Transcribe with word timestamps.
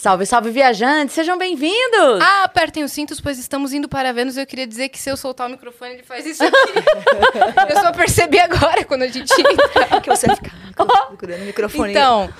Salve, 0.00 0.24
salve, 0.24 0.50
viajantes! 0.50 1.14
Sejam 1.14 1.36
bem-vindos! 1.36 2.22
Ah, 2.22 2.44
apertem 2.44 2.82
os 2.82 2.90
cintos, 2.90 3.20
pois 3.20 3.38
estamos 3.38 3.74
indo 3.74 3.86
para 3.86 4.14
Vênus. 4.14 4.38
Eu 4.38 4.46
queria 4.46 4.66
dizer 4.66 4.88
que 4.88 4.98
se 4.98 5.10
eu 5.10 5.14
soltar 5.14 5.46
o 5.46 5.50
microfone, 5.50 5.92
ele 5.92 6.02
faz 6.02 6.24
isso 6.24 6.42
aqui. 6.42 6.54
eu 7.68 7.80
só 7.82 7.92
percebi 7.92 8.38
agora, 8.38 8.82
quando 8.86 9.02
a 9.02 9.08
gente 9.08 9.30
entra. 9.30 10.00
que 10.00 10.08
você 10.08 10.34
fica 10.34 10.50
procurando 11.06 11.42
o 11.42 11.44
microfone. 11.44 11.90
Então, 11.90 12.32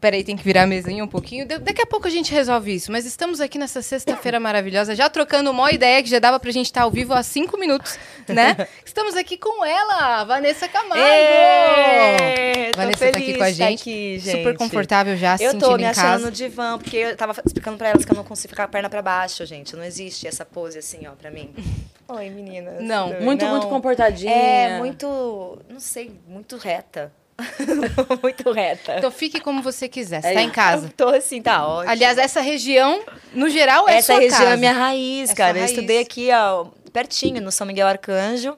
Peraí, 0.00 0.22
tem 0.22 0.36
que 0.36 0.44
virar 0.44 0.62
a 0.62 0.66
mesinha 0.66 1.02
um 1.02 1.08
pouquinho. 1.08 1.46
Da 1.46 1.58
daqui 1.58 1.80
a 1.82 1.86
pouco 1.86 2.06
a 2.06 2.10
gente 2.10 2.32
resolve 2.32 2.74
isso. 2.74 2.92
Mas 2.92 3.06
estamos 3.06 3.40
aqui 3.40 3.58
nessa 3.58 3.80
sexta-feira 3.80 4.38
maravilhosa, 4.38 4.94
já 4.94 5.08
trocando 5.08 5.50
uma 5.50 5.72
ideia 5.72 6.02
que 6.02 6.08
já 6.08 6.18
dava 6.18 6.38
pra 6.38 6.50
gente 6.50 6.66
estar 6.66 6.82
ao 6.82 6.90
vivo 6.90 7.14
há 7.14 7.22
cinco 7.22 7.58
minutos, 7.58 7.98
né? 8.28 8.68
estamos 8.84 9.16
aqui 9.16 9.36
com 9.36 9.64
ela, 9.64 10.24
Vanessa 10.24 10.68
Camargo! 10.68 11.02
Êêê, 11.02 12.72
Vanessa 12.76 13.10
tá 13.10 13.18
aqui 13.18 13.34
com 13.38 13.42
a 13.44 13.50
gente. 13.50 13.80
Aqui, 13.82 14.18
gente. 14.18 14.38
Super 14.38 14.56
confortável 14.56 15.16
já, 15.16 15.32
Eu 15.32 15.38
se 15.38 15.44
tô 15.58 15.66
sentindo 15.66 15.76
me 15.76 15.82
em 15.84 15.86
achando 15.86 16.02
casa. 16.02 16.24
no 16.26 16.30
divã, 16.30 16.78
porque 16.78 16.96
eu 16.96 17.16
tava 17.16 17.34
explicando 17.44 17.78
pra 17.78 17.88
elas 17.88 18.04
que 18.04 18.12
eu 18.12 18.16
não 18.16 18.24
consigo 18.24 18.50
ficar 18.50 18.64
a 18.64 18.68
perna 18.68 18.90
pra 18.90 19.00
baixo, 19.00 19.44
gente. 19.46 19.74
Não 19.74 19.84
existe 19.84 20.28
essa 20.28 20.44
pose 20.44 20.78
assim, 20.78 21.06
ó, 21.06 21.12
pra 21.12 21.30
mim. 21.30 21.54
Oi, 22.08 22.30
meninas. 22.30 22.80
Não, 22.82 23.08
muito, 23.20 23.40
bem? 23.40 23.50
muito 23.50 23.66
comportadinha. 23.66 24.32
É, 24.32 24.78
muito, 24.78 25.58
não 25.68 25.80
sei, 25.80 26.12
muito 26.28 26.56
reta. 26.56 27.12
muito 28.22 28.50
reta. 28.52 28.96
Então 28.98 29.10
fique 29.10 29.40
como 29.40 29.62
você 29.62 29.88
quiser, 29.88 30.22
você 30.22 30.28
É 30.28 30.34
tá 30.34 30.42
em 30.42 30.50
casa. 30.50 30.90
Tô 30.96 31.08
assim, 31.08 31.42
tá 31.42 31.66
ótimo. 31.66 31.90
Aliás, 31.90 32.16
essa 32.18 32.40
região, 32.40 33.02
no 33.34 33.48
geral, 33.48 33.88
é 33.88 33.96
Essa 33.98 34.12
sua 34.14 34.20
região 34.20 34.40
casa. 34.40 34.52
é 34.54 34.56
minha 34.56 34.72
raiz, 34.72 35.30
É 35.30 35.34
cara. 35.34 35.50
sua 35.52 35.58
Eu 35.58 35.62
raiz. 35.64 35.70
estudei 35.76 35.98
aqui, 36.00 36.28
ó, 36.32 36.66
pertinho, 36.92 37.42
no 37.42 37.52
São 37.52 37.66
Miguel 37.66 37.86
Arcanjo. 37.86 38.56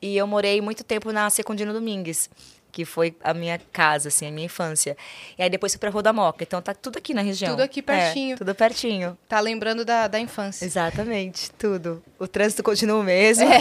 E 0.00 0.16
eu 0.16 0.26
morei 0.26 0.60
muito 0.60 0.84
tempo 0.84 1.10
na 1.10 1.28
Secundino 1.30 1.72
Domingues, 1.72 2.28
que 2.76 2.84
foi 2.84 3.16
a 3.24 3.32
minha 3.32 3.58
casa, 3.72 4.08
assim, 4.08 4.26
a 4.26 4.30
minha 4.30 4.44
infância. 4.44 4.94
E 5.38 5.42
aí 5.42 5.48
depois 5.48 5.72
fui 5.72 5.80
pra 5.80 5.88
Rua 5.88 6.02
da 6.02 6.12
Moca. 6.12 6.44
Então 6.44 6.60
tá 6.60 6.74
tudo 6.74 6.98
aqui 6.98 7.14
na 7.14 7.22
região. 7.22 7.52
Tudo 7.52 7.62
aqui 7.62 7.80
pertinho. 7.80 8.34
É, 8.34 8.36
tudo 8.36 8.54
pertinho. 8.54 9.16
Tá 9.26 9.40
lembrando 9.40 9.82
da, 9.82 10.06
da 10.06 10.20
infância. 10.20 10.62
Exatamente, 10.62 11.50
tudo. 11.52 12.02
O 12.18 12.28
trânsito 12.28 12.62
continua 12.62 13.00
o 13.00 13.02
mesmo. 13.02 13.44
É. 13.50 13.60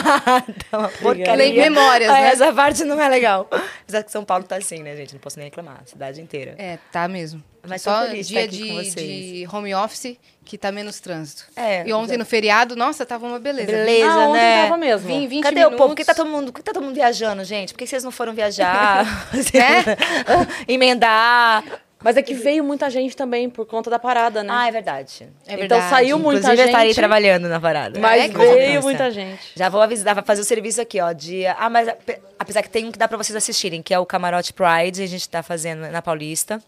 tá 0.70 0.78
uma 0.78 0.88
porcaria. 0.88 1.34
Lei- 1.34 1.52
memórias, 1.52 2.08
Ah, 2.08 2.14
né? 2.14 2.28
Essa 2.28 2.50
parte 2.50 2.82
não 2.82 2.98
é 2.98 3.08
legal. 3.10 3.46
Apesar 3.82 4.02
que 4.02 4.10
São 4.10 4.24
Paulo 4.24 4.44
tá 4.44 4.56
assim, 4.56 4.82
né, 4.82 4.96
gente? 4.96 5.12
Não 5.12 5.20
posso 5.20 5.38
nem 5.38 5.48
reclamar. 5.48 5.80
A 5.82 5.86
cidade 5.86 6.22
inteira. 6.22 6.54
É, 6.56 6.78
tá 6.90 7.06
mesmo. 7.06 7.44
Mas 7.68 7.82
tô 7.82 7.90
Só 7.90 8.06
feliz 8.06 8.28
de 8.28 8.34
dia 8.34 8.48
de, 8.48 8.72
vocês. 8.72 8.94
de 8.94 9.48
home 9.52 9.74
office 9.74 10.16
que 10.44 10.56
tá 10.56 10.70
menos 10.70 11.00
trânsito. 11.00 11.44
É, 11.56 11.86
E 11.86 11.92
ontem 11.92 12.12
já- 12.12 12.18
no 12.18 12.24
feriado, 12.24 12.76
nossa, 12.76 13.04
tava 13.04 13.26
uma 13.26 13.38
beleza. 13.40 13.66
Beleza, 13.66 14.08
ah, 14.12 14.28
ontem 14.28 14.40
né? 14.40 14.62
tava 14.62 14.76
mesmo. 14.76 15.06
Vim 15.08 15.26
20 15.26 15.42
Cadê 15.42 15.56
minutos. 15.56 15.74
o 15.74 15.78
povo? 15.78 15.88
Por 15.90 15.96
que 15.96 16.04
tá 16.04 16.14
todo 16.14 16.30
mundo, 16.30 16.52
que 16.52 16.62
tá 16.62 16.72
todo 16.72 16.84
mundo 16.84 16.94
viajando, 16.94 17.42
gente? 17.44 17.72
Por 17.72 17.78
que 17.80 17.86
vocês 17.86 18.04
não 18.04 18.12
foram 18.12 18.32
viajar? 18.32 19.04
Né? 19.32 19.96
Emendar. 20.68 21.64
Mas 22.04 22.16
é 22.16 22.22
que 22.22 22.34
veio 22.34 22.62
muita 22.62 22.88
gente 22.90 23.16
também 23.16 23.48
por 23.50 23.66
conta 23.66 23.88
da 23.90 23.98
parada, 23.98 24.44
né? 24.44 24.52
Ah, 24.54 24.68
é 24.68 24.70
verdade. 24.70 25.24
É 25.46 25.54
então 25.54 25.58
verdade. 25.78 25.90
saiu 25.90 26.18
muita 26.18 26.40
Inclusive, 26.40 26.62
eu 26.62 26.66
estarei 26.66 26.86
gente, 26.88 26.96
trabalhando 26.96 27.48
na 27.48 27.58
parada. 27.58 27.98
mas 27.98 28.22
É, 28.22 28.28
veio 28.28 28.82
muita 28.82 29.10
gente. 29.10 29.40
Já 29.56 29.68
vou 29.68 29.80
avisar, 29.80 30.14
vai 30.14 30.22
fazer 30.22 30.42
o 30.42 30.44
serviço 30.44 30.80
aqui, 30.80 31.00
ó. 31.00 31.10
Dia. 31.12 31.56
Ah, 31.58 31.68
mas 31.70 31.88
ape- 31.88 32.20
apesar 32.38 32.62
que 32.62 32.68
tem 32.70 32.84
um 32.84 32.92
que 32.92 32.98
dá 32.98 33.08
pra 33.08 33.16
vocês 33.16 33.34
assistirem, 33.34 33.82
que 33.82 33.92
é 33.94 33.98
o 33.98 34.06
Camarote 34.06 34.52
Pride, 34.52 35.02
a 35.02 35.06
gente 35.06 35.28
tá 35.28 35.42
fazendo 35.42 35.88
na 35.90 36.00
Paulista. 36.02 36.62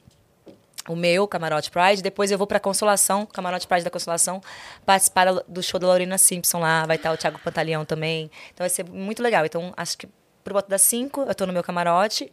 O 0.89 0.97
meu, 0.97 1.29
Camarote 1.29 1.71
Pride. 1.71 2.03
Depois 2.03 2.31
eu 2.31 2.39
vou 2.39 2.47
pra 2.47 2.59
Consolação, 2.59 3.27
Camarote 3.27 3.67
Pride 3.67 3.85
da 3.85 3.91
Consolação, 3.91 4.41
participar 4.85 5.33
do 5.47 5.63
show 5.63 5.79
da 5.79 5.87
Lorena 5.87 6.19
Simpson 6.19 6.61
lá. 6.61 6.87
Vai 6.87 6.97
estar 6.97 7.13
o 7.13 7.17
Thiago 7.17 7.39
Pantaleão 7.39 7.85
também. 7.85 8.31
Então 8.53 8.65
vai 8.65 8.71
ser 8.71 8.85
muito 8.89 9.23
legal. 9.23 9.45
Então, 9.45 9.73
acho 9.77 9.99
que 9.99 10.09
por 10.49 10.53
volta 10.53 10.69
das 10.71 10.83
5 10.83 11.23
eu 11.23 11.35
tô 11.35 11.45
no 11.45 11.53
meu 11.53 11.63
camarote, 11.63 12.33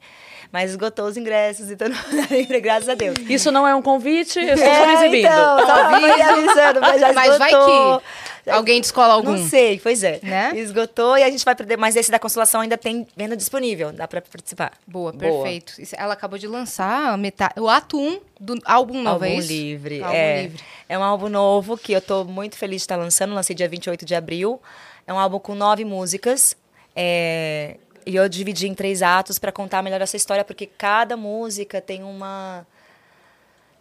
mas 0.55 0.69
esgotou 0.69 1.05
os 1.05 1.17
ingressos, 1.17 1.69
então 1.69 1.89
não 1.89 1.97
graças 2.61 2.87
a 2.87 2.95
Deus. 2.95 3.17
Isso 3.27 3.51
não 3.51 3.67
é 3.67 3.75
um 3.75 3.81
convite, 3.81 4.39
eu 4.39 4.53
estou 4.53 4.65
É, 4.65 4.93
exibindo. 4.93 5.27
Então, 5.27 5.91
me 5.99 6.21
avisando, 6.21 6.79
mas 6.79 7.01
já 7.01 7.11
Mas 7.11 7.37
vai 7.37 7.49
esgotou. 7.49 8.01
que 8.45 8.49
alguém 8.49 8.79
descola 8.79 9.15
algum. 9.15 9.33
Não 9.33 9.49
sei, 9.49 9.77
pois 9.83 10.01
é. 10.01 10.21
Né? 10.23 10.53
Esgotou 10.55 11.17
e 11.17 11.23
a 11.23 11.29
gente 11.29 11.43
vai 11.43 11.53
perder. 11.55 11.77
Mas 11.77 11.97
esse 11.97 12.09
da 12.09 12.17
Consolação 12.17 12.61
ainda 12.61 12.77
tem 12.77 13.05
venda 13.17 13.35
disponível, 13.35 13.91
dá 13.91 14.07
pra 14.07 14.21
participar. 14.21 14.71
Boa, 14.87 15.11
Boa. 15.11 15.43
perfeito. 15.43 15.73
Ela 15.97 16.13
acabou 16.13 16.39
de 16.39 16.47
lançar 16.47 17.09
a 17.11 17.17
metade, 17.17 17.59
o 17.59 17.67
ato 17.67 17.99
1 17.99 18.21
do 18.39 18.57
álbum 18.63 19.03
novo, 19.03 19.25
é 19.25 19.27
álbum 19.27 19.39
isso? 19.39 19.51
livre. 19.51 20.01
Álbum 20.01 20.15
é. 20.15 20.41
livre. 20.43 20.63
é 20.87 20.97
um 20.97 21.03
álbum 21.03 21.27
novo 21.27 21.77
que 21.77 21.91
eu 21.91 21.99
tô 21.99 22.23
muito 22.23 22.55
feliz 22.55 22.77
de 22.77 22.83
estar 22.83 22.95
lançando. 22.95 23.33
Lancei 23.35 23.53
dia 23.53 23.67
28 23.67 24.05
de 24.05 24.15
abril. 24.15 24.61
É 25.05 25.11
um 25.11 25.19
álbum 25.19 25.37
com 25.37 25.53
nove 25.53 25.83
músicas. 25.83 26.55
É, 26.95 27.75
E 28.05 28.15
eu 28.15 28.29
dividi 28.29 28.67
em 28.67 28.73
três 28.73 29.01
atos 29.01 29.39
para 29.39 29.51
contar 29.51 29.81
melhor 29.81 30.01
essa 30.01 30.15
história, 30.15 30.43
porque 30.43 30.65
cada 30.65 31.17
música 31.17 31.81
tem 31.81 32.03
uma. 32.03 32.65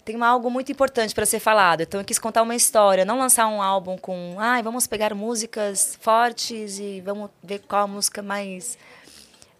Tem 0.04 0.16
uma, 0.16 0.26
algo 0.28 0.50
muito 0.50 0.70
importante 0.70 1.14
para 1.14 1.24
ser 1.24 1.40
falado. 1.40 1.80
Então 1.82 2.00
eu 2.00 2.04
quis 2.04 2.18
contar 2.18 2.42
uma 2.42 2.54
história, 2.54 3.06
não 3.06 3.18
lançar 3.18 3.46
um 3.48 3.62
álbum 3.62 3.96
com, 3.96 4.36
ai, 4.38 4.62
vamos 4.62 4.86
pegar 4.86 5.14
músicas 5.14 5.96
fortes 5.98 6.78
e 6.78 7.00
vamos 7.00 7.30
ver 7.42 7.60
qual 7.60 7.84
a 7.84 7.86
música 7.86 8.22
mais 8.22 8.76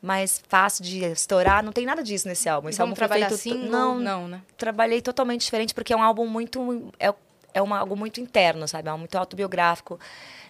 mais 0.05 0.43
fácil 0.47 0.85
de 0.85 1.03
estourar. 1.03 1.63
Não 1.63 1.73
tem 1.73 1.87
nada 1.87 2.03
disso 2.03 2.29
nesse 2.29 2.47
álbum. 2.47 2.69
Esse 2.69 2.77
Vamos 2.77 2.91
álbum 2.91 2.99
trabalhar 2.99 3.31
feito 3.31 3.57
assim? 3.57 3.69
não, 3.71 3.99
não, 3.99 4.29
né? 4.29 4.43
trabalhei 4.59 5.01
totalmente 5.01 5.41
diferente 5.41 5.75
porque 5.75 5.95
é 5.95 5.97
um 5.97 6.03
álbum 6.03 6.27
muito 6.27 6.93
é, 7.01 7.13
é 7.55 7.63
uma, 7.63 7.79
algo 7.79 7.97
muito 7.97 8.21
interno 8.21 8.69
sabe 8.69 8.91
é 8.91 8.93
muito 8.93 9.17
autobiográfico 9.17 9.99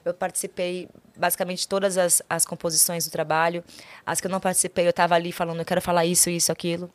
eu 0.05 0.13
participei 0.13 0.89
basicamente 1.17 1.67
todas 1.67 1.97
as, 1.97 2.23
as 2.29 2.45
composições 2.45 3.05
do 3.05 3.11
trabalho. 3.11 3.65
As 4.05 4.21
que 4.21 4.27
eu 4.27 4.31
não 4.31 4.41
participei 4.41 4.87
eu 4.87 4.91
estava 4.91 5.15
ali 5.15 5.33
falando 5.33 5.61
eu 5.61 5.65
quero 5.65 5.81
falar 5.81 6.05
isso 6.05 6.29
isso 6.29 6.53
aquilo. 6.53 6.91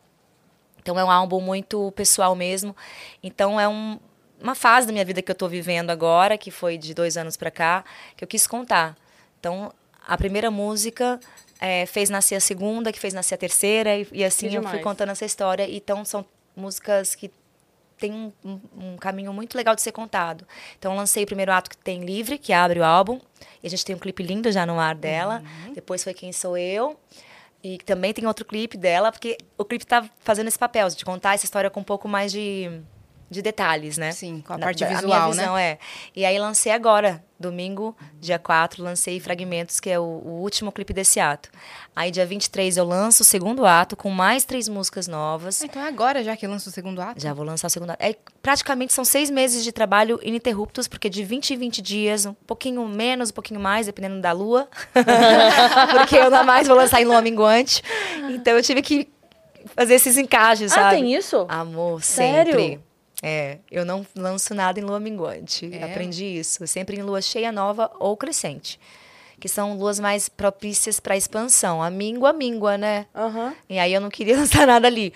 Então 0.81 0.97
é 0.97 1.03
um 1.03 1.11
álbum 1.11 1.41
muito 1.41 1.91
pessoal 1.93 2.35
mesmo. 2.35 2.75
Então 3.21 3.59
é 3.59 3.67
um, 3.67 3.99
uma 4.41 4.55
fase 4.55 4.87
da 4.87 4.93
minha 4.93 5.05
vida 5.05 5.21
que 5.21 5.31
eu 5.31 5.33
estou 5.33 5.49
vivendo 5.49 5.89
agora 5.89 6.37
que 6.37 6.51
foi 6.51 6.77
de 6.77 6.93
dois 6.93 7.17
anos 7.17 7.35
para 7.35 7.51
cá 7.51 7.83
que 8.15 8.23
eu 8.23 8.27
quis 8.27 8.45
contar. 8.45 8.95
Então 9.39 9.73
a 10.07 10.17
primeira 10.17 10.51
música 10.51 11.19
eh, 11.59 11.85
fez 11.85 12.09
nascer 12.09 12.35
a 12.35 12.39
segunda 12.39 12.91
que 12.91 12.99
fez 12.99 13.13
nascer 13.13 13.35
a 13.35 13.37
terceira 13.37 13.97
e, 13.97 14.07
e 14.11 14.23
assim 14.23 14.53
eu 14.53 14.63
fui 14.63 14.79
contando 14.79 15.09
essa 15.09 15.25
história. 15.25 15.67
Então 15.69 16.05
são 16.05 16.25
músicas 16.55 17.15
que 17.15 17.31
têm 17.99 18.11
um, 18.13 18.31
um- 18.45 18.97
caminho 18.97 19.31
muito 19.33 19.55
legal 19.55 19.75
de 19.75 19.81
ser 19.81 19.91
contado. 19.91 20.47
Então, 20.77 20.91
eu 20.93 20.97
lancei 20.97 21.23
o 21.23 21.27
primeiro 21.27 21.51
ato 21.51 21.69
que 21.69 21.77
tem 21.77 22.03
Livre, 22.03 22.37
que 22.37 22.51
abre 22.53 22.79
o 22.79 22.83
álbum. 22.83 23.19
E 23.63 23.67
a 23.67 23.69
gente 23.69 23.85
tem 23.85 23.95
um 23.95 23.99
clipe 23.99 24.23
lindo 24.23 24.51
já 24.51 24.65
no 24.65 24.79
ar 24.79 24.95
dela. 24.95 25.43
Depois 25.73 26.03
foi 26.03 26.13
Quem 26.13 26.31
Sou 26.31 26.57
Eu. 26.57 26.99
E 27.63 27.77
também 27.79 28.13
tem 28.13 28.25
outro 28.25 28.45
clipe 28.45 28.77
dela, 28.77 29.11
porque 29.11 29.37
o 29.57 29.65
clipe 29.65 29.85
tá 29.85 30.09
fazendo 30.19 30.47
esse 30.47 30.57
papel, 30.57 30.87
de 30.89 31.03
contar 31.03 31.33
essa 31.35 31.43
história 31.45 31.69
com 31.69 31.81
um 31.81 31.83
pouco 31.83 32.07
mais 32.07 32.31
de, 32.31 32.71
de 33.29 33.41
detalhes, 33.41 33.97
né? 33.97 34.11
Sim, 34.11 34.43
com 34.45 34.53
a 34.53 34.57
parte 34.59 34.83
visual, 34.85 35.05
minha 35.05 35.35
né? 35.35 35.41
visão, 35.41 35.57
é. 35.57 35.77
E 36.15 36.25
aí 36.25 36.39
lancei 36.39 36.71
agora, 36.71 37.23
domingo, 37.39 37.95
dia 38.19 38.39
4, 38.39 38.83
lancei 38.83 39.19
Fragmentos, 39.19 39.79
que 39.79 39.89
é 39.89 39.99
o, 39.99 40.03
o 40.03 40.39
último 40.41 40.71
clipe 40.71 40.93
desse 40.93 41.19
ato. 41.19 41.49
Aí 41.95 42.09
dia 42.11 42.25
23 42.25 42.77
eu 42.77 42.85
lanço 42.85 43.21
o 43.21 43.25
segundo 43.25 43.65
ato, 43.65 43.95
com 43.95 44.09
mais 44.09 44.43
três 44.45 44.67
músicas 44.67 45.07
novas. 45.07 45.61
Ah, 45.61 45.65
Então 45.65 45.81
é 45.81 45.87
agora 45.87 46.23
já 46.23 46.35
que 46.35 46.47
lança 46.47 46.69
o 46.69 46.71
segundo 46.73 47.01
ato? 47.01 47.21
Já 47.21 47.33
vou 47.33 47.45
lançar 47.45 47.67
o 47.67 47.69
segundo. 47.69 47.91
É, 47.99 48.15
praticamente 48.41 48.93
são 48.93 49.05
seis 49.05 49.29
meses 49.29 49.63
de 49.63 49.71
trabalho 49.71 50.19
ininterruptos, 50.23 50.87
porque 50.87 51.09
de 51.09 51.23
20 51.23 51.53
em 51.53 51.57
20 51.57 51.81
dias, 51.81 52.25
um 52.25 52.33
pouquinho 52.33 52.87
menos, 52.87 53.29
um 53.29 53.33
pouquinho 53.33 53.59
mais, 53.59 53.85
dependendo 53.85 54.21
da 54.21 54.31
lua. 54.31 54.67
porque 55.99 56.15
eu 56.17 56.29
não 56.29 56.43
mais 56.43 56.67
vou 56.67 56.75
lançar 56.75 57.01
em 57.01 57.05
lua 57.05 57.21
minguante. 57.21 57.83
Então 58.31 58.53
eu 58.53 58.63
tive 58.63 58.81
que 58.81 59.07
fazer 59.75 59.95
esses 59.95 60.17
encaixes, 60.17 60.71
Ah, 60.71 60.75
sabe? 60.75 60.95
tem 60.95 61.13
isso? 61.13 61.45
Amor, 61.49 62.01
Sério? 62.01 62.53
sempre. 62.53 62.88
É, 63.21 63.57
eu 63.69 63.85
não 63.85 64.05
lanço 64.15 64.53
nada 64.53 64.79
em 64.79 64.83
lua 64.83 64.99
minguante. 64.99 65.69
É? 65.73 65.83
Aprendi 65.83 66.25
isso. 66.25 66.65
Sempre 66.67 66.97
em 66.97 67.01
lua 67.01 67.21
cheia 67.21 67.51
nova 67.51 67.91
ou 67.99 68.15
crescente. 68.15 68.79
Que 69.39 69.47
são 69.47 69.77
luas 69.77 69.99
mais 69.99 70.27
propícias 70.29 70.99
para 70.99 71.17
expansão. 71.17 71.81
A 71.81 71.89
míngua, 71.89 72.33
míngua, 72.33 72.77
né? 72.77 73.05
Aham. 73.15 73.53
E 73.69 73.79
aí 73.79 73.93
eu 73.93 74.01
não 74.01 74.09
queria 74.09 74.35
lançar 74.39 74.67
nada 74.67 74.87
ali. 74.87 75.13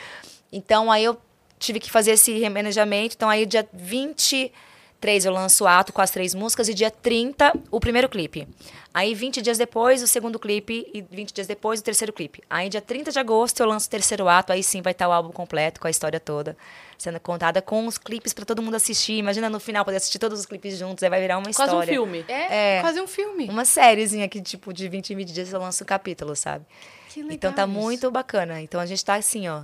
Então 0.52 0.92
aí 0.92 1.04
eu 1.04 1.18
tive 1.60 1.80
que 1.80 1.90
fazer 1.90 2.12
esse 2.12 2.38
remanejamento. 2.40 3.16
Então 3.16 3.30
aí 3.30 3.46
dia 3.46 3.68
23 3.74 5.26
eu 5.26 5.32
lanço 5.32 5.64
o 5.64 5.68
ato 5.68 5.94
com 5.94 6.02
as 6.02 6.12
três 6.12 6.34
músicas 6.34 6.68
e 6.68 6.74
dia 6.74 6.92
30 6.92 7.54
o 7.72 7.80
primeiro 7.80 8.10
clipe. 8.10 8.48
Aí 8.94 9.16
20 9.16 9.42
dias 9.42 9.58
depois 9.58 10.04
o 10.04 10.08
segundo 10.08 10.38
clipe 10.38 10.88
e 10.94 11.02
20 11.02 11.34
dias 11.34 11.48
depois 11.48 11.80
o 11.80 11.84
terceiro 11.84 12.14
clipe. 12.14 12.44
Aí 12.50 12.70
dia 12.70 12.80
30 12.82 13.12
de 13.12 13.18
agosto 13.20 13.60
eu 13.62 13.66
lanço 13.66 13.88
o 13.88 13.90
terceiro 13.90 14.28
ato, 14.30 14.54
aí 14.54 14.62
sim 14.62 14.82
vai 14.84 14.92
estar 14.92 15.08
o 15.10 15.12
álbum 15.12 15.32
completo 15.32 15.80
com 15.82 15.88
a 15.88 15.90
história 15.90 16.20
toda 16.20 16.56
sendo 16.96 17.20
contada 17.20 17.62
com 17.62 17.86
os 17.86 17.98
clipes 17.98 18.34
para 18.34 18.46
todo 18.46 18.62
mundo 18.62 18.76
assistir. 18.76 19.14
Imagina 19.18 19.50
no 19.50 19.60
final 19.60 19.84
poder 19.84 19.98
assistir 19.98 20.20
todos 20.20 20.40
os 20.40 20.46
clipes 20.46 20.78
juntos, 20.78 21.04
aí 21.04 21.10
vai 21.10 21.20
virar 21.20 21.38
uma 21.38 21.44
Quase 21.52 21.62
história. 21.64 21.92
um 21.92 21.96
filme. 22.06 22.24
É, 22.30 22.78
É. 22.78 22.82
quase 22.82 23.02
um 23.02 23.08
filme. 23.08 23.50
Uma 23.50 23.66
sériezinha 23.66 24.30
que 24.30 24.42
tipo 24.42 24.72
de 24.72 24.88
20 24.88 25.10
em 25.12 25.16
20 25.18 25.34
dias 25.34 25.52
eu 25.52 25.60
lanço 25.60 25.84
um 25.84 25.88
capítulo, 25.88 26.34
sabe? 26.36 26.64
Que 27.10 27.22
legal 27.22 27.36
Então 27.36 27.52
tá 27.52 27.64
isso. 27.64 27.72
muito 27.72 28.10
bacana. 28.12 28.62
Então 28.62 28.80
a 28.80 28.86
gente 28.86 29.04
tá 29.04 29.16
assim, 29.16 29.50
ó. 29.50 29.64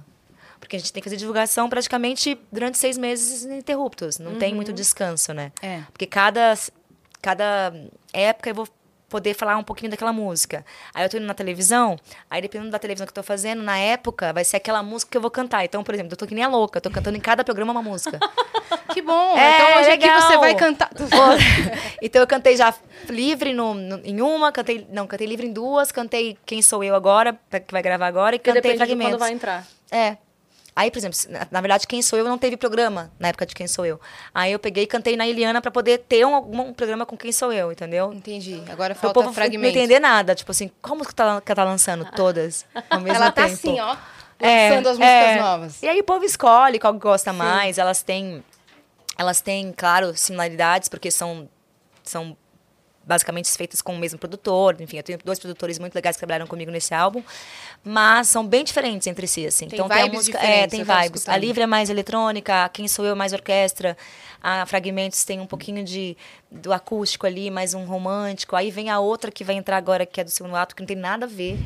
Porque 0.59 0.75
a 0.75 0.79
gente 0.79 0.91
tem 0.91 1.01
que 1.01 1.07
fazer 1.07 1.15
divulgação 1.15 1.69
praticamente 1.69 2.37
durante 2.51 2.77
seis 2.77 2.97
meses 2.97 3.43
ininterruptos. 3.45 4.19
Não 4.19 4.35
tem 4.35 4.53
muito 4.53 4.73
descanso, 4.73 5.33
né? 5.33 5.53
É. 5.61 5.83
Porque 5.93 6.05
cada, 6.05 6.57
cada 7.21 7.73
época 8.11 8.49
eu 8.49 8.55
vou 8.55 8.67
poder 9.09 9.33
falar 9.33 9.57
um 9.57 9.63
pouquinho 9.63 9.89
daquela 9.91 10.13
música. 10.13 10.63
Aí 10.93 11.03
eu 11.03 11.09
tô 11.09 11.17
indo 11.17 11.25
na 11.25 11.33
televisão, 11.33 11.97
aí 12.29 12.41
dependendo 12.41 12.71
da 12.71 12.79
televisão 12.79 13.05
que 13.07 13.11
eu 13.11 13.15
tô 13.15 13.23
fazendo, 13.23 13.61
na 13.63 13.77
época, 13.77 14.31
vai 14.31 14.43
ser 14.43 14.57
aquela 14.57 14.81
música 14.83 15.11
que 15.11 15.17
eu 15.17 15.21
vou 15.21 15.31
cantar. 15.31 15.65
Então, 15.65 15.83
por 15.83 15.93
exemplo, 15.93 16.13
eu 16.13 16.17
tô 16.17 16.25
que 16.27 16.35
nem 16.35 16.43
a 16.43 16.47
louca, 16.47 16.77
eu 16.77 16.81
tô 16.81 16.89
cantando 16.89 17.17
em 17.17 17.21
cada 17.21 17.43
programa 17.43 17.71
uma 17.71 17.81
música. 17.83 18.19
Que 18.93 19.03
bom! 19.03 19.37
É, 19.37 19.55
então 19.55 19.79
hoje 19.79 19.89
aqui 19.91 20.03
legal. 20.07 20.21
você 20.21 20.37
vai 20.37 20.55
cantar. 20.55 20.89
então 22.01 22.21
eu 22.21 22.27
cantei 22.27 22.57
já 22.57 22.73
livre 23.07 23.53
no, 23.53 23.73
no- 23.75 24.01
em 24.03 24.19
uma, 24.19 24.51
cantei. 24.51 24.87
Não, 24.91 25.05
cantei 25.05 25.27
livre 25.27 25.45
em 25.45 25.53
duas, 25.53 25.91
cantei 25.91 26.35
Quem 26.43 26.59
Sou 26.61 26.83
Eu 26.83 26.95
agora, 26.95 27.37
que 27.67 27.71
vai 27.71 27.83
gravar 27.83 28.07
agora, 28.07 28.35
e 28.35 28.39
cantei 28.39 28.61
depende 28.61 28.79
de 28.79 28.85
fragmentos. 28.85 29.11
quando 29.13 29.19
vai 29.19 29.31
entrar. 29.31 29.65
É. 29.91 30.17
Aí, 30.79 30.89
por 30.89 30.97
exemplo, 30.97 31.19
na, 31.27 31.45
na 31.51 31.59
verdade, 31.59 31.85
Quem 31.85 32.01
Sou 32.01 32.17
Eu 32.17 32.23
não 32.23 32.37
teve 32.37 32.55
programa 32.55 33.11
na 33.19 33.27
época 33.27 33.45
de 33.45 33.53
Quem 33.53 33.67
Sou 33.67 33.85
Eu. 33.85 33.99
Aí 34.33 34.53
eu 34.53 34.57
peguei 34.57 34.85
e 34.85 34.87
cantei 34.87 35.17
na 35.17 35.27
Eliana 35.27 35.61
pra 35.61 35.69
poder 35.69 35.97
ter 35.97 36.25
um, 36.25 36.33
algum 36.33 36.71
programa 36.73 37.05
com 37.05 37.17
Quem 37.17 37.33
Sou 37.33 37.51
Eu, 37.51 37.69
entendeu? 37.69 38.13
Entendi. 38.13 38.63
Agora 38.71 38.95
falta 38.95 39.15
povo 39.15 39.25
não 39.25 39.33
fragmento. 39.33 39.77
entender 39.77 39.99
nada. 39.99 40.33
Tipo 40.33 40.51
assim, 40.51 40.71
qual 40.81 40.95
música 40.95 41.13
tá, 41.13 41.41
que 41.41 41.51
ela 41.51 41.55
tá 41.57 41.63
lançando? 41.65 42.09
Todas. 42.15 42.65
Ao 42.89 43.01
mesmo 43.01 43.17
Ela 43.17 43.29
tá 43.29 43.43
tempo. 43.43 43.55
assim, 43.55 43.77
ó. 43.77 43.97
É, 44.39 44.69
Lançando 44.69 44.87
as 44.87 44.97
músicas 44.97 45.27
é. 45.27 45.41
novas. 45.41 45.83
E 45.83 45.87
aí 45.89 45.99
o 45.99 46.03
povo 46.05 46.23
escolhe 46.23 46.79
qual 46.79 46.93
que 46.93 46.99
gosta 47.01 47.33
mais. 47.33 47.77
Elas 47.77 48.01
têm, 48.01 48.41
elas 49.17 49.41
têm, 49.41 49.73
claro, 49.75 50.15
similaridades, 50.15 50.87
porque 50.87 51.11
são, 51.11 51.49
são 52.03 52.37
basicamente 53.09 53.49
feitas 53.51 53.81
com 53.81 53.93
o 53.95 53.97
mesmo 53.97 54.19
produtor. 54.19 54.77
Enfim, 54.79 54.97
eu 54.97 55.03
tenho 55.03 55.19
dois 55.25 55.39
produtores 55.39 55.79
muito 55.79 55.95
legais 55.95 56.15
que 56.15 56.19
trabalharam 56.19 56.45
comigo 56.47 56.71
nesse 56.71 56.93
álbum. 56.93 57.23
Mas 57.83 58.27
são 58.27 58.45
bem 58.45 58.63
diferentes 58.63 59.07
entre 59.07 59.27
si, 59.27 59.47
assim. 59.47 59.67
Tem 59.67 59.77
então 59.77 59.89
tem 59.89 59.97
a 59.97 60.03
vibes 60.03 60.17
música. 60.17 60.37
É, 60.37 60.67
tem 60.67 60.83
vibes. 60.83 61.27
A. 61.27 61.35
Livre 61.35 61.63
é 61.63 61.67
mais 61.67 61.89
eletrônica, 61.89 62.65
a 62.65 62.69
Quem 62.69 62.87
Sou 62.87 63.03
Eu 63.05 63.13
é 63.13 63.15
mais 63.15 63.33
orquestra. 63.33 63.97
A 64.41 64.65
Fragmentos 64.65 65.25
tem 65.25 65.39
um 65.39 65.47
pouquinho 65.47 65.83
de 65.83 66.15
do 66.51 66.71
acústico 66.71 67.25
ali, 67.25 67.49
mais 67.51 67.73
um 67.73 67.83
romântico. 67.83 68.55
Aí 68.55 68.69
vem 68.71 68.89
a 68.89 68.99
outra 68.99 69.31
que 69.31 69.43
vai 69.43 69.55
entrar 69.55 69.75
agora, 69.77 70.05
que 70.05 70.21
é 70.21 70.23
do 70.23 70.29
segundo 70.29 70.55
ato, 70.55 70.75
que 70.75 70.81
não 70.81 70.87
tem 70.87 70.95
nada 70.95 71.25
a 71.25 71.29
ver. 71.29 71.57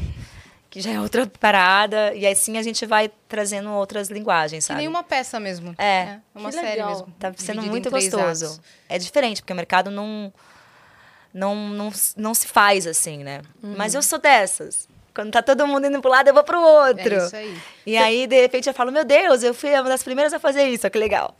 Que 0.69 0.81
já 0.81 0.89
é 0.91 0.99
outra 0.99 1.27
parada. 1.39 2.15
E 2.15 2.25
assim 2.25 2.57
a 2.57 2.63
gente 2.63 2.83
vai 2.87 3.11
trazendo 3.27 3.69
outras 3.71 4.09
linguagens, 4.09 4.63
Que 4.63 4.67
sabe? 4.69 4.79
nem 4.79 4.87
uma 4.87 5.03
peça 5.03 5.39
mesmo. 5.39 5.75
É. 5.77 6.17
uma 6.33 6.49
Que 6.49 6.55
série 6.55 6.67
legal. 6.69 6.89
mesmo. 6.89 7.13
Tá 7.19 7.31
sendo 7.37 7.61
muito 7.61 7.91
gostoso. 7.91 8.45
atos. 8.45 8.61
É 8.89 8.97
diferente, 8.97 9.41
porque 9.41 9.53
o 9.53 9.55
mercado 9.55 9.91
não, 9.91 10.33
não, 11.33 11.55
não, 11.55 11.91
não 12.15 12.33
se 12.33 12.47
faz 12.47 12.85
assim, 12.85 13.23
né? 13.23 13.41
Uhum. 13.61 13.73
Mas 13.75 13.95
eu 13.95 14.01
sou 14.01 14.19
dessas. 14.19 14.87
Quando 15.13 15.31
tá 15.31 15.41
todo 15.41 15.67
mundo 15.67 15.85
indo 15.85 16.01
pro 16.01 16.09
lado, 16.09 16.27
eu 16.27 16.33
vou 16.33 16.43
pro 16.43 16.59
outro. 16.59 17.13
É 17.13 17.25
isso 17.25 17.35
aí. 17.35 17.57
E 17.85 17.97
aí, 17.97 18.27
de 18.27 18.41
repente, 18.41 18.67
eu 18.67 18.73
falo, 18.73 18.91
meu 18.91 19.05
Deus, 19.05 19.43
eu 19.43 19.53
fui 19.53 19.71
uma 19.71 19.83
das 19.83 20.03
primeiras 20.03 20.33
a 20.33 20.39
fazer 20.39 20.67
isso, 20.67 20.89
que 20.89 20.97
legal. 20.97 21.35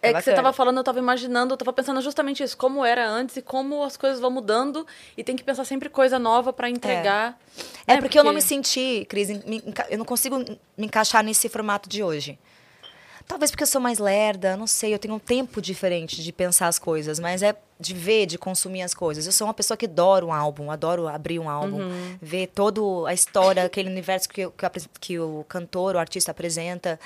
É, 0.00 0.08
É 0.08 0.12
que 0.12 0.20
você 0.20 0.30
bacana. 0.30 0.36
tava 0.36 0.52
falando, 0.52 0.76
eu 0.78 0.84
tava 0.84 0.98
imaginando, 0.98 1.54
eu 1.54 1.56
tava 1.56 1.72
pensando 1.72 2.00
justamente 2.02 2.42
isso, 2.42 2.56
como 2.56 2.84
era 2.84 3.06
antes 3.08 3.36
e 3.36 3.42
como 3.42 3.82
as 3.82 3.96
coisas 3.96 4.20
vão 4.20 4.30
mudando 4.30 4.86
e 5.16 5.24
tem 5.24 5.34
que 5.34 5.42
pensar 5.42 5.64
sempre 5.64 5.88
coisa 5.88 6.18
nova 6.18 6.52
pra 6.52 6.68
entregar. 6.68 7.38
É 7.86 7.94
né? 7.94 8.00
porque, 8.00 8.18
eu 8.18 8.24
não 8.24 8.32
me 8.32 8.42
senti, 8.42 9.06
Cris, 9.08 9.28
eu 9.90 9.98
não 9.98 10.04
consigo 10.04 10.38
me 10.38 10.86
encaixar 10.86 11.24
nesse 11.24 11.48
formato 11.48 11.88
de 11.88 12.02
hoje. 12.02 12.38
Talvez 13.26 13.50
porque 13.50 13.62
eu 13.62 13.66
sou 13.66 13.80
mais 13.80 13.98
lerda, 13.98 14.56
não 14.56 14.66
sei, 14.66 14.92
eu 14.92 14.98
tenho 14.98 15.14
um 15.14 15.18
tempo 15.18 15.60
diferente 15.62 16.22
de 16.22 16.32
pensar 16.32 16.68
as 16.68 16.78
coisas, 16.78 17.18
mas 17.18 17.42
é 17.42 17.56
de 17.84 17.94
ver, 17.94 18.26
de 18.26 18.38
consumir 18.38 18.82
as 18.82 18.94
coisas. 18.94 19.26
Eu 19.26 19.32
sou 19.32 19.46
uma 19.46 19.54
pessoa 19.54 19.76
que 19.76 19.86
adoro 19.86 20.28
um 20.28 20.32
álbum, 20.32 20.70
adoro 20.70 21.06
abrir 21.08 21.38
um 21.38 21.48
álbum, 21.48 21.78
ver 22.20 22.46
toda 22.48 22.80
a 23.08 23.12
história, 23.14 23.64
aquele 23.64 23.88
universo 23.90 24.28
que, 24.28 24.46
o- 24.46 24.50
que, 24.50 24.66
que 25.00 25.18
o 25.18 25.44
cantor, 25.48 25.94
o 25.94 25.98
artista 25.98 26.30
apresenta. 26.30 26.98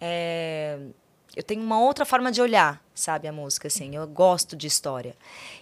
É, 0.00 0.78
eu 1.36 1.42
tenho 1.42 1.62
uma 1.62 1.80
outra 1.80 2.04
forma 2.04 2.30
de 2.30 2.40
olhar, 2.42 2.82
sabe, 2.94 3.26
a 3.28 3.32
música, 3.32 3.68
assim. 3.68 3.94
Eu 3.94 4.06
gosto 4.06 4.54
de 4.56 4.66
história. 4.66 5.14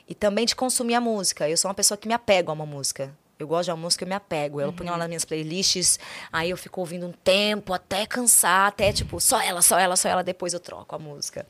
E 0.09 0.15
também 0.15 0.45
de 0.47 0.57
consumir 0.57 0.95
a 0.95 1.01
música. 1.01 1.49
Eu 1.49 1.57
sou 1.57 1.69
uma 1.69 1.75
pessoa 1.75 1.97
que 1.99 2.09
me 2.09 2.15
apego 2.15 2.51
a 2.51 2.55
uma 2.55 2.67
música. 2.67 3.15
Eu 3.39 3.47
gosto 3.47 3.67
de 3.67 3.71
uma 3.71 3.77
música, 3.79 4.05
eu 4.05 4.09
me 4.09 4.15
apego. 4.15 4.61
Eu 4.61 4.71
ponho 4.73 4.89
ela 4.89 4.99
nas 4.99 5.09
minhas 5.09 5.25
playlists, 5.25 5.99
aí 6.31 6.51
eu 6.51 6.57
fico 6.59 6.79
ouvindo 6.81 7.07
um 7.07 7.13
tempo 7.13 7.73
até 7.73 8.05
cansar, 8.05 8.67
até 8.69 8.93
tipo, 8.93 9.19
só 9.21 9.41
ela, 9.41 9.63
só 9.63 9.79
ela, 9.79 9.97
só 9.97 10.09
ela, 10.11 10.23
depois 10.23 10.53
eu 10.53 10.61
troco 10.61 10.95
a 10.95 10.99
música. 10.99 11.47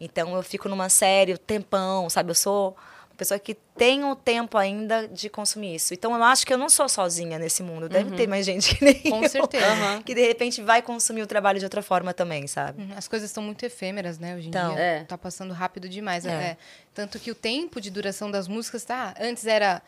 Então 0.00 0.34
eu 0.34 0.42
fico 0.42 0.68
numa 0.68 0.88
série, 0.88 1.36
tempão, 1.36 2.08
sabe? 2.08 2.30
Eu 2.30 2.34
sou 2.34 2.70
uma 3.10 3.16
pessoa 3.16 3.38
que 3.38 3.54
tem 3.76 4.02
o 4.04 4.16
tempo 4.16 4.56
ainda 4.56 5.06
de 5.06 5.28
consumir 5.28 5.74
isso. 5.74 5.92
Então 5.92 6.14
eu 6.16 6.22
acho 6.24 6.46
que 6.46 6.52
eu 6.54 6.56
não 6.56 6.70
sou 6.70 6.88
sozinha 6.88 7.38
nesse 7.38 7.62
mundo. 7.62 7.86
Deve 7.88 8.16
ter 8.16 8.26
mais 8.26 8.46
gente 8.46 8.74
que 8.74 8.82
nem 8.84 8.94
Com 8.94 9.22
eu, 9.22 9.28
certeza. 9.28 9.66
Que 10.04 10.14
de 10.14 10.26
repente 10.26 10.62
vai 10.62 10.80
consumir 10.80 11.20
o 11.22 11.26
trabalho 11.26 11.58
de 11.58 11.64
outra 11.66 11.82
forma 11.82 12.14
também, 12.14 12.46
sabe? 12.46 12.82
Uhum. 12.82 12.88
As 12.96 13.06
coisas 13.06 13.28
estão 13.28 13.42
muito 13.42 13.62
efêmeras, 13.64 14.18
né, 14.18 14.34
hoje 14.36 14.46
em 14.46 14.48
Então. 14.48 14.74
dia. 14.74 14.82
É. 14.82 15.04
Tá 15.04 15.18
passando 15.18 15.52
rápido 15.52 15.86
demais. 15.88 16.24
É. 16.24 16.30
é. 16.30 16.56
Tanto 16.94 17.18
que 17.18 17.30
o 17.30 17.34
tempo 17.34 17.78
de 17.78 17.90
duração 17.90 18.30
das 18.30 18.48
músicas, 18.48 18.84
tá? 18.84 19.12
Antes 19.20 19.46
era 19.46 19.82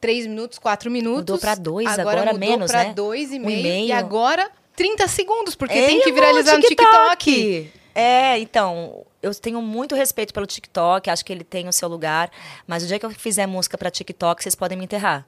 três 0.00 0.26
minutos, 0.26 0.58
quatro 0.58 0.88
minutos. 0.90 1.20
Mudou 1.20 1.38
pra 1.38 1.54
dois, 1.56 1.86
agora, 1.88 2.20
agora 2.20 2.32
mudou 2.34 2.38
menos, 2.48 2.70
pra 2.70 2.84
né? 2.84 2.94
dois 2.94 3.32
e 3.32 3.36
Um 3.38 3.46
meio. 3.46 3.58
e 3.58 3.62
meio. 3.62 3.86
E 3.88 3.92
agora, 3.92 4.48
30 4.76 5.06
segundos, 5.08 5.54
porque 5.56 5.78
É, 5.78 5.86
tem 5.86 6.00
que 6.02 6.12
viralizar 6.12 6.56
no 6.56 6.62
TikTok. 6.62 7.72
É, 7.98 8.38
então, 8.38 9.06
eu 9.22 9.34
tenho 9.34 9.62
muito 9.62 9.94
respeito 9.94 10.34
pelo 10.34 10.44
TikTok, 10.46 11.08
acho 11.08 11.24
que 11.24 11.32
ele 11.32 11.42
tem 11.42 11.66
o 11.66 11.72
seu 11.72 11.88
lugar, 11.88 12.30
mas 12.66 12.84
o 12.84 12.86
dia 12.86 12.98
que 12.98 13.06
eu 13.06 13.10
fizer 13.10 13.46
música 13.46 13.78
pra 13.78 13.90
TikTok, 13.90 14.42
vocês 14.42 14.54
podem 14.54 14.76
me 14.76 14.84
enterrar. 14.84 15.26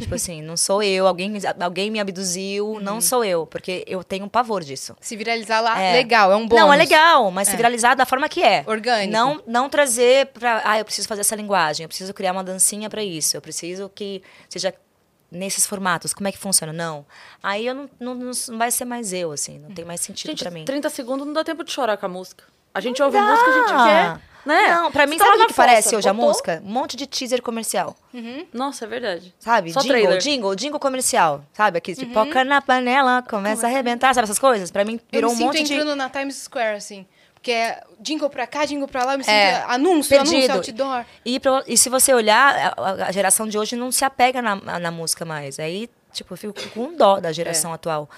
tipo 0.00 0.14
assim, 0.16 0.42
não 0.42 0.56
sou 0.56 0.82
eu, 0.82 1.06
alguém, 1.06 1.32
alguém 1.60 1.90
me 1.92 2.00
abduziu, 2.00 2.66
Uhum. 2.72 2.80
não 2.80 3.00
sou 3.00 3.24
eu, 3.24 3.46
porque 3.46 3.84
eu 3.86 4.02
tenho 4.02 4.24
um 4.24 4.28
pavor 4.28 4.64
disso. 4.64 4.96
Se 5.00 5.16
viralizar 5.16 5.60
lá, 5.60 5.80
É. 5.80 5.92
legal, 5.92 6.32
é 6.32 6.36
um 6.36 6.46
bônus. 6.48 6.64
Não, 6.64 6.72
é 6.72 6.76
legal, 6.76 7.30
mas 7.30 7.46
se 7.48 7.56
viralizar 7.56 7.94
da 7.94 8.04
forma 8.04 8.28
que 8.28 8.42
é. 8.42 8.64
Orgânico. 8.66 9.12
Não, 9.12 9.40
não 9.46 9.68
trazer 9.70 10.26
pra. 10.26 10.60
Ah, 10.64 10.78
eu 10.78 10.84
preciso 10.84 11.06
fazer 11.06 11.20
essa 11.20 11.36
linguagem, 11.36 11.84
eu 11.84 11.88
preciso 11.88 12.12
criar 12.12 12.32
uma 12.32 12.42
dancinha 12.42 12.90
pra 12.90 13.02
isso, 13.04 13.36
eu 13.36 13.40
preciso 13.40 13.88
que 13.94 14.22
seja 14.48 14.74
nesses 15.30 15.66
formatos. 15.66 16.12
Como 16.14 16.28
é 16.28 16.32
que 16.32 16.38
funciona? 16.38 16.72
Não. 16.72 17.04
Aí 17.42 17.66
eu 17.66 17.74
não, 17.74 17.90
não, 18.00 18.14
não 18.14 18.58
vai 18.58 18.70
ser 18.70 18.84
mais 18.84 19.12
eu, 19.12 19.32
assim, 19.32 19.58
não 19.58 19.70
tem 19.70 19.84
mais 19.84 20.00
sentido 20.00 20.30
Gente, 20.30 20.42
pra 20.42 20.50
mim. 20.50 20.64
30 20.64 20.88
segundos 20.90 21.26
não 21.26 21.32
dá 21.34 21.44
tempo 21.44 21.62
de 21.64 21.70
chorar 21.70 21.96
com 21.96 22.06
a 22.06 22.08
música. 22.08 22.44
A 22.74 22.80
gente 22.80 23.02
ouve 23.02 23.18
música, 23.18 23.50
a 23.50 23.52
gente 23.52 23.68
quer, 23.88 24.20
né? 24.46 24.68
Não, 24.68 24.92
pra 24.92 25.06
mim, 25.06 25.18
tá 25.18 25.24
sabe 25.24 25.36
o 25.36 25.40
que, 25.40 25.46
que 25.46 25.52
na 25.52 25.56
parece 25.56 25.96
hoje 25.96 26.08
a 26.08 26.12
botou? 26.12 26.28
música? 26.28 26.62
Um 26.64 26.70
monte 26.70 26.96
de 26.96 27.06
teaser 27.06 27.42
comercial. 27.42 27.96
Nossa, 28.52 28.84
é 28.84 28.88
verdade. 28.88 29.34
Sabe? 29.38 29.72
Só 29.72 29.80
jingle, 29.80 29.96
trailer. 29.96 30.18
jingle, 30.20 30.54
jingle 30.54 30.78
comercial. 30.78 31.44
Sabe? 31.52 31.78
Aqui, 31.78 31.94
tipo, 31.94 32.06
pipoca 32.06 32.44
na 32.44 32.62
panela, 32.62 33.22
começa 33.22 33.66
a 33.66 33.70
arrebentar, 33.70 34.14
sabe 34.14 34.24
essas 34.24 34.38
coisas? 34.38 34.70
Pra 34.70 34.84
mim, 34.84 35.00
virou 35.10 35.30
eu 35.30 35.36
um 35.36 35.38
monte 35.38 35.62
de. 35.62 35.74
entrando 35.74 35.96
na 35.96 36.08
Times 36.08 36.36
Square, 36.36 36.76
assim. 36.76 37.06
Porque 37.38 37.52
é 37.52 37.82
jingle 38.00 38.28
pra 38.28 38.46
cá, 38.46 38.64
jingle 38.66 38.88
pra 38.88 39.04
lá, 39.04 39.14
eu 39.14 39.18
me 39.18 39.24
sinto 39.24 39.32
É, 39.32 39.62
anúncio, 39.68 40.10
perdido. 40.16 40.50
anúncio, 40.52 40.54
outdoor. 40.72 41.04
E, 41.24 41.38
pro- 41.38 41.62
e 41.66 41.78
se 41.78 41.88
você 41.88 42.12
olhar, 42.12 42.74
a, 42.76 43.06
a 43.06 43.12
geração 43.12 43.46
de 43.48 43.56
hoje 43.56 43.76
não 43.76 43.92
se 43.92 44.04
apega 44.04 44.42
na, 44.42 44.56
na 44.78 44.90
música 44.90 45.24
mais. 45.24 45.58
Aí, 45.60 45.88
tipo, 46.12 46.34
eu 46.34 46.36
fico 46.36 46.54
com 46.70 46.96
dó 46.96 47.20
da 47.20 47.30
É. 47.30 47.32
geração 47.32 47.72
atual. 47.72 48.08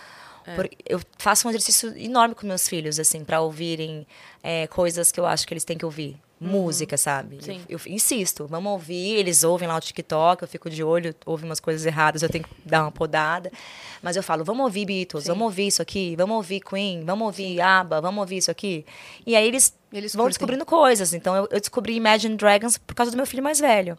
Por- 0.57 0.69
eu 0.89 1.01
faço 1.19 1.47
um 1.47 1.51
exercício 1.51 1.97
enorme 1.97 2.35
com 2.35 2.47
meus 2.47 2.67
filhos, 2.67 2.99
assim, 2.99 3.23
pra 3.25 3.41
ouvirem 3.41 4.07
é, 4.43 4.67
coisas 4.67 5.13
que 5.13 5.21
eu 5.21 5.27
acho 5.27 5.47
que 5.47 5.53
eles 5.53 5.65
têm 5.65 5.77
que 5.77 5.85
ouvir. 5.85 6.17
Música, 6.41 6.97
sabe? 6.97 7.37
Uhum. 7.37 7.43
Sim. 7.43 7.61
Eu, 7.69 7.79
eu 7.85 7.93
insisto, 7.93 8.47
vamos 8.47 8.73
ouvir, 8.73 9.17
eles 9.17 9.45
ouvem 9.45 9.69
lá 9.69 9.77
o 9.77 9.81
TikTok, 9.81 10.43
eu 10.43 10.49
fico 10.49 10.71
de 10.71 10.83
olho, 10.83 11.15
ouvem 11.27 11.47
umas 11.49 11.61
coisas 11.61 11.85
erradas, 11.85 12.23
eu 12.23 12.31
tenho 12.31 12.45
que 12.45 12.51
dar 12.65 12.83
uma 12.83 12.91
podada. 12.91 13.53
Mas 14.03 14.17
eu 14.17 14.23
falo, 14.23 14.43
vamos 14.43 14.65
ouvir 14.65 14.87
Beatles, 14.87 15.27
vamos 15.27 15.45
ouvir 15.45 15.67
isso 15.67 15.83
aqui, 15.83 16.17
vamos 16.17 16.35
ouvir 16.37 16.61
Queen, 16.61 17.05
vamos 17.05 17.27
ouvir 17.27 17.61
ABBA, 17.61 18.01
vamos 18.01 18.21
ouvir 18.21 18.39
isso 18.39 18.51
aqui. 18.51 18.87
E 19.27 19.37
aí 19.37 19.47
eles, 19.47 19.75
Eles 19.93 20.15
vão 20.15 20.23
curtem. 20.25 20.31
descobrindo 20.31 20.65
coisas. 20.65 21.13
Então 21.13 21.37
eu, 21.37 21.47
eu 21.51 21.61
descobri 21.61 21.95
Imagine 21.97 22.35
Dragons 22.37 22.79
por 22.79 22.95
causa 22.95 23.11
do 23.13 23.17
meu 23.19 23.27
filho 23.27 23.43
mais 23.43 23.61
velho. 23.61 23.99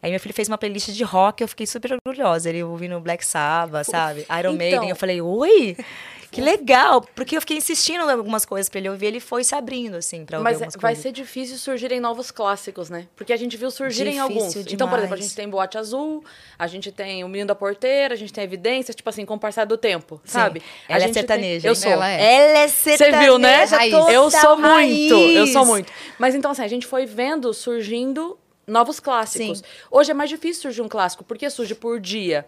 Aí 0.00 0.10
meu 0.10 0.20
filho 0.20 0.34
fez 0.34 0.46
uma 0.46 0.58
playlist 0.58 0.90
de 0.90 1.02
rock, 1.02 1.40
eu 1.42 1.48
fiquei 1.48 1.66
super 1.66 1.90
orgulhosa. 2.06 2.48
Ele 2.48 2.62
ouvindo 2.62 3.00
Black 3.00 3.26
Sabbath, 3.26 3.86
sabe? 3.86 4.20
Iron 4.20 4.52
Então- 4.52 4.56
Maiden. 4.56 4.88
Eu 4.90 4.94
falei, 4.94 5.20
oi, 5.20 5.76
que 6.30 6.40
legal. 6.40 7.00
Porque 7.14 7.36
eu 7.36 7.40
fiquei 7.40 7.56
insistindo 7.56 8.04
em 8.04 8.10
algumas 8.12 8.44
coisas 8.44 8.68
pra 8.68 8.78
ele 8.78 8.88
ouvir. 8.88 9.06
Ele 9.06 9.20
foi 9.20 9.42
se 9.44 9.54
abrindo, 9.54 9.96
assim, 9.96 10.24
pra 10.24 10.38
ouvir 10.38 10.44
Mas 10.44 10.60
é- 10.60 10.64
algumas 10.64 10.74
vai 10.82 10.92
coisas. 10.92 11.02
ser 11.02 11.12
difícil 11.12 11.56
surgirem 11.58 12.00
novos 12.00 12.30
clássicos, 12.30 12.90
né? 12.90 13.06
Porque 13.16 13.32
a 13.32 13.36
gente 13.36 13.56
viu 13.56 13.70
surgirem 13.70 14.14
Difícil 14.14 14.22
alguns. 14.38 14.56
Então, 14.72 14.88
por 14.88 14.98
exemplo, 14.98 15.14
a 15.14 15.16
demais. 15.16 15.20
gente 15.24 15.36
tem 15.36 15.48
Boate 15.48 15.78
Azul, 15.78 16.24
a 16.58 16.66
gente 16.66 16.90
tem 16.92 17.24
O 17.24 17.28
Menino 17.28 17.48
da 17.48 17.54
Porteira, 17.54 18.14
a 18.14 18.16
gente 18.16 18.32
tem 18.32 18.44
Evidências, 18.44 18.94
tipo 18.96 19.08
assim, 19.08 19.24
com 19.24 19.34
o 19.34 19.38
passar 19.38 19.64
do 19.64 19.76
tempo, 19.78 20.20
Sim. 20.24 20.32
sabe? 20.32 20.62
A 20.88 20.94
Ela 20.94 21.04
é 21.04 21.06
gente 21.06 21.14
tem- 21.14 21.22
sertaneja, 21.22 21.68
Eu 21.68 21.72
hein? 21.72 21.74
sou. 21.80 21.90
Ela 21.92 22.10
é. 22.10 22.34
Ela 22.50 22.58
é 22.58 22.68
Você 22.68 22.96
sertaneja 22.96 23.20
viu, 23.24 23.38
né? 23.38 23.64
eu 24.14 24.30
sou 24.30 24.56
muito, 24.56 25.14
eu 25.14 25.46
sou 25.46 25.62
raiz. 25.62 25.68
muito. 25.68 25.92
Mas 26.18 26.34
então, 26.34 26.50
assim, 26.50 26.62
a 26.62 26.68
gente 26.68 26.86
foi 26.86 27.06
vendo 27.06 27.52
surgindo 27.54 28.38
novos 28.66 28.98
clássicos. 28.98 29.58
Sim. 29.58 29.64
Hoje 29.90 30.10
é 30.10 30.14
mais 30.14 30.28
difícil 30.28 30.62
surgir 30.62 30.82
um 30.82 30.88
clássico, 30.88 31.22
porque 31.24 31.48
surge 31.50 31.74
por 31.74 32.00
dia. 32.00 32.44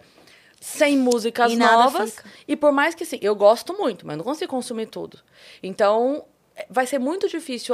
Sem 0.59 0.97
músicas 0.97 1.51
E 1.51 1.55
novas. 1.55 2.15
E 2.47 2.55
por 2.55 2.71
mais 2.71 2.93
que 2.95 3.05
sim, 3.05 3.17
eu 3.21 3.35
gosto 3.35 3.73
muito, 3.77 4.05
mas 4.05 4.17
não 4.17 4.23
consigo 4.23 4.49
consumir 4.51 4.87
tudo. 4.87 5.19
Então, 5.63 6.25
é- 6.55 6.65
vai 6.69 6.85
ser 6.85 6.99
muito 6.99 7.27
difícil 7.29 7.73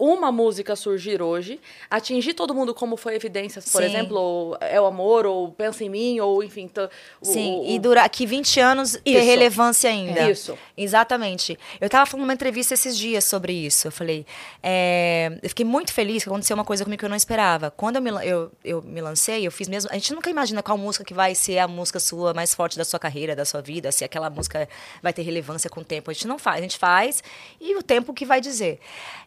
uma 0.00 0.32
música 0.32 0.74
surgir 0.74 1.20
hoje, 1.20 1.60
atingir 1.90 2.32
todo 2.32 2.54
mundo 2.54 2.74
como 2.74 2.96
foi 2.96 3.14
evidências, 3.14 3.68
por 3.70 3.82
Sim. 3.82 3.88
exemplo, 3.88 4.56
é 4.60 4.80
o 4.80 4.86
amor, 4.86 5.26
ou 5.26 5.50
pensa 5.52 5.84
em 5.84 5.90
mim, 5.90 6.18
ou 6.20 6.42
enfim. 6.42 6.66
t- 6.66 6.80
o- 6.80 6.88
Sim, 7.22 7.60
o- 7.60 7.64
e 7.70 7.78
durar 7.78 8.04
aqui 8.06 8.24
20 8.24 8.58
anos 8.58 8.92
ter 8.92 9.10
Isso. 9.10 9.24
relevância 9.24 9.90
ainda. 9.90 10.30
Isso. 10.30 10.56
Exatamente. 10.76 11.58
Eu 11.80 11.88
tava 11.90 12.06
falando 12.06 12.22
numa 12.24 12.32
entrevista 12.32 12.72
esses 12.74 12.96
dias 12.96 13.24
sobre 13.24 13.52
isso. 13.52 13.86
Eu 13.88 13.92
falei, 13.92 14.24
é, 14.62 15.38
eu 15.42 15.48
fiquei 15.50 15.64
muito 15.66 15.92
feliz 15.92 16.22
que 16.22 16.28
aconteceu 16.28 16.54
uma 16.54 16.64
coisa 16.64 16.82
comigo 16.84 16.98
que 17.00 17.04
eu 17.04 17.08
não 17.10 17.16
esperava. 17.16 17.70
Quando 17.70 17.96
eu 17.96 18.02
me, 18.02 18.10
eu, 18.26 18.50
eu 18.64 18.80
me 18.82 19.00
lancei, 19.00 19.46
eu 19.46 19.52
fiz 19.52 19.68
mesmo. 19.68 19.90
A 19.90 19.94
gente 19.94 20.14
nunca 20.14 20.30
imagina 20.30 20.62
qual 20.62 20.78
música 20.78 21.04
que 21.04 21.12
vai 21.14 21.34
ser 21.34 21.58
a 21.58 21.68
música 21.68 22.00
sua 22.00 22.32
mais 22.32 22.54
forte 22.54 22.78
da 22.78 22.84
sua 22.84 22.98
carreira, 22.98 23.36
da 23.36 23.44
sua 23.44 23.60
vida, 23.60 23.92
se 23.92 24.04
aquela 24.04 24.30
música 24.30 24.68
vai 25.02 25.12
ter 25.12 25.22
relevância 25.22 25.68
com 25.68 25.80
o 25.80 25.84
tempo. 25.84 26.10
A 26.10 26.14
gente 26.14 26.26
não 26.26 26.38
faz, 26.38 26.58
a 26.58 26.62
gente 26.62 26.78
faz 26.78 27.22
e 27.60 27.74
o 27.76 27.82
tempo 27.82 28.14
que 28.14 28.24
vai 28.24 28.40
dizer. 28.40 28.78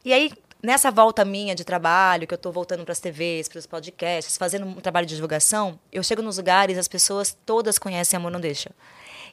E 0.04 0.12
aí, 0.14 0.32
nessa 0.64 0.90
volta 0.90 1.26
minha 1.26 1.54
de 1.54 1.66
trabalho, 1.66 2.26
que 2.26 2.34
eu 2.34 2.38
tô 2.38 2.52
voltando 2.52 2.84
para 2.86 2.94
as 2.94 3.00
TVs, 3.00 3.50
para 3.50 3.60
os 3.60 3.68
podcasts, 3.68 4.38
fazendo 4.38 4.66
um 4.66 4.76
trabalho 4.76 5.06
de 5.06 5.14
divulgação, 5.14 5.78
eu 5.92 6.02
chego 6.02 6.22
nos 6.22 6.38
lugares, 6.38 6.78
as 6.78 6.88
pessoas 6.88 7.38
todas 7.46 7.78
conhecem 7.78 8.16
Amor 8.16 8.32
Não 8.32 8.40
Deixa. 8.40 8.72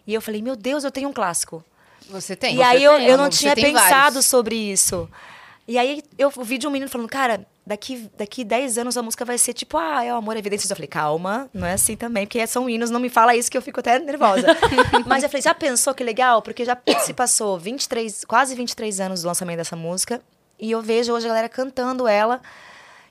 E 0.06 0.12
eu 0.12 0.20
falei, 0.20 0.42
meu 0.42 0.56
Deus, 0.56 0.82
eu 0.82 0.90
tenho 0.90 1.08
um 1.08 1.12
clássico. 1.12 1.64
Você 2.08 2.34
tem? 2.34 2.54
E 2.54 2.56
Você 2.56 2.62
aí 2.64 2.82
eu, 2.82 2.96
tem. 2.96 3.06
eu 3.06 3.16
não 3.16 3.30
Você 3.30 3.38
tinha 3.38 3.54
pensado 3.54 3.90
vários. 4.14 4.26
sobre 4.26 4.56
isso. 4.56 5.08
E 5.68 5.78
aí 5.78 6.02
eu 6.18 6.32
ouvi 6.36 6.58
de 6.58 6.66
um 6.66 6.70
menino 6.70 6.90
falando, 6.90 7.08
cara, 7.08 7.46
daqui, 7.64 8.10
daqui 8.18 8.42
10 8.42 8.78
anos 8.78 8.96
a 8.96 9.02
música 9.02 9.24
vai 9.24 9.38
ser 9.38 9.52
tipo, 9.52 9.78
ah, 9.78 10.02
é 10.04 10.12
o 10.12 10.16
amor, 10.16 10.34
é 10.34 10.40
evidências. 10.40 10.68
Eu 10.68 10.74
falei, 10.74 10.88
calma, 10.88 11.48
não 11.54 11.64
é 11.64 11.74
assim 11.74 11.94
também, 11.94 12.26
porque 12.26 12.44
são 12.48 12.68
hinos, 12.68 12.90
não 12.90 12.98
me 12.98 13.08
fala 13.08 13.36
isso 13.36 13.48
que 13.48 13.56
eu 13.56 13.62
fico 13.62 13.78
até 13.78 14.00
nervosa. 14.00 14.46
Mas 15.06 15.22
eu 15.22 15.28
falei, 15.28 15.42
já 15.42 15.54
pensou 15.54 15.94
que 15.94 16.02
legal? 16.02 16.42
Porque 16.42 16.64
já 16.64 16.76
se 17.04 17.14
passou 17.14 17.56
23, 17.56 18.24
quase 18.24 18.56
23 18.56 18.98
anos 18.98 19.22
do 19.22 19.28
lançamento 19.28 19.58
dessa 19.58 19.76
música. 19.76 20.20
E 20.60 20.70
eu 20.70 20.82
vejo 20.82 21.12
hoje 21.12 21.26
a 21.26 21.28
galera 21.28 21.48
cantando 21.48 22.06
ela 22.06 22.40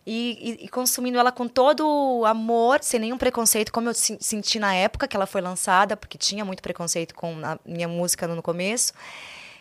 e, 0.06 0.58
e- 0.62 0.66
e 0.66 0.70
consumindo 0.70 1.18
ela 1.18 1.32
com 1.32 1.48
todo 1.48 1.88
o 1.88 2.26
amor, 2.26 2.80
sem 2.82 3.00
nenhum 3.00 3.18
preconceito, 3.18 3.72
como 3.72 3.90
eu 3.90 3.94
se- 3.94 4.18
senti 4.20 4.60
na 4.60 4.74
época 4.74 5.08
que 5.08 5.16
ela 5.16 5.26
foi 5.26 5.42
lançada, 5.42 5.98
porque 5.98 6.18
tinha 6.18 6.44
muito 6.46 6.62
preconceito 6.64 7.14
com 7.16 7.36
a 7.44 7.60
minha 7.66 7.88
música 7.88 8.28
no 8.28 8.42
começo. 8.42 8.94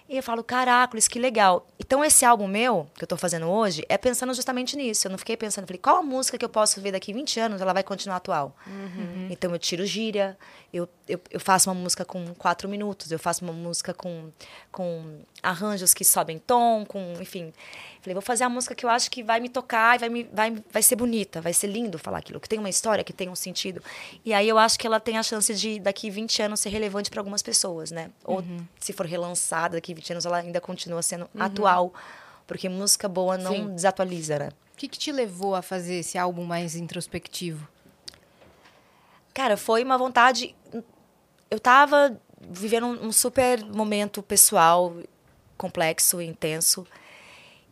E 0.08 0.16
eu 0.16 0.22
falo, 0.22 0.42
caracoles, 0.42 1.06
que 1.06 1.18
legal. 1.18 1.66
Então, 1.78 2.02
esse 2.02 2.24
álbum 2.24 2.46
meu, 2.48 2.86
que 2.94 3.04
eu 3.04 3.08
tô 3.08 3.14
fazendo 3.14 3.46
hoje, 3.46 3.84
é 3.90 3.98
pensando 3.98 4.32
justamente 4.32 4.74
nisso. 4.74 5.06
Eu 5.06 5.10
não 5.10 5.18
fiquei 5.18 5.36
pensando, 5.36 5.66
falei, 5.66 5.78
qual 5.78 5.96
a 5.98 6.02
música 6.02 6.38
que 6.38 6.44
eu 6.44 6.48
posso 6.48 6.80
ver 6.80 6.92
daqui 6.92 7.12
20 7.12 7.38
anos, 7.38 7.60
ela 7.60 7.74
vai 7.74 7.82
continuar 7.82 8.16
atual? 8.16 8.56
Então, 9.30 9.50
eu 9.52 9.58
tiro 9.58 9.84
gíria, 9.84 10.38
eu, 10.72 10.88
eu, 11.08 11.18
eu 11.30 11.40
faço 11.40 11.70
uma 11.70 11.74
música 11.74 12.04
com 12.04 12.34
quatro 12.34 12.68
minutos, 12.68 13.10
eu 13.10 13.18
faço 13.18 13.42
uma 13.42 13.52
música 13.52 13.94
com, 13.94 14.30
com 14.70 15.20
arranjos 15.42 15.94
que 15.94 16.04
sobem 16.04 16.38
tom, 16.38 16.84
com, 16.84 17.14
enfim. 17.20 17.52
Falei, 18.02 18.14
vou 18.14 18.22
fazer 18.22 18.44
a 18.44 18.48
música 18.50 18.74
que 18.74 18.84
eu 18.84 18.90
acho 18.90 19.10
que 19.10 19.22
vai 19.22 19.40
me 19.40 19.48
tocar 19.48 19.96
e 19.96 19.98
vai, 19.98 20.08
me, 20.10 20.24
vai, 20.24 20.62
vai 20.70 20.82
ser 20.82 20.96
bonita, 20.96 21.40
vai 21.40 21.54
ser 21.54 21.68
lindo 21.68 21.98
falar 21.98 22.18
aquilo, 22.18 22.38
que 22.38 22.48
tem 22.48 22.58
uma 22.58 22.68
história, 22.68 23.02
que 23.02 23.14
tem 23.14 23.30
um 23.30 23.34
sentido. 23.34 23.82
E 24.24 24.34
aí 24.34 24.46
eu 24.46 24.58
acho 24.58 24.78
que 24.78 24.86
ela 24.86 25.00
tem 25.00 25.16
a 25.16 25.22
chance 25.22 25.54
de, 25.54 25.80
daqui 25.80 26.10
20 26.10 26.42
anos, 26.42 26.60
ser 26.60 26.68
relevante 26.68 27.10
para 27.10 27.20
algumas 27.20 27.42
pessoas, 27.42 27.90
né? 27.90 28.10
Ou 28.24 28.44
se 28.78 28.92
for 28.92 29.06
relançada 29.06 29.78
daqui 29.78 29.94
20 29.94 30.12
anos, 30.12 30.26
ela 30.26 30.38
ainda 30.38 30.60
continua 30.60 31.02
sendo 31.02 31.28
atual. 31.38 31.94
Porque 32.46 32.68
música 32.68 33.08
boa 33.08 33.36
não 33.36 33.52
Sim. 33.52 33.74
desatualiza, 33.74 34.38
né? 34.38 34.48
O 34.72 34.76
que, 34.78 34.88
que 34.88 34.98
te 34.98 35.12
levou 35.12 35.54
a 35.54 35.60
fazer 35.60 35.96
esse 35.96 36.16
álbum 36.16 36.44
mais 36.44 36.76
introspectivo? 36.76 37.66
Cara, 39.38 39.56
foi 39.56 39.84
uma 39.84 39.96
vontade. 39.96 40.52
Eu 41.48 41.60
tava 41.60 42.20
vivendo 42.50 42.86
um, 42.86 43.12
super 43.12 43.64
momento 43.64 44.20
pessoal, 44.20 44.96
complexo, 45.56 46.20
intenso. 46.20 46.84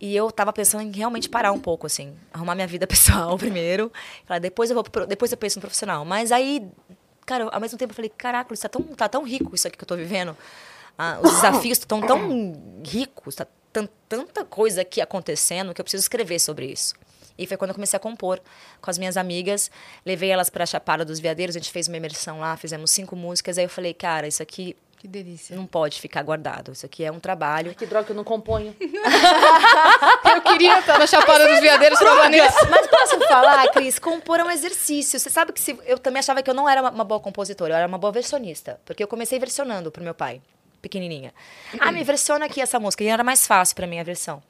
E 0.00 0.14
eu 0.14 0.30
tava 0.30 0.52
pensando 0.52 0.82
em 0.82 0.92
realmente 0.92 1.28
parar 1.28 1.50
um 1.50 1.58
pouco, 1.58 1.84
assim. 1.84 2.14
Arrumar 2.32 2.54
minha 2.54 2.68
vida 2.68 2.86
pessoal 2.86 3.36
primeiro. 3.36 3.92
Falar, 4.26 4.38
depois 4.38 4.70
eu 4.70 4.74
vou 4.74 4.84
pro- 4.84 5.08
depois 5.08 5.32
eu 5.32 5.38
penso 5.38 5.56
no 5.58 5.62
profissional. 5.62 6.04
Mas 6.04 6.30
aí, 6.30 6.64
cara, 7.26 7.48
ao 7.50 7.60
mesmo 7.60 7.76
tempo 7.76 7.90
eu 7.90 7.96
falei, 7.96 8.12
caraca, 8.16 8.54
isso 8.54 8.62
tá 8.62 8.68
tão, 8.68 8.82
tá 8.82 9.08
tão 9.08 9.24
rico 9.24 9.52
isso 9.52 9.66
aqui 9.66 9.76
que 9.76 9.82
eu 9.82 9.88
tô 9.88 9.96
vivendo. 9.96 10.36
Ah, 10.96 11.18
os 11.20 11.32
desafios 11.32 11.78
estão 11.78 12.00
tão 12.00 12.52
ricos, 12.86 13.34
tá 13.34 13.44
tan- 13.72 13.88
tanta 14.08 14.44
coisa 14.44 14.82
aqui 14.82 15.00
acontecendo 15.00 15.74
que 15.74 15.80
eu 15.80 15.84
preciso 15.84 16.02
escrever 16.04 16.38
sobre 16.38 16.66
isso. 16.66 16.94
E 17.38 17.46
foi 17.46 17.56
quando 17.56 17.70
eu 17.70 17.74
comecei 17.74 17.96
a 17.96 18.00
compor 18.00 18.40
com 18.80 18.90
as 18.90 18.98
minhas 18.98 19.16
amigas. 19.16 19.70
Levei 20.04 20.30
elas 20.30 20.48
para 20.50 20.64
a 20.64 20.66
Chapada 20.66 21.04
dos 21.04 21.18
Veadeiros, 21.20 21.56
a 21.56 21.58
gente 21.58 21.70
fez 21.70 21.88
uma 21.88 21.96
imersão 21.96 22.40
lá, 22.40 22.56
fizemos 22.56 22.90
cinco 22.90 23.14
músicas. 23.16 23.58
Aí 23.58 23.64
eu 23.64 23.68
falei, 23.68 23.92
cara, 23.94 24.26
isso 24.26 24.42
aqui 24.42 24.76
Que 24.98 25.06
delícia. 25.06 25.54
não 25.54 25.66
pode 25.66 26.00
ficar 26.00 26.22
guardado. 26.22 26.72
Isso 26.72 26.86
aqui 26.86 27.04
é 27.04 27.12
um 27.12 27.20
trabalho. 27.20 27.74
Que 27.74 27.84
droga 27.86 28.10
eu 28.10 28.16
não 28.16 28.24
componho. 28.24 28.74
Eu 30.34 30.42
queria 30.42 30.78
estar 30.80 30.98
na 30.98 31.06
Chapada 31.06 31.46
dos 31.48 31.60
Veadeiros 31.60 31.98
pra 31.98 32.28
nisso. 32.28 32.56
Mas 32.70 32.86
posso 32.86 33.18
falar, 33.28 33.68
Cris, 33.70 33.98
compor 33.98 34.40
é 34.40 34.44
um 34.44 34.50
exercício. 34.50 35.18
Você 35.18 35.30
sabe 35.30 35.52
que 35.52 35.60
se, 35.60 35.78
eu 35.86 35.98
também 35.98 36.18
achava 36.20 36.42
que 36.42 36.50
eu 36.50 36.54
não 36.54 36.68
era 36.68 36.80
uma, 36.80 36.90
uma 36.90 37.04
boa 37.04 37.20
compositora, 37.20 37.72
eu 37.74 37.78
era 37.78 37.86
uma 37.86 37.98
boa 37.98 38.12
versionista. 38.12 38.80
Porque 38.84 39.02
eu 39.02 39.08
comecei 39.08 39.38
versionando 39.38 39.90
pro 39.90 40.02
meu 40.02 40.14
pai, 40.14 40.40
pequenininha. 40.86 41.32
Ah, 41.80 41.90
me 41.90 42.02
versiona 42.04 42.46
aqui 42.46 42.60
essa 42.60 42.78
música. 42.78 43.02
E 43.04 43.08
era 43.08 43.24
mais 43.24 43.46
fácil 43.46 43.74
pra 43.74 43.86
mim 43.86 43.98
a 43.98 44.02
versão. 44.04 44.42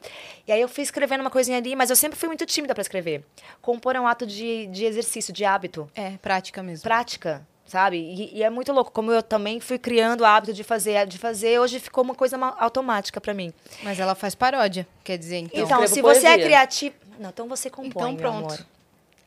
E 0.47 0.53
aí 0.53 0.61
eu 0.61 0.69
fui 0.69 0.83
escrevendo 0.83 1.21
uma 1.23 1.31
coisinha 1.31 1.59
ali, 1.59 1.75
mas 1.75 1.91
eu 1.91 1.97
sempre 1.97 2.19
fui 2.19 2.29
muito 2.29 2.45
tímida 2.47 2.75
pra 2.75 2.83
escrever. 2.83 3.25
Compor 3.63 3.97
é 3.97 4.01
um 4.01 4.07
ato 4.07 4.27
de, 4.27 4.67
de 4.67 4.85
exercício, 4.85 5.33
de 5.33 5.45
hábito. 5.45 5.91
É, 5.95 6.13
prática 6.23 6.63
mesmo. 6.63 6.83
prática, 6.83 7.47
sabe? 7.67 7.97
E, 7.99 8.37
e 8.39 8.43
é 8.43 8.51
muito 8.51 8.73
louco, 8.73 8.91
como 8.93 9.11
eu 9.11 9.23
também 9.23 9.59
fui 9.61 9.79
criando 9.79 10.21
o 10.21 10.25
hábito 10.25 10.53
de 10.53 10.63
fazer, 10.63 11.07
de 11.07 11.19
fazer, 11.19 11.59
hoje 11.59 11.81
ficou 11.81 12.05
uma 12.05 12.15
coisa 12.15 12.37
automática 12.59 13.21
pra 13.21 13.33
mim. 13.35 13.53
Mas 13.83 13.99
ela 13.99 14.15
faz 14.15 14.35
paródia, 14.35 14.87
quer 15.03 15.17
dizer, 15.19 15.39
então. 15.39 15.65
Então, 15.65 15.87
se 15.89 16.01
você 16.03 16.27
é 16.27 16.31
poesia. 16.31 16.45
criativo, 16.45 16.95
não, 17.19 17.31
então 17.31 17.49
você 17.49 17.69
compõe, 17.71 17.89
Então, 17.89 18.13
meu 18.13 18.19
pronto. 18.21 18.55
amor. 18.55 18.67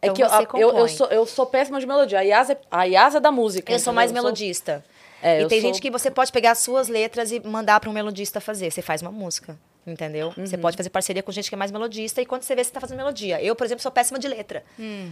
É 0.01 0.08
Então 0.08 0.13
que 0.13 0.24
eu, 0.56 0.60
eu, 0.70 0.78
eu, 0.78 0.88
sou, 0.88 1.08
eu 1.08 1.25
sou 1.25 1.46
péssima 1.46 1.78
de 1.78 1.86
melodia. 1.86 2.20
A 2.20 2.22
Yasa, 2.22 2.54
é- 2.54 2.58
a 2.72 2.84
Yasa 2.86 3.18
é 3.18 3.20
da 3.20 3.32
música. 3.34 3.70
Eu 3.74 3.80
sou 3.80 3.92
mais 3.92 4.10
Eu 4.12 4.16
sou- 4.16 4.24
melodista. 4.24 4.86
É, 5.22 5.42
e 5.42 5.48
tem 5.48 5.60
sou- 5.62 5.70
gente 5.70 5.82
que 5.82 5.90
você 5.92 6.10
pode 6.10 6.32
pegar 6.32 6.52
as 6.52 6.60
suas 6.60 6.88
letras 6.88 7.32
e 7.32 7.40
mandar 7.40 7.80
para 7.80 7.90
um 7.90 7.94
melodista 7.94 8.40
fazer. 8.40 8.72
Você 8.72 8.82
faz 8.82 9.02
uma 9.02 9.12
música, 9.12 9.58
entendeu? 9.86 10.32
Você 10.38 10.56
Uhum. 10.56 10.62
pode 10.62 10.78
fazer 10.78 10.90
parceria 10.90 11.22
com 11.24 11.32
gente 11.32 11.50
que 11.50 11.56
é 11.56 11.58
mais 11.58 11.72
melodista 11.72 12.22
e 12.22 12.26
quando 12.26 12.44
você 12.44 12.56
vê, 12.56 12.64
você 12.64 12.72
tá 12.72 12.80
fazendo 12.80 12.98
melodia. 12.98 13.42
Eu, 13.42 13.56
por 13.56 13.66
exemplo, 13.66 13.82
sou 13.82 13.92
péssima 13.92 14.18
de 14.20 14.28
letra. 14.28 14.64
Hum. 14.80 15.12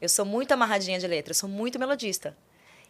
Eu 0.00 0.08
sou 0.08 0.24
muito 0.24 0.52
amarradinha 0.52 0.98
de 0.98 1.06
letra, 1.06 1.32
eu 1.32 1.34
sou 1.34 1.48
muito 1.48 1.78
melodista. 1.78 2.36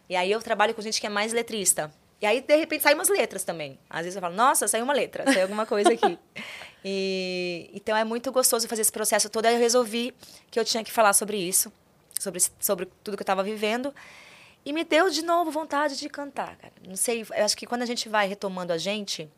E 0.09 0.15
aí 0.15 0.31
eu 0.31 0.41
trabalho 0.41 0.73
com 0.73 0.81
gente 0.81 0.99
que 1.01 1.07
é 1.07 1.09
mais 1.09 1.33
letrista. 1.33 1.91
E 2.21 2.25
aí, 2.25 2.39
de 2.41 2.55
repente, 2.55 2.83
saem 2.83 2.95
umas 2.95 3.09
letras 3.09 3.43
também. 3.43 3.79
Às 3.89 4.01
vezes 4.03 4.15
eu 4.15 4.21
falo, 4.21 4.35
nossa, 4.35 4.67
saiu 4.67 4.83
uma 4.83 4.93
letra, 4.93 5.23
saiu 5.25 5.41
alguma 5.43 5.65
coisa 5.65 5.91
aqui. 5.91 6.19
e, 6.85 7.69
então 7.73 7.95
é 7.97 8.03
muito 8.03 8.31
gostoso 8.31 8.67
fazer 8.67 8.81
esse 8.83 8.91
processo 8.91 9.29
todo. 9.29 9.45
Aí 9.47 9.55
eu 9.55 9.59
resolvi 9.59 10.13
que 10.51 10.59
eu 10.59 10.65
tinha 10.65 10.83
que 10.83 10.91
falar 10.91 11.13
sobre 11.13 11.37
isso, 11.37 11.71
sobre, 12.19 12.39
sobre 12.59 12.85
tudo 13.03 13.17
que 13.17 13.21
eu 13.21 13.23
estava 13.23 13.41
vivendo. 13.43 13.93
E 14.65 14.71
me 14.71 14.83
deu 14.83 15.09
de 15.09 15.23
novo 15.23 15.49
vontade 15.49 15.97
de 15.97 16.07
cantar, 16.07 16.55
cara. 16.55 16.73
Não 16.87 16.95
sei, 16.95 17.25
eu 17.35 17.45
acho 17.45 17.57
que 17.57 17.65
quando 17.65 17.81
a 17.81 17.85
gente 17.85 18.07
vai 18.07 18.27
retomando 18.27 18.71
a 18.71 18.77
gente, 18.77 19.29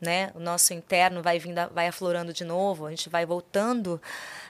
né, 0.00 0.32
o 0.34 0.40
nosso 0.40 0.72
interno 0.72 1.22
vai 1.22 1.38
vindo, 1.38 1.60
vai 1.72 1.86
aflorando 1.86 2.32
de 2.32 2.42
novo, 2.42 2.86
a 2.86 2.90
gente 2.90 3.10
vai 3.10 3.26
voltando 3.26 4.00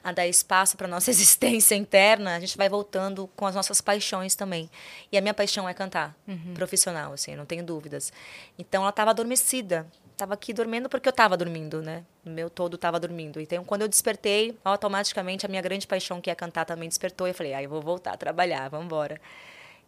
a 0.04 0.12
dar 0.12 0.26
espaço 0.26 0.76
para 0.76 0.86
nossa 0.86 1.10
existência 1.10 1.74
interna, 1.74 2.36
a 2.36 2.40
gente 2.40 2.56
vai 2.56 2.68
voltando 2.68 3.28
com 3.34 3.44
as 3.46 3.54
nossas 3.54 3.80
paixões 3.80 4.36
também. 4.36 4.70
E 5.10 5.18
a 5.18 5.20
minha 5.20 5.34
paixão 5.34 5.68
é 5.68 5.74
cantar, 5.74 6.16
profissional, 6.54 7.12
assim, 7.12 7.34
não 7.34 7.44
tenho 7.44 7.64
dúvidas. 7.64 8.12
Então 8.56 8.82
ela 8.82 8.90
estava 8.90 9.10
adormecida. 9.10 9.86
Estava 10.12 10.34
aqui 10.34 10.52
dormindo 10.52 10.86
porque 10.86 11.08
eu 11.08 11.12
estava 11.12 11.34
dormindo, 11.34 11.80
né? 11.80 12.04
O 12.26 12.28
meu 12.28 12.50
todo 12.50 12.74
estava 12.74 13.00
dormindo. 13.00 13.40
Então, 13.40 13.64
quando 13.64 13.80
eu 13.80 13.88
despertei, 13.88 14.54
automaticamente 14.62 15.46
a 15.46 15.48
minha 15.48 15.62
grande 15.62 15.86
paixão, 15.86 16.20
que 16.20 16.30
é 16.30 16.34
cantar, 16.34 16.66
também 16.66 16.90
despertou. 16.90 17.26
E 17.26 17.30
eu 17.30 17.34
falei, 17.34 17.54
ah, 17.54 17.62
eu 17.62 17.70
vou 17.70 17.80
voltar 17.80 18.12
a 18.12 18.16
trabalhar, 18.18 18.68
vamos 18.68 18.84
embora. 18.84 19.18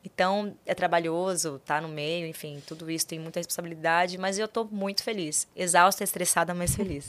Então, 0.04 0.56
é 0.66 0.74
trabalhoso, 0.74 1.60
tá 1.64 1.80
no 1.80 1.88
meio, 1.88 2.26
enfim, 2.26 2.60
tudo 2.66 2.90
isso 2.90 3.06
tem 3.06 3.20
muita 3.20 3.38
responsabilidade, 3.38 4.18
mas 4.18 4.36
eu 4.36 4.48
tô 4.48 4.64
muito 4.64 5.02
feliz. 5.02 5.46
Exausta, 5.54 6.02
estressada, 6.02 6.52
mas 6.52 6.74
feliz. 6.74 7.06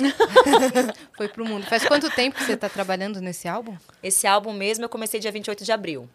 Foi 1.17 1.27
pro 1.27 1.43
mundo. 1.43 1.65
Faz 1.65 1.85
quanto 1.87 2.09
tempo 2.11 2.37
que 2.37 2.43
você 2.43 2.55
tá 2.55 2.69
trabalhando 2.69 3.19
nesse 3.19 3.47
álbum? 3.47 3.75
Esse 4.03 4.27
álbum 4.27 4.53
mesmo 4.53 4.85
eu 4.85 4.89
comecei 4.89 5.19
dia 5.19 5.31
28 5.31 5.63
de 5.63 5.71
abril. 5.71 6.07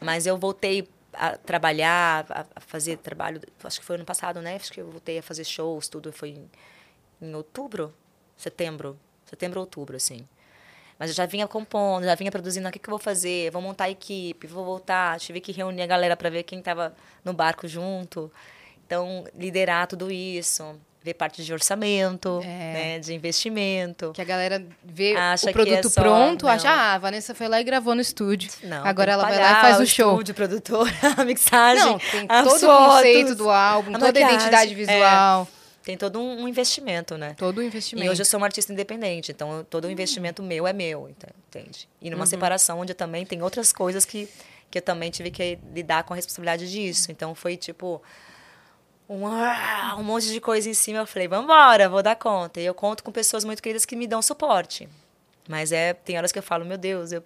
Mas 0.00 0.26
eu 0.26 0.38
voltei 0.38 0.88
a 1.12 1.36
trabalhar, 1.36 2.26
a 2.54 2.60
fazer 2.60 2.96
trabalho, 2.98 3.40
acho 3.62 3.80
que 3.80 3.86
foi 3.86 3.96
ano 3.96 4.04
passado, 4.04 4.40
né? 4.40 4.56
Acho 4.56 4.72
que 4.72 4.80
eu 4.80 4.90
voltei 4.90 5.18
a 5.18 5.22
fazer 5.22 5.44
shows, 5.44 5.88
tudo 5.88 6.10
foi 6.10 6.30
em, 6.30 6.50
em 7.20 7.34
outubro, 7.34 7.94
setembro, 8.36 8.98
setembro, 9.26 9.60
outubro, 9.60 9.96
assim. 9.96 10.26
Mas 10.98 11.10
eu 11.10 11.16
já 11.16 11.26
vinha 11.26 11.46
compondo, 11.48 12.04
já 12.04 12.14
vinha 12.14 12.30
produzindo, 12.30 12.66
"Ah, 12.66 12.70
o 12.70 12.72
que, 12.72 12.78
que 12.78 12.88
eu 12.88 12.92
vou 12.92 12.98
fazer? 12.98 13.50
Vou 13.50 13.60
montar 13.60 13.84
a 13.84 13.90
equipe, 13.90 14.46
vou 14.46 14.64
voltar. 14.64 15.18
Tive 15.18 15.40
que 15.40 15.50
reunir 15.52 15.82
a 15.82 15.86
galera 15.86 16.16
para 16.16 16.30
ver 16.30 16.44
quem 16.44 16.60
estava 16.60 16.94
no 17.24 17.32
barco 17.32 17.66
junto. 17.66 18.30
Então, 18.86 19.24
liderar 19.36 19.86
tudo 19.86 20.10
isso, 20.10 20.78
ver 21.02 21.14
parte 21.14 21.42
de 21.44 21.52
orçamento, 21.52 22.40
É. 22.44 22.46
né, 22.46 22.98
de 22.98 23.12
investimento. 23.12 24.12
Que 24.14 24.22
a 24.22 24.24
galera 24.24 24.64
vê 24.84 25.16
Acha 25.16 25.46
o 25.46 25.48
que 25.48 25.52
produto 25.52 25.86
é 25.88 25.90
só- 25.90 26.00
pronto, 26.00 26.44
não. 26.46 26.52
acha, 26.52 26.70
ah, 26.70 26.94
a 26.94 26.98
Vanessa 26.98 27.34
foi 27.34 27.48
lá 27.48 27.60
e 27.60 27.64
gravou 27.64 27.94
no 27.94 28.00
estúdio. 28.00 28.50
Não, 28.62 28.84
Agora 28.86 29.12
ela 29.12 29.22
vai 29.24 29.38
lá 29.38 29.50
e 29.58 29.60
faz 29.62 29.80
o 29.80 29.86
show. 29.86 30.12
estúdio, 30.12 30.34
produtora, 30.34 30.90
a 31.18 31.24
mixagem. 31.24 31.84
Não, 31.84 31.98
tem 31.98 32.26
todo 32.26 32.46
o 32.56 32.58
fotos, 32.60 32.94
conceito 32.96 33.34
do 33.34 33.50
álbum, 33.50 33.96
a 33.96 33.98
toda 33.98 34.18
a 34.18 34.22
identidade 34.22 34.72
é. 34.72 35.46
Tem 35.84 35.98
todo 35.98 36.18
um 36.18 36.48
investimento, 36.48 37.18
né? 37.18 37.34
Todo 37.34 37.58
o 37.58 37.62
investimento. 37.62 38.06
E 38.06 38.10
hoje 38.10 38.22
eu 38.22 38.24
sou 38.24 38.38
uma 38.38 38.46
artista 38.46 38.72
independente, 38.72 39.32
então 39.32 39.64
todo 39.68 39.84
o 39.84 39.90
investimento 39.90 40.42
meu 40.42 40.66
é 40.66 40.72
meu, 40.72 41.08
entende? 41.08 41.88
E 42.00 42.08
numa 42.08 42.24
separação 42.24 42.80
onde 42.80 42.92
eu 42.92 42.96
também 42.96 43.26
tem 43.26 43.42
outras 43.42 43.70
coisas 43.70 44.04
que, 44.06 44.26
que 44.70 44.78
eu 44.78 44.82
também 44.82 45.10
tive 45.10 45.30
que 45.30 45.58
lidar 45.74 46.04
com 46.04 46.14
a 46.14 46.16
responsabilidade 46.16 46.70
disso. 46.70 47.12
Então 47.12 47.34
foi 47.34 47.56
tipo 47.58 48.02
um, 49.08 49.26
um 49.98 50.02
monte 50.02 50.28
de 50.28 50.40
coisa 50.40 50.70
em 50.70 50.74
cima. 50.74 51.00
Eu 51.00 51.06
falei, 51.06 51.28
vambora, 51.28 51.86
vou 51.86 52.02
dar 52.02 52.16
conta. 52.16 52.60
E 52.60 52.64
eu 52.64 52.74
conto 52.74 53.04
com 53.04 53.12
pessoas 53.12 53.44
muito 53.44 53.62
queridas 53.62 53.84
que 53.84 53.94
me 53.94 54.06
dão 54.06 54.22
suporte. 54.22 54.88
Mas 55.46 55.70
é, 55.70 55.92
tem 55.92 56.16
horas 56.16 56.32
que 56.32 56.38
eu 56.38 56.42
falo, 56.42 56.64
meu 56.64 56.78
Deus, 56.78 57.12
eu 57.12 57.22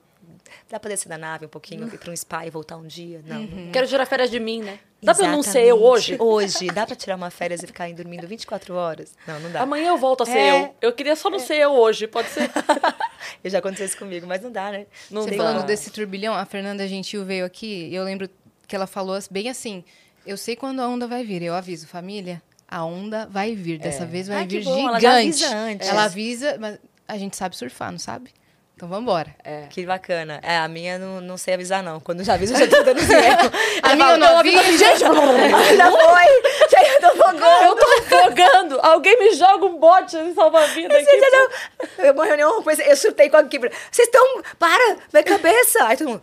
dá 0.68 0.80
pra 0.80 0.88
descer 0.88 1.08
da 1.08 1.16
nave 1.16 1.46
um 1.46 1.48
pouquinho, 1.48 1.86
ir 1.86 1.98
pra 1.98 2.10
um 2.10 2.16
spa 2.16 2.44
e 2.44 2.50
voltar 2.50 2.76
um 2.76 2.86
dia? 2.86 3.22
Não. 3.24 3.40
não 3.42 3.72
Quero 3.72 3.86
tirar 3.86 4.04
férias 4.06 4.30
de 4.30 4.40
mim, 4.40 4.62
né? 4.62 4.80
Dá 5.00 5.14
pra 5.14 5.26
eu 5.26 5.30
não 5.32 5.42
ser 5.44 5.64
eu 5.64 5.80
hoje? 5.80 6.16
Hoje. 6.18 6.66
Dá 6.68 6.84
pra 6.84 6.96
tirar 6.96 7.14
uma 7.16 7.30
férias 7.30 7.62
e 7.62 7.66
ficar 7.66 7.84
aí 7.84 7.94
dormindo 7.94 8.26
24 8.26 8.74
horas? 8.74 9.14
Não, 9.26 9.38
não 9.38 9.50
dá. 9.52 9.62
Amanhã 9.62 9.88
eu 9.90 9.96
volto 9.98 10.22
a 10.22 10.26
ser 10.26 10.38
É. 10.38 10.60
eu. 10.62 10.74
Eu 10.82 10.92
queria 10.92 11.14
só 11.14 11.30
não 11.30 11.38
ser 11.38 11.54
eu 11.56 11.70
hoje, 11.72 12.06
pode 12.08 12.28
ser? 12.30 12.50
Eu 13.44 13.50
já 13.50 13.58
aconteceu 13.58 13.86
isso 13.86 13.96
comigo, 13.98 14.26
mas 14.26 14.42
não 14.42 14.50
dá, 14.50 14.70
né? 14.72 14.86
Não 15.10 15.22
Você 15.22 15.32
dá. 15.32 15.36
falando 15.36 15.66
desse 15.66 15.90
turbilhão, 15.90 16.34
a 16.34 16.44
Fernanda 16.46 16.86
Gentil 16.88 17.24
veio 17.24 17.44
aqui 17.44 17.88
e 17.90 17.94
eu 17.94 18.02
lembro 18.02 18.28
que 18.66 18.74
ela 18.74 18.86
falou 18.86 19.18
bem 19.30 19.48
assim: 19.48 19.84
eu 20.26 20.36
sei 20.36 20.56
quando 20.56 20.80
a 20.80 20.88
onda 20.88 21.06
vai 21.06 21.22
vir, 21.24 21.42
eu 21.42 21.54
aviso, 21.54 21.86
família, 21.86 22.40
a 22.66 22.84
onda 22.84 23.26
vai 23.30 23.54
vir. 23.54 23.78
Dessa 23.78 24.06
vez 24.06 24.28
vai 24.28 24.38
Ai, 24.38 24.46
que 24.46 24.58
vir 24.58 24.64
bom, 24.64 24.74
gigante. 24.76 24.88
ela 24.88 25.00
já 25.00 25.16
avisa 25.18 25.56
antes. 25.56 25.88
Ela 25.88 26.04
avisa, 26.04 26.56
mas 26.58 26.78
a 27.06 27.18
gente 27.18 27.36
sabe 27.36 27.56
surfar, 27.56 27.92
não 27.92 27.98
sabe? 27.98 28.30
Então 28.78 28.88
vambora. 28.88 29.34
É. 29.42 29.64
Que 29.68 29.84
bacana. 29.84 30.38
É, 30.40 30.56
a 30.58 30.68
minha 30.68 31.00
não, 31.00 31.20
não 31.20 31.36
sei 31.36 31.54
avisar, 31.54 31.82
não. 31.82 31.98
Quando 31.98 32.22
já 32.22 32.34
aviso, 32.34 32.54
eu 32.54 32.60
já 32.60 32.68
tô 32.68 32.84
dando 32.84 33.00
zero. 33.02 33.50
A 33.82 33.96
minha 33.96 34.12
eu 34.12 34.18
não 34.18 34.38
avisa. 34.38 34.62
Gente, 34.62 35.00
já 35.76 35.90
foi! 35.90 36.68
Já 36.70 36.84
eu 36.84 37.00
tô 37.00 37.16
fogando. 37.16 37.64
Eu 37.64 37.74
tô 37.74 37.86
afogando! 37.98 38.80
Alguém 38.80 39.18
me 39.18 39.34
joga 39.34 39.66
um 39.66 39.78
bote 39.78 40.16
de 40.16 40.32
salva-vida 40.32 40.96
aqui. 40.96 41.04
Você 41.04 41.28
não... 41.28 42.06
Eu, 42.06 42.12
uma 42.12 42.24
reunião, 42.24 42.62
pois 42.62 42.78
eu 42.78 42.94
chutei 42.94 43.28
com 43.28 43.38
a 43.38 43.42
Kibra. 43.42 43.72
Vocês 43.90 44.06
estão... 44.06 44.42
Para! 44.60 44.98
Minha 45.12 45.24
cabeça! 45.24 45.84
Aí 45.84 45.96
todo 45.96 46.10
mundo... 46.10 46.22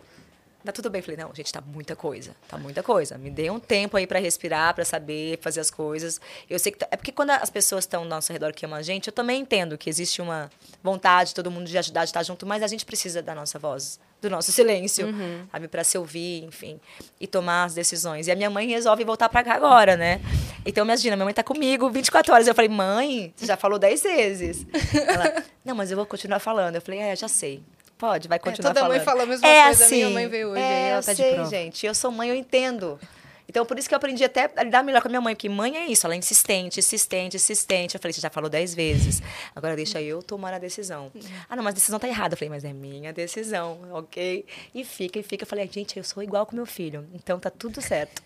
Tá 0.66 0.72
tudo 0.72 0.90
bem. 0.90 1.00
Falei, 1.00 1.16
não, 1.16 1.34
gente, 1.34 1.50
tá 1.52 1.60
muita 1.60 1.96
coisa. 1.96 2.32
Tá 2.48 2.58
muita 2.58 2.82
coisa. 2.82 3.16
Me 3.16 3.30
dê 3.30 3.48
um 3.50 3.58
tempo 3.58 3.96
aí 3.96 4.06
pra 4.06 4.18
respirar, 4.18 4.74
pra 4.74 4.84
saber 4.84 5.38
fazer 5.40 5.60
as 5.60 5.70
coisas. 5.70 6.20
Eu 6.50 6.58
sei 6.58 6.72
que... 6.72 6.78
tá- 6.78 6.88
É 6.90 6.96
porque 6.96 7.12
quando 7.12 7.30
as 7.30 7.48
pessoas 7.48 7.84
estão 7.84 8.02
ao 8.02 8.08
nosso 8.08 8.32
redor 8.32 8.52
que 8.52 8.66
amam 8.66 8.78
a 8.78 8.82
gente, 8.82 9.06
eu 9.06 9.12
também 9.12 9.40
entendo 9.40 9.78
que 9.78 9.88
existe 9.88 10.20
uma 10.20 10.50
vontade, 10.82 11.34
todo 11.34 11.50
mundo 11.50 11.66
de 11.66 11.78
ajudar, 11.78 12.02
de 12.04 12.10
estar 12.10 12.22
junto, 12.22 12.44
mas 12.44 12.62
a 12.62 12.66
gente 12.66 12.84
precisa 12.84 13.22
da 13.22 13.34
nossa 13.34 13.58
voz, 13.58 13.98
do 14.20 14.28
nosso 14.28 14.50
silêncio, 14.52 15.08
sabe? 15.52 15.68
Pra 15.68 15.84
se 15.84 15.96
ouvir, 15.96 16.44
enfim. 16.44 16.80
E 17.20 17.26
tomar 17.26 17.64
as 17.64 17.74
decisões. 17.74 18.26
E 18.26 18.30
a 18.30 18.36
minha 18.36 18.50
mãe 18.50 18.66
resolve 18.68 19.04
voltar 19.04 19.28
pra 19.28 19.42
cá 19.44 19.54
agora, 19.54 19.96
né? 19.96 20.20
Então, 20.64 20.84
imagina, 20.84 21.14
minha 21.16 21.24
mãe 21.24 21.34
tá 21.34 21.44
comigo 21.44 21.88
24 21.90 22.32
horas. 22.34 22.48
Eu 22.48 22.54
falei, 22.54 22.68
mãe, 22.68 23.32
você 23.36 23.46
já 23.46 23.56
falou 23.56 23.78
10 23.78 24.02
vezes. 24.02 24.66
Ela, 24.94 25.44
não, 25.64 25.74
mas 25.76 25.90
eu 25.92 25.96
vou 25.96 26.04
continuar 26.06 26.40
falando. 26.40 26.74
Eu 26.74 26.80
falei, 26.82 26.98
é, 27.00 27.14
já 27.14 27.28
sei. 27.28 27.62
Pode, 27.98 28.28
vai 28.28 28.38
continuar 28.38 28.70
É, 28.70 28.74
toda 28.74 28.80
falando. 28.80 28.96
mãe 28.96 29.04
fala 29.04 29.22
a 29.22 29.26
mesma 29.26 29.48
é 29.48 29.64
coisa. 29.64 29.84
Assim, 29.84 29.96
Minha 29.96 30.10
mãe 30.10 30.28
veio 30.28 30.48
hoje, 30.50 30.60
é, 30.60 30.88
ela 30.90 31.02
tá 31.02 31.12
de 31.12 31.22
sei, 31.22 31.34
prova. 31.34 31.50
gente. 31.50 31.86
Eu 31.86 31.94
sou 31.94 32.10
mãe, 32.10 32.28
eu 32.28 32.34
entendo. 32.36 33.00
Então, 33.48 33.64
por 33.64 33.78
isso 33.78 33.88
que 33.88 33.94
eu 33.94 33.96
aprendi 33.96 34.24
até 34.24 34.50
a 34.56 34.62
lidar 34.64 34.82
melhor 34.82 35.00
com 35.00 35.06
a 35.06 35.10
minha 35.10 35.20
mãe, 35.20 35.32
porque 35.34 35.48
mãe 35.48 35.76
é 35.76 35.86
isso, 35.86 36.04
ela 36.04 36.14
é 36.14 36.18
insistente, 36.18 36.80
insistente, 36.80 37.36
insistente. 37.36 37.94
Eu 37.94 38.00
falei, 38.00 38.12
você 38.12 38.20
já 38.20 38.28
falou 38.28 38.50
dez 38.50 38.74
vezes, 38.74 39.22
agora 39.54 39.76
deixa 39.76 40.02
eu 40.02 40.20
tomar 40.20 40.52
a 40.52 40.58
decisão. 40.58 41.12
Ah, 41.48 41.54
não, 41.54 41.62
mas 41.62 41.72
a 41.72 41.76
decisão 41.76 41.98
tá 41.98 42.08
errada. 42.08 42.34
Eu 42.34 42.38
falei, 42.38 42.50
mas 42.50 42.64
é 42.64 42.72
minha 42.72 43.12
decisão, 43.12 43.78
ok? 43.92 44.44
E 44.74 44.84
fica, 44.84 45.20
e 45.20 45.22
fica. 45.22 45.44
Eu 45.44 45.46
falei, 45.48 45.70
gente, 45.72 45.96
eu 45.96 46.02
sou 46.02 46.22
igual 46.24 46.44
com 46.44 46.56
meu 46.56 46.66
filho, 46.66 47.06
então 47.14 47.38
tá 47.38 47.48
tudo 47.48 47.80
certo. 47.80 48.20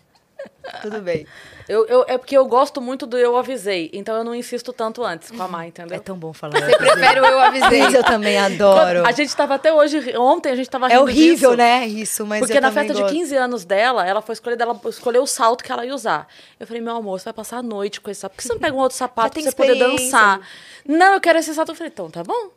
Tudo 0.81 1.01
bem. 1.01 1.25
Eu, 1.67 1.85
eu- 1.87 2.05
é 2.07 2.17
porque 2.17 2.37
eu 2.37 2.45
gosto 2.45 2.81
muito 2.81 3.05
do 3.05 3.17
eu 3.17 3.37
avisei, 3.37 3.89
então 3.93 4.15
eu 4.15 4.23
não 4.23 4.35
insisto 4.35 4.73
tanto 4.73 5.03
antes 5.03 5.31
com 5.31 5.41
a 5.41 5.47
Má, 5.47 5.65
entendeu? 5.67 5.95
É 5.95 5.99
tão 5.99 6.17
bom 6.17 6.33
falar. 6.33 6.59
Você 6.59 6.77
prefere 6.77 7.19
o 7.21 7.25
eu 7.25 7.39
avisei. 7.39 7.81
Eu 7.95 8.03
também 8.03 8.37
adoro. 8.37 9.05
A 9.05 9.11
gente 9.11 9.35
tava 9.35 9.55
até 9.55 9.71
hoje, 9.71 10.15
ontem 10.17 10.51
a 10.51 10.55
gente 10.55 10.69
tava 10.69 10.91
É 10.91 10.99
horrível, 10.99 11.51
disso, 11.51 11.57
né? 11.57 11.87
Isso, 11.87 12.25
mas 12.25 12.39
Porque 12.39 12.59
na 12.59 12.71
festa 12.71 12.93
gosto. 12.93 13.07
de 13.07 13.13
15 13.13 13.35
anos 13.35 13.63
dela, 13.65 14.05
ela 14.05 14.21
foi 14.21 14.33
escolher, 14.33 14.59
ela 14.59 14.79
escolheu 14.89 15.23
o 15.23 15.27
salto 15.27 15.63
que 15.63 15.71
ela 15.71 15.85
ia 15.85 15.93
usar. 15.95 16.27
Eu 16.59 16.67
falei, 16.67 16.81
meu 16.81 16.95
amor, 16.95 17.19
você 17.19 17.25
vai 17.25 17.33
passar 17.33 17.57
a 17.57 17.63
noite 17.63 18.01
com 18.01 18.09
esse 18.11 18.21
sapato. 18.21 18.35
Por 18.35 18.41
que 18.41 18.47
você 18.47 18.53
não 18.53 18.59
pega 18.59 18.75
um 18.75 18.79
outro 18.79 18.97
sapato 18.97 19.33
pra 19.33 19.41
você 19.41 19.51
poder 19.55 19.75
dançar? 19.75 20.41
Não, 20.85 21.13
eu 21.13 21.21
quero 21.21 21.39
esse 21.39 21.53
salto. 21.53 21.69
Eu 21.71 21.75
falei, 21.75 21.91
então 21.93 22.09
tá 22.09 22.23
bom. 22.23 22.49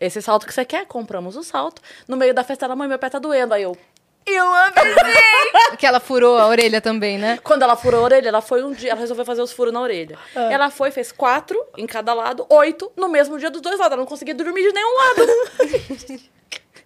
Esse 0.00 0.20
salto 0.22 0.46
que 0.46 0.54
você 0.54 0.64
quer, 0.64 0.86
compramos 0.86 1.36
o 1.36 1.42
salto. 1.42 1.82
No 2.06 2.16
meio 2.16 2.32
da 2.32 2.44
festa, 2.44 2.64
ela, 2.66 2.76
mãe, 2.76 2.86
meu 2.86 2.98
pé 2.98 3.08
tá 3.10 3.18
doendo. 3.18 3.52
Aí 3.54 3.62
eu, 3.64 3.76
Eu 4.30 4.44
amo 4.54 4.74
Que 5.78 5.86
ela 5.86 6.00
furou 6.00 6.38
a 6.38 6.46
orelha 6.46 6.80
também, 6.80 7.18
né? 7.18 7.38
Quando 7.42 7.62
ela 7.62 7.76
furou 7.76 8.00
a 8.00 8.04
orelha, 8.04 8.28
ela 8.28 8.40
foi 8.40 8.62
um 8.62 8.72
dia, 8.72 8.90
ela 8.90 9.00
resolveu 9.00 9.24
fazer 9.24 9.42
os 9.42 9.52
furos 9.52 9.72
na 9.72 9.80
orelha. 9.80 10.18
Ah. 10.34 10.48
Ela 10.52 10.70
foi, 10.70 10.90
fez 10.90 11.10
quatro 11.12 11.58
em 11.76 11.86
cada 11.86 12.12
lado, 12.14 12.46
oito 12.48 12.92
no 12.96 13.08
mesmo 13.08 13.38
dia 13.38 13.50
dos 13.50 13.60
dois 13.60 13.78
lados. 13.78 13.92
Ela 13.92 14.02
não 14.02 14.06
conseguia 14.06 14.34
dormir 14.34 14.62
de 14.62 14.72
nenhum 14.72 14.96
lado. 14.96 15.26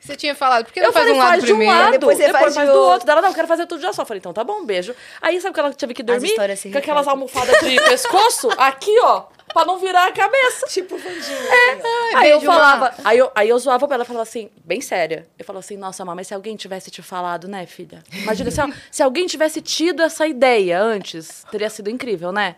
Você 0.02 0.16
tinha 0.16 0.34
falado, 0.34 0.64
por 0.64 0.72
que 0.72 0.80
não 0.80 0.88
eu 0.88 0.92
faz 0.92 1.04
falei, 1.04 1.16
um 1.16 1.22
lado 1.22 1.30
faz 1.30 1.44
de 1.44 1.52
um 1.52 1.56
primeiro? 1.56 1.80
lado, 1.80 1.92
depois 1.92 2.18
depois, 2.18 2.32
você 2.32 2.38
faz 2.38 2.54
faz, 2.56 2.66
de 2.66 2.72
do 2.72 2.78
outro. 2.78 2.92
outro. 2.92 3.06
Dela, 3.06 3.22
não, 3.22 3.28
eu 3.28 3.34
quero 3.34 3.46
fazer 3.46 3.66
tudo 3.66 3.84
uma 3.84 3.92
só. 3.92 4.02
Eu 4.02 4.06
falei, 4.06 4.18
então 4.18 4.32
tá 4.32 4.42
bom, 4.42 4.64
beijo. 4.64 4.96
Aí 5.20 5.40
sabe 5.40 5.54
que 5.54 5.60
ela 5.60 5.72
teve 5.72 5.94
que 5.94 6.02
dormir? 6.02 6.34
Com 6.72 6.78
aquelas 6.78 7.06
almofadas 7.06 7.56
de 7.60 7.76
pescoço, 7.82 8.48
aqui, 8.58 8.92
ó, 9.00 9.26
pra 9.52 9.64
não 9.64 9.78
virar 9.78 10.06
a 10.08 10.12
cabeça. 10.12 10.66
Tipo, 10.68 10.96
Vandinha. 10.96 11.38
É. 11.38 12.16
Aí 12.16 12.30
eu 12.30 12.40
Má. 12.42 12.52
falava, 12.52 12.94
aí 13.04 13.18
eu, 13.18 13.30
aí 13.34 13.48
eu 13.48 13.58
zoava 13.58 13.86
pra 13.86 13.94
ela, 13.96 14.04
falava 14.04 14.22
assim, 14.22 14.50
bem 14.64 14.80
séria. 14.80 15.26
Eu 15.38 15.44
falava 15.44 15.60
assim, 15.64 15.76
nossa, 15.76 16.04
mamãe, 16.04 16.24
se 16.24 16.34
alguém 16.34 16.56
tivesse 16.56 16.90
te 16.90 17.02
falado, 17.02 17.48
né, 17.48 17.66
filha? 17.66 18.02
Imagina, 18.12 18.50
se, 18.50 18.60
se 18.90 19.02
alguém 19.02 19.26
tivesse 19.26 19.60
tido 19.60 20.02
essa 20.02 20.26
ideia 20.26 20.80
antes, 20.80 21.44
teria 21.50 21.68
sido 21.70 21.88
incrível, 21.90 22.32
né? 22.32 22.56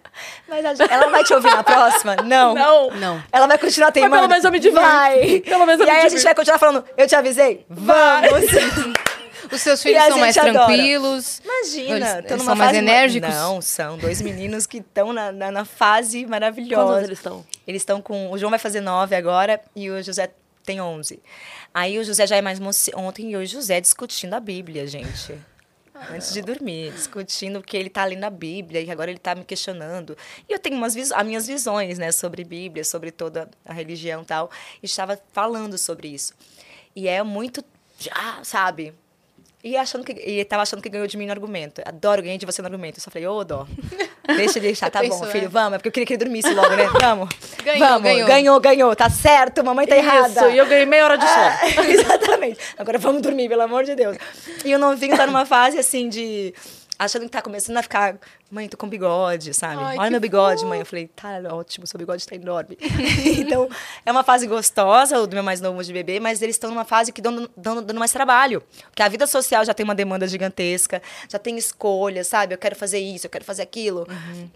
Mas 0.49 0.65
a- 0.81 0.85
ela 0.91 1.09
vai 1.09 1.25
te 1.25 1.33
ouvir 1.35 1.51
na 1.51 1.63
próxima? 1.63 2.17
Não. 2.17 2.55
Não. 2.55 2.91
Não. 2.91 3.23
Ela 3.33 3.47
vai 3.47 3.59
continuar 3.59 3.93
teimando? 3.93 4.15
pelo 4.17 4.29
menos 4.29 4.45
eu 4.45 4.51
me 4.53 4.59
divirto. 4.61 4.85
Vai. 4.87 5.41
Pelo 5.41 5.67
menos 5.67 5.81
eu 5.81 5.87
e 5.87 5.91
me 5.91 5.97
aí 5.97 5.99
a 5.99 6.09
gente 6.09 6.11
divirto. 6.11 6.25
vai 6.25 6.35
continuar 6.35 6.59
falando, 6.59 6.85
eu 6.97 7.07
te 7.07 7.15
avisei? 7.17 7.65
Vamos. 7.69 8.45
Os 9.55 9.61
seus 9.63 9.83
filhos 9.83 10.03
são 10.05 10.19
mais 10.19 10.37
adora. 10.37 10.67
tranquilos? 10.67 11.41
Imagina, 11.45 11.97
Eles- 11.97 12.15
eles 12.17 12.31
numa 12.33 12.39
são 12.45 12.57
mais 12.57 12.71
fase- 12.71 12.79
enérgicos? 12.79 13.29
Não, 13.31 13.61
são 13.63 13.99
dois 13.99 14.21
meninos 14.21 14.67
que 14.67 14.79
estão 14.79 15.13
na, 15.13 15.31
na, 15.33 15.51
na 15.51 15.65
fase 15.65 16.27
maravilhosa. 16.27 16.85
Quantos 16.93 17.05
eles 17.05 17.19
estão? 17.19 17.47
Eles 17.67 17.83
estão 17.83 18.03
com. 18.03 18.31
O 18.31 18.39
João 18.39 18.51
vai 18.51 18.59
fazer 18.59 18.81
nove 18.81 19.15
agora 19.17 19.61
e 19.75 19.91
o 19.91 20.03
José 20.03 20.31
tem 20.65 20.81
onze. 20.81 21.23
Aí 21.73 21.99
o 21.99 22.05
José 22.05 22.27
já 22.27 22.37
é 22.37 22.43
mais 22.43 22.59
moço. 22.59 22.91
Ontem 22.95 23.31
e 23.33 23.37
o 23.37 23.45
José 23.47 23.81
discutindo 23.81 24.35
a 24.35 24.41
Bíblia, 24.41 24.87
gente. 24.87 25.39
Antes 26.11 26.33
de 26.33 26.43
dormir, 26.43 26.93
discutindo 26.93 27.63
que 27.63 27.77
ele 27.77 27.89
tá 27.89 28.05
lendo 28.05 28.25
a 28.25 28.31
Bíblia 28.31 28.81
e 28.81 28.91
agora 28.91 29.11
ele 29.11 29.19
tá 29.19 29.35
me 29.35 29.45
questionando. 29.45 30.17
E 30.49 30.53
eu 30.53 30.59
tenho 30.59 30.77
umas 30.77 30.93
vis- 30.95 31.13
as 31.13 31.25
minhas 31.25 31.47
visões, 31.47 31.99
né, 31.99 32.11
sobre 32.13 32.43
Bíblia, 32.45 32.85
sobre 32.85 33.11
toda 33.13 33.49
a 33.65 33.73
religião 33.73 34.23
e 34.23 34.25
tal. 34.25 34.51
E 34.83 34.87
estava 34.87 35.19
falando 35.33 35.79
sobre 35.79 36.09
isso. 36.09 36.35
E 36.97 37.07
é 37.09 37.23
muito, 37.23 37.65
já, 37.99 38.41
sabe? 38.43 38.93
E, 39.65 39.79
achando 39.79 40.05
que, 40.05 40.13
e 40.13 40.45
tava 40.45 40.63
achando 40.63 40.83
que 40.83 40.91
ganhou 40.91 41.07
de 41.07 41.17
mim 41.17 41.25
no 41.25 41.33
argumento. 41.33 41.81
Adoro 41.87 42.23
ganhar 42.23 42.37
de 42.37 42.45
você 42.45 42.61
no 42.61 42.67
argumento. 42.67 42.99
Eu 42.99 43.03
só 43.03 43.11
falei, 43.11 43.27
ô, 43.27 43.43
dó. 43.43 43.67
Deixa 44.37 44.59
ele 44.59 44.67
deixar, 44.67 44.91
tá 44.91 45.03
bom, 45.03 45.25
filho, 45.25 45.47
é? 45.47 45.49
vamos. 45.49 45.73
É 45.73 45.79
porque 45.79 45.89
eu 45.89 45.93
queria 45.93 46.07
que 46.07 46.13
ele 46.13 46.23
dormisse 46.23 46.53
logo, 46.53 46.69
né? 46.77 46.87
Vamos. 47.01 47.31
Ganhou, 47.65 47.89
vamos. 47.89 48.03
ganhou. 48.03 48.29
ganhou, 48.29 48.61
ganhou. 48.61 48.97
Tá 48.97 49.09
certo, 49.09 49.65
mamãe 49.65 49.87
tá 49.87 49.97
errada. 49.97 50.29
Isso, 50.29 50.51
e 50.51 50.59
eu 50.59 50.67
ganhei 50.67 50.85
meia 50.85 51.05
hora 51.07 51.17
de 51.17 51.27
sono. 51.27 51.47
Ah, 51.47 51.69
exatamente. 51.89 52.59
Agora 52.77 52.99
vamos 52.99 53.23
dormir, 53.23 53.49
pelo 53.49 53.63
amor 53.63 53.85
de 53.85 53.95
Deus. 53.95 54.19
E 54.67 54.75
o 54.75 54.79
novinho 54.79 55.17
tá 55.17 55.27
numa 55.27 55.47
fase 55.47 55.79
assim 55.79 56.11
de. 56.11 56.55
Achando 56.99 57.23
que 57.23 57.31
tá 57.31 57.41
começando 57.41 57.79
a 57.79 57.83
ficar. 57.83 58.17
Mãe, 58.51 58.69
tô 58.69 58.77
com 58.77 58.89
bigode, 58.89 59.53
sabe? 59.53 59.83
Ai, 59.83 59.99
Olha 59.99 60.11
meu 60.13 60.21
bigode, 60.21 60.65
mãe. 60.65 60.79
Eu 60.79 60.87
falei, 60.87 61.09
tá 61.09 61.41
ótimo, 61.53 61.87
seu 61.87 61.99
bigode 61.99 62.25
tá 62.27 62.37
enorme. 62.37 62.79
então, 63.39 63.69
é 64.07 64.13
uma 64.13 64.23
fase 64.23 64.47
gostosa, 64.47 65.19
o 65.19 65.27
do 65.27 65.35
meu 65.35 65.43
mais 65.43 65.61
novo 65.61 65.83
de 65.83 65.93
bebê, 65.93 66.21
mas 66.21 66.41
eles 66.41 66.55
estão 66.55 66.71
numa 66.71 66.85
fase 66.85 67.11
que 67.11 67.21
dão, 67.21 67.49
dão, 67.57 67.83
dando 67.83 67.99
mais 67.99 68.13
trabalho. 68.13 68.63
Porque 68.91 69.03
a 69.03 69.09
vida 69.09 69.27
social 69.27 69.65
já 69.65 69.75
tem 69.75 69.83
uma 69.83 69.95
demanda 69.95 70.29
gigantesca, 70.29 71.03
já 71.29 71.39
tem 71.39 71.57
escolhas, 71.59 72.29
sabe? 72.29 72.55
Eu 72.55 72.59
quero 72.59 72.77
fazer 72.77 72.99
isso, 73.01 73.27
eu 73.27 73.31
quero 73.31 73.45
fazer 73.45 73.63
aquilo. 73.63 74.07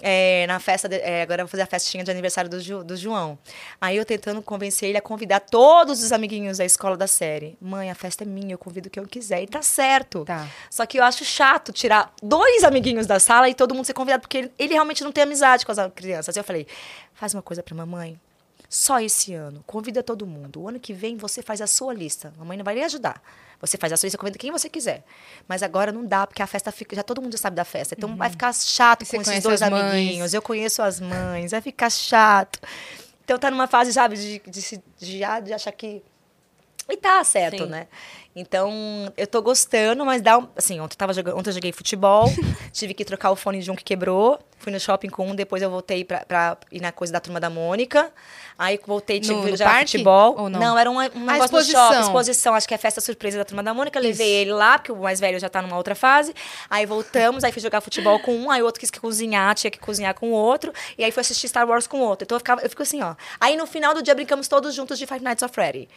É, 0.00 0.46
na 0.46 0.60
festa, 0.60 0.88
de- 0.88 0.96
é, 1.00 1.22
agora 1.22 1.42
eu 1.42 1.46
vou 1.46 1.50
fazer 1.50 1.62
a 1.62 1.66
festinha 1.66 2.04
de 2.04 2.10
aniversário 2.10 2.48
do, 2.48 2.84
do 2.84 2.96
João. 2.96 3.36
Aí 3.80 3.96
eu 3.96 4.04
tentando 4.04 4.40
convencer 4.42 4.90
ele 4.90 4.98
a 4.98 5.02
convidar 5.02 5.40
todos 5.40 6.04
os 6.04 6.12
amiguinhos 6.12 6.58
da 6.58 6.64
escola 6.64 6.96
da 6.96 7.06
série. 7.08 7.56
Mãe, 7.60 7.90
a 7.90 7.94
festa 7.96 8.22
é 8.22 8.26
minha, 8.26 8.52
eu 8.54 8.58
convido 8.58 8.88
quem 8.88 9.02
eu 9.02 9.08
quiser. 9.08 9.42
E 9.42 9.46
tá 9.48 9.62
certo. 9.62 10.24
Tá. 10.24 10.46
Só 10.70 10.86
que 10.86 10.98
eu 11.00 11.02
acho 11.04 11.24
chato 11.24 11.72
tirar 11.72 12.12
dois 12.22 12.62
amiguinhos 12.62 13.06
da 13.06 13.18
sala 13.18 13.48
e 13.48 13.54
todo 13.54 13.74
mundo 13.74 13.77
ser 13.84 13.94
convidado, 13.94 14.22
porque 14.22 14.38
ele, 14.38 14.52
ele 14.58 14.72
realmente 14.74 15.02
não 15.04 15.12
tem 15.12 15.24
amizade 15.24 15.64
com 15.66 15.72
as 15.72 15.78
crianças. 15.94 16.36
Eu 16.36 16.44
falei, 16.44 16.66
faz 17.14 17.34
uma 17.34 17.42
coisa 17.42 17.62
pra 17.62 17.74
mamãe. 17.74 18.18
Só 18.68 19.00
esse 19.00 19.32
ano. 19.32 19.64
Convida 19.66 20.02
todo 20.02 20.26
mundo. 20.26 20.60
O 20.60 20.68
ano 20.68 20.78
que 20.78 20.92
vem 20.92 21.16
você 21.16 21.40
faz 21.42 21.60
a 21.62 21.66
sua 21.66 21.94
lista. 21.94 22.34
Mamãe 22.36 22.56
não 22.58 22.64
vai 22.64 22.74
lhe 22.74 22.82
ajudar. 22.84 23.22
Você 23.60 23.78
faz 23.78 23.92
a 23.92 23.96
sua 23.96 24.06
lista, 24.08 24.18
convida 24.18 24.38
quem 24.38 24.50
você 24.52 24.68
quiser. 24.68 25.02
Mas 25.48 25.62
agora 25.62 25.90
não 25.90 26.04
dá, 26.04 26.26
porque 26.26 26.42
a 26.42 26.46
festa 26.46 26.70
fica. 26.70 26.94
Já 26.94 27.02
todo 27.02 27.22
mundo 27.22 27.32
já 27.32 27.38
sabe 27.38 27.56
da 27.56 27.64
festa. 27.64 27.94
Então 27.96 28.14
vai 28.14 28.28
ficar 28.28 28.52
chato 28.54 29.04
você 29.06 29.16
com 29.16 29.22
esses 29.22 29.42
dois 29.42 29.60
mães. 29.62 29.72
amiguinhos. 29.72 30.34
Eu 30.34 30.42
conheço 30.42 30.82
as 30.82 31.00
mães. 31.00 31.50
Vai 31.50 31.60
ficar 31.62 31.88
chato. 31.90 32.60
Então 33.24 33.38
tá 33.38 33.50
numa 33.50 33.66
fase, 33.66 33.92
sabe, 33.92 34.16
de, 34.16 34.38
de, 34.50 34.62
se- 34.62 34.82
de, 34.98 35.20
de 35.44 35.52
achar 35.54 35.72
que 35.72 36.02
E 36.90 36.96
tá 36.96 37.22
certo, 37.22 37.64
Sim. 37.64 37.70
né? 37.70 37.86
Então, 38.36 39.12
eu 39.16 39.26
tô 39.26 39.42
gostando, 39.42 40.06
mas 40.06 40.22
dá 40.22 40.38
um. 40.38 40.46
Assim, 40.56 40.78
ontem 40.80 40.94
eu, 40.94 40.98
tava 40.98 41.12
jogando, 41.12 41.36
ontem 41.36 41.50
eu 41.50 41.54
joguei 41.54 41.72
futebol, 41.72 42.26
tive 42.72 42.94
que 42.94 43.04
trocar 43.04 43.30
o 43.32 43.36
fone 43.36 43.58
de 43.60 43.70
um 43.70 43.74
que 43.74 43.82
quebrou. 43.82 44.38
Fui 44.58 44.72
no 44.72 44.78
shopping 44.78 45.08
com 45.08 45.26
um, 45.28 45.34
depois 45.34 45.60
eu 45.62 45.70
voltei 45.70 46.04
pra, 46.04 46.24
pra 46.24 46.56
ir 46.70 46.80
na 46.80 46.92
coisa 46.92 47.12
da 47.12 47.18
turma 47.20 47.40
da 47.40 47.50
Mônica. 47.50 48.12
Aí 48.56 48.78
voltei, 48.86 49.18
tive 49.20 49.34
No- 49.34 49.44
que 49.44 49.50
no 49.50 49.56
jogar 49.56 49.70
parque? 49.70 49.90
futebol. 49.92 50.36
Ou 50.38 50.48
não? 50.48 50.78
era 50.78 50.88
um, 50.90 50.94
um 50.94 51.00
negócio 51.00 51.38
no 51.38 51.44
exposição. 51.44 51.88
shopping, 51.88 52.00
exposição, 52.00 52.54
acho 52.54 52.68
que 52.68 52.74
é 52.74 52.78
festa 52.78 53.00
surpresa 53.00 53.38
da 53.38 53.44
turma 53.44 53.62
da 53.62 53.74
Mônica. 53.74 53.98
Levei 53.98 54.28
ele 54.30 54.52
lá, 54.52 54.78
porque 54.78 54.92
o 54.92 54.96
mais 54.96 55.18
velho 55.20 55.38
já 55.40 55.48
tá 55.48 55.60
numa 55.60 55.76
outra 55.76 55.94
fase. 55.96 56.32
Aí 56.70 56.86
voltamos, 56.86 57.42
aí 57.44 57.50
fui 57.52 57.62
jogar 57.62 57.80
futebol 57.80 58.18
com 58.20 58.34
um, 58.34 58.50
aí 58.50 58.62
o 58.62 58.64
outro 58.64 58.78
quis 58.80 58.90
que 58.90 59.00
cozinhar, 59.00 59.54
tinha 59.56 59.70
que 59.70 59.78
cozinhar 59.78 60.14
com 60.14 60.28
o 60.30 60.32
outro. 60.32 60.72
E 60.96 61.02
aí 61.04 61.10
fui 61.10 61.20
assistir 61.22 61.48
Star 61.48 61.68
Wars 61.68 61.86
com 61.86 61.98
o 62.00 62.02
outro. 62.04 62.24
Então 62.24 62.36
eu, 62.36 62.40
ficava, 62.40 62.60
eu 62.62 62.70
fico 62.70 62.82
assim, 62.82 63.02
ó. 63.02 63.14
Aí 63.40 63.56
no 63.56 63.66
final 63.66 63.94
do 63.94 64.02
dia 64.02 64.14
brincamos 64.14 64.46
todos 64.48 64.74
juntos 64.74 64.96
de 64.98 65.06
Five 65.06 65.24
Nights 65.24 65.42
at 65.42 65.52
Freddy. 65.52 65.88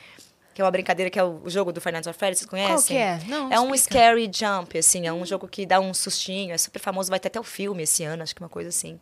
Que 0.53 0.61
é 0.61 0.65
uma 0.65 0.71
brincadeira 0.71 1.09
que 1.09 1.17
é 1.17 1.23
o 1.23 1.49
jogo 1.49 1.71
do 1.71 1.77
at 1.79 2.13
Freddy, 2.13 2.37
vocês 2.37 2.45
conhecem? 2.45 2.75
Qual 2.75 2.83
que 2.83 2.97
é? 2.97 3.19
Não, 3.27 3.51
é 3.51 3.59
um 3.59 3.73
explica. 3.73 3.99
scary 3.99 4.31
jump, 4.33 4.77
assim, 4.77 5.07
é 5.07 5.13
um 5.13 5.25
jogo 5.25 5.47
que 5.47 5.65
dá 5.65 5.79
um 5.79 5.93
sustinho, 5.93 6.53
é 6.53 6.57
super 6.57 6.79
famoso, 6.79 7.09
vai 7.09 7.19
ter 7.19 7.29
até 7.29 7.39
o 7.39 7.43
filme 7.43 7.83
esse 7.83 8.03
ano, 8.03 8.21
acho 8.23 8.35
que 8.35 8.41
uma 8.41 8.49
coisa 8.49 8.69
assim. 8.69 8.99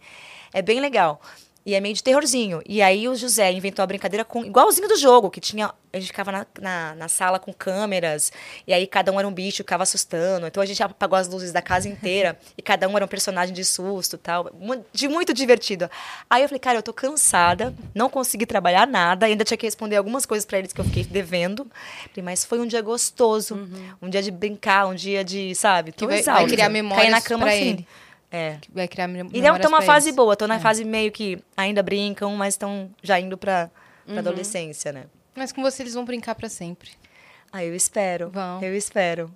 É 0.53 0.61
bem 0.61 0.79
legal. 0.79 1.21
E 1.65 1.75
é 1.75 1.79
meio 1.81 1.93
de 1.93 2.01
terrorzinho. 2.01 2.61
E 2.65 2.81
aí 2.81 3.07
o 3.07 3.15
José 3.15 3.51
inventou 3.51 3.83
a 3.83 3.85
brincadeira 3.85 4.23
com 4.25 4.43
igualzinho 4.45 4.87
do 4.87 4.95
jogo, 4.97 5.29
que 5.29 5.39
tinha. 5.41 5.71
A 5.91 5.97
gente 5.99 6.07
ficava 6.07 6.31
na, 6.31 6.45
na, 6.61 6.95
na 6.95 7.07
sala 7.07 7.37
com 7.39 7.51
câmeras, 7.51 8.31
e 8.65 8.73
aí 8.73 8.85
cada 8.87 9.11
um 9.11 9.19
era 9.19 9.27
um 9.27 9.31
bicho, 9.33 9.57
ficava 9.57 9.83
assustando. 9.83 10.47
Então 10.47 10.61
a 10.63 10.65
gente 10.65 10.81
apagou 10.81 11.17
as 11.17 11.27
luzes 11.27 11.51
da 11.51 11.61
casa 11.61 11.87
inteira, 11.89 12.39
e 12.57 12.61
cada 12.61 12.87
um 12.87 12.95
era 12.95 13.03
um 13.03 13.07
personagem 13.07 13.53
de 13.53 13.65
susto 13.65 14.15
e 14.15 14.19
tal. 14.19 14.49
De 14.93 15.07
muito 15.07 15.33
divertido. 15.33 15.89
Aí 16.29 16.43
eu 16.43 16.47
falei, 16.47 16.59
cara, 16.59 16.77
eu 16.77 16.83
tô 16.83 16.93
cansada, 16.93 17.75
não 17.93 18.09
consegui 18.09 18.45
trabalhar 18.45 18.87
nada, 18.87 19.25
ainda 19.25 19.43
tinha 19.43 19.57
que 19.57 19.65
responder 19.65 19.95
algumas 19.97 20.25
coisas 20.25 20.45
pra 20.45 20.59
eles 20.59 20.71
que 20.73 20.79
eu 20.79 20.85
fiquei 20.85 21.03
devendo. 21.03 21.65
Falei, 22.13 22.23
mas 22.23 22.45
foi 22.45 22.59
um 22.59 22.65
dia 22.67 22.81
gostoso, 22.81 23.67
um 24.01 24.09
dia 24.09 24.21
de 24.23 24.31
brincar, 24.31 24.87
um 24.87 24.95
dia 24.95 25.23
de, 25.23 25.53
sabe, 25.55 25.91
tô 25.91 26.05
Que 26.07 26.13
vai- 26.13 26.23
vai 26.23 26.33
exausta. 26.35 26.47
criar 26.47 26.65
Caí 26.65 26.73
memórias 26.73 27.11
na 27.11 27.21
cama 27.21 27.47
assim. 27.47 27.69
ele. 27.69 27.87
É. 28.31 28.57
Que 28.61 28.71
vai 28.71 28.87
criar 28.87 29.07
mem- 29.07 29.21
E 29.33 29.41
memórias 29.41 29.61
tá 29.61 29.67
uma 29.69 29.81
fase 29.81 30.09
eles. 30.09 30.15
boa, 30.15 30.35
tô 30.35 30.45
na 30.47 30.55
É. 30.55 30.59
fase 30.59 30.83
meio 30.85 31.11
que 31.11 31.41
ainda 31.57 31.81
brincam, 31.81 32.35
mas 32.35 32.53
estão 32.53 32.89
já 33.01 33.19
indo 33.19 33.37
pra, 33.37 33.69
pra 34.05 34.13
Uhum. 34.13 34.19
adolescência, 34.19 34.91
né? 34.91 35.05
Mas 35.35 35.51
com 35.51 35.61
você 35.61 35.83
eles 35.83 35.93
vão 35.93 36.05
brincar 36.05 36.35
pra 36.35 36.47
sempre. 36.49 36.91
Ah, 37.51 37.63
eu 37.65 37.73
espero. 37.75 38.29
Vão. 38.29 38.61
Eu 38.61 38.75
espero. 38.75 39.31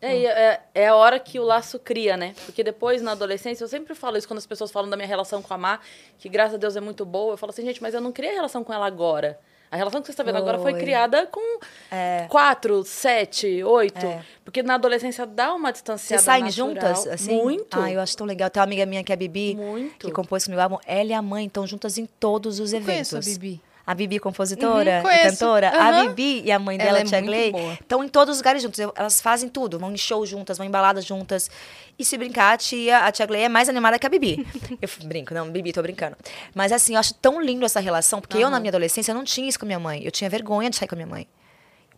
É, 0.00 0.16
e 0.16 0.26
é, 0.26 0.60
é 0.76 0.86
a 0.88 0.94
hora 0.94 1.18
que 1.18 1.40
o 1.40 1.42
laço 1.42 1.76
cria, 1.80 2.16
né? 2.16 2.32
Porque 2.46 2.62
depois, 2.62 3.02
na 3.02 3.10
adolescência, 3.12 3.64
eu 3.64 3.68
sempre 3.68 3.96
falo 3.96 4.16
isso 4.16 4.28
quando 4.28 4.38
as 4.38 4.46
pessoas 4.46 4.70
falam 4.70 4.88
da 4.88 4.96
minha 4.96 5.08
relação 5.08 5.42
com 5.42 5.52
a 5.52 5.58
Má, 5.58 5.80
que 6.18 6.28
graças 6.28 6.54
a 6.54 6.56
Deus 6.56 6.76
é 6.76 6.80
muito 6.80 7.04
boa. 7.04 7.32
Eu 7.32 7.36
falo 7.36 7.50
assim, 7.50 7.64
gente, 7.64 7.82
mas 7.82 7.94
eu 7.94 8.00
não 8.00 8.12
criei 8.12 8.32
relação 8.32 8.62
com 8.62 8.72
ela 8.72 8.86
agora. 8.86 9.40
A 9.70 9.76
relação 9.76 10.00
que 10.00 10.06
você 10.06 10.12
está 10.12 10.22
vendo 10.22 10.38
agora 10.38 10.58
foi 10.58 10.72
Foi. 10.72 10.80
criada 10.80 11.26
com 11.26 11.60
É. 11.90 12.26
quatro, 12.28 12.82
sete, 12.84 13.62
oito. 13.62 14.04
É. 14.04 14.22
Porque 14.44 14.62
na 14.62 14.74
adolescência 14.74 15.26
dá 15.26 15.52
uma 15.54 15.68
Vocês 15.68 15.74
distanciada 15.74 16.22
saem 16.22 16.44
natural. 16.44 16.68
juntas, 16.68 17.06
assim? 17.06 17.36
Muito. 17.36 17.78
Ah, 17.78 17.92
eu 17.92 18.00
acho 18.00 18.16
tão 18.16 18.26
legal. 18.26 18.48
Tem 18.48 18.60
uma 18.60 18.64
amiga 18.64 18.86
minha 18.86 19.04
que 19.04 19.12
é 19.12 19.14
a 19.14 19.16
Bibi, 19.16 19.54
Muito. 19.56 20.06
que 20.06 20.12
compôs 20.12 20.44
comigo 20.44 20.60
o 20.60 20.62
álbum. 20.62 20.78
Ela 20.86 21.10
e 21.10 21.12
a 21.12 21.20
mãe 21.20 21.46
estão 21.46 21.66
juntas 21.66 21.98
em 21.98 22.06
todos 22.18 22.58
os 22.60 22.72
Eu 22.72 22.78
eventos. 22.78 23.10
conheço 23.10 23.16
a 23.16 23.20
Bibi. 23.20 23.60
A 23.88 23.94
Bibi, 23.94 24.18
compositora 24.18 25.02
Uhum, 25.02 25.30
cantora. 25.30 25.70
Aham. 25.70 26.02
A 26.02 26.06
Bibi 26.08 26.42
e 26.44 26.52
a 26.52 26.58
mãe 26.58 26.76
dela, 26.76 26.90
Ela 26.90 26.98
é 26.98 27.02
a 27.02 27.04
Tia 27.06 27.22
Gley, 27.22 27.54
estão 27.80 28.04
em 28.04 28.08
todos 28.08 28.34
os 28.34 28.40
lugares 28.40 28.62
juntos. 28.62 28.78
Elas 28.78 29.18
fazem 29.18 29.48
tudo. 29.48 29.78
Vão 29.78 29.90
em 29.90 29.96
show 29.96 30.26
juntas, 30.26 30.58
vão 30.58 30.66
em 30.66 30.70
baladas 30.70 31.06
juntas. 31.06 31.50
E 31.98 32.04
se 32.04 32.18
brincar, 32.18 32.52
a 32.52 32.56
tia, 32.58 32.98
a 32.98 33.10
tia 33.10 33.24
Gley 33.24 33.44
é 33.44 33.48
mais 33.48 33.66
animada 33.66 33.98
que 33.98 34.06
a 34.06 34.10
Bibi. 34.10 34.46
eu 34.82 34.88
brinco, 35.04 35.32
não, 35.32 35.50
Bibi, 35.50 35.72
tô 35.72 35.80
brincando. 35.80 36.16
Mas 36.54 36.70
assim, 36.70 36.92
eu 36.92 37.00
acho 37.00 37.14
tão 37.14 37.40
lindo 37.40 37.64
essa 37.64 37.80
relação, 37.80 38.20
porque 38.20 38.36
eu, 38.36 38.50
na 38.50 38.60
minha 38.60 38.70
adolescência, 38.70 39.10
eu 39.10 39.14
não 39.16 39.24
tinha 39.24 39.48
isso 39.48 39.58
com 39.58 39.64
a 39.64 39.68
minha 39.68 39.80
mãe. 39.80 40.02
Eu 40.04 40.10
tinha 40.10 40.28
vergonha 40.28 40.68
de 40.68 40.76
sair 40.76 40.86
com 40.86 40.94
a 40.94 40.96
minha 40.96 41.08
mãe. 41.08 41.26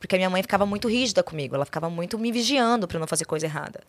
Porque 0.00 0.14
a 0.16 0.18
minha 0.18 0.30
mãe 0.30 0.40
ficava 0.40 0.64
muito 0.64 0.88
rígida 0.88 1.22
comigo, 1.22 1.54
ela 1.54 1.66
ficava 1.66 1.90
muito 1.90 2.18
me 2.18 2.32
vigiando 2.32 2.88
pra 2.88 2.96
eu 2.96 3.00
não 3.00 3.06
fazer 3.06 3.26
coisa 3.26 3.44
errada. 3.46 3.80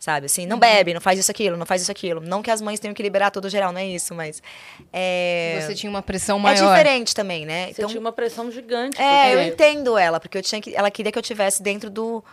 Sabe? 0.00 0.26
Assim, 0.26 0.42
Uhum. 0.42 0.48
não 0.48 0.58
bebe, 0.58 0.92
não 0.92 1.00
faz 1.00 1.18
isso 1.18 1.30
aquilo, 1.30 1.56
não 1.56 1.64
faz 1.64 1.80
isso 1.82 1.92
aquilo. 1.92 2.20
Não 2.20 2.42
que 2.42 2.50
as 2.50 2.60
mães 2.60 2.80
tenham 2.80 2.92
que 2.92 3.02
liberar 3.02 3.30
todo 3.30 3.48
geral, 3.48 3.70
não 3.72 3.80
é 3.80 3.86
isso, 3.86 4.12
mas. 4.14 4.42
É, 4.92 5.60
Você 5.64 5.74
tinha 5.74 5.88
uma 5.88 6.02
pressão 6.02 6.38
é 6.38 6.42
maior. 6.42 6.70
diferente 6.76 7.14
também, 7.14 7.46
né? 7.46 7.72
Você 7.72 7.86
tinha 7.86 8.00
uma 8.00 8.10
pressão 8.12 8.50
gigante. 8.50 9.00
É, 9.00 9.34
eu 9.34 9.42
entendo 9.42 9.96
ela, 9.96 10.18
porque 10.18 10.36
eu 10.38 10.42
tinha 10.42 10.60
que, 10.60 10.74
ela 10.74 10.90
queria 10.90 11.12
que 11.12 11.18
eu 11.18 11.22
tivesse 11.22 11.62
dentro 11.62 11.88
do, 11.88 12.24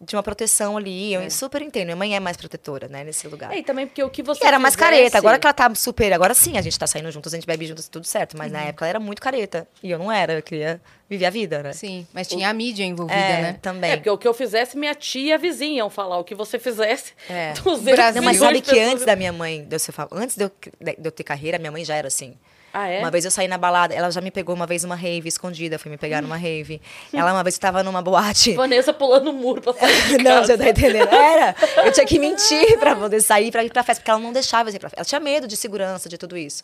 de 0.00 0.14
uma 0.16 0.22
proteção 0.22 0.76
ali. 0.76 1.14
Eu 1.14 1.30
super 1.30 1.62
entendo. 1.62 1.86
Minha 1.86 1.96
mãe 1.96 2.16
é 2.16 2.20
mais 2.20 2.36
protetora, 2.36 2.86
né, 2.88 3.02
nesse 3.04 3.26
lugar. 3.28 3.52
É, 3.52 3.58
e 3.58 3.62
também 3.62 3.86
porque 3.86 4.02
o 4.02 4.10
que 4.10 4.22
você 4.22 4.44
E 4.44 4.46
era 4.46 4.58
mais 4.58 4.74
fizesse- 4.74 4.90
careta. 4.92 5.18
Agora 5.18 5.38
que 5.38 5.46
ela 5.46 5.54
tá 5.54 5.74
super. 5.74 6.12
Agora 6.12 6.34
sim, 6.34 6.56
a 6.58 6.60
gente 6.62 6.78
tá 6.78 6.86
saindo 6.86 7.10
juntos, 7.10 7.32
a 7.32 7.36
gente 7.36 7.46
bebe 7.46 7.66
juntos, 7.66 7.88
tudo 7.88 8.06
certo. 8.06 8.36
Mas 8.36 8.52
na 8.52 8.60
Uhum. 8.60 8.68
época 8.68 8.84
ela 8.84 8.90
era 8.90 9.00
muito 9.00 9.22
careta. 9.22 9.66
E 9.82 9.90
eu 9.90 9.98
não 9.98 10.10
era, 10.12 10.34
eu 10.34 10.42
queria 10.42 10.80
viver 11.08 11.26
a 11.26 11.30
vida, 11.30 11.62
né? 11.62 11.72
Sim, 11.72 12.06
mas 12.12 12.26
tinha 12.28 12.48
a 12.48 12.52
mídia 12.52 12.84
envolvida, 12.84 13.18
é, 13.18 13.42
né? 13.42 13.58
também. 13.62 13.90
É, 13.92 13.96
porque 13.96 14.10
o 14.10 14.18
que 14.18 14.26
eu 14.28 14.34
fizesse, 14.34 14.76
minha 14.76 14.94
tia 14.94 15.30
e 15.30 15.32
a 15.32 15.36
vizinha 15.38 15.78
iam 15.78 15.88
falar. 15.90 16.18
O 16.18 16.24
que 16.24 16.34
você 16.34 16.58
fizesse, 16.58 17.12
É. 17.30 17.52
200 17.62 17.82
Brasil. 17.94 18.20
Não, 18.22 18.26
mas 18.28 18.36
sabe 18.38 18.60
que 18.60 18.78
antes 18.78 19.04
da 19.06 19.16
minha 19.16 19.32
mãe, 19.32 19.64
de 19.64 19.76
eu, 19.76 19.80
antes 20.12 20.36
de 20.36 20.44
eu, 20.44 20.50
de 20.80 20.96
eu 21.04 21.12
ter 21.12 21.24
carreira, 21.24 21.58
minha 21.58 21.70
mãe 21.72 21.84
já 21.84 21.94
era 21.96 22.08
assim. 22.08 22.34
Ah, 22.78 22.88
é? 22.88 22.98
Uma 22.98 23.10
vez 23.10 23.24
eu 23.24 23.30
saí 23.30 23.48
na 23.48 23.56
balada, 23.56 23.94
ela 23.94 24.10
já 24.10 24.20
me 24.20 24.30
pegou 24.30 24.54
uma 24.54 24.66
vez 24.66 24.82
numa 24.82 24.94
rave 24.94 25.26
escondida, 25.26 25.78
foi 25.78 25.90
me 25.90 25.96
pegar 25.96 26.20
numa 26.20 26.36
rave. 26.36 26.78
Ela 27.10 27.32
uma 27.32 27.42
vez 27.42 27.54
estava 27.54 27.82
numa 27.82 28.02
boate. 28.02 28.52
Vanessa 28.52 28.92
pulando 28.92 29.30
o 29.30 29.32
muro 29.32 29.62
pra 29.62 29.72
sair 29.72 30.18
Não, 30.22 30.44
você 30.44 30.58
tá 30.58 30.68
entendendo? 30.68 31.08
Era. 31.10 31.56
Eu 31.86 31.90
tinha 31.90 32.04
que 32.04 32.18
mentir 32.18 32.78
pra 32.78 32.94
poder 32.94 33.22
sair, 33.22 33.50
pra 33.50 33.64
ir 33.64 33.72
pra 33.72 33.82
festa, 33.82 34.02
porque 34.02 34.10
ela 34.10 34.20
não 34.20 34.30
deixava 34.30 34.68
eu 34.68 34.74
ir 34.74 34.78
pra 34.78 34.90
festa. 34.90 35.00
Ela 35.00 35.06
tinha 35.06 35.20
medo 35.20 35.48
de 35.48 35.56
segurança, 35.56 36.06
de 36.06 36.18
tudo 36.18 36.36
isso. 36.36 36.62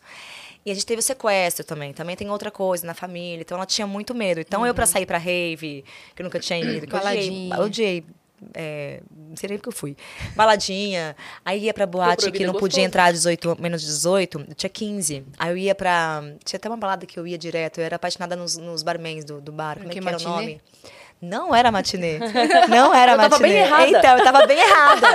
E 0.67 0.71
a 0.71 0.75
gente 0.75 0.85
teve 0.85 1.01
o 1.01 1.03
sequestro 1.03 1.65
também. 1.65 1.95
Também 1.95 2.15
tem 2.15 2.29
outra 2.29 2.51
coisa 2.51 2.87
na 2.87 2.93
família. 2.93 3.41
Então 3.41 3.57
ela 3.57 3.67
tinha 3.67 3.87
muito 3.87 4.15
medo. 4.15 4.39
Então 4.39 4.67
eu, 4.67 4.75
pra 4.75 4.85
sair 4.85 5.07
pra 5.07 5.17
rave, 5.17 5.83
que 6.15 6.21
eu 6.21 6.25
nunca 6.25 6.39
tinha 6.39 6.61
ido, 6.61 6.87
que 6.87 6.95
eu 6.95 7.01
odiei, 7.01 7.51
odiei. 7.59 8.05
É, 8.55 9.01
não 9.11 9.37
sei 9.37 9.51
nem 9.51 9.59
porque 9.59 9.69
eu 9.69 9.73
fui. 9.73 9.97
Baladinha. 10.35 11.17
Aí 11.45 11.65
ia 11.65 11.75
pra 11.75 11.87
boate 11.87 12.31
que 12.31 12.47
não 12.47 12.55
podia 12.55 12.83
entrar 12.83 13.13
18, 13.13 13.61
menos 13.61 13.81
de 13.81 13.87
18. 13.87 14.45
Eu 14.49 14.55
tinha 14.55 14.71
15. 14.71 15.25
Aí 15.39 15.51
eu 15.51 15.57
ia 15.57 15.75
pra. 15.75 16.23
Tinha 16.45 16.59
até 16.59 16.69
uma 16.69 16.77
balada 16.77 17.07
que 17.07 17.19
eu 17.19 17.27
ia 17.27 17.39
direto. 17.39 17.79
Eu 17.79 17.85
era 17.85 17.97
apaixonada 17.97 18.37
nos, 18.37 18.57
nos 18.57 18.83
barmans 18.83 19.25
do, 19.25 19.41
do 19.41 19.53
bar. 19.53 19.77
Como 19.77 19.91
é 19.91 19.93
Que 19.93 20.01
que 20.01 20.09
era 20.09 20.19
o 20.19 20.23
nome? 20.23 20.61
Não 21.25 21.55
era 21.55 21.71
matinê. 21.71 22.19
Não 22.69 22.93
era 22.93 23.13
Eu 23.13 23.17
tava 23.17 23.29
matinê. 23.39 23.49
bem 23.49 23.59
errada. 23.59 23.87
Então, 23.89 24.19
eu 24.19 24.25
tava 24.25 24.45
bem 24.47 24.59
errada. 24.59 25.07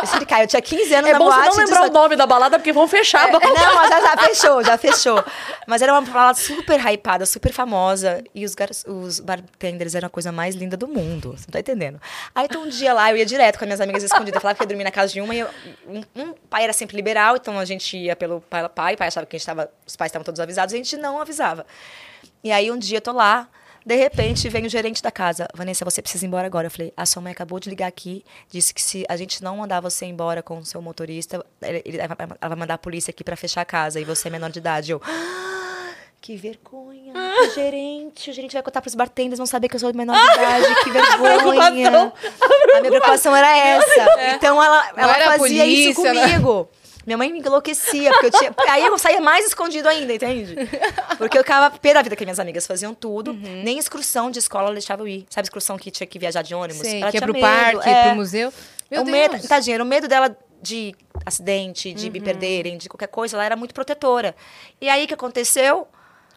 Eu 0.00 0.06
sempre 0.08 0.26
caio. 0.26 0.42
Eu 0.42 0.48
tinha 0.48 0.60
15 0.60 0.94
anos 0.96 1.10
É 1.10 1.12
na 1.12 1.18
bom 1.20 1.26
você 1.26 1.36
boate. 1.36 1.48
não 1.48 1.56
lembrar 1.58 1.76
18. 1.82 1.90
o 1.90 1.94
nome 2.02 2.16
da 2.16 2.26
balada, 2.26 2.58
porque 2.58 2.72
vão 2.72 2.88
fechar 2.88 3.26
a 3.26 3.28
É, 3.28 3.30
balada. 3.32 3.54
não, 3.60 3.74
mas 3.76 3.88
já, 3.88 4.00
já 4.00 4.16
fechou, 4.16 4.64
já 4.64 4.76
fechou. 4.78 5.24
Mas 5.66 5.80
era 5.80 5.92
uma 5.92 6.00
balada 6.02 6.36
super 6.36 6.80
hypada, 6.84 7.24
super 7.24 7.52
famosa. 7.52 8.24
E 8.34 8.44
os, 8.44 8.52
gar- 8.56 8.68
os 8.88 9.20
bartenders 9.20 9.94
eram 9.94 10.06
a 10.08 10.10
coisa 10.10 10.32
mais 10.32 10.56
linda 10.56 10.76
do 10.76 10.88
mundo. 10.88 11.30
Você 11.36 11.44
não 11.46 11.52
tá 11.52 11.60
entendendo? 11.60 12.00
Aí 12.34 12.46
então, 12.46 12.64
um 12.64 12.68
dia 12.68 12.92
lá, 12.92 13.12
eu 13.12 13.16
ia 13.16 13.24
direto 13.24 13.56
com 13.56 13.64
as 13.64 13.68
minhas 13.68 13.80
amigas 13.80 14.02
escondidas. 14.02 14.34
Eu 14.34 14.40
falava 14.40 14.56
que 14.56 14.62
ia 14.64 14.66
dormir 14.66 14.82
na 14.84 14.90
casa 14.90 15.12
de 15.12 15.20
uma. 15.20 15.32
E 15.34 15.38
eu- 15.38 15.48
um, 15.86 16.02
um 16.16 16.32
pai 16.50 16.64
era 16.64 16.72
sempre 16.72 16.96
liberal, 16.96 17.36
então 17.36 17.60
a 17.60 17.64
gente 17.64 17.96
ia 17.96 18.16
pelo 18.16 18.40
pai. 18.40 18.68
pai, 18.70 18.96
pai 18.96 19.06
achava 19.06 19.24
que 19.24 19.36
a 19.36 19.38
gente 19.38 19.46
tava, 19.46 19.70
os 19.86 19.94
pais 19.94 20.08
estavam 20.08 20.24
todos 20.24 20.40
avisados, 20.40 20.74
a 20.74 20.76
gente 20.76 20.96
não 20.96 21.20
avisava. 21.20 21.64
E 22.42 22.50
aí 22.50 22.72
um 22.72 22.76
dia 22.78 22.98
eu 22.98 23.02
tô 23.02 23.12
lá. 23.12 23.46
De 23.84 23.94
repente, 23.96 24.48
vem 24.48 24.64
o 24.64 24.68
gerente 24.68 25.02
da 25.02 25.10
casa. 25.10 25.46
Vanessa, 25.54 25.84
você 25.84 26.00
precisa 26.00 26.24
ir 26.24 26.28
embora 26.28 26.46
agora. 26.46 26.66
Eu 26.68 26.70
falei, 26.70 26.92
a 26.96 27.04
sua 27.04 27.20
mãe 27.20 27.32
acabou 27.32 27.60
de 27.60 27.68
ligar 27.68 27.86
aqui. 27.86 28.24
Disse 28.50 28.72
que 28.72 28.80
se 28.80 29.04
a 29.08 29.16
gente 29.16 29.42
não 29.42 29.58
mandar 29.58 29.80
você 29.80 30.06
embora 30.06 30.42
com 30.42 30.58
o 30.58 30.64
seu 30.64 30.80
motorista, 30.80 31.44
ele, 31.60 31.98
ela 31.98 32.48
vai 32.48 32.56
mandar 32.56 32.74
a 32.74 32.78
polícia 32.78 33.10
aqui 33.10 33.22
pra 33.22 33.36
fechar 33.36 33.60
a 33.60 33.64
casa. 33.66 34.00
E 34.00 34.04
você 34.04 34.28
é 34.28 34.30
menor 34.30 34.50
de 34.50 34.58
idade. 34.58 34.92
Eu, 34.92 35.02
"Ah, 35.04 35.92
que 36.20 36.34
vergonha. 36.34 37.12
O 37.14 37.50
gerente, 37.54 38.30
o 38.30 38.32
gerente 38.32 38.54
vai 38.54 38.62
contar 38.62 38.80
pros 38.80 38.94
bartenders, 38.94 39.36
vão 39.36 39.46
saber 39.46 39.68
que 39.68 39.76
eu 39.76 39.80
sou 39.80 39.92
menor 39.92 40.16
de 40.16 40.32
idade. 40.32 40.74
Que 40.84 40.90
vergonha. 40.90 41.36
preocupação. 41.36 42.12
A 42.74 42.80
minha 42.80 42.90
preocupação 42.90 43.36
era 43.36 43.54
essa. 43.56 44.34
Então, 44.34 44.62
ela, 44.62 44.92
ela 44.96 45.12
a 45.12 45.38
fazia 45.38 45.66
isso 45.66 46.00
polícia, 46.02 46.14
né? 46.14 46.38
Minha 47.06 47.18
mãe 47.18 47.32
me 47.32 47.38
enlouquecia, 47.40 48.10
porque 48.12 48.26
eu 48.26 48.30
tinha. 48.30 48.54
Aí 48.68 48.84
eu 48.84 48.96
saía 48.98 49.20
mais 49.20 49.46
escondido 49.46 49.88
ainda, 49.88 50.14
entende? 50.14 50.56
Porque 51.18 51.36
eu 51.38 51.42
ficava 51.42 51.70
pé 51.78 51.94
da 51.94 52.02
vida 52.02 52.16
que 52.16 52.24
minhas 52.24 52.40
amigas 52.40 52.66
faziam 52.66 52.94
tudo. 52.94 53.32
Uhum. 53.32 53.62
Nem 53.62 53.78
excursão 53.78 54.30
de 54.30 54.38
escola 54.38 54.64
ela 54.66 54.74
deixava 54.74 55.02
eu 55.02 55.08
ir. 55.08 55.26
Sabe, 55.28 55.46
excursão 55.46 55.76
que 55.76 55.90
tinha 55.90 56.06
que 56.06 56.18
viajar 56.18 56.42
de 56.42 56.54
ônibus? 56.54 56.82
Sei, 56.86 57.00
ela 57.02 57.10
que 57.10 57.16
é 57.16 57.20
tinha 57.20 57.26
pro 57.26 57.34
medo, 57.34 57.42
parque, 57.42 57.88
é. 57.88 58.02
pro 58.06 58.16
museu. 58.16 58.52
Meu 58.90 59.02
o 59.02 59.04
Deus. 59.04 59.16
medo, 59.16 59.48
tadinha, 59.48 59.76
era 59.76 59.82
o 59.84 59.86
medo 59.86 60.08
dela 60.08 60.36
de 60.62 60.94
acidente, 61.26 61.92
de 61.92 62.06
Uhum. 62.06 62.12
me 62.12 62.20
perderem, 62.20 62.78
de 62.78 62.88
qualquer 62.88 63.08
coisa. 63.08 63.36
Ela 63.36 63.44
era 63.44 63.56
muito 63.56 63.74
protetora. 63.74 64.34
E 64.80 64.88
aí 64.88 65.04
o 65.04 65.08
que 65.08 65.14
aconteceu? 65.14 65.86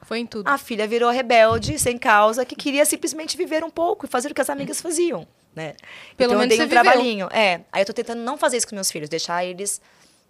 Foi 0.03 0.19
em 0.19 0.25
tudo. 0.25 0.47
A 0.47 0.57
filha 0.57 0.87
virou 0.87 1.09
rebelde, 1.09 1.77
sem 1.79 1.97
causa, 1.97 2.45
que 2.45 2.55
queria 2.55 2.85
simplesmente 2.85 3.35
viver 3.35 3.63
um 3.63 3.69
pouco 3.69 4.05
e 4.05 4.09
fazer 4.09 4.31
o 4.31 4.35
que 4.35 4.41
as 4.41 4.49
amigas 4.49 4.79
faziam, 4.79 5.27
né? 5.55 5.73
Pelo 6.15 6.31
então 6.33 6.39
menos 6.39 6.43
eu 6.43 6.47
dei 6.49 6.59
um 6.59 6.69
viveu. 6.69 6.83
trabalhinho. 6.83 7.27
É, 7.31 7.61
aí 7.71 7.81
eu 7.81 7.85
tô 7.85 7.93
tentando 7.93 8.21
não 8.21 8.37
fazer 8.37 8.57
isso 8.57 8.67
com 8.67 8.75
meus 8.75 8.91
filhos, 8.91 9.09
deixar 9.09 9.43
eles, 9.43 9.81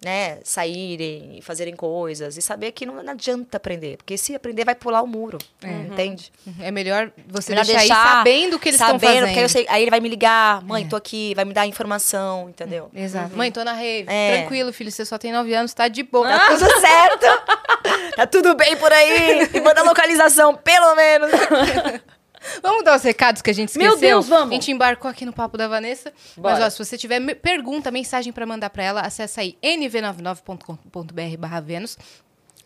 né, 0.04 0.38
saírem 0.44 1.38
e 1.38 1.42
fazerem 1.42 1.76
coisas 1.76 2.38
e 2.38 2.42
saber 2.42 2.72
que 2.72 2.86
não, 2.86 3.02
não 3.04 3.14
adianta 3.14 3.58
aprender, 3.58 3.98
porque 3.98 4.16
se 4.18 4.36
aprender 4.36 4.64
vai 4.64 4.76
pular 4.76 5.02
o 5.02 5.08
muro, 5.08 5.38
entende? 5.64 6.32
É 6.60 6.70
melhor 6.70 7.12
você 7.28 7.52
Melhor 7.52 7.66
deixar, 7.66 7.84
ir 7.84 7.88
sabendo 7.88 8.56
o 8.56 8.60
que 8.60 8.70
eles 8.70 8.80
estão 8.80 9.00
fazendo. 9.00 9.26
porque 9.26 9.40
aí, 9.40 9.46
eu 9.46 9.50
sei- 9.50 9.66
aí 9.70 9.82
ele 9.82 9.90
vai 9.92 10.00
me 10.00 10.08
ligar, 10.08 10.62
mãe, 10.64 10.88
tô 10.88 10.96
aqui, 10.96 11.34
vai 11.36 11.46
me 11.46 11.54
dar 11.54 11.66
informação, 11.66 12.48
entendeu? 12.50 12.92
Exato. 12.94 13.36
Mãe, 13.36 13.52
tô 13.52 13.64
na 13.64 13.74
rave. 13.74 14.06
É. 14.08 14.38
Tranquilo, 14.40 14.72
filho, 14.72 14.92
você 14.92 15.04
só 15.04 15.18
tem 15.18 15.32
9 15.32 15.54
anos, 15.54 15.74
tá 15.74 15.88
de 15.88 16.04
boa. 16.04 16.28
Tá 16.28 16.48
tudo 16.56 16.80
certo. 16.80 17.26
tá 18.16 18.28
tudo 18.28 18.56
bem 18.56 18.76
por 18.78 18.92
aí. 18.92 19.50
E 19.54 19.60
manda 19.62 19.82
a 19.82 19.84
localização, 19.84 20.56
pelo 20.56 20.96
menos. 20.96 21.32
Vamos 22.62 22.84
dar 22.84 22.96
os 22.96 23.04
recados 23.04 23.42
que 23.42 23.50
a 23.50 23.54
gente 23.54 23.70
esqueceu? 23.70 23.92
Meu 23.92 24.00
Deus, 24.00 24.28
vamos. 24.28 24.52
A 24.52 24.54
gente 24.54 24.72
embarcou 24.72 25.10
aqui 25.10 25.26
no 25.26 25.34
papo 25.34 25.58
da 25.58 25.68
Vanessa. 25.68 26.14
Bora. 26.36 26.56
Mas, 26.56 26.64
ó, 26.66 26.70
se 26.70 26.78
você 26.84 26.98
tiver 26.98 27.20
pergunta, 27.36 27.90
mensagem 27.92 28.32
pra 28.34 28.46
mandar 28.46 28.70
pra 28.70 28.84
ela, 28.84 29.02
acessa 29.02 29.42
aí 29.42 29.58
nv99.com.br 29.64 31.38
barra 31.40 31.60
Vênus, 31.60 31.98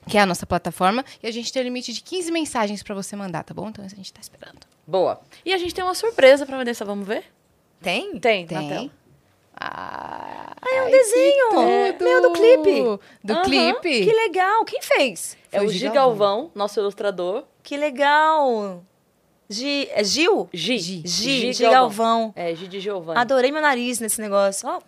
que 0.07 0.17
é 0.17 0.21
a 0.21 0.25
nossa 0.25 0.45
plataforma. 0.45 1.03
E 1.21 1.27
a 1.27 1.31
gente 1.31 1.51
tem 1.51 1.61
um 1.61 1.65
limite 1.65 1.93
de 1.93 2.01
15 2.01 2.31
mensagens 2.31 2.81
pra 2.83 2.95
você 2.95 3.15
mandar, 3.15 3.43
tá 3.43 3.53
bom? 3.53 3.69
Então 3.69 3.83
a 3.83 3.87
gente 3.87 4.11
tá 4.11 4.19
esperando. 4.21 4.59
Boa. 4.85 5.21
E 5.45 5.53
a 5.53 5.57
gente 5.57 5.73
tem 5.73 5.83
uma 5.83 5.93
surpresa 5.95 6.45
pra 6.45 6.57
Vanessa, 6.57 6.83
vamos 6.85 7.07
ver? 7.07 7.23
Tem? 7.81 8.19
Tem, 8.19 8.45
Tem. 8.45 8.57
na 8.61 8.75
tela. 8.75 8.89
Ah, 9.55 10.53
Ah, 10.61 10.75
é 10.75 10.83
um 10.83 10.91
desenho. 10.91 11.49
tudo. 11.49 12.03
Meu, 12.03 12.21
do 12.21 12.31
clipe. 12.33 12.81
Do 13.23 13.33
Aham. 13.33 13.43
clipe. 13.43 14.05
Que 14.05 14.11
legal. 14.13 14.63
Quem 14.65 14.81
fez? 14.81 15.37
É 15.51 15.57
Foi 15.57 15.65
o 15.67 15.69
o 15.69 15.71
Gi 15.71 15.79
Gigalvão. 15.79 16.37
Galvão, 16.37 16.51
nosso 16.55 16.79
ilustrador. 16.79 17.43
Que 17.61 17.77
legal. 17.77 18.83
Gi, 19.51 19.89
é 19.91 20.03
Gil? 20.03 20.49
Gi. 20.53 20.77
Gi. 20.79 21.03
Gi, 21.05 21.53
Gi 21.53 21.63
Galvão. 21.63 22.33
É, 22.35 22.55
Gi 22.55 22.67
de 22.67 22.79
Giovanni. 22.79 23.19
Adorei 23.19 23.51
meu 23.51 23.61
nariz 23.61 23.99
nesse 23.99 24.21
negócio. 24.21 24.67
Ó, 24.67 24.79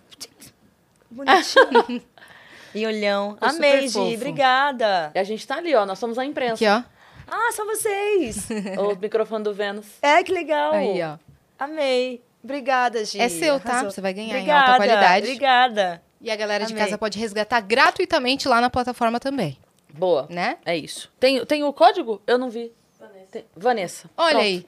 bonitinho. 1.11 2.01
e 2.73 2.87
olhão. 2.87 3.35
Foi 3.37 3.49
Amei, 3.49 3.71
super 3.71 3.87
Gi. 3.87 3.93
fofo. 3.93 4.15
Obrigada. 4.15 5.11
E 5.13 5.19
a 5.19 5.23
gente 5.23 5.45
tá 5.45 5.57
ali, 5.57 5.75
ó. 5.75 5.85
Nós 5.85 5.99
somos 5.99 6.17
a 6.17 6.25
imprensa. 6.25 6.53
Aqui, 6.53 6.67
ó. 6.67 6.83
Ah, 7.27 7.51
são 7.51 7.65
vocês. 7.65 8.47
o 8.79 8.95
microfone 8.95 9.43
do 9.43 9.53
Vênus. 9.53 9.85
É, 10.01 10.23
que 10.23 10.31
legal. 10.31 10.73
Aí, 10.73 11.01
ó. 11.01 11.17
Amei. 11.59 12.21
Obrigada, 12.43 13.03
Gi. 13.05 13.19
É 13.19 13.29
seu, 13.29 13.59
tá? 13.59 13.69
Arrasou. 13.71 13.91
Você 13.91 14.01
vai 14.01 14.13
ganhar 14.13 14.35
em 14.35 14.41
Obrigada, 14.41 14.71
alta 14.71 14.85
qualidade. 14.85 15.25
Obrigada. 15.27 16.03
E 16.21 16.31
a 16.31 16.35
galera 16.35 16.65
de 16.65 16.73
Amei. 16.73 16.85
casa 16.85 16.97
pode 16.97 17.19
resgatar 17.19 17.59
gratuitamente 17.61 18.47
lá 18.47 18.61
na 18.61 18.69
plataforma 18.69 19.19
também, 19.19 19.57
Boa. 19.93 20.25
né? 20.29 20.57
É 20.65 20.75
isso. 20.77 21.11
Tem, 21.19 21.45
tem 21.45 21.63
o 21.65 21.73
código? 21.73 22.21
Eu 22.25 22.37
não 22.37 22.49
vi. 22.49 22.71
Tem- 23.33 23.45
Vanessa. 23.57 24.09
Olha 24.15 24.29
Pronto. 24.35 24.43
aí. 24.45 24.65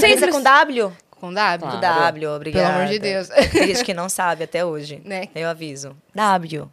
Pensa 0.00 0.30
com 0.30 0.42
W? 0.42 0.92
Com 1.10 1.32
W? 1.32 1.70
Com 1.72 1.78
Claro. 1.80 2.04
W, 2.12 2.30
obrigada. 2.30 2.66
Pelo 2.68 2.78
amor 2.82 2.92
de 2.92 2.98
Deus. 2.98 3.28
Tem 3.28 3.66
gente 3.68 3.84
que 3.84 3.94
não 3.94 4.08
sabe 4.08 4.44
até 4.44 4.64
hoje. 4.64 5.00
Né? 5.04 5.28
Eu 5.34 5.48
aviso. 5.48 5.96
W. 6.14 6.70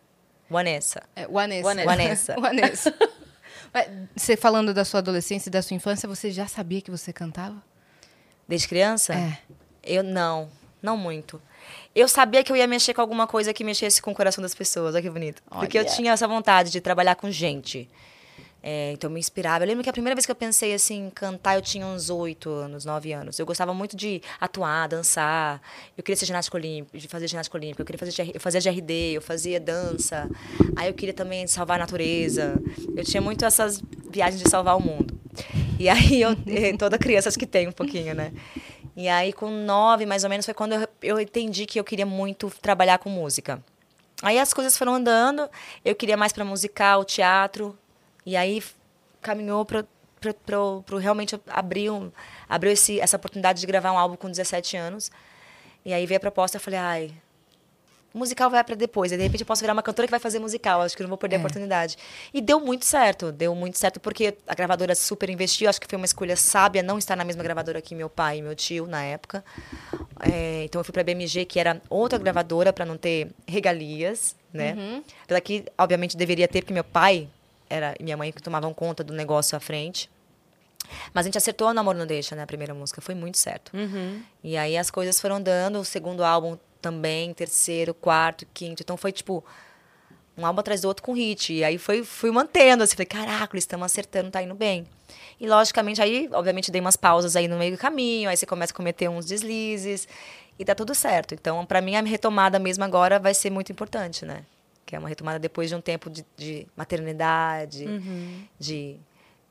Vanessa. 0.50 1.04
É, 1.16 1.26
Vanessa. 1.28 1.84
Vanessa. 1.86 2.36
Vanessa. 2.40 2.94
Você 4.16 4.36
falando 4.36 4.74
da 4.74 4.84
sua 4.84 5.00
adolescência 5.00 5.50
e 5.50 5.52
da 5.52 5.62
sua 5.62 5.76
infância, 5.76 6.10
você 6.10 6.32
já 6.32 6.48
sabia 6.48 6.82
que 6.82 6.90
você 6.90 7.14
cantava? 7.14 7.56
Desde 8.48 8.68
criança? 8.68 9.14
É. 9.14 9.38
Eu 9.84 10.02
não. 10.04 10.50
Não 10.82 10.98
muito. 10.98 11.40
Eu 11.94 12.08
sabia 12.08 12.44
que 12.44 12.52
eu 12.52 12.56
ia 12.56 12.66
mexer 12.66 12.96
com 12.96 13.02
alguma 13.02 13.28
coisa 13.28 13.54
que 13.54 13.64
mexesse 13.64 14.02
com 14.02 14.12
o 14.12 14.16
coração 14.16 14.42
das 14.42 14.56
pessoas. 14.56 14.96
Olha 14.96 15.04
que 15.04 15.10
bonito. 15.10 15.44
Porque 15.52 15.78
eu 15.78 15.84
Olha. 15.84 15.92
tinha 15.92 16.14
essa 16.14 16.28
vontade 16.28 16.72
de 16.72 16.82
trabalhar 16.82 17.14
com 17.16 17.30
gente. 17.30 17.88
É, 18.62 18.92
então 18.92 19.10
eu 19.10 19.14
me 19.14 19.20
inspirava. 19.20 19.64
Eu 19.64 19.68
lembro 19.68 19.84
que 19.84 19.90
a 19.90 19.94
primeira 19.94 20.16
vez 20.16 20.26
que 20.26 20.32
eu 20.32 20.36
pensei 20.36 20.74
assim, 20.74 21.08
em 21.08 21.10
cantar, 21.10 21.56
eu 21.56 21.62
tinha 21.62 21.86
uns 21.86 22.10
oito 22.10 22.50
anos, 22.50 22.84
nove 22.86 23.14
anos. 23.14 23.40
Eu 23.40 23.46
gostava 23.46 23.74
muito 23.74 23.96
de 23.96 24.22
atuar, 24.40 24.88
dançar. 24.88 25.62
Eu 25.98 26.04
queria 26.04 26.18
ser 26.18 26.26
ginástica 26.26 26.58
olímpica, 26.58 26.98
de 26.98 27.08
fazer 27.08 27.28
ginástica 27.28 27.58
olímpica. 27.58 27.82
Eu 27.82 27.86
queria 27.86 28.00
fazer 28.00 28.32
eu 28.34 28.42
fazia 28.42 28.60
GRD, 28.60 28.94
eu 29.14 29.22
fazia 29.22 29.60
dança. 29.60 30.30
Aí 30.76 30.88
eu 30.90 30.94
queria 30.94 31.14
também 31.14 31.48
salvar 31.48 31.78
a 31.78 31.80
natureza. 31.80 32.62
Eu 32.96 33.04
tinha 33.04 33.22
muito 33.22 33.46
essas 33.46 33.82
viagens 34.10 34.42
de 34.42 34.50
salvar 34.50 34.76
o 34.76 34.82
mundo. 34.82 35.18
E 35.80 35.88
aí 35.88 36.20
eu 36.22 36.32
eh, 36.48 36.76
toda 36.78 36.98
criança 36.98 37.30
acho 37.30 37.40
que 37.40 37.48
tem 37.48 37.68
um 37.68 37.72
pouquinho, 37.72 38.14
né? 38.14 38.34
E 38.96 39.08
aí 39.08 39.32
com 39.32 39.50
nove 39.50 40.06
mais 40.06 40.26
ou 40.26 40.30
menos 40.30 40.46
foi 40.46 40.54
quando 40.54 40.74
eu, 40.74 40.88
eu 41.02 41.20
entendi 41.20 41.66
que 41.66 41.80
eu 41.80 41.84
queria 41.84 42.06
muito 42.06 42.52
trabalhar 42.62 42.98
com 42.98 43.10
música. 43.10 43.64
Aí 44.22 44.38
as 44.38 44.54
coisas 44.54 44.78
foram 44.78 44.96
andando, 44.96 45.50
eu 45.86 45.96
queria 45.96 46.18
mais 46.18 46.34
para 46.34 46.44
musical, 46.44 47.06
teatro, 47.06 47.78
e 48.30 48.38
aí 48.38 48.62
caminhou 49.22 49.66
para 49.66 49.84
realmente 51.02 51.40
abrir, 51.48 51.90
um, 51.90 52.12
abriu 52.48 52.72
esse, 52.72 53.00
essa 53.00 53.18
oportunidade 53.18 53.60
de 53.60 53.66
gravar 53.66 53.92
um 53.92 53.98
álbum 53.98 54.16
com 54.16 54.30
17 54.30 54.78
anos. 54.78 55.12
E 55.84 55.92
aí 55.92 56.06
veio 56.06 56.18
a 56.18 56.20
proposta, 56.20 56.58
eu 56.58 56.62
falei, 56.62 56.80
ai, 56.80 57.12
musical 58.14 58.52
vai 58.52 58.64
para 58.64 58.76
depois. 58.76 59.12
Aí, 59.12 59.18
de 59.18 59.24
repente 59.24 59.42
eu 59.42 59.48
posso 59.48 59.62
virar 59.62 59.74
uma 59.74 59.82
cantora 59.82 60.08
que 60.08 60.12
vai 60.12 60.20
fazer 60.20 60.38
musical, 60.38 60.84
acho 60.84 60.96
que 60.96 61.02
não 61.02 61.10
vou 61.10 61.18
perder 61.18 61.38
a 61.38 61.40
oportunidade. 61.40 61.98
E 62.32 62.40
deu 62.40 62.60
muito 62.60 62.86
certo, 62.86 63.32
deu 63.32 63.56
muito 63.56 63.80
certo 63.80 64.00
porque 64.00 64.38
a 64.46 64.54
gravadora 64.54 64.94
super 64.94 65.28
investiu, 65.28 65.68
acho 65.68 65.82
que 65.82 65.88
foi 65.88 65.98
uma 65.98 66.06
escolha 66.06 66.36
sábia 66.36 66.84
não 66.84 67.00
estar 67.00 67.16
na 67.16 67.24
mesma 67.24 67.42
gravadora 67.42 67.82
que 67.82 67.96
meu 67.96 68.12
pai 68.12 68.38
e 68.38 68.42
meu 68.44 68.54
tio 68.54 68.86
na 68.86 69.02
época. 69.04 69.44
É, 70.22 70.66
então 70.66 70.82
eu 70.82 70.86
fui 70.86 70.92
para 70.92 71.02
a 71.02 71.04
BMG, 71.04 71.46
que 71.46 71.60
era 71.60 71.82
outra 71.90 72.20
gravadora 72.20 72.72
para 72.72 72.86
não 72.86 72.96
ter 72.96 73.32
regalias, 73.48 74.36
né? 74.54 74.76
Apesar 75.24 75.42
que 75.42 75.66
obviamente 75.76 76.16
deveria 76.16 76.48
ter 76.48 76.62
porque 76.62 76.74
meu 76.76 76.84
pai 76.84 77.28
era 77.70 77.96
minha 78.00 78.18
mãe 78.18 78.32
que 78.32 78.42
tomavam 78.42 78.74
conta 78.74 79.04
do 79.04 79.14
negócio 79.14 79.56
à 79.56 79.60
frente. 79.60 80.10
Mas 81.14 81.26
a 81.26 81.28
gente 81.28 81.38
acertou 81.38 81.70
o 81.70 81.74
Namoro 81.74 81.98
Não 81.98 82.08
Deixa, 82.08 82.36
né? 82.36 82.44
A 82.44 82.48
primeira 82.48 82.74
música. 82.74 83.02
Foi 83.02 83.14
muito 83.14 83.38
certo. 83.38 83.72
E 84.44 84.58
aí 84.58 84.78
as 84.78 84.90
coisas 84.90 85.20
foram 85.20 85.42
dando. 85.42 85.80
O 85.80 85.86
segundo 85.86 86.24
álbum 86.24 86.58
também, 86.82 87.34
terceiro, 87.34 87.94
quarto, 87.94 88.46
quinto. 88.54 88.82
Então 88.82 88.98
foi 88.98 89.12
tipo 89.12 89.44
um 90.38 90.46
álbum 90.46 90.62
atrás 90.62 90.82
do 90.82 90.88
outro 90.88 91.04
com 91.04 91.14
hit. 91.14 91.54
E 91.54 91.64
aí 91.64 91.78
foi, 91.78 92.04
fui 92.04 92.32
mantendo, 92.32 92.84
assim, 92.84 92.96
falei, 92.96 93.06
caraca, 93.06 93.54
eles 93.54 93.64
estamos 93.64 93.86
acertando, 93.86 94.32
tá 94.32 94.42
indo 94.42 94.56
bem. 94.56 94.88
E 95.40 95.48
logicamente, 95.48 96.02
aí, 96.02 96.30
obviamente, 96.32 96.72
dei 96.72 96.82
umas 96.82 96.96
pausas 96.96 97.36
aí 97.36 97.48
no 97.48 97.58
meio 97.58 97.74
do 97.74 97.78
caminho, 97.78 98.30
aí 98.30 98.38
você 98.38 98.46
começa 98.46 98.72
a 98.72 98.76
cometer 98.76 99.10
uns 99.10 99.26
deslizes 99.26 100.08
e 100.58 100.66
tá 100.66 100.74
tudo 100.74 100.96
certo. 100.96 101.34
Então, 101.34 101.66
pra 101.66 101.82
mim, 101.82 101.96
a 101.96 102.02
retomada 102.02 102.58
mesmo 102.58 102.84
agora 102.84 103.20
vai 103.20 103.34
ser 103.34 103.50
muito 103.50 103.72
importante, 103.72 104.26
né? 104.26 104.44
Que 104.90 104.96
é 104.96 105.00
uma 105.00 105.08
retomada 105.08 105.38
depois 105.38 105.70
de 105.70 105.76
um 105.76 105.82
tempo 105.82 106.10
de, 106.10 106.26
de 106.36 106.66
maternidade, 106.76 107.86
de, 108.60 109.00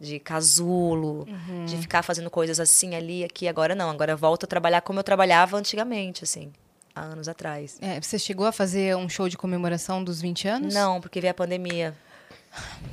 de 0.01 0.19
casulo, 0.19 1.29
de 1.65 1.77
ficar 1.77 2.03
fazendo 2.03 2.29
coisas 2.29 2.59
assim, 2.59 2.97
ali, 2.97 3.23
aqui, 3.23 3.47
agora 3.47 3.73
não. 3.73 3.89
Agora 3.89 4.11
eu 4.11 4.17
volto 4.17 4.43
a 4.43 4.47
trabalhar 4.49 4.81
como 4.81 4.99
eu 4.99 5.05
trabalhava 5.05 5.57
antigamente, 5.57 6.25
assim, 6.25 6.51
há 6.93 7.03
anos 7.03 7.29
atrás. 7.29 7.79
É, 7.81 8.01
você 8.01 8.19
chegou 8.19 8.47
a 8.47 8.51
fazer 8.51 8.97
um 8.97 9.09
show 9.09 9.29
de 9.29 9.39
comemoração 9.39 10.03
dos 10.03 10.21
20 10.21 10.49
anos? 10.49 10.75
Não, 10.75 11.01
porque 11.01 11.21
veio 11.21 11.31
a 11.31 11.35
pandemia. 11.35 11.95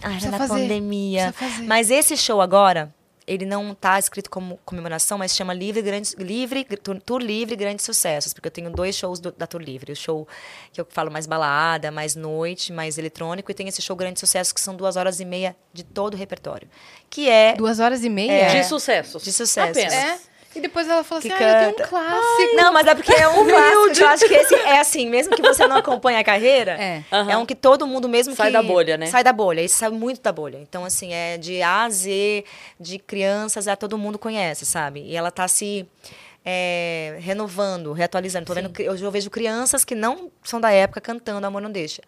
Ah, 0.04 0.14
era 0.14 0.30
na 0.30 0.38
fazer, 0.38 0.54
pandemia. 0.54 1.34
Mas 1.66 1.90
esse 1.90 2.16
show 2.16 2.42
agora, 2.42 2.94
ele 3.28 3.46
não 3.46 3.74
tá 3.74 3.98
escrito 3.98 4.30
como 4.30 4.60
comemoração, 4.64 5.18
mas 5.18 5.36
chama 5.36 5.54
Livre 5.54 5.82
Grande 5.82 6.16
Livre 6.18 6.64
Tour, 6.64 7.02
Tour 7.02 7.20
Livre 7.22 7.56
Grandes 7.56 7.84
Sucessos, 7.86 8.34
porque 8.34 8.48
eu 8.48 8.52
tenho 8.52 8.70
dois 8.70 8.96
shows 8.96 9.20
do- 9.20 9.32
da 9.32 9.48
Tour 9.48 9.62
Livre, 9.62 9.92
o 9.92 9.96
show 9.96 10.28
que 10.72 10.80
eu 10.80 10.86
falo 10.90 11.10
mais 11.12 11.26
balada, 11.26 11.90
mais 11.92 12.16
noite, 12.16 12.72
mais 12.72 12.98
eletrônico, 12.98 13.50
e 13.50 13.54
tem 13.54 13.68
esse 13.68 13.82
show 13.82 13.96
Grande 13.96 14.20
Sucesso 14.20 14.54
que 14.54 14.62
são 14.62 14.76
duas 14.76 14.96
horas 14.96 15.20
e 15.20 15.26
meia 15.26 15.56
de 15.74 15.84
todo 15.84 16.14
o 16.14 16.18
repertório, 16.18 16.68
que 17.10 17.30
é 17.30 17.54
Duas 17.56 17.80
horas 17.80 18.04
e 18.04 18.10
meia? 18.10 18.32
É. 18.32 18.62
De 18.62 18.64
sucessos. 18.68 19.24
De 19.24 19.32
sucessos. 19.32 19.78
Apenas. 19.84 19.94
É. 19.94 20.35
E 20.56 20.62
depois 20.62 20.88
ela 20.88 21.04
falou 21.04 21.22
Que 21.22 21.32
assim, 21.32 21.44
ah, 21.44 21.48
eu 21.48 21.58
tenho 21.60 21.70
um 21.70 21.74
canta. 21.74 21.88
clássico. 21.90 22.56
Não, 22.56 22.72
mas 22.74 22.88
é 22.88 22.96
porque 22.96 23.12
é 23.14 23.28
um 23.28 23.46
clássico. 23.46 24.00
Eu 24.00 24.08
acho 24.08 24.28
que 24.28 24.34
esse 24.34 24.56
é 24.56 24.80
assim, 24.80 25.10
mesmo 25.10 25.36
que 25.36 25.42
você 25.42 25.68
não 25.68 25.76
acompanhe 25.78 26.18
a 26.18 26.24
carreira, 26.24 26.72
É. 26.74 27.04
Aham. 27.12 27.40
um 27.40 27.46
que 27.46 27.56
todo 27.56 27.86
mundo 27.86 28.08
mesmo 28.08 28.34
Sai 28.36 28.48
que 28.48 28.54
da 28.54 28.64
bolha, 28.64 28.98
né? 28.98 29.08
Sai 29.08 29.24
da 29.24 29.34
bolha, 29.34 29.62
esse 29.62 29.76
sai 29.76 29.90
muito 29.90 30.22
da 30.22 30.32
bolha. 30.32 30.58
Então 30.58 30.86
assim, 30.86 31.14
é 31.14 31.38
de 31.38 31.62
A 31.62 31.84
a 31.84 31.90
Z, 31.90 32.46
de 32.80 32.98
crianças 33.00 33.68
a 33.68 33.76
todo 33.76 33.98
mundo 33.98 34.18
conhece, 34.18 34.66
sabe? 34.66 35.02
E 35.02 35.16
ela 35.16 35.30
tá 35.32 35.48
se 35.48 35.86
é, 36.46 37.18
renovando, 37.20 37.92
reatualizando. 37.92 38.46
Tô 38.46 38.54
vendo, 38.54 38.72
eu 38.80 39.12
vejo 39.12 39.30
crianças 39.30 39.84
que 39.84 39.96
não 39.96 40.32
são 40.44 40.62
da 40.62 40.72
época 40.72 41.02
cantando 41.02 41.46
Amor 41.46 41.62
Não 41.62 41.72
Deixa. 41.72 42.02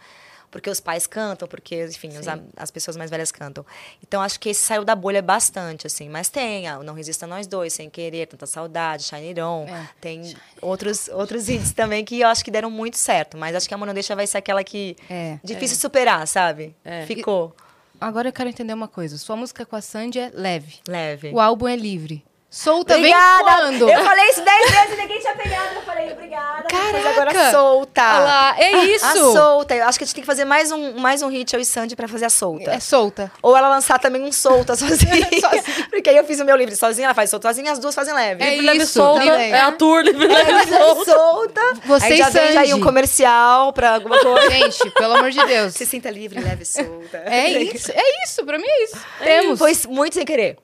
Porque 0.50 0.70
os 0.70 0.80
pais 0.80 1.06
cantam, 1.06 1.48
porque, 1.48 1.86
enfim, 1.86 2.10
os 2.18 2.26
as 2.56 2.72
pessoas 2.72 2.96
mais 2.96 3.10
velhas 3.10 3.32
cantam. 3.32 3.66
Então, 4.02 4.22
acho 4.22 4.40
que 4.40 4.50
esse 4.50 4.62
saiu 4.62 4.86
da 4.86 4.96
bolha 4.96 5.22
bastante, 5.22 5.86
assim. 5.86 6.08
Mas 6.10 6.30
tem, 6.30 6.68
ah, 6.68 6.80
Não 6.80 6.94
Resista 6.94 7.28
Nós 7.28 7.48
Dois, 7.48 7.74
Sem 7.74 7.90
Querer, 7.90 8.28
Tanta 8.28 8.46
Saudade, 8.46 9.04
Shine 9.04 9.40
On. 9.42 9.66
É. 9.68 9.90
Tem 10.00 10.36
outros, 10.62 11.10
outros 11.10 11.50
hits 11.50 11.74
também 11.74 12.06
que 12.06 12.22
eu 12.22 12.28
acho 12.28 12.44
que 12.44 12.52
deram 12.52 12.72
muito 12.72 12.98
certo. 12.98 13.38
Mas 13.38 13.56
acho 13.56 13.68
que 13.68 13.74
a 13.74 13.78
Não 13.78 13.94
Deixa 13.94 14.16
vai 14.16 14.26
ser 14.26 14.38
aquela 14.38 14.64
que... 14.64 14.96
É. 15.10 15.38
Difícil 15.44 15.78
superar, 15.78 16.26
sabe? 16.28 16.76
É. 16.84 17.06
Ficou 17.06 17.54
Agora 18.00 18.28
eu 18.30 18.34
quero 18.34 18.50
entender 18.50 18.74
uma 18.74 18.88
coisa. 18.88 19.18
Sua 19.18 19.36
música 19.36 19.66
com 19.66 19.76
a 19.76 19.82
Sandy 19.82 20.20
é 20.20 20.32
leve. 20.34 20.76
leve. 20.88 21.32
O 21.32 21.40
álbum 21.40 21.68
é 21.68 21.76
livre. 21.76 22.24
Solta 22.50 22.96
Obrigada! 22.96 23.44
vem 23.44 23.44
quando? 23.80 23.90
Eu 23.90 24.04
falei 24.06 24.26
isso 24.30 24.42
dez 24.42 24.72
vezes 24.72 24.94
e 24.94 25.02
ninguém 25.02 25.20
tinha 25.20 25.36
pegado. 25.36 25.76
Eu 25.76 25.82
falei, 25.82 26.12
obrigada. 26.14 26.64
Caraca! 26.64 27.10
agora 27.10 27.52
solta. 27.52 28.02
Olha 28.02 28.20
lá, 28.24 28.56
é 28.58 28.72
isso. 28.86 29.06
A 29.06 29.14
solta. 29.16 29.76
Eu 29.76 29.86
acho 29.86 29.98
que 29.98 30.04
a 30.04 30.08
gente 30.08 30.16
tem 30.16 30.22
que 30.24 30.26
fazer 30.26 30.46
mais 30.46 30.72
um, 30.72 30.94
mais 30.98 31.22
um 31.22 31.28
hit, 31.28 31.54
eu 31.54 31.60
e 31.60 31.66
Sandy, 31.66 31.96
pra 31.96 32.08
fazer 32.08 32.26
a 32.26 32.30
solta. 32.30 32.72
É 32.72 32.80
solta. 32.80 33.30
Ou 33.42 33.56
ela 33.56 33.68
lançar 33.68 34.00
também 34.00 34.24
um 34.24 34.32
solta 34.32 34.76
sozinha. 34.78 35.28
Sozinha. 35.42 35.88
Porque 35.90 36.10
aí 36.10 36.16
eu 36.16 36.24
fiz 36.24 36.40
o 36.40 36.46
meu 36.46 36.56
livre 36.56 36.74
sozinha, 36.76 37.08
ela 37.08 37.14
faz 37.14 37.30
solta 37.30 37.50
sozinha, 37.50 37.72
as 37.72 37.80
duas 37.80 37.94
fazem 37.94 38.14
leve. 38.14 38.42
É 38.42 38.50
Livre, 38.52 38.66
leve, 38.66 38.78
isso, 38.84 38.94
solta. 38.94 39.26
também. 39.26 39.52
É 39.52 39.60
a 39.62 39.72
tour, 39.74 40.02
livre, 40.02 40.26
leve, 40.28 40.52
Leve, 40.52 40.72
solta. 40.78 41.12
solta. 41.12 41.62
Você 41.86 42.06
aí 42.06 42.14
e 42.14 42.18
já 42.18 42.30
vende 42.30 42.58
aí 42.58 42.68
Sandy. 42.70 42.74
um 42.76 42.82
comercial 42.84 43.74
pra 43.74 43.96
alguma 43.96 44.20
coisa. 44.20 44.50
Gente, 44.52 44.90
pelo 44.92 45.16
amor 45.16 45.32
de 45.32 45.46
Deus. 45.46 45.74
Se 45.74 45.86
sinta 45.86 46.10
livre, 46.10 46.40
leve, 46.40 46.64
solta. 46.64 47.18
É 47.26 47.50
isso, 47.62 47.92
é 47.92 48.24
isso, 48.24 48.46
pra 48.46 48.58
mim 48.58 48.68
é 48.68 48.84
isso. 48.86 48.98
Temos. 49.22 49.60
Foi 49.60 49.74
muito 49.90 50.14
sem 50.16 50.26
querer. 50.26 50.58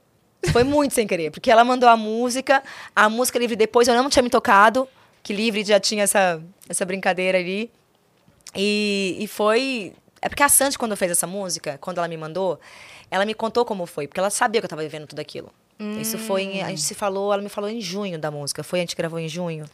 Foi 0.51 0.63
muito 0.63 0.93
sem 0.93 1.07
querer. 1.07 1.31
Porque 1.31 1.49
ela 1.49 1.63
mandou 1.63 1.87
a 1.87 1.95
música, 1.95 2.63
a 2.95 3.09
música 3.09 3.39
livre 3.39 3.55
depois, 3.55 3.87
eu 3.87 3.95
não 3.95 4.09
tinha 4.09 4.23
me 4.23 4.29
tocado, 4.29 4.87
que 5.21 5.33
livre 5.33 5.63
já 5.63 5.79
tinha 5.79 6.03
essa, 6.03 6.41
essa 6.67 6.85
brincadeira 6.85 7.37
ali. 7.37 7.71
E, 8.55 9.17
e 9.19 9.27
foi. 9.27 9.93
É 10.21 10.29
porque 10.29 10.43
a 10.43 10.49
Sandy, 10.49 10.77
quando 10.77 10.95
fez 10.95 11.11
essa 11.11 11.27
música, 11.27 11.77
quando 11.81 11.97
ela 11.97 12.07
me 12.07 12.17
mandou, 12.17 12.59
ela 13.09 13.25
me 13.25 13.33
contou 13.33 13.65
como 13.65 13.85
foi, 13.85 14.07
porque 14.07 14.19
ela 14.19 14.29
sabia 14.29 14.61
que 14.61 14.65
eu 14.65 14.69
tava 14.69 14.81
vivendo 14.81 15.07
tudo 15.07 15.19
aquilo. 15.19 15.51
Isso 15.99 16.17
foi 16.17 16.43
em, 16.43 16.63
a 16.63 16.69
gente 16.69 16.81
se 16.81 16.93
falou, 16.95 17.33
ela 17.33 17.41
me 17.41 17.49
falou 17.49 17.69
em 17.69 17.81
junho 17.81 18.17
da 18.17 18.31
música. 18.31 18.63
Foi 18.63 18.79
a 18.79 18.81
gente 18.83 18.95
gravou 18.95 19.19
em 19.19 19.27
junho. 19.27 19.65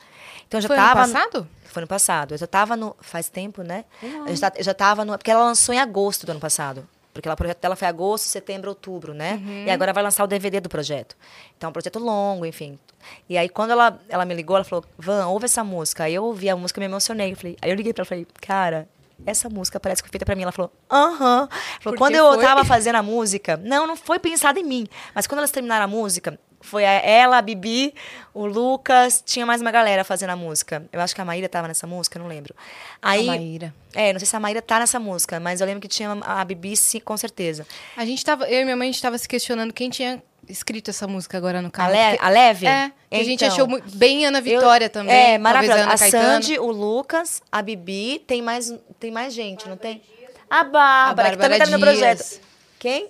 Então 0.47 0.59
já 0.59 0.67
Foi 0.67 0.75
tava 0.75 1.01
passado? 1.01 1.47
Foi 1.65 1.81
no 1.81 1.87
passado. 1.87 2.33
Eu 2.33 2.37
já 2.37 2.47
tava 2.47 2.75
no 2.75 2.95
faz 2.99 3.29
tempo, 3.29 3.61
né? 3.61 3.85
Eu 4.27 4.35
já, 4.35 4.51
eu 4.55 4.63
já 4.63 4.73
tava 4.73 5.05
no 5.05 5.15
porque 5.17 5.29
ela 5.29 5.43
lançou 5.43 5.75
em 5.75 5.79
agosto 5.79 6.25
do 6.25 6.31
ano 6.31 6.39
passado. 6.39 6.87
Porque 7.19 7.27
ela, 7.27 7.33
o 7.33 7.37
projeto 7.37 7.59
dela 7.59 7.75
foi 7.75 7.87
agosto, 7.87 8.25
setembro, 8.25 8.69
outubro, 8.69 9.13
né? 9.13 9.41
E 9.67 9.69
agora 9.69 9.91
vai 9.91 10.01
lançar 10.01 10.23
o 10.23 10.27
DVD 10.27 10.59
do 10.61 10.69
projeto. 10.69 11.17
Então, 11.57 11.67
é 11.67 11.69
um 11.69 11.73
projeto 11.73 11.99
longo, 11.99 12.45
enfim. 12.45 12.79
E 13.27 13.37
aí, 13.37 13.49
quando 13.49 13.71
ela, 13.71 13.99
ela 14.07 14.23
me 14.25 14.33
ligou, 14.33 14.55
ela 14.55 14.63
falou, 14.63 14.85
Van, 14.97 15.27
ouve 15.27 15.45
essa 15.45 15.63
música. 15.63 16.05
Aí 16.05 16.13
eu 16.15 16.23
ouvi 16.23 16.49
a 16.49 16.55
música 16.55 16.79
e 16.79 16.81
me 16.81 16.85
emocionei. 16.85 17.33
Eu 17.33 17.35
falei, 17.35 17.57
aí 17.61 17.69
eu 17.69 17.75
liguei 17.75 17.93
pra 17.93 18.01
ela 18.03 18.05
e 18.05 18.09
falei, 18.09 18.27
cara, 18.41 18.87
essa 19.25 19.49
música 19.49 19.79
parece 19.79 20.01
que 20.01 20.07
foi 20.07 20.11
feita 20.13 20.25
pra 20.25 20.35
mim. 20.35 20.43
Ela 20.43 20.51
falou, 20.53 20.71
aham. 20.89 21.47
Falou, 21.47 21.49
Porque 21.83 21.97
Quando 21.97 22.15
eu 22.15 22.33
foi? 22.33 22.43
tava 22.43 22.63
fazendo 22.63 22.95
a 22.95 23.03
música, 23.03 23.57
não, 23.57 23.85
não 23.85 23.95
foi 23.97 24.17
pensada 24.19 24.59
em 24.59 24.63
mim. 24.63 24.87
Mas 25.13 25.27
quando 25.27 25.39
elas 25.39 25.51
terminaram 25.51 25.83
a 25.85 25.87
música, 25.87 26.39
foi 26.61 26.85
a- 26.85 26.91
ela, 27.05 27.37
a 27.37 27.41
Bibi, 27.41 27.93
o 28.33 28.45
Lucas, 28.45 29.23
tinha 29.25 29.45
mais 29.45 29.61
uma 29.61 29.71
galera 29.71 30.03
fazendo 30.03 30.31
a 30.31 30.35
música. 30.35 30.83
Eu 30.91 30.99
acho 31.01 31.15
que 31.15 31.21
a 31.21 31.25
Maíra 31.25 31.47
tava 31.49 31.67
nessa 31.67 31.87
música, 31.87 32.19
não 32.19 32.27
lembro. 32.27 32.53
Aí, 33.01 33.25
Maíra. 33.25 33.73
É, 33.93 34.11
não 34.13 34.19
sei 34.19 34.25
se 34.27 34.35
a 34.35 34.39
Maíra 34.39 34.61
tá 34.61 34.79
nessa 34.79 34.99
música, 34.99 35.39
mas 35.39 35.61
eu 35.61 35.67
lembro 35.67 35.81
que 35.81 35.87
tinha 35.87 36.11
a 36.21 36.43
Bibi, 36.43 36.75
sim, 36.75 36.99
com 36.99 37.15
certeza. 37.17 37.65
A 37.95 38.05
gente 38.05 38.23
tava, 38.23 38.47
eu 38.49 38.61
e 38.61 38.63
minha 38.63 38.75
mãe, 38.77 38.89
a 38.89 38.91
gente 38.91 39.01
tava 39.01 39.17
se 39.17 39.27
questionando 39.27 39.73
quem 39.73 39.89
tinha 39.89 40.21
escrito 40.47 40.89
essa 40.89 41.07
música 41.07 41.37
agora 41.37 41.61
no 41.61 41.67
A, 41.67 41.71
carro. 41.71 41.91
Le 41.93 42.09
Porque- 42.11 42.25
a 42.25 42.29
Leve? 42.29 42.65
É, 42.67 42.91
que 43.09 43.15
a 43.15 43.23
gente 43.23 43.43
Então, 43.45 43.47
achou 43.55 43.67
mu- 43.67 43.81
bem 43.93 44.25
Ana 44.25 44.41
Vitória 44.41 44.85
eu- 44.85 44.89
também. 44.89 45.15
É, 45.15 45.37
maravilhosa. 45.37 45.83
A 45.85 45.97
Caetano. 45.97 46.23
Sandy, 46.43 46.57
o 46.59 46.71
Lucas, 46.71 47.41
a 47.51 47.61
Bibi, 47.61 48.19
tem 48.25 48.41
mais, 48.41 48.73
tem 48.99 49.11
mais 49.11 49.33
gente, 49.33 49.69
não 49.69 49.77
tem? 49.77 50.01
A 50.49 50.63
Bárbara, 50.63 51.27
A 51.27 51.31
que 51.31 51.37
também 51.37 51.59
Bárbara 51.59 51.71
tá 51.71 51.77
no 51.77 51.79
projeto. 51.79 52.17
Dias. 52.17 52.41
Quem? 52.79 53.09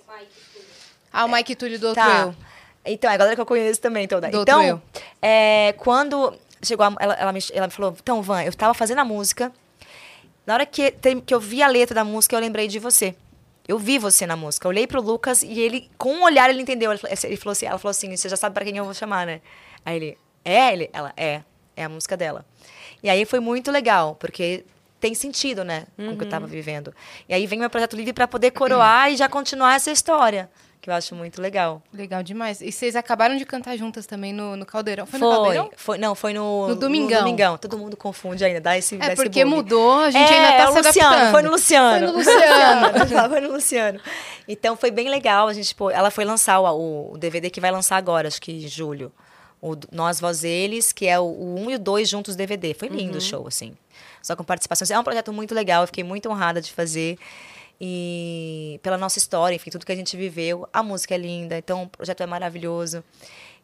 Ah, 1.12 1.24
o 1.24 1.28
Mike 1.28 1.54
Túlio 1.56 1.78
do 1.78 1.88
Outro 1.88 2.02
Tá. 2.02 2.20
Eu. 2.26 2.49
Então, 2.92 3.10
é 3.10 3.14
a 3.14 3.16
galera 3.16 3.34
que 3.36 3.40
eu 3.40 3.46
conheço 3.46 3.80
também 3.80 4.06
toda. 4.08 4.28
Do 4.28 4.42
então, 4.42 4.82
é, 5.22 5.74
quando 5.78 6.34
chegou, 6.62 6.84
a- 6.86 6.96
ela, 7.00 7.14
ela, 7.14 7.32
me, 7.32 7.40
ela 7.52 7.66
me 7.66 7.72
falou, 7.72 7.94
então, 8.00 8.20
Van, 8.22 8.42
eu 8.42 8.52
tava 8.54 8.74
fazendo 8.74 8.98
a 8.98 9.04
música, 9.04 9.52
na 10.46 10.54
hora 10.54 10.66
que, 10.66 10.90
tem- 10.90 11.20
que 11.20 11.34
eu 11.34 11.40
vi 11.40 11.62
a 11.62 11.68
letra 11.68 11.94
da 11.94 12.04
música, 12.04 12.34
eu 12.36 12.40
lembrei 12.40 12.68
de 12.68 12.78
você. 12.78 13.14
Eu 13.68 13.78
vi 13.78 13.98
você 13.98 14.26
na 14.26 14.34
música. 14.36 14.66
Eu 14.66 14.70
olhei 14.70 14.86
pro 14.86 15.00
Lucas 15.00 15.42
e 15.42 15.60
ele, 15.60 15.88
com 15.96 16.12
um 16.12 16.22
olhar, 16.24 16.50
ele 16.50 16.60
entendeu. 16.60 16.90
Ele, 16.92 17.00
ele 17.24 17.36
falou 17.36 17.52
assim, 17.52 17.66
ela 17.66 17.78
falou 17.78 17.90
assim, 17.90 18.16
você 18.16 18.28
já 18.28 18.36
sabe 18.36 18.52
pra 18.54 18.64
quem 18.64 18.76
eu 18.76 18.84
vou 18.84 18.94
chamar, 18.94 19.24
né? 19.26 19.40
Aí 19.84 19.96
ele, 19.96 20.18
é? 20.44 20.72
Ele, 20.72 20.90
ela, 20.92 21.12
é. 21.16 21.42
É 21.76 21.84
a 21.84 21.88
música 21.88 22.16
dela. 22.16 22.44
E 23.02 23.08
aí 23.08 23.24
foi 23.24 23.38
muito 23.40 23.70
legal, 23.70 24.16
porque 24.16 24.64
tem 25.00 25.14
sentido, 25.14 25.64
né? 25.64 25.86
Com 25.96 26.10
o 26.10 26.16
que 26.16 26.24
eu 26.24 26.28
tava 26.28 26.46
vivendo. 26.46 26.94
E 27.28 27.34
aí 27.34 27.46
vem 27.46 27.58
meu 27.58 27.70
projeto 27.70 27.96
livre 27.96 28.12
pra 28.12 28.28
poder 28.28 28.50
coroar 28.50 29.10
e 29.10 29.16
já 29.16 29.28
continuar 29.28 29.74
essa 29.74 29.90
história. 29.90 30.50
Que 30.82 30.88
eu 30.88 30.94
acho 30.94 31.14
muito 31.14 31.42
legal. 31.42 31.82
Legal 31.92 32.22
demais. 32.22 32.62
E 32.62 32.72
vocês 32.72 32.96
acabaram 32.96 33.36
de 33.36 33.44
cantar 33.44 33.76
juntas 33.76 34.06
também 34.06 34.32
no, 34.32 34.56
no 34.56 34.64
Caldeirão. 34.64 35.04
Foi, 35.04 35.18
no 35.20 35.26
Foi, 35.26 35.34
Caldeirão? 35.36 35.70
foi, 35.76 35.98
não, 35.98 36.14
foi 36.14 36.32
no, 36.32 36.68
No 36.68 36.74
Domingão. 36.74 37.18
Domingão. 37.20 37.58
Todo 37.58 37.76
mundo 37.76 37.98
confunde 37.98 38.42
ainda, 38.42 38.62
dá 38.62 38.78
esse 38.78 38.96
dá 38.96 39.04
É, 39.04 39.12
esse 39.12 39.16
porque 39.22 39.44
bug. 39.44 39.56
mudou, 39.56 40.00
a 40.00 40.10
gente 40.10 40.32
é, 40.32 40.38
ainda 40.38 40.56
tá 40.56 40.62
é 40.62 40.68
o 40.68 40.72
se 40.72 40.78
Luciano, 40.88 41.08
adaptando. 41.08 41.30
foi 41.32 41.42
no 41.42 41.50
Luciano. 41.50 41.90
Foi 42.00 42.06
no 42.06 42.12
Luciano. 42.18 43.28
foi 43.28 43.40
no 43.42 43.52
Luciano. 43.52 44.00
Então 44.48 44.74
foi 44.74 44.90
bem 44.90 45.10
legal, 45.10 45.48
a 45.48 45.52
gente, 45.52 45.74
pô, 45.74 45.90
ela 45.90 46.10
foi 46.10 46.24
lançar 46.24 46.60
o, 46.60 47.12
o 47.12 47.18
DVD 47.18 47.50
que 47.50 47.60
vai 47.60 47.70
lançar 47.70 47.98
agora, 47.98 48.26
acho 48.28 48.40
que 48.40 48.50
em 48.50 48.66
julho. 48.66 49.12
O 49.60 49.76
Nós, 49.92 50.18
Voz 50.18 50.44
Eles, 50.44 50.92
que 50.92 51.06
é 51.06 51.20
o, 51.20 51.24
o 51.24 51.60
1 51.66 51.70
e 51.72 51.74
o 51.74 51.78
2 51.78 52.08
juntos 52.08 52.34
DVD. 52.36 52.72
Foi 52.72 52.88
lindo 52.88 53.18
o 53.18 53.20
show, 53.20 53.46
assim. 53.46 53.76
Só 54.22 54.36
com 54.36 54.44
participação. 54.44 54.86
É 54.96 54.98
um 55.00 55.04
projeto 55.04 55.32
muito 55.32 55.54
legal, 55.54 55.82
eu 55.82 55.86
fiquei 55.86 56.04
muito 56.04 56.28
honrada 56.28 56.60
de 56.60 56.72
fazer. 56.72 57.18
E 57.80 58.78
pela 58.82 58.98
nossa 58.98 59.18
história, 59.18 59.56
enfim, 59.56 59.70
tudo 59.70 59.86
que 59.86 59.92
a 59.92 59.96
gente 59.96 60.16
viveu. 60.16 60.68
A 60.72 60.82
música 60.82 61.14
é 61.14 61.18
linda, 61.18 61.56
então 61.56 61.84
o 61.84 61.88
projeto 61.88 62.22
é 62.22 62.26
maravilhoso. 62.26 63.02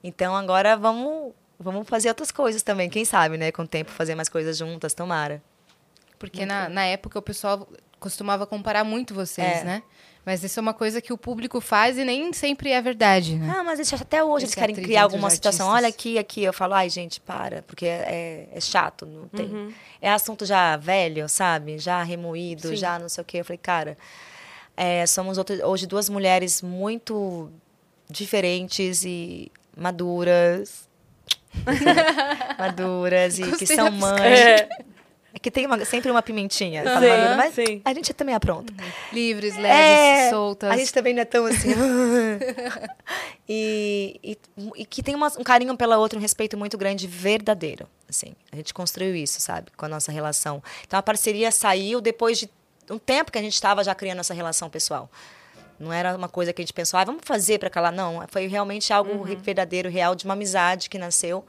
Então 0.03 0.35
agora 0.35 0.77
vamos, 0.77 1.33
vamos 1.61 1.87
fazer 1.87 2.09
outras 2.09 2.31
coisas 2.31 2.63
também. 2.63 2.89
Quem 2.89 3.05
sabe, 3.05 3.37
né? 3.37 3.53
Com 3.53 3.63
o 3.63 3.69
tempo, 3.69 3.91
fazer 3.91 4.15
mais 4.15 4.29
coisas 4.29 4.57
juntas, 4.57 4.95
tomara. 4.95 5.43
Porque 6.19 6.47
na, 6.47 6.69
na 6.69 6.85
época 6.85 7.19
o 7.19 7.23
pessoal 7.23 7.69
costumava 8.01 8.47
comparar 8.47 8.85
muito 8.85 9.13
vocês, 9.15 9.59
É. 9.61 9.65
né? 9.65 9.83
Mas 10.27 10.43
isso 10.43 10.59
é 10.59 10.63
uma 10.63 10.75
coisa 10.75 11.01
que 11.01 11.13
o 11.13 11.17
público 11.17 11.61
faz 11.61 11.97
e 11.97 12.03
nem 12.05 12.33
sempre 12.33 12.73
é 12.73 12.83
verdade, 12.83 13.37
né? 13.37 13.55
Ah, 13.57 13.63
mas 13.63 13.79
eles, 13.79 13.93
até 13.95 14.25
hoje 14.25 14.47
eles 14.47 14.57
querem 14.57 14.75
criar 14.75 15.05
alguma 15.05 15.31
situação. 15.31 15.69
Olha 15.69 15.87
aqui, 15.87 16.19
aqui. 16.19 16.43
Eu 16.43 16.53
falo, 16.53 16.75
ai, 16.75 16.91
gente, 16.91 17.21
para, 17.21 17.63
porque 17.63 17.87
é, 17.87 18.49
é 18.53 18.61
chato, 18.61 19.07
não 19.07 19.29
tem. 19.29 19.73
É 20.03 20.11
assunto 20.11 20.45
já 20.45 20.77
velho, 20.77 21.29
sabe? 21.29 21.79
Já 21.79 22.03
remoído, 22.03 22.71
Sim. 22.71 22.77
já 22.77 22.99
não 22.99 23.09
sei 23.09 23.23
o 23.23 23.25
quê. 23.25 23.39
Eu 23.39 23.45
falei, 23.45 23.59
cara, 23.59 23.97
é, 24.77 25.07
somos 25.07 25.39
outro- 25.39 25.65
hoje 25.65 25.87
duas 25.87 26.09
mulheres 26.09 26.61
muito 26.61 27.49
diferentes 28.11 29.05
e 29.05 29.53
maduras. 29.77 30.89
maduras 32.59 33.39
e 33.39 33.43
que 33.45 33.51
Gostei 33.51 33.77
são 33.77 33.85
da 33.85 33.91
mães. 33.93 34.21
É. 34.21 34.69
É 35.37 35.39
que 35.39 35.51
tem 35.51 35.67
uma- 35.67 35.85
sempre 35.85 36.11
uma 36.11 36.23
pimentinha. 36.23 36.83
Sim, 36.83 36.89
madura, 36.89 37.37
mas 37.37 37.55
sim. 37.55 37.83
a 37.85 37.93
gente 37.93 38.15
também 38.15 38.35
apronta. 38.35 38.73
Livres, 39.13 39.55
leves, 39.55 39.69
É, 39.71 40.31
soltas. 40.31 40.71
A 40.71 40.77
gente 40.79 40.91
também 40.95 41.13
não 41.13 41.21
é 41.21 41.25
tão 41.27 41.45
assim. 41.45 41.69
e, 43.47 44.19
e, 44.25 44.39
e 44.77 44.85
que 44.87 45.03
tem 45.03 45.15
uma- 45.15 45.31
um 45.39 45.45
carinho 45.45 45.77
pela 45.77 45.99
outra, 45.99 46.19
um 46.19 46.23
respeito 46.23 46.57
muito 46.57 46.79
grande, 46.79 47.07
verdadeiro. 47.07 47.87
Assim, 48.09 48.35
a 48.51 48.57
gente 48.57 48.73
construiu 48.73 49.15
isso, 49.15 49.39
sabe, 49.41 49.71
com 49.77 49.85
a 49.85 49.89
nossa 49.89 50.11
relação. 50.11 50.63
Então 50.87 50.99
a 50.99 51.03
parceria 51.03 51.51
saiu 51.53 52.01
depois 52.01 52.39
de 52.39 52.49
um 52.91 52.99
tempo 52.99 53.31
que 53.31 53.39
a 53.39 53.43
gente 53.43 53.55
estava 53.55 53.85
já 53.85 53.95
criando 53.95 54.21
essa 54.21 54.33
relação 54.33 54.71
pessoal. 54.71 55.11
Não 55.79 55.93
era 55.93 56.17
uma 56.17 56.29
coisa 56.31 56.51
que 56.53 56.63
a 56.63 56.65
gente 56.65 56.73
pensou, 56.73 56.99
ah, 56.99 57.05
vamos 57.05 57.21
fazer 57.25 57.59
para 57.59 57.69
calar. 57.69 57.93
Não, 57.93 58.25
foi 58.29 58.47
realmente 58.47 58.91
algo 58.91 59.23
re- 59.23 59.37
verdadeiro, 59.37 59.91
real, 59.91 60.15
de 60.15 60.25
uma 60.25 60.33
amizade 60.33 60.89
que 60.89 60.97
nasceu 60.97 61.45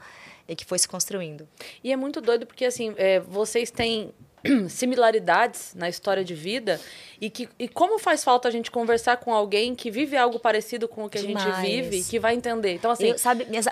e 0.48 0.56
que 0.56 0.64
foi 0.64 0.78
se 0.78 0.88
construindo. 0.88 1.46
E 1.84 1.92
é 1.92 1.96
muito 1.96 2.20
doido 2.20 2.46
porque, 2.46 2.64
assim, 2.64 2.94
é, 2.96 3.20
vocês 3.20 3.70
têm 3.70 4.12
similaridades 4.68 5.72
na 5.74 5.88
história 5.88 6.24
de 6.24 6.34
vida 6.34 6.80
e, 7.20 7.28
que, 7.28 7.48
e 7.58 7.68
como 7.68 7.98
faz 7.98 8.24
falta 8.24 8.48
a 8.48 8.50
gente 8.50 8.70
conversar 8.70 9.18
com 9.18 9.34
alguém 9.34 9.74
que 9.74 9.90
vive 9.90 10.16
algo 10.16 10.38
parecido 10.38 10.88
com 10.88 11.04
o 11.04 11.10
que 11.10 11.18
a 11.18 11.22
gente 11.22 11.36
Demais. 11.38 11.68
vive, 11.68 12.02
que 12.04 12.18
vai 12.18 12.34
entender. 12.34 12.72
Então, 12.74 12.90
assim, 12.90 13.08
Eu- 13.08 13.18
sabe, 13.18 13.44
minhas, 13.44 13.66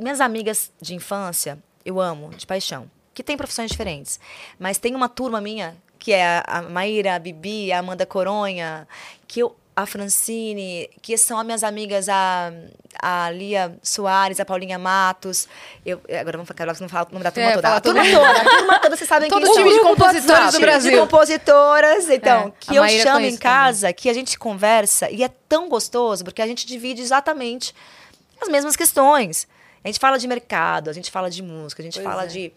minhas 0.00 0.20
amigas 0.20 0.72
de 0.80 0.94
infância, 0.94 1.58
eu 1.84 2.00
amo, 2.00 2.30
de 2.30 2.46
paixão. 2.46 2.90
Que 3.12 3.22
tem 3.22 3.36
profissões 3.36 3.70
diferentes. 3.70 4.18
Mas 4.58 4.78
tem 4.78 4.94
uma 4.94 5.08
turma 5.08 5.40
minha, 5.40 5.76
que 5.98 6.12
é 6.12 6.24
a, 6.24 6.44
a 6.46 6.62
Maíra, 6.62 7.14
a 7.14 7.18
Bibi, 7.18 7.70
a 7.70 7.80
Amanda 7.80 8.06
Coronha, 8.06 8.88
que 9.28 9.40
eu, 9.40 9.54
a 9.74 9.86
Francine, 9.86 10.88
que 11.00 11.16
são 11.16 11.38
as 11.38 11.46
minhas 11.46 11.64
amigas, 11.64 12.08
a, 12.08 12.52
a 13.00 13.30
Lia 13.30 13.78
Soares, 13.82 14.38
a 14.38 14.44
Paulinha 14.44 14.78
Matos. 14.78 15.48
Eu, 15.84 16.00
agora 16.20 16.36
vamos 16.36 16.48
falar, 16.48 16.78
não 16.80 16.88
falo 16.88 17.06
o 17.10 17.12
nome 17.14 17.24
da 17.24 17.30
turma 17.30 17.50
É, 17.50 17.54
toda. 17.54 17.76
A 17.76 17.80
turma 17.80 18.02
toda, 18.04 18.30
a 18.30 18.44
turma 18.44 18.78
toda, 18.80 18.96
vocês 18.96 19.08
sabem 19.08 19.28
Todo 19.30 19.42
quem 19.44 19.54
time 19.54 19.70
são. 19.70 19.78
de 19.78 19.84
compositores 19.84 20.52
do 20.52 20.60
Brasil. 20.60 20.90
De 20.92 20.98
compositoras, 20.98 22.10
então, 22.10 22.48
É, 22.48 22.52
que 22.60 22.76
eu 22.76 22.82
Maíra 22.82 23.02
chamo 23.02 23.24
em 23.24 23.36
casa, 23.36 23.92
que 23.92 24.10
a 24.10 24.14
gente 24.14 24.38
conversa, 24.38 25.10
e 25.10 25.24
é 25.24 25.30
tão 25.48 25.68
gostoso, 25.68 26.22
porque 26.22 26.42
a 26.42 26.46
gente 26.46 26.66
divide 26.66 27.00
exatamente 27.00 27.74
as 28.40 28.48
mesmas 28.48 28.76
questões. 28.76 29.48
A 29.82 29.88
gente 29.88 29.98
fala 29.98 30.18
de 30.18 30.28
mercado, 30.28 30.90
a 30.90 30.92
gente 30.92 31.10
fala 31.10 31.30
de 31.30 31.42
música, 31.42 31.82
a 31.82 31.84
gente 31.84 31.94
Pois 31.94 32.04
fala 32.04 32.24
é. 32.24 32.26
de, 32.26 32.52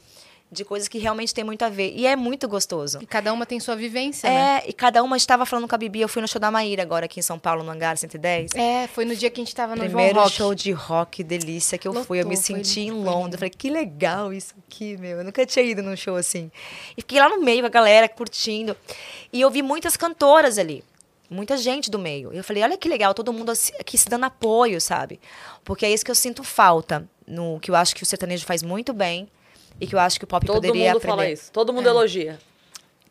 de 0.55 0.65
coisas 0.65 0.87
que 0.87 0.97
realmente 0.97 1.33
tem 1.33 1.43
muito 1.43 1.63
a 1.63 1.69
ver. 1.69 1.93
E 1.95 2.07
é 2.07 2.15
muito 2.15 2.47
gostoso. 2.47 2.99
E 3.01 3.05
cada 3.05 3.31
uma 3.31 3.45
tem 3.45 3.59
sua 3.59 3.75
vivência, 3.75 4.29
né? 4.29 4.61
É, 4.63 4.69
e 4.69 4.73
cada 4.73 5.03
uma 5.03 5.17
estava 5.17 5.45
falando 5.45 5.67
com 5.67 5.75
a 5.75 5.77
Bibi. 5.77 6.01
Eu 6.01 6.09
fui 6.09 6.21
no 6.21 6.27
show 6.27 6.39
da 6.39 6.49
Maíra 6.49 6.81
agora 6.81 7.05
aqui 7.05 7.19
em 7.19 7.23
São 7.23 7.37
Paulo, 7.37 7.63
no 7.63 7.71
Hangar 7.71 7.97
110. 7.97 8.51
É, 8.55 8.87
foi 8.87 9.05
no 9.05 9.15
dia 9.15 9.29
que 9.29 9.41
a 9.41 9.43
gente 9.43 9.53
tava 9.53 9.75
no 9.75 9.83
Primeiro 9.83 10.15
João 10.15 10.29
show 10.29 10.55
de 10.55 10.71
rock 10.71 11.23
delícia 11.23 11.77
que 11.77 11.87
eu 11.87 11.93
fui. 12.03 12.21
Eu 12.21 12.27
me 12.27 12.35
Lotou, 12.35 12.55
senti 12.55 12.81
em 12.81 12.91
Londres. 12.91 13.33
Eu 13.33 13.39
falei, 13.39 13.49
que 13.51 13.69
legal 13.69 14.33
isso 14.33 14.55
aqui, 14.67 14.97
meu. 14.97 15.19
Eu 15.19 15.23
nunca 15.23 15.45
tinha 15.45 15.63
ido 15.63 15.83
num 15.83 15.95
show 15.95 16.15
assim. 16.15 16.49
E 16.97 17.01
fiquei 17.01 17.19
lá 17.19 17.29
no 17.29 17.41
meio 17.41 17.61
com 17.61 17.67
a 17.67 17.69
galera, 17.69 18.07
curtindo. 18.07 18.75
E 19.31 19.41
eu 19.41 19.51
vi 19.51 19.61
muitas 19.61 19.97
cantoras 19.97 20.57
ali. 20.57 20.83
Muita 21.29 21.57
gente 21.57 21.89
do 21.89 21.97
meio. 21.97 22.31
Eu 22.31 22.43
falei, 22.43 22.63
olha 22.63 22.77
que 22.77 22.87
legal, 22.87 23.13
todo 23.13 23.33
mundo 23.33 23.51
aqui 23.79 23.97
se 23.97 24.07
dando 24.07 24.25
apoio, 24.25 24.79
sabe? 24.79 25.19
Porque 25.63 25.85
é 25.85 25.91
isso 25.91 26.05
que 26.05 26.11
eu 26.11 26.15
sinto 26.15 26.43
falta. 26.43 27.07
No, 27.27 27.59
que 27.59 27.71
eu 27.71 27.75
acho 27.75 27.95
que 27.95 28.03
o 28.03 28.05
sertanejo 28.05 28.45
faz 28.45 28.61
muito 28.61 28.93
bem. 28.93 29.27
E 29.79 29.85
que 29.87 29.95
eu 29.95 29.99
acho 29.99 30.17
que 30.19 30.25
o 30.25 30.27
pop 30.27 30.45
todo 30.45 30.55
poderia 30.55 30.87
mundo 30.89 30.97
aprender. 30.97 31.11
fala 31.15 31.29
isso. 31.29 31.51
Todo 31.51 31.71
É. 31.71 31.75
mundo 31.75 31.87
elogia. 31.87 32.39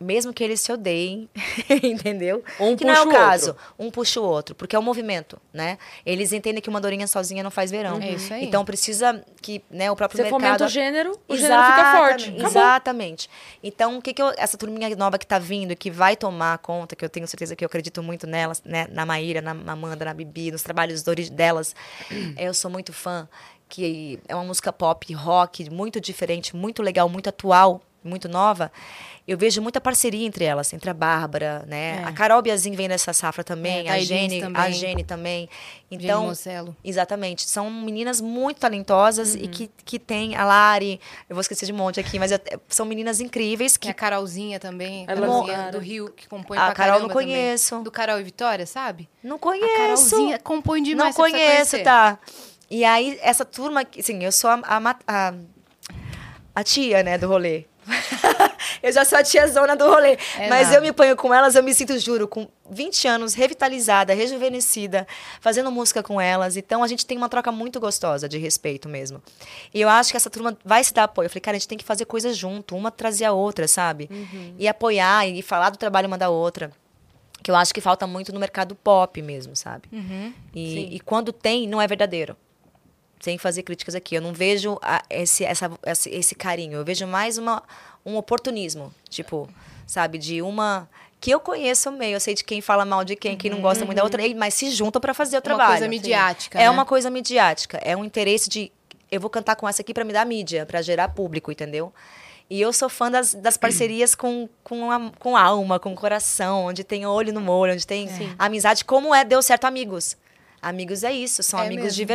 Mesmo 0.00 0.32
que 0.34 0.42
eles 0.42 0.60
se 0.60 0.72
odeiem, 0.72 1.30
entendeu? 1.82 2.42
Um 2.58 2.76
que 2.76 2.84
não 2.84 2.92
é 2.92 2.96
puxa 2.96 3.06
o 3.06 3.10
o 3.10 3.12
caso. 3.14 3.46
outro. 3.50 3.64
Um 3.78 3.90
puxa 3.92 4.20
o 4.20 4.24
outro, 4.24 4.54
porque 4.54 4.74
é 4.74 4.78
um 4.78 4.82
movimento, 4.82 5.40
né? 5.52 5.78
Eles 6.04 6.32
entendem 6.32 6.60
que 6.60 6.68
uma 6.68 6.80
dorinha 6.80 7.06
sozinha 7.06 7.44
não 7.44 7.50
faz 7.50 7.70
verão. 7.70 8.00
É 8.02 8.10
isso 8.10 8.34
aí. 8.34 8.44
Então 8.44 8.64
precisa 8.64 9.24
que 9.40 9.62
né, 9.70 9.90
o 9.92 9.96
próprio 9.96 10.16
Você 10.18 10.24
mercado... 10.24 10.40
fomenta 10.42 10.64
o 10.66 10.68
gênero, 10.68 11.18
o 11.28 11.36
gênero 11.36 11.62
fica 11.62 11.92
forte. 11.96 12.28
Acabou. 12.30 12.46
Exatamente. 12.48 13.30
Então, 13.62 13.96
o 13.96 14.02
que, 14.02 14.12
que 14.12 14.20
eu, 14.20 14.32
essa 14.36 14.58
turminha 14.58 14.94
nova 14.96 15.16
que 15.16 15.26
tá 15.26 15.38
vindo, 15.38 15.76
que 15.76 15.92
vai 15.92 16.16
tomar 16.16 16.58
conta, 16.58 16.96
que 16.96 17.04
eu 17.04 17.08
tenho 17.08 17.26
certeza 17.28 17.54
que 17.54 17.64
eu 17.64 17.66
acredito 17.66 18.02
muito 18.02 18.26
nelas, 18.26 18.60
né? 18.64 18.88
Na 18.90 19.06
Maíra, 19.06 19.40
na 19.40 19.52
Amanda, 19.52 20.04
na 20.04 20.12
Bibi, 20.12 20.50
nos 20.50 20.62
trabalhos 20.64 21.04
delas. 21.30 21.74
eu 22.36 22.52
sou 22.52 22.68
muito 22.70 22.92
fã, 22.92 23.28
que 23.68 24.18
é 24.28 24.34
uma 24.34 24.44
música 24.44 24.72
pop, 24.72 25.12
rock, 25.14 25.68
muito 25.70 26.00
diferente, 26.00 26.54
muito 26.54 26.82
legal, 26.82 27.08
muito 27.08 27.28
atual, 27.28 27.80
muito 28.02 28.28
nova, 28.28 28.70
eu 29.26 29.38
vejo 29.38 29.62
muita 29.62 29.80
parceria 29.80 30.26
entre 30.26 30.44
elas, 30.44 30.70
entre 30.74 30.90
a 30.90 30.92
Bárbara, 30.92 31.64
né? 31.66 32.02
É. 32.02 32.04
A 32.04 32.12
Carol 32.12 32.42
Biazin 32.42 32.72
vem 32.76 32.86
dessa 32.86 33.14
safra 33.14 33.42
também, 33.42 33.88
É, 33.88 33.92
a 33.92 33.98
Jenny 33.98 34.40
também. 34.42 34.62
a 34.62 34.70
Jenny 34.70 35.02
também. 35.04 35.48
Então, 35.90 36.26
Mocelo. 36.26 36.76
Exatamente. 36.84 37.48
São 37.48 37.70
meninas 37.70 38.20
muito 38.20 38.58
talentosas 38.60 39.34
Uhum. 39.34 39.40
e 39.44 39.48
que, 39.48 39.70
que 39.86 39.98
tem 39.98 40.36
a 40.36 40.44
Lari, 40.44 41.00
eu 41.30 41.34
vou 41.34 41.40
esquecer 41.40 41.64
de 41.64 41.72
um 41.72 41.76
monte 41.76 41.98
aqui, 41.98 42.18
mas 42.18 42.30
eu- 42.30 42.38
são 42.68 42.84
meninas 42.84 43.18
incríveis 43.20 43.78
Que 43.78 43.86
que 43.86 43.90
a 43.90 43.94
Carolzinha 43.94 44.60
também, 44.60 45.06
Ela 45.08 45.22
Carolzinha 45.22 45.56
é 45.56 45.70
do 45.70 45.78
Rio, 45.78 46.10
que 46.10 46.28
compõe 46.28 46.58
A 46.58 46.66
pra 46.66 46.74
Carol 46.74 47.00
não 47.00 47.08
conheço. 47.08 47.70
Também. 47.70 47.84
Do 47.84 47.90
Carol 47.90 48.20
e 48.20 48.22
Vitória, 48.22 48.66
sabe? 48.66 49.08
não 49.22 49.36
A 49.36 49.38
conheço. 49.38 49.76
Carolzinha 49.78 50.38
compõe 50.40 50.80
não 50.80 50.84
demais. 50.84 51.14
precisa 51.16 51.38
conheço, 51.38 51.82
tá? 51.82 52.18
E 52.70 52.84
aí, 52.84 53.18
essa 53.22 53.44
turma, 53.44 53.86
assim, 53.98 54.22
eu 54.22 54.32
sou 54.32 54.50
a, 54.50 54.60
a, 54.64 54.96
a, 55.06 55.34
a 56.54 56.64
tia, 56.64 57.02
né, 57.02 57.18
do 57.18 57.28
rolê. 57.28 57.64
eu 58.82 58.92
já 58.92 59.04
sou 59.04 59.18
a 59.18 59.22
tiazona 59.22 59.76
do 59.76 59.86
rolê. 59.86 60.16
É 60.38 60.48
mas 60.48 60.72
eu 60.72 60.80
me 60.80 60.92
ponho 60.92 61.16
com 61.16 61.32
elas, 61.32 61.54
eu 61.54 61.62
me 61.62 61.74
sinto, 61.74 61.98
juro, 61.98 62.26
com 62.26 62.48
20 62.70 63.08
anos, 63.08 63.34
revitalizada, 63.34 64.14
rejuvenescida, 64.14 65.06
fazendo 65.40 65.70
música 65.70 66.02
com 66.02 66.20
elas. 66.20 66.56
Então, 66.56 66.82
a 66.82 66.88
gente 66.88 67.04
tem 67.04 67.16
uma 67.16 67.28
troca 67.28 67.52
muito 67.52 67.78
gostosa 67.78 68.28
de 68.28 68.38
respeito 68.38 68.88
mesmo. 68.88 69.22
E 69.72 69.80
eu 69.80 69.88
acho 69.88 70.10
que 70.10 70.16
essa 70.16 70.30
turma 70.30 70.56
vai 70.64 70.82
se 70.82 70.94
dar 70.94 71.04
apoio. 71.04 71.26
Eu 71.26 71.30
falei, 71.30 71.40
cara, 71.42 71.56
a 71.56 71.58
gente 71.58 71.68
tem 71.68 71.78
que 71.78 71.84
fazer 71.84 72.06
coisas 72.06 72.36
junto, 72.36 72.76
uma 72.76 72.90
trazer 72.90 73.26
a 73.26 73.32
outra, 73.32 73.68
sabe? 73.68 74.08
E 74.58 74.66
apoiar 74.66 75.28
e 75.28 75.42
falar 75.42 75.70
do 75.70 75.76
trabalho 75.78 76.08
uma 76.08 76.18
da 76.18 76.30
outra. 76.30 76.72
Que 77.42 77.50
eu 77.50 77.56
acho 77.56 77.74
que 77.74 77.80
falta 77.80 78.06
muito 78.06 78.32
no 78.32 78.40
mercado 78.40 78.74
pop 78.74 79.20
mesmo, 79.20 79.54
sabe? 79.54 79.86
Uhum. 79.92 80.32
E, 80.54 80.96
e 80.96 81.00
quando 81.00 81.30
tem, 81.30 81.68
não 81.68 81.80
é 81.80 81.86
verdadeiro. 81.86 82.34
Sem 83.24 83.38
fazer 83.38 83.62
críticas 83.62 83.94
aqui. 83.94 84.14
Eu 84.14 84.20
não 84.20 84.34
vejo 84.34 84.78
a- 84.82 85.02
esse, 85.08 85.44
essa, 85.44 85.70
esse, 85.86 86.10
esse 86.10 86.34
carinho. 86.34 86.74
Eu 86.78 86.84
vejo 86.84 87.06
mais 87.06 87.38
uma, 87.38 87.62
um 88.04 88.16
oportunismo. 88.16 88.92
Tipo, 89.08 89.48
sabe, 89.86 90.18
de 90.18 90.42
uma. 90.42 90.86
Que 91.18 91.30
eu 91.30 91.40
conheço 91.40 91.90
meio, 91.90 92.16
eu 92.16 92.20
sei 92.20 92.34
de 92.34 92.44
quem 92.44 92.60
fala 92.60 92.84
mal 92.84 93.02
de 93.02 93.16
quem, 93.16 93.34
quem 93.34 93.50
não 93.50 93.62
gosta 93.62 93.82
muito 93.86 93.96
da 93.96 94.04
outra, 94.04 94.20
e- 94.26 94.34
mas 94.34 94.52
se 94.52 94.70
juntam 94.70 95.00
para 95.00 95.14
fazer 95.14 95.36
o 95.36 95.38
Uma 95.38 95.42
trabalho. 95.42 95.70
coisa 95.70 95.88
midiática, 95.88 96.58
É 96.58 96.64
né? 96.64 96.70
uma 96.70 96.84
coisa 96.84 97.08
midiática. 97.08 97.78
É 97.78 97.96
um 97.96 98.04
interesse 98.04 98.50
de. 98.50 98.70
Eu 99.10 99.20
vou 99.22 99.30
cantar 99.30 99.56
com 99.56 99.66
essa 99.66 99.80
aqui 99.80 99.94
para 99.94 100.04
me 100.04 100.12
dar 100.12 100.26
mídia, 100.26 100.66
para 100.66 100.82
gerar 100.82 101.08
público, 101.08 101.50
entendeu? 101.50 101.94
E 102.50 102.60
eu 102.60 102.74
sou 102.74 102.90
fã 102.90 103.10
das, 103.10 103.32
das 103.32 103.56
parcerias 103.56 104.14
com, 104.14 104.46
com, 104.62 104.90
a, 104.90 105.10
com 105.18 105.34
alma, 105.34 105.78
com 105.80 105.94
coração, 105.94 106.66
onde 106.66 106.84
tem 106.84 107.06
olho 107.06 107.32
no 107.32 107.50
olho, 107.50 107.72
onde 107.72 107.86
tem 107.86 108.06
amizade, 108.38 108.84
como 108.84 109.14
é 109.14 109.24
Deu 109.24 109.40
Certo 109.40 109.64
Amigos. 109.64 110.14
Amigos 110.60 111.04
é 111.04 111.12
isso, 111.12 111.42
são 111.42 111.58
É 111.60 111.66
amigos 111.66 111.94
de 111.94 112.02
mesmo. 112.06 112.08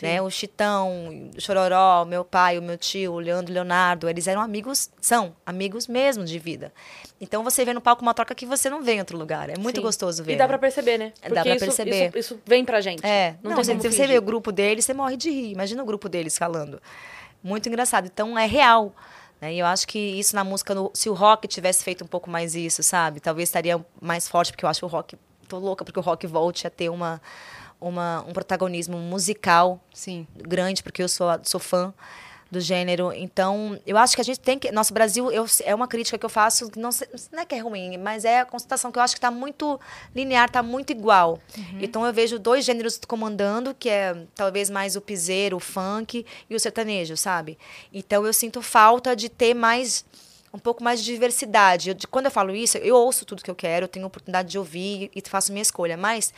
Verdade. 0.00 0.20
Né? 0.20 0.26
O 0.26 0.30
Chitão, 0.30 1.30
o 1.36 1.40
Chororó, 1.40 2.04
meu 2.04 2.24
pai, 2.24 2.58
o 2.58 2.62
meu 2.62 2.76
tio, 2.78 3.12
o 3.12 3.18
Leandro 3.18 3.52
Leonardo, 3.52 4.08
eles 4.08 4.26
eram 4.26 4.40
amigos, 4.40 4.90
são 5.00 5.34
amigos 5.44 5.86
mesmo 5.86 6.24
de 6.24 6.38
vida. 6.38 6.72
Então 7.20 7.42
você 7.42 7.64
vê 7.64 7.72
no 7.74 7.80
palco 7.80 8.02
uma 8.02 8.14
troca 8.14 8.34
que 8.34 8.46
você 8.46 8.70
não 8.70 8.82
vê 8.82 8.94
em 8.94 8.98
outro 9.00 9.18
lugar. 9.18 9.50
É 9.50 9.58
muito 9.58 9.76
Sim. 9.76 9.82
gostoso 9.82 10.22
ver. 10.22 10.34
E 10.34 10.36
dá 10.36 10.44
né? 10.44 10.48
pra 10.48 10.58
perceber, 10.58 10.98
né? 10.98 11.12
É, 11.20 11.28
dá 11.28 11.42
pra 11.42 11.56
isso, 11.56 11.64
perceber. 11.64 12.08
Isso, 12.08 12.18
isso 12.18 12.40
vem 12.46 12.64
pra 12.64 12.80
gente. 12.80 13.04
É, 13.04 13.36
Não, 13.42 13.50
não, 13.50 13.62
tem 13.62 13.80
se 13.80 13.90
você 13.90 14.06
vê 14.06 14.16
o 14.18 14.22
grupo 14.22 14.52
deles, 14.52 14.84
você 14.84 14.94
morre 14.94 15.16
de 15.16 15.30
rir. 15.30 15.52
Imagina 15.52 15.82
o 15.82 15.86
grupo 15.86 16.08
deles 16.08 16.38
falando. 16.38 16.80
Muito 17.42 17.68
engraçado. 17.68 18.06
Então, 18.06 18.38
é 18.38 18.46
real. 18.46 18.94
Né? 19.40 19.54
E 19.54 19.58
eu 19.58 19.66
acho 19.66 19.86
que 19.86 19.98
isso 19.98 20.34
na 20.34 20.42
música, 20.44 20.74
no- 20.74 20.90
se 20.94 21.08
o 21.08 21.14
rock 21.14 21.46
tivesse 21.46 21.84
feito 21.84 22.02
um 22.04 22.06
pouco 22.08 22.28
mais 22.30 22.54
isso, 22.54 22.82
sabe? 22.82 23.20
Talvez 23.20 23.48
estaria 23.48 23.84
mais 24.00 24.28
forte, 24.28 24.52
porque 24.52 24.64
eu 24.64 24.68
acho 24.68 24.84
o 24.84 24.88
rock... 24.88 25.16
Tô 25.48 25.58
louca 25.58 25.82
porque 25.84 25.98
o 25.98 26.02
rock 26.02 26.26
volte 26.26 26.66
a 26.66 26.70
ter 26.70 26.90
uma, 26.90 27.22
uma, 27.80 28.24
um 28.26 28.32
protagonismo 28.32 28.98
musical 28.98 29.80
Sim. 29.92 30.26
grande, 30.36 30.82
porque 30.82 31.02
eu 31.02 31.08
sou, 31.08 31.28
sou 31.44 31.60
fã 31.60 31.92
do 32.50 32.60
gênero. 32.60 33.12
Então, 33.12 33.78
eu 33.86 33.98
acho 33.98 34.14
que 34.14 34.22
a 34.22 34.24
gente 34.24 34.40
tem 34.40 34.58
que. 34.58 34.72
Nosso 34.72 34.94
Brasil 34.94 35.30
eu, 35.30 35.44
é 35.64 35.74
uma 35.74 35.86
crítica 35.86 36.16
que 36.16 36.24
eu 36.24 36.30
faço, 36.30 36.70
não, 36.76 36.90
sei- 36.90 37.06
não 37.30 37.40
é 37.40 37.44
que 37.44 37.54
é 37.54 37.58
ruim, 37.58 37.98
mas 37.98 38.24
é 38.24 38.40
a 38.40 38.44
constatação 38.46 38.90
que 38.90 38.98
eu 38.98 39.02
acho 39.02 39.14
que 39.14 39.18
está 39.18 39.30
muito 39.30 39.78
linear, 40.14 40.46
está 40.46 40.62
muito 40.62 40.90
igual. 40.90 41.38
Então, 41.78 42.06
eu 42.06 42.12
vejo 42.12 42.38
dois 42.38 42.64
gêneros 42.64 42.98
comandando, 43.06 43.74
que 43.74 43.90
é 43.90 44.16
talvez 44.34 44.70
mais 44.70 44.96
o 44.96 45.00
piseiro, 45.00 45.58
o 45.58 45.60
funk 45.60 46.24
e 46.48 46.54
o 46.54 46.58
sertanejo, 46.60 47.16
sabe? 47.18 47.58
Então, 47.92 48.24
eu 48.26 48.32
sinto 48.32 48.62
falta 48.62 49.14
de 49.14 49.28
ter 49.28 49.52
mais. 49.52 50.04
Um 50.52 50.58
pouco 50.58 50.82
mais 50.82 51.00
de 51.00 51.06
diversidade. 51.12 51.90
Eu- 51.90 51.94
de- 51.94 52.06
quando 52.06 52.26
eu 52.26 52.30
falo 52.30 52.54
isso, 52.54 52.78
eu 52.78 52.96
ouço 52.96 53.24
tudo 53.24 53.42
que 53.42 53.50
eu 53.50 53.54
quero, 53.54 53.84
eu 53.84 53.88
tenho 53.88 54.06
oportunidade 54.06 54.48
de 54.50 54.58
ouvir 54.58 55.10
e 55.14 55.22
faço 55.28 55.52
minha 55.52 55.62
escolha. 55.62 55.96
Mas 55.96 56.32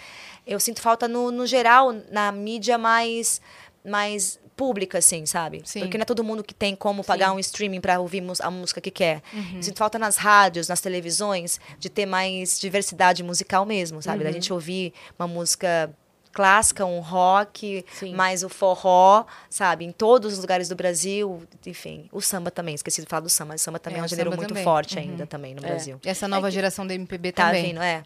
eu 0.46 0.58
sinto 0.58 0.80
falta, 0.80 1.06
no, 1.06 1.30
no 1.30 1.46
geral, 1.46 1.92
na 2.11 2.32
mídia 2.32 2.76
mais, 2.76 3.40
mais 3.84 4.38
pública, 4.56 4.98
assim, 4.98 5.24
sabe? 5.24 5.62
Sim. 5.64 5.80
Porque 5.80 5.96
não 5.96 6.02
é 6.02 6.04
todo 6.04 6.22
mundo 6.22 6.44
que 6.44 6.52
tem 6.52 6.76
como 6.76 7.02
pagar 7.02 7.32
um 7.32 7.38
streaming 7.38 7.80
para 7.80 7.98
ouvir 7.98 8.22
a 8.40 8.50
música 8.50 8.78
que 8.80 8.90
quer. 8.90 9.22
Eu 9.56 9.62
Sinto 9.62 9.78
falta 9.78 9.98
nas 9.98 10.16
rádios, 10.16 10.68
nas 10.68 10.80
televisões, 10.82 11.58
de 11.78 11.88
ter 11.88 12.04
mais 12.04 12.61
diversidade 12.61 13.22
musical 13.22 13.64
mesmo, 13.64 14.02
sabe? 14.02 14.22
Da 14.24 14.30
gente 14.32 14.52
ouvir 14.52 14.92
uma 15.18 15.26
música 15.26 15.90
clássica, 16.33 16.85
um 16.87 17.01
rock, 17.01 17.85
Sim. 17.93 18.14
mais 18.14 18.43
o 18.43 18.49
forró, 18.49 19.24
sabe? 19.49 19.85
Em 19.85 19.93
todos 19.93 20.35
os 20.35 20.39
lugares 20.39 20.68
do 20.68 20.76
Brasil, 20.76 21.43
enfim. 21.66 22.09
O 22.12 22.20
samba 22.20 22.51
também, 22.51 22.74
esqueci 22.74 23.01
de 23.01 23.07
falar 23.09 23.20
do 23.20 23.28
samba. 23.31 23.55
O 23.55 23.59
samba 23.59 23.78
também 23.78 23.99
É, 23.99 24.03
é, 24.03 24.05
um 24.05 24.09
gênero 24.09 24.31
muito 24.31 24.49
também. 24.49 24.62
forte 24.64 24.97
Uhum. 24.97 25.03
ainda 25.03 25.26
também 25.26 25.55
no 25.55 25.64
É. 25.64 25.68
Brasil. 25.68 26.01
E 26.05 26.09
essa 26.09 26.26
nova 26.28 26.51
geração 26.51 26.87
da 26.87 26.95
MPB 26.95 27.33
Tá 27.33 27.47
também. 27.47 27.64
vindo, 27.66 27.83
é. 27.83 28.03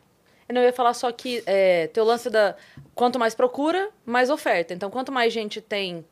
Eu 0.48 0.54
não 0.54 0.62
ia 0.62 0.72
falar 0.72 0.92
só 0.94 1.10
que 1.10 1.42
é, 1.46 1.86
teu 1.88 2.04
lance 2.04 2.28
da. 2.28 2.54
Quanto 2.94 3.18
mais 3.18 3.34
procura, 3.34 3.88
mais 4.04 4.28
oferta. 4.28 4.74
Então, 4.74 4.90
quanto 4.90 5.10
mais 5.10 5.32
gente 5.32 5.60
tem 5.60 6.04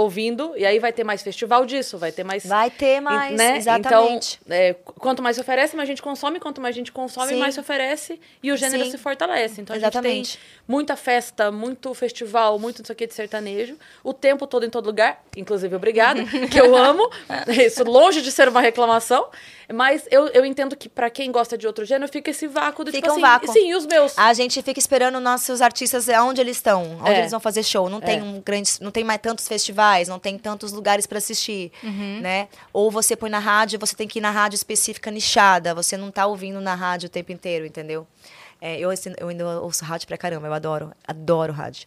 ouvindo, 0.00 0.52
e 0.56 0.64
aí 0.66 0.78
vai 0.78 0.92
ter 0.92 1.04
mais 1.04 1.22
festival 1.22 1.64
disso, 1.64 1.96
vai 1.96 2.12
ter 2.12 2.22
mais. 2.24 2.44
Vai 2.44 2.70
ter 2.70 3.00
mais, 3.00 3.34
né? 3.36 3.56
exatamente. 3.56 4.38
Então, 4.44 4.56
é, 4.56 4.74
qu- 4.74 4.92
quanto 4.94 5.22
mais 5.22 5.36
se 5.36 5.40
oferece, 5.42 5.74
mais 5.76 5.88
gente 5.88 6.02
consome, 6.02 6.38
quanto 6.38 6.60
mais 6.60 6.74
gente 6.74 6.92
consome, 6.92 7.32
Sim. 7.32 7.38
mais 7.38 7.54
se 7.54 7.60
oferece, 7.60 8.20
e 8.42 8.52
o 8.52 8.56
gênero 8.56 8.84
Sim. 8.84 8.90
se 8.90 8.98
fortalece. 8.98 9.60
Então, 9.60 9.74
a 9.74 9.78
Exatamente. 9.78 10.14
gente 10.32 10.38
tem 10.38 10.40
muita 10.68 10.96
festa, 10.96 11.50
muito 11.50 11.94
festival, 11.94 12.58
muito 12.58 12.80
não 12.80 12.84
sei 12.86 12.92
o 12.92 12.96
que 12.96 13.06
de 13.06 13.14
sertanejo, 13.14 13.76
o 14.04 14.12
tempo 14.12 14.46
todo 14.46 14.66
em 14.66 14.70
todo 14.70 14.86
lugar, 14.86 15.22
inclusive 15.36 15.74
obrigada, 15.74 16.22
que 16.50 16.60
eu 16.60 16.76
amo, 16.76 17.08
isso 17.48 17.82
longe 17.84 18.20
de 18.20 18.30
ser 18.30 18.48
uma 18.48 18.60
reclamação, 18.60 19.28
mas 19.72 20.06
eu, 20.10 20.28
eu 20.28 20.44
entendo 20.44 20.76
que 20.76 20.88
pra 20.88 21.10
quem 21.10 21.32
gosta 21.32 21.56
de 21.58 21.66
outro 21.66 21.84
gênero, 21.84 22.10
fica 22.12 22.30
esse 22.30 22.46
vácuo 22.46 22.84
do 22.84 22.92
Fica 22.92 23.08
tipo 23.08 23.10
um 23.10 23.12
assim, 23.14 23.20
vácuo. 23.20 23.52
sim, 23.52 23.74
os 23.74 23.84
meus? 23.86 24.16
A 24.16 24.32
gente 24.32 24.62
fica 24.62 24.78
esperando 24.78 25.18
nossos 25.18 25.60
artistas 25.60 26.06
onde 26.08 26.40
eles 26.40 26.56
estão, 26.56 26.98
onde 27.00 27.10
É. 27.10 27.18
eles 27.20 27.30
vão 27.32 27.40
fazer 27.40 27.62
show. 27.64 27.88
Não 27.90 28.00
tem 28.00 28.18
É. 28.20 28.22
um 28.22 28.40
grande, 28.44 28.70
não 28.80 28.90
tem 28.92 29.02
mais 29.02 29.20
tantos 29.20 29.48
festivais, 29.48 29.85
não 30.08 30.18
tem 30.18 30.38
tantos 30.38 30.72
lugares 30.72 31.06
para 31.06 31.18
assistir, 31.18 31.72
né? 32.20 32.48
Ou 32.72 32.90
você 32.90 33.14
põe 33.16 33.30
na 33.30 33.38
rádio, 33.38 33.78
você 33.78 33.94
tem 33.94 34.08
que 34.08 34.18
ir 34.18 34.22
na 34.22 34.30
rádio 34.30 34.56
específica 34.56 35.10
nichada, 35.10 35.74
você 35.74 35.96
não 35.96 36.10
tá 36.10 36.26
ouvindo 36.26 36.60
na 36.60 36.74
rádio 36.74 37.06
o 37.06 37.10
tempo 37.10 37.32
inteiro, 37.32 37.66
entendeu? 37.66 38.06
É, 38.60 38.78
eu, 38.78 38.90
eu 39.18 39.28
ainda 39.28 39.60
ouço 39.60 39.84
rádio 39.84 40.06
pra 40.08 40.16
caramba, 40.16 40.46
eu 40.46 40.52
adoro, 40.54 40.92
adoro 41.06 41.52
rádio. 41.52 41.86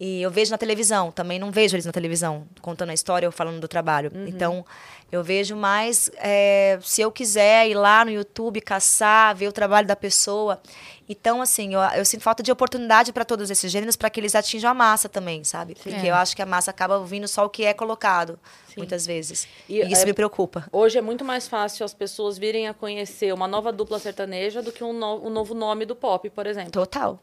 E 0.00 0.22
eu 0.22 0.30
vejo 0.30 0.50
na 0.50 0.58
televisão, 0.58 1.10
também 1.10 1.38
não 1.38 1.50
vejo 1.50 1.74
eles 1.74 1.86
na 1.86 1.92
televisão, 1.92 2.46
contando 2.60 2.90
a 2.90 2.94
história 2.94 3.26
ou 3.28 3.32
falando 3.32 3.60
do 3.60 3.68
trabalho. 3.68 4.10
Então, 4.28 4.64
eu 5.10 5.24
vejo 5.24 5.56
mais, 5.56 6.10
é, 6.16 6.78
se 6.82 7.00
eu 7.00 7.10
quiser 7.10 7.68
ir 7.68 7.74
lá 7.74 8.04
no 8.04 8.10
YouTube, 8.10 8.60
caçar, 8.60 9.34
ver 9.34 9.48
o 9.48 9.52
trabalho 9.52 9.88
da 9.88 9.96
pessoa. 9.96 10.60
Então, 11.08 11.40
assim, 11.40 11.72
eu, 11.74 11.80
eu 11.80 12.04
sinto 12.04 12.22
falta 12.22 12.42
de 12.42 12.52
oportunidade 12.52 13.12
para 13.12 13.24
todos 13.24 13.50
esses 13.50 13.70
gêneros 13.72 13.96
para 13.96 14.10
que 14.10 14.20
eles 14.20 14.34
atinjam 14.34 14.70
a 14.70 14.74
massa 14.74 15.08
também, 15.08 15.42
sabe? 15.44 15.74
Porque 15.74 16.06
É. 16.06 16.10
eu 16.10 16.14
acho 16.14 16.36
que 16.36 16.42
a 16.42 16.46
massa 16.46 16.70
acaba 16.70 16.98
ouvindo 16.98 17.26
só 17.26 17.44
o 17.46 17.48
que 17.48 17.64
é 17.64 17.72
colocado, 17.72 18.38
muitas 18.76 19.06
vezes. 19.06 19.48
E, 19.68 19.80
E, 19.80 19.92
isso 19.92 20.02
é, 20.02 20.06
me 20.06 20.12
preocupa. 20.12 20.66
Hoje 20.70 20.98
é 20.98 21.00
muito 21.02 21.24
mais 21.24 21.48
fácil 21.48 21.84
as 21.84 21.94
pessoas 21.94 22.36
virem 22.36 22.68
a 22.68 22.74
conhecer 22.74 23.32
uma 23.32 23.48
nova 23.48 23.72
dupla 23.72 23.98
sertaneja 23.98 24.60
do 24.62 24.70
que 24.70 24.84
um, 24.84 24.92
no- 24.92 25.26
um 25.26 25.30
novo 25.30 25.54
nome 25.54 25.86
do 25.86 25.96
pop, 25.96 26.28
por 26.30 26.46
exemplo. 26.46 26.70
Total. 26.72 27.18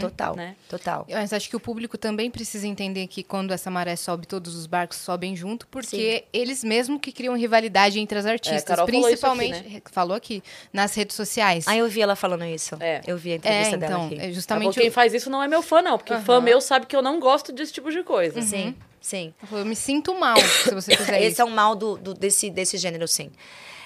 Total. 0.00 0.34
Né? 0.34 0.56
Total. 0.68 1.06
Mas 1.08 1.32
acho 1.32 1.48
que 1.48 1.54
o 1.54 1.60
público 1.60 1.96
também 1.96 2.30
precisa 2.30 2.66
entender 2.66 3.06
que 3.06 3.22
quando 3.22 3.52
essa 3.52 3.70
maré 3.70 3.94
sobe, 3.94 4.26
todos 4.26 4.56
os 4.56 4.66
barcos 4.66 4.98
sobem 4.98 5.36
junto, 5.36 5.66
porque 5.68 6.24
eles 6.32 6.64
mesmo 6.64 6.98
que 6.98 7.12
criam 7.12 7.36
rivalidade 7.36 8.00
entre 8.00 8.18
as 8.18 8.26
artistas, 8.26 8.64
Carol 8.64 8.86
falou 8.86 9.00
isso 9.00 9.08
principalmente, 9.08 9.58
aqui, 9.76 9.82
falou 9.92 10.16
aqui, 10.16 10.42
nas 10.72 10.94
redes 10.94 11.14
sociais. 11.14 11.66
Ah, 11.68 11.76
eu 11.76 11.88
vi 11.88 12.00
ela 12.00 12.16
falando 12.16 12.44
isso. 12.44 12.76
É. 12.80 13.02
Eu 13.06 13.16
vi 13.16 13.30
a 13.30 13.34
é, 13.34 13.36
entrevista 13.36 13.76
dela 13.76 13.92
então, 13.94 14.06
aqui. 14.06 14.14
é 14.14 14.32
Justamente 14.32 14.34
justamente 14.34 14.80
quem 14.80 14.90
faz 14.90 15.14
isso 15.14 15.30
não 15.30 15.42
é 15.42 15.46
meu 15.46 15.62
fã, 15.62 15.80
não, 15.80 15.96
porque 15.96 16.14
fã 16.18 16.34
Aham. 16.34 16.40
meu 16.40 16.60
sabe 16.60 16.86
que 16.86 16.96
eu 16.96 17.02
não 17.02 17.20
gosto 17.20 17.52
desse 17.52 17.72
tipo 17.72 17.90
de 17.90 18.02
coisa. 18.02 18.42
Sim, 18.42 18.74
sim. 19.00 19.32
falou, 19.44 19.60
eu 19.60 19.66
me 19.66 19.76
sinto 19.76 20.18
mal 20.18 20.36
se 20.38 20.74
você 20.74 20.96
fizer 20.96 21.18
Esse 21.22 21.32
isso. 21.34 21.42
é 21.42 21.44
um 21.44 21.50
mal 21.50 21.76
do, 21.76 21.96
do- 21.96 22.14
desse, 22.14 22.50
desse 22.50 22.76
gênero, 22.76 23.06
sim. 23.06 23.30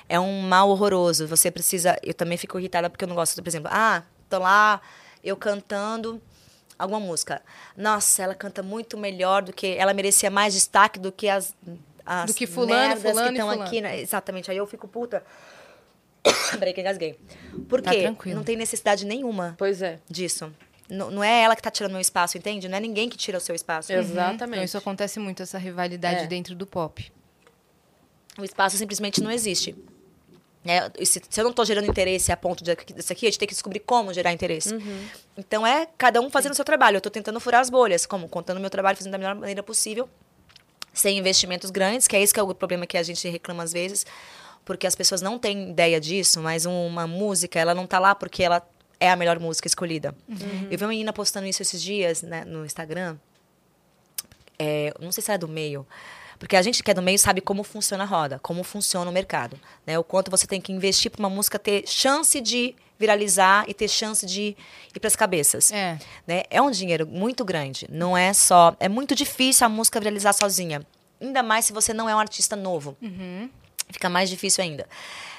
É 0.09 0.19
um 0.19 0.43
mal 0.43 0.69
horroroso. 0.71 1.27
Você 1.27 1.51
precisa. 1.51 1.99
Eu 2.03 2.15
também 2.15 2.37
fico 2.39 2.59
irritada 2.59 2.89
porque 2.91 3.05
eu 3.05 3.09
não 3.09 3.15
gosto, 3.15 3.43
por 3.43 3.49
exemplo, 3.49 3.71
ah, 3.73 4.03
tô 4.29 4.39
lá, 4.39 4.81
eu 5.23 5.37
cantando 5.37 6.21
alguma 6.79 7.01
música. 7.01 7.41
Nossa, 7.77 8.23
ela 8.23 8.35
canta 8.35 8.63
muito 8.63 8.97
melhor 8.99 9.43
do 9.43 9.53
que. 9.53 9.69
Ela 9.77 9.93
merecia 9.95 10.31
mais 10.31 10.53
destaque 10.55 10.99
do 10.99 11.13
que 11.13 11.29
as. 11.29 11.55
as 12.05 12.27
Do 12.27 12.35
que 12.35 12.47
fulano, 12.47 13.01
fulano 13.01 13.29
que 13.29 13.33
estão 13.39 13.51
aqui. 13.51 13.81
né? 13.81 14.01
Exatamente. 14.01 14.51
Aí 14.51 14.57
eu 14.57 14.67
fico 14.67 14.89
puta. 14.89 15.23
Peraí 16.59 16.73
que 16.73 16.81
engasguei. 16.81 17.19
Por 17.69 17.81
Tá 17.83 17.91
quê? 17.91 18.03
tranquilo. 18.03 18.37
Não 18.37 18.45
tem 18.45 18.57
necessidade 18.57 19.05
nenhuma 19.05 19.55
Pois 19.59 19.83
é. 19.83 19.99
disso. 20.09 20.53
N- 20.89 21.11
não 21.11 21.23
é 21.25 21.43
ela 21.43 21.57
que 21.57 21.63
tá 21.63 21.71
tirando 21.71 21.93
meu 21.93 22.01
espaço, 22.01 22.37
entende? 22.39 22.69
Não 22.69 22.77
é 22.77 22.81
ninguém 22.81 23.09
que 23.09 23.17
tira 23.17 23.39
o 23.39 23.41
seu 23.41 23.55
espaço. 23.55 23.93
Exatamente. 23.93 24.53
Então 24.55 24.65
isso 24.65 24.79
acontece 24.79 25.19
muito, 25.19 25.43
essa 25.43 25.59
rivalidade 25.59 26.21
É. 26.25 26.27
dentro 26.27 26.55
do 26.55 26.67
pop. 26.67 27.11
o 28.39 28.45
espaço 28.45 28.77
simplesmente 28.79 29.23
não 29.23 29.31
existe. 29.31 29.75
Né? 30.65 30.91
Se, 31.05 31.21
se 31.29 31.41
eu 31.41 31.45
não 31.45 31.51
estou 31.51 31.65
gerando 31.65 31.89
interesse 31.89 32.31
a 32.31 32.37
ponto 32.37 32.63
de, 32.63 32.75
disso 32.95 33.13
aqui, 33.13 33.27
a 33.27 33.31
gente 33.31 33.39
tem 33.39 33.49
que 33.49 33.55
descobrir 33.55 33.81
como 33.81 34.13
gerar 34.13 34.33
interesse. 34.33 34.75
Então 35.37 35.67
é 35.67 35.89
cada 35.99 36.21
um 36.21 36.31
fazendo 36.31 36.53
o 36.53 36.55
seu 36.55 36.65
trabalho. 36.65 36.97
Eu 36.97 36.99
estou 36.99 37.11
tentando 37.11 37.41
furar 37.41 37.61
as 37.61 37.69
bolhas, 37.69 38.07
como 38.07 38.29
contando 38.29 38.61
meu 38.61 38.71
trabalho, 38.71 38.97
fazendo 38.97 39.13
da 39.13 39.19
melhor 39.19 39.35
maneira 39.35 39.63
possível, 39.63 40.09
sem 40.93 41.19
investimentos 41.19 41.71
grandes, 41.71 42.07
que 42.07 42.15
é 42.15 42.23
esse 42.23 42.33
que 42.33 42.39
é 42.39 42.43
o 42.43 42.55
problema 42.55 42.87
que 42.87 42.97
a 42.97 43.03
gente 43.03 43.29
reclama 43.29 43.63
às 43.63 43.73
vezes, 43.73 44.07
porque 44.65 44.87
as 44.87 44.95
pessoas 44.95 45.21
não 45.21 45.39
têm 45.39 45.71
ideia 45.71 46.01
disso, 46.01 46.41
mas 46.41 46.65
uma 46.65 47.07
música, 47.07 47.59
ela 47.59 47.75
não 47.75 47.85
está 47.85 47.99
lá 47.99 48.15
porque 48.15 48.43
ela 48.43 48.63
é 49.01 49.11
a 49.11 49.17
melhor 49.17 49.41
música 49.41 49.67
escolhida. 49.67 50.15
Eu 50.71 50.79
vi 50.79 50.85
uma 50.85 50.91
menina 50.91 51.13
postando 51.13 51.47
isso 51.47 51.61
esses 51.61 51.83
dias 51.83 52.23
né, 52.23 52.45
no 52.45 52.65
Instagram, 52.65 53.17
é, 54.57 54.95
não 55.01 55.11
sei 55.11 55.25
se 55.25 55.31
era 55.31 55.39
do 55.39 55.49
meio, 55.49 55.85
porque 56.43 56.57
a 56.57 56.63
gente 56.63 56.83
que 56.83 56.91
é 56.91 56.95
do 56.95 57.01
meio 57.01 57.17
sabe 57.21 57.41
como 57.41 57.63
funciona 57.63 58.03
a 58.03 58.07
roda, 58.07 58.41
como 58.41 58.65
funciona 58.65 59.09
o 59.09 59.15
mercado, 59.15 59.57
né? 59.87 59.97
O 59.97 60.03
quanto 60.03 60.29
você 60.29 60.45
tem 60.45 60.61
que 60.61 60.73
investir 60.73 61.09
para 61.09 61.21
uma 61.21 61.31
música 61.31 61.57
ter 61.57 61.87
chance 61.87 62.41
de 62.41 62.75
viralizar 62.99 63.65
e 63.69 63.73
ter 63.73 63.87
chance 63.87 64.27
de 64.27 64.57
ir 64.93 64.99
para 64.99 65.07
as 65.07 65.15
cabeças. 65.15 65.71
É. 65.71 66.01
Né? 66.27 66.43
É 66.51 66.61
um 66.61 66.69
dinheiro 66.69 67.07
muito 67.07 67.45
grande. 67.45 67.87
Não 67.89 68.17
é 68.17 68.33
só. 68.33 68.75
É 68.81 68.89
muito 68.89 69.15
difícil 69.15 69.65
a 69.65 69.69
música 69.69 70.01
viralizar 70.01 70.33
sozinha. 70.33 70.85
Ainda 71.21 71.45
mais 71.45 71.67
se 71.67 71.73
você 71.73 71.95
não 71.95 72.09
é 72.09 72.17
um 72.17 72.19
artista 72.19 72.57
novo. 72.57 72.97
Fica 73.93 74.11
mais 74.11 74.29
difícil 74.29 74.65
ainda. 74.65 74.89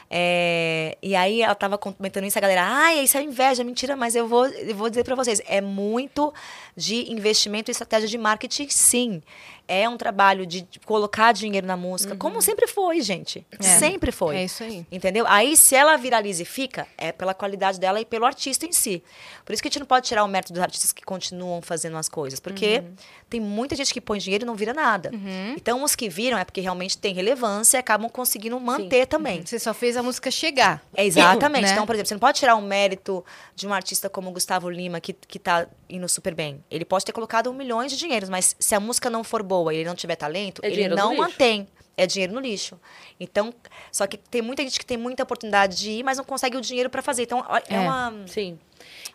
É, 0.10 0.96
e 1.02 1.16
aí 1.16 1.42
ela 1.42 1.56
tava 1.56 1.78
comentando 1.78 2.26
isso, 2.26 2.38
a 2.38 2.42
galera, 2.42 2.64
ai, 2.64 3.00
isso 3.00 3.18
é 3.18 3.24
inveja, 3.24 3.64
mentira, 3.64 3.96
mas 3.96 4.16
eu 4.16 4.28
vou, 4.28 4.46
eu 4.46 4.76
vou 4.76 4.88
dizer 4.88 5.04
para 5.04 5.16
vocês, 5.16 5.42
é 5.48 5.60
muito 5.60 6.32
de 6.78 7.12
investimento 7.12 7.72
e 7.72 7.74
estratégia 7.74 8.08
de 8.08 8.18
marketing, 8.18 8.70
sim. 8.70 9.24
É 9.68 9.88
um 9.88 9.96
trabalho 9.98 10.46
de 10.46 10.68
colocar 10.86 11.32
dinheiro 11.32 11.66
na 11.66 11.78
música, 11.78 12.16
como 12.18 12.42
sempre 12.42 12.68
foi, 12.68 13.02
gente. 13.02 13.46
É. 13.60 13.64
Sempre 13.64 14.12
foi. 14.12 14.36
É 14.38 14.44
isso 14.44 14.62
aí. 14.64 14.86
Entendeu? 14.92 15.26
Aí, 15.28 15.56
se 15.56 15.74
ela 15.76 15.96
viraliza 15.96 16.42
e 16.42 16.46
fica, 16.46 16.86
é 16.98 17.12
pela 17.14 17.34
qualidade 17.34 17.80
dela 17.80 18.00
e 18.02 18.06
pelo 18.06 18.26
artista 18.26 18.66
em 18.66 18.74
si. 18.74 19.02
Por 19.46 19.54
isso 19.54 19.62
que 19.62 19.68
a 19.68 19.72
gente 19.72 19.80
não 19.80 19.86
pode 19.86 20.06
tirar 20.08 20.24
o 20.24 20.28
mérito 20.28 20.52
dos 20.52 20.62
artistas 20.62 20.92
que 20.92 21.02
continuam 21.04 21.62
fazendo 21.62 21.98
as 21.98 22.10
coisas. 22.10 22.40
Porque 22.42 22.84
Uhum. 22.86 22.96
tem 23.30 23.40
muita 23.40 23.74
gente 23.76 23.94
que 23.94 24.02
põe 24.02 24.20
dinheiro 24.20 24.44
e 24.44 24.48
não 24.48 24.56
vira 24.56 24.74
nada. 24.74 25.12
Então, 25.56 25.82
os 25.84 25.96
que 25.96 26.10
viram 26.10 26.38
é 26.38 26.44
porque 26.44 26.60
realmente 26.62 26.98
tem 26.98 27.14
relevância 27.14 27.78
e 27.78 27.80
acabam 27.80 28.10
conseguindo 28.10 28.60
manter 28.60 29.06
também. 29.08 29.46
Você 29.46 29.58
só 29.60 29.74
fez 29.74 29.96
a 29.96 30.04
música 30.04 30.30
chegar. 30.30 30.84
É 30.94 31.06
exatamente. 31.06 31.64
Né? 31.68 31.72
Então, 31.72 31.86
por 31.86 31.96
exemplo, 31.96 32.08
você 32.10 32.14
não 32.16 32.20
pode 32.20 32.38
tirar 32.40 32.56
o 32.56 32.62
mérito 32.62 33.24
de 33.56 33.66
um 33.68 33.74
artista 33.74 34.10
como 34.10 34.30
o 34.30 34.34
Gustavo 34.34 34.70
Lima, 34.70 35.00
que, 35.00 35.14
que 35.14 35.40
tá 35.40 35.68
indo 35.90 36.08
super 36.10 36.34
bem. 36.36 36.64
Ele 36.70 36.84
pode 36.84 37.06
ter 37.06 37.12
colocado 37.14 37.54
milhões 37.54 37.92
de 37.92 37.98
dinheiros, 37.98 38.28
mas 38.30 38.56
se 38.60 38.76
a 38.76 38.80
música 38.80 39.10
não 39.10 39.24
for 39.24 39.42
boa 39.44 39.53
e 39.72 39.78
ele 39.78 39.86
não 39.88 39.96
tiver 39.96 40.16
talento, 40.16 40.62
É 40.64 40.68
ele 40.70 40.88
não 40.90 41.16
mantém. 41.16 41.68
É 41.96 42.08
dinheiro 42.08 42.34
no 42.34 42.40
lixo. 42.40 42.80
Então, 43.20 43.54
só 43.92 44.08
que 44.08 44.18
tem 44.18 44.42
muita 44.42 44.64
gente 44.64 44.80
que 44.80 44.86
tem 44.86 44.98
muita 44.98 45.22
oportunidade 45.22 45.78
de 45.78 45.92
ir, 45.92 46.04
mas 46.04 46.18
não 46.18 46.26
consegue 46.26 46.58
o 46.58 46.62
dinheiro 46.62 46.90
para 46.90 47.04
fazer. 47.04 47.24
Então, 47.24 47.46
é, 47.70 47.76
É. 47.76 47.80
uma, 47.80 48.14
Sim. 48.26 48.58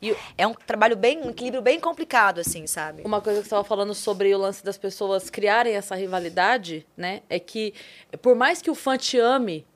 E 0.01 0.15
é 0.37 0.47
um 0.47 0.55
trabalho 0.55 0.97
bem, 0.97 1.19
um 1.19 1.31
equilíbrio 1.31 1.61
bem 1.61 1.81
complicado, 1.81 2.39
assim, 2.41 2.69
sabe? 2.69 3.03
Uma 3.05 3.21
coisa 3.21 3.41
que 3.41 3.45
você 3.45 3.49
estava 3.49 3.65
falando 3.65 3.93
sobre 3.95 4.33
o 4.33 4.39
lance 4.39 4.65
das 4.65 4.79
pessoas 4.79 5.29
criarem 5.29 5.75
essa 5.75 5.97
rivalidade, 5.97 6.87
né? 6.97 7.21
É 7.29 7.41
que, 7.41 7.75
por 8.23 8.37
mais 8.37 8.63
que 8.63 8.71
o 8.71 8.77
fã 8.77 8.97
te 8.97 9.19
ame, 9.19 9.67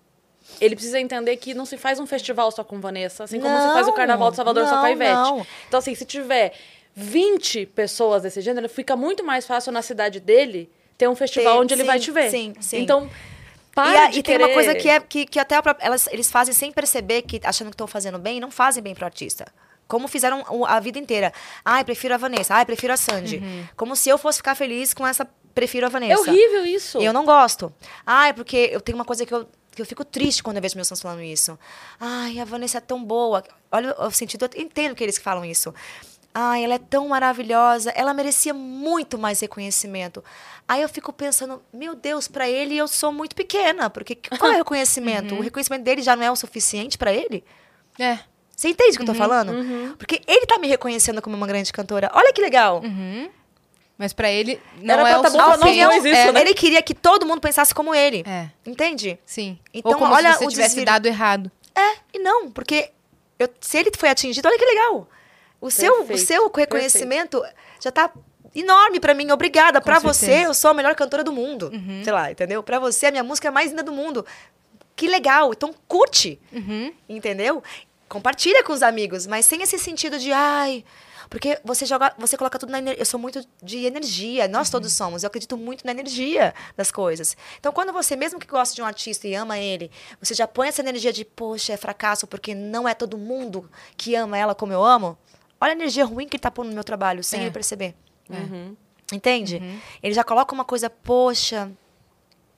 ele 0.61 0.77
precisa 0.77 1.01
entender 1.01 1.37
que 1.39 1.55
não 1.55 1.67
se 1.67 1.77
faz 1.77 1.99
um 1.99 2.07
festival 2.07 2.53
só 2.53 2.63
com 2.63 2.81
Vanessa, 2.81 3.25
assim 3.25 3.41
como 3.41 3.55
se 3.57 3.65
faz 3.73 3.87
o 3.87 3.91
Não, 3.91 3.97
Carnaval 3.97 4.31
de 4.31 4.37
Salvador 4.37 4.65
só 4.67 4.71
com 4.75 4.77
a 4.79 4.83
não, 4.83 4.91
Ivete. 4.93 5.13
não. 5.13 5.47
Então, 5.67 5.79
assim, 5.79 5.95
se 5.97 6.05
tiver 6.05 6.53
20 6.95 7.67
pessoas 7.67 8.23
desse 8.23 8.41
gênero, 8.41 8.69
fica 8.69 8.95
muito 8.97 9.25
mais 9.25 9.47
fácil 9.47 9.73
na 9.73 9.83
cidade 9.83 10.21
dele 10.21 10.71
ter 10.99 11.09
um 11.09 11.15
festival 11.17 11.55
Ter- 11.55 11.61
onde 11.61 11.75
ele 11.75 11.83
sim, 11.83 11.87
vai 11.87 11.99
te 11.99 12.11
ver. 12.11 12.31
sim, 12.31 12.53
sim. 12.61 12.79
Então, 12.83 13.07
E, 13.07 13.75
para 13.75 14.05
a- 14.05 14.07
de 14.09 14.19
e 14.19 14.23
tem 14.23 14.35
querer... 14.35 14.45
uma 14.45 14.53
coisa 14.55 14.75
que 14.75 14.89
é 14.89 15.01
que, 15.01 15.25
que 15.27 15.39
até 15.39 15.57
a 15.57 15.63
própria- 15.63 15.85
elas, 15.87 16.07
eles 16.13 16.31
fazem 16.31 16.53
sem 16.55 16.71
perceber 16.71 17.23
que 17.23 17.41
achando 17.45 17.69
que 17.69 17.75
estão 17.75 17.87
fazendo 17.87 18.19
bem, 18.19 18.39
não 18.41 18.51
fazem 18.51 18.83
bem 18.83 18.95
pro 18.95 19.05
artista. 19.05 19.47
Como 19.89 20.07
fizeram 20.09 20.45
o- 20.51 20.65
a 20.65 20.79
vida 20.81 20.99
inteira. 20.99 21.33
Ai, 21.65 21.85
prefiro 21.85 22.15
a 22.15 22.17
Vanessa. 22.17 22.55
Ai, 22.55 22.65
prefiro 22.65 22.93
a 22.93 22.97
Sandy. 22.97 23.43
Como 23.77 23.95
se 23.97 24.09
eu 24.09 24.17
fosse 24.17 24.39
ficar 24.39 24.55
feliz 24.55 24.95
com 24.95 25.07
essa 25.07 25.27
prefiro 25.55 25.85
a 25.87 25.89
Vanessa. 25.91 26.15
É 26.15 26.17
horrível 26.33 26.65
isso. 26.65 26.99
Eu 26.99 27.13
não 27.13 27.25
gosto. 27.27 27.73
Ah, 28.07 28.29
é 28.29 28.33
porque 28.33 28.71
eu 28.73 28.81
tenho 28.81 28.97
uma 28.97 29.05
coisa 29.05 29.27
que 29.27 29.35
eu, 29.35 29.47
que 29.75 29.83
eu 29.83 29.87
fico 29.87 30.03
triste 30.05 30.43
quando 30.43 30.57
eu 30.57 30.63
vejo 30.63 30.77
meus 30.77 30.89
fãs 30.89 31.01
falando 31.03 31.23
isso. 31.23 31.59
Ai, 32.01 32.39
a 32.39 32.45
Vanessa 32.45 32.79
é 32.79 32.81
tão 32.81 33.03
boa. 33.05 33.43
Olha 33.71 33.95
o 33.99 34.11
sentido, 34.11 34.49
eu 34.55 34.63
entendo 34.63 34.95
que 34.95 35.03
eles 35.05 35.19
falam 35.19 35.45
isso. 35.45 35.75
Ai, 36.35 36.65
ela 36.65 36.75
é 36.75 36.79
tão 36.79 37.09
maravilhosa, 37.09 37.91
ela 37.91 38.15
merecia 38.15 38.55
muito 38.55 39.19
mais 39.19 39.41
reconhecimento. 39.41 40.25
Aí 40.67 40.81
eu 40.81 40.89
fico 40.89 41.13
pensando, 41.13 41.63
meu 41.73 41.95
Deus, 41.95 42.27
pra 42.27 42.49
ele 42.49 42.77
eu 42.77 42.89
sou 42.89 43.13
muito 43.13 43.37
pequena, 43.37 43.91
porque 43.91 44.15
qual 44.39 44.51
é 44.51 44.55
o 44.55 44.59
reconhecimento? 44.59 45.35
O 45.35 45.41
reconhecimento 45.43 45.83
dele 45.83 46.01
já 46.03 46.17
não 46.17 46.25
é 46.25 46.31
o 46.31 46.37
suficiente 46.37 46.97
pra 46.97 47.13
ele? 47.13 47.45
É. 47.99 48.19
Você 48.57 48.69
entende 48.69 48.93
o 48.93 48.97
que 48.97 49.03
eu 49.03 49.07
tô 49.07 49.15
falando? 49.15 49.53
Porque 49.99 50.23
ele 50.27 50.47
tá 50.47 50.59
me 50.59 50.69
reconhecendo 50.69 51.21
como 51.21 51.37
uma 51.37 51.47
grande 51.47 51.73
cantora. 51.73 52.11
Olha 52.15 52.33
que 52.33 52.41
legal. 52.41 52.81
Mas 53.99 54.13
pra 54.13 54.31
ele 54.31 54.61
não 54.79 54.95
Era 54.95 55.03
é 55.09 55.13
pra 55.13 55.21
o 55.21 55.23
tá 55.23 55.31
bom 55.31 55.59
dois 55.59 56.05
isso, 56.05 56.17
é, 56.17 56.33
né? 56.33 56.41
Ele 56.41 56.55
queria 56.55 56.83
que 56.83 56.95
todo 56.95 57.27
mundo 57.27 57.41
pensasse 57.41 57.75
como 57.75 57.95
ele. 57.95 58.25
É, 58.27 58.49
Entende? 58.67 59.19
sim. 59.25 59.59
Então, 59.73 59.93
Ou 59.93 59.99
como 59.99 60.15
olha 60.15 60.33
se 60.33 60.39
você 60.39 60.45
o 60.47 60.49
tivesse 60.49 60.69
desvio- 60.77 60.87
dado 60.87 61.07
errado. 61.07 61.51
É, 61.75 61.97
e 62.15 62.19
não, 62.19 62.51
porque 62.51 62.91
eu- 63.39 63.49
se 63.61 63.77
ele 63.79 63.91
foi 63.97 64.09
atingido, 64.09 64.49
olha 64.49 64.59
que 64.59 64.65
legal. 64.65 65.09
O 65.63 65.71
seu, 65.71 65.95
o 65.95 65.99
Perfeito, 65.99 66.27
seu 66.27 66.53
reconhecimento 66.53 67.43
já 67.81 67.93
tá 67.93 68.13
enorme 68.53 68.99
pra 68.99 69.15
mim. 69.15 69.31
Obrigada. 69.31 69.81
Pra 69.81 70.01
você, 70.01 70.45
eu 70.47 70.53
sou 70.53 70.73
a 70.73 70.75
melhor 70.75 70.97
cantora 70.97 71.23
do 71.23 71.33
mundo. 71.33 71.71
Sei 72.03 72.13
lá, 72.13 72.33
entendeu? 72.33 72.63
Pra 72.65 72.81
você, 72.81 73.07
a 73.07 73.11
minha 73.13 73.23
música 73.23 73.47
é 73.47 73.51
a 73.51 73.53
mais 73.53 73.71
linda 73.71 73.85
do 73.85 73.93
mundo. 73.93 74.27
Que 74.97 75.07
legal. 75.07 75.53
Então, 75.53 75.73
curte. 75.87 76.41
Entendeu? 77.09 77.63
Compartilha 78.09 78.63
com 78.65 78.73
os 78.73 78.83
amigos, 78.83 79.27
mas 79.27 79.47
sem 79.47 79.63
esse 79.63 79.79
sentido 79.79 80.19
de, 80.19 80.33
ai. 80.33 80.85
Porque 81.31 81.59
você 81.65 81.87
joga, 81.87 82.13
você 82.19 82.37
coloca 82.37 82.59
tudo 82.59 82.71
na 82.71 82.79
energia. 82.79 83.01
Eu 83.01 83.07
sou 83.07 83.19
muito 83.19 83.43
de 83.63 83.87
energia, 83.87 84.47
nós 84.49 84.69
todos 84.69 84.93
somos. 84.93 85.23
Eu 85.23 85.29
acredito 85.29 85.57
muito 85.57 85.87
na 85.87 85.93
energia 85.93 86.53
das 86.77 86.91
coisas. 86.91 87.37
Então, 87.59 87.73
quando 87.73 87.91
você, 87.91 88.17
mesmo 88.17 88.39
que 88.39 88.47
gosta 88.47 88.75
de 88.75 88.83
um 88.83 88.85
artista 88.85 89.27
e 89.27 89.35
ama 89.35 89.59
ele, 89.59 89.91
você 90.21 90.35
já 90.35 90.47
põe 90.47 90.69
essa 90.69 90.83
energia 90.83 91.11
de, 91.11 91.25
poxa, 91.25 91.73
é 91.73 91.77
fracasso 91.77 92.27
porque 92.27 92.55
não 92.55 92.87
é 92.87 92.93
todo 92.93 93.17
mundo 93.17 93.71
que 93.97 94.15
ama 94.15 94.37
ela 94.37 94.55
como 94.55 94.73
eu 94.73 94.85
amo. 94.85 95.17
Olha 95.63 95.71
a 95.71 95.77
energia 95.77 96.05
ruim 96.05 96.27
que 96.27 96.35
ele 96.35 96.41
tá 96.43 96.51
pondo 96.51 96.69
no 96.71 96.75
meu 96.75 96.83
trabalho, 96.83 97.23
sem 97.23 97.39
É. 97.39 97.43
ele 97.45 97.53
perceber. 97.53 97.95
Uhum. 98.29 98.75
Entende? 99.13 99.63
Ele 100.03 100.13
já 100.13 100.25
coloca 100.25 100.53
uma 100.53 100.65
coisa, 100.65 100.91
poxa, 100.91 101.71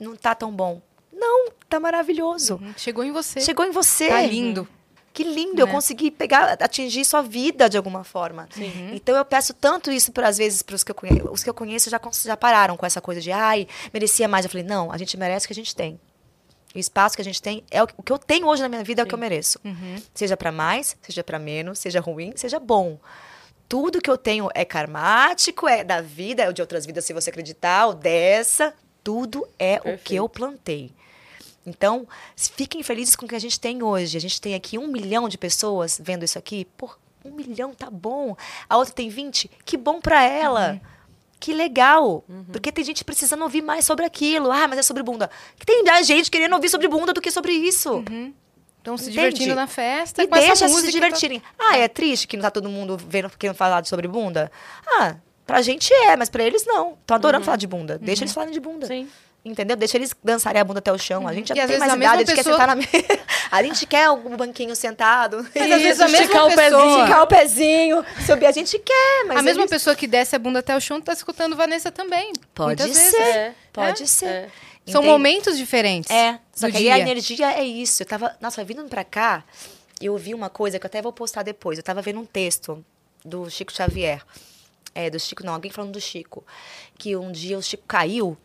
não 0.01 0.17
tá 0.17 0.35
tão 0.35 0.51
bom. 0.51 0.81
Não, 1.13 1.51
tá 1.69 1.79
maravilhoso. 1.79 2.55
Uhum. 2.63 2.73
Chegou 2.79 3.05
em 3.05 3.13
você. 3.13 3.41
Chegou 3.43 3.67
em 3.67 3.71
você. 3.71 4.09
Tá 4.09 4.23
lindo. 4.23 4.67
Que 5.13 5.23
lindo, 5.23 5.61
eu 5.61 5.67
Né? 5.67 5.73
consegui 5.73 6.11
pegar, 6.11 6.57
atingir 6.61 7.05
sua 7.05 7.21
vida 7.23 7.69
de 7.69 7.77
alguma 7.77 8.03
forma. 8.05 8.49
Então 8.93 9.15
eu 9.15 9.25
peço 9.25 9.53
tanto 9.53 9.93
isso 9.93 10.11
para 10.11 10.27
às 10.29 10.39
vezes 10.39 10.63
para 10.63 10.75
os 10.75 10.83
que 10.83 10.91
eu 10.91 10.95
conheço, 10.95 11.31
os 11.31 11.45
que 11.45 11.51
eu 11.51 11.55
conheço 11.55 11.91
já 11.91 12.01
já 12.25 12.37
pararam 12.37 12.77
com 12.77 12.87
essa 12.87 13.01
coisa 13.03 13.21
de 13.21 13.31
ai, 13.31 13.69
merecia 13.93 14.27
mais. 14.27 14.45
Eu 14.47 14.51
falei, 14.51 14.67
não, 14.67 14.91
a 14.91 14.97
gente 14.99 15.17
merece 15.17 15.45
o 15.45 15.49
que 15.49 15.53
a 15.53 15.55
gente 15.55 15.77
tem. 15.77 16.01
O 16.75 16.79
espaço 16.79 17.15
que 17.17 17.23
a 17.23 17.25
gente 17.25 17.41
tem 17.41 17.63
é 17.71 17.83
o 17.83 17.87
que- 17.87 18.11
eu 18.13 18.19
tenho 18.19 18.47
hoje 18.49 18.63
na 18.63 18.69
minha 18.69 18.83
vida 18.83 19.03
é 19.03 19.05
o 19.05 19.07
que 19.07 19.15
eu 19.15 19.19
mereço. 19.19 19.61
Seja 20.13 20.37
para 20.37 20.51
mais, 20.51 20.97
seja 21.03 21.23
para 21.23 21.39
menos, 21.39 21.79
seja 21.79 22.01
ruim, 22.01 22.33
seja 22.37 22.59
bom. 22.59 22.99
Tudo 23.69 24.01
que 24.01 24.11
eu 24.11 24.19
tenho 24.19 24.49
é 24.55 24.65
karmático, 24.65 25.67
é 25.69 25.83
da 25.85 26.01
vida, 26.01 26.43
é 26.43 26.53
de 26.53 26.61
outras 26.61 26.85
vidas, 26.85 27.05
se 27.05 27.13
você 27.13 27.31
acreditar, 27.31 27.87
ou 27.87 27.95
dessa. 27.95 28.75
Tudo 29.03 29.47
é 29.59 29.77
o 29.77 29.81
que 29.81 29.83
Perfeito. 29.91 30.15
eu 30.15 30.29
plantei. 30.29 30.93
Então, 31.67 32.07
fiquem 32.37 32.83
felizes 32.83 33.17
com 33.17 33.25
o 33.25 33.29
que 33.29 33.35
a 33.35 33.39
gente 33.39 33.59
tem 33.59 33.83
hoje. 33.83 34.17
A 34.17 34.21
gente 34.21 34.41
tem 34.41 34.55
aqui 34.55 34.77
um 34.79 34.87
milhão 34.87 35.29
de 35.29 35.39
pessoas 35.39 35.99
vendo 36.03 36.25
isso 36.25 36.39
aqui. 36.39 36.67
Pô, 36.77 36.91
um 37.25 37.31
milhão 37.33 37.73
tá 37.75 37.89
bom. 37.91 38.37
A 38.69 38.77
outra 38.77 38.93
tem 38.93 39.09
20. 39.09 39.51
Que 39.65 39.77
bom 39.77 39.99
pra 40.01 40.23
ela. 40.23 40.79
Que 41.41 41.53
legal. 41.53 42.25
Porque 42.51 42.73
tem 42.73 42.85
gente 42.85 43.05
precisando 43.05 43.43
ouvir 43.43 43.63
mais 43.63 43.85
sobre 43.85 44.05
aquilo. 44.05 44.51
Ah, 44.51 44.67
mas 44.67 44.79
é 44.79 44.83
sobre 44.83 45.03
bunda. 45.03 45.31
Que 45.59 45.67
tem 45.67 45.83
mais 45.85 46.07
gente 46.07 46.31
querendo 46.31 46.55
ouvir 46.55 46.69
sobre 46.69 46.89
bunda 46.89 47.13
do 47.13 47.21
que 47.21 47.31
sobre 47.31 47.53
isso. 47.53 48.03
Então, 48.81 48.99
se 48.99 49.05
Entende? 49.05 49.15
divertindo 49.15 49.55
na 49.55 49.67
festa 49.67 50.23
E 50.23 50.27
com 50.27 50.37
deixa 50.37 50.69
se 50.69 50.93
divertirem. 50.93 51.43
Ah, 51.59 51.79
é 51.79 51.89
triste 51.89 52.27
que 52.29 52.37
não 52.37 52.43
tá 52.43 52.51
todo 52.51 52.69
mundo 52.69 52.99
vendo, 52.99 53.31
querendo 53.31 53.57
falar 53.57 53.83
sobre 53.87 54.07
bunda? 54.07 54.53
Ah, 54.87 55.17
pra 55.47 55.63
gente 55.63 55.93
é, 55.93 56.17
mas 56.17 56.29
pra 56.29 56.45
eles 56.45 56.67
não. 56.67 56.93
Estão 56.93 57.17
adorando 57.17 57.45
falar 57.47 57.57
de 57.57 57.67
bunda. 57.67 57.99
Deixa 57.99 58.25
eles 58.25 58.35
falarem 58.35 58.53
de 58.53 58.61
bunda. 58.61 58.87
Sim. 58.87 59.09
Entendeu? 59.45 59.77
Deixa 59.77 59.99
eles 59.99 60.15
dançarem 60.25 60.59
a 60.61 60.65
bunda 60.65 60.79
até 60.79 60.91
o 60.91 60.97
chão. 60.99 61.29
A 61.29 61.35
gente 61.35 61.49
já 61.49 61.55
E 61.55 61.67
tem 61.67 61.79
mais 61.79 61.93
idade, 61.93 62.07
a 62.07 62.17
gente 62.19 62.35
pessoa- 62.35 62.57
quer 62.57 62.61
sentar 62.63 62.67
na 62.69 62.75
mesa. 62.77 63.25
A 63.51 63.63
gente 63.63 63.87
quer 63.87 64.11
um 64.11 64.37
banquinho 64.37 64.75
sentado. 64.75 65.47
Mas 65.55 65.71
às 65.71 65.83
vezes 65.83 66.01
a 66.01 66.09
mesma 66.09 66.23
esticar 66.25 66.47
o 66.47 66.57
pezinho, 66.57 66.99
Esticar 66.99 67.23
o 67.23 67.27
pezinho, 67.27 68.05
subir. 68.27 68.47
A 68.47 68.51
gente 68.53 68.79
quer, 68.81 69.25
mas 69.29 69.37
a 69.39 69.43
mesma 69.43 69.61
eles- 69.63 69.71
pessoa 69.71 69.95
que 69.95 70.07
desce 70.09 70.35
a 70.35 70.39
bunda 70.41 70.59
até 70.59 70.75
o 70.75 70.81
chão 70.81 71.01
tá 71.01 71.13
escutando 71.13 71.55
Vanessa 71.55 71.93
também. 71.93 72.33
Pode 72.55 72.83
ser. 72.83 72.89
vezes. 72.89 73.15
É. 73.15 73.55
Pode 73.73 74.03
É. 74.03 74.07
ser. 74.07 74.27
É. 74.27 74.49
São 74.89 75.03
momentos 75.05 75.57
diferentes. 75.57 76.11
É, 76.11 76.39
só 76.53 76.67
que 76.71 76.79
dia. 76.79 76.95
a 76.95 76.99
energia 76.99 77.53
é 77.53 77.63
isso. 77.63 78.03
Eu 78.03 78.07
tava, 78.07 78.35
nossa, 78.41 78.65
vindo 78.65 78.83
pra 78.87 79.05
cá, 79.05 79.45
eu 80.01 80.17
vi 80.17 80.35
uma 80.35 80.49
coisa 80.51 80.79
que 80.79 80.87
eu 80.87 80.89
até 80.89 81.01
vou 81.01 81.13
postar 81.13 81.43
depois. 81.43 81.79
Eu 81.79 81.85
tava 81.85 82.03
vendo 82.03 82.19
um 82.19 82.27
texto 82.27 82.85
do 83.25 83.49
Chico 83.51 83.73
Xavier. 83.73 84.21
É, 84.95 85.11
do 85.11 85.21
Chico, 85.21 85.45
não, 85.45 85.55
alguém 85.55 85.71
falando 85.71 85.93
do 85.93 86.01
Chico. 86.01 86.45
Que 86.99 87.15
um 87.15 87.31
dia 87.31 87.57
o 87.59 87.63
Chico 87.63 87.85
caiu 87.87 88.37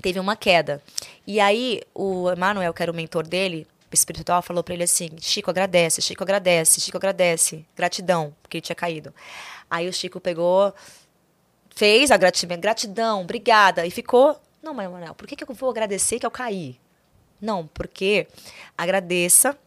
teve 0.00 0.18
uma 0.18 0.36
queda. 0.36 0.82
E 1.26 1.40
aí, 1.40 1.82
o 1.94 2.30
Emanuel, 2.30 2.72
que 2.72 2.82
era 2.82 2.92
o 2.92 2.94
mentor 2.94 3.26
dele, 3.26 3.66
espiritual, 3.92 4.42
falou 4.42 4.62
para 4.62 4.74
ele 4.74 4.84
assim: 4.84 5.10
Chico, 5.20 5.50
agradece, 5.50 6.00
Chico, 6.00 6.22
agradece, 6.22 6.80
Chico, 6.80 6.96
agradece. 6.96 7.64
Gratidão, 7.76 8.34
porque 8.42 8.58
ele 8.58 8.62
tinha 8.62 8.76
caído. 8.76 9.14
Aí 9.70 9.88
o 9.88 9.92
Chico 9.92 10.20
pegou, 10.20 10.74
fez 11.74 12.10
a 12.10 12.16
gratidão, 12.16 12.60
gratidão, 12.60 13.20
obrigada, 13.22 13.86
e 13.86 13.90
ficou. 13.90 14.40
Não, 14.62 14.72
mas 14.72 14.86
Emanuel, 14.86 15.14
por 15.14 15.26
que, 15.26 15.34
que 15.34 15.44
eu 15.44 15.54
vou 15.54 15.70
agradecer 15.70 16.18
que 16.18 16.26
eu 16.26 16.30
caí? 16.30 16.78
Não, 17.40 17.66
porque 17.66 18.28
agradeça. 18.78 19.58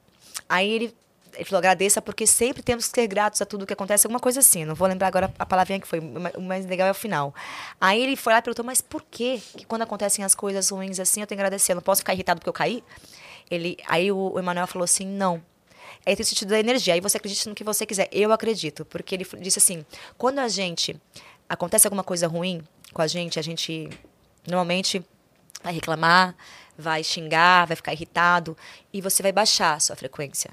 Aí 0.48 0.70
ele 0.70 0.96
ele 1.36 1.46
falou, 1.46 1.60
agradeça 1.60 2.02
porque 2.02 2.26
sempre 2.26 2.64
temos 2.64 2.88
que 2.88 2.96
ser 2.96 3.08
gratos 3.08 3.42
a 3.42 3.46
tudo 3.46 3.66
que 3.66 3.74
acontece, 3.74 4.08
alguma 4.08 4.20
coisa 4.20 4.40
assim. 4.40 4.66
Não 4.66 4.76
vou 4.76 4.88
lembrar 4.88 5.08
agora 5.08 5.34
a 5.38 5.46
palavrinha 5.46 5.80
que 5.80 5.88
foi, 5.88 6.00
o 6.00 6.42
mais 6.42 6.66
legal 6.66 6.88
é 6.88 6.92
o 6.92 6.96
final. 6.96 7.34
Aí 7.80 8.02
ele 8.02 8.16
foi 8.16 8.34
lá 8.34 8.40
e 8.40 8.42
perguntou, 8.42 8.66
mas 8.66 8.82
por 8.82 9.04
que 9.04 9.42
que 9.56 9.66
quando 9.66 9.82
acontecem 9.82 10.24
as 10.24 10.34
coisas 10.36 10.70
ruins 10.70 11.00
assim, 11.00 11.22
eu 11.22 11.28
tenho 11.28 11.38
que 11.38 11.42
agradecer? 11.42 11.72
Eu 11.74 11.76
não 11.76 11.84
posso 11.84 12.02
ficar 12.02 12.14
irritado 12.14 12.40
porque 12.40 12.50
eu 12.50 12.54
caí? 12.54 12.84
Ele, 13.50 13.78
aí 13.88 14.12
o 14.12 14.38
Emanuel 14.40 14.68
falou 14.68 14.84
assim, 14.84 15.06
não. 15.06 15.42
É 16.06 16.14
esse 16.14 16.24
sentido 16.24 16.50
da 16.50 16.60
energia. 16.60 16.94
Aí 16.94 17.02
você 17.02 17.18
acredita 17.18 17.50
no 17.50 17.56
que 17.56 17.64
você 17.64 17.86
quiser. 17.86 18.08
Eu 18.12 18.32
acredito, 18.32 18.86
porque 18.86 19.16
ele 19.16 19.28
disse 19.40 19.60
assim, 19.60 19.86
quando 20.18 20.40
a 20.40 20.48
gente 20.48 21.00
acontece 21.50 21.88
alguma 21.88 22.04
coisa 22.04 22.28
ruim 22.28 22.64
com 22.94 23.02
a 23.02 23.08
gente, 23.08 23.40
a 23.40 23.42
gente 23.42 23.90
normalmente 24.48 25.04
vai 25.64 25.74
reclamar, 25.74 26.36
vai 26.78 27.04
xingar, 27.04 27.66
vai 27.66 27.76
ficar 27.76 27.94
irritado 27.94 28.56
e 28.94 29.02
você 29.02 29.24
vai 29.24 29.32
baixar 29.32 29.74
a 29.74 29.80
sua 29.80 29.96
frequência. 29.96 30.52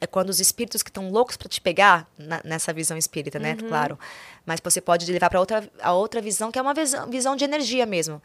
É 0.00 0.06
quando 0.06 0.30
os 0.30 0.40
espíritos 0.40 0.82
que 0.82 0.90
estão 0.90 1.10
loucos 1.10 1.36
para 1.36 1.48
te 1.48 1.60
pegar, 1.60 2.08
na, 2.18 2.40
nessa 2.44 2.72
visão 2.72 2.96
espírita, 2.96 3.38
né? 3.38 3.56
Uhum. 3.60 3.68
Claro. 3.68 3.98
Mas 4.44 4.60
você 4.62 4.80
pode 4.80 5.10
levar 5.10 5.30
para 5.30 5.40
outra, 5.40 5.68
a 5.80 5.92
outra 5.92 6.20
visão, 6.20 6.50
que 6.50 6.58
é 6.58 6.62
uma 6.62 6.74
visão, 6.74 7.08
visão 7.10 7.36
de 7.36 7.44
energia 7.44 7.86
mesmo. 7.86 8.22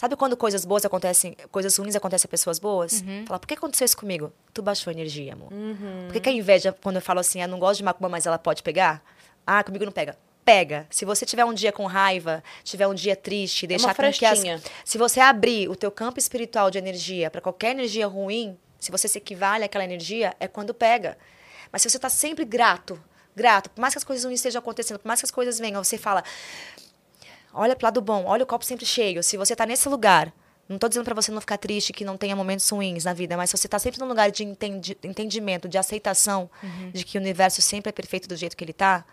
Sabe 0.00 0.16
quando 0.16 0.34
coisas 0.34 0.64
boas 0.64 0.82
acontecem, 0.84 1.36
coisas 1.50 1.76
ruins 1.76 1.94
acontecem 1.94 2.26
a 2.26 2.30
pessoas 2.30 2.58
boas? 2.58 3.02
Uhum. 3.02 3.24
Fala, 3.26 3.38
por 3.38 3.46
que 3.46 3.52
aconteceu 3.52 3.84
isso 3.84 3.96
comigo? 3.96 4.32
Tu 4.54 4.62
baixou 4.62 4.90
a 4.90 4.94
energia, 4.94 5.34
amor. 5.34 5.52
Uhum. 5.52 6.04
Por 6.06 6.14
que, 6.14 6.20
que 6.20 6.28
a 6.30 6.32
inveja, 6.32 6.74
quando 6.82 6.96
eu 6.96 7.02
falo 7.02 7.20
assim, 7.20 7.42
ah, 7.42 7.46
não 7.46 7.58
gosto 7.58 7.78
de 7.78 7.84
macumba, 7.84 8.08
mas 8.08 8.24
ela 8.24 8.38
pode 8.38 8.62
pegar? 8.62 9.02
Ah, 9.46 9.62
comigo 9.62 9.84
não 9.84 9.92
pega. 9.92 10.16
Pega. 10.42 10.86
Se 10.88 11.04
você 11.04 11.26
tiver 11.26 11.44
um 11.44 11.52
dia 11.52 11.70
com 11.70 11.84
raiva, 11.84 12.42
tiver 12.64 12.86
um 12.86 12.94
dia 12.94 13.14
triste, 13.14 13.66
deixar 13.66 13.88
uma 13.88 13.94
com 13.94 14.10
que 14.10 14.24
as, 14.24 14.42
se 14.86 14.96
você 14.96 15.20
abrir 15.20 15.68
o 15.68 15.76
teu 15.76 15.90
campo 15.90 16.18
espiritual 16.18 16.70
de 16.70 16.78
energia 16.78 17.30
para 17.30 17.42
qualquer 17.42 17.72
energia 17.72 18.06
ruim, 18.06 18.56
se 18.80 18.90
você 18.90 19.06
se 19.06 19.18
equivale 19.18 19.62
àquela 19.64 19.84
energia, 19.84 20.34
é 20.40 20.48
quando 20.48 20.72
pega. 20.74 21.16
Mas 21.70 21.82
se 21.82 21.90
você 21.90 21.98
está 21.98 22.08
sempre 22.08 22.44
grato, 22.44 23.00
grato, 23.36 23.70
por 23.70 23.80
mais 23.80 23.94
que 23.94 23.98
as 23.98 24.04
coisas 24.04 24.24
ruins 24.24 24.40
estejam 24.40 24.58
acontecendo, 24.58 24.98
por 24.98 25.06
mais 25.06 25.20
que 25.20 25.26
as 25.26 25.30
coisas 25.30 25.58
venham, 25.58 25.84
você 25.84 25.96
fala, 25.98 26.24
olha 27.52 27.76
pro 27.76 27.86
lado 27.86 28.00
bom, 28.00 28.24
olha 28.26 28.42
o 28.42 28.46
copo 28.46 28.64
sempre 28.64 28.86
cheio. 28.86 29.22
Se 29.22 29.36
você 29.36 29.52
está 29.54 29.66
nesse 29.66 29.88
lugar, 29.88 30.32
não 30.68 30.76
estou 30.76 30.88
dizendo 30.88 31.04
para 31.04 31.14
você 31.14 31.30
não 31.32 31.40
ficar 31.40 31.58
triste, 31.58 31.92
que 31.92 32.04
não 32.04 32.16
tenha 32.16 32.34
momentos 32.36 32.68
ruins 32.68 33.04
na 33.04 33.12
vida, 33.12 33.36
mas 33.36 33.50
se 33.50 33.56
você 33.56 33.66
está 33.66 33.78
sempre 33.78 33.98
num 34.00 34.06
lugar 34.06 34.30
de 34.30 34.44
entendi- 34.44 34.96
entendimento, 35.02 35.68
de 35.68 35.76
aceitação, 35.78 36.48
de 36.92 37.04
que 37.04 37.18
o 37.18 37.20
universo 37.20 37.60
sempre 37.60 37.88
é 37.90 37.92
perfeito 37.92 38.28
do 38.28 38.36
jeito 38.36 38.56
que 38.56 38.64
ele 38.64 38.70
está, 38.70 39.04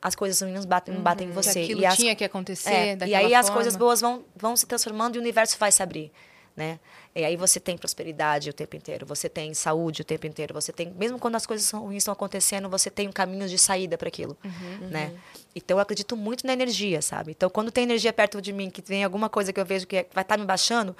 as 0.00 0.14
coisas 0.14 0.40
ruins 0.40 0.64
batem, 0.64 0.94
não 0.94 1.02
batem 1.02 1.26
em 1.26 1.30
Que 1.30 1.34
você. 1.34 1.60
aquilo 1.62 1.80
E 1.80 1.86
as 1.86 1.96
tinha 1.96 2.14
que 2.14 2.22
acontecer 2.24 2.70
é, 2.70 2.96
e 3.06 3.14
aí 3.14 3.34
as 3.34 3.46
forma. 3.46 3.56
coisas 3.56 3.74
boas 3.76 4.00
vão, 4.00 4.24
vão 4.36 4.56
se 4.56 4.64
transformando 4.64 5.16
e 5.16 5.18
o 5.18 5.20
universo 5.20 5.58
vai 5.58 5.72
se 5.72 5.82
abrir, 5.82 6.12
né? 6.56 6.78
E 7.14 7.24
aí 7.24 7.36
você 7.36 7.58
tem 7.58 7.76
prosperidade 7.76 8.48
o 8.50 8.52
tempo 8.52 8.76
inteiro, 8.76 9.04
você 9.06 9.28
tem 9.28 9.52
saúde 9.54 10.02
o 10.02 10.04
tempo 10.04 10.26
inteiro, 10.26 10.54
você 10.54 10.72
tem, 10.72 10.90
mesmo 10.96 11.18
quando 11.18 11.34
as 11.34 11.46
coisas 11.46 11.68
ruins 11.70 11.98
estão 12.02 12.12
acontecendo, 12.12 12.68
você 12.68 12.90
tem 12.90 13.08
um 13.08 13.12
caminho 13.12 13.48
de 13.48 13.58
saída 13.58 13.98
para 13.98 14.08
aquilo, 14.08 14.36
Uhum. 14.44 14.88
né? 14.88 15.12
Então 15.56 15.76
eu 15.78 15.80
acredito 15.80 16.16
muito 16.16 16.46
na 16.46 16.52
energia, 16.52 17.02
sabe? 17.02 17.32
Então 17.32 17.50
quando 17.50 17.72
tem 17.72 17.84
energia 17.84 18.12
perto 18.12 18.40
de 18.40 18.52
mim, 18.52 18.70
que 18.70 18.80
vem 18.82 19.02
alguma 19.02 19.28
coisa 19.28 19.52
que 19.52 19.58
eu 19.60 19.64
vejo 19.64 19.86
que 19.86 19.96
é- 19.96 20.06
vai 20.12 20.22
estar 20.22 20.36
me 20.38 20.44
baixando, 20.44 20.96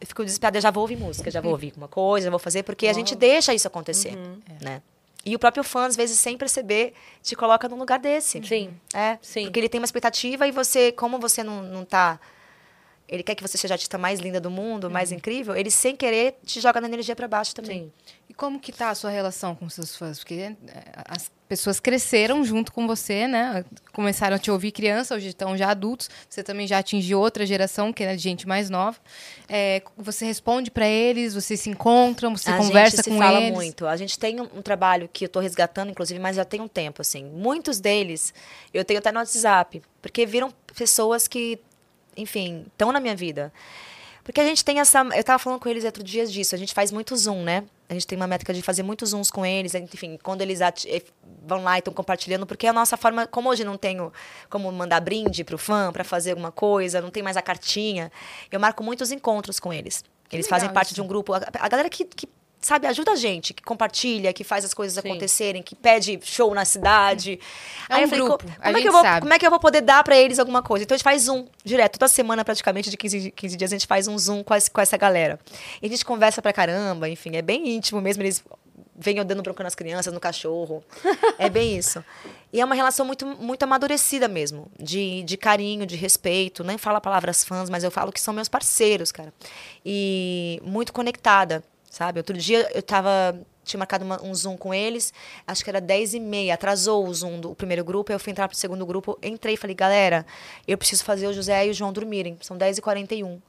eu 0.00 0.06
fico 0.06 0.22
desesperada, 0.24 0.58
eu 0.58 0.62
já 0.62 0.70
vou 0.70 0.82
ouvir 0.82 0.96
música, 0.96 1.30
já 1.30 1.40
vou 1.40 1.52
ouvir 1.52 1.68
alguma 1.70 1.88
coisa, 1.88 2.24
já 2.24 2.30
vou 2.30 2.38
fazer, 2.38 2.62
porque 2.62 2.86
a 2.86 2.92
gente 2.92 3.14
deixa 3.14 3.54
isso 3.54 3.66
acontecer, 3.66 4.14
Uhum. 4.16 4.40
né? 4.60 4.82
E 5.24 5.34
o 5.34 5.38
próprio 5.38 5.64
fã, 5.64 5.86
às 5.86 5.96
vezes, 5.96 6.18
sem 6.20 6.36
perceber, 6.38 6.94
te 7.22 7.34
coloca 7.34 7.68
num 7.68 7.78
lugar 7.78 7.98
desse. 7.98 8.40
Sim. 8.46 8.72
É, 8.94 9.18
Sim. 9.20 9.44
porque 9.44 9.58
ele 9.60 9.68
tem 9.68 9.80
uma 9.80 9.84
expectativa 9.84 10.46
e 10.46 10.52
você, 10.52 10.92
como 10.92 11.18
você 11.18 11.42
não, 11.42 11.62
não 11.62 11.84
tá. 11.84 12.18
Ele 13.08 13.22
quer 13.22 13.34
que 13.34 13.42
você 13.42 13.56
seja 13.56 13.74
a 13.74 13.76
artista 13.76 13.96
mais 13.96 14.20
linda 14.20 14.40
do 14.40 14.50
mundo, 14.50 14.90
mais 14.90 15.10
incrível, 15.10 15.56
ele 15.56 15.70
sem 15.70 15.96
querer 15.96 16.38
te 16.44 16.60
joga 16.60 16.80
na 16.80 16.86
energia 16.86 17.16
para 17.16 17.26
baixo 17.26 17.54
também. 17.54 17.84
Sim. 17.84 17.92
E 18.28 18.34
como 18.34 18.60
que 18.60 18.70
tá 18.70 18.90
a 18.90 18.94
sua 18.94 19.10
relação 19.10 19.54
com 19.54 19.68
seus 19.70 19.96
fãs? 19.96 20.18
Porque 20.18 20.34
é, 20.34 20.54
as 21.06 21.30
pessoas 21.48 21.80
cresceram 21.80 22.44
junto 22.44 22.70
com 22.70 22.86
você, 22.86 23.26
né? 23.26 23.64
Começaram 23.92 24.36
a 24.36 24.38
te 24.38 24.50
ouvir 24.50 24.70
criança, 24.70 25.14
hoje 25.14 25.28
estão 25.28 25.56
já 25.56 25.70
adultos. 25.70 26.10
Você 26.28 26.42
também 26.42 26.66
já 26.66 26.78
atingiu 26.78 27.18
outra 27.18 27.46
geração, 27.46 27.90
que 27.90 28.04
é 28.04 28.14
de 28.14 28.22
gente 28.22 28.46
mais 28.46 28.68
nova. 28.68 28.98
É, 29.48 29.82
você 29.96 30.26
responde 30.26 30.70
para 30.70 30.86
eles, 30.86 31.32
vocês 31.34 31.58
se 31.60 31.70
encontram, 31.70 32.36
você 32.36 32.50
a 32.50 32.58
conversa 32.58 32.96
gente 32.98 33.04
se 33.04 33.10
com 33.10 33.18
fala 33.18 33.40
eles. 33.40 33.54
muito. 33.54 33.86
A 33.86 33.96
gente 33.96 34.18
tem 34.18 34.38
um, 34.40 34.48
um 34.56 34.62
trabalho 34.62 35.08
que 35.10 35.24
eu 35.24 35.28
estou 35.28 35.40
resgatando, 35.40 35.90
inclusive, 35.90 36.20
mas 36.20 36.36
já 36.36 36.44
tem 36.44 36.60
um 36.60 36.68
tempo, 36.68 37.00
assim. 37.00 37.24
Muitos 37.24 37.80
deles 37.80 38.34
eu 38.74 38.84
tenho 38.84 38.98
até 38.98 39.10
no 39.10 39.18
WhatsApp, 39.18 39.80
porque 40.02 40.26
viram 40.26 40.52
pessoas 40.76 41.26
que, 41.26 41.58
enfim, 42.18 42.66
estão 42.68 42.92
na 42.92 43.00
minha 43.00 43.16
vida. 43.16 43.52
Porque 44.28 44.42
a 44.42 44.44
gente 44.44 44.62
tem 44.62 44.78
essa. 44.78 45.00
Eu 45.00 45.20
estava 45.20 45.38
falando 45.38 45.58
com 45.58 45.70
eles 45.70 45.86
outro 45.86 46.04
dia 46.04 46.26
disso. 46.26 46.54
A 46.54 46.58
gente 46.58 46.74
faz 46.74 46.92
muito 46.92 47.16
zoom, 47.16 47.42
né? 47.42 47.64
A 47.88 47.94
gente 47.94 48.06
tem 48.06 48.14
uma 48.14 48.26
métrica 48.26 48.52
de 48.52 48.60
fazer 48.60 48.82
muitos 48.82 49.08
zooms 49.08 49.30
com 49.30 49.46
eles. 49.46 49.74
Enfim, 49.74 50.18
quando 50.22 50.42
eles 50.42 50.60
eh, 50.60 51.02
vão 51.46 51.62
lá 51.62 51.76
e 51.76 51.78
estão 51.78 51.94
compartilhando, 51.94 52.46
porque 52.46 52.66
é 52.66 52.68
a 52.68 52.72
nossa 52.74 52.98
forma. 52.98 53.26
Como 53.26 53.48
hoje 53.48 53.64
não 53.64 53.78
tenho 53.78 54.12
como 54.50 54.70
mandar 54.70 55.00
brinde 55.00 55.44
pro 55.44 55.56
fã 55.56 55.90
para 55.90 56.04
fazer 56.04 56.32
alguma 56.32 56.52
coisa, 56.52 57.00
não 57.00 57.08
tem 57.08 57.22
mais 57.22 57.38
a 57.38 57.42
cartinha, 57.42 58.12
eu 58.52 58.60
marco 58.60 58.84
muitos 58.84 59.10
encontros 59.10 59.58
com 59.58 59.72
eles. 59.72 60.04
Eles 60.30 60.46
fazem 60.46 60.68
parte 60.68 60.88
isso. 60.88 60.96
de 60.96 61.00
um 61.00 61.06
grupo. 61.06 61.32
A, 61.32 61.40
a 61.54 61.68
galera 61.68 61.88
que, 61.88 62.04
que, 62.04 62.28
sabe, 62.60 62.86
ajuda 62.86 63.12
a 63.12 63.16
gente, 63.16 63.54
que 63.54 63.62
compartilha, 63.62 64.32
que 64.32 64.42
faz 64.44 64.64
as 64.64 64.74
coisas 64.74 65.00
Sim. 65.00 65.08
acontecerem, 65.08 65.62
que 65.62 65.74
pede 65.74 66.18
show 66.22 66.52
na 66.54 66.64
cidade. 66.64 67.38
É 67.88 67.94
Aí 67.94 68.00
um 68.00 68.02
eu 68.04 68.08
falei, 68.08 68.24
grupo, 68.24 68.44
como, 68.44 68.76
é 68.76 68.80
que 68.82 68.88
eu 68.88 68.92
vou, 68.92 69.02
sabe. 69.02 69.20
como 69.20 69.32
é 69.34 69.38
que 69.38 69.46
eu 69.46 69.50
vou 69.50 69.60
poder 69.60 69.80
dar 69.80 70.02
pra 70.04 70.16
eles 70.16 70.38
alguma 70.38 70.62
coisa? 70.62 70.84
Então 70.84 70.94
a 70.94 70.98
gente 70.98 71.04
faz 71.04 71.22
Zoom, 71.22 71.46
direto. 71.64 71.98
Toda 71.98 72.08
semana, 72.08 72.44
praticamente, 72.44 72.90
de 72.90 72.96
15, 72.96 73.30
15 73.30 73.56
dias, 73.56 73.72
a 73.72 73.74
gente 73.76 73.86
faz 73.86 74.08
um 74.08 74.18
Zoom 74.18 74.42
com, 74.42 74.54
esse- 74.54 74.70
com 74.70 74.80
essa 74.80 74.96
galera. 74.96 75.38
E 75.80 75.86
a 75.86 75.88
gente 75.88 76.04
conversa 76.04 76.42
pra 76.42 76.52
caramba, 76.52 77.08
enfim, 77.08 77.36
é 77.36 77.42
bem 77.42 77.68
íntimo 77.68 78.00
mesmo. 78.00 78.22
Eles 78.22 78.42
vêm 79.00 79.24
dando 79.24 79.40
bronca 79.42 79.62
nas 79.62 79.76
crianças, 79.76 80.12
no 80.12 80.18
cachorro. 80.20 80.82
É 81.38 81.48
bem 81.48 81.76
isso. 81.78 82.04
E 82.52 82.60
é 82.60 82.64
uma 82.64 82.74
relação 82.74 83.06
muito, 83.06 83.24
muito 83.24 83.62
amadurecida 83.62 84.26
mesmo, 84.26 84.68
de, 84.76 85.22
de 85.22 85.36
carinho, 85.36 85.86
de 85.86 85.94
respeito. 85.94 86.64
Nem 86.64 86.76
falo 86.76 87.00
palavras 87.00 87.44
fãs, 87.44 87.70
mas 87.70 87.84
eu 87.84 87.90
falo 87.92 88.10
que 88.10 88.20
são 88.20 88.34
meus 88.34 88.48
parceiros, 88.48 89.12
cara. 89.12 89.32
E 89.86 90.60
muito 90.64 90.92
conectada, 90.92 91.62
sabe? 91.90 92.18
Outro 92.20 92.36
dia 92.36 92.70
eu 92.74 92.82
tava. 92.82 93.38
Tinha 93.64 93.78
marcado 93.78 94.02
uma- 94.02 94.22
um 94.22 94.34
Zoom 94.34 94.56
com 94.56 94.72
eles, 94.72 95.12
acho 95.46 95.62
que 95.62 95.68
era 95.68 95.78
10 95.78 96.14
e 96.14 96.20
meia. 96.20 96.54
Atrasou 96.54 97.06
o 97.06 97.12
Zoom 97.14 97.38
do 97.38 97.54
primeiro 97.54 97.84
grupo, 97.84 98.10
eu 98.10 98.18
fui 98.18 98.30
entrar 98.30 98.48
pro 98.48 98.56
segundo 98.56 98.86
grupo, 98.86 99.18
entrei 99.22 99.54
e 99.54 99.56
falei, 99.58 99.76
galera, 99.76 100.24
eu 100.66 100.78
preciso 100.78 101.04
fazer 101.04 101.26
o 101.26 101.34
José 101.34 101.66
e 101.66 101.70
o 101.70 101.74
João 101.74 101.92
dormirem. 101.92 102.38
São 102.40 102.56
10 102.56 102.78
e 102.78 102.80
41 102.80 103.42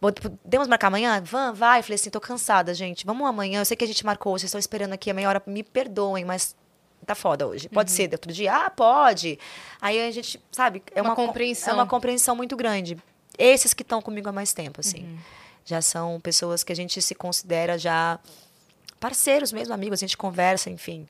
Podemos 0.00 0.66
marcar 0.66 0.86
amanhã? 0.86 1.20
Van, 1.22 1.52
vai. 1.52 1.82
Falei 1.82 1.96
assim, 1.96 2.08
tô 2.08 2.18
cansada, 2.20 2.72
gente. 2.72 3.04
Vamos 3.04 3.28
amanhã. 3.28 3.60
Eu 3.60 3.64
sei 3.66 3.76
que 3.76 3.84
a 3.84 3.86
gente 3.86 4.04
marcou, 4.06 4.32
vocês 4.32 4.44
estão 4.48 4.58
esperando 4.58 4.94
aqui 4.94 5.10
a 5.10 5.14
meia 5.14 5.28
hora. 5.28 5.42
Me 5.46 5.62
perdoem, 5.62 6.24
mas 6.24 6.56
tá 7.04 7.14
foda 7.14 7.46
hoje. 7.46 7.68
Pode 7.68 7.90
ser, 7.90 8.08
outro 8.12 8.32
dia? 8.32 8.50
Ah, 8.64 8.70
pode. 8.70 9.38
Aí 9.78 10.00
a 10.00 10.10
gente, 10.10 10.40
sabe, 10.50 10.82
é 10.94 11.02
Uma 11.02 11.10
uma, 11.10 11.16
com- 11.16 11.26
compreensão. 11.26 11.72
É 11.72 11.74
uma 11.76 11.86
compreensão 11.86 12.34
muito 12.34 12.56
grande. 12.56 12.96
Esses 13.38 13.74
que 13.74 13.82
estão 13.82 14.00
comigo 14.00 14.26
há 14.26 14.32
mais 14.32 14.54
tempo, 14.54 14.80
assim. 14.80 15.18
Já 15.70 15.80
são 15.80 16.18
pessoas 16.20 16.64
que 16.64 16.72
a 16.72 16.76
gente 16.76 17.00
se 17.00 17.14
considera 17.14 17.78
já 17.78 18.18
parceiros 18.98 19.52
mesmo, 19.52 19.72
amigos. 19.72 20.00
A 20.00 20.04
gente 20.06 20.16
conversa, 20.16 20.68
enfim, 20.68 21.06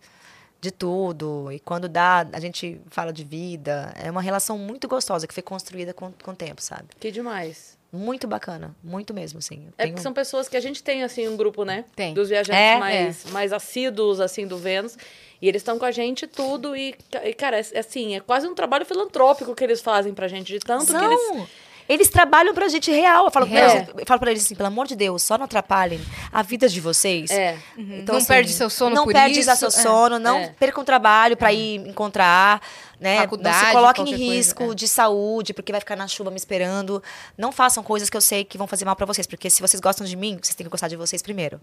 de 0.61 0.71
tudo. 0.71 1.51
E 1.51 1.59
quando 1.61 1.89
dá, 1.89 2.27
a 2.33 2.39
gente 2.41 2.79
fala 2.91 3.11
de 3.13 3.25
vida. 3.25 3.93
É 3.97 4.11
uma 4.11 4.21
relação 4.21 4.59
muito 4.59 4.87
gostosa 4.87 5.27
que 5.27 5.33
foi 5.33 5.43
construída 5.43 5.95
com, 5.95 6.13
com 6.23 6.33
o 6.33 6.37
tempo, 6.37 6.61
sabe? 6.63 6.89
Que 7.01 7.11
demais. 7.11 7.79
Muito 7.93 8.29
bacana, 8.29 8.77
muito 8.85 9.13
mesmo, 9.13 9.39
assim. 9.41 9.67
É 9.77 9.83
tenho- 9.85 9.95
porque 9.95 10.03
são 10.03 10.13
pessoas 10.13 10.47
que 10.47 10.57
a 10.57 10.61
gente 10.61 10.81
tem, 10.83 11.03
assim, 11.03 11.27
um 11.27 11.37
grupo, 11.37 11.65
né? 11.65 11.85
Tem. 11.97 12.13
Dos 12.15 12.29
viajantes 12.29 12.61
É, 12.63 12.79
mais, 12.79 13.25
mais 13.33 13.53
assíduos, 13.53 14.21
assim, 14.21 14.47
do 14.47 14.57
Vênus. 14.59 14.97
E 15.43 15.49
eles 15.49 15.61
estão 15.63 15.79
com 15.79 15.87
a 15.87 15.91
gente 15.91 16.27
tudo. 16.27 16.77
E, 16.77 16.95
e, 17.25 17.33
cara, 17.35 17.59
é, 17.59 17.79
assim, 17.79 18.15
é 18.15 18.21
quase 18.21 18.47
um 18.47 18.55
trabalho 18.55 18.85
filantrópico 18.85 19.55
que 19.57 19.65
eles 19.65 19.81
fazem 19.81 20.13
pra 20.15 20.29
gente. 20.29 20.53
De 20.53 20.61
tanto 20.61 20.87
que 20.87 20.93
eles... 21.05 21.49
Não! 21.91 21.95
Eles 21.95 22.09
trabalham 22.09 22.55
pra 22.55 22.69
gente 22.69 22.91
real. 22.91 23.25
Eu 23.25 23.31
falo, 23.31 23.47
eles, 23.47 23.89
eu 23.99 24.07
falo 24.07 24.21
pra 24.21 24.31
eles 24.31 24.45
assim, 24.45 24.55
pelo 24.55 24.69
amor 24.69 24.87
de 24.87 24.95
Deus, 24.95 25.23
só 25.23 25.37
não 25.37 25.45
atrapalhem 25.45 26.01
a 26.33 26.43
vida 26.43 26.69
de 26.69 26.81
vocês. 26.81 27.31
É. 27.31 27.57
Então, 27.77 28.15
Não 28.19 28.25
perde 28.25 28.53
seu 28.53 28.71
sono 28.71 28.95
Não 28.95 29.05
por 29.05 29.13
perde 29.13 29.41
isso, 29.41 29.57
seu 29.57 29.69
é. 29.69 29.71
sono, 29.71 30.19
não 30.19 30.39
É. 30.39 30.55
percam 30.59 30.85
trabalho 30.85 31.37
pra 31.37 31.53
ir 31.53 31.77
encontrar, 31.89 32.61
né? 33.01 33.17
Faculdade, 33.23 33.57
não 33.59 33.67
se 33.67 33.73
coloquem 33.73 34.05
em 34.05 34.07
qualquer 34.09 34.19
coisa, 34.19 34.33
risco 34.35 34.73
é. 34.73 34.75
de 34.75 34.87
saúde, 34.87 35.55
porque 35.55 35.73
vai 35.73 35.81
ficar 35.81 35.97
na 35.97 36.07
chuva 36.07 36.31
me 36.31 36.37
esperando. 36.37 37.03
Não 37.37 37.51
façam 37.51 37.83
coisas 37.83 38.11
que 38.11 38.17
eu 38.17 38.21
sei 38.21 38.45
que 38.45 38.59
vão 38.59 38.67
fazer 38.67 38.85
mal 38.85 38.95
pra 38.95 39.07
vocês, 39.07 39.27
porque 39.27 39.49
se 39.49 39.61
vocês 39.63 39.81
gostam 39.81 40.07
de 40.07 40.15
mim, 40.15 40.39
vocês 40.41 40.55
têm 40.55 40.65
que 40.67 40.71
gostar 40.71 40.87
de 40.89 40.97
vocês 40.97 41.23
primeiro. 41.23 41.61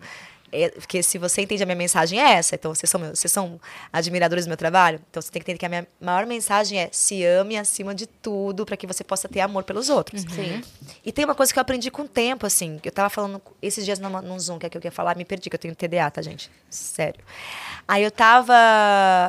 É, 0.51 0.69
porque 0.69 1.03
se 1.03 1.17
você 1.17 1.41
entende 1.41 1.61
a 1.61 1.65
minha 1.65 1.75
mensagem 1.75 2.19
é 2.19 2.33
essa, 2.33 2.55
então 2.55 2.73
vocês 2.73 2.89
são, 2.89 2.99
meus- 2.99 3.19
vocês 3.19 3.31
são 3.31 3.59
admiradores 3.93 4.45
do 4.45 4.47
meu 4.47 4.57
trabalho, 4.57 4.99
então 5.09 5.21
você 5.21 5.29
tem 5.29 5.41
que 5.41 5.45
entender 5.51 5.59
que 5.59 5.65
a 5.65 5.69
minha 5.69 5.88
maior 6.01 6.25
mensagem 6.25 6.79
é 6.79 6.89
se 6.91 7.23
ame 7.23 7.57
acima 7.57 7.93
de 7.93 8.07
tudo 8.07 8.65
pra 8.65 8.75
que 8.75 8.88
você 8.88 9.03
possa 9.03 9.27
ter 9.29 9.41
amor 9.41 9.63
pelos 9.63 9.89
outros. 9.89 10.23
outros. 10.23 10.35
Sim. 10.35 10.61
E 11.05 11.11
tem 11.11 11.23
uma 11.25 11.35
coisa 11.35 11.51
que 11.53 11.59
eu 11.59 11.61
aprendi 11.61 11.91
com 11.91 12.03
o 12.03 12.07
tempo, 12.07 12.45
assim. 12.47 12.79
Eu 12.83 12.91
tava 12.91 13.09
falando 13.09 13.41
esses 13.61 13.83
dias 13.85 13.99
numa, 13.99 14.21
num 14.21 14.39
Zoom, 14.39 14.57
que 14.57 14.65
é 14.65 14.69
que 14.69 14.77
eu 14.77 14.81
queria 14.81 14.91
falar, 14.95 15.15
me 15.17 15.25
perdi, 15.25 15.49
que 15.49 15.55
eu 15.55 15.59
tenho 15.59 15.75
TDA, 15.75 16.09
tá, 16.09 16.21
gente? 16.21 16.49
Sério. 16.69 17.23
Aí 17.88 18.03
eu 18.03 18.11
tava 18.11 18.53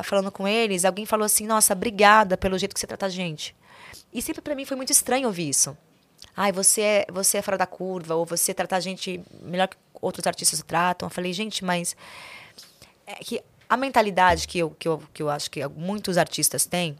falando 0.03 0.31
com 0.31 0.47
eles, 0.47 0.85
alguém 0.85 1.05
falou 1.05 1.25
assim, 1.25 1.45
nossa, 1.45 1.73
obrigada 1.73 1.98
pelo 2.39 2.57
jeito 2.57 2.73
que 2.73 2.79
você 2.79 2.87
trata 2.87 3.05
a 3.05 3.09
gente. 3.09 3.55
E 4.13 4.21
sempre 4.21 4.41
pra 4.41 4.55
mim 4.55 4.65
foi 4.65 4.77
muito 4.77 4.91
estranho 4.91 5.27
ouvir 5.27 5.49
isso. 5.49 5.77
Ai, 6.35 6.51
você 6.51 6.81
é, 6.81 7.07
você 7.11 7.37
é 7.37 7.41
fora 7.41 7.57
da 7.57 7.65
curva, 7.65 8.15
ou 8.15 8.25
você 8.25 8.53
trata 8.53 8.75
a 8.75 8.79
gente 8.79 9.21
melhor 9.41 9.67
que 9.67 9.77
outros 10.01 10.25
artistas 10.25 10.61
tratam. 10.63 11.07
Eu 11.07 11.11
falei, 11.11 11.33
gente, 11.33 11.63
mas 11.63 11.95
é 13.05 13.15
que 13.15 13.43
a 13.67 13.77
mentalidade 13.77 14.47
que 14.47 14.59
eu, 14.59 14.71
que, 14.71 14.87
eu, 14.87 15.03
que 15.13 15.21
eu 15.21 15.29
acho 15.29 15.51
que 15.51 15.65
muitos 15.67 16.17
artistas 16.17 16.65
têm 16.65 16.97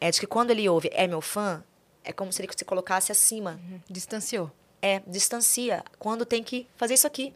é 0.00 0.10
de 0.10 0.18
que 0.18 0.26
quando 0.26 0.50
ele 0.50 0.68
ouve 0.68 0.90
é 0.92 1.06
meu 1.06 1.20
fã, 1.20 1.62
é 2.02 2.12
como 2.12 2.32
se 2.32 2.42
ele 2.42 2.50
se 2.56 2.64
colocasse 2.64 3.12
acima. 3.12 3.60
Distanciou. 3.88 4.50
É, 4.82 5.00
distancia. 5.06 5.84
Quando 5.98 6.24
tem 6.24 6.42
que 6.42 6.66
fazer 6.76 6.94
isso 6.94 7.06
aqui. 7.06 7.34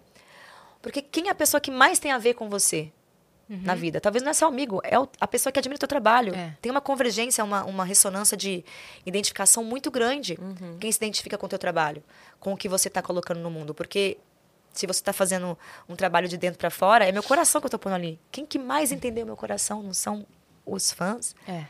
Porque 0.81 1.03
quem 1.03 1.29
é 1.29 1.31
a 1.31 1.35
pessoa 1.35 1.61
que 1.61 1.71
mais 1.71 1.99
tem 1.99 2.11
a 2.11 2.19
ver 2.19 2.35
com 2.35 2.49
você 2.49 2.91
na 3.49 3.75
vida? 3.75 4.01
Talvez 4.01 4.23
não 4.23 4.31
é 4.31 4.35
seu 4.35 4.49
amigo, 4.49 4.81
é 4.85 4.95
a 5.21 5.27
pessoa 5.27 5.53
que 5.53 5.59
admira 5.59 5.77
o 5.77 5.79
teu 5.79 5.89
trabalho. 5.89 6.35
É. 6.35 6.57
Tem 6.61 6.71
uma 6.71 6.81
convergência, 6.81 7.45
uma, 7.45 7.65
uma 7.65 7.85
ressonância 7.85 8.37
de 8.37 8.65
identificação 9.05 9.63
muito 9.63 9.91
grande. 9.91 10.39
Quem 10.81 10.91
se 10.91 10.99
identifica 10.99 11.37
com 11.37 11.47
o 11.47 11.49
teu 11.49 11.59
trabalho, 11.59 12.03
com 12.41 12.53
o 12.53 12.57
que 12.57 12.69
você 12.69 12.89
está 12.89 13.03
colocando 13.03 13.41
no 13.41 13.51
mundo. 13.51 13.75
Porque 13.75 14.19
se 14.73 14.87
você 14.87 15.01
está 15.01 15.13
fazendo 15.13 15.57
um 15.89 15.95
trabalho 15.95 16.29
de 16.29 16.37
dentro 16.37 16.59
para 16.59 16.71
fora, 16.71 17.07
é 17.07 17.13
meu 17.13 17.23
coração 17.23 17.61
que 17.61 17.67
eu 17.67 17.69
estou 17.69 17.79
pondo 17.79 17.95
ali. 17.95 18.19
Quem 18.31 18.45
que 18.45 18.59
mais 18.59 18.91
entendeu 18.91 19.25
meu 19.25 19.37
coração 19.37 19.83
não 19.83 19.95
são 19.95 20.27
os 20.67 20.91
fãs? 20.91 21.35
É. 21.47 21.65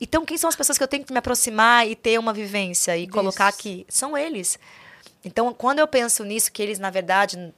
Então, 0.00 0.24
quem 0.24 0.38
são 0.38 0.48
as 0.48 0.56
pessoas 0.56 0.78
que 0.78 0.84
eu 0.84 0.88
tenho 0.88 1.04
que 1.04 1.12
me 1.12 1.18
aproximar 1.18 1.86
e 1.86 1.94
ter 1.94 2.18
uma 2.18 2.32
vivência 2.32 2.96
e 2.96 3.06
colocar 3.06 3.48
aqui? 3.48 3.84
São 3.88 4.16
eles. 4.16 4.58
Então, 5.22 5.52
quando 5.52 5.80
eu 5.80 5.86
penso 5.86 6.24
nisso, 6.24 6.50
que 6.50 6.62
eles, 6.62 6.78
na 6.78 6.88
verdade, 6.88 7.52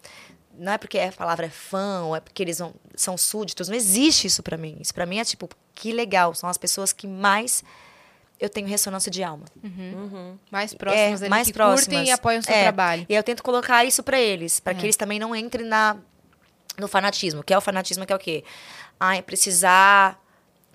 não 0.63 0.73
é 0.73 0.79
porque 0.79 0.99
a 0.99 1.13
palavra 1.13 1.47
é 1.47 1.51
fã, 1.51 2.03
ou 2.05 2.17
é 2.17 2.21
porque 2.21 2.43
eles 2.43 2.59
vão- 2.59 2.73
são 2.95 3.17
súditos, 3.19 3.69
não 3.69 3.75
existe 3.77 4.27
isso 4.27 4.43
pra 4.43 4.57
mim. 4.57 4.77
Isso 4.81 4.95
pra 4.95 5.05
mim 5.05 5.19
é 5.19 5.25
tipo, 5.25 5.49
que 5.75 5.93
legal. 5.93 6.35
São 6.35 6.49
as 6.49 6.57
pessoas 6.57 6.93
que 6.93 7.07
mais 7.07 7.63
eu 8.41 8.49
tenho 8.49 8.67
ressonância 8.67 9.11
de 9.11 9.23
alma. 9.23 9.45
Mais 10.51 10.75
próximas 10.75 11.23
é, 11.23 11.29
mais 11.29 11.47
que 11.49 11.53
próximas. 11.53 11.85
curtem 11.87 12.05
e 12.09 12.11
apoiam 12.11 12.41
o 12.41 12.43
seu 12.43 12.55
É, 12.55 12.63
trabalho. 12.63 13.07
E 13.09 13.15
eu 13.15 13.23
tento 13.23 13.43
colocar 13.43 13.85
isso 13.85 14.03
pra 14.03 14.21
eles, 14.21 14.61
pra 14.61 14.73
É. 14.73 14.75
que 14.77 14.85
eles 14.85 14.97
também 14.97 15.19
não 15.19 15.35
entrem 15.35 15.67
na, 15.67 15.97
no 16.79 16.89
fanatismo. 16.89 17.43
Que 17.43 17.53
é 17.55 17.59
o 17.59 17.61
fanatismo 17.61 18.05
que 18.07 18.13
é 18.13 18.17
o 18.17 18.19
quê? 18.19 18.45
Ah, 18.99 19.17
é 19.17 19.23
precisar 19.23 20.21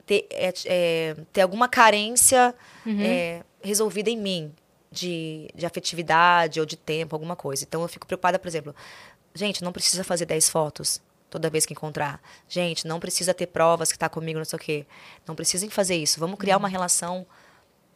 ter, 0.06 0.28
é, 0.32 0.54
é, 0.66 1.16
ter 1.34 1.42
alguma 1.42 1.68
carência 1.68 2.54
Uhum. 2.86 3.02
é, 3.02 3.44
resolvida 3.62 4.10
em 4.10 4.18
mim. 4.18 4.54
De, 4.90 5.50
de 5.54 5.66
afetividade 5.66 6.62
ou 6.62 6.66
de 6.66 6.78
tempo, 6.78 7.14
alguma 7.14 7.36
coisa. 7.36 7.64
Então 7.66 7.82
eu 7.82 7.88
fico 7.90 8.08
preocupada, 8.08 8.40
por 8.40 8.48
exemplo, 8.48 8.74
gente, 9.38 9.64
não 9.64 9.72
precisa 9.72 10.04
fazer 10.04 10.26
10 10.26 10.50
fotos 10.50 11.02
toda 11.30 11.50
vez 11.50 11.66
que 11.66 11.74
encontrar. 11.74 12.22
Gente, 12.48 12.88
não 12.88 13.00
precisa 13.00 13.34
ter 13.34 13.48
provas 13.48 13.92
que 13.92 13.98
tá 14.00 14.08
comigo, 14.10 14.38
não 14.40 14.46
sei 14.46 14.58
o 14.58 14.60
quê. 14.60 14.86
Não 15.28 15.36
precisem 15.36 15.70
fazer 15.70 15.96
isso. 15.96 16.20
Vamos 16.20 16.38
criar 16.40 16.56
Uhum. 16.56 16.64
uma 16.64 16.70
relação 16.70 17.26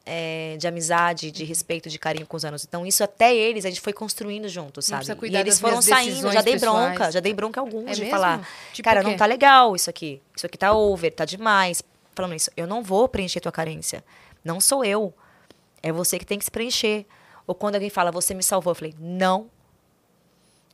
é, 0.05 0.55
de 0.57 0.67
amizade, 0.67 1.31
de 1.31 1.43
respeito, 1.43 1.87
de 1.89 1.99
carinho 1.99 2.25
com 2.25 2.35
os 2.35 2.43
anos. 2.43 2.63
Então, 2.65 2.85
isso 2.85 3.03
até 3.03 3.35
eles 3.35 3.65
a 3.65 3.69
gente 3.69 3.79
foi 3.81 3.93
construindo 3.93 4.49
juntos, 4.49 4.85
sabe? 4.85 5.05
e 5.29 5.35
eles 5.37 5.59
foram 5.59 5.81
saindo, 5.81 6.31
já 6.31 6.41
dei 6.41 6.53
pessoais. 6.53 6.87
bronca, 6.97 7.11
já 7.11 7.19
dei 7.19 7.33
bronca 7.33 7.59
alguns 7.61 7.87
É 7.87 7.93
de 7.93 8.01
mesmo? 8.01 8.09
falar. 8.11 8.47
Tipo 8.73 8.83
cara, 8.83 9.03
não 9.03 9.15
tá 9.15 9.25
legal 9.25 9.75
isso 9.75 9.89
aqui. 9.89 10.21
Isso 10.35 10.45
aqui 10.45 10.57
tá 10.57 10.73
over, 10.73 11.13
tá 11.13 11.23
demais. 11.23 11.83
Falando 12.15 12.33
isso, 12.35 12.49
eu 12.57 12.65
não 12.67 12.81
vou 12.83 13.07
preencher 13.07 13.39
tua 13.39 13.51
carência. 13.51 14.03
Não 14.43 14.59
sou 14.59 14.83
eu. 14.83 15.13
É 15.83 15.91
você 15.91 16.17
que 16.19 16.25
tem 16.25 16.37
que 16.39 16.45
se 16.45 16.51
preencher. 16.51 17.05
Ou 17.47 17.53
quando 17.55 17.75
alguém 17.75 17.89
fala, 17.89 18.11
você 18.11 18.33
me 18.33 18.43
salvou, 18.43 18.71
eu 18.71 18.75
falei, 18.75 18.95
não. 18.99 19.49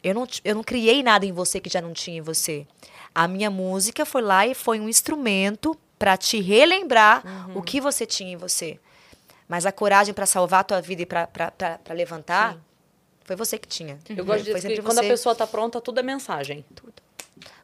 Eu 0.03 0.13
não, 0.13 0.27
eu 0.43 0.55
não 0.55 0.63
criei 0.63 1.01
nada 1.03 1.25
em 1.25 1.31
você 1.31 1.59
que 1.59 1.69
já 1.69 1.81
não 1.81 1.93
tinha 1.93 2.17
em 2.17 2.21
você. 2.21 2.65
A 3.13 3.27
minha 3.27 3.49
música 3.49 4.05
foi 4.05 4.21
lá 4.21 4.45
e 4.45 4.53
foi 4.53 4.79
um 4.79 4.87
instrumento 4.87 5.75
para 5.97 6.15
te 6.15 6.39
relembrar 6.39 7.23
Uhum. 7.25 7.57
o 7.57 7.61
que 7.61 7.81
você 7.81 8.05
tinha 8.05 8.31
em 8.33 8.37
você. 8.37 8.79
Mas 9.47 9.65
a 9.65 9.71
coragem 9.71 10.13
para 10.13 10.25
salvar 10.25 10.59
a 10.59 10.63
tua 10.63 10.81
vida 10.81 11.01
e 11.01 11.05
para 11.05 11.29
levantar, 11.93 12.57
foi 13.23 13.35
você 13.35 13.57
que 13.57 13.67
tinha. 13.67 13.97
Eu 14.09 14.23
gosto 14.25 14.43
de 14.43 14.53
dizer 14.53 14.75
que 14.75 14.81
quando 14.81 14.99
a 14.99 15.01
você. 15.01 15.07
pessoa 15.07 15.33
tá 15.33 15.47
pronta, 15.47 15.81
tudo 15.81 15.99
é 15.99 16.03
mensagem. 16.03 16.63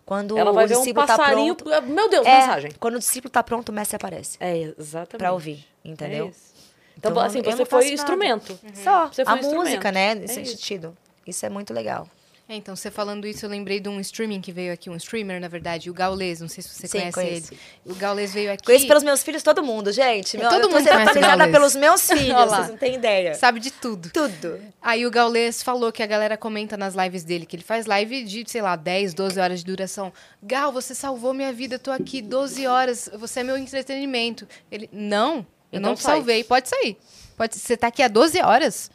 Quando 0.06 0.38
Ela 0.38 0.52
vai 0.52 0.66
o 0.66 0.68
ver 0.68 0.76
um 0.76 0.80
discípulo 0.80 1.06
tá 1.08 1.18
passarinho. 1.18 1.56
pronto, 1.56 1.84
Meu 1.88 2.10
Deus, 2.10 2.26
é, 2.26 2.40
mensagem. 2.40 2.72
quando 2.80 2.96
o 2.96 3.00
discípulo 3.00 3.30
tá 3.32 3.42
pronto, 3.42 3.70
o 3.70 3.74
mestre 3.74 3.96
aparece. 3.96 4.38
É, 4.40 4.74
exatamente. 4.78 5.18
Pra 5.18 5.32
ouvir, 5.32 5.66
entendeu? 5.84 6.26
É 6.26 6.30
isso. 6.30 6.54
Então, 6.98 7.12
Então, 7.12 7.24
assim, 7.24 7.42
você 7.42 7.66
foi 7.66 7.84
nada. 7.84 7.94
instrumento. 7.94 8.60
Só. 8.84 9.08
Você 9.08 9.24
foi 9.24 9.34
a 9.34 9.42
música, 9.42 9.92
né? 9.92 10.12
É 10.12 10.16
Nesse 10.16 10.42
isso. 10.42 10.52
sentido. 10.58 10.96
Isso 11.26 11.46
é 11.46 11.50
muito 11.50 11.74
legal. 11.74 12.08
É, 12.48 12.56
então, 12.56 12.76
você 12.76 12.92
falando 12.92 13.26
isso, 13.26 13.46
eu 13.46 13.50
lembrei 13.50 13.80
de 13.80 13.88
um 13.88 14.02
streaming 14.02 14.42
que 14.42 14.52
veio 14.52 14.74
aqui, 14.74 14.90
um 14.90 14.98
streamer, 14.98 15.40
na 15.40 15.48
verdade, 15.48 15.90
o 15.90 15.94
Gaules, 15.94 16.42
não 16.42 16.50
sei 16.50 16.62
se 16.62 16.70
você 16.70 16.88
Sim, 16.88 17.00
conhece 17.00 17.14
conheço. 17.14 17.54
ele. 17.54 17.94
O 17.94 17.96
Gaules 17.96 18.34
veio 18.34 18.52
aqui. 18.52 18.66
Conheço 18.66 18.86
pelos 18.86 19.02
meus 19.02 19.24
filhos 19.24 19.42
todo 19.42 19.64
mundo, 19.64 19.94
gente. 19.94 20.38
Meu, 20.38 20.50
todo 20.50 20.64
eu 20.64 20.70
tô 20.70 20.76
mundo 20.76 20.84
conhece 20.84 21.10
atualizada 21.10 21.48
pelos 21.50 21.74
meus 21.74 22.02
filhos, 22.12 22.44
vocês 22.52 22.68
não 22.68 22.78
têm 22.78 22.96
ideia. 22.96 23.34
Sabe 23.36 23.62
de 23.62 23.72
tudo. 23.72 24.10
Tudo. 24.10 24.60
Aí 24.82 25.06
o 25.06 25.10
Gaules 25.10 25.64
falou 25.64 25.90
que 25.90 26.04
a 26.04 26.06
galera 26.06 26.36
comenta 26.36 26.76
nas 26.76 26.96
lives 26.96 27.24
dele, 27.24 27.46
que 27.46 27.56
ele 27.56 27.64
faz 27.64 27.86
live 27.86 28.26
de, 28.26 28.44
sei 28.46 28.62
lá, 28.62 28.76
10, 28.76 29.14
12 29.14 29.40
horas 29.40 29.60
de 29.60 29.66
duração. 29.66 30.12
Gal, 30.44 30.70
você 30.70 30.94
salvou 30.94 31.34
minha 31.34 31.54
vida, 31.54 31.76
eu 31.76 31.80
tô 31.80 31.92
aqui 31.92 32.22
12 32.22 32.68
horas, 32.68 33.10
você 33.18 33.40
é 33.40 33.44
meu 33.44 33.58
entretenimento. 33.58 34.46
Ele, 34.70 34.90
não, 34.92 35.38
eu 35.72 35.80
Então 35.80 35.92
não 35.92 35.96
te 35.96 36.02
salvei, 36.04 36.44
pode 36.44 36.68
sair. 36.68 36.98
Pode, 37.38 37.58
você 37.58 37.78
tá 37.78 37.88
aqui 37.88 38.04
há 38.04 38.10
12 38.10 38.42
horas. 38.42 38.92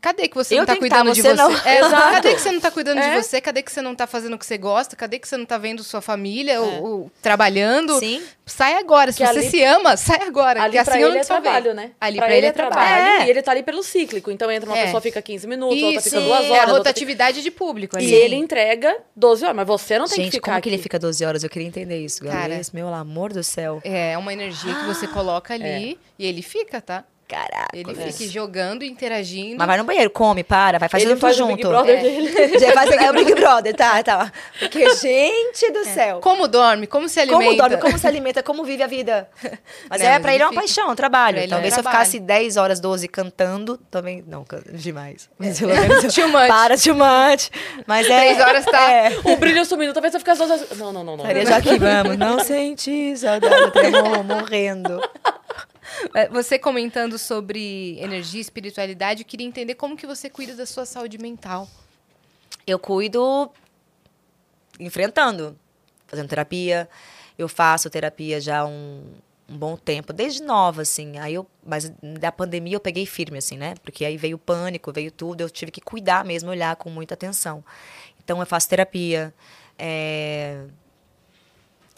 Cadê 0.00 0.28
que 0.28 0.34
você 0.34 0.54
Eu 0.54 0.58
não 0.60 0.66
tá 0.66 0.72
tá, 0.74 0.78
cuidando 0.78 1.12
de 1.12 1.20
você 1.20 1.34
não. 1.34 1.50
É, 1.64 1.78
Exato. 1.78 2.12
Cadê 2.12 2.34
que 2.34 2.40
você 2.40 2.50
não 2.52 2.60
tá 2.60 2.70
cuidando 2.70 2.98
É. 2.98 3.10
de 3.18 3.22
você? 3.22 3.40
Cadê 3.40 3.62
que 3.62 3.70
você 3.70 3.82
não 3.82 3.94
tá 3.94 4.06
fazendo 4.06 4.34
o 4.34 4.38
que 4.38 4.46
você 4.46 4.56
gosta? 4.56 4.96
Cadê 4.96 5.18
que 5.18 5.28
você 5.28 5.36
não 5.36 5.44
tá 5.44 5.58
vendo 5.58 5.84
sua 5.84 6.00
família 6.00 6.60
ou, 6.60 6.82
ou 6.84 7.12
trabalhando? 7.20 7.98
Sim. 7.98 8.22
Sai 8.46 8.74
agora. 8.74 9.12
Se 9.12 9.18
Que 9.18 9.26
você 9.26 9.38
ali- 9.38 9.50
se 9.50 9.62
ama, 9.62 9.96
sai 9.96 10.22
agora. 10.26 10.62
Ali 10.62 10.72
que 10.72 10.78
assim 10.78 10.90
pra 10.90 11.00
eu 11.00 11.06
ele 11.08 11.14
não 11.16 11.20
é 11.20 11.24
trabalho, 11.24 11.74
né? 11.74 11.90
Ali 12.00 12.16
pra, 12.18 12.34
ele 12.34 12.46
é 12.46 12.52
trabalho. 12.52 13.22
É. 13.22 13.26
E 13.26 13.30
ele 13.30 13.42
tá 13.42 13.50
ali 13.52 13.62
pelo 13.62 13.82
cíclico. 13.82 14.30
Então 14.30 14.50
entra 14.50 14.68
uma 14.70 14.76
É. 14.78 14.84
pessoa, 14.86 15.00
fica 15.00 15.20
15 15.22 15.46
minutos, 15.46 15.82
outra 15.82 16.00
fica 16.00 16.16
Isso, 16.16 16.26
duas 16.26 16.44
é 16.44 16.48
horas. 16.50 16.50
a 16.50 16.54
outra 16.54 16.64
fica- 16.64 16.72
rotatividade 16.78 17.42
de 17.42 17.50
público 17.50 17.96
ali. 17.96 18.06
E 18.10 18.14
ele 18.14 18.36
entrega 18.36 18.96
12 19.14 19.44
horas, 19.44 19.56
mas 19.56 19.66
você 19.66 19.98
não 19.98 20.06
tem 20.06 20.16
Gente, 20.16 20.30
que 20.30 20.36
ficar 20.38 20.52
como 20.52 20.62
que 20.62 20.68
ele 20.68 20.76
aqui. 20.76 20.82
fica 20.82 20.98
12 20.98 21.24
horas? 21.24 21.44
Eu 21.44 21.50
queria 21.50 21.68
entender 21.68 21.98
isso, 22.02 22.24
Cara. 22.24 22.48
Gaules. 22.48 22.70
Meu 22.72 22.88
amor 22.92 23.32
do 23.32 23.44
céu. 23.44 23.80
É 23.84 24.16
uma 24.18 24.32
energia 24.32 24.74
que 24.74 24.84
você 24.86 25.06
coloca 25.06 25.54
ali 25.54 25.98
e 26.18 26.26
ele 26.26 26.42
fica, 26.42 26.80
tá? 26.80 27.04
Caraca. 27.30 27.68
Ele 27.72 27.94
fica 28.12 28.28
jogando, 28.30 28.82
interagindo. 28.82 29.56
Mas 29.56 29.66
vai 29.68 29.78
no 29.78 29.84
banheiro, 29.84 30.10
come, 30.10 30.42
para, 30.42 30.78
vai 30.78 30.88
fazendo 30.88 31.10
Ele 31.10 31.14
tudo 31.14 31.20
faz 31.20 31.36
o 31.36 31.38
junto. 31.38 31.54
Big 31.56 31.68
Brother 31.68 31.96
É. 31.98 32.02
dele. 32.02 32.58
Já 32.58 32.72
faz 32.72 32.90
é 32.90 33.08
o 33.10 33.14
Big 33.14 33.34
Brother, 33.34 33.74
tá, 33.76 34.02
tá. 34.02 34.32
Porque, 34.58 34.90
gente 34.96 35.70
do 35.70 35.84
céu. 35.84 36.18
Como 36.20 36.48
dorme, 36.48 36.88
como 36.88 37.08
se 37.08 37.20
alimenta. 37.20 37.44
Como 37.44 37.56
dorme, 37.56 37.76
como 37.76 37.98
se 37.98 38.06
alimenta, 38.08 38.42
como 38.42 38.64
vive 38.64 38.82
a 38.82 38.86
vida. 38.88 39.28
Mas 39.88 40.00
Não, 40.02 40.08
é, 40.08 40.12
mas 40.14 40.22
pra 40.22 40.34
ele 40.34 40.42
é 40.42 40.46
uma 40.46 40.50
fica- 40.52 40.60
paixão, 40.62 40.90
um 40.90 40.94
trabalho. 40.96 41.36
Pra 41.36 41.44
é 41.44 41.48
Talvez 41.48 41.72
um 41.72 41.76
se 41.76 41.80
eu 41.80 41.84
ficasse 41.84 42.18
10 42.18 42.56
horas, 42.56 42.80
12 42.80 43.06
cantando, 43.06 43.76
também. 43.90 44.24
Não, 44.26 44.44
demais. 44.72 45.30
Mas 45.38 45.60
pelo 45.60 45.72
menos. 45.72 46.12
Too 46.12 46.28
much. 46.28 46.48
Para, 46.48 46.76
too 46.76 46.94
much. 46.94 47.50
Mas 47.86 48.08
é. 48.10 48.18
Três 48.20 48.40
horas 48.40 48.64
tá- 48.64 48.90
É. 48.90 49.10
O 49.24 49.36
brilho 49.36 49.64
sumindo, 49.64 49.92
talvez 49.92 50.12
você 50.12 50.18
ficasse 50.18 50.40
12 50.40 50.52
horas. 50.52 50.78
Não, 50.78 50.92
não, 50.92 51.04
não, 51.04 51.16
não. 51.16 51.24
Estaria 51.24 51.46
já 51.46 51.56
aqui, 51.58 51.78
vamos. 51.78 52.16
Não 52.16 52.40
senti 52.40 53.16
saudade, 53.16 53.54
eu 53.54 53.70
tô 53.70 54.22
morrendo. 54.24 55.00
É, 56.14 56.28
Você 56.28 56.58
comentando 56.58 57.18
sobre 57.18 57.98
energia, 58.00 58.40
espiritualidade, 58.40 59.22
eu 59.22 59.26
queria 59.26 59.46
entender 59.46 59.74
como 59.74 59.96
que 59.96 60.06
você 60.06 60.28
cuida 60.28 60.54
da 60.54 60.66
sua 60.66 60.84
saúde 60.84 61.18
mental. 61.18 61.68
Eu 62.66 62.78
cuido 62.78 63.50
enfrentando, 64.78 65.56
fazendo 66.06 66.28
terapia. 66.28 66.88
Eu 67.38 67.48
faço 67.48 67.88
terapia 67.88 68.40
já 68.40 68.60
há 68.60 68.66
um, 68.66 69.02
um 69.48 69.56
bom 69.56 69.76
tempo, 69.76 70.12
desde 70.12 70.42
nova, 70.42 70.82
assim. 70.82 71.18
Aí 71.18 71.34
eu, 71.34 71.46
mas 71.64 71.92
da 72.18 72.32
pandemia 72.32 72.74
eu 72.76 72.80
peguei 72.80 73.06
firme, 73.06 73.38
assim, 73.38 73.56
né? 73.56 73.74
Porque 73.82 74.04
aí 74.04 74.16
veio 74.16 74.36
o 74.36 74.38
pânico, 74.38 74.92
veio 74.92 75.10
tudo, 75.10 75.42
eu 75.42 75.50
tive 75.50 75.70
que 75.70 75.80
cuidar 75.80 76.24
mesmo, 76.24 76.50
olhar 76.50 76.76
com 76.76 76.90
muita 76.90 77.14
atenção. 77.14 77.64
Então 78.22 78.40
eu 78.40 78.46
faço 78.46 78.68
terapia. 78.68 79.32
é, 79.78 80.66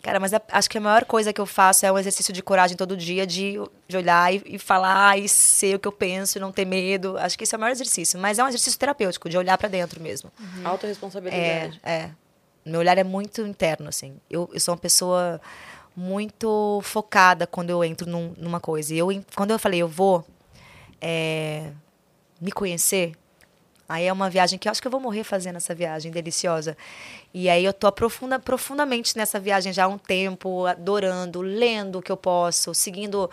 Cara, 0.03 0.18
mas 0.18 0.34
a- 0.34 0.42
acho 0.50 0.68
que 0.68 0.76
a 0.76 0.80
maior 0.80 1.05
coisa 1.05 1.32
que 1.32 1.40
eu 1.40 1.46
faço 1.46 1.86
é 1.86 1.92
um 1.92 1.96
exercício 1.98 2.32
de 2.32 2.42
coragem 2.42 2.76
todo 2.76 2.96
dia, 2.96 3.24
de, 3.24 3.55
de 3.86 3.96
olhar 3.96 4.34
e, 4.34 4.42
e 4.44 4.59
falar 4.59 5.16
e 5.16 5.28
ser 5.28 5.76
o 5.76 5.78
que 5.78 5.86
eu 5.86 5.92
penso 5.92 6.36
e 6.38 6.40
não 6.40 6.50
ter 6.50 6.64
medo. 6.64 7.16
Acho 7.18 7.38
que 7.38 7.44
esse 7.44 7.55
é 7.55 7.59
o 7.59 7.61
maior 7.61 7.70
exercício. 7.72 8.18
Mas 8.18 8.38
é 8.38 8.44
um 8.44 8.48
exercício 8.48 8.76
terapêutico, 8.78 9.28
de 9.28 9.38
olhar 9.38 9.57
pra 9.57 9.68
dentro 9.68 10.00
mesmo. 10.03 10.30
É, 10.64 10.66
Autoresponsabilidade. 10.66 11.80
é. 11.84 12.11
Meu 12.66 12.80
olhar 12.80 12.98
é 12.98 13.05
muito 13.05 13.42
interno, 13.42 13.88
assim. 13.88 14.16
Eu, 14.28 14.50
eu 14.53 14.59
sou 14.61 14.74
uma 14.74 14.80
pessoa 14.80 15.40
muito 15.96 16.80
focada 16.82 17.46
quando 17.46 17.70
eu 17.70 17.84
entro 17.84 18.09
num- 18.09 18.34
numa 18.36 18.59
coisa. 18.61 18.94
E 18.94 18.98
eu, 18.98 19.09
quando 19.36 19.50
eu 19.53 19.59
falei, 19.59 19.80
eu 19.82 19.88
vou 19.88 20.24
é, 21.00 21.70
me 22.40 22.50
conhecer, 22.53 23.12
aí 23.88 24.06
é 24.06 24.12
uma 24.12 24.30
viagem 24.30 24.58
que 24.58 24.68
eu 24.68 24.70
acho 24.70 24.80
que 24.80 24.86
eu 24.86 24.90
vou 24.90 25.00
morrer 25.00 25.24
fazendo 25.24 25.56
essa 25.56 25.74
viagem 25.74 26.10
deliciosa. 26.10 26.76
E 27.32 27.48
aí 27.48 27.64
eu 27.64 27.72
tô 27.72 27.86
aprofunda, 27.86 28.38
profundamente 28.38 29.16
nessa 29.16 29.38
viagem 29.40 29.72
já 29.72 29.84
há 29.84 29.88
um 29.88 29.98
tempo, 29.98 30.66
adorando, 30.66 31.40
lendo 31.40 31.98
o 31.98 32.02
que 32.02 32.12
eu 32.12 32.16
posso, 32.16 32.74
seguindo 32.74 33.30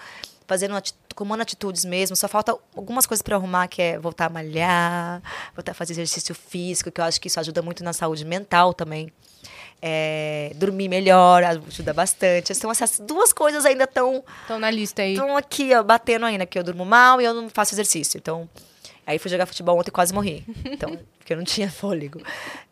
fazendo 0.48 0.74
tomando 1.16 1.42
atitudes 1.42 1.84
mesmo. 1.86 2.16
Só 2.16 2.28
falta 2.28 2.56
algumas 2.76 3.06
coisas 3.06 3.22
para 3.22 3.36
arrumar, 3.36 3.68
que 3.68 3.82
é 3.82 4.00
voltar 4.00 4.26
a 4.28 4.30
malhar, 4.30 5.22
voltar 5.54 5.74
a 5.74 5.76
fazer 5.76 5.94
exercício 5.94 6.34
físico, 6.34 6.90
que 6.90 7.02
eu 7.02 7.06
acho 7.06 7.20
que 7.20 7.28
isso 7.28 7.40
ajuda 7.40 7.62
muito 7.62 7.84
na 7.84 7.92
saúde 7.94 8.24
mental 8.26 8.74
também. 8.74 9.12
É, 9.82 10.52
dormir 10.56 10.90
melhor 10.90 11.44
ajuda 11.44 11.94
bastante. 11.94 12.52
Então, 12.52 12.72
essas 12.72 13.00
duas 13.00 13.32
coisas 13.32 13.66
ainda 13.66 13.84
estão 13.84 14.24
Estão 14.42 14.60
na 14.60 14.72
lista 14.72 15.02
aí. 15.02 15.14
estão 15.14 15.38
aqui, 15.38 15.74
ó, 15.74 15.84
batendo 15.84 16.26
ainda, 16.26 16.46
que 16.46 16.58
eu 16.58 16.64
durmo 16.64 16.86
mal 16.86 17.22
e 17.22 17.26
eu 17.26 17.34
não 17.34 17.50
faço 17.50 17.76
exercício. 17.76 18.18
Então, 18.18 18.50
aí 19.12 19.20
fui 19.20 19.30
jogar 19.32 19.46
futebol 19.46 19.78
ontem 19.80 19.90
e 19.90 19.92
quase 19.92 20.14
morri. 20.14 20.46
Então, 20.66 20.98
porque 21.18 21.34
eu 21.34 21.38
não 21.38 21.44
tinha 21.44 21.70
fôlego. 21.70 22.22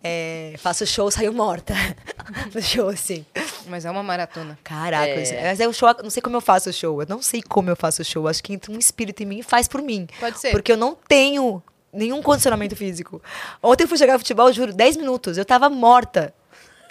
É, 0.04 0.54
faço 0.60 0.86
show, 0.86 1.10
saio 1.12 1.34
morta. 1.34 1.74
No 2.54 2.62
show, 2.62 2.90
assim. 2.90 3.26
Mas 3.68 3.86
é 3.86 3.90
uma 3.92 4.04
maratona. 4.04 4.60
Caraca, 4.64 5.08
É. 5.08 5.22
isso- 5.24 5.34
mas 5.34 5.60
é 5.62 5.68
o 5.68 5.72
show, 5.74 5.90
não 6.04 6.10
sei 6.10 6.22
como 6.22 6.36
eu 6.36 6.42
faço 6.42 6.70
o 6.70 6.74
show. 6.74 7.02
Eu 7.02 7.08
não 7.08 7.22
sei 7.22 7.42
como 7.42 7.70
eu 7.70 7.76
faço 7.76 8.02
o 8.02 8.06
show. 8.06 8.28
Acho 8.28 8.44
que 8.44 8.52
entra 8.54 8.70
um 8.72 8.78
espírito 8.78 9.24
em 9.24 9.26
mim 9.26 9.40
e 9.40 9.44
faz 9.44 9.68
por 9.68 9.82
mim. 9.82 10.08
Pode 10.20 10.38
ser. 10.40 10.52
Porque 10.52 10.72
eu 10.74 10.78
não 10.78 10.96
tenho 11.08 11.64
nenhum 11.94 12.22
condicionamento 12.22 12.76
físico. 12.76 13.22
Ontem 13.64 13.86
eu 13.86 13.88
fui 13.88 13.98
jogar 13.98 14.18
futebol, 14.20 14.52
juro, 14.52 14.74
10 14.74 14.98
minutos. 14.98 15.38
Eu 15.38 15.46
tava 15.46 15.70
morta. 15.70 16.34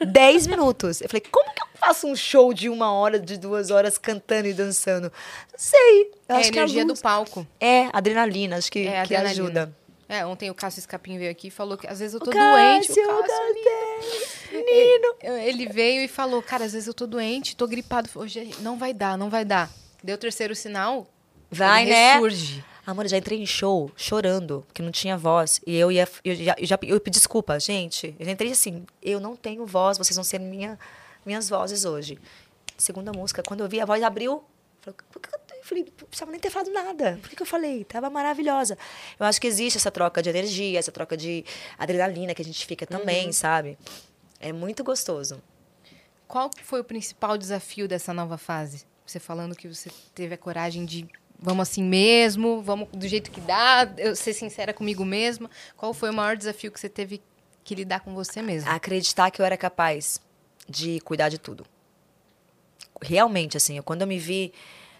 10 0.05 0.47
minutos. 0.47 1.01
Eu 1.01 1.09
falei, 1.09 1.23
como 1.31 1.53
que 1.55 1.63
eu 1.63 1.67
faço 1.79 2.07
um 2.07 2.17
show 2.17 2.53
de 2.53 2.69
uma 2.69 2.93
hora, 2.93 3.19
de 3.19 3.37
duas 3.37 3.71
horas, 3.71 3.97
cantando 3.99 4.49
e 4.49 4.53
dançando? 4.53 5.05
Não 5.53 5.59
sei. 5.59 6.03
Eu 6.29 6.35
é 6.35 6.35
a 6.35 6.39
acho 6.39 6.53
que 6.53 6.59
energia 6.59 6.85
do 6.85 6.95
palco. 6.97 7.47
É, 7.61 7.89
adrenalina, 7.93 8.57
acho 8.57 8.71
que, 8.71 8.81
É, 8.81 9.05
que 9.07 9.15
adrenalina. 9.15 9.31
ajuda. 9.31 9.77
É, 10.09 10.25
ontem 10.25 10.49
o 10.51 10.55
Cássio 10.55 10.79
Escapim 10.79 11.19
veio 11.19 11.31
aqui 11.33 11.49
e 11.49 11.51
falou 11.51 11.77
que 11.77 11.87
às 11.87 11.99
vezes 11.99 12.15
eu 12.15 12.21
tô 12.21 12.31
O 12.31 12.33
doente. 12.33 12.87
Cássio, 12.89 13.03
o 13.11 13.23
Cássio, 13.23 14.53
menino. 14.53 15.15
ele, 15.23 15.49
ele 15.63 15.67
veio 15.67 16.03
e 16.03 16.09
falou, 16.09 16.41
cara, 16.43 16.65
às 16.65 16.73
vezes 16.73 16.87
eu 16.87 16.95
tô 16.95 17.07
doente, 17.07 17.57
tô 17.57 17.67
gripado. 17.67 18.09
Hoje 18.15 18.55
não 18.61 18.79
vai 18.79 18.93
dar, 18.95 19.19
não 19.19 19.29
vai 19.29 19.45
dar. 19.45 19.69
Deu 20.05 20.15
o 20.15 20.19
terceiro 20.19 20.55
sinal, 20.55 21.09
Vai, 21.51 21.83
ele 21.83 21.91
né? 21.91 22.13
ressurge. 22.15 22.65
Amor, 22.87 23.05
eu 23.05 23.09
já 23.09 23.16
entrei 23.16 23.43
em 23.43 23.47
show 23.47 23.91
chorando, 23.97 24.62
porque 24.68 24.80
não 24.80 24.93
tinha 24.93 25.18
voz. 25.18 25.61
E 25.66 25.74
eu 25.76 25.91
ia. 25.91 26.09
Eu 26.24 26.34
já, 26.37 26.55
eu 26.57 26.66
já 26.66 26.78
eu 26.82 27.01
pedi 27.01 27.18
desculpa, 27.18 27.59
gente. 27.59 28.14
Eu 28.16 28.24
já 28.24 28.30
entrei 28.30 28.53
assim, 28.53 28.87
eu 29.03 29.18
não 29.18 29.34
tenho 29.34 29.66
voz, 29.66 29.99
vocês 29.99 30.14
vão 30.14 30.22
ser 30.22 30.39
minha, 30.39 30.78
minhas 31.24 31.49
vozes 31.49 31.84
hoje. 31.84 32.16
Segunda 32.78 33.12
música, 33.12 33.43
quando 33.43 33.62
eu 33.62 33.68
vi, 33.68 33.80
a 33.80 33.84
voz 33.84 34.01
abriu. 34.05 34.45
falei, 34.80 34.97
"Por 35.11 35.20
que 35.20 35.28
eu 35.28 35.39
tô-" 35.41 35.47
Eu 35.57 35.64
falei, 35.64 35.84
não 35.84 36.07
precisava 36.07 36.30
nem 36.30 36.39
ter 36.39 36.49
falado 36.49 36.72
nada. 36.72 37.18
Por 37.20 37.28
que, 37.28 37.34
que 37.34 37.43
eu 37.43 37.47
falei? 37.47 37.82
Tava 37.82 38.09
maravilhosa. 38.09 38.78
Eu 39.18 39.26
acho 39.26 39.41
que 39.41 39.49
existe 39.49 39.78
essa 39.78 39.91
troca 39.91 40.22
de 40.22 40.28
energia, 40.28 40.78
essa 40.78 40.93
troca 40.93 41.16
de 41.16 41.45
adrenalina 41.76 42.32
que 42.37 42.41
a 42.43 42.45
gente 42.45 42.64
fica 42.64 42.87
também, 42.87 43.32
sabe? 43.32 43.76
É 44.39 44.53
muito 44.53 44.84
gostoso. 44.84 45.43
Qual 46.28 46.51
foi 46.62 46.80
o 46.80 46.84
principal 46.84 47.37
desafio 47.37 47.89
dessa 47.89 48.14
nova 48.14 48.39
fase? 48.39 48.84
Você 49.05 49.18
falando 49.18 49.57
que 49.57 49.66
você 49.66 49.91
teve 50.14 50.34
a 50.34 50.39
coragem 50.39 50.84
de 50.84 51.09
vamos 51.39 51.68
assim 51.68 51.82
mesmo, 51.82 52.62
vamos 52.62 52.89
do 52.93 53.07
jeito 53.07 53.30
que 53.30 53.41
dá, 53.41 53.91
eu 53.99 54.14
ser 54.16 54.32
sincera 54.32 54.72
comigo 54.72 55.05
mesma. 55.05 55.51
Qual 55.76 55.93
foi 55.95 56.11
o 56.11 56.14
maior 56.14 56.37
desafio 56.37 56.70
que 56.72 56.78
você 56.80 56.89
teve 56.89 57.22
que 57.64 57.74
lidar 57.74 58.01
com 58.01 58.14
você 58.14 58.41
mesma? 58.43 58.70
acreditar 58.72 59.30
que 59.30 59.41
eu 59.41 59.47
era 59.47 59.57
capaz 59.57 60.20
de 60.68 61.01
cuidar 61.01 61.28
de 61.28 61.39
tudo. 61.39 61.64
Realmente, 63.03 63.57
assim, 63.57 63.76
eu- 63.76 63.82
quando 63.82 64.03
eu 64.03 64.07
me 64.07 64.18
vi. 64.18 64.53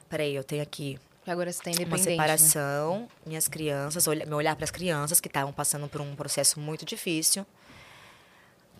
Peraí, 0.09 0.34
eu 0.34 0.45
tenho 0.45 0.62
aqui 0.62 0.99
agora 1.26 1.51
você 1.53 1.61
tá 1.61 1.70
uma 1.70 1.74
independente. 1.74 2.07
né? 2.07 2.12
separação, 2.12 3.09
minhas 3.26 3.49
crianças, 3.49 4.07
meu 4.07 4.37
olhar 4.37 4.55
para 4.55 4.64
as 4.64 4.70
crianças 4.70 5.20
que 5.20 5.26
estavam 5.26 5.53
passando 5.53 5.89
por 5.89 6.01
um 6.01 6.14
processo 6.14 6.61
muito 6.61 6.84
difícil. 6.84 7.45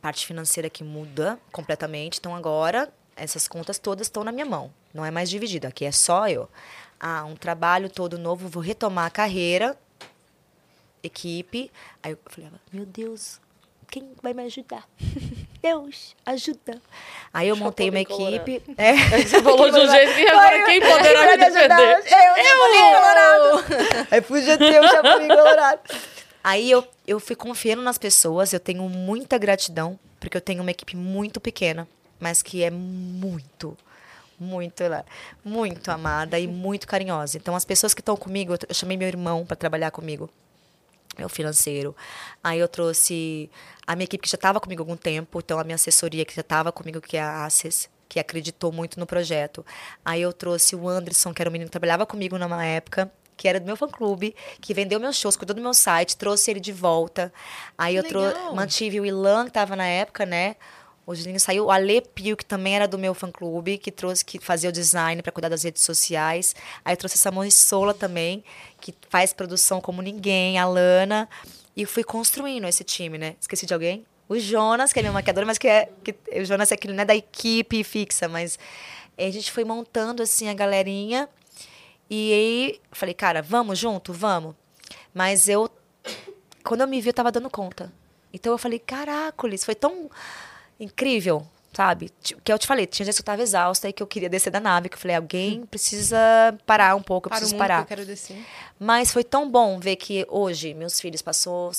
Parte 0.01 0.25
financeira 0.27 0.71
que 0.71 0.85
muda 0.85 1.39
completamente. 1.51 2.19
Então 2.21 2.37
agora, 2.37 2.93
essas 3.17 3.49
contas 3.49 3.79
todas 3.79 4.07
estão 4.07 4.23
na 4.23 4.31
minha 4.31 4.47
mão. 4.47 4.73
Não 4.95 5.05
é 5.05 5.11
mais 5.11 5.29
dividido. 5.29 5.67
Aqui 5.67 5.85
é 5.85 5.91
só 5.91 6.29
eu. 6.29 6.49
Ah, 6.99 7.25
um 7.25 7.37
trabalho 7.37 7.91
todo 7.91 8.19
novo, 8.19 8.49
vou 8.49 8.63
retomar 8.63 9.07
a 9.07 9.11
carreira, 9.11 9.79
equipe. 11.03 11.71
Aí 12.03 12.13
eu 12.13 12.19
falei, 12.27 12.51
meu 12.73 12.87
Deus, 12.87 13.41
quem 13.91 14.11
vai 14.23 14.35
me 14.35 14.43
ajudar? 14.45 14.89
Deus, 15.63 16.15
ajuda. 16.25 16.81
Aí 17.33 17.49
eu 17.49 17.57
montei 17.57 17.91
uma 17.91 18.01
equipe. 18.01 18.63
É. 18.77 18.95
Você 19.23 19.43
falou 19.43 19.71
de 19.71 19.79
um 19.79 19.91
jeito 19.91 20.15
que 20.15 20.29
agora 20.29 20.65
quem 20.65 20.81
poderá 20.81 21.23
me 21.23 21.37
defender? 21.37 21.99
Eu, 21.99 22.45
Chapolin 22.45 22.93
Colorado. 22.95 23.65
Aí 24.11 24.59
ter 24.59 24.81
o 24.81 24.89
Chapolin 24.89 25.29
Colorado. 25.29 25.81
Aí 26.45 26.71
eu, 26.71 26.87
eu 27.07 27.19
fui 27.19 27.35
confiando 27.35 27.83
nas 27.83 27.99
pessoas, 27.99 28.53
eu 28.53 28.61
tenho 28.61 28.89
muita 28.89 29.37
gratidão, 29.39 29.99
porque 30.21 30.37
eu 30.37 30.41
tenho 30.41 30.63
uma 30.63 30.71
equipe 30.71 30.97
muito 30.97 31.41
pequena, 31.41 31.89
mas 32.21 32.43
que 32.43 32.63
é 32.63 32.71
muito, 32.71 33.77
muito, 34.39 34.87
lá, 34.87 35.05
muito 35.45 35.91
amada 35.91 36.39
e 36.39 36.47
muito 36.47 36.87
carinhosa. 36.87 37.37
Então, 37.37 37.55
as 37.55 37.65
pessoas 37.65 37.95
que 37.95 38.01
estão 38.01 38.17
comigo, 38.17 38.55
eu, 38.55 38.59
eu 38.69 38.75
chamei 38.75 38.97
meu 38.97 39.09
irmão 39.09 39.45
para 39.45 39.57
trabalhar 39.57 39.91
comigo, 39.91 40.29
meu 41.19 41.29
financeiro. 41.29 41.95
Aí 42.43 42.59
eu 42.59 42.69
trouxe 42.69 43.51
a 43.87 43.95
minha 43.97 44.05
equipe 44.05 44.23
que 44.23 44.31
já 44.31 44.37
estava 44.37 44.61
comigo 44.61 44.83
há 44.83 44.85
algum 44.85 44.97
tempo, 44.97 45.39
então 45.39 45.59
a 45.59 45.65
minha 45.65 45.77
assessoria 45.77 46.25
que 46.25 46.35
já 46.35 46.43
estava 46.43 46.71
comigo, 46.73 47.01
que 47.01 47.17
é 47.17 47.23
a 47.23 47.45
Access, 47.45 47.89
que 48.09 48.21
acreditou 48.21 48.71
muito 48.73 49.01
no 49.01 49.07
projeto. 49.07 49.65
Aí 50.05 50.23
eu 50.23 50.33
trouxe 50.33 50.77
o 50.77 50.89
Anderson, 50.89 51.33
que 51.33 51.43
era 51.43 51.49
um 51.49 51.53
menino 51.53 51.69
que 51.69 51.73
trabalhava 51.73 52.07
comigo 52.07 52.39
numa 52.39 52.65
época, 52.65 53.11
que 53.37 53.49
era 53.49 53.61
do 53.61 53.67
meu 53.67 53.77
fã-clube, 53.77 54.35
que 54.61 54.73
vendeu 54.73 54.99
meus 54.99 55.17
shows, 55.17 55.37
cuidou 55.37 55.55
do 55.55 55.61
meu 55.61 55.75
site, 55.75 56.17
trouxe 56.17 56.51
ele 56.51 56.61
de 56.61 56.73
volta. 56.73 57.33
Aí 57.77 57.97
eu 57.97 58.03
Legal. 58.03 58.33
trou- 58.33 58.55
mantive 58.55 59.01
o 59.01 59.05
Ilan, 59.05 59.45
que 59.45 59.51
estava 59.51 59.77
na 59.77 59.87
época, 59.87 60.25
né? 60.25 60.57
O 61.07 61.15
Julinho 61.15 61.39
saiu, 61.39 61.67
o 61.67 61.71
Ale 61.71 62.01
Pio, 62.01 62.37
que 62.37 62.45
também 62.45 62.75
era 62.75 62.89
do 62.89 62.99
meu 62.99 63.15
fã-clube, 63.15 63.79
que 63.79 63.93
trouxe, 63.93 64.25
que 64.25 64.41
fazia 64.41 64.69
o 64.69 64.73
design 64.73 65.23
para 65.23 65.31
cuidar 65.31 65.49
das 65.49 65.63
redes 65.63 65.83
sociais. 65.83 66.57
Aí 66.85 66.97
trouxe 66.97 67.15
essa 67.15 67.31
Sola 67.53 67.95
também, 67.95 68.43
que 68.81 68.93
faz 69.09 69.33
produção 69.33 69.81
como 69.81 70.03
ninguém, 70.03 70.59
a 70.59 70.67
Lana. 70.67 71.29
E 71.77 71.87
fui 71.87 72.03
construindo 72.03 72.67
esse 72.67 72.83
time, 72.83 73.19
né? 73.19 73.37
Esqueci 73.41 73.67
de 73.67 73.73
alguém? 73.73 74.05
O 74.29 74.37
Jonas, 74.37 74.93
que 74.93 74.99
é 74.99 75.03
meu 75.03 75.13
maquiador, 75.13 75.47
mas 75.47 75.59
que 75.59 75.69
é. 75.69 75.89
Que, 76.03 76.13
o 76.41 76.45
Jonas 76.45 76.73
é 76.73 76.75
aquele, 76.75 76.93
não 76.93 77.03
é 77.03 77.07
da 77.07 77.15
equipe 77.15 77.85
fixa, 77.85 78.27
mas 78.27 78.59
a 79.17 79.31
gente 79.31 79.53
foi 79.53 79.63
montando 79.65 80.25
assim 80.25 80.49
a 80.49 80.55
galerinha. 80.55 81.29
E 82.11 82.33
aí 82.33 82.81
falei, 82.91 83.15
cara, 83.15 83.43
vamos 83.43 83.79
junto? 83.79 84.13
Vamos. 84.13 84.57
Mas 85.15 85.49
eu 85.49 85.71
quando 86.65 86.81
eu 86.81 86.89
me 86.89 87.01
vi, 87.01 87.11
eu 87.11 87.15
tava 87.15 87.31
dando 87.31 87.49
conta. 87.49 87.93
Então 88.33 88.53
eu 88.53 88.59
falei, 88.59 88.81
caracoles, 88.81 89.65
foi 89.65 89.77
tão 89.77 90.11
incrível, 90.79 91.47
sabe? 91.73 92.11
Que 92.43 92.53
eu 92.53 92.59
te 92.59 92.67
falei, 92.67 92.87
tinha 92.87 93.05
dias 93.05 93.17
que 93.17 93.23
eu 93.23 93.25
tava 93.27 93.43
exausta 93.43 93.89
e 93.89 93.93
que 93.93 94.03
eu 94.03 94.07
queria 94.07 94.29
descer 94.29 94.51
da 94.51 94.61
nave, 94.61 94.89
que 94.89 94.95
eu 94.97 95.01
falei, 95.01 95.17
alguém 95.17 95.65
precisa 95.67 96.19
parar 96.65 96.95
um 96.97 97.03
pouco, 97.03 97.29
eu 97.29 97.31
Para 97.31 97.39
preciso 97.39 97.57
parar. 97.59 97.77
que 97.79 97.93
eu 97.93 97.97
quero 97.97 98.07
descer. 98.07 98.37
Mas 98.79 99.13
foi 99.13 99.25
tão 99.25 99.51
bom 99.51 99.79
ver 99.79 99.97
que 99.97 100.27
hoje 100.29 100.75
meus 100.75 101.01
filhos 101.01 101.23
passou 101.23 101.73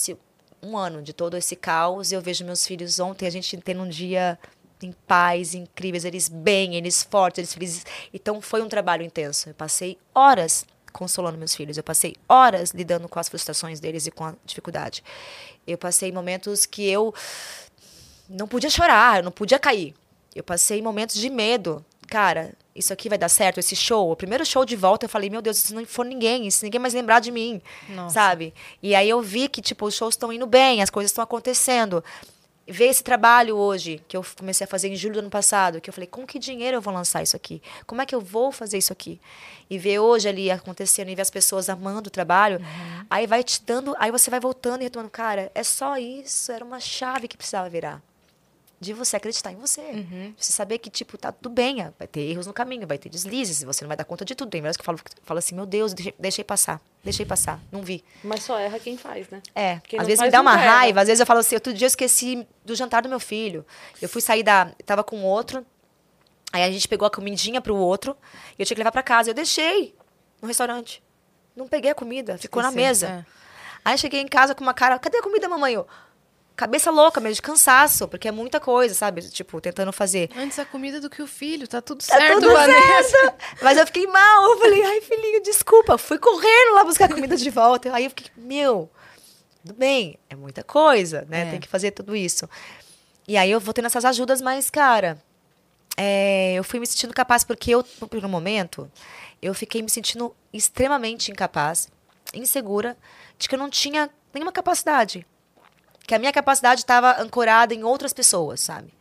um 0.62 0.78
ano 0.78 1.02
de 1.02 1.14
todo 1.14 1.38
esse 1.38 1.56
caos 1.56 2.12
e 2.12 2.16
eu 2.16 2.22
vejo 2.22 2.43
meus 2.43 2.66
filhos 2.66 3.00
ontem 3.00 3.28
a 3.28 3.30
gente 3.30 3.56
tendo 3.58 3.82
um 3.82 3.89
dia 3.89 4.38
em 4.82 4.91
paz, 5.08 5.56
incríveis, 5.56 6.06
eles 6.06 6.30
bem, 6.30 6.76
eles 6.76 7.02
fortes, 7.04 7.39
eles 7.39 7.54
felizes. 7.54 7.86
Então 8.14 8.39
foi 8.41 8.62
um 8.62 8.68
trabalho 8.70 9.04
intenso. 9.04 9.50
Eu 9.50 9.54
passei 9.56 9.98
horas 10.14 10.66
consolando 10.93 11.38
meus 11.38 11.56
filhos, 11.56 11.78
eu 11.78 11.84
passei 11.84 12.16
horas 12.28 12.72
lidando 12.72 13.08
com 13.08 13.20
as 13.20 13.30
frustrações 13.30 13.80
deles 13.80 14.08
e 14.08 14.12
com 14.12 14.26
a 14.26 14.34
dificuldade. 14.45 15.04
Eu 15.66 15.78
passei 15.78 16.12
momentos 16.12 16.66
que 16.66 16.88
eu 16.89 17.14
não 18.30 18.47
podia 18.47 18.69
chorar, 18.69 19.19
eu 19.19 19.23
não 19.23 19.32
podia 19.32 19.59
cair. 19.59 19.93
Eu 20.36 20.43
passei 20.43 20.82
momentos 20.82 21.15
de 21.15 21.30
medo. 21.30 21.84
Cara, 22.07 22.53
isso 22.75 22.93
aqui 22.93 23.09
vai 23.09 23.17
dar 23.17 23.28
certo, 23.28 23.59
esse 23.59 23.75
show. 23.75 24.11
O 24.11 24.15
primeiro 24.15 24.45
show 24.45 24.63
de 24.63 24.75
volta, 24.75 25.05
eu 25.05 25.09
falei, 25.09 25.30
meu 25.30 25.41
Deus, 25.41 25.57
se 25.57 25.73
não 25.73 25.86
for 25.86 26.05
ninguém, 26.05 26.49
se 26.49 26.63
ninguém 26.63 26.80
mais 26.80 26.93
lembrar 26.93 27.19
de 27.19 27.32
mim, 27.32 27.61
Nossa. 27.89 28.13
sabe? 28.13 28.53
E 28.82 28.95
aí 28.95 29.09
eu 29.09 29.21
vi 29.21 29.49
que, 29.49 29.61
tipo, 29.61 29.86
os 29.86 29.95
shows 29.95 30.13
estão 30.13 30.32
indo 30.32 30.45
bem, 30.45 30.82
as 30.82 30.89
coisas 30.89 31.11
estão 31.11 31.23
acontecendo. 31.23 32.03
Ver 32.69 32.88
esse 32.88 33.01
trabalho 33.03 33.55
hoje, 33.55 34.01
que 34.07 34.15
eu 34.15 34.25
comecei 34.38 34.65
a 34.65 34.67
fazer 34.67 34.89
em 34.89 34.95
julho 34.95 35.15
do 35.15 35.19
ano 35.19 35.30
passado, 35.30 35.80
que 35.82 35.89
eu 35.89 35.93
falei, 35.93 36.07
com 36.07 36.25
que 36.25 36.38
dinheiro 36.38 36.78
eu 36.78 36.82
vou 36.82 36.93
lançar 36.93 37.23
isso 37.23 37.36
aqui? 37.36 37.61
Como 37.86 38.01
é 38.01 38.05
que 38.05 38.13
eu 38.13 38.19
vou 38.21 38.51
fazer 38.51 38.78
isso 38.78 38.91
aqui? 38.91 39.19
E 39.69 39.78
ver 39.78 39.99
hoje 39.99 40.28
ali 40.28 40.51
acontecendo, 40.51 41.09
e 41.09 41.15
ver 41.15 41.21
as 41.21 41.30
pessoas 41.30 41.69
amando 41.69 42.09
o 42.09 42.11
trabalho, 42.11 42.61
aí 43.09 43.25
vai 43.25 43.43
te 43.43 43.61
dando, 43.65 43.95
aí 43.97 44.11
você 44.11 44.30
vai 44.30 44.39
voltando 44.39 44.82
e 44.82 44.84
retomando, 44.84 45.09
cara, 45.09 45.49
é 45.55 45.63
só 45.63 45.97
isso, 45.97 46.51
era 46.51 46.63
uma 46.63 46.80
chave 46.80 47.28
que 47.28 47.38
precisava 47.38 47.69
virar 47.69 48.01
de 48.80 48.93
você 48.93 49.15
acreditar 49.17 49.51
em 49.51 49.55
você. 49.55 49.82
Você 50.38 50.53
saber 50.53 50.78
que, 50.78 50.89
tipo, 50.89 51.17
tá 51.17 51.32
tudo 51.32 51.49
bem, 51.53 51.82
ah, 51.82 51.91
vai 51.97 52.07
ter 52.07 52.21
erros 52.21 52.45
no 52.45 52.53
caminho, 52.53 52.86
vai 52.86 52.97
ter 52.97 53.09
deslizes, 53.09 53.63
você 53.63 53.84
não 53.84 53.88
vai 53.88 53.97
dar 53.97 54.03
conta 54.05 54.23
de 54.23 54.36
tudo. 54.36 54.49
Tem 54.51 54.61
vezes 54.61 54.78
que 54.78 54.84
fala, 54.84 54.99
fala 55.23 55.39
assim, 55.39 55.55
meu 55.55 55.65
Deus, 55.65 55.93
deixei, 55.93 56.13
deixei 56.19 56.43
passar, 56.43 56.80
deixei 57.03 57.25
passar, 57.25 57.59
não 57.71 57.82
vi. 57.82 58.03
Mas 58.23 58.43
só 58.43 58.59
erra 58.59 58.78
quem 58.80 58.95
faz, 58.95 59.28
né? 59.30 59.41
É, 59.55 59.80
Quem 59.88 59.99
às 59.99 60.05
vezes 60.05 60.19
me 60.19 60.25
faz, 60.25 60.32
dá 60.32 60.41
uma 60.41 60.53
erra. 60.53 60.78
raiva, 60.78 61.01
às 61.01 61.07
vezes 61.07 61.19
eu 61.19 61.25
falo 61.25 61.39
assim, 61.39 61.55
outro 61.55 61.73
dia 61.73 61.86
eu 61.86 61.89
esqueci 61.89 62.47
do 62.63 62.75
jantar 62.75 63.01
do 63.01 63.09
meu 63.09 63.19
filho. 63.19 63.65
Eu 64.01 64.07
fui 64.07 64.21
sair 64.21 64.43
da, 64.43 64.65
tava 64.86 65.03
com 65.03 65.23
outro, 65.23 65.65
aí 66.53 66.61
a 66.63 66.71
gente 66.71 66.88
pegou 66.88 67.07
a 67.07 67.11
comidinha 67.11 67.59
pro 67.59 67.75
outro, 67.75 68.15
e 68.57 68.61
eu 68.61 68.65
tinha 68.65 68.75
que 68.75 68.80
levar 68.82 68.91
pra 68.91 69.01
casa. 69.03 69.32
Eu 69.32 69.34
deixei 69.34 69.95
no 70.39 70.47
restaurante. 70.47 71.01
Não 71.55 71.67
peguei 71.67 71.89
a 71.89 71.95
comida, 71.95 72.38
ficou 72.38 72.61
na 72.61 72.69
Esqueceu, 72.69 72.88
mesa. 72.88 73.07
é. 73.07 73.38
Aí 73.84 73.97
cheguei 73.97 74.19
em 74.21 74.28
casa 74.28 74.53
com 74.53 74.61
uma 74.63 74.73
cara, 74.73 74.99
cadê 74.99 75.17
a 75.17 75.23
comida, 75.23 75.47
mamãe? 75.49 75.73
Eu, 75.73 75.88
cabeça 76.58 76.89
louca 76.89 77.22
mesmo, 77.22 77.36
de 77.36 77.41
cansaço, 77.41 78.08
porque 78.08 78.28
é 78.28 78.32
muita 78.32 78.60
coisa, 78.60 78.93
sabe? 78.95 79.22
Tipo, 79.30 79.62
tentando 79.62 79.93
fazer. 79.93 80.30
Antes 80.36 80.58
a 80.58 80.66
comida 80.66 80.99
do 80.99 81.08
que 81.10 81.22
o 81.22 81.28
filho, 81.28 81.68
tá 81.68 81.82
tudo 81.82 82.03
Tá 82.03 82.18
certo, 82.18 82.41
tudo 82.41 82.51
Vanessa. 82.51 83.10
certo. 83.10 83.45
Mas 83.62 83.78
eu 83.78 83.86
fiquei 83.86 84.08
mal. 84.08 84.43
Eu 84.51 84.58
falei, 84.58 84.84
ai, 84.84 84.99
filhinho, 85.01 85.41
desculpa. 85.43 85.97
Fui 85.99 86.18
correndo 86.18 86.74
lá 86.74 86.84
buscar 86.84 87.08
comida 87.08 87.38
de 87.38 87.49
volta. 87.51 87.93
Aí 87.93 88.05
eu 88.05 88.10
fiquei, 88.10 88.32
meu, 88.36 88.89
tudo 89.64 89.78
bem, 89.78 90.18
é 90.30 90.36
muita 90.36 90.64
coisa, 90.64 91.26
né? 91.30 91.43
É. 91.43 91.51
Tem 91.51 91.60
que 91.60 91.68
fazer 91.68 91.91
tudo 91.91 92.16
isso. 92.16 92.49
E 93.28 93.38
aí 93.38 93.51
eu 93.51 93.60
vou 93.60 93.74
tendo 93.74 93.86
essas 93.86 94.03
ajudas, 94.03 94.41
mas, 94.41 94.70
cara, 94.72 95.22
é, 95.95 96.55
eu 96.55 96.64
fui 96.64 96.80
me 96.80 96.88
sentindo 96.88 97.14
capaz, 97.14 97.43
porque 97.43 97.72
eu, 97.72 97.84
por 97.84 98.26
um 98.26 98.30
momento, 98.30 98.91
eu 99.41 99.53
fiquei 99.53 99.82
me 99.84 99.89
sentindo 99.89 100.36
extremamente 100.51 101.32
incapaz, 101.32 101.88
insegura, 102.34 102.97
de 103.38 103.47
que 103.47 103.53
eu 103.53 103.60
não 103.60 103.70
tinha 103.70 104.10
nenhuma 104.34 104.51
capacidade. 104.51 105.26
Que 106.08 106.16
a 106.16 106.20
minha 106.20 106.34
capacidade 106.34 106.82
estava 106.82 107.22
ancorada 107.22 107.76
em 107.76 107.84
outras 107.84 108.14
pessoas, 108.14 108.62
sabe? 108.62 108.91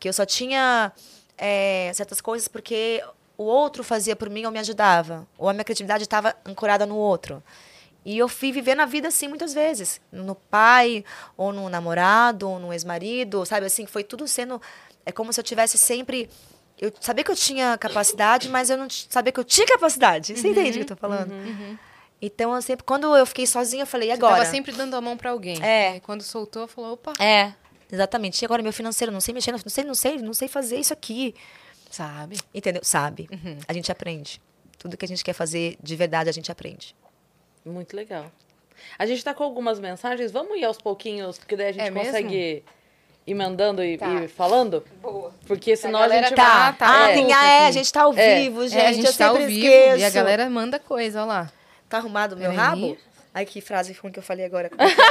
Que 0.00 0.08
eu 0.08 0.12
só 0.12 0.26
tinha 0.26 0.90
é, 1.38 1.92
certas 1.94 2.20
coisas 2.20 2.48
porque 2.48 3.00
o 3.38 3.44
outro 3.44 3.84
fazia 3.84 4.16
por 4.16 4.28
mim 4.28 4.44
ou 4.46 4.50
me 4.50 4.58
ajudava. 4.58 5.26
Ou 5.38 5.48
a 5.48 5.52
minha 5.52 5.64
criatividade 5.64 6.02
estava 6.02 6.34
ancorada 6.44 6.84
no 6.84 6.96
outro. 6.96 7.42
E 8.04 8.16
eu 8.16 8.28
fui 8.28 8.52
vivendo 8.52 8.80
a 8.80 8.86
vida 8.86 9.08
assim 9.08 9.28
muitas 9.28 9.52
vezes. 9.52 10.00
No 10.12 10.34
pai, 10.34 11.04
ou 11.36 11.52
no 11.52 11.68
namorado, 11.68 12.48
ou 12.48 12.58
no 12.58 12.72
ex-marido, 12.72 13.44
sabe? 13.44 13.66
Assim, 13.66 13.84
foi 13.84 14.04
tudo 14.04 14.26
sendo. 14.28 14.62
É 15.04 15.12
como 15.12 15.32
se 15.32 15.40
eu 15.40 15.44
tivesse 15.44 15.76
sempre. 15.76 16.30
Eu 16.80 16.92
sabia 17.00 17.24
que 17.24 17.30
eu 17.30 17.36
tinha 17.36 17.76
capacidade, 17.76 18.48
mas 18.48 18.70
eu 18.70 18.76
não 18.76 18.86
sabia 18.88 19.32
que 19.32 19.40
eu 19.40 19.44
tinha 19.44 19.66
capacidade. 19.66 20.36
Você 20.38 20.48
entende 20.48 20.70
o 20.70 20.72
que 20.84 20.92
eu 20.92 20.96
tô 20.96 20.96
falando? 20.96 21.32
Então, 22.20 22.54
eu 22.54 22.62
sempre, 22.62 22.84
quando 22.84 23.14
eu 23.16 23.26
fiquei 23.26 23.46
sozinha, 23.46 23.82
eu 23.82 23.86
falei, 23.86 24.08
e 24.08 24.12
Você 24.12 24.16
agora? 24.18 24.36
tava 24.38 24.46
sempre 24.50 24.72
dando 24.72 24.94
a 24.96 25.00
mão 25.00 25.16
pra 25.16 25.30
alguém. 25.30 25.62
É. 25.62 25.96
E 25.96 26.00
quando 26.00 26.22
soltou, 26.22 26.66
falou, 26.66 26.94
opa, 26.94 27.12
É, 27.22 27.52
exatamente. 27.92 28.40
E 28.40 28.44
agora 28.44 28.62
meu 28.62 28.72
financeiro, 28.72 29.12
não 29.12 29.20
sei 29.20 29.34
mexer, 29.34 29.52
não 29.52 29.58
sei, 29.58 29.84
não 29.84 29.94
sei, 29.94 30.16
não 30.18 30.32
sei 30.34 30.48
fazer 30.48 30.76
isso 30.78 30.92
aqui. 30.92 31.34
sabe? 31.90 32.38
Entendeu? 32.54 32.82
Sabe? 32.84 33.28
Uhum. 33.30 33.58
A 33.68 33.72
gente 33.72 33.90
aprende. 33.92 34.40
Tudo 34.78 34.96
que 34.96 35.04
a 35.04 35.08
gente 35.08 35.22
quer 35.24 35.32
fazer 35.32 35.76
de 35.82 35.94
verdade, 35.96 36.28
a 36.28 36.32
gente 36.32 36.50
aprende. 36.50 36.94
Muito 37.64 37.94
legal. 37.96 38.30
A 38.98 39.06
gente 39.06 39.22
tá 39.24 39.32
com 39.32 39.42
algumas 39.44 39.78
mensagens. 39.78 40.30
Vamos 40.32 40.58
ir 40.58 40.64
aos 40.64 40.78
pouquinhos, 40.78 41.38
porque 41.38 41.56
daí 41.56 41.68
a 41.68 41.72
gente 41.72 41.82
É 41.86 41.90
mesmo? 41.90 42.06
consegue 42.06 42.62
ir 43.26 43.34
mandando 43.34 43.82
e, 43.82 43.96
Tá. 43.98 44.12
e 44.24 44.28
falando? 44.28 44.84
Boa. 45.00 45.32
Porque 45.46 45.74
senão 45.76 45.98
a, 46.00 46.02
galera 46.02 46.26
gente 46.28 46.36
tá- 46.36 46.70
vai... 46.70 46.76
tá 46.76 47.04
ah, 47.04 47.10
é. 47.10 47.14
tem, 47.14 47.32
ah, 47.32 47.44
é, 47.46 47.66
a 47.66 47.70
gente 47.70 47.92
tá 47.92 48.02
ao 48.02 48.14
É. 48.16 48.40
vivo, 48.40 48.68
gente. 48.68 48.80
É, 48.80 48.86
a 48.88 48.92
gente 48.92 49.06
eu 49.06 49.14
tá 49.14 49.26
ao 49.28 49.36
sempre 49.36 49.52
vivo 49.54 49.66
esqueço. 49.66 49.98
e 49.98 50.04
a 50.04 50.10
galera 50.10 50.50
manda 50.50 50.78
coisa, 50.78 51.20
olha 51.22 51.26
lá. 51.26 51.52
Tá 51.88 51.98
arrumado 51.98 52.34
o 52.34 52.38
meu 52.38 52.50
Peraí. 52.50 52.66
rabo? 52.66 52.98
Ai, 53.34 53.44
que 53.44 53.60
frase 53.60 53.92
ruim 53.92 54.12
que 54.12 54.18
eu 54.18 54.22
falei 54.22 54.44
agora. 54.46 54.70
É 54.78 54.86
que 54.88 55.00
é? 55.00 55.10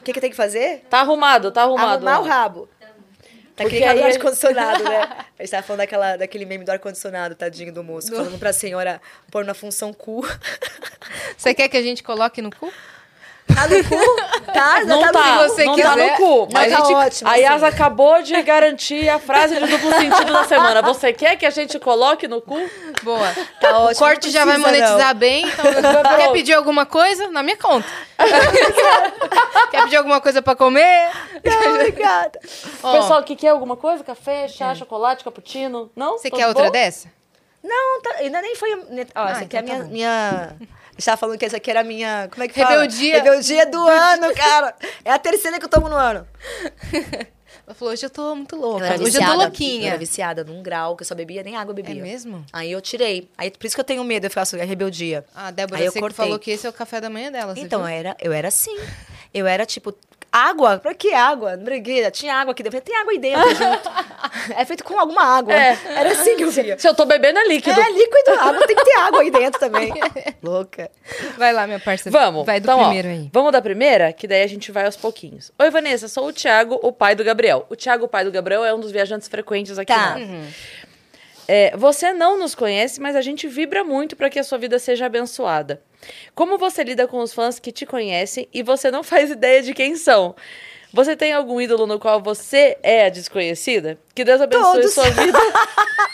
O 0.00 0.04
que, 0.04 0.12
que 0.12 0.18
eu 0.18 0.20
tenho 0.20 0.30
que 0.32 0.36
fazer? 0.36 0.80
Tá 0.90 1.00
arrumado, 1.00 1.52
tá 1.52 1.62
arrumado. 1.62 2.06
Arrumar 2.08 2.18
o 2.20 2.24
rabo. 2.24 2.68
Tá 3.54 3.64
Porque 3.64 3.78
do 3.78 3.84
a- 3.84 4.06
ar-condicionado, 4.06 4.82
né? 4.84 5.02
A 5.38 5.42
gente 5.42 5.50
tava 5.50 5.62
falando 5.62 5.78
daquela, 5.80 6.16
daquele 6.16 6.44
meme 6.46 6.64
do 6.64 6.70
ar-condicionado, 6.70 7.34
tadinho 7.34 7.72
do 7.72 7.84
moço. 7.84 8.08
Falando 8.08 8.38
pra 8.38 8.52
senhora 8.52 9.00
pôr 9.30 9.44
na 9.44 9.52
função 9.54 9.92
cu. 9.92 10.26
Você 11.36 11.52
quer 11.54 11.68
que 11.68 11.76
a 11.76 11.82
gente 11.82 12.02
coloque 12.02 12.40
no 12.40 12.50
cu? 12.50 12.72
Tá 13.54 13.68
no 13.68 13.84
cu? 13.84 14.52
Tá? 14.52 14.84
Não 14.84 15.00
no 15.02 15.12
tá, 15.12 15.38
cu? 15.38 15.42
você 15.48 15.64
não 15.64 15.76
tá 15.76 15.96
no 15.96 16.10
cu. 16.16 16.48
Mas 16.52 16.72
tá 16.72 16.78
a, 16.78 16.84
gente, 16.84 16.94
ótimo, 16.94 17.30
a 17.30 17.32
assim. 17.32 17.42
Yas 17.42 17.62
acabou 17.62 18.22
de 18.22 18.42
garantir 18.42 19.08
a 19.08 19.18
frase 19.18 19.54
de 19.58 19.66
duplo 19.66 19.90
sentido 19.98 20.32
da 20.32 20.44
semana. 20.44 20.82
Você 20.82 21.12
quer 21.12 21.36
que 21.36 21.46
a 21.46 21.50
gente 21.50 21.78
coloque 21.78 22.28
no 22.28 22.40
cu? 22.40 22.58
Boa. 23.02 23.32
Tá 23.60 23.78
O 23.78 23.84
ótimo. 23.84 23.98
corte 23.98 24.26
não 24.26 24.32
já 24.32 24.44
vai 24.44 24.58
monetizar 24.58 25.12
não. 25.12 25.20
bem, 25.20 25.46
então 25.46 26.02
quer 26.16 26.32
pedir 26.32 26.54
alguma 26.54 26.84
coisa? 26.86 27.28
Na 27.30 27.42
minha 27.42 27.56
conta. 27.56 27.86
quer 29.70 29.82
pedir 29.84 29.96
alguma 29.96 30.20
coisa 30.20 30.42
pra 30.42 30.54
comer? 30.54 31.10
Não, 31.44 31.74
obrigada. 31.74 32.38
Ó, 32.82 32.92
Pessoal, 32.92 33.22
que 33.22 33.34
quer 33.36 33.48
alguma 33.48 33.76
coisa? 33.76 34.04
Café, 34.04 34.48
chá, 34.48 34.74
chocolate, 34.74 35.24
cappuccino? 35.24 35.90
Não? 35.96 36.18
você 36.18 36.30
quer 36.30 36.46
outra 36.48 36.70
dessa? 36.70 37.08
Não, 37.62 38.00
tá, 38.02 38.10
ainda 38.18 38.42
nem 38.42 38.56
foi. 38.56 38.70
Ó, 39.14 39.28
essa 39.28 39.44
aqui 39.44 39.56
é 39.56 39.60
a 39.60 39.62
então 39.62 39.86
minha. 39.88 40.48
tá 40.48 40.54
minha... 40.58 40.81
A 41.02 41.04
gente 41.04 41.06
tava 41.06 41.16
falando 41.16 41.38
que 41.38 41.44
essa 41.44 41.56
aqui 41.56 41.68
era 41.68 41.80
a 41.80 41.84
minha. 41.84 42.28
Como 42.30 42.44
é 42.44 42.48
que 42.48 42.54
fala? 42.54 42.70
Rebeldia. 42.70 43.14
Rebeldia 43.16 43.66
do 43.66 43.88
ano, 43.88 44.32
cara. 44.34 44.72
É 45.04 45.10
a 45.10 45.18
terceira 45.18 45.58
que 45.58 45.64
eu 45.64 45.68
tomo 45.68 45.88
no 45.88 45.96
ano. 45.96 46.24
Ela 47.66 47.74
falou, 47.74 47.92
hoje 47.92 48.06
eu 48.06 48.10
tô 48.10 48.34
muito 48.36 48.54
louca. 48.56 48.84
Hoje 48.84 48.92
eu 48.94 48.98
tô 48.98 49.04
viciada, 49.04 49.32
Eu 49.32 49.38
louquinha. 49.38 49.88
era 49.90 49.98
viciada 49.98 50.44
num 50.44 50.62
grau 50.62 50.96
que 50.96 51.02
eu 51.02 51.06
só 51.06 51.14
bebia, 51.14 51.42
nem 51.42 51.56
água 51.56 51.72
eu 51.74 51.78
É 51.78 51.82
bebia. 51.82 52.02
mesmo? 52.02 52.44
Aí 52.52 52.70
eu 52.72 52.80
tirei. 52.80 53.28
Aí, 53.36 53.50
por 53.50 53.66
isso 53.66 53.74
que 53.74 53.80
eu 53.80 53.84
tenho 53.84 54.02
medo, 54.04 54.26
eu 54.26 54.30
faço 54.30 54.54
a 54.56 54.64
rebeldia. 54.64 55.24
Ah, 55.34 55.50
Débora, 55.50 55.80
Aí 55.80 55.86
eu 55.86 55.92
você 55.92 56.00
cortei. 56.00 56.16
falou 56.24 56.38
que 56.38 56.50
esse 56.52 56.66
é 56.66 56.70
o 56.70 56.72
café 56.72 57.00
da 57.00 57.10
manhã 57.10 57.30
dela, 57.32 57.54
Então, 57.56 57.80
viu? 57.80 57.88
eu 57.88 57.94
era, 57.94 58.16
eu 58.20 58.32
era 58.32 58.48
assim. 58.48 58.76
Eu 59.34 59.46
era 59.46 59.64
tipo, 59.66 59.92
água? 60.32 60.78
Pra 60.78 60.94
que 60.94 61.12
água? 61.12 61.56
Briguei. 61.56 62.10
Tinha 62.10 62.34
água 62.34 62.52
aqui 62.52 62.62
dentro. 62.62 62.80
Tem 62.80 62.96
água 62.96 63.12
aí 63.12 63.18
dentro 63.18 63.48
junto. 63.54 63.90
É 64.56 64.64
feito 64.64 64.82
com 64.82 64.98
alguma 64.98 65.22
água. 65.22 65.52
É. 65.52 65.78
Era 65.86 66.12
assim 66.12 66.36
que 66.36 66.44
eu 66.44 66.50
via. 66.50 66.78
Se 66.78 66.88
eu 66.88 66.94
tô 66.94 67.04
bebendo 67.04 67.38
é 67.38 67.46
líquido. 67.46 67.78
É 67.78 67.90
líquido, 67.90 68.30
água 68.40 68.66
tem 68.66 68.74
que 68.74 68.84
ter 68.84 68.98
água 68.98 69.20
aí 69.20 69.30
dentro 69.30 69.60
também. 69.60 69.92
Louca. 70.42 70.90
Vai 71.36 71.52
lá, 71.52 71.66
minha 71.66 71.78
parceira. 71.78 72.18
Vamos. 72.18 72.46
Vai 72.46 72.58
do 72.58 72.64
então, 72.64 72.78
ó, 72.78 72.84
primeiro 72.84 73.08
aí. 73.08 73.30
Vamos 73.32 73.52
da 73.52 73.60
primeira, 73.60 74.12
que 74.12 74.26
daí 74.26 74.42
a 74.42 74.46
gente 74.46 74.72
vai 74.72 74.86
aos 74.86 74.96
pouquinhos. 74.96 75.52
Oi, 75.58 75.70
Vanessa, 75.70 76.08
sou 76.08 76.28
o 76.28 76.32
Thiago, 76.32 76.78
o 76.82 76.92
pai 76.92 77.14
do 77.14 77.22
Gabriel. 77.22 77.66
O 77.68 77.76
Thiago, 77.76 78.06
o 78.06 78.08
pai 78.08 78.24
do 78.24 78.30
Gabriel, 78.30 78.64
é 78.64 78.72
um 78.74 78.80
dos 78.80 78.90
viajantes 78.90 79.28
frequentes 79.28 79.78
aqui. 79.78 79.92
Tá. 79.92 80.14
Né? 80.14 80.48
É, 81.48 81.76
você 81.76 82.12
não 82.12 82.38
nos 82.38 82.54
conhece, 82.54 83.00
mas 83.00 83.16
a 83.16 83.20
gente 83.20 83.48
vibra 83.48 83.82
muito 83.84 84.16
para 84.16 84.30
que 84.30 84.38
a 84.38 84.44
sua 84.44 84.58
vida 84.58 84.78
seja 84.78 85.06
abençoada. 85.06 85.82
Como 86.34 86.58
você 86.58 86.82
lida 86.84 87.06
com 87.06 87.18
os 87.18 87.32
fãs 87.32 87.58
que 87.58 87.72
te 87.72 87.86
conhecem 87.86 88.48
e 88.52 88.62
você 88.62 88.90
não 88.90 89.02
faz 89.12 89.30
ideia 89.30 89.62
de 89.62 89.74
quem 89.74 89.96
são? 89.96 90.34
Você 90.92 91.16
tem 91.16 91.32
algum 91.32 91.60
ídolo 91.60 91.86
no 91.86 91.98
qual 91.98 92.20
você 92.22 92.76
é 92.82 93.06
a 93.06 93.08
desconhecida? 93.08 93.98
Que 94.14 94.24
Deus 94.24 94.40
abençoe 94.40 94.72
Todos. 94.82 94.92
sua 94.92 95.08
vida. 95.10 95.38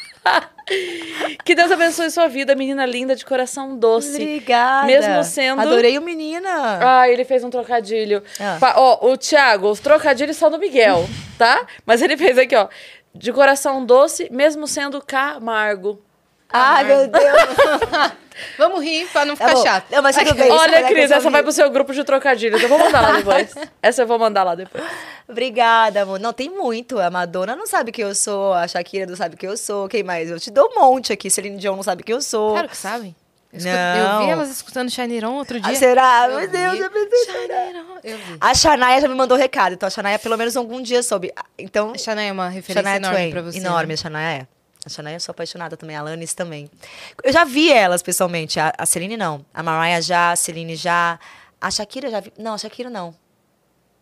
que 1.45 1.55
Deus 1.55 1.71
abençoe 1.73 2.11
sua 2.11 2.29
vida, 2.29 2.55
menina 2.55 2.87
linda 2.87 3.17
de 3.17 3.25
coração 3.25 3.77
doce. 3.77 4.23
Obrigada. 4.23 4.87
Mesmo 4.87 5.25
sendo- 5.25 5.61
Adorei 5.63 5.99
o 5.99 6.03
menina. 6.03 6.79
Ah, 7.01 7.09
ele 7.09 7.25
fez 7.25 7.43
um 7.43 7.51
trocadilho. 7.51 8.23
Ah. 8.39 8.75
Ó, 8.77 9.11
o 9.11 9.17
Thiago, 9.17 9.69
os 9.69 9.81
trocadilhos 9.81 10.37
são 10.37 10.51
do 10.51 10.59
Miguel, 10.59 11.09
tá? 11.37 11.67
Mas 11.87 12.03
ele 12.03 12.17
fez 12.17 12.37
aqui, 12.39 12.55
ó. 12.55 12.69
De 13.15 13.33
coração 13.33 13.85
doce, 13.85 14.29
mesmo 14.31 14.67
sendo 14.67 15.03
Camargo. 15.05 16.01
Ai, 16.51 16.85
meu 16.85 17.09
Deus. 17.09 17.23
Vamos 18.57 18.83
rir 18.83 19.07
pra 19.09 19.25
não 19.25 19.37
Tá 19.37 19.49
ficar 19.49 19.63
chato. 19.63 19.91
Não, 19.91 20.01
mas 20.03 20.17
tudo 20.17 20.35
bem. 20.37 20.51
Olha, 20.51 20.85
Cris, 20.85 21.11
essa 21.11 21.29
vai 21.29 21.43
pro 21.43 21.53
seu 21.53 21.69
grupo 21.71 21.93
de 21.93 22.05
trocadilhos. 22.05 22.63
Eu 22.63 22.69
vou 22.69 22.79
mandar 22.79 23.01
lá 23.01 23.13
depois. 23.13 23.55
essa 23.83 24.03
eu 24.03 24.07
vou 24.07 24.19
mandar 24.19 24.45
lá 24.45 24.55
depois. 24.55 24.85
Obrigada, 25.29 26.03
amor. 26.03 26.21
Não, 26.21 26.33
tem 26.33 26.49
muito. 26.49 26.99
A 27.01 27.11
Madonna 27.11 27.57
não 27.57 27.67
sabe 27.67 27.91
quem 27.93 28.05
eu 28.05 28.15
sou, 28.15 28.55
a 28.55 28.67
Shakira 28.67 29.07
não 29.07 29.17
sabe 29.17 29.37
quem 29.37 29.49
eu 29.49 29.57
sou. 29.57 29.89
Quem 29.89 30.03
mais? 30.03 30.31
Eu 30.31 30.39
te 30.39 30.51
dou 30.51 30.71
um 30.73 30.81
monte 30.81 31.13
aqui. 31.13 31.29
Celine 31.29 31.59
Dion 31.59 31.77
não 31.77 31.83
sabe 31.83 32.03
quem 32.03 32.15
eu 32.15 32.23
sou. 32.23 32.53
Claro 32.53 32.69
que 32.69 32.77
sabem. 32.77 33.15
Eu, 33.53 33.61
eu 33.61 34.19
vi 34.19 34.31
elas 34.31 34.51
escutando 34.51 34.91
Shine 34.91 35.25
On 35.25 35.35
outro 35.37 35.59
dia. 35.59 35.73
Ah, 35.73 35.75
será? 35.75 36.29
Eu 36.29 36.39
Meu 36.41 36.49
Deus, 36.49 36.81
eu 36.81 36.91
pensei. 36.91 37.49
Eu 38.05 38.19
vi. 38.19 38.37
A 38.41 38.55
Shania 38.55 39.01
já 39.01 39.09
me 39.09 39.15
mandou 39.15 39.37
recado, 39.39 39.73
então 39.73 39.87
a 39.87 39.91
Shania 39.91 40.19
pelo 40.19 40.37
menos 40.37 40.57
algum 40.57 40.83
dia 40.83 41.03
soube. 41.03 41.33
Então, 41.59 41.93
A 41.93 41.99
Shania 41.99 42.25
é 42.25 42.33
uma 42.33 42.49
referência 42.49 42.83
Shania 42.83 42.97
enorme 42.97 43.17
Twain, 43.17 43.31
pra 43.31 43.43
você. 43.43 43.59
enorme, 43.59 43.89
né? 43.89 43.95
a 43.95 43.97
Shania 43.97 44.21
é. 44.21 44.47
A 44.85 44.89
Shania 44.89 45.13
eu 45.15 45.21
sou 45.21 45.33
apaixonada 45.33 45.77
também, 45.77 45.97
a 45.97 46.01
Alanis 46.01 46.35
também. 46.35 46.71
Eu 47.25 47.33
já 47.33 47.45
vi 47.45 47.73
elas 47.73 48.03
pessoalmente, 48.03 48.61
a, 48.61 48.73
a 48.77 48.85
Celine 48.87 49.17
não. 49.17 49.45
A 49.53 49.63
Mariah 49.63 50.01
já, 50.03 50.33
a 50.33 50.37
Celine 50.37 50.77
já. 50.77 51.19
A 51.61 51.71
Shakira 51.71 52.11
já 52.11 52.21
vi. 52.21 52.33
Não, 52.39 52.55
a 52.55 52.59
Shakira 52.59 52.91
não. 52.91 53.15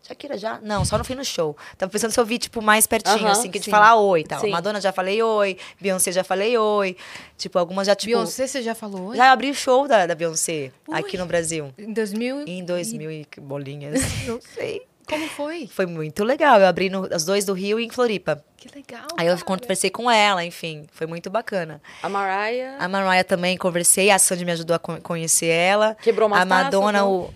Shakira 0.07 0.37
já? 0.37 0.59
Não, 0.61 0.85
só 0.85 0.97
não 0.97 1.03
fui 1.03 1.15
no 1.15 1.25
show. 1.25 1.55
Tava 1.77 1.91
pensando 1.91 2.11
se 2.11 2.19
eu 2.19 2.25
vi, 2.25 2.37
tipo, 2.37 2.61
mais 2.61 2.87
pertinho, 2.87 3.17
Aham, 3.17 3.31
assim, 3.31 3.51
que 3.51 3.59
de 3.59 3.65
sim. 3.65 3.71
falar 3.71 3.95
oi 3.95 4.21
e 4.21 4.23
tal. 4.23 4.39
Sim. 4.39 4.49
Madonna 4.51 4.79
já 4.79 4.91
falei 4.91 5.21
oi, 5.21 5.57
Beyoncé 5.81 6.11
já 6.11 6.23
falei 6.23 6.57
oi. 6.57 6.95
Tipo, 7.37 7.59
algumas 7.59 7.85
já, 7.87 7.95
tipo. 7.95 8.11
Beyoncé, 8.13 8.47
você 8.47 8.61
já 8.61 8.73
falou 8.73 9.07
hoje? 9.09 9.17
Já 9.17 9.31
abri 9.31 9.49
o 9.49 9.53
show 9.55 9.87
da, 9.87 10.05
da 10.05 10.15
Beyoncé 10.15 10.71
Ui. 10.87 10.97
aqui 10.97 11.17
no 11.17 11.25
Brasil. 11.25 11.73
Em 11.77 11.91
2000. 11.93 12.43
Em 12.47 12.63
2000 12.63 13.11
e 13.11 13.25
que 13.25 13.39
bolinhas. 13.41 13.99
não 14.25 14.39
sei. 14.55 14.81
Como 15.07 15.25
foi? 15.29 15.67
Foi 15.67 15.85
muito 15.85 16.23
legal. 16.25 16.59
Eu 16.59 16.67
abri 16.67 16.89
no, 16.89 17.03
os 17.15 17.23
dois 17.23 17.45
do 17.45 17.53
Rio 17.53 17.79
e 17.79 17.85
em 17.85 17.89
Floripa. 17.89 18.43
Que 18.57 18.67
legal. 18.75 19.07
Aí 19.17 19.27
eu 19.27 19.35
cara. 19.35 19.45
conversei 19.45 19.89
com 19.89 20.11
ela, 20.11 20.43
enfim. 20.43 20.85
Foi 20.91 21.07
muito 21.07 21.29
bacana. 21.29 21.81
A 22.03 22.09
Mariah. 22.09 22.75
A 22.77 22.89
Mariah 22.89 23.23
também 23.23 23.57
conversei. 23.57 24.09
A 24.11 24.19
Sandy 24.19 24.43
me 24.43 24.51
ajudou 24.51 24.75
a 24.75 24.79
con- 24.79 24.99
conhecer 24.99 25.45
ela. 25.47 25.95
Quebrou 26.01 26.27
umas 26.27 26.41
A 26.41 26.45
Madonna, 26.45 26.99
taças, 26.99 27.07
o... 27.07 27.33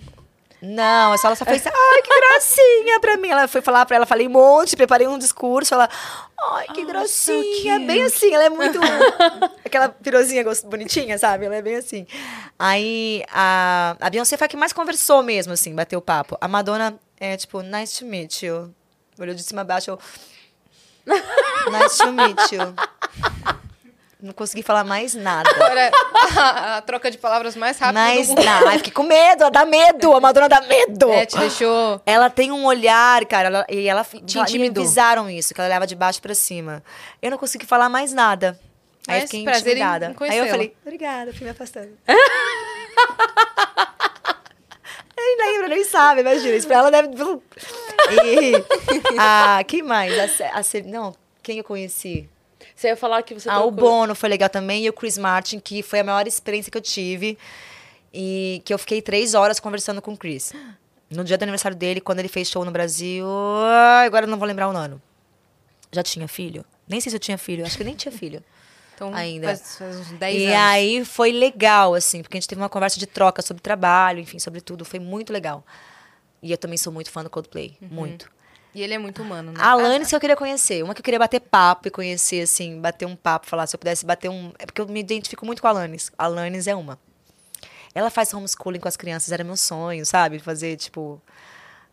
Não, 0.61 1.07
ela 1.07 1.17
só 1.17 1.43
fez, 1.43 1.65
ai, 1.65 2.01
que 2.03 2.19
gracinha 2.19 2.99
pra 2.99 3.17
mim. 3.17 3.29
Ela 3.29 3.47
foi 3.47 3.61
falar 3.61 3.85
pra 3.85 3.95
ela, 3.95 4.05
falei 4.05 4.27
um 4.27 4.31
monte, 4.31 4.75
preparei 4.75 5.07
um 5.07 5.17
discurso. 5.17 5.73
Ela, 5.73 5.89
ai, 6.53 6.67
que 6.67 6.81
Oh, 6.81 6.85
gracinha. 6.85 7.79
so 7.79 7.85
bem 7.87 8.03
assim, 8.03 8.33
ela 8.33 8.43
é 8.43 8.49
muito. 8.49 8.79
aquela 9.65 9.89
pirozinha 9.89 10.43
gost- 10.43 10.65
bonitinha, 10.65 11.17
sabe? 11.17 11.45
Ela 11.45 11.55
é 11.55 11.61
bem 11.63 11.75
assim. 11.77 12.05
Aí 12.59 13.23
a, 13.31 13.95
a 13.99 14.09
Beyoncé 14.09 14.37
foi 14.37 14.45
a 14.45 14.47
que 14.47 14.55
mais 14.57 14.71
conversou 14.71 15.23
mesmo, 15.23 15.51
assim, 15.53 15.73
bateu 15.73 15.99
papo. 15.99 16.37
A 16.39 16.47
Madonna 16.47 16.99
é 17.19 17.35
tipo, 17.37 17.61
nice 17.63 17.97
to 17.97 18.05
meet 18.05 18.43
you. 18.43 18.71
Olhou 19.19 19.33
de 19.35 19.41
cima 19.41 19.61
a 19.61 19.65
baixo, 19.65 19.89
eu. 19.91 19.99
Nice 21.71 21.97
to 21.97 22.11
meet 22.11 22.39
you. 22.51 22.73
Não 24.21 24.33
consegui 24.33 24.61
falar 24.61 24.83
mais 24.83 25.15
nada. 25.15 25.49
Agora, 25.49 25.91
a, 26.37 26.77
a 26.77 26.81
troca 26.83 27.09
de 27.09 27.17
palavras 27.17 27.55
mais 27.55 27.79
rápida 27.79 27.99
mais 27.99 28.29
nada. 28.29 28.71
Fiquei 28.73 28.91
com 28.91 29.01
medo, 29.01 29.49
dá 29.49 29.65
medo. 29.65 30.13
A 30.15 30.19
Madonna 30.19 30.47
dá 30.47 30.61
medo. 30.61 31.09
É, 31.11 31.25
te 31.25 31.35
deixou... 31.39 31.99
Ela 32.05 32.29
tem 32.29 32.51
um 32.51 32.63
olhar, 32.65 33.25
cara, 33.25 33.47
ela- 33.47 33.65
e 33.67 33.87
ela 33.87 34.03
Te 34.03 34.17
me 34.37 34.41
intimidou. 34.43 34.83
avisaram 34.83 35.27
isso, 35.27 35.55
que 35.55 35.59
ela 35.59 35.67
olhava 35.69 35.87
de 35.87 35.95
baixo 35.95 36.21
pra 36.21 36.35
cima. 36.35 36.83
Eu 37.19 37.31
não 37.31 37.37
consegui 37.39 37.65
falar 37.65 37.89
mais 37.89 38.13
nada. 38.13 38.59
Aí 39.07 39.15
Mas 39.15 39.23
eu 39.23 39.27
fiquei 39.29 39.43
prazer 39.43 39.71
intimidada. 39.77 40.15
Aí 40.29 40.37
eu 40.37 40.47
falei, 40.47 40.75
obrigada, 40.85 41.33
fui 41.33 41.43
me 41.45 41.49
afastando. 41.49 41.89
nem 45.17 45.37
lembra, 45.37 45.67
nem 45.67 45.83
sabe, 45.83 46.21
imagina. 46.21 46.55
Isso 46.55 46.67
pra 46.67 46.77
ela 46.77 46.91
deve. 46.91 47.09
E, 48.11 48.51
ah, 49.17 49.63
quem 49.65 49.81
mais? 49.83 50.11
A, 50.41 50.59
a, 50.59 50.61
não, 50.85 51.15
quem 51.41 51.59
eu 51.59 51.63
conheci? 51.63 52.27
Você 52.81 52.87
ia 52.87 52.97
falar 52.97 53.21
que 53.21 53.35
você 53.35 53.47
Ah, 53.47 53.59
o 53.59 53.71
trocou- 53.71 53.89
Bono 53.91 54.15
foi 54.15 54.27
legal 54.27 54.49
também. 54.49 54.85
E 54.85 54.89
o 54.89 54.93
Chris 54.93 55.15
Martin, 55.15 55.59
que 55.59 55.83
foi 55.83 55.99
a 55.99 56.03
maior 56.03 56.25
experiência 56.27 56.71
que 56.71 56.77
eu 56.77 56.81
tive. 56.81 57.37
E 58.11 58.59
que 58.65 58.73
eu 58.73 58.77
fiquei 58.79 59.01
três 59.03 59.35
horas 59.35 59.59
conversando 59.59 60.01
com 60.01 60.13
o 60.13 60.17
Chris. 60.17 60.51
No 61.09 61.23
dia 61.23 61.37
do 61.37 61.43
aniversário 61.43 61.77
dele, 61.77 62.01
quando 62.01 62.19
ele 62.19 62.27
fez 62.27 62.49
show 62.49 62.65
no 62.65 62.71
Brasil. 62.71 63.27
Agora 64.03 64.25
eu 64.25 64.29
não 64.29 64.39
vou 64.39 64.47
lembrar 64.47 64.67
o 64.67 64.75
ano. 64.75 64.99
Já 65.91 66.01
tinha 66.01 66.27
filho? 66.27 66.65
Nem 66.87 66.99
sei 66.99 67.11
se 67.11 67.15
eu 67.15 67.19
tinha 67.19 67.37
filho. 67.37 67.63
Acho 67.65 67.77
que 67.77 67.83
nem 67.83 67.93
tinha 67.95 68.11
filho. 68.11 68.43
Então, 68.95 69.13
Ainda. 69.13 69.47
Faz, 69.47 69.77
faz 69.77 69.95
uns 69.97 70.11
10 70.13 70.41
e 70.41 70.45
anos. 70.45 70.57
aí 70.57 71.05
foi 71.05 71.31
legal, 71.31 71.93
assim, 71.93 72.21
porque 72.23 72.37
a 72.37 72.39
gente 72.39 72.47
teve 72.47 72.61
uma 72.61 72.69
conversa 72.69 72.99
de 72.99 73.05
troca 73.05 73.41
sobre 73.43 73.61
trabalho, 73.61 74.19
enfim, 74.19 74.39
sobre 74.39 74.59
tudo. 74.61 74.83
Foi 74.85 74.99
muito 74.99 75.31
legal. 75.31 75.63
E 76.41 76.51
eu 76.51 76.57
também 76.57 76.77
sou 76.77 76.91
muito 76.91 77.11
fã 77.11 77.23
do 77.23 77.29
Coldplay. 77.29 77.77
Muito. 77.79 78.27
E 78.73 78.81
ele 78.81 78.93
é 78.93 78.97
muito 78.97 79.21
humano, 79.21 79.51
né? 79.51 79.59
A 79.61 79.71
Alanis 79.71 80.07
que 80.07 80.15
eu 80.15 80.19
queria 80.19 80.35
conhecer. 80.35 80.83
Uma 80.83 80.93
que 80.93 81.01
eu 81.01 81.03
queria 81.03 81.19
bater 81.19 81.39
papo 81.41 81.87
e 81.87 81.91
conhecer, 81.91 82.41
assim, 82.41 82.79
bater 82.79 83.05
um 83.05 83.15
papo, 83.15 83.47
falar, 83.47 83.67
se 83.67 83.75
eu 83.75 83.79
pudesse 83.79 84.05
bater 84.05 84.29
um. 84.29 84.51
É 84.57 84.65
porque 84.65 84.81
eu 84.81 84.87
me 84.87 84.99
identifico 84.99 85.45
muito 85.45 85.61
com 85.61 85.67
a 85.67 85.71
Alanis. 85.71 86.11
A 86.17 86.25
Alanis 86.25 86.67
é 86.67 86.75
uma. 86.75 86.97
Ela 87.93 88.09
faz 88.09 88.33
homeschooling 88.33 88.79
com 88.79 88.87
as 88.87 88.95
crianças, 88.95 89.31
era 89.31 89.43
meu 89.43 89.57
sonho, 89.57 90.05
sabe? 90.05 90.39
Fazer, 90.39 90.77
tipo. 90.77 91.21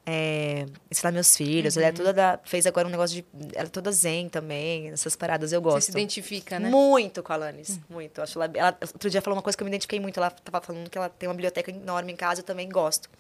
é, 0.07 0.65
ensinar 0.91 1.13
meus 1.13 1.37
filhos. 1.37 1.77
Ela 1.77 1.87
é 1.87 1.93
toda 1.93 2.13
da, 2.15 2.39
fez 2.45 2.65
agora 2.67 2.87
um 2.87 2.91
negócio 2.91 3.17
de. 3.17 3.25
Ela 3.55 3.67
é 3.67 3.71
toda 3.71 3.93
zen 3.93 4.29
também, 4.29 4.89
essas 4.91 5.17
paradas 5.17 5.53
eu 5.53 5.61
Você 5.61 5.71
gosto. 5.71 5.87
se 5.87 5.91
identifica, 5.91 6.59
né? 6.59 6.71
Muito 6.71 7.23
com 7.23 7.33
a 7.33 7.35
Alanis, 7.35 7.79
muito. 7.91 8.23
Acho 8.23 8.41
ela, 8.41 8.51
ela, 8.55 8.79
outro 8.81 9.11
dia 9.11 9.21
falou 9.21 9.37
uma 9.37 9.43
coisa 9.43 9.57
que 9.57 9.63
eu 9.63 9.67
me 9.67 9.71
identifiquei 9.71 10.01
muito. 10.01 10.19
Ela 10.19 10.31
tava 10.31 10.65
falando 10.65 10.89
que 10.89 10.97
ela 10.97 11.09
tem 11.09 11.29
uma 11.29 11.35
biblioteca 11.35 11.71
enorme 11.71 12.13
em 12.13 12.17
casa, 12.17 12.41
eu 12.41 12.45
também 12.45 12.69
gosto. 12.69 13.11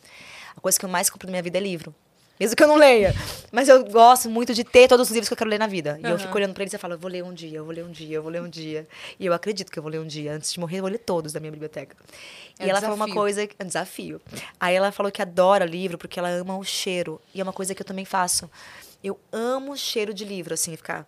A 0.56 0.60
coisa 0.60 0.78
que 0.78 0.84
eu 0.84 0.88
mais 0.88 1.10
compro 1.10 1.26
na 1.26 1.32
minha 1.32 1.42
vida 1.42 1.58
é 1.58 1.60
livro. 1.60 1.94
Mesmo 2.38 2.56
que 2.56 2.62
eu 2.62 2.68
não 2.68 2.76
leia. 2.76 3.14
Mas 3.50 3.68
eu 3.68 3.84
gosto 3.84 4.28
muito 4.30 4.54
de 4.54 4.62
ter 4.62 4.88
todos 4.88 5.08
os 5.08 5.12
livros 5.12 5.28
que 5.28 5.32
eu 5.32 5.36
quero 5.36 5.50
ler 5.50 5.58
na 5.58 5.66
vida. 5.66 5.98
E 6.02 6.08
eu 6.08 6.18
fico 6.18 6.36
olhando 6.36 6.54
pra 6.54 6.62
eles 6.62 6.72
e 6.72 6.78
falo, 6.78 6.94
eu 6.94 6.98
vou 6.98 7.10
ler 7.10 7.24
um 7.24 7.32
dia, 7.32 7.58
eu 7.58 7.64
vou 7.64 7.74
ler 7.74 7.84
um 7.84 7.90
dia, 7.90 8.16
eu 8.16 8.22
vou 8.22 8.30
ler 8.30 8.42
um 8.42 8.48
dia. 8.48 8.86
E 9.18 9.26
eu 9.26 9.32
acredito 9.32 9.72
que 9.72 9.78
eu 9.78 9.82
vou 9.82 9.90
ler 9.90 10.00
um 10.00 10.06
dia. 10.06 10.32
Antes 10.32 10.52
de 10.52 10.60
morrer, 10.60 10.78
eu 10.78 10.82
vou 10.82 10.90
ler 10.90 10.98
todos 10.98 11.32
da 11.32 11.40
minha 11.40 11.50
biblioteca. 11.50 11.96
É 12.58 12.64
e 12.64 12.66
um 12.66 12.70
ela 12.70 12.80
falou 12.80 12.96
uma 12.96 13.06
desafio. 13.06 13.20
coisa, 13.20 13.42
é 13.42 13.64
um 13.64 13.66
desafio. 13.66 14.20
Aí 14.60 14.74
ela 14.74 14.92
falou 14.92 15.10
que 15.10 15.22
adora 15.22 15.64
livro 15.64 15.98
porque 15.98 16.18
ela 16.18 16.28
ama 16.28 16.56
o 16.56 16.64
cheiro. 16.64 17.20
E 17.34 17.40
é 17.40 17.42
uma 17.42 17.52
coisa 17.52 17.74
que 17.74 17.82
eu 17.82 17.86
também 17.86 18.04
faço. 18.04 18.50
Eu 19.02 19.18
amo 19.32 19.72
o 19.72 19.76
cheiro 19.76 20.12
de 20.12 20.24
livro, 20.24 20.54
assim, 20.54 20.76
ficar. 20.76 21.06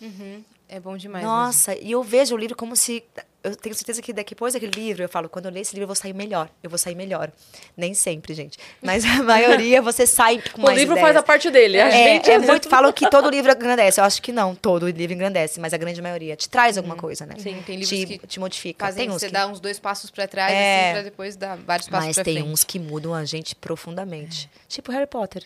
Uhum. 0.00 0.44
É 0.72 0.78
bom 0.78 0.96
demais. 0.96 1.24
mesmo. 1.24 1.36
Nossa, 1.36 1.74
e 1.74 1.90
eu 1.90 2.02
vejo 2.02 2.34
o 2.34 2.38
livro 2.38 2.56
como 2.56 2.76
se. 2.76 3.02
Eu 3.42 3.56
tenho 3.56 3.74
certeza 3.74 4.00
que 4.02 4.12
depois 4.12 4.52
daquele 4.52 4.70
livro, 4.72 5.02
eu 5.02 5.08
falo, 5.08 5.26
quando 5.26 5.46
eu 5.46 5.50
ler 5.50 5.60
esse 5.60 5.72
livro, 5.74 5.84
eu 5.84 5.88
vou 5.88 5.96
sair 5.96 6.12
melhor. 6.12 6.48
Eu 6.62 6.68
vou 6.68 6.78
sair 6.78 6.94
melhor. 6.94 7.32
Nem 7.74 7.94
sempre, 7.94 8.34
gente. 8.34 8.58
Mas 8.82 9.02
a 9.04 9.20
maioria 9.24 9.80
você 9.80 10.06
sai 10.06 10.40
com 10.52 10.60
O 10.60 10.64
mais 10.66 10.78
livro 10.78 10.92
ideias. 10.92 11.06
faz 11.08 11.16
a 11.16 11.22
parte 11.22 11.50
dele. 11.50 11.80
A 11.80 11.88
É, 11.88 11.90
gente 11.90 12.30
é 12.30 12.38
muito. 12.38 12.68
Falam 12.68 12.92
que 12.92 13.08
todo 13.10 13.28
livro 13.30 13.50
engrandece. 13.50 13.98
Eu 13.98 14.04
acho 14.04 14.20
que 14.22 14.30
não, 14.30 14.54
todo 14.54 14.86
livro 14.88 15.14
engrandece, 15.14 15.58
mas 15.58 15.72
a 15.72 15.78
grande 15.78 16.00
maioria 16.02 16.36
te 16.36 16.48
traz 16.50 16.76
alguma 16.76 16.96
coisa, 16.96 17.24
né? 17.26 17.34
Sim, 17.38 17.62
tem 17.66 17.76
livros 17.76 17.88
te, 17.88 18.18
que 18.18 18.26
te 18.26 18.38
modifica. 18.38 18.84
Fazem 18.84 19.06
tem 19.06 19.10
uns 19.10 19.20
você 19.20 19.26
que, 19.28 19.32
dar 19.32 19.46
uns 19.48 19.58
dois 19.58 19.78
passos 19.80 20.10
pra 20.10 20.28
trás, 20.28 20.52
É. 20.52 20.84
assim, 20.84 20.92
pra 20.92 21.02
depois 21.02 21.34
dar 21.34 21.56
vários 21.56 21.88
passos 21.88 22.06
mas 22.08 22.14
pra 22.16 22.24
tem 22.24 22.34
frente. 22.34 22.48
uns 22.48 22.62
que 22.62 22.78
mudam 22.78 23.14
a 23.14 23.24
gente 23.24 23.56
profundamente. 23.56 24.48
Tipo 24.68 24.92
Harry 24.92 25.06
Potter. 25.06 25.44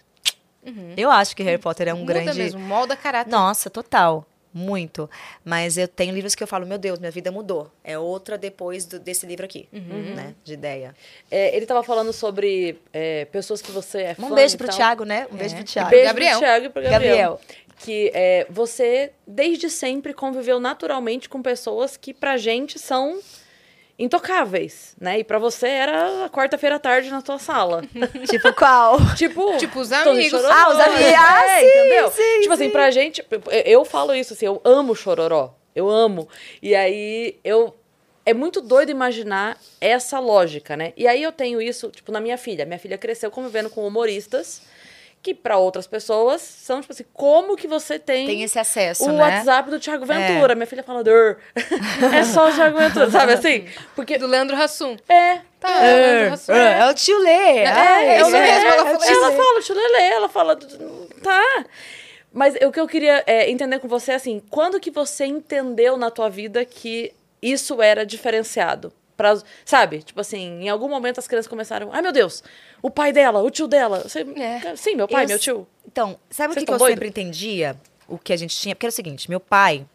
Eu 0.96 1.10
acho 1.10 1.36
que 1.36 1.42
Harry 1.42 1.58
Potter 1.58 1.88
é 1.88 1.94
um 1.94 1.98
Muda 1.98 2.14
grande. 2.14 2.38
mesmo, 2.38 2.58
molda 2.58 2.96
caráter. 2.96 3.30
Nossa, 3.30 3.68
total. 3.70 4.26
Muito. 4.54 5.10
Mas 5.44 5.76
eu 5.76 5.88
tenho 5.88 6.14
livros 6.14 6.36
que 6.36 6.42
eu 6.42 6.46
falo, 6.46 6.64
meu 6.64 6.78
Deus, 6.78 7.00
minha 7.00 7.10
vida 7.10 7.32
mudou. 7.32 7.72
É 7.82 7.98
outra 7.98 8.38
depois 8.38 8.84
do- 8.86 9.00
desse 9.00 9.26
livro 9.26 9.44
aqui, 9.44 9.68
Uhum. 9.72 10.14
né? 10.14 10.34
De 10.44 10.52
ideia. 10.54 10.94
É, 11.28 11.56
ele 11.56 11.66
tava 11.66 11.82
falando 11.82 12.12
sobre 12.12 12.78
é, 12.92 13.24
pessoas 13.26 13.60
que 13.60 13.72
você 13.72 14.02
é 14.02 14.14
fã. 14.14 14.26
Um 14.26 14.34
beijo 14.34 14.56
pro 14.56 14.68
tal. 14.68 14.76
Thiago, 14.76 15.04
né? 15.04 15.26
Um 15.32 15.34
É. 15.34 15.38
beijo 15.38 15.56
pro 15.56 15.64
Thiago. 15.64 15.90
Beijo 15.90 16.06
Gabriel. 16.06 16.30
pro 16.38 16.40
Thiago 16.46 16.66
e 16.66 16.68
pro 16.70 16.82
Gabriel. 16.82 17.00
Gabriel. 17.32 17.40
Que 17.76 18.12
é, 18.14 18.46
você, 18.48 19.10
desde 19.26 19.68
sempre, 19.68 20.14
conviveu 20.14 20.60
naturalmente 20.60 21.28
com 21.28 21.42
pessoas 21.42 21.96
que 21.96 22.14
pra 22.14 22.36
gente 22.36 22.78
são 22.78 23.18
intocáveis, 23.98 24.94
né? 25.00 25.18
E 25.20 25.24
pra 25.24 25.38
você 25.38 25.66
era 25.68 26.24
a 26.24 26.28
quarta-feira 26.30 26.76
à 26.76 26.78
tarde 26.78 27.10
na 27.10 27.22
tua 27.22 27.38
sala. 27.38 27.82
tipo, 28.28 28.52
qual? 28.52 28.98
tipo, 29.14 29.56
Tipo, 29.56 29.80
os 29.80 29.88
Tony 29.88 30.10
amigos. 30.10 30.40
Chororó. 30.40 30.52
Ah, 30.54 30.68
os 30.70 30.80
amigos. 30.80 31.14
Ah, 31.18 31.44
É, 31.46 31.60
sim, 31.60 31.66
entendeu? 31.66 32.10
sim, 32.10 32.40
tipo 32.40 32.52
assim, 32.54 32.64
sim. 32.64 32.70
pra 32.70 32.90
gente, 32.90 33.24
eu- 33.30 33.42
eu 33.64 33.84
falo 33.84 34.14
isso 34.14 34.32
assim, 34.32 34.46
eu 34.46 34.60
amo 34.64 34.94
chororó. 34.94 35.54
Eu 35.74 35.88
amo. 35.90 36.28
E 36.62 36.74
aí 36.74 37.38
eu 37.44 37.74
é 38.26 38.32
muito 38.32 38.60
doido 38.60 38.90
imaginar 38.90 39.58
essa 39.80 40.18
lógica, 40.18 40.76
né? 40.76 40.92
E 40.96 41.06
aí 41.06 41.22
eu 41.22 41.30
tenho 41.32 41.60
isso, 41.60 41.90
tipo, 41.90 42.10
na 42.10 42.20
minha 42.20 42.38
filha. 42.38 42.64
Minha 42.64 42.78
filha 42.78 42.96
cresceu 42.96 43.30
convivendo 43.30 43.68
com 43.68 43.86
humoristas 43.86 44.62
que 45.24 45.32
pra 45.32 45.56
outras 45.56 45.86
pessoas 45.86 46.42
são 46.42 46.82
tipo 46.82 46.92
assim, 46.92 47.06
como 47.14 47.56
que 47.56 47.66
você 47.66 47.98
tem, 47.98 48.26
Tem 48.26 48.42
esse 48.42 48.58
acesso, 48.58 49.04
o 49.04 49.12
né? 49.12 49.22
WhatsApp 49.22 49.70
do 49.70 49.80
Thiago 49.80 50.04
Ventura? 50.04 50.54
Minha 50.54 50.66
filha 50.66 50.82
fala, 50.82 51.02
"Dur." 51.02 51.38
é 52.14 52.22
só 52.24 52.50
o 52.50 52.52
Thiago 52.52 52.78
Ventura, 52.78 53.10
sabe 53.10 53.32
assim? 53.34 53.66
Porque 53.96 54.18
Do 54.18 54.26
Leandro 54.26 54.54
Hassum. 54.54 54.96
é, 55.08 55.40
Tá, 55.58 55.82
é 55.82 55.94
o 55.94 55.96
Leandro 55.96 56.34
Hassum. 56.34 56.52
É, 56.52 56.78
é 56.80 56.90
o 56.90 56.94
tio 56.94 57.18
Lê. 57.20 57.30
é, 57.30 57.64
é, 57.64 58.16
isso 58.20 58.26
ela, 58.26 58.30
mesmo, 58.30 58.36
é, 58.36 58.50
ela 58.50 58.74
ela, 58.74 58.84
falou 58.84 59.04
ela 59.04 59.30
fala, 59.32 59.62
Chulele, 59.62 60.02
ela 60.02 60.28
fala, 60.28 60.56
tá. 61.22 61.64
Mas 62.30 62.54
o 62.56 62.70
que 62.70 62.78
eu 62.80 62.86
queria 62.86 63.24
é, 63.26 63.50
entender 63.50 63.78
com 63.78 63.88
você 63.88 64.12
é 64.12 64.16
assim, 64.16 64.42
quando 64.50 64.78
que 64.78 64.90
você 64.90 65.24
entendeu 65.24 65.96
na 65.96 66.10
tua 66.10 66.28
vida 66.28 66.64
que 66.66 67.14
isso 67.40 67.80
era 67.80 68.04
diferenciado? 68.04 68.92
Pra, 69.16 69.38
sabe? 69.64 70.02
Tipo 70.02 70.20
assim, 70.20 70.62
em 70.62 70.68
algum 70.68 70.88
momento 70.88 71.18
as 71.18 71.28
crianças 71.28 71.48
começaram, 71.48 71.90
ai 71.92 72.02
meu 72.02 72.12
Deus, 72.12 72.42
o 72.82 72.90
pai 72.90 73.12
dela, 73.12 73.42
o 73.42 73.50
tio 73.50 73.66
dela. 73.66 74.00
Você, 74.00 74.20
É. 74.36 74.74
Sim, 74.76 74.96
meu 74.96 75.08
pai, 75.08 75.24
Eu 75.24 75.28
meu 75.28 75.38
tio. 75.38 75.66
Então, 75.86 76.18
sabe 76.28 76.52
o 76.52 76.56
que, 76.56 76.64
que 76.64 76.72
eu 76.72 76.78
doido? 76.78 76.94
sempre 76.94 77.08
entendia? 77.08 77.76
O 78.08 78.18
que 78.18 78.32
a 78.32 78.36
gente 78.36 78.56
tinha? 78.56 78.74
Porque 78.74 78.86
era 78.86 78.92
o 78.92 78.94
seguinte, 78.94 79.30
meu 79.30 79.40
pai, 79.40 79.86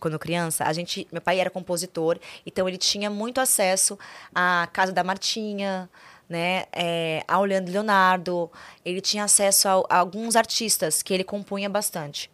quando 0.00 0.18
criança, 0.18 0.64
a 0.64 0.72
gente, 0.72 1.06
meu 1.10 1.20
pai 1.20 1.40
era 1.40 1.50
compositor, 1.50 2.18
então 2.46 2.68
ele 2.68 2.78
tinha 2.78 3.10
muito 3.10 3.40
acesso 3.40 3.98
à 4.34 4.68
casa 4.72 4.92
da 4.92 5.02
Martinha, 5.02 5.88
né, 6.28 6.64
é, 6.72 7.24
ao 7.26 7.44
Leandro 7.44 7.72
Leonardo, 7.72 8.50
ele 8.84 9.00
tinha 9.00 9.24
acesso 9.24 9.66
a, 9.66 9.72
a 9.88 9.98
alguns 9.98 10.36
artistas 10.36 11.02
que 11.02 11.12
ele 11.14 11.24
compunha 11.24 11.68
bastante. 11.68 12.30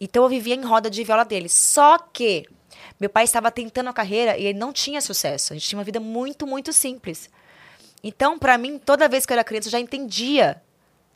Então 0.00 0.22
eu 0.22 0.28
vivia 0.28 0.54
em 0.54 0.62
roda 0.62 0.90
de 0.90 1.02
viola 1.04 1.24
dele. 1.24 1.48
Só 1.48 1.98
que 1.98 2.46
meu 3.00 3.08
pai 3.08 3.24
estava 3.24 3.50
tentando 3.50 3.88
a 3.88 3.92
carreira 3.92 4.36
e 4.36 4.44
ele 4.44 4.58
não 4.58 4.72
tinha 4.72 5.00
sucesso. 5.00 5.54
A 5.54 5.56
gente 5.56 5.66
tinha 5.66 5.78
uma 5.78 5.84
vida 5.84 5.98
muito, 5.98 6.46
muito 6.46 6.70
simples. 6.70 7.30
Então, 8.04 8.38
para 8.38 8.58
mim, 8.58 8.78
toda 8.78 9.08
vez 9.08 9.24
que 9.24 9.32
eu 9.32 9.34
era 9.34 9.44
criança, 9.44 9.68
eu 9.68 9.72
já 9.72 9.80
entendia, 9.80 10.60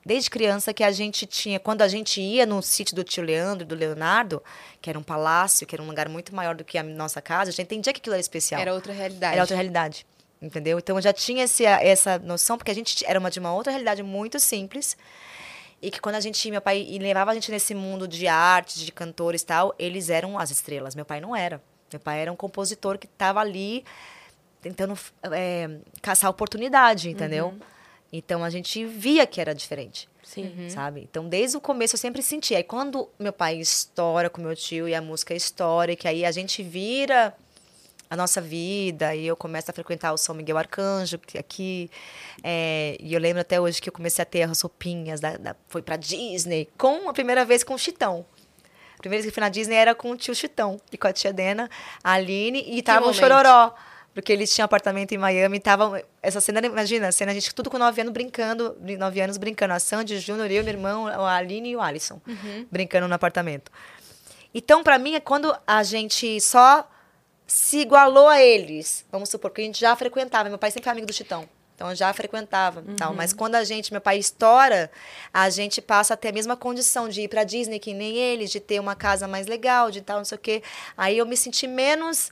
desde 0.05 0.31
criança, 0.31 0.73
que 0.73 0.83
a 0.83 0.91
gente 0.91 1.27
tinha. 1.27 1.61
Quando 1.61 1.83
a 1.83 1.89
gente 1.89 2.21
ia 2.21 2.47
no 2.47 2.63
sítio 2.63 2.97
do 2.97 3.05
tio 3.05 3.23
Leandro 3.23 3.65
e 3.65 3.67
do 3.67 3.75
Leonardo, 3.75 4.43
que 4.81 4.89
era 4.89 4.99
um 4.99 5.03
palácio, 5.03 5.67
que 5.67 5.75
era 5.75 5.83
um 5.83 5.87
lugar 5.87 6.09
muito 6.09 6.35
maior 6.35 6.55
do 6.55 6.65
que 6.65 6.79
a 6.79 6.83
nossa 6.83 7.21
casa, 7.21 7.51
eu 7.51 7.55
já 7.55 7.63
entendia 7.63 7.93
que 7.93 8.01
aquilo 8.01 8.15
era 8.15 8.21
especial. 8.21 8.61
Era 8.61 8.73
outra 8.73 8.93
realidade. 8.93 9.33
Era 9.35 9.43
outra 9.43 9.57
realidade. 9.57 10.07
Entendeu? 10.41 10.79
Então 10.79 10.97
eu 10.97 11.03
já 11.03 11.13
tinha 11.13 11.45
esse, 11.45 11.65
essa 11.65 12.19
noção, 12.19 12.59
porque 12.59 12.71
a 12.71 12.75
gente 12.75 13.05
era 13.07 13.19
uma, 13.19 13.31
de 13.31 13.39
uma 13.39 13.55
outra 13.55 13.71
realidade 13.71 14.03
muito 14.03 14.39
simples. 14.39 14.97
E 15.81 15.91
que 15.91 16.01
quando 16.01 16.17
a 16.17 16.21
gente, 16.21 16.51
meu 16.51 16.63
pai, 16.63 16.87
e 16.89 16.99
levava 16.99 17.31
a 17.31 17.35
gente 17.35 17.51
nesse 17.51 17.75
mundo 17.75 18.07
de 18.09 18.27
arte, 18.27 18.79
de 18.85 18.93
cantores 18.93 19.43
e 19.43 19.47
tal, 19.47 19.75
eles 19.79 20.09
eram 20.09 20.39
as 20.39 20.51
estrelas. 20.51 20.95
Meu 20.95 21.05
pai 21.05 21.21
não 21.21 21.35
era. 21.35 21.63
Meu 21.95 22.01
pai 22.01 22.21
era 22.23 22.33
um 22.33 22.35
compositor 22.35 22.99
que 22.99 23.07
estava 23.07 23.39
ali 23.39 23.85
tentando 24.61 24.99
é, 25.31 25.79
caçar 26.03 26.29
oportunidade, 26.29 27.09
entendeu? 27.09 27.55
Então 28.13 28.43
a 28.43 28.51
gente 28.51 28.85
via 28.85 29.25
que 29.29 29.41
era 29.41 29.55
diferente 29.55 30.09
Sim. 30.25 30.69
sabe? 30.71 31.03
Então, 31.09 31.29
desde 31.29 31.57
o 31.57 31.61
começo 31.61 31.95
eu 31.95 31.99
sempre 32.01 32.21
senti. 32.21 32.53
Aí, 32.53 32.65
quando 32.65 33.09
meu 33.17 33.33
pai 33.33 33.59
estoura 33.59 34.29
com 34.29 34.43
meu 34.43 34.57
tio 34.57 34.89
e 34.89 34.95
a 34.95 35.01
música 35.01 35.35
estoura, 35.35 35.93
e 35.93 35.97
que 35.97 36.09
aí 36.09 36.25
a 36.25 36.33
gente 36.33 36.65
vira 36.65 37.33
a 38.11 38.17
nossa 38.17 38.41
vida, 38.41 39.15
e 39.15 39.25
eu 39.25 39.37
começo 39.37 39.71
a 39.71 39.75
frequentar 39.75 40.13
o 40.13 40.17
São 40.17 40.35
Miguel 40.35 40.59
Arcanjo, 40.59 41.17
que 41.21 41.39
aqui. 41.39 41.89
é, 42.43 42.97
e 43.01 43.15
eu 43.15 43.21
lembro 43.21 43.41
até 43.41 43.61
hoje 43.61 43.81
que 43.81 43.89
eu 43.89 43.93
comecei 43.93 44.23
a 44.23 44.27
ter 44.27 44.43
as 44.43 44.61
roupinhas, 44.61 45.21
da, 45.21 45.37
da- 45.37 45.57
foi 45.69 45.81
pra 45.83 45.97
Disney, 45.97 46.69
com 46.77 47.09
a 47.09 47.13
primeira 47.13 47.45
vez 47.45 47.63
com 47.63 47.75
o 47.75 47.79
Chitão. 47.79 48.27
Primeira 49.05 49.21
vez 49.21 49.27
que 49.27 49.29
eu 49.29 49.35
fui 49.35 49.41
na 49.43 49.51
Disney 49.51 49.77
era 49.77 49.95
com 49.95 50.13
o 50.13 50.17
tio 50.17 50.35
Chitão, 50.35 50.81
e 50.91 50.97
com 50.97 51.07
a 51.07 51.13
tia 51.13 51.31
Dena, 51.31 51.69
a 52.03 52.13
Aline, 52.13 52.65
e 52.67 52.83
tava 52.83 53.07
o. 53.07 53.13
Chororó. 53.13 53.75
Porque 54.15 54.33
eles 54.33 54.55
tinham 54.55 54.65
apartamento 54.65 55.13
em 55.13 55.19
Miami 55.19 55.59
e 55.59 55.61
tava. 55.61 56.03
Essa 56.23 56.41
cena, 56.41 56.65
imagina, 56.65 57.09
a 57.09 57.13
cena, 57.13 57.31
a 57.31 57.35
gente 57.35 57.55
tudo 57.55 57.69
com 57.69 57.77
nove 57.77 58.01
anos 58.01 58.15
brincando, 58.15 58.75
nove 58.99 59.21
anos 59.21 59.37
brincando. 59.37 59.75
A 59.75 59.79
Sandy, 59.79 60.15
o 60.15 60.21
Júnior, 60.21 60.51
eu, 60.51 60.65
meu 60.65 60.73
irmão, 60.73 61.07
a 61.07 61.35
Aline 61.37 61.71
e 61.71 61.77
o 61.77 61.83
Alisson, 61.83 62.19
brincando 62.71 63.07
no 63.07 63.15
apartamento. 63.15 63.71
Então, 64.55 64.83
pra 64.83 64.99
mim, 64.99 65.17
é 65.17 65.21
quando 65.21 65.55
a 65.67 65.83
gente 65.83 66.41
só 66.41 66.89
se 67.47 67.81
igualou 67.81 68.29
a 68.29 68.41
eles. 68.41 69.05
Vamos 69.13 69.29
supor, 69.29 69.51
que 69.51 69.61
a 69.61 69.65
gente 69.65 69.81
já 69.81 69.95
frequentava. 69.97 70.49
Meu 70.49 70.57
pai 70.57 70.71
sempre 70.71 70.85
foi 70.85 70.93
amigo 70.93 71.07
do 71.07 71.13
Chitão. 71.13 71.47
Então 71.75 71.91
eu 71.91 71.97
já 71.97 72.13
frequentava 72.13 72.85
tal. 72.97 73.13
Mas 73.15 73.33
quando 73.33 73.57
a 73.57 73.65
gente, 73.65 73.93
meu 73.93 74.01
pai 74.01 74.19
estoura, 74.19 74.91
a 75.33 75.51
gente 75.51 75.83
passa 75.83 76.15
a 76.15 76.17
ter 76.17 76.29
a 76.29 76.33
mesma 76.33 76.57
condição 76.57 77.09
de 77.09 77.23
ir 77.23 77.29
pra 77.29 77.43
Disney 77.43 77.79
que 77.79 77.93
nem 77.93 78.17
eles, 78.17 78.51
de 78.51 78.61
ter 78.61 78.79
uma 78.81 78.95
casa 78.95 79.27
mais 79.27 79.47
legal, 79.47 79.91
de 79.91 80.01
tal, 80.01 80.19
não 80.19 80.25
sei 80.25 80.37
o 80.37 80.41
quê. 80.41 80.63
Aí 80.97 81.19
eu 81.19 81.27
me 81.27 81.37
senti 81.37 81.67
menos. 81.67 82.31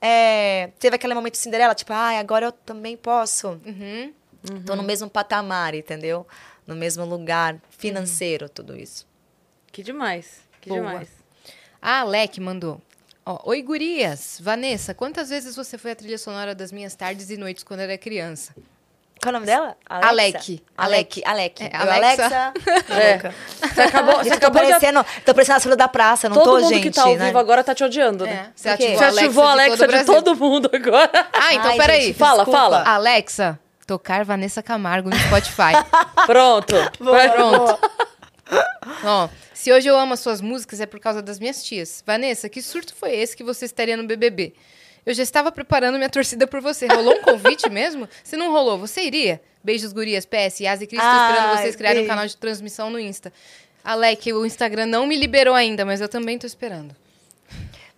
é, 0.00 0.70
teve 0.78 0.94
aquele 0.96 1.14
momento 1.14 1.32
de 1.32 1.38
Cinderela, 1.38 1.74
tipo, 1.74 1.92
ai, 1.92 2.18
agora 2.18 2.46
eu 2.46 2.52
também 2.52 2.96
posso. 2.96 3.60
Uhum. 3.66 4.12
Tô 4.64 4.76
no 4.76 4.82
mesmo 4.82 5.10
patamar, 5.10 5.74
entendeu? 5.74 6.24
No 6.66 6.76
mesmo 6.76 7.04
lugar 7.04 7.60
financeiro, 7.70 8.48
tudo 8.48 8.76
isso. 8.76 9.06
Que 9.72 9.82
demais. 9.82 10.42
Que 10.60 10.68
Boa. 10.68 10.80
demais. 10.80 11.08
A 11.82 12.00
Alec 12.00 12.40
mandou. 12.40 12.80
Ó, 13.24 13.40
Oi, 13.50 13.62
gurias. 13.62 14.38
Vanessa, 14.40 14.94
quantas 14.94 15.30
vezes 15.30 15.56
você 15.56 15.76
foi 15.76 15.90
a 15.90 15.96
trilha 15.96 16.18
sonora 16.18 16.54
das 16.54 16.70
minhas 16.70 16.94
tardes 16.94 17.28
e 17.30 17.36
noites 17.36 17.64
quando 17.64 17.80
era 17.80 17.98
criança? 17.98 18.54
Qual 19.26 19.34
é 19.34 19.38
o 19.38 19.40
nome 19.40 19.46
dela? 19.46 19.76
Alec. 19.88 20.62
Alec. 20.78 21.22
Alec. 21.26 21.64
É, 21.64 21.76
Alexa. 21.76 22.24
Alexa. 22.24 22.52
É. 22.94 23.32
Você 23.74 23.80
acabou, 23.80 24.14
você 24.18 24.24
Gente, 24.24 24.32
tô 24.38 24.46
acabou 24.46 24.62
de... 24.62 24.68
parecendo, 24.68 25.06
tô 25.24 25.34
parecendo 25.34 25.56
a 25.56 25.60
fila 25.60 25.76
da 25.76 25.88
praça, 25.88 26.28
não 26.28 26.36
Todo 26.36 26.44
tô, 26.44 26.60
mundo 26.60 26.68
gente, 26.68 26.82
que 26.84 26.90
tá 26.92 27.02
ao 27.02 27.16
né? 27.16 27.26
vivo 27.26 27.38
agora 27.38 27.64
tá 27.64 27.74
te 27.74 27.82
odiando, 27.82 28.24
né? 28.24 28.32
É, 28.32 28.50
você 28.54 28.68
Por 28.70 28.76
quê? 28.78 28.84
ativou 28.84 28.98
Você 28.98 29.04
a 29.04 29.08
Alexa 29.08 29.24
ativou 29.24 29.44
de 29.44 29.50
Alexa 29.50 29.76
todo 29.86 29.98
de 29.98 30.04
todo 30.04 30.36
mundo 30.36 30.70
agora. 30.72 31.10
Ah, 31.32 31.54
então 31.54 31.70
Ai, 31.72 31.76
peraí. 31.76 32.02
gente, 32.02 32.14
Fala, 32.18 32.44
desculpa. 32.44 32.58
fala. 32.60 32.84
Alexa, 32.88 33.58
tocar 33.84 34.24
Vanessa 34.24 34.62
Camargo 34.62 35.10
no 35.10 35.16
Spotify. 35.18 35.72
Pronto. 36.24 36.74
Pronto. 36.98 37.78
Ó, 39.04 39.28
se 39.52 39.72
hoje 39.72 39.88
eu 39.88 39.98
amo 39.98 40.14
as 40.14 40.20
suas 40.20 40.40
músicas 40.40 40.80
é 40.80 40.86
por 40.86 41.00
causa 41.00 41.20
das 41.20 41.40
minhas 41.40 41.64
tias. 41.64 42.00
Vanessa, 42.06 42.48
que 42.48 42.62
surto 42.62 42.94
foi 42.94 43.12
esse 43.16 43.36
que 43.36 43.42
você 43.42 43.64
estaria 43.64 43.96
no 43.96 44.04
BBB? 44.06 44.54
Eu 45.06 45.14
já 45.14 45.22
estava 45.22 45.52
preparando 45.52 45.96
minha 45.96 46.10
torcida 46.10 46.46
por 46.48 46.60
você. 46.60 46.86
Rolou 46.88 47.14
um 47.14 47.22
convite 47.22 47.70
mesmo? 47.70 48.08
Se 48.24 48.36
não 48.36 48.50
rolou, 48.50 48.76
você 48.76 49.02
iria? 49.02 49.40
Beijos, 49.62 49.92
gurias. 49.92 50.26
PS, 50.26 50.60
Yas 50.60 50.82
e 50.82 50.86
Cris, 50.86 51.00
tô 51.00 51.06
esperando 51.06 51.56
vocês 51.58 51.76
criarem 51.76 52.04
um 52.04 52.08
canal 52.08 52.26
de 52.26 52.36
transmissão 52.36 52.90
no 52.90 52.98
Insta. 52.98 53.32
Alec, 53.84 54.32
o 54.32 54.44
Instagram 54.44 54.86
não 54.86 55.06
me 55.06 55.16
liberou 55.16 55.54
ainda, 55.54 55.84
mas 55.84 56.00
eu 56.00 56.08
também 56.08 56.36
tô 56.38 56.46
esperando. 56.46 56.94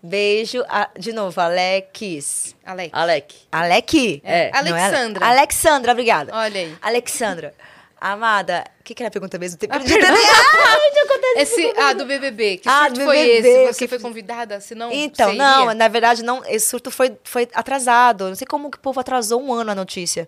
Beijo, 0.02 0.62
a- 0.68 0.90
de 0.98 1.12
novo, 1.12 1.40
Alex. 1.40 2.54
Alec. 2.64 2.90
Alec. 2.92 3.34
Alec? 3.50 4.22
É. 4.24 4.50
Não 4.52 4.58
é 4.58 4.58
Ale- 4.58 4.70
Alexandra. 4.80 5.26
Alexandra, 5.26 5.92
obrigada. 5.92 6.32
Olha 6.36 6.60
aí. 6.60 6.76
Alexandra. 6.80 7.54
Amada, 8.00 8.64
o 8.80 8.84
que, 8.84 8.94
que 8.94 9.02
era 9.02 9.08
a 9.08 9.10
pergunta 9.10 9.36
mesmo? 9.38 9.58
Tem 9.58 9.68
A 9.70 9.78
perdido. 9.78 9.98
Esse, 11.36 11.72
ah, 11.76 11.92
do 11.92 12.04
BBB. 12.04 12.58
Que 12.58 12.68
Ah, 12.68 12.84
surto 12.84 12.98
do 13.00 13.04
foi 13.04 13.16
BBB, 13.16 13.48
esse? 13.48 13.72
Você 13.74 13.78
que- 13.84 13.88
foi 13.88 13.98
convidada? 13.98 14.60
Se 14.60 14.74
não, 14.74 14.90
Então, 14.92 15.30
você 15.30 15.36
não, 15.36 15.74
na 15.74 15.88
verdade, 15.88 16.22
não, 16.24 16.42
esse 16.46 16.66
surto 16.66 16.90
foi, 16.90 17.16
foi 17.22 17.48
atrasado. 17.54 18.28
Não 18.28 18.34
sei 18.34 18.46
como 18.46 18.70
que 18.70 18.76
o 18.76 18.80
povo 18.80 18.98
atrasou 18.98 19.40
um 19.42 19.52
ano 19.52 19.70
a 19.70 19.74
notícia. 19.74 20.26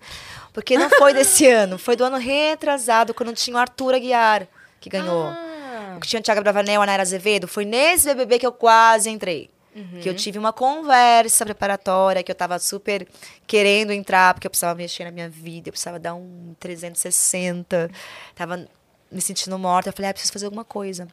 Porque 0.52 0.76
não 0.78 0.88
foi 0.90 1.12
desse 1.12 1.46
ano, 1.50 1.78
foi 1.78 1.96
do 1.96 2.04
ano 2.04 2.16
retrasado, 2.16 3.12
quando 3.14 3.32
tinha 3.34 3.56
o 3.56 3.58
Arthur 3.58 3.94
Aguiar, 3.94 4.46
que 4.80 4.88
ganhou. 4.90 5.24
Ah. 5.26 5.98
que 6.00 6.06
tinha 6.06 6.20
o 6.20 6.22
Thiago 6.22 6.40
Bravanel, 6.42 6.80
a 6.82 6.86
Naira 6.86 7.02
Azevedo, 7.02 7.46
foi 7.48 7.64
nesse 7.64 8.08
BBB 8.08 8.38
que 8.38 8.46
eu 8.46 8.52
quase 8.52 9.10
entrei. 9.10 9.50
Uhum. 9.80 10.00
Que 10.00 10.08
eu 10.08 10.14
tive 10.14 10.38
uma 10.38 10.52
conversa 10.52 11.44
preparatória, 11.44 12.22
que 12.22 12.30
eu 12.30 12.34
tava 12.34 12.58
super 12.58 13.08
querendo 13.46 13.92
entrar, 13.92 14.34
porque 14.34 14.46
eu 14.46 14.50
precisava 14.50 14.76
mexer 14.76 15.04
na 15.04 15.10
minha 15.10 15.28
vida, 15.28 15.68
eu 15.68 15.72
precisava 15.72 15.98
dar 15.98 16.14
um 16.14 16.54
360. 16.60 17.90
Tava 18.34 18.68
me 19.10 19.20
sentindo 19.20 19.58
morta. 19.58 19.88
Eu 19.88 19.92
falei, 19.92 20.10
ah, 20.10 20.12
preciso 20.12 20.32
fazer 20.32 20.44
alguma 20.44 20.64
coisa. 20.64 21.08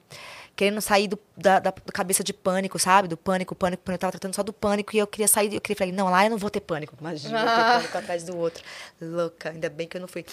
Querendo 0.57 0.81
sair 0.81 1.07
do, 1.07 1.17
da, 1.37 1.59
da 1.59 1.71
cabeça 1.93 2.23
de 2.23 2.33
pânico, 2.33 2.77
sabe? 2.79 3.07
Do 3.07 3.15
pânico, 3.15 3.53
pânico, 3.55 3.83
pânico. 3.83 3.91
Eu 3.91 3.99
tava 3.99 4.11
tratando 4.11 4.35
só 4.35 4.41
do 4.41 4.51
pânico 4.51 4.93
e 4.95 4.99
eu 4.99 5.05
queria 5.05 5.27
sair. 5.27 5.53
Eu 5.53 5.61
queria 5.61 5.77
falei, 5.77 5.93
não, 5.93 6.09
lá 6.09 6.25
eu 6.25 6.31
não 6.31 6.37
vou 6.37 6.49
ter 6.49 6.59
pânico. 6.61 6.95
Imagina, 6.99 7.39
eu 7.39 7.45
ter 7.45 7.49
Ah. 7.51 7.73
pânico 7.77 7.97
atrás 7.99 8.23
do 8.23 8.35
outro. 8.35 8.63
Louca, 8.99 9.51
ainda 9.51 9.69
bem 9.69 9.87
que 9.87 9.95
eu 9.95 10.01
não 10.01 10.07
fui. 10.07 10.25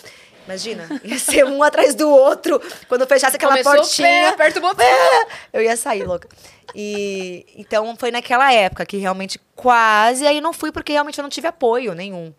Imagina, 0.47 0.89
ia 1.05 1.19
ser 1.19 1.45
um 1.45 1.63
atrás 1.63 1.95
do 1.95 2.09
outro. 2.09 2.61
Quando 2.89 3.07
fechasse 3.07 3.37
aquela 3.37 3.53
Começou 3.53 3.73
o 3.73 3.77
pé, 3.77 3.81
portinha. 3.83 4.29
aperta 4.31 4.59
o 4.59 4.63
botão. 4.63 4.85
Eu 5.53 5.63
ia 5.63 5.77
sair, 5.77 6.05
louca. 6.05 6.27
E 6.75 7.45
então 7.57 7.95
foi 7.97 8.11
naquela 8.11 8.53
época 8.53 8.85
que 8.87 8.97
realmente 8.97 9.39
quase. 9.55 10.27
Aí 10.27 10.41
não 10.41 10.53
fui 10.55 10.73
porque 10.73 10.93
realmente 10.93 11.19
eu 11.19 11.23
não 11.23 11.29
tive 11.31 11.47
apoio 11.47 11.95
nenhum. 11.95 12.33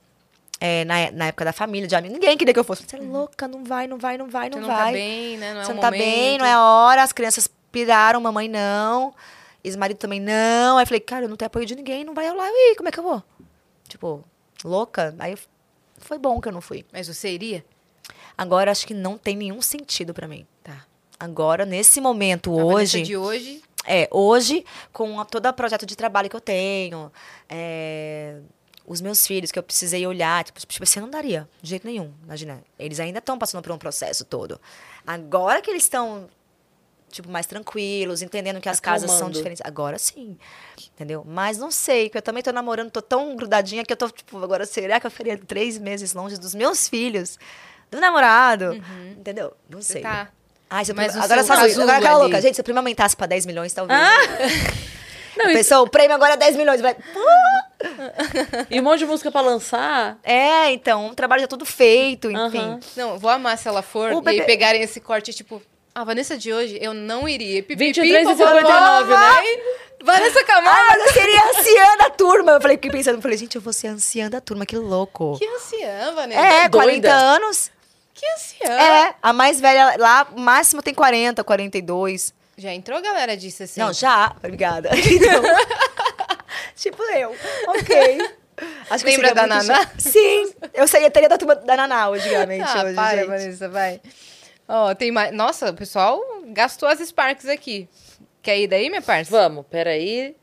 É, 0.60 0.86
na, 0.86 1.12
na 1.12 1.26
época 1.28 1.46
da 1.46 1.52
família, 1.54 1.88
de 1.88 1.96
amigos. 1.96 2.18
Ninguém 2.18 2.38
queria 2.38 2.54
que 2.54 2.60
eu 2.60 2.64
fosse. 2.64 2.84
Você 2.88 2.96
é 2.96 3.00
louca, 3.00 3.48
não 3.48 3.64
vai, 3.64 3.88
não 3.88 3.98
vai, 3.98 4.18
não 4.18 4.28
vai, 4.30 4.50
não 4.50 4.58
Você 4.60 4.62
não 4.62 4.68
vai. 4.76 4.86
tá 4.86 4.92
bem, 4.92 5.38
né? 5.38 5.54
Não 5.54 5.62
é 5.62 5.66
Você 5.66 5.74
não 5.74 5.82
tá 5.82 5.92
bem, 5.92 6.38
não 6.38 6.46
é 6.46 6.58
hora. 6.58 7.04
As 7.04 7.12
crianças 7.12 7.48
piraram, 7.76 8.22
mamãe 8.22 8.48
não. 8.48 9.14
Ex-marido 9.62 9.98
também 9.98 10.20
não. 10.22 10.78
Aí 10.78 10.84
eu 10.84 10.88
falei, 10.88 11.00
cara, 11.02 11.26
eu 11.26 11.30
não 11.30 11.36
tenho 11.36 11.48
apoio 11.48 11.66
de 11.66 11.76
ninguém, 11.76 12.06
não 12.06 12.14
vai 12.14 12.30
rolar. 12.30 12.48
E 12.50 12.70
aí, 12.70 12.76
como 12.78 12.88
é 12.88 12.92
que 12.92 13.00
eu 13.00 13.04
vou? 13.04 13.22
Tipo, 13.90 14.24
louca. 14.64 15.14
Aí 15.20 15.36
foi 15.98 16.18
bom 16.18 16.40
que 16.40 16.48
eu 16.48 16.54
não 16.54 16.62
fui. 16.62 16.86
Mas 16.94 17.08
você 17.08 17.30
iria? 17.34 17.66
Agora 18.38 18.72
acho 18.72 18.88
que 18.88 18.94
não 18.94 19.18
tem 19.18 19.36
nenhum 19.36 19.62
sentido 19.62 20.14
pra 20.14 20.28
mim. 20.28 20.48
Tá. 20.64 20.86
Agora, 21.20 21.66
nesse 21.66 22.00
momento, 22.00 22.58
A 22.58 22.64
hoje. 22.64 23.02
de 23.02 23.18
hoje. 23.18 23.62
É, 23.86 24.08
hoje, 24.12 24.66
com 24.94 25.20
a- 25.20 25.26
todo 25.26 25.46
o 25.48 25.54
projeto 25.54 25.86
de 25.86 25.96
trabalho 25.96 26.30
que 26.30 26.36
eu 26.36 26.42
tenho, 26.42 27.12
é, 27.50 28.40
os 28.86 29.00
meus 29.02 29.26
filhos 29.28 29.52
que 29.52 29.60
eu 29.60 29.64
precisei 29.64 30.06
olhar, 30.08 30.44
tipo, 30.44 30.60
tipo, 30.60 30.86
você 30.86 31.00
não 31.00 31.10
daria, 31.10 31.48
de 31.62 31.70
jeito 31.72 31.86
nenhum. 31.88 32.12
Imagina, 32.24 32.64
eles 32.80 33.00
ainda 33.00 33.20
estão 33.20 33.38
passando 33.38 33.62
por 33.62 33.72
um 33.72 33.78
processo 33.78 34.26
todo. 34.26 34.60
Agora 35.06 35.62
que 35.62 35.70
eles 35.70 35.84
estão, 35.84 36.28
tipo, 37.16 37.30
mais 37.30 37.46
tranquilos, 37.46 38.22
entendendo 38.22 38.60
que 38.62 38.70
as 38.70 38.80
casas 38.80 39.10
são 39.10 39.16
Acalmando. 39.18 39.38
diferentes. 39.38 39.62
Agora 39.66 39.98
sim, 39.98 40.38
entendeu? 40.94 41.24
Mas 41.26 41.58
não 41.58 41.72
sei, 41.72 42.10
que 42.10 42.18
eu 42.18 42.22
também 42.22 42.44
tô 42.44 42.52
namorando, 42.52 42.92
tô 42.92 43.02
tão 43.02 43.36
grudadinha 43.36 43.84
que 43.84 43.92
eu 43.94 43.98
tô, 43.98 44.10
tipo, 44.10 44.38
agora 44.44 44.66
será 44.66 45.00
que 45.00 45.08
eu 45.08 45.12
faria 45.12 45.38
três 45.38 45.78
meses 45.78 46.14
longe 46.14 46.38
dos 46.38 46.54
meus 46.54 46.88
filhos, 46.88 47.40
do 47.90 48.00
namorado, 48.00 48.74
entendeu? 49.18 49.54
Não 49.70 49.82
sei. 49.82 50.02
tá. 50.02 50.30
Ai, 50.70 50.84
se 50.84 50.92
eu 50.92 50.96
Mas 50.96 51.12
prima- 51.12 51.24
agora 51.26 51.44
casulo 51.44 51.84
agora 51.84 51.98
aquela 51.98 52.18
louca. 52.18 52.42
Gente, 52.42 52.56
se 52.56 52.62
o 52.62 52.64
prêmio 52.64 52.80
aumentasse 52.80 53.16
pra 53.16 53.28
10 53.28 53.46
milhões, 53.46 53.72
talvez. 53.72 53.98
Não, 55.38 55.46
A 55.48 55.52
e, 55.52 55.54
pessoa, 55.54 55.82
o 55.82 55.90
prêmio 55.90 56.16
agora 56.16 56.34
é 56.34 56.38
10 56.38 56.56
milhões. 56.56 56.80
Vai... 56.82 56.96
e 58.70 58.80
um 58.80 58.84
monte 58.84 59.00
de 59.00 59.06
música 59.06 59.32
pra 59.32 59.42
lançar. 59.42 60.18
É, 60.24 60.72
então, 60.72 61.08
o 61.10 61.16
trabalho 61.16 61.42
já 61.42 61.48
tudo 61.48 61.66
feito, 61.66 62.32
enfim. 62.32 62.80
Não, 62.96 63.12
eu 63.12 63.20
vou 63.20 63.30
amar 63.30 63.58
se 63.58 63.68
ela 63.68 63.82
for 63.82 64.12
O 64.14 64.20
e 64.20 64.22
bebê- 64.22 64.40
aí 64.42 64.46
pegarem 64.46 64.82
esse 64.82 65.00
corte, 65.00 65.34
tipo, 65.34 65.62
a 65.96 66.04
Vanessa 66.04 66.38
de 66.38 66.54
hoje, 66.54 66.78
eu 66.82 66.94
não 66.94 67.28
iria. 67.28 67.64
Pipipi, 67.64 67.86
23 67.94 68.22
e 68.22 68.24
popopó, 68.26 68.48
59, 68.48 69.10
né? 69.10 69.16
vai. 69.18 69.46
Vanessa 70.04 70.40
Ah, 70.42 70.44
Camargo. 70.44 70.88
mas 70.90 71.08
eu 71.08 71.14
seria 71.14 71.50
anciã 71.50 71.98
da 71.98 72.10
turma. 72.12 72.52
Eu 72.52 72.62
falei, 72.62 72.78
fiquei 72.78 72.92
pensando, 72.92 73.16
eu 73.16 73.22
falei, 73.22 73.38
gente, 73.38 73.56
eu 73.56 73.62
vou 73.62 73.74
ser 73.74 73.88
anciã 73.88 74.30
da 74.30 74.40
turma, 74.42 74.66
que 74.66 74.76
louco. 74.78 75.38
Que 75.40 75.48
anciã, 75.48 76.14
Vanessa. 76.14 76.40
é, 76.42 76.70
doida. 76.70 77.10
40 77.10 77.12
anos. 77.12 77.72
Que 78.14 78.26
anciã. 78.28 78.70
É, 78.72 79.16
a 79.22 79.34
mais 79.34 79.60
velha 79.60 79.96
lá, 79.98 80.28
o 80.36 80.40
máximo 80.40 80.82
tem 80.84 80.94
40, 80.94 81.44
42. 81.44 82.34
Já 82.58 82.74
entrou 82.74 83.02
galera 83.02 83.36
disso 83.36 83.64
assim? 83.64 83.80
Não, 83.80 83.92
já. 83.94 84.34
Obrigada. 84.38 84.90
Então, 84.96 85.42
tipo 86.76 87.02
eu. 87.04 87.36
Ok. 87.68 88.30
Acho 88.90 89.04
que 89.04 89.12
Lembra 89.12 89.34
da 89.34 89.48
Naná? 89.48 89.90
Sim, 89.98 90.54
eu 90.74 90.88
seria, 90.88 91.10
teria 91.12 91.28
da 91.28 91.38
turma 91.38 91.56
da 91.56 91.76
Naná, 91.76 92.08
antigamente. 92.08 92.64
Ah, 92.66 92.84
hoje, 92.86 92.94
para, 92.96 93.18
gente. 93.18 93.28
Vanessa, 93.28 93.70
vai. 93.70 94.00
Ó, 94.68 94.94
tem 94.96 95.12
mais... 95.12 95.34
Nossa, 95.34 95.70
o 95.70 95.74
pessoal 95.74 96.20
gastou 96.48 96.88
as 96.90 97.00
Sparks 97.00 97.48
aqui. 97.48 97.88
Quer 98.42 98.60
ir 98.60 98.68
daí, 98.68 98.90
minha 98.90 99.02
parça? 99.02 99.32
Vamos, 99.32 99.66
peraí. 99.70 100.36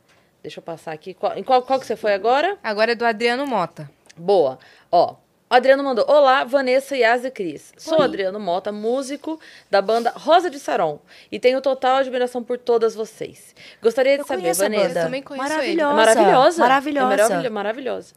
Deixa 0.42 0.58
eu 0.58 0.62
passar 0.62 0.92
aqui. 0.92 1.14
Qual, 1.14 1.36
em 1.36 1.42
qual, 1.42 1.62
qual 1.62 1.78
que 1.78 1.86
você 1.86 1.96
foi 1.96 2.12
agora? 2.14 2.58
Agora 2.62 2.92
é 2.92 2.94
do 2.94 3.04
Adriano 3.04 3.46
Mota. 3.46 3.88
Boa. 4.16 4.58
Ó, 4.90 5.14
o 5.14 5.54
Adriano 5.54 5.84
mandou. 5.84 6.04
Olá, 6.08 6.42
Vanessa, 6.44 6.96
Yas 6.96 7.24
e 7.24 7.30
Cris. 7.30 7.72
Sou 7.76 8.00
Adriano 8.02 8.40
Mota, 8.40 8.72
músico 8.72 9.38
da 9.70 9.80
banda 9.82 10.10
Rosa 10.16 10.50
de 10.50 10.58
Saron. 10.58 10.98
E 11.30 11.38
tenho 11.38 11.60
total 11.60 11.96
admiração 11.96 12.42
por 12.42 12.58
todas 12.58 12.94
vocês. 12.94 13.54
Gostaria 13.80 14.14
de 14.14 14.22
Eu 14.22 14.26
saber, 14.26 14.52
Vanessa. 14.54 14.68
banda. 14.88 15.00
Eu 15.00 15.04
também 15.04 15.22
conheço 15.22 15.46
É 15.46 15.48
Maravilhosa. 15.48 15.94
maravilhosa. 15.94 16.58
Maravilhosa. 16.62 17.12
É 17.12 17.16
maravilha- 17.16 17.50
maravilhosa. 17.50 18.14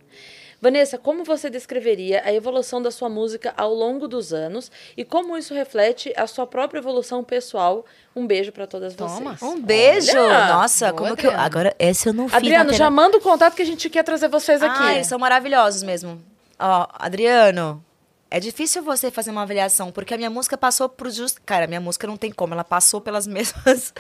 Vanessa, 0.66 0.98
como 0.98 1.24
você 1.24 1.48
descreveria 1.48 2.24
a 2.26 2.34
evolução 2.34 2.82
da 2.82 2.90
sua 2.90 3.08
música 3.08 3.54
ao 3.56 3.72
longo 3.72 4.08
dos 4.08 4.34
anos 4.34 4.72
e 4.98 5.06
como 5.06 5.38
isso 5.38 5.54
reflete 5.54 6.12
a 6.18 6.26
sua 6.26 6.48
própria 6.48 6.80
evolução 6.80 7.24
pessoal? 7.24 7.86
Um 8.16 8.26
beijo 8.26 8.52
pra 8.52 8.66
todas 8.66 8.96
Toma. 8.96 9.36
vocês. 9.36 9.44
Um 9.44 9.62
beijo! 9.62 10.18
Olha! 10.18 10.56
Nossa, 10.56 10.88
Boa, 10.88 10.98
como 10.98 11.16
que 11.16 11.28
eu. 11.28 11.32
Agora, 11.38 11.76
esse 11.78 12.10
eu 12.10 12.14
não 12.14 12.28
fiz. 12.28 12.38
Adriano, 12.38 12.74
já 12.74 12.90
manda 12.90 13.16
o 13.16 13.22
contato 13.22 13.54
que 13.54 13.62
a 13.62 13.66
gente 13.66 13.88
quer 13.92 14.02
trazer 14.02 14.28
vocês 14.28 14.64
aqui. 14.64 14.82
Ah, 14.82 14.94
eles 14.96 15.06
são 15.06 15.20
maravilhosos 15.20 15.84
mesmo. 15.84 16.20
Ó, 16.58 16.88
Adriano, 16.94 17.86
é 18.32 18.40
difícil 18.40 18.82
você 18.82 19.12
fazer 19.12 19.30
uma 19.30 19.44
avaliação, 19.44 19.92
porque 19.92 20.16
a 20.16 20.18
minha 20.18 20.32
música 20.32 20.58
passou 20.58 20.90
por 20.90 21.12
just... 21.12 21.38
Cara, 21.46 21.66
a 21.66 21.68
minha 21.68 21.80
música 21.80 22.08
não 22.08 22.18
tem 22.18 22.32
como, 22.32 22.56
ela 22.56 22.64
passou 22.64 23.00
pelas 23.00 23.28
mesmas 23.30 23.94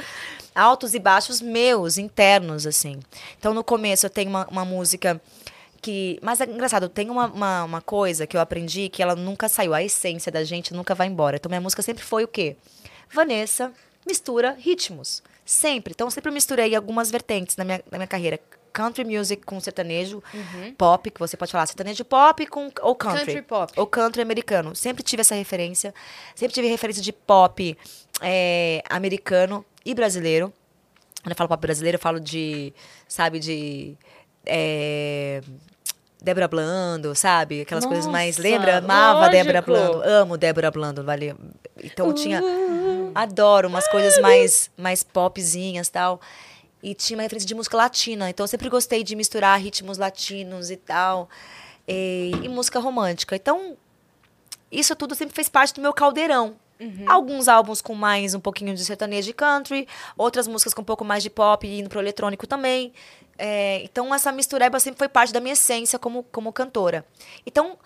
altos 0.55 0.95
e 0.95 0.99
baixos 0.99 1.41
meus, 1.41 1.99
internos, 1.99 2.65
assim. 2.65 3.01
Então, 3.37 3.53
no 3.53 3.63
começo, 3.63 4.07
eu 4.07 4.09
tenho 4.09 4.31
uma, 4.31 4.47
uma 4.47 4.65
música 4.65 5.21
que... 5.85 6.19
Mas 6.21 6.41
é 6.41 6.45
engraçado, 6.45 6.89
tem 6.89 7.09
uma, 7.11 7.27
uma, 7.27 7.63
uma 7.63 7.81
coisa 7.81 8.25
que 8.25 8.35
eu 8.35 8.41
aprendi 8.41 8.89
que 8.89 9.03
ela 9.03 9.15
nunca 9.15 9.47
saiu, 9.47 9.73
a 9.73 9.83
essência 9.83 10.31
da 10.31 10.43
gente 10.43 10.73
nunca 10.73 10.95
vai 10.95 11.07
embora. 11.07 11.35
Então, 11.35 11.49
minha 11.49 11.61
música 11.61 11.83
sempre 11.83 12.03
foi 12.03 12.23
o 12.23 12.27
quê? 12.27 12.55
Vanessa 13.13 13.71
mistura 14.07 14.55
ritmos. 14.57 15.21
Sempre. 15.45 15.93
Então, 15.93 16.07
eu 16.07 16.11
sempre 16.11 16.31
misturei 16.31 16.75
algumas 16.75 17.11
vertentes 17.11 17.55
na 17.55 17.63
minha, 17.63 17.83
na 17.91 17.99
minha 17.99 18.07
carreira. 18.07 18.39
country 18.73 19.05
music 19.05 19.45
com 19.45 19.59
sertanejo 19.59 20.23
pop, 20.77 21.11
que 21.11 21.19
você 21.19 21.37
pode 21.37 21.51
falar 21.51 21.67
sertanejo 21.67 22.03
pop 22.03 22.45
com, 22.47 22.71
ou 22.81 22.95
country. 22.95 23.25
Country 23.25 23.41
pop. 23.43 23.73
Ou 23.77 23.85
country 23.85 24.21
americano. 24.23 24.75
Sempre 24.75 25.03
tive 25.03 25.21
essa 25.21 25.35
referência. 25.35 25.93
Sempre 26.33 26.55
tive 26.55 26.67
referência 26.67 27.01
de 27.01 27.13
pop 27.13 27.77
é, 28.21 28.81
americano 28.89 29.63
e 29.85 29.93
brasileiro. 29.93 30.51
Quando 31.21 31.31
eu 31.31 31.37
falo 31.37 31.47
pop 31.47 31.61
brasileiro, 31.61 31.97
eu 31.97 32.01
falo 32.01 32.19
de, 32.19 32.73
sabe, 33.07 33.39
de... 33.39 33.95
É, 34.47 35.41
Débora 36.21 36.47
Blando, 36.47 37.13
sabe? 37.15 37.61
Aquelas 37.61 37.85
coisas 37.85 38.07
mais. 38.07 38.37
Nossa, 38.37 38.49
Lembra? 38.49 38.77
Amava. 38.77 39.29
Débora 39.29 39.61
Blando. 39.61 40.01
Amo 40.03 40.37
Débora 40.37 40.71
Blando, 40.71 41.03
valeu. 41.03 41.37
Então 41.83 42.07
eu 42.07 42.13
tinha. 42.13 42.41
Adoro 43.13 43.67
umas 43.67 43.87
coisas 43.87 44.19
mais, 44.19 44.69
mais 44.77 45.03
popzinhas 45.03 45.87
e 45.87 45.91
tal. 45.91 46.19
E 46.83 46.93
tinha 46.93 47.17
uma 47.17 47.23
referência 47.23 47.47
de 47.47 47.55
música 47.55 47.77
latina. 47.77 48.29
Então 48.29 48.43
eu 48.43 48.47
sempre 48.47 48.69
gostei 48.69 49.03
de 49.03 49.15
misturar 49.15 49.59
ritmos 49.59 49.97
latinos 49.97 50.69
e 50.69 50.77
tal. 50.77 51.29
E, 51.87 52.31
e 52.43 52.49
música 52.49 52.79
romântica. 52.79 53.35
Então, 53.35 53.77
isso 54.71 54.95
tudo 54.95 55.15
sempre 55.15 55.35
fez 55.35 55.47
parte 55.47 55.73
do 55.73 55.81
meu 55.81 55.93
caldeirão. 55.93 56.55
Alguns 57.07 57.47
álbuns 57.47 57.81
com 57.81 57.95
mais 57.95 58.33
um 58.33 58.39
pouquinho 58.39 58.73
de 58.73 58.83
sertanejo 58.83 59.29
e 59.29 59.33
country, 59.33 59.87
outras 60.17 60.47
músicas 60.47 60.73
com 60.73 60.81
um 60.81 60.85
pouco 60.85 61.05
mais 61.05 61.23
de 61.23 61.29
pop 61.29 61.65
e 61.65 61.79
indo 61.79 61.89
pro 61.89 61.99
eletrônico 61.99 62.45
também. 62.45 62.93
É, 63.37 63.81
então, 63.83 64.13
essa 64.13 64.31
mistureba 64.31 64.79
sempre 64.79 64.97
foi 64.97 65.09
parte 65.09 65.33
da 65.33 65.39
minha 65.39 65.53
essência 65.53 65.99
como, 65.99 66.23
como 66.23 66.51
cantora. 66.51 67.05
Então, 67.45 67.77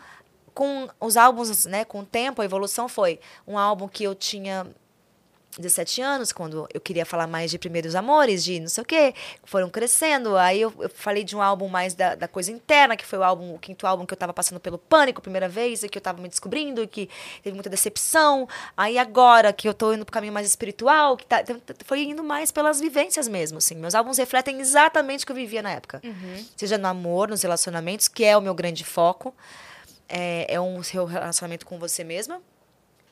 com 0.53 0.88
os 0.99 1.18
álbuns, 1.18 1.66
né, 1.66 1.86
com 1.86 2.02
o 2.02 2.06
tempo, 2.06 2.41
a 2.41 2.45
evolução 2.45 2.88
foi 2.88 3.20
um 3.48 3.57
álbum 3.57 3.88
que 3.88 4.03
eu 4.03 4.14
tinha 4.14 4.68
17 5.58 6.02
anos, 6.02 6.32
quando 6.32 6.68
eu 6.74 6.80
queria 6.80 7.06
falar 7.06 7.28
mais 7.28 7.50
de 7.50 7.58
primeiros 7.58 7.96
amores, 7.96 8.44
de 8.44 8.60
não 8.60 8.68
sei 8.68 8.82
o 8.84 8.86
quê, 8.86 9.14
foram 9.44 9.70
crescendo. 9.70 10.38
Aí 10.38 10.62
eu, 10.62 10.74
eu 10.80 10.90
falei 10.90 11.24
de 11.24 11.36
um 11.36 11.42
álbum 11.42 11.68
mais 11.68 11.96
da, 11.96 12.16
da 12.16 12.28
coisa 12.28 12.52
interna, 12.52 12.96
que 12.96 13.06
foi 13.06 13.20
o 13.20 13.24
álbum, 13.24 13.56
o 13.56 13.60
quinto 13.60 13.88
álbum 13.88 14.06
que 14.06 14.14
eu 14.14 14.18
tava 14.18 14.34
passando 14.34 14.60
pelo 14.60 14.78
pânico 14.78 15.20
a 15.20 15.22
primeira 15.22 15.50
vez, 15.50 15.84
e 15.84 15.90
que 15.90 15.98
eu 15.98 16.02
tava 16.02 16.22
me 16.22 16.30
descobrindo, 16.30 16.84
e 16.84 16.88
que 16.88 17.10
teve 17.44 17.56
muita 17.56 17.70
decepção. 17.70 18.48
Aí 18.78 18.98
agora 18.98 19.52
que 19.52 19.68
eu 19.68 19.74
tô 19.74 19.94
indo 19.94 20.06
pro 20.06 20.14
caminho 20.14 20.34
mais 20.34 20.48
espiritual, 20.48 21.18
que 21.18 21.26
tá, 21.26 21.44
foi 21.84 22.04
indo 22.04 22.24
mais 22.24 22.52
pelas 22.52 22.80
vivências 22.80 23.28
mesmo, 23.28 23.58
assim. 23.58 23.76
Meus 23.76 23.96
álbuns 23.96 24.18
refletem 24.18 24.60
exatamente 24.60 25.24
o 25.24 25.26
que 25.26 25.32
eu 25.32 25.36
vivia 25.36 25.62
na 25.62 25.72
época. 25.72 26.02
Seja 26.56 26.78
no 26.78 26.88
amor, 26.88 27.30
nos 27.30 27.42
relacionamentos, 27.42 28.08
que 28.08 28.24
é 28.24 28.38
o 28.38 28.42
meu 28.42 28.54
grande 28.54 28.84
foco. 28.84 29.34
É, 30.08 30.56
é 30.56 30.62
um 30.62 30.82
seu 30.82 31.06
relacionamento 31.06 31.66
com 31.66 31.78
você 31.78 32.04
mesma 32.04 32.42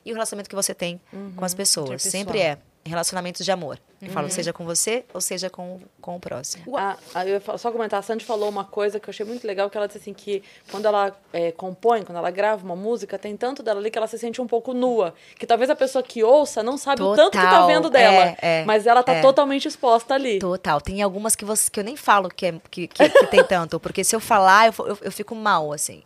e 0.04 0.10
o 0.10 0.14
relacionamento 0.14 0.48
que 0.48 0.56
você 0.56 0.74
tem 0.74 1.00
com 1.36 1.44
as 1.44 1.54
pessoas. 1.54 1.88
interpessoal. 1.88 2.10
Sempre 2.10 2.40
é 2.40 2.58
relacionamentos 2.88 3.44
de 3.44 3.52
amor. 3.52 3.78
Eu 4.00 4.10
falo, 4.10 4.30
seja 4.30 4.52
com 4.52 4.64
você 4.64 5.04
ou 5.12 5.20
seja 5.20 5.50
com, 5.50 5.80
com 6.00 6.16
o 6.16 6.20
próximo. 6.20 6.76
Ah, 6.76 6.96
ah, 7.12 7.26
eu 7.26 7.34
ia 7.34 7.58
só 7.58 7.72
comentar, 7.72 7.98
a 7.98 8.02
Sandy 8.02 8.24
falou 8.24 8.48
uma 8.48 8.64
coisa 8.64 9.00
que 9.00 9.08
eu 9.08 9.10
achei 9.10 9.26
muito 9.26 9.44
legal, 9.44 9.68
que 9.68 9.76
ela 9.76 9.88
disse 9.88 9.98
assim 9.98 10.14
que 10.14 10.42
quando 10.70 10.86
ela 10.86 11.14
é, 11.32 11.50
compõe, 11.50 12.02
quando 12.02 12.16
ela 12.16 12.30
grava 12.30 12.64
uma 12.64 12.76
música, 12.76 13.18
tem 13.18 13.36
tanto 13.36 13.60
dela 13.60 13.80
ali 13.80 13.90
que 13.90 13.98
ela 13.98 14.06
se 14.06 14.16
sente 14.16 14.40
um 14.40 14.46
pouco 14.46 14.72
nua. 14.72 15.14
Que 15.36 15.46
talvez 15.46 15.68
a 15.68 15.74
pessoa 15.74 16.02
que 16.02 16.22
ouça 16.22 16.62
não 16.62 16.78
sabe 16.78 17.02
o 17.02 17.14
tanto 17.14 17.32
que 17.32 17.38
tá 17.38 17.50
Total, 17.50 17.66
vendo 17.66 17.90
dela. 17.90 18.36
é, 18.40 18.60
é, 18.60 18.64
mas 18.64 18.86
ela 18.86 19.02
tá 19.02 19.14
é. 19.14 19.20
totalmente 19.20 19.66
exposta 19.66 20.14
ali. 20.14 20.38
Total. 20.38 20.80
Tem 20.80 21.02
algumas 21.02 21.34
que, 21.34 21.44
você, 21.44 21.68
que 21.68 21.80
eu 21.80 21.84
nem 21.84 21.96
falo 21.96 22.28
que, 22.28 22.46
é, 22.46 22.54
que, 22.70 22.86
que, 22.86 23.08
que 23.08 23.26
tem 23.26 23.42
tanto, 23.44 23.80
porque 23.80 24.04
se 24.04 24.14
eu 24.14 24.20
falar, 24.20 24.68
eu, 24.68 24.86
eu, 24.86 24.98
eu 25.02 25.12
fico 25.12 25.34
mal, 25.34 25.72
assim. 25.72 26.02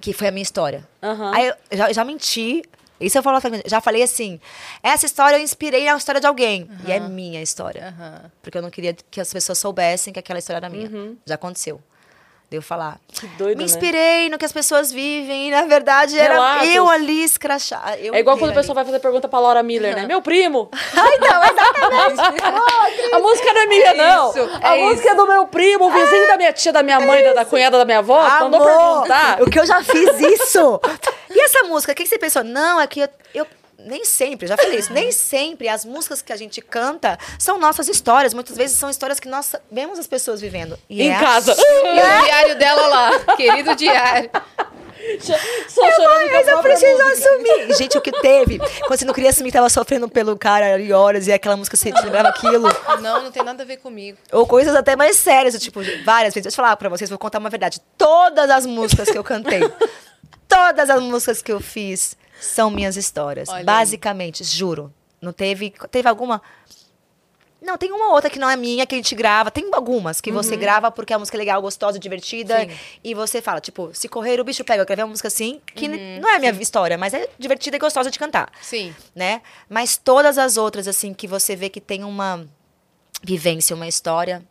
Que 0.00 0.12
foi 0.12 0.26
a 0.26 0.30
minha 0.32 0.42
história. 0.42 0.86
Aham. 1.00 1.32
Aí 1.32 1.46
eu 1.46 1.54
já, 1.72 1.92
já 1.92 2.04
menti. 2.04 2.64
Isso 3.02 3.18
eu 3.18 3.22
falo, 3.22 3.38
já 3.66 3.80
falei 3.80 4.02
assim, 4.02 4.40
essa 4.82 5.06
história 5.06 5.36
eu 5.36 5.42
inspirei 5.42 5.84
na 5.84 5.96
história 5.96 6.20
de 6.20 6.26
alguém. 6.26 6.68
E 6.86 6.92
é 6.92 7.00
minha 7.00 7.42
história. 7.42 7.88
Aham. 7.88 8.30
Porque 8.42 8.56
eu 8.56 8.62
não 8.62 8.70
queria 8.70 8.94
que 9.10 9.20
as 9.20 9.32
pessoas 9.32 9.58
soubessem 9.58 10.12
que 10.12 10.18
aquela 10.18 10.38
história 10.38 10.58
era 10.58 10.68
minha. 10.68 11.16
Já 11.26 11.34
aconteceu. 11.34 11.80
De 12.52 12.58
eu 12.58 12.62
falar. 12.62 12.98
Que 13.10 13.26
doido, 13.28 13.56
Me 13.56 13.64
né? 13.64 13.70
inspirei 13.70 14.28
no 14.28 14.36
que 14.36 14.44
as 14.44 14.52
pessoas 14.52 14.92
vivem 14.92 15.48
e, 15.48 15.50
na 15.50 15.62
verdade, 15.62 16.18
era 16.18 16.34
Relatos. 16.34 16.68
eu 16.68 16.86
ali 16.86 17.24
escrachada. 17.24 17.96
É 17.96 18.18
igual 18.18 18.36
quando 18.36 18.50
a 18.50 18.54
pessoa 18.54 18.74
vai 18.74 18.84
fazer 18.84 18.98
pergunta 18.98 19.26
pra 19.26 19.38
Laura 19.38 19.62
Miller, 19.62 19.96
né? 19.96 20.04
Meu 20.04 20.20
primo! 20.20 20.68
Ai, 20.94 21.16
não, 21.18 21.42
exatamente. 21.44 23.14
A 23.14 23.18
música 23.20 23.54
não 23.54 23.60
é 23.62 23.66
minha, 23.66 23.94
não! 23.94 24.28
isso, 24.28 24.50
a 24.62 24.76
é 24.76 24.82
música 24.82 25.08
é 25.12 25.14
do 25.14 25.26
meu 25.26 25.46
primo, 25.46 25.86
o 25.86 25.90
vizinho 25.90 26.26
da 26.26 26.36
minha 26.36 26.52
tia, 26.52 26.74
da 26.74 26.82
minha 26.82 27.00
mãe, 27.00 27.24
da, 27.24 27.32
da 27.32 27.44
cunhada 27.46 27.78
da 27.78 27.86
minha 27.86 28.00
avó, 28.00 28.20
mandou 28.40 28.60
Amor, 28.60 29.00
perguntar. 29.00 29.40
O 29.42 29.48
que 29.50 29.58
eu 29.58 29.64
já 29.64 29.82
fiz 29.82 30.20
isso. 30.20 30.78
E 31.34 31.40
essa 31.40 31.62
música, 31.62 31.92
o 31.92 31.94
que, 31.94 32.02
que 32.02 32.08
você 32.10 32.18
pensou? 32.18 32.44
Não, 32.44 32.78
é 32.78 32.86
que 32.86 33.00
eu, 33.00 33.08
eu- 33.34 33.46
nem 33.86 34.04
sempre, 34.04 34.46
eu 34.46 34.48
já 34.48 34.56
falei 34.56 34.78
isso, 34.78 34.92
nem 34.92 35.10
sempre 35.12 35.68
as 35.68 35.84
músicas 35.84 36.22
que 36.22 36.32
a 36.32 36.36
gente 36.36 36.60
canta 36.60 37.18
são 37.38 37.58
nossas 37.58 37.88
histórias. 37.88 38.34
Muitas 38.34 38.56
vezes 38.56 38.76
são 38.76 38.88
histórias 38.90 39.18
que 39.20 39.28
nós 39.28 39.54
vemos 39.70 39.98
as 39.98 40.06
pessoas 40.06 40.40
vivendo. 40.40 40.78
E 40.88 41.02
Em 41.02 41.10
é 41.12 41.18
casa. 41.18 41.54
E 41.56 41.60
o 42.20 42.24
diário 42.24 42.58
dela 42.58 42.86
lá, 42.88 43.36
querido 43.36 43.74
diário. 43.74 44.30
Só 45.20 45.90
chorando 45.92 46.30
com 46.30 46.36
a 46.36 46.38
Mas 46.38 46.48
eu 46.48 46.58
preciso 46.58 47.02
música. 47.02 47.28
assumir. 47.28 47.74
Gente, 47.74 47.98
o 47.98 48.00
que 48.00 48.12
teve? 48.20 48.58
Quando 48.86 48.98
você 48.98 49.04
não 49.04 49.12
queria 49.12 49.30
assumir 49.30 49.50
que 49.50 49.56
tava 49.56 49.68
sofrendo 49.68 50.08
pelo 50.08 50.38
cara 50.38 50.74
ali 50.74 50.92
horas 50.92 51.26
e 51.26 51.32
aquela 51.32 51.56
música 51.56 51.76
você 51.76 51.90
te 51.90 52.04
lembrava 52.04 52.28
aquilo. 52.28 52.68
Não, 53.00 53.24
não 53.24 53.32
tem 53.32 53.42
nada 53.42 53.64
a 53.64 53.66
ver 53.66 53.78
comigo. 53.78 54.16
Ou 54.30 54.46
coisas 54.46 54.74
até 54.76 54.94
mais 54.94 55.16
sérias, 55.16 55.60
tipo, 55.60 55.80
várias 56.04 56.32
vezes. 56.34 56.44
Deixa 56.44 56.48
eu 56.60 56.64
falar 56.64 56.76
pra 56.76 56.88
vocês, 56.88 57.10
vou 57.10 57.18
contar 57.18 57.40
uma 57.40 57.50
verdade. 57.50 57.80
Todas 57.98 58.48
as 58.48 58.64
músicas 58.64 59.10
que 59.10 59.18
eu 59.18 59.24
cantei, 59.24 59.60
todas 60.46 60.88
as 60.88 61.02
músicas 61.02 61.42
que 61.42 61.50
eu 61.50 61.60
fiz 61.60 62.16
são 62.44 62.70
minhas 62.70 62.96
histórias. 62.96 63.48
Olha 63.48 63.58
aí. 63.58 63.64
basicamente, 63.64 64.44
juro. 64.44 64.92
Não 65.20 65.32
teve. 65.32 65.72
Teve 65.90 66.08
alguma. 66.08 66.42
Não, 67.60 67.78
tem 67.78 67.92
uma 67.92 68.12
outra 68.12 68.28
que 68.28 68.40
não 68.40 68.50
é 68.50 68.56
minha, 68.56 68.84
que 68.84 68.94
a 68.94 68.98
gente 68.98 69.14
grava. 69.14 69.48
Tem 69.48 69.68
algumas 69.72 70.20
que 70.20 70.32
você 70.32 70.56
grava 70.56 70.90
porque 70.90 71.14
a 71.14 71.18
música 71.18 71.36
é 71.36 71.38
legal, 71.38 71.62
gostosa, 71.62 71.96
divertida. 71.96 72.58
Sim. 72.58 72.70
E 73.04 73.14
você 73.14 73.40
fala, 73.40 73.60
tipo, 73.60 73.90
se 73.94 74.08
correr 74.08 74.40
o 74.40 74.44
bicho 74.44 74.64
pega. 74.64 74.82
Eu 74.82 74.86
gravei 74.86 75.04
uma 75.04 75.10
música 75.10 75.28
assim, 75.28 75.60
que 75.72 75.86
não 75.86 76.28
é 76.28 76.36
a 76.36 76.38
minha 76.40 76.50
história, 76.60 76.98
mas 76.98 77.14
é 77.14 77.28
divertida 77.38 77.76
e 77.76 77.78
gostosa 77.78 78.10
de 78.10 78.18
cantar 78.18 78.50
Sim. 78.60 78.92
né? 79.14 79.42
Mas 79.68 79.96
todas 79.96 80.38
as 80.38 80.56
outras, 80.56 80.88
assim, 80.88 81.14
que 81.14 81.28
você 81.28 81.54
vê 81.54 81.68
que 81.68 81.80
tem 81.80 82.02
uma 82.02 82.44
vivência, 83.22 83.76
uma 83.76 83.86
história. 83.86 84.42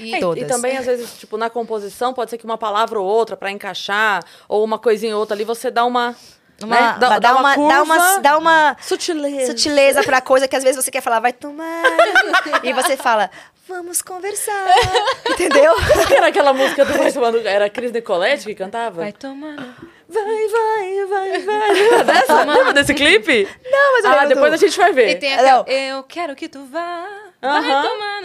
E, 0.00 0.14
É, 0.14 0.20
todas. 0.20 0.42
E 0.42 0.46
também, 0.46 0.78
às 0.78 0.86
vezes, 0.86 1.18
tipo, 1.18 1.36
na 1.36 1.50
composição, 1.50 2.14
pode 2.14 2.30
ser 2.30 2.38
que 2.38 2.46
uma 2.46 2.56
palavra 2.56 2.98
ou 2.98 3.06
outra 3.06 3.36
pra 3.36 3.50
encaixar, 3.50 4.24
ou 4.48 4.64
uma 4.64 4.78
coisinha 4.78 5.12
ou 5.14 5.20
outra 5.20 5.36
ali, 5.36 5.44
você 5.44 5.70
dá 5.70 5.84
uma. 5.84 6.16
Uma, 6.62 6.80
né? 6.80 6.96
dá, 6.98 7.18
dá 7.20 7.36
uma, 7.36 7.54
dá 7.56 7.82
uma, 7.82 8.18
dá 8.18 8.38
uma 8.38 8.76
sutileza. 8.80 9.46
sutileza 9.46 10.02
pra 10.02 10.20
coisa 10.20 10.48
que 10.48 10.56
às 10.56 10.64
vezes 10.64 10.82
você 10.84 10.90
quer 10.90 11.00
falar, 11.00 11.20
vai 11.20 11.32
tomar. 11.32 11.82
e 12.64 12.72
você 12.72 12.96
fala, 12.96 13.30
vamos 13.68 14.02
conversar. 14.02 14.66
Entendeu? 15.30 15.74
Que 16.08 16.14
era 16.14 16.26
aquela 16.28 16.52
música 16.52 16.84
do 16.84 16.94
Vai 16.98 17.12
Tomando... 17.12 17.46
Era 17.46 17.66
a 17.66 17.70
Cris 17.70 17.92
Nicoletti 17.92 18.46
que 18.46 18.54
cantava? 18.56 19.02
Vai 19.02 19.12
tomando. 19.12 19.62
vai, 20.08 20.48
vai, 20.48 21.06
vai. 21.06 21.38
vai. 21.42 21.72
Lembra 21.74 22.04
dessa? 22.04 22.44
Lembra 22.44 22.72
desse 22.72 22.94
clipe? 22.94 23.48
Não, 23.70 23.92
mas 23.92 24.04
eu 24.04 24.10
Ah, 24.10 24.14
lembro 24.14 24.28
depois 24.30 24.50
do- 24.50 24.54
a 24.54 24.56
gente 24.56 24.76
vai 24.76 24.92
ver. 24.92 25.10
E 25.10 25.14
tem 25.16 25.34
aquela, 25.34 25.64
eu 25.68 26.02
quero 26.02 26.34
que 26.34 26.48
tu 26.48 26.64
vá, 26.64 27.06
vai 27.40 27.82
tomando. 27.82 28.17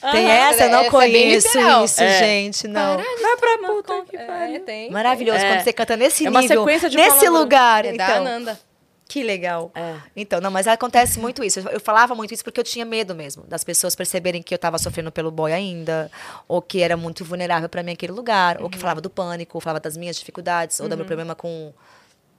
Tem 0.00 0.26
Aham. 0.26 0.34
essa? 0.50 0.64
Eu 0.64 0.70
não 0.70 0.78
Essa 0.78 0.86
é 0.86 0.90
conheço 0.90 1.46
literal. 1.48 1.84
isso, 1.84 2.02
É. 2.02 2.18
gente, 2.18 2.66
não. 2.68 2.96
Vai 2.96 3.36
pra 3.36 3.58
puta 3.66 4.02
que 4.08 4.16
É, 4.16 4.24
pariu. 4.24 4.60
tem. 4.64 4.90
Maravilhoso 4.90 5.38
É. 5.44 5.52
quando 5.54 5.62
você 5.64 5.72
canta 5.72 5.96
nesse 5.96 6.26
É 6.26 6.30
uma 6.30 6.40
nível, 6.40 6.60
sequência 6.62 6.88
de 6.88 6.96
nesse 6.96 7.08
palavras. 7.10 7.40
lugar. 7.40 7.84
É 7.84 7.92
da 7.92 8.04
Então, 8.04 8.16
Ananda. 8.16 8.60
Que 9.06 9.24
legal. 9.24 9.72
É. 9.74 9.96
Então, 10.14 10.40
não, 10.40 10.52
mas 10.52 10.68
acontece 10.68 11.18
muito 11.18 11.42
isso. 11.42 11.58
Eu- 11.68 11.80
falava 11.80 12.14
muito 12.14 12.32
isso 12.32 12.44
porque 12.44 12.60
eu 12.60 12.64
tinha 12.64 12.84
medo 12.84 13.12
mesmo 13.12 13.42
das 13.48 13.64
pessoas 13.64 13.96
perceberem 13.96 14.40
que 14.40 14.54
eu 14.54 14.56
estava 14.56 14.78
sofrendo 14.78 15.10
pelo 15.10 15.32
boy 15.32 15.52
ainda, 15.52 16.08
ou 16.46 16.62
que 16.62 16.80
era 16.80 16.96
muito 16.96 17.24
vulnerável 17.24 17.68
para 17.68 17.82
mim 17.82 17.92
aquele 17.92 18.12
lugar, 18.12 18.62
ou 18.62 18.70
que 18.70 18.78
falava 18.78 19.00
do 19.00 19.10
pânico, 19.10 19.56
ou 19.58 19.60
falava 19.60 19.80
das 19.80 19.96
minhas 19.96 20.16
dificuldades, 20.16 20.78
ou 20.78 20.88
do 20.88 20.96
meu 20.96 21.04
problema 21.04 21.34
com 21.34 21.72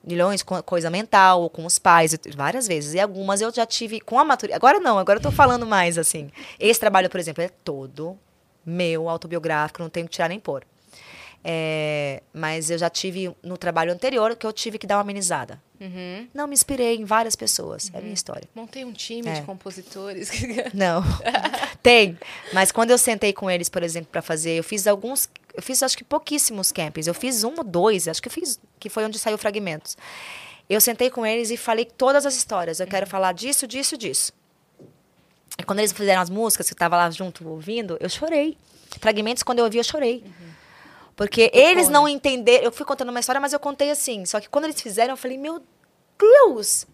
milhões, 0.04 0.42
com 0.42 0.62
coisa 0.64 0.90
mental, 0.90 1.42
ou 1.42 1.50
com 1.50 1.66
os 1.66 1.78
pais, 1.78 2.18
várias 2.36 2.68
vezes. 2.68 2.94
E 2.94 3.00
algumas 3.00 3.42
eu 3.42 3.54
já 3.54 3.66
tive 3.66 4.00
com 4.00 4.20
a 4.20 4.24
maturidade. 4.24 4.58
Agora 4.58 4.80
não, 4.80 4.98
agora 4.98 5.20
eu 5.20 5.24
tô 5.24 5.32
falando 5.32 5.66
mais 5.66 5.98
assim. 5.98 6.32
Esse 6.60 6.80
trabalho, 6.80 7.10
por 7.10 7.20
exemplo, 7.20 7.44
é 7.44 7.50
todo 7.50 8.18
meu, 8.66 9.10
autobiográfico, 9.10 9.82
não 9.82 9.90
tenho 9.90 10.08
que 10.08 10.14
tirar 10.14 10.30
nem 10.30 10.40
pôr. 10.40 10.64
É, 11.44 12.22
mas 12.34 12.70
eu 12.70 12.78
já 12.78 12.90
tive 12.90 13.36
no 13.42 13.58
trabalho 13.58 13.92
anterior 13.92 14.36
que 14.36 14.46
eu 14.46 14.54
tive 14.54 14.78
que 14.78 14.86
dar 14.86 14.96
uma 14.98 15.02
amenizada. 15.02 15.62
Uhum. 15.80 16.28
Não 16.32 16.46
me 16.46 16.54
inspirei 16.54 16.96
em 16.98 17.04
várias 17.06 17.36
pessoas. 17.36 17.90
É 17.94 17.98
a 17.98 18.02
minha 18.02 18.14
história. 18.14 18.48
Montei 18.54 18.86
um 18.86 18.92
time 18.94 19.28
É. 19.28 19.34
de 19.34 19.42
compositores. 19.42 20.30
Não. 20.74 21.04
Tem. 21.82 22.18
Mas 22.54 22.72
quando 22.72 22.92
eu 22.92 22.98
sentei 22.98 23.34
com 23.34 23.50
eles, 23.50 23.70
por 23.70 23.82
exemplo, 23.82 24.10
para 24.12 24.22
fazer, 24.22 24.52
eu 24.52 24.64
fiz 24.64 24.86
alguns. 24.86 25.28
Eu 25.56 25.64
fiz 25.64 25.82
acho 25.82 25.98
que 25.98 26.04
pouquíssimos 26.04 26.72
campings. 26.72 27.08
Eu 27.08 27.14
fiz 27.16 27.44
um 27.44 27.56
ou 27.58 27.64
dois, 27.64 28.08
acho 28.08 28.22
que 28.22 28.28
eu 28.28 28.32
fiz, 28.32 28.60
que 28.80 28.90
foi 28.90 29.04
onde 29.06 29.18
saiu 29.18 29.38
fragmentos. 29.38 29.98
Eu 30.70 30.80
sentei 30.80 31.10
com 31.10 31.26
eles 31.26 31.50
e 31.50 31.58
falei 31.58 31.86
todas 31.86 32.26
as 32.26 32.36
histórias. 32.36 32.80
Eu 32.80 32.86
quero 32.88 33.08
falar 33.08 33.34
disso, 33.34 33.68
disso, 33.68 33.98
disso. 33.98 34.32
E 35.58 35.64
quando 35.64 35.80
eles 35.80 35.92
fizeram 35.92 36.22
as 36.22 36.30
músicas, 36.30 36.68
que 36.68 36.74
eu 36.74 36.78
tava 36.78 36.96
lá 36.96 37.10
junto 37.10 37.46
ouvindo, 37.50 37.98
eu 38.00 38.08
chorei. 38.08 38.56
Fragmentos, 39.00 39.42
quando 39.44 39.60
eu 39.60 39.66
ouvi, 39.66 39.80
eu 39.80 39.84
chorei. 39.84 40.24
Porque 41.16 41.52
eles 41.54 41.90
não 41.90 42.08
entenderam. 42.08 42.64
Eu 42.64 42.72
fui 42.72 42.86
contando 42.86 43.10
uma 43.10 43.20
história, 43.20 43.40
mas 43.40 43.54
eu 43.54 43.60
contei 43.60 43.92
assim. 43.92 44.26
Só 44.26 44.40
que 44.40 44.50
quando 44.50 44.66
eles 44.66 44.82
fizeram, 44.82 45.14
eu 45.14 45.18
falei, 45.18 45.38
meu 45.38 45.62
Deus! 46.18 46.88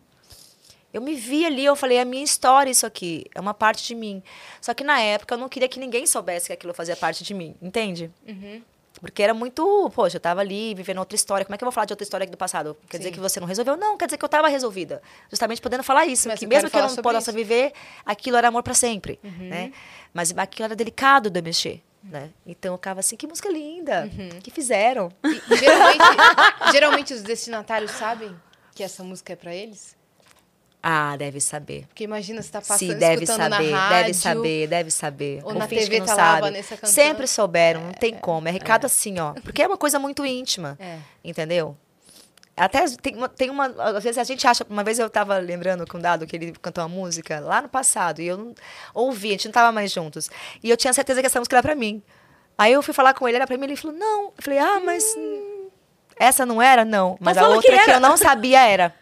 Eu 0.94 1.02
me 1.02 1.16
vi 1.16 1.46
ali, 1.46 1.66
eu 1.66 1.76
falei, 1.76 1.98
é 1.98 2.02
a 2.02 2.06
minha 2.06 2.24
história 2.24 2.72
isso 2.72 2.86
aqui, 2.86 3.26
é 3.36 3.40
uma 3.40 3.54
parte 3.54 3.86
de 3.86 3.94
mim. 3.94 4.24
Só 4.62 4.74
que 4.74 4.84
na 4.84 5.00
época 5.00 5.36
eu 5.36 5.38
não 5.38 5.50
queria 5.50 5.68
que 5.68 5.80
ninguém 5.80 6.08
soubesse 6.08 6.48
que 6.48 6.54
aquilo 6.54 6.74
fazia 6.74 6.96
parte 6.96 7.24
de 7.24 7.34
mim, 7.34 7.56
entende? 7.62 8.10
Porque 9.00 9.22
era 9.22 9.34
muito, 9.34 9.92
poxa, 9.94 10.18
eu 10.18 10.22
tava 10.22 10.42
ali 10.42 10.74
vivendo 10.74 10.98
outra 10.98 11.16
história. 11.16 11.46
Como 11.46 11.54
é 11.54 11.58
que 11.58 11.64
eu 11.64 11.68
vou 11.68 11.72
falar 11.72 11.86
de 11.86 11.94
outra 11.94 12.04
história 12.04 12.26
do 12.26 12.38
passado? 12.38 12.76
Quer 12.90 12.98
dizer 12.98 13.10
Sim. 13.10 13.16
que 13.16 13.20
você 13.20 13.40
não 13.40 13.48
resolveu? 13.48 13.78
Não, 13.78 13.96
quer 13.96 14.06
dizer 14.06 14.18
que 14.18 14.26
eu 14.26 14.30
tava 14.30 14.48
resolvida. 14.48 15.02
Justamente 15.30 15.62
podendo 15.62 15.84
falar 15.84 16.08
isso. 16.08 16.28
Mas 16.28 16.40
que 16.40 16.48
mesmo 16.48 16.70
que 16.70 16.76
eu 16.76 16.82
não 16.82 16.96
possa 16.96 17.30
isso. 17.30 17.34
viver, 17.34 17.74
aquilo 18.04 18.38
era 18.38 18.48
amor 18.48 18.64
pra 18.64 18.74
sempre, 18.74 19.20
né? 19.24 19.72
Mas 20.14 20.36
aquilo 20.36 20.66
era 20.66 20.76
delicado 20.76 21.30
de 21.30 21.42
mexer, 21.44 21.84
né? 22.10 22.30
Então 22.46 22.74
eu 22.74 22.78
ficava 22.78 23.00
assim, 23.00 23.16
que 23.16 23.28
música 23.28 23.50
linda, 23.50 24.10
que 24.44 24.50
fizeram. 24.52 25.10
E 25.24 25.56
geralmente, 25.58 26.04
geralmente 26.72 27.14
os 27.14 27.22
destinatários 27.22 27.92
sabem 27.92 28.36
que 28.74 28.84
essa 28.84 29.04
música 29.04 29.34
é 29.34 29.36
pra 29.36 29.54
eles? 29.54 29.96
Ah, 30.82 31.18
deve 31.18 31.42
saber. 31.42 31.86
Porque 31.88 32.04
imagina 32.04 32.42
você 32.42 32.52
tá 32.52 32.62
passando, 32.62 32.92
Sim, 32.94 32.98
deve 32.98 33.26
saber, 33.26 33.50
na 33.50 33.58
rádio. 33.58 33.98
deve 33.98 34.14
saber, 34.14 34.68
deve 34.68 34.92
saber. 34.92 35.42
ou 35.44 35.54
na 35.54 35.68
TV 35.68 36.00
tá 36.02 36.06
lá 36.06 36.16
sabe. 36.16 36.42
Vanessa 36.42 36.76
cantando. 36.76 36.94
Sempre 36.94 37.28
souberam, 37.28 37.82
não 37.82 37.92
tem 37.94 38.14
como. 38.14 38.48
É 38.48 38.52
recado 38.52 38.86
assim, 38.86 39.20
ó. 39.20 39.34
Porque 39.34 39.62
é 39.62 39.68
uma 39.68 39.76
coisa 39.78 40.00
muito 40.00 40.26
íntima, 40.26 40.78
É. 40.80 41.00
entendeu? 41.24 41.76
Até 42.58 42.84
tem 43.02 43.16
uma, 43.16 43.30
tem 43.30 43.50
uma. 43.52 43.68
Às 43.68 44.04
vezes 44.04 44.18
a 44.18 44.24
gente 44.24 44.48
acha. 44.48 44.66
Uma 44.68 44.84
vez 44.84 44.98
eu 44.98 45.08
tava 45.10 45.38
lembrando 45.38 45.86
com 45.86 46.00
o 46.00 46.02
Dado 46.02 46.26
que 46.26 46.36
ele 46.36 46.54
cantou 46.60 46.84
uma 46.84 46.90
música 46.90 47.40
lá 47.40 47.62
no 47.62 47.70
passado. 47.70 48.20
E 48.20 48.26
eu 48.28 48.36
não 48.38 48.56
ouvi, 48.96 49.28
a 49.30 49.32
gente 49.34 49.46
não 49.46 49.52
tava 49.54 49.72
mais 49.72 49.92
juntos. 49.92 50.30
E 50.64 50.70
eu 50.70 50.76
tinha 50.76 50.92
certeza 50.92 51.22
que 51.22 51.28
essa 51.28 51.40
música 51.40 51.56
era 51.56 51.62
pra 51.62 51.76
mim. 51.76 52.02
Aí 52.58 52.74
eu 52.74 52.82
fui 52.82 52.94
falar 52.96 53.14
com 53.14 53.28
ele, 53.28 53.38
era 53.38 53.46
pra 53.46 53.56
mim, 53.58 53.66
ele 53.66 53.76
falou, 53.76 53.96
não. 53.96 54.24
Eu 54.26 54.34
falei, 54.40 54.58
ah, 54.60 54.80
mas. 54.84 55.04
hum, 55.16 55.68
Essa 56.20 56.44
não 56.46 56.60
era? 56.60 56.84
Não. 56.84 57.16
Mas 57.20 57.38
a 57.38 57.42
fala 57.42 57.54
que 57.54 57.58
outra 57.58 57.72
que, 57.84 57.90
era. 57.92 57.94
eu 57.94 58.00
não 58.00 58.18
sabia 58.18 58.68
era. 58.68 58.94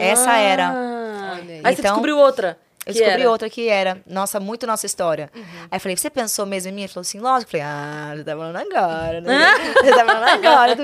Essa 0.00 0.36
era. 0.36 0.68
Ah. 0.70 1.32
Olha 1.36 1.42
aí. 1.54 1.60
Aí 1.62 1.74
você 1.76 1.80
Então, 1.80 1.92
descobriu 1.92 2.18
outra. 2.18 2.58
Eu 2.86 2.92
que 2.92 2.98
descobri 2.98 3.22
era. 3.22 3.30
outra 3.30 3.48
que 3.50 3.68
era, 3.68 4.02
nossa, 4.06 4.38
muito 4.38 4.66
nossa 4.66 4.84
história. 4.86 5.30
Aí 5.34 5.42
eu 5.72 5.80
falei, 5.80 5.96
você 5.96 6.10
pensou 6.10 6.44
mesmo 6.46 6.70
em 6.70 6.72
mim? 6.74 6.82
Ele 6.82 6.88
falou 6.92 7.02
assim, 7.02 7.18
lógico. 7.18 7.56
Eu 7.56 7.60
falei, 7.60 7.66
ah, 7.66 8.12
você 8.16 8.24
tá 8.24 8.36
falando 8.36 8.56
agora, 8.56 9.20
né? 9.20 9.54
Você 9.84 9.90
tá 9.90 10.04
falando 10.04 10.28
agora. 10.28 10.76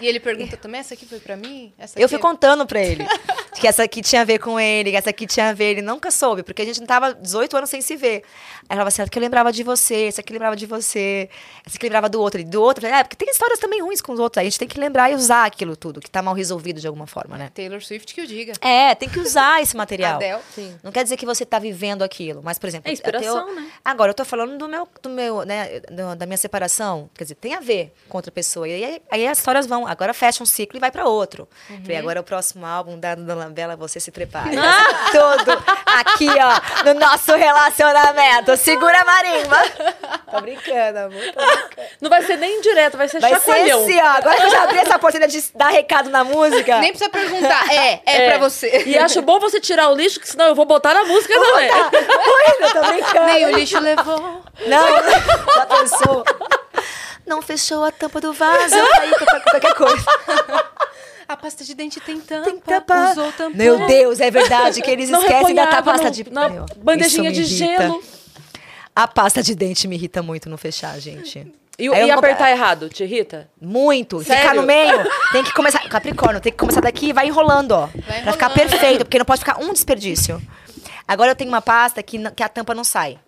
E 0.00 0.06
ele 0.06 0.20
pergunta 0.20 0.56
também, 0.56 0.80
essa 0.80 0.94
aqui 0.94 1.06
foi 1.06 1.18
pra 1.20 1.36
mim? 1.36 1.72
Essa 1.78 1.98
Eu 2.00 2.08
fui 2.08 2.18
é- 2.18 2.20
contando 2.20 2.66
pra 2.66 2.80
ele 2.82 3.04
que 3.54 3.66
essa 3.66 3.82
aqui 3.82 4.02
tinha 4.02 4.22
a 4.22 4.24
ver 4.24 4.38
com 4.38 4.58
ele, 4.58 4.90
que 4.90 4.96
essa 4.96 5.10
aqui 5.10 5.26
tinha 5.26 5.50
a 5.50 5.52
ver. 5.52 5.72
Ele 5.72 5.82
nunca 5.82 6.10
soube, 6.10 6.42
porque 6.42 6.62
a 6.62 6.64
gente 6.64 6.80
não 6.80 6.86
tava 6.86 7.14
18 7.14 7.56
anos 7.56 7.70
sem 7.70 7.80
se 7.80 7.96
ver. 7.96 8.22
Aí 8.68 8.76
ela 8.76 8.76
falava 8.76 8.88
assim, 8.88 9.02
essa 9.02 9.08
aqui 9.08 9.18
eu 9.18 9.22
lembrava 9.22 9.52
de 9.52 9.62
você, 9.62 10.06
essa 10.06 10.20
aqui 10.20 10.32
lembrava 10.32 10.56
de 10.56 10.66
você, 10.66 11.28
essa 11.66 11.76
aqui 11.76 11.84
lembrava 11.86 12.08
do 12.08 12.20
outro, 12.20 12.40
e 12.40 12.44
do 12.44 12.60
outro. 12.62 12.84
Eu 12.84 12.88
falei, 12.88 13.00
é, 13.00 13.04
porque 13.04 13.16
tem 13.16 13.30
histórias 13.30 13.58
também 13.58 13.80
ruins 13.82 14.00
com 14.00 14.12
os 14.12 14.18
outros. 14.20 14.38
Aí 14.40 14.46
a 14.46 14.50
gente 14.50 14.58
tem 14.58 14.68
que 14.68 14.78
lembrar 14.78 15.10
e 15.10 15.14
usar 15.14 15.44
aquilo 15.44 15.76
tudo, 15.76 16.00
que 16.00 16.10
tá 16.10 16.22
mal 16.22 16.34
resolvido 16.34 16.80
de 16.80 16.86
alguma 16.86 17.06
forma, 17.06 17.36
né? 17.36 17.50
Taylor 17.54 17.80
Swift 17.82 18.14
que 18.14 18.20
o 18.22 18.26
diga. 18.26 18.52
É, 18.60 18.94
tem 18.94 19.08
que 19.08 19.18
usar 19.18 19.60
esse 19.62 19.76
material. 19.76 20.16
Adele. 20.16 20.38
Sim. 20.54 20.76
Não 20.82 20.90
quer 20.92 21.02
dizer 21.04 21.16
que 21.16 21.26
você 21.26 21.43
tá 21.46 21.58
vivendo 21.58 22.02
aquilo. 22.02 22.40
Mas, 22.42 22.58
por 22.58 22.66
exemplo, 22.68 22.88
É 22.90 22.92
inspiração, 22.92 23.38
até 23.38 23.50
eu- 23.50 23.54
né? 23.54 23.66
Agora, 23.84 24.10
eu 24.10 24.14
tô 24.14 24.24
falando 24.24 24.56
do 24.58 24.68
meu, 24.68 24.88
do 25.02 25.08
meu 25.10 25.44
né, 25.44 25.80
do- 25.90 26.16
da 26.16 26.26
minha 26.26 26.36
separação. 26.36 27.08
Quer 27.14 27.24
dizer, 27.24 27.34
tem 27.36 27.54
a 27.54 27.60
ver 27.60 27.92
com 28.08 28.18
outra 28.18 28.30
pessoa. 28.32 28.66
E 28.68 28.72
aí, 28.84 29.02
aí 29.10 29.26
as 29.26 29.38
histórias 29.38 29.66
vão. 29.66 29.86
Agora 29.86 30.12
fecha 30.14 30.42
um 30.42 30.46
ciclo 30.46 30.76
e 30.76 30.80
vai 30.80 30.90
pra 30.90 31.06
outro. 31.06 31.48
Falei, 31.82 31.96
agora 31.96 32.18
é 32.18 32.20
o 32.20 32.24
próximo 32.24 32.64
álbum 32.66 32.98
da 32.98 33.14
Dona 33.14 33.48
Bela, 33.50 33.76
você 33.76 33.98
se 34.00 34.10
prepare. 34.10 34.50
Tudo 35.12 35.62
aqui, 35.86 36.28
ó, 36.28 36.84
no 36.84 36.94
nosso 36.98 37.34
relacionamento. 37.34 38.56
Segura 38.56 39.00
a 39.00 39.04
marimba. 39.04 39.58
Tô 40.30 40.40
brincando, 40.40 40.98
amor. 40.98 41.10
Tô 41.32 41.40
brincando. 41.44 41.88
Não 42.00 42.10
vai 42.10 42.22
ser 42.22 42.36
nem 42.36 42.60
direto, 42.60 42.96
vai 42.96 43.08
ser 43.08 43.20
Vai 43.20 43.30
ser 43.34 43.36
chacoalhão. 43.40 43.82
assim, 43.84 44.00
ó. 44.00 44.06
Agora 44.06 44.36
que 44.36 44.42
eu 44.46 44.50
já 44.50 44.62
abri 44.64 44.78
essa 44.78 44.96
oportunidade 44.96 45.40
de 45.40 45.50
dar 45.54 45.68
recado 45.68 46.10
na 46.10 46.24
música. 46.24 46.78
Nem 46.80 46.90
precisa 46.90 47.10
perguntar. 47.10 47.72
É, 47.72 48.00
é, 48.04 48.28
pra 48.30 48.38
você. 48.38 48.84
E 48.86 48.98
acho 48.98 49.22
bom 49.22 49.38
você 49.38 49.60
tirar 49.60 49.88
o 49.90 49.94
lixo, 49.94 50.18
que 50.20 50.28
senão 50.28 50.46
eu 50.46 50.54
vou 50.54 50.64
botar 50.64 50.92
na 50.94 51.04
música 51.04 51.33
também. 51.40 51.68
Tá. 51.68 51.90
Oi, 51.92 52.66
eu 52.66 52.72
tô 52.72 52.88
brincando. 52.92 53.26
Nem 53.26 53.46
o 53.46 53.50
lixo 53.56 53.78
levou. 53.78 54.42
Não, 54.66 54.86
já 55.54 55.66
pensou? 55.66 56.24
Não 57.26 57.40
fechou 57.42 57.84
a 57.84 57.90
tampa 57.90 58.20
do 58.20 58.32
vaso. 58.32 58.74
Aí 59.00 59.10
qualquer, 59.12 59.42
qualquer 59.44 59.74
coisa. 59.74 60.04
A 61.26 61.36
pasta 61.36 61.64
de 61.64 61.74
dente 61.74 61.98
tem 62.00 62.20
tampa. 62.20 62.44
Tem 62.44 62.58
tampa. 62.58 63.10
Usou 63.12 63.32
tampão. 63.32 63.50
Meu 63.54 63.86
Deus, 63.86 64.20
é 64.20 64.30
verdade 64.30 64.82
que 64.82 64.90
eles 64.90 65.08
Não 65.08 65.20
esquecem 65.22 65.54
da 65.54 65.82
pasta 65.82 66.04
no- 66.04 66.10
de 66.10 66.30
na 66.30 66.48
Meu, 66.50 66.66
bandejinha 66.76 67.32
de 67.32 67.40
irrita. 67.40 67.82
gelo. 67.82 68.02
A 68.94 69.08
pasta 69.08 69.42
de 69.42 69.54
dente 69.54 69.88
me 69.88 69.96
irrita 69.96 70.22
muito 70.22 70.48
não 70.50 70.56
fechar, 70.58 70.98
gente. 71.00 71.50
E, 71.76 71.86
eu 71.86 71.94
e 71.94 72.10
apertar 72.10 72.50
errado, 72.52 72.88
te 72.88 73.02
irrita? 73.02 73.48
Muito. 73.60 74.22
Sério? 74.22 74.42
Ficar 74.42 74.54
no 74.54 74.62
meio, 74.62 74.96
tem 75.32 75.42
que 75.42 75.52
começar. 75.52 75.80
Capricórnio, 75.88 76.40
tem 76.40 76.52
que 76.52 76.58
começar 76.58 76.80
daqui 76.80 77.08
e 77.08 77.12
vai 77.12 77.26
enrolando, 77.26 77.72
ó. 77.72 77.88
Pra 77.88 78.32
ficar 78.32 78.50
enrolando. 78.50 78.54
perfeito, 78.54 79.04
porque 79.04 79.18
não 79.18 79.24
pode 79.24 79.40
ficar 79.40 79.58
um 79.60 79.72
desperdício. 79.72 80.40
Agora 81.06 81.30
eu 81.32 81.36
tenho 81.36 81.50
uma 81.50 81.62
pasta 81.62 82.02
que, 82.02 82.18
que 82.32 82.42
a 82.42 82.48
tampa 82.48 82.74
não 82.74 82.84
sai. 82.84 83.18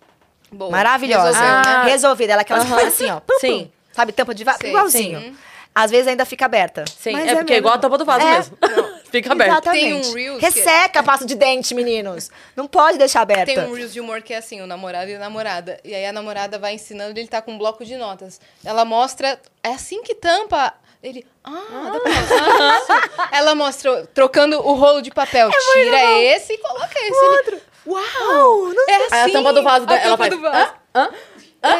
Boa. 0.50 0.70
Maravilhosa. 0.70 1.26
Resolveu, 1.28 1.50
né? 1.50 1.62
Ah. 1.66 1.84
Resolvida. 1.84 2.32
Ela 2.32 2.42
aquelas 2.42 2.64
que 2.64 2.70
Aham. 2.72 2.80
faz 2.80 2.94
assim, 2.94 3.10
ó. 3.10 3.20
Pum, 3.20 3.38
Sim. 3.40 3.64
pum. 3.64 3.70
Sabe, 3.92 4.12
tampa 4.12 4.34
de 4.34 4.44
vaso? 4.44 4.58
Igualzinho. 4.64 5.20
sim. 5.20 5.36
Às 5.74 5.90
vezes 5.90 6.08
ainda 6.08 6.24
fica 6.24 6.46
aberta. 6.46 6.86
Sim, 6.88 7.12
Mas 7.12 7.28
é 7.28 7.34
porque 7.36 7.52
é 7.52 7.58
igual 7.58 7.74
a 7.74 7.78
tampa 7.78 7.98
do 7.98 8.04
vaso 8.06 8.26
É. 8.26 8.36
mesmo. 8.36 8.56
Fica 9.12 9.30
aberto. 9.32 9.50
Exatamente. 9.52 9.84
Tem 9.84 10.10
um 10.10 10.14
Reels 10.14 10.38
que- 10.40 10.44
Resseca 10.46 11.00
a 11.00 11.02
pasta 11.02 11.26
de 11.26 11.34
dente, 11.34 11.74
meninos. 11.74 12.30
Não 12.56 12.66
pode 12.66 12.96
deixar 12.96 13.20
aberta. 13.20 13.44
Tem 13.44 13.58
um 13.58 13.74
Reels 13.74 13.92
de 13.92 14.00
humor 14.00 14.22
que 14.22 14.32
é 14.32 14.38
assim, 14.38 14.62
o 14.62 14.66
namorado 14.66 15.10
e 15.10 15.14
a 15.14 15.18
namorada. 15.18 15.78
E 15.84 15.94
aí 15.94 16.06
a 16.06 16.12
namorada 16.14 16.58
vai 16.58 16.74
ensinando, 16.74 17.18
ele 17.20 17.28
tá 17.28 17.42
com 17.42 17.52
um 17.52 17.58
bloco 17.58 17.84
de 17.84 17.94
notas. 17.96 18.40
Ela 18.64 18.86
mostra, 18.86 19.38
é 19.62 19.68
assim 19.68 20.02
que 20.02 20.14
tampa. 20.14 20.72
Ele, 21.06 21.24
ah, 21.44 21.90
dá 21.92 22.00
pra 22.00 22.10
usar 22.10 22.78
isso. 22.78 23.10
Ela 23.30 23.54
mostra, 23.54 24.08
trocando 24.12 24.58
o 24.58 24.74
rolo 24.74 25.00
de 25.00 25.12
papel. 25.12 25.48
Tira 25.72 26.20
esse 26.20 26.54
e 26.54 26.58
coloca 26.58 26.98
esse. 26.98 27.24
Ele, 27.48 27.62
Uau! 27.86 28.72
É 28.88 28.96
assim. 28.96 29.14
Aí 29.14 29.30
a 29.30 29.32
tampa 29.32 29.52
do 29.52 29.62
vaso, 29.62 29.86
a 29.88 29.94
ela 29.94 30.02
tampa 30.02 30.16
faz, 30.16 30.30
do 30.30 30.40
vaso. 30.40 30.72
Hã? 30.92 31.10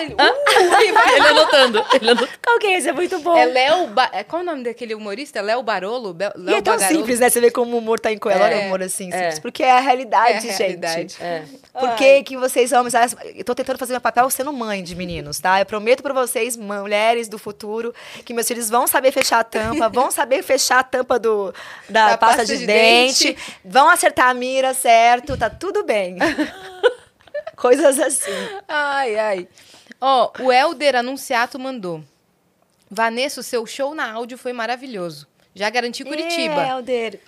Ele, 0.02 0.14
uh, 0.14 0.82
e 0.82 0.92
vai. 0.92 1.16
Ele 1.16 1.26
anotando. 1.28 1.84
Ele 1.94 2.10
anotando. 2.10 2.30
Qual 2.44 2.58
que 2.58 2.66
é 2.66 2.78
esse? 2.78 2.88
É 2.88 2.92
muito 2.92 3.18
bom. 3.20 3.36
É 3.36 3.44
Léo. 3.46 3.86
Ba... 3.88 4.08
é, 4.12 4.24
Qual 4.24 4.42
o 4.42 4.44
nome 4.44 4.64
daquele 4.64 4.94
humorista? 4.94 5.40
Léo 5.40 5.62
Barolo? 5.62 6.12
Be- 6.14 6.32
E 6.36 6.40
Léo 6.40 6.56
é 6.56 6.62
tão 6.62 6.74
Bagarolo? 6.74 6.98
simples, 7.00 7.20
né? 7.20 7.28
Você 7.30 7.40
vê 7.40 7.50
como 7.50 7.76
o 7.76 7.78
humor 7.78 7.98
tá 8.00 8.12
em 8.12 8.18
coela. 8.18 8.48
É, 8.50 8.54
Olha 8.56 8.62
o 8.64 8.66
humor 8.66 8.82
assim, 8.82 9.10
é. 9.12 9.18
simples. 9.18 9.38
Porque 9.40 9.62
é 9.62 9.72
a 9.72 9.80
realidade, 9.80 10.32
É 10.32 10.36
a 10.36 10.40
gente. 10.40 10.58
realidade. 10.58 11.16
É. 11.20 11.42
Por 11.78 11.94
que, 11.96 12.22
que 12.22 12.36
vocês 12.36 12.72
homens... 12.72 12.94
Eu 13.34 13.44
tô 13.44 13.54
tentando 13.54 13.78
fazer 13.78 13.92
meu 13.92 14.00
papel 14.00 14.28
sendo 14.30 14.52
mãe 14.52 14.82
de 14.82 14.94
meninos, 14.94 15.38
tá? 15.38 15.60
Eu 15.60 15.66
prometo 15.66 16.02
pra 16.02 16.12
vocês, 16.14 16.56
mulheres 16.56 17.28
do 17.28 17.38
futuro, 17.38 17.94
que 18.24 18.32
meus 18.32 18.46
filhos 18.48 18.70
vão 18.70 18.86
saber 18.86 19.12
fechar 19.12 19.40
a 19.40 19.44
tampa, 19.44 19.88
vão 19.88 20.10
saber 20.10 20.42
fechar 20.42 20.78
a 20.78 20.82
tampa 20.82 21.18
do, 21.18 21.52
da, 21.88 22.10
Da 22.10 22.18
pasta, 22.18 22.36
pasta 22.38 22.44
de, 22.46 22.58
de 22.58 22.66
dente, 22.66 23.24
dente. 23.34 23.38
vão 23.64 23.88
acertar 23.90 24.28
a 24.28 24.34
mira 24.34 24.72
certo, 24.74 25.36
tá 25.36 25.50
tudo 25.50 25.84
bem. 25.84 26.16
Coisas 27.56 27.98
assim. 27.98 28.30
Ai, 28.68 29.18
ai. 29.18 29.48
Ó, 30.00 30.32
o 30.40 30.52
Helder 30.52 30.96
Anunciato 30.96 31.58
mandou. 31.58 32.02
Vanessa, 32.90 33.40
o 33.40 33.42
seu 33.42 33.66
show 33.66 33.94
na 33.94 34.10
áudio 34.12 34.38
foi 34.38 34.52
maravilhoso. 34.52 35.26
Já 35.54 35.68
garanti 35.70 36.04
Curitiba. 36.04 36.62
É, 36.62 36.68
Helder. 36.70 37.20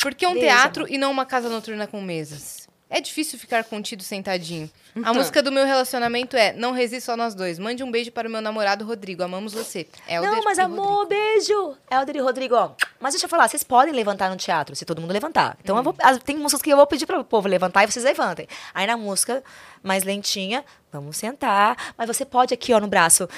Por 0.00 0.14
que 0.14 0.26
um 0.26 0.32
Beijo, 0.32 0.46
teatro 0.46 0.86
e 0.88 0.98
não 0.98 1.10
uma 1.10 1.24
casa 1.24 1.48
noturna 1.48 1.86
com 1.86 2.00
mesas? 2.02 2.63
É 2.90 3.00
difícil 3.00 3.38
ficar 3.38 3.64
contido 3.64 4.02
sentadinho. 4.04 4.70
A 4.94 4.98
Então. 5.00 5.14
música 5.14 5.42
do 5.42 5.50
meu 5.50 5.64
relacionamento 5.66 6.36
é 6.36 6.52
Não 6.52 6.70
Resisto 6.70 7.10
a 7.10 7.16
Nós 7.16 7.34
Dois. 7.34 7.58
Mande 7.58 7.82
um 7.82 7.90
beijo 7.90 8.12
para 8.12 8.28
o 8.28 8.30
meu 8.30 8.40
namorado 8.40 8.84
Rodrigo. 8.84 9.22
Amamos 9.22 9.52
você. 9.52 9.88
Helder 10.06 10.30
Não, 10.30 10.42
mas 10.44 10.58
amor, 10.58 10.86
Rodrigo. 10.86 11.06
beijo. 11.08 11.76
Helder 11.90 12.16
e 12.16 12.20
Rodrigo, 12.20 12.54
ó. 12.54 12.72
Mas 13.00 13.14
deixa 13.14 13.24
eu 13.26 13.28
falar, 13.30 13.48
vocês 13.48 13.64
podem 13.64 13.92
levantar 13.92 14.30
no 14.30 14.36
teatro, 14.36 14.76
se 14.76 14.84
todo 14.84 15.00
mundo 15.00 15.12
levantar. 15.12 15.56
Então, 15.62 15.76
eu 15.76 15.82
vou, 15.82 15.94
tem 16.24 16.36
músicas 16.36 16.62
que 16.62 16.70
eu 16.70 16.76
vou 16.76 16.86
pedir 16.86 17.06
para 17.06 17.18
o 17.18 17.24
povo 17.24 17.48
levantar 17.48 17.82
e 17.82 17.90
vocês 17.90 18.04
levantem. 18.04 18.46
Aí 18.72 18.86
na 18.86 18.96
música 18.96 19.42
mais 19.82 20.04
lentinha, 20.04 20.64
vamos 20.92 21.16
sentar. 21.16 21.94
Mas 21.98 22.06
você 22.06 22.24
pode 22.24 22.54
aqui, 22.54 22.72
ó, 22.72 22.78
no 22.78 22.86
braço. 22.86 23.28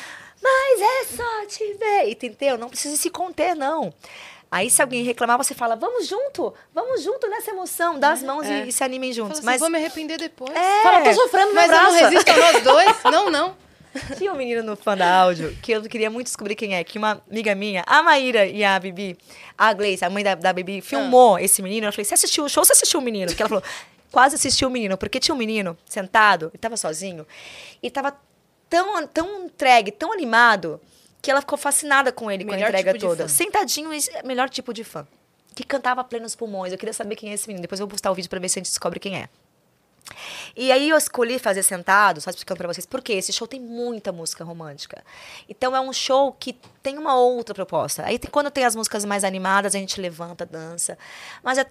Mas 0.42 0.80
é 0.82 1.04
só 1.16 1.46
te 1.46 1.72
ver. 1.74 2.10
Entendeu? 2.10 2.58
Não 2.58 2.68
precisa 2.68 2.96
se 2.96 3.08
conter, 3.08 3.54
não. 3.56 3.92
Aí, 4.50 4.70
se 4.70 4.80
alguém 4.80 5.02
reclamar, 5.02 5.36
você 5.36 5.54
fala, 5.54 5.74
vamos 5.74 6.06
junto, 6.06 6.54
vamos 6.72 7.02
junto 7.02 7.28
nessa 7.28 7.50
emoção, 7.50 7.98
dá 7.98 8.12
as 8.12 8.22
mãos 8.22 8.46
e, 8.46 8.68
e 8.68 8.72
se 8.72 8.84
animem 8.84 9.12
juntos. 9.12 9.38
assim, 9.38 9.46
Mas 9.46 9.60
vou 9.60 9.68
me 9.68 9.76
arrepender 9.76 10.18
depois. 10.18 10.54
É. 10.54 10.82
Fala, 10.82 11.00
tô 11.02 11.12
sofrendo, 11.14 11.54
Mas 11.54 11.70
eu 11.70 11.82
não 11.82 11.92
resisto 11.92 12.30
a 12.30 12.36
nós 12.36 12.62
dois? 12.62 12.96
Não, 13.04 13.30
não. 13.30 13.56
Tinha 14.16 14.32
um 14.32 14.36
menino 14.36 14.62
no 14.62 14.76
fã 14.76 14.96
da 14.96 15.22
áudio 15.22 15.56
que 15.62 15.72
eu 15.72 15.82
queria 15.82 16.10
muito 16.10 16.26
descobrir 16.26 16.54
quem 16.54 16.76
é. 16.76 16.84
Que 16.84 16.98
uma 16.98 17.22
amiga 17.30 17.54
minha, 17.54 17.82
a 17.86 18.02
Maíra 18.02 18.46
e 18.46 18.62
a 18.62 18.78
Bibi, 18.78 19.18
a 19.56 19.72
Gleice, 19.72 20.04
a 20.04 20.10
mãe 20.10 20.22
da, 20.22 20.34
da 20.34 20.52
Bibi, 20.52 20.80
filmou 20.80 21.38
esse 21.38 21.62
menino. 21.62 21.86
Eu 21.86 21.92
falei, 21.92 22.04
você 22.04 22.14
assistiu 22.14 22.44
o 22.44 22.48
show? 22.48 22.64
Você 22.64 22.72
assistiu 22.72 23.00
o 23.00 23.02
menino? 23.02 23.28
Porque 23.28 23.42
ela 23.42 23.48
falou, 23.48 23.64
quase 24.12 24.34
assistiu 24.34 24.68
o 24.68 24.70
menino. 24.70 24.96
Porque 24.96 25.18
tinha 25.18 25.34
um 25.34 25.38
menino 25.38 25.76
sentado, 25.86 26.46
ele 26.52 26.58
tava 26.58 26.76
sozinho, 26.76 27.26
e 27.82 27.90
tava 27.90 28.16
tão, 28.68 29.06
tão 29.06 29.44
entregue, 29.44 29.90
tão 29.90 30.12
animado, 30.12 30.80
que 31.26 31.30
ela 31.32 31.40
ficou 31.40 31.58
fascinada 31.58 32.12
com 32.12 32.30
ele, 32.30 32.44
com 32.44 32.52
Melhor 32.52 32.66
a 32.66 32.68
entrega 32.68 32.92
tipo 32.92 33.04
toda. 33.04 33.26
Sentadinho, 33.26 33.92
é 33.92 34.22
o 34.22 34.26
melhor 34.28 34.48
tipo 34.48 34.72
de 34.72 34.84
fã. 34.84 35.04
Que 35.56 35.64
cantava 35.64 36.04
plenos 36.04 36.36
pulmões. 36.36 36.70
Eu 36.72 36.78
queria 36.78 36.92
saber 36.92 37.16
quem 37.16 37.30
é 37.30 37.34
esse 37.34 37.48
menino. 37.48 37.62
Depois 37.62 37.80
eu 37.80 37.86
vou 37.86 37.90
postar 37.90 38.12
o 38.12 38.14
vídeo 38.14 38.30
pra 38.30 38.38
ver 38.38 38.48
se 38.48 38.58
a 38.58 38.60
gente 38.60 38.68
descobre 38.70 39.00
quem 39.00 39.16
é. 39.16 39.28
E 40.54 40.70
aí 40.70 40.88
eu 40.88 40.96
escolhi 40.96 41.36
fazer 41.40 41.64
sentado, 41.64 42.20
só 42.20 42.30
explicando 42.30 42.58
pra 42.58 42.68
vocês, 42.72 42.86
porque 42.86 43.12
esse 43.12 43.32
show 43.32 43.48
tem 43.48 43.58
muita 43.58 44.12
música 44.12 44.44
romântica. 44.44 45.02
Então 45.48 45.74
é 45.74 45.80
um 45.80 45.92
show 45.92 46.32
que 46.32 46.52
tem 46.80 46.96
uma 46.96 47.16
outra 47.18 47.52
proposta. 47.52 48.04
Aí 48.04 48.20
tem- 48.20 48.30
quando 48.30 48.48
tem 48.48 48.64
as 48.64 48.76
músicas 48.76 49.04
mais 49.04 49.24
animadas, 49.24 49.74
a 49.74 49.78
gente 49.80 50.00
levanta, 50.00 50.46
dança. 50.46 50.96
Mas 51.42 51.58
é- 51.58 51.66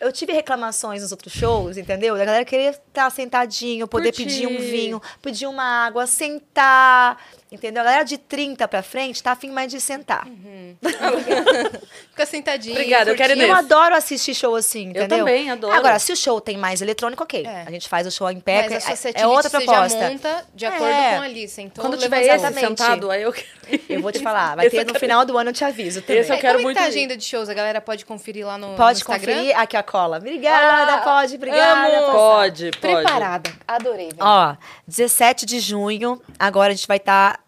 eu 0.00 0.10
tive 0.12 0.32
reclamações 0.32 1.02
nos 1.02 1.10
outros 1.12 1.32
shows, 1.34 1.76
entendeu? 1.76 2.14
A 2.14 2.18
galera 2.18 2.44
queria 2.44 2.70
estar 2.70 3.10
sentadinho, 3.10 3.86
poder 3.86 4.12
Curtir. 4.12 4.24
pedir 4.24 4.46
um 4.46 4.58
vinho, 4.58 5.02
pedir 5.20 5.46
uma 5.46 5.62
água, 5.86 6.06
sentar. 6.06 7.22
Entendeu? 7.50 7.80
A 7.82 7.84
galera 7.84 8.02
de 8.04 8.18
30 8.18 8.66
pra 8.66 8.82
frente 8.82 9.22
tá 9.22 9.32
afim 9.32 9.50
mais 9.50 9.70
de 9.70 9.80
sentar. 9.80 10.26
Fica 12.10 12.26
sentadinho. 12.26 12.74
Obrigada, 12.74 13.10
eu 13.10 13.16
quero 13.16 13.32
ir 13.34 13.40
eu 13.40 13.48
nesse. 13.48 13.58
adoro 13.60 13.94
assistir 13.94 14.34
show 14.34 14.54
assim, 14.56 14.86
entendeu? 14.90 15.08
também, 15.18 15.50
adoro. 15.50 15.72
Agora, 15.72 15.98
se 15.98 16.12
o 16.12 16.16
show 16.16 16.40
tem 16.40 16.56
mais 16.56 16.82
eletrônico, 16.82 17.22
ok. 17.22 17.44
É. 17.46 17.64
A 17.66 17.70
gente 17.70 17.88
faz 17.88 18.06
o 18.06 18.10
show 18.10 18.28
em 18.30 18.40
pé, 18.40 18.62
Mas 18.68 18.72
a 18.72 18.76
é- 18.76 18.96
society 18.96 19.20
é 19.22 19.26
outra 19.26 19.48
você 19.50 19.58
proposta. 19.64 19.98
já 19.98 20.08
monta 20.10 20.44
de 20.54 20.66
acordo 20.66 20.92
É. 20.92 21.16
com 21.16 21.22
ali. 21.22 21.48
Sentou, 21.48 21.84
Quando 21.84 21.96
tiver 21.98 22.16
levantou. 22.20 22.34
esse 22.36 22.46
Exatamente. 22.46 22.80
sentado, 22.82 23.10
aí 23.10 23.22
eu 23.22 23.32
quero. 23.32 23.46
Eu 23.88 24.00
vou 24.00 24.12
te 24.12 24.20
falar, 24.20 24.54
vai 24.56 24.66
Esse 24.66 24.76
ter 24.76 24.82
eu 24.82 24.86
no 24.86 24.92
quero 24.92 25.00
final 25.00 25.24
do 25.24 25.36
ano, 25.36 25.50
eu 25.50 25.54
te 25.54 25.64
aviso 25.64 26.00
também. 26.02 26.20
Esse 26.22 26.30
eu 26.30 26.36
É, 26.36 26.40
quero 26.40 26.58
como 26.58 26.70
é 26.70 26.74
que 26.74 26.78
muito 26.78 26.78
tá 26.78 26.82
a 26.84 26.86
ir. 26.86 26.88
agenda 26.90 27.16
de 27.16 27.24
shows? 27.24 27.48
A 27.48 27.54
galera 27.54 27.80
pode 27.80 28.04
conferir 28.04 28.46
lá 28.46 28.56
no, 28.56 28.74
Pode 28.76 28.98
no 29.00 29.02
Instagram? 29.02 29.34
conferir. 29.34 29.58
Aqui 29.58 29.76
a 29.76 29.82
cola. 29.82 30.18
Obrigada, 30.18 30.94
Ah, 30.94 30.98
pode, 30.98 31.34
obrigada. 31.34 31.88
amo. 31.98 32.12
pode. 32.12 32.70
Pode. 32.70 32.78
Preparada. 32.80 33.50
Adorei. 33.66 34.10
Ó, 34.20 34.54
17 34.86 35.44
de 35.46 35.58
junho, 35.60 36.20
agora 36.38 36.72
a 36.72 36.76
gente 36.76 36.86
vai 36.86 36.96
estar 36.98 37.40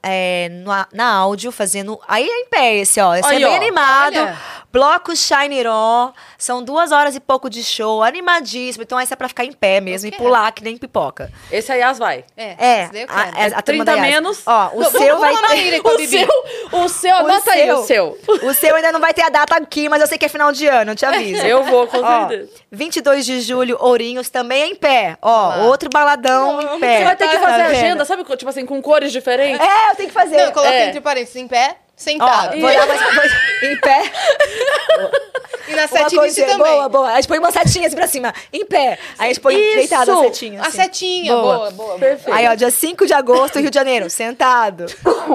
na 0.93 1.13
áudio 1.13 1.51
fazendo. 1.53 2.01
Aí 2.07 2.27
é 2.29 2.41
em 2.41 2.47
pé 2.47 2.77
esse, 2.77 3.01
ó. 3.01 3.15
Esse 3.15 3.29
Aí, 3.29 3.37
é 3.43 3.47
bem 3.47 3.55
ó. 3.55 3.57
animado. 3.57 4.17
Olha. 4.19 4.37
Bloco 4.71 5.17
Shine 5.17 5.67
On. 5.67 6.13
São 6.37 6.63
duas 6.63 6.93
horas 6.93 7.17
e 7.17 7.21
pouco 7.21 7.49
de 7.49 7.65
show, 7.65 8.03
animadíssimo. 8.03 8.83
Então 8.85 9.01
esse 9.01 9.13
é 9.13 9.17
pra 9.17 9.27
ficar 9.27 9.45
em 9.45 9.53
pé 9.53 9.81
mesmo 9.81 10.09
e 10.09 10.13
pular 10.13 10.53
que 10.53 10.63
nem 10.63 10.77
pipoca. 10.77 11.33
Esse 11.51 11.73
aí 11.73 11.83
as 11.83 11.99
vai. 11.99 12.25
É, 12.37 12.55
É, 12.59 12.91
a, 13.09 13.21
a, 13.23 13.59
a 13.59 13.63
turma 13.63 13.63
30 13.63 13.85
da 13.87 13.93
Yas. 13.95 14.01
menos. 14.03 14.43
Ó, 14.47 14.71
o 14.75 14.81
Não, 14.81 14.91
seu 14.91 15.19
vai 15.19 15.33
na 15.33 15.49
ter. 15.49 15.81
O 15.89 16.07
seu, 16.07 16.29
o 16.85 16.89
seu, 16.89 17.17
anota 17.17 17.51
aí 17.53 17.71
o 17.73 17.83
seu. 17.85 18.19
O 18.43 18.53
seu 18.55 18.77
ainda 18.77 18.93
não 18.93 19.01
vai 19.01 19.13
ter 19.15 19.23
a 19.23 19.29
data 19.31 19.57
aqui, 19.57 19.89
mas 19.89 20.01
eu 20.01 20.07
sei 20.07 20.19
que 20.19 20.27
é 20.27 20.29
final 20.29 20.53
de 20.53 20.67
ano, 20.67 20.93
eu 20.93 20.97
te 20.97 21.05
aviso. 21.07 21.45
Eu 21.49 21.65
vou, 21.65 21.87
com 21.87 21.99
Ó, 21.99 22.29
certeza. 22.29 22.51
22 22.71 23.25
de 23.25 23.41
julho, 23.41 23.77
Ourinhos 23.81 24.29
também 24.29 24.63
é 24.63 24.67
em 24.67 24.75
pé. 24.75 25.17
Ó, 25.23 25.61
outro 25.65 25.89
baladão 25.91 26.61
em 26.61 26.81
pé. 26.81 26.99
Você 26.99 27.05
vai 27.05 27.17
ter 27.17 27.29
que 27.29 27.35
Tá 27.39 27.41
fazer 27.41 27.63
vendo? 27.69 27.77
agenda, 27.77 28.05
sabe? 28.05 28.25
Tipo 28.25 28.49
assim, 28.51 28.67
com 28.67 28.81
cores 28.83 29.11
diferentes. 29.13 29.61
É, 29.67 29.88
eu 29.91 29.97
tenho 29.97 30.09
que 30.09 30.15
fazer. 30.15 30.37
Não, 30.45 30.53
coloca 30.53 30.73
É. 30.73 30.89
entre 30.89 31.01
parênteses, 31.01 31.37
em 31.37 31.49
pé, 31.49 31.71
Ó, 31.71 31.75
sentado. 31.97 32.61
vou 32.61 32.71
dar 32.73 32.87
mais 32.87 33.15
coisa 33.15 33.35
em 33.63 33.77
pé. 33.81 34.03
E 35.69 35.75
na 35.77 35.87
7 35.87 36.17
coisa 36.17 36.47
também. 36.47 36.57
boa, 36.57 36.89
boa. 36.89 37.09
A 37.13 37.17
gente 37.17 37.29
põe 37.29 37.39
uma 37.39 37.53
setinha 37.53 37.87
assim 37.89 37.97
pra 37.97 38.07
cima, 38.07 38.33
em 38.51 38.65
pé. 38.65 38.99
Aí 39.19 39.27
a 39.27 39.33
gente 39.35 39.41
põe 39.41 39.55
Isso. 39.55 39.77
deitada 39.77 40.15
a 40.15 40.21
setinha. 40.23 40.63
A 40.63 40.67
assim. 40.69 40.79
setinha, 40.79 41.37
boa, 41.37 41.71
boa. 41.71 41.99
Perfeito. 41.99 42.35
Aí, 42.35 42.49
ó, 42.49 42.55
dia 42.55 42.71
5 42.71 43.07
de 43.07 43.13
agosto, 43.13 43.59
Rio 43.59 43.71
de 43.71 43.75
Janeiro, 43.75 44.09
sentado. 44.11 44.87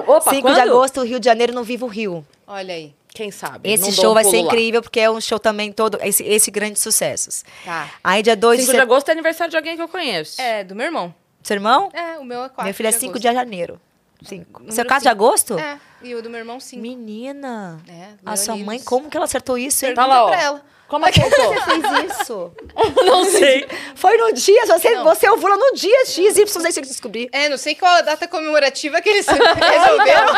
Opa, 0.08 0.32
5 0.32 0.42
quando? 0.42 0.56
de 0.56 0.60
agosto, 0.62 1.04
Rio 1.04 1.20
de 1.20 1.26
Janeiro, 1.26 1.54
no 1.54 1.64
Vivo 1.64 1.86
Rio. 1.86 2.26
Olha 2.48 2.74
aí. 2.74 2.92
Quem 3.14 3.30
sabe? 3.30 3.72
Esse 3.72 3.92
show 3.92 4.10
um 4.10 4.14
vai 4.16 4.24
ser 4.24 4.32
pulo 4.32 4.42
lá. 4.46 4.48
incrível, 4.54 4.82
porque 4.82 5.00
é 5.00 5.08
um 5.12 5.22
show 5.22 5.38
também 5.38 5.72
todo, 5.72 6.00
esse, 6.02 6.24
esse 6.24 6.50
grande 6.50 6.80
sucessos. 6.80 7.46
Tá. 7.64 7.88
Aí, 8.04 8.24
dia 8.24 8.36
2 8.36 8.62
de 8.62 8.66
5 8.66 8.76
de 8.76 8.82
agosto 8.82 9.10
é 9.10 9.12
aniversário 9.12 9.52
de 9.52 9.58
alguém 9.58 9.76
que 9.76 9.84
eu 9.84 9.88
conheço. 9.88 10.42
É, 10.42 10.64
do 10.64 10.74
meu 10.74 10.88
irmão. 10.88 11.14
Seu 11.44 11.58
irmão? 11.58 11.92
É, 11.94 12.18
o 12.18 12.24
meu 12.26 12.40
é 12.46 12.50
4 12.50 12.64
Meu 12.64 12.74
filho 12.74 12.90
é 12.90 12.92
5 12.92 13.20
de 13.20 13.32
janeiro. 13.32 13.80
5. 14.24 14.60
Número 14.60 14.76
Seu 14.76 14.86
caso 14.86 15.04
de 15.04 15.10
cinco. 15.10 15.24
agosto? 15.24 15.60
É, 15.60 15.80
e 16.02 16.16
o 16.16 16.22
do 16.22 16.30
meu 16.30 16.40
irmão 16.40 16.60
5. 16.60 16.82
Menina. 16.82 17.80
É, 17.88 18.10
a 18.26 18.36
sua 18.36 18.56
mãe, 18.58 18.80
como 18.80 19.10
que 19.10 19.18
ela 19.18 19.26
acertou 19.26 19.58
isso, 19.58 19.86
hein? 19.86 19.94
Tá 19.94 20.06
lá, 20.06 20.26
ó. 20.26 20.28
pra 20.28 20.42
ela. 20.42 20.62
Como 20.88 21.06
acertou? 21.08 21.54
Você 21.56 21.62
fez 21.62 22.12
isso? 22.20 22.52
não 23.06 23.26
sei. 23.26 23.68
Foi 23.96 24.16
no 24.18 24.32
dia, 24.34 24.66
você, 24.68 24.92
Não. 24.92 25.04
você 25.06 25.28
ovula 25.30 25.58
no 25.58 25.74
dia 25.74 26.06
X, 26.06 26.38
Y, 26.38 26.46
você 26.46 26.82
descobrir. 26.82 27.30
É, 27.32 27.50
não 27.50 27.58
sei 27.58 27.74
qual 27.74 27.92
a 27.96 28.02
data 28.02 28.28
comemorativa 28.28 29.02
que 29.02 29.10
eles 29.10 29.26
resolveram. 29.26 30.34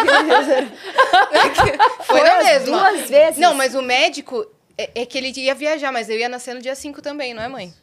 Foi 2.05 2.21
na 2.21 2.37
as 2.37 2.43
mesma. 2.45 2.77
duas 2.77 3.09
vezes. 3.09 3.37
Não, 3.37 3.53
mas 3.53 3.75
o 3.75 3.81
médico 3.81 4.45
é, 4.77 5.01
é 5.01 5.05
que 5.05 5.17
ele 5.17 5.33
ia 5.35 5.53
viajar, 5.55 5.91
mas 5.91 6.09
eu 6.09 6.17
ia 6.17 6.29
nascer 6.29 6.53
no 6.53 6.61
dia 6.61 6.75
5 6.75 7.01
também, 7.01 7.33
não 7.33 7.43
é, 7.43 7.47
mãe? 7.47 7.73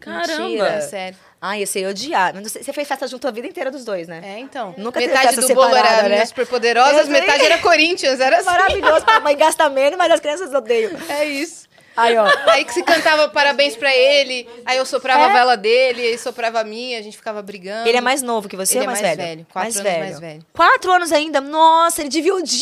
Caramba. 0.00 0.42
Mentira. 0.44 0.68
É 0.68 0.80
sério. 0.80 1.18
Ai, 1.40 1.62
eu 1.62 1.66
sei 1.66 1.86
odiar. 1.86 2.34
Mas 2.34 2.52
Você 2.52 2.72
fez 2.72 2.86
festa 2.86 3.06
junto 3.08 3.26
a 3.26 3.30
vida 3.30 3.46
inteira 3.46 3.70
dos 3.70 3.84
dois, 3.84 4.06
né? 4.06 4.20
É, 4.22 4.38
então. 4.38 4.74
Nunca 4.76 5.00
metade 5.00 5.28
festa 5.28 5.40
do 5.40 5.54
bolo 5.54 5.74
era 5.74 6.08
né? 6.08 6.26
Superpoderosas, 6.26 7.08
metade 7.08 7.44
era 7.44 7.58
Corinthians, 7.58 8.20
era 8.20 8.36
assim. 8.40 8.46
maravilhoso. 8.46 9.04
A 9.06 9.20
mãe 9.20 9.36
gasta 9.36 9.68
menos, 9.70 9.96
mas 9.96 10.12
as 10.12 10.20
crianças 10.20 10.52
odeiam. 10.52 10.92
É 11.08 11.24
isso. 11.24 11.68
Aí, 12.00 12.16
ó. 12.18 12.26
Aí 12.50 12.64
que 12.64 12.72
se 12.74 12.82
cantava 12.82 13.28
parabéns 13.28 13.76
pra 13.76 13.94
ele, 13.94 14.48
aí 14.64 14.76
eu 14.78 14.86
soprava 14.86 15.22
É? 15.24 15.26
a 15.26 15.32
vela 15.32 15.56
dele, 15.56 16.02
aí 16.02 16.18
soprava 16.18 16.60
a 16.60 16.64
minha, 16.64 16.98
a 16.98 17.02
gente 17.02 17.16
ficava 17.16 17.40
brigando. 17.42 17.88
Ele 17.88 17.98
é 17.98 18.00
mais 18.00 18.22
novo 18.22 18.48
que 18.48 18.56
você 18.56 18.74
Ele 18.74 18.80
ou 18.80 18.84
é 18.84 18.86
mais, 18.86 19.00
mais 19.02 19.16
velho? 19.16 19.28
velho, 19.28 19.46
quatro 19.52 19.80
anos 19.80 19.98
mais 20.00 20.20
velho. 20.20 20.46
Quatro 20.52 20.92
anos 20.92 21.12
ainda? 21.12 21.40
Nossa, 21.40 22.00
ele 22.02 22.08
devia 22.08 22.34
odiar. 22.34 22.60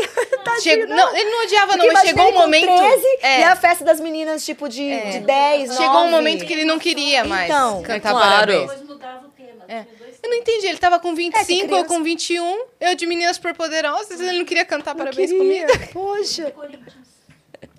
Tadinho, 0.44 0.62
Chegou- 0.62 0.96
não, 0.96 1.16
ele 1.16 1.30
não 1.30 1.44
odiava, 1.44 1.76
não, 1.76 1.84
Porque 1.84 1.92
mas 1.92 2.04
imagina 2.04 2.08
chegou 2.08 2.24
um 2.24 2.28
ele 2.28 2.36
com 2.36 2.42
momento. 2.70 2.90
13 2.90 3.18
é, 3.22 3.40
e 3.40 3.44
a 3.44 3.56
festa 3.56 3.84
das 3.84 4.00
meninas, 4.00 4.44
tipo, 4.44 4.68
de, 4.68 4.88
É. 4.90 5.10
de 5.10 5.20
10, 5.20 5.70
chegou 5.76 5.88
um 5.88 5.92
9. 6.04 6.10
momento 6.10 6.44
que 6.46 6.52
ele 6.52 6.64
não 6.64 6.78
queria 6.78 7.24
mais 7.24 7.50
Então, 7.50 7.82
cantar 7.82 7.96
é 7.96 8.00
claro. 8.12 8.18
parabéns. 8.30 8.60
Depois 8.70 8.82
mudava 8.88 9.26
o 9.26 9.30
tema. 9.30 9.64
É. 9.68 9.84
Eu 10.22 10.28
não 10.28 10.36
entendi, 10.36 10.66
ele 10.66 10.76
tava 10.78 10.98
com 11.00 11.12
É, 11.12 11.14
25, 11.14 11.68
que 11.68 11.74
eu 11.74 11.84
com 11.86 12.02
21, 12.02 12.58
eu 12.80 12.94
de 12.94 13.06
meninas 13.06 13.36
superpoderosas, 13.36 14.20
ele 14.20 14.38
não 14.38 14.44
queria 14.44 14.64
cantar 14.66 14.94
Não 14.94 14.98
parabéns 15.04 15.30
queria. 15.30 15.66
comigo. 15.66 15.88
Poxa. 15.92 16.52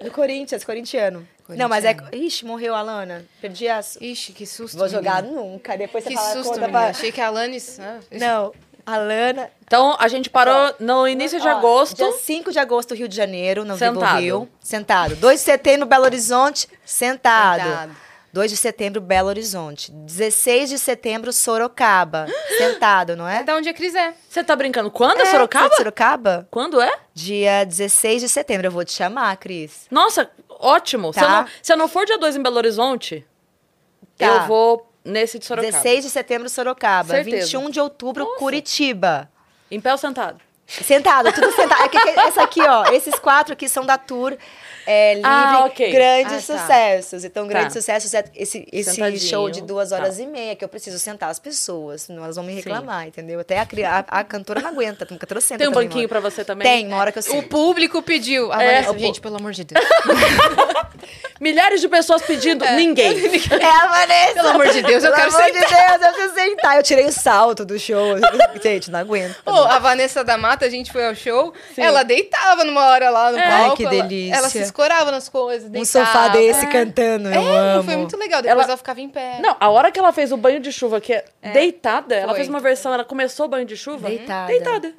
Do 0.04 0.12
Corinthians, 0.12 0.64
corintiano. 0.64 1.28
Não, 1.50 1.68
mas 1.68 1.84
é... 1.86 1.96
Ixi, 2.14 2.46
morreu 2.46 2.74
a 2.74 2.80
Alana. 2.80 3.26
Perdi 3.42 3.68
a... 3.68 3.80
Ixi, 4.00 4.32
que 4.34 4.46
susto. 4.46 4.78
Vou 4.78 4.88
jogar 4.88 5.22
menina. 5.22 5.42
nunca. 5.42 5.78
Depois 5.78 6.04
você 6.04 6.10
Que 6.12 6.16
fala 6.16 6.34
susto, 6.34 6.54
conta 6.54 6.70
pra... 6.70 6.88
Achei 6.88 7.12
que 7.12 7.20
a 7.22 7.28
Alanis. 7.28 7.80
ah, 7.80 8.00
Não, 8.12 8.54
Alana... 8.86 9.50
Então, 9.66 9.96
a 10.00 10.08
gente 10.08 10.30
parou 10.30 10.74
no 10.80 11.08
início 11.08 11.40
de 11.40 11.48
Ó, 11.48 11.58
agosto. 11.58 11.98
Dia 11.98 12.12
5 12.14 12.52
de 12.52 12.60
agosto, 12.60 12.94
Rio 12.94 13.08
de 13.08 13.16
Janeiro, 13.16 13.64
no 13.66 13.76
Vivo 13.76 13.94
Sentado. 13.94 14.20
Rio. 14.20 14.50
Sentado. 14.62 15.16
2 15.16 15.40
de 15.40 15.46
setembro, 15.46 15.86
Belo 15.88 16.06
Horizonte, 16.06 16.68
sentado. 16.86 17.64
Sentado. 17.64 17.96
2 18.34 18.50
de 18.52 18.56
setembro, 18.58 19.02
Belo 19.02 19.28
Horizonte. 19.28 19.92
16 19.92 20.70
de 20.70 20.80
setembro, 20.80 21.34
Sorocaba. 21.34 22.28
sentado, 22.58 23.16
não 23.16 23.28
é? 23.28 23.44
Da 23.44 23.56
onde 23.56 23.68
a 23.68 23.74
Cris 23.74 23.94
é. 23.94 24.14
Você 24.30 24.44
tá 24.44 24.56
brincando? 24.56 24.90
Quando 24.90 25.20
é, 25.20 25.24
É, 25.24 25.26
Sorocaba? 25.26 25.66
é 25.66 25.70
de 25.70 25.76
Sorocaba? 25.76 26.48
Quando 26.50 26.80
é? 26.80 26.92
Dia 27.14 27.64
16 27.66 28.22
de 28.22 28.30
setembro. 28.30 28.68
Eu 28.68 28.72
vou 28.72 28.86
te 28.86 28.94
chamar, 28.94 29.36
Cris. 29.38 29.86
Nossa, 29.92 30.30
ótimo. 30.50 31.12
Se, 31.14 31.20
Tá. 31.20 31.26
eu 31.26 31.30
não, 31.30 31.48
se 31.62 31.74
eu 31.74 31.78
não 31.78 31.88
for 31.88 32.06
dia 32.06 32.18
2 32.18 32.36
em 32.38 32.42
Belo 32.42 32.58
Horizonte, 32.58 33.26
Tá. 34.18 34.26
eu 34.26 34.42
vou 34.48 34.90
nesse 35.04 35.38
de 35.40 35.46
Sorocaba. 35.46 35.72
16 35.72 36.04
de 36.06 36.10
setembro, 36.10 36.48
Sorocaba. 36.50 37.14
Certeza. 37.16 37.46
21 37.58 37.70
de 37.70 37.80
outubro, 37.82 38.26
Curitiba. 38.38 39.30
Em 39.70 39.80
pé 39.82 39.92
ou 39.92 39.98
sentado? 39.98 40.40
Sentado, 40.84 41.32
tudo 41.34 41.52
sentado. 41.54 41.90
É 42.18 42.28
essa 42.28 42.44
aqui, 42.44 42.62
ó. 42.62 42.86
Esses 42.92 43.16
quatro 43.16 43.54
aqui 43.54 43.68
são 43.68 43.86
da 43.86 43.98
tour 43.98 44.38
é, 44.88 45.14
livre, 45.14 45.30
Ah, 45.30 45.66
ok. 45.66 45.92
grandes 45.92 46.50
Ah, 46.50 46.54
tá. 46.54 46.60
sucessos. 46.60 47.24
Então, 47.24 47.46
grandes 47.48 47.74
Tá. 47.74 47.80
sucessos 47.82 48.14
é 48.14 48.24
esse, 48.36 48.68
esse 48.72 48.92
Sentadinho. 48.96 49.20
show 49.20 49.50
de 49.50 49.62
duas 49.62 49.90
Tá. 49.90 49.98
horas 49.98 50.18
e 50.18 50.26
meia, 50.26 50.56
que 50.56 50.64
eu 50.64 50.70
preciso 50.70 50.98
sentar 50.98 51.30
as 51.30 51.38
pessoas, 51.40 52.04
senão 52.04 52.24
elas 52.24 52.36
vão 52.36 52.46
me 52.46 52.54
reclamar, 52.54 53.06
entendeu? 53.08 53.40
Até 53.40 53.60
a, 53.60 53.68
a, 54.10 54.20
a 54.20 54.24
cantora 54.24 54.60
não 54.62 54.70
aguenta, 54.70 55.04
a 55.04 55.08
cantora 55.08 55.40
senta 55.42 55.60
Tem 55.60 55.68
um 55.68 55.72
também, 55.72 55.88
banquinho 55.88 56.04
uma 56.06 56.10
pra 56.10 56.20
você 56.20 56.44
também? 56.44 56.68
Tem, 56.68 56.88
uma 56.88 56.98
hora 56.98 57.12
que 57.12 57.20
eu 57.20 57.22
O 57.22 57.26
sento. 57.26 57.48
público 57.50 58.02
pediu. 58.02 58.52
A 58.52 58.64
É, 58.64 58.68
Vanessa, 58.82 58.92
o 58.92 58.98
gente, 58.98 59.22
pelo 59.22 59.36
amor 59.36 59.52
de 59.52 59.64
Deus. 59.66 59.86
Milhares 61.40 61.82
de 61.82 61.90
pessoas 61.90 62.22
pedindo, 62.22 62.64
ninguém. 62.76 63.12
É 63.60 63.66
a 63.66 63.88
Vanessa! 63.88 64.34
Pelo 64.36 64.48
amor 64.50 64.68
de 64.70 64.82
Deus, 64.84 65.04
eu 65.04 65.12
Pelo 65.12 65.24
quero 65.24 65.36
amor 65.36 65.52
de 65.52 65.60
Deus, 65.60 66.02
eu 66.02 66.14
preciso 66.14 66.34
sentar. 66.36 66.78
Eu 66.78 66.84
tirei 66.84 67.06
o 67.06 67.12
salto 67.12 67.66
do 67.66 67.80
show. 67.80 68.16
Gente, 68.62 68.92
não 68.92 69.00
aguento. 69.00 69.36
Pô, 69.44 69.52
a 69.52 69.80
Vanessa 69.80 70.24
da 70.24 70.38
Mata, 70.38 70.61
a 70.64 70.70
gente 70.70 70.92
foi 70.92 71.06
ao 71.08 71.16
show, 71.16 71.54
ela 71.78 72.04
deitava 72.04 72.64
numa 72.64 72.86
hora 72.88 73.10
lá 73.10 73.32
no 73.32 73.38
É. 73.38 73.48
palco. 73.50 73.70
Ai, 73.72 73.76
que 73.76 73.84
ela- 73.84 73.92
delícia. 74.08 74.36
Ela, 74.36 74.50
se 74.50 74.60
escorava 74.60 75.12
nas 75.12 75.28
coisas, 75.30 75.68
um 75.68 75.72
deitava. 75.72 76.06
sofá 76.06 76.28
desse 76.30 76.66
É. 76.66 76.70
cantando, 76.70 77.30
eu 77.30 77.34
É, 77.42 77.58
amo. 77.76 77.84
foi 77.84 77.96
muito 77.98 78.18
legal. 78.18 78.42
Depois 78.42 78.60
Ela- 78.64 78.68
ela, 78.72 78.78
ficava 78.78 79.02
em 79.02 79.10
pé. 79.10 79.40
Não, 79.42 79.56
a 79.60 79.70
hora 79.70 79.92
que 79.92 80.00
ela 80.00 80.12
fez 80.12 80.32
o 80.32 80.38
banho 80.38 80.60
de 80.60 80.72
chuva, 80.72 81.00
que 81.02 81.14
é, 81.14 81.24
deitada, 81.54 82.16
ela 82.16 82.30
Foi. 82.30 82.36
fez 82.38 82.50
uma 82.50 82.60
versão, 82.60 82.94
ela 82.94 83.04
começou 83.06 83.46
o 83.46 83.50
banho 83.50 83.66
de 83.66 83.76
chuva 83.78 84.08
Deitada. 84.08 84.48
Deitada. 84.48 84.94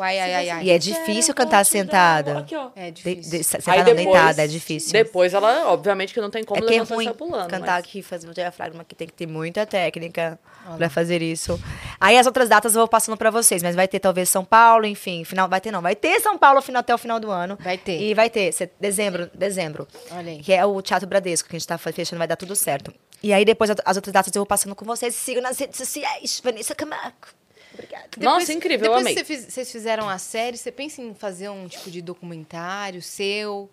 Ai, 0.00 0.18
ai, 0.18 0.34
ai, 0.34 0.50
ai. 0.50 0.64
E 0.64 0.70
é 0.70 0.78
difícil 0.78 1.34
cantar 1.34 1.64
sentada. 1.64 2.38
Aqui, 2.38 2.54
ó. 2.56 2.70
É 2.74 2.90
De, 2.90 3.02
difícil. 3.02 3.38
de, 3.38 3.44
sentar 3.44 3.74
Aí 3.74 3.78
não 3.80 3.86
depois- 3.94 4.04
deitada, 4.06 4.44
é 4.44 4.46
difícil. 4.46 4.92
Depois 4.92 5.32
ela, 5.34 5.68
obviamente, 5.72 6.12
que 6.12 6.20
não 6.20 6.30
tem 6.30 6.42
como 6.44 6.58
É 6.58 6.66
que 6.66 6.68
é 6.74 6.78
levantar 6.80 6.94
e 6.94 6.96
ruim 7.06 7.12
pulando. 7.14 7.50
cantar 7.50 7.66
mas- 7.76 7.84
aqui, 7.84 8.02
fazer 8.02 8.28
o 8.28 8.34
diafragma, 8.34 8.84
que 8.84 8.94
tem 8.94 9.06
que 9.06 9.12
ter 9.12 9.26
muita 9.26 9.64
técnica 9.64 10.38
pra 10.76 10.90
fazer 10.90 11.22
isso. 11.22 11.60
Aí 12.00 12.18
as 12.18 12.26
outras 12.26 12.48
datas 12.48 12.74
eu 12.74 12.80
vou 12.80 12.88
passando 12.88 13.16
pra 13.16 13.30
vocês, 13.30 13.62
mas 13.62 13.74
vai 13.76 13.86
ter 13.88 14.00
talvez 14.00 14.28
São 14.28 14.44
Paulo, 14.44 14.84
enfim, 14.86 15.24
final, 15.24 15.48
vai 15.48 15.60
ter 15.60 15.70
não, 15.70 15.80
vai 15.80 15.94
ter 15.94 16.20
São 16.20 16.36
Paulo 16.36 16.60
final, 16.60 16.80
até 16.80 16.94
o 16.94 16.98
final 16.98 17.20
do 17.20 17.30
ano. 17.30 17.56
Vai 17.60 17.78
ter. 17.78 18.00
E 18.00 18.12
vai 18.14 18.28
ter, 18.28 18.52
dezembro, 18.80 19.30
dezembro, 19.34 19.86
Olha 20.10 20.32
aí. 20.32 20.38
que 20.40 20.52
é 20.52 20.64
o 20.66 20.82
Teatro 20.82 21.08
Bradesco, 21.08 21.48
que 21.48 21.56
a 21.56 21.58
gente 21.58 21.68
tá 21.68 21.78
fechando, 21.78 22.18
vai 22.18 22.28
dar 22.28 22.36
tudo 22.36 22.54
certo. 22.56 22.92
E 23.22 23.32
aí 23.32 23.44
depois 23.44 23.70
as 23.84 23.96
outras 23.96 24.12
datas 24.12 24.34
eu 24.34 24.40
vou 24.40 24.46
passando 24.46 24.74
com 24.74 24.84
vocês, 24.84 25.14
sigam 25.14 25.42
nas 25.42 25.58
redes 25.58 25.78
sociais, 25.78 26.40
Vanessa 26.44 26.74
Camargo. 26.74 27.28
Obrigada. 27.76 28.08
Nossa, 28.18 28.52
incrível, 28.52 28.86
eu 28.86 28.90
depois 28.94 29.00
amei. 29.02 29.14
que 29.14 29.20
você 29.20 29.24
fiz- 29.24 29.52
vocês 29.52 29.70
fizeram 29.70 30.08
a 30.08 30.18
série, 30.18 30.56
você 30.56 30.72
pensa 30.72 31.00
em 31.02 31.14
fazer 31.14 31.48
um 31.48 31.68
tipo 31.68 31.90
de 31.90 32.00
documentário 32.00 33.02
seu, 33.02 33.70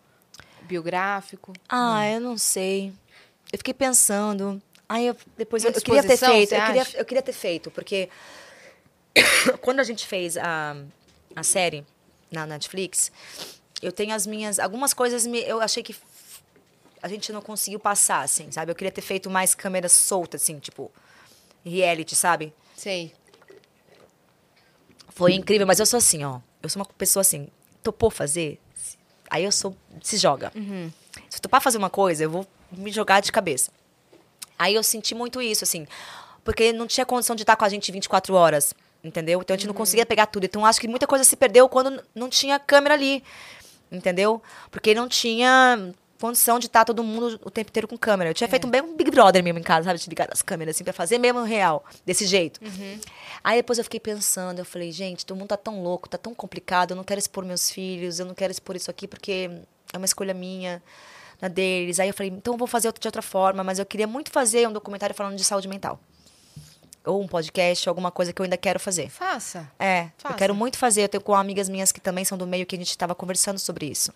biográfico? 0.64 1.54
Ah, 1.70 2.08
eu 2.10 2.20
não 2.20 2.38
sei. 2.38 2.92
Eu 3.52 3.58
fiquei 3.58 3.74
pensando. 3.74 4.62
Aí 4.90 5.08
eu, 5.08 5.16
depois 5.38 5.64
eu, 5.64 5.72
eu 5.72 5.82
queria 5.82 6.02
ter 6.04 6.18
feito. 6.18 6.54
Eu 6.54 6.66
queria, 6.66 7.00
eu 7.00 7.06
queria 7.06 7.22
ter 7.22 7.34
feito, 7.34 7.72
porque 7.72 8.10
quando 9.62 9.80
a 9.80 9.84
gente 9.84 10.06
fez 10.06 10.38
a, 10.38 10.76
a 11.36 11.44
série 11.44 11.86
na 12.32 12.46
Netflix, 12.46 13.12
eu 13.82 13.92
tenho 13.92 14.14
as 14.14 14.26
minhas. 14.26 14.60
Algumas 14.60 14.94
coisas 14.94 15.26
me, 15.26 15.40
eu 15.42 15.62
achei 15.62 15.84
que. 15.84 15.96
a 17.02 17.08
gente 17.08 17.32
não 17.32 17.42
conseguiu 17.42 17.80
passar, 17.80 18.22
assim, 18.22 18.52
sabe? 18.52 18.72
Eu 18.72 18.76
queria 18.76 18.92
ter 18.92 19.02
feito 19.02 19.30
mais 19.30 19.54
câmeras 19.56 19.92
soltas, 19.92 20.42
assim, 20.42 20.60
tipo, 20.60 20.92
reality, 21.66 22.16
sabe? 22.16 22.54
Sei. 22.76 23.14
Foi 25.16 25.34
incrível, 25.34 25.68
mas 25.68 25.80
eu 25.80 25.86
sou 25.86 25.98
assim, 25.98 26.24
ó. 26.24 26.40
Eu 26.62 26.70
sou 26.70 26.82
uma 26.82 26.86
pessoa 26.98 27.22
assim, 27.22 27.48
topou 27.82 28.10
fazer? 28.10 28.60
Aí 29.30 29.44
eu 29.44 29.52
sou, 29.52 29.76
se 30.02 30.18
joga. 30.18 30.52
Se 31.30 31.38
eu 31.38 31.42
topar 31.42 31.62
fazer 31.62 31.78
uma 31.78 31.90
coisa, 31.90 32.24
eu 32.24 32.30
vou 32.30 32.48
me 32.72 32.92
jogar 32.92 33.20
de 33.20 33.32
cabeça. 33.32 33.72
Aí 34.58 34.76
eu 34.76 34.84
senti 34.84 35.14
muito 35.14 35.42
isso, 35.42 35.64
assim, 35.64 35.88
porque 36.44 36.72
não 36.72 36.88
tinha 36.88 37.06
condição 37.06 37.36
de 37.36 37.44
estar 37.44 37.56
com 37.56 37.66
a 37.66 37.70
gente 37.70 37.92
24 37.92 38.34
horas, 38.34 38.74
entendeu? 39.04 39.42
Então 39.42 39.54
a 39.54 39.58
gente 39.58 39.68
não 39.68 39.74
conseguia 39.74 40.06
pegar 40.06 40.28
tudo. 40.28 40.46
Então 40.46 40.66
acho 40.66 40.80
que 40.80 40.88
muita 40.88 41.06
coisa 41.08 41.24
se 41.24 41.36
perdeu 41.36 41.68
quando 41.68 42.04
não 42.16 42.30
tinha 42.30 42.60
câmera 42.60 42.94
ali, 42.94 43.24
entendeu? 43.92 44.42
Porque 44.72 44.94
não 44.94 45.08
tinha 45.08 45.94
condição 46.24 46.58
de 46.58 46.68
estar 46.68 46.86
todo 46.86 47.04
mundo 47.04 47.38
o 47.44 47.52
tempo 47.52 47.70
inteiro 47.70 47.86
com 47.86 47.98
câmera. 47.98 48.30
Eu 48.30 48.34
tinha 48.34 48.48
feito 48.48 48.66
bem 48.66 48.82
um 48.82 48.96
Big 48.96 49.12
Brother 49.12 49.44
mesmo 49.44 49.60
em 49.60 49.62
casa, 49.62 49.90
sabe? 49.90 50.00
De 50.00 50.08
ligar 50.08 50.30
as 50.32 50.42
câmeras, 50.42 50.78
assim, 50.78 50.84
pra 50.86 50.94
fazer 50.94 51.18
mesmo 51.18 51.44
real, 51.44 51.84
desse 52.06 52.26
jeito. 52.26 52.62
Aí 53.44 53.58
depois 53.58 53.78
eu 53.78 53.84
fiquei 53.84 54.00
pensando, 54.00 54.60
eu 54.60 54.64
falei, 54.64 54.90
gente, 54.94 55.26
todo 55.26 55.38
mundo 55.38 55.50
tá 55.50 55.58
tão 55.58 55.84
louco, 55.84 56.08
tá 56.08 56.18
tão 56.18 56.34
complicado, 56.34 56.92
eu 56.92 56.96
não 56.96 57.04
quero 57.04 57.20
expor 57.20 57.44
meus 57.44 57.70
filhos, 57.70 58.20
eu 58.20 58.26
não 58.26 58.34
quero 58.34 58.52
expor 58.52 58.74
isso 58.78 58.90
aqui 58.90 59.06
porque 59.06 59.52
é 59.92 59.98
uma 59.98 60.06
escolha 60.06 60.34
minha, 60.34 60.82
na 61.42 61.50
deles. 61.50 62.00
Aí 62.00 62.08
eu 62.08 62.14
falei, 62.14 62.32
então 62.32 62.54
eu 62.54 62.58
vou 62.58 62.70
fazer 62.70 62.94
de 62.98 63.06
outra 63.06 63.22
forma, 63.22 63.62
mas 63.62 63.78
eu 63.78 63.86
queria 63.86 64.08
muito 64.08 64.32
fazer 64.32 64.66
um 64.66 64.72
documentário 64.72 65.14
falando 65.14 65.36
de 65.36 65.44
saúde 65.44 65.68
mental. 65.68 66.00
Ou 67.06 67.22
um 67.22 67.28
podcast, 67.28 67.90
alguma 67.90 68.12
coisa 68.12 68.32
que 68.32 68.42
eu 68.42 68.46
ainda 68.46 68.56
quero 68.56 68.80
fazer. 68.80 69.10
Faça. 69.10 69.70
É, 69.78 70.08
Faça. 70.18 70.34
eu 70.34 70.38
quero 70.38 70.56
muito 70.56 70.78
fazer. 70.78 71.04
Eu 71.04 71.10
tenho 71.10 71.22
com 71.22 71.36
amigas 71.36 71.68
minhas 71.68 71.92
que 71.92 72.00
também 72.00 72.24
são 72.24 72.38
do 72.38 72.48
meio 72.48 72.66
que 72.66 72.78
a 72.78 72.80
gente 72.80 72.92
estava 72.92 73.14
conversando 73.14 73.60
sobre 73.60 73.88
isso. 73.88 74.14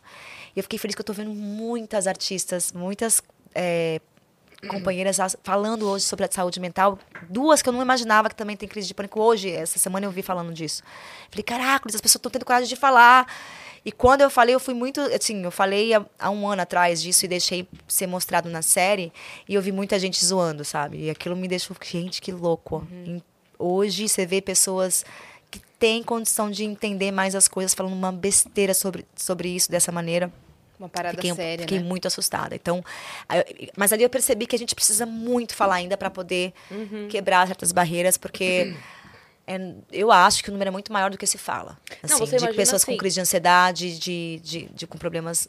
E 0.57 0.59
eu 0.59 0.63
fiquei 0.63 0.79
feliz 0.79 0.95
que 0.95 1.01
eu 1.01 1.05
tô 1.05 1.13
vendo 1.13 1.29
muitas 1.29 2.07
artistas, 2.07 2.71
muitas 2.73 3.21
é, 3.53 4.01
companheiras 4.67 5.19
as- 5.19 5.37
falando 5.43 5.87
hoje 5.87 6.03
sobre 6.05 6.25
a 6.25 6.29
saúde 6.31 6.59
mental. 6.59 6.97
Duas 7.29 7.61
que 7.61 7.69
eu 7.69 7.73
não 7.73 7.79
imaginava 7.81 8.27
que 8.27 8.33
também 8.35 8.57
tem 8.57 8.67
crise 8.67 8.87
de 8.87 8.93
pânico 8.95 9.21
hoje. 9.21 9.51
Essa 9.51 9.77
semana 9.77 10.07
eu 10.07 10.11
vi 10.11 10.23
falando 10.23 10.51
disso. 10.51 10.81
Falei, 11.29 11.43
caraca, 11.43 11.87
as 11.87 12.01
pessoas 12.01 12.15
estão 12.15 12.31
tendo 12.31 12.43
coragem 12.43 12.67
de 12.67 12.75
falar. 12.75 13.31
E 13.85 13.91
quando 13.91 14.21
eu 14.21 14.31
falei, 14.31 14.55
eu 14.55 14.59
fui 14.59 14.73
muito. 14.73 14.99
Assim, 14.99 15.43
eu 15.43 15.51
falei 15.51 15.93
há, 15.93 16.03
há 16.17 16.31
um 16.31 16.47
ano 16.47 16.63
atrás 16.63 16.99
disso 17.03 17.25
e 17.25 17.27
deixei 17.27 17.67
ser 17.87 18.07
mostrado 18.07 18.49
na 18.49 18.63
série. 18.63 19.13
E 19.47 19.53
eu 19.53 19.61
vi 19.61 19.71
muita 19.71 19.99
gente 19.99 20.25
zoando, 20.25 20.65
sabe? 20.65 21.03
E 21.03 21.09
aquilo 21.11 21.35
me 21.35 21.47
deixou. 21.47 21.77
Gente, 21.85 22.19
que 22.19 22.31
louco. 22.31 22.85
Em- 22.91 23.21
Hoje 23.59 24.07
você 24.09 24.23
vê 24.25 24.39
pessoas 24.41 25.03
que 25.49 25.59
têm 25.79 26.03
condição 26.03 26.49
de 26.51 26.63
entender 26.63 27.11
mais 27.11 27.33
as 27.33 27.47
coisas 27.47 27.73
falando 27.73 27.93
uma 27.93 28.11
besteira 28.11 28.71
sobre, 28.73 29.03
sobre 29.15 29.49
isso 29.49 29.69
dessa 29.71 29.91
maneira. 29.91 30.31
Uma 30.79 30.87
parada 30.89 31.15
Fiquei, 31.15 31.33
séria, 31.33 31.63
fiquei 31.63 31.79
né? 31.79 31.83
muito 31.85 32.07
assustada. 32.07 32.55
Então, 32.55 32.83
eu- 33.33 33.67
mas 33.75 33.91
ali 33.91 34.03
eu 34.03 34.09
percebi 34.09 34.45
que 34.45 34.55
a 34.55 34.59
gente 34.59 34.75
precisa 34.75 35.05
muito 35.05 35.55
falar 35.55 35.75
ainda 35.75 35.97
para 35.97 36.09
poder 36.09 36.53
Uhum. 36.69 37.07
quebrar 37.09 37.47
certas 37.47 37.71
barreiras, 37.71 38.15
porque 38.17 38.75
é- 39.47 39.71
eu 39.91 40.11
acho 40.11 40.43
que 40.43 40.49
o 40.49 40.51
número 40.51 40.67
é 40.69 40.71
muito 40.71 40.93
maior 40.93 41.09
do 41.09 41.17
que 41.17 41.25
se 41.25 41.37
fala. 41.37 41.79
Não, 42.07 42.15
Assim, 42.17 42.25
você 42.25 42.37
de 42.37 42.53
pessoas 42.53 42.83
com 42.85 42.91
assim- 42.91 42.97
crise 42.97 43.15
de 43.15 43.21
ansiedade, 43.21 43.97
de, 43.97 44.39
de, 44.43 44.65
de- 44.73 44.87
com 44.87 44.97
problemas 44.97 45.47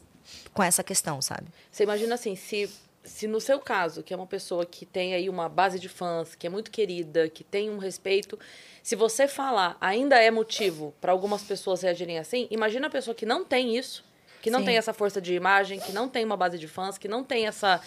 com 0.53 0.63
essa 0.63 0.83
questão, 0.83 1.21
sabe? 1.21 1.45
Você 1.71 1.83
imagina 1.83 2.15
assim, 2.15 2.35
se, 2.35 2.69
se 3.03 3.27
no 3.27 3.39
seu 3.39 3.59
caso, 3.59 4.01
que 4.01 4.13
é 4.13 4.17
uma 4.17 4.25
pessoa 4.27 4.65
que 4.65 4.85
tem 4.85 5.13
aí 5.13 5.29
uma 5.29 5.47
base 5.47 5.79
de 5.79 5.87
fãs, 5.89 6.33
que 6.33 6.47
é 6.47 6.49
muito 6.49 6.71
querida, 6.71 7.29
que 7.29 7.43
tem 7.43 7.69
um 7.69 7.77
respeito, 7.77 8.37
se 8.81 8.95
você 8.95 9.27
falar 9.27 9.77
ainda 9.79 10.17
é 10.17 10.31
motivo 10.31 10.93
para 10.99 11.11
algumas 11.11 11.43
pessoas 11.43 11.81
reagirem 11.83 12.17
assim, 12.17 12.47
imagina 12.49 12.87
a 12.87 12.89
pessoa 12.89 13.13
que 13.13 13.25
não 13.25 13.43
tem 13.45 13.77
isso, 13.77 14.03
que 14.41 14.49
não 14.49 14.59
Sim. 14.59 14.65
tem 14.65 14.77
essa 14.77 14.93
força 14.93 15.21
de 15.21 15.33
imagem, 15.33 15.79
que 15.79 15.91
não 15.91 16.07
tem 16.07 16.23
uma 16.25 16.37
base 16.37 16.57
de 16.57 16.67
fãs, 16.67 16.97
que 16.97 17.07
não 17.07 17.23
tem 17.23 17.47
essa, 17.47 17.81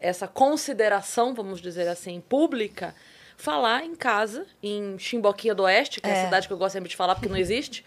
essa 0.00 0.26
consideração, 0.28 1.34
vamos 1.34 1.60
dizer 1.60 1.86
assim, 1.88 2.20
pública, 2.20 2.94
falar 3.36 3.84
em 3.84 3.94
casa, 3.94 4.46
em 4.62 4.98
Chimboquinha 4.98 5.54
do 5.54 5.62
Oeste, 5.64 6.00
que 6.00 6.08
é, 6.08 6.12
a 6.12 6.16
É. 6.16 6.24
cidade 6.24 6.46
que 6.46 6.52
eu 6.52 6.58
gosto 6.58 6.72
sempre 6.72 6.88
de 6.88 6.96
falar 6.96 7.14
porque 7.14 7.28
não 7.28 7.36
existe. 7.36 7.84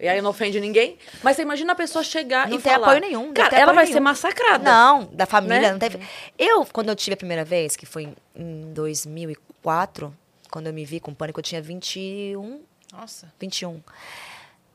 E 0.00 0.08
aí 0.08 0.20
não 0.20 0.30
ofende 0.30 0.58
ninguém. 0.58 0.98
Mas 1.22 1.36
você 1.36 1.42
imagina 1.42 1.72
a 1.72 1.76
pessoa 1.76 2.02
chegar 2.02 2.48
Não 2.48 2.58
e 2.58 2.60
tem 2.60 2.72
falar. 2.72 2.86
apoio 2.88 3.00
nenhum, 3.00 3.26
não 3.26 3.32
Cara, 3.34 3.50
tem 3.50 3.60
ela 3.60 3.72
vai 3.72 3.84
nenhum. 3.84 3.94
ser 3.94 4.00
massacrada. 4.00 4.64
Não, 4.64 5.04
da 5.12 5.24
família 5.24 5.60
Né? 5.60 5.72
não 5.72 5.78
teve. 5.78 6.00
Eu, 6.36 6.66
quando 6.66 6.88
eu 6.88 6.96
tive 6.96 7.14
a 7.14 7.16
primeira 7.16 7.44
vez, 7.44 7.76
que 7.76 7.86
foi 7.86 8.04
em- 8.04 8.16
em 8.34 8.72
2004, 8.72 10.12
quando 10.50 10.66
eu 10.66 10.72
me 10.72 10.84
vi 10.84 10.98
com 10.98 11.14
pânico, 11.14 11.38
eu 11.38 11.44
tinha 11.44 11.62
21, 11.62 12.62
Nossa. 12.92 13.32
21. 13.38 13.80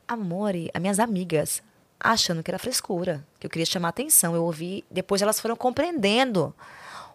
Amore, 0.08 0.70
as 0.74 0.80
minhas 0.80 0.98
amigas, 0.98 1.62
achando 2.00 2.42
que 2.42 2.50
era 2.50 2.58
frescura, 2.58 3.24
que 3.38 3.46
eu 3.46 3.50
queria 3.50 3.66
chamar 3.66 3.90
atenção. 3.90 4.34
Eu 4.34 4.44
ouvi, 4.44 4.84
depois 4.90 5.20
elas 5.22 5.38
foram 5.38 5.54
compreendendo. 5.56 6.54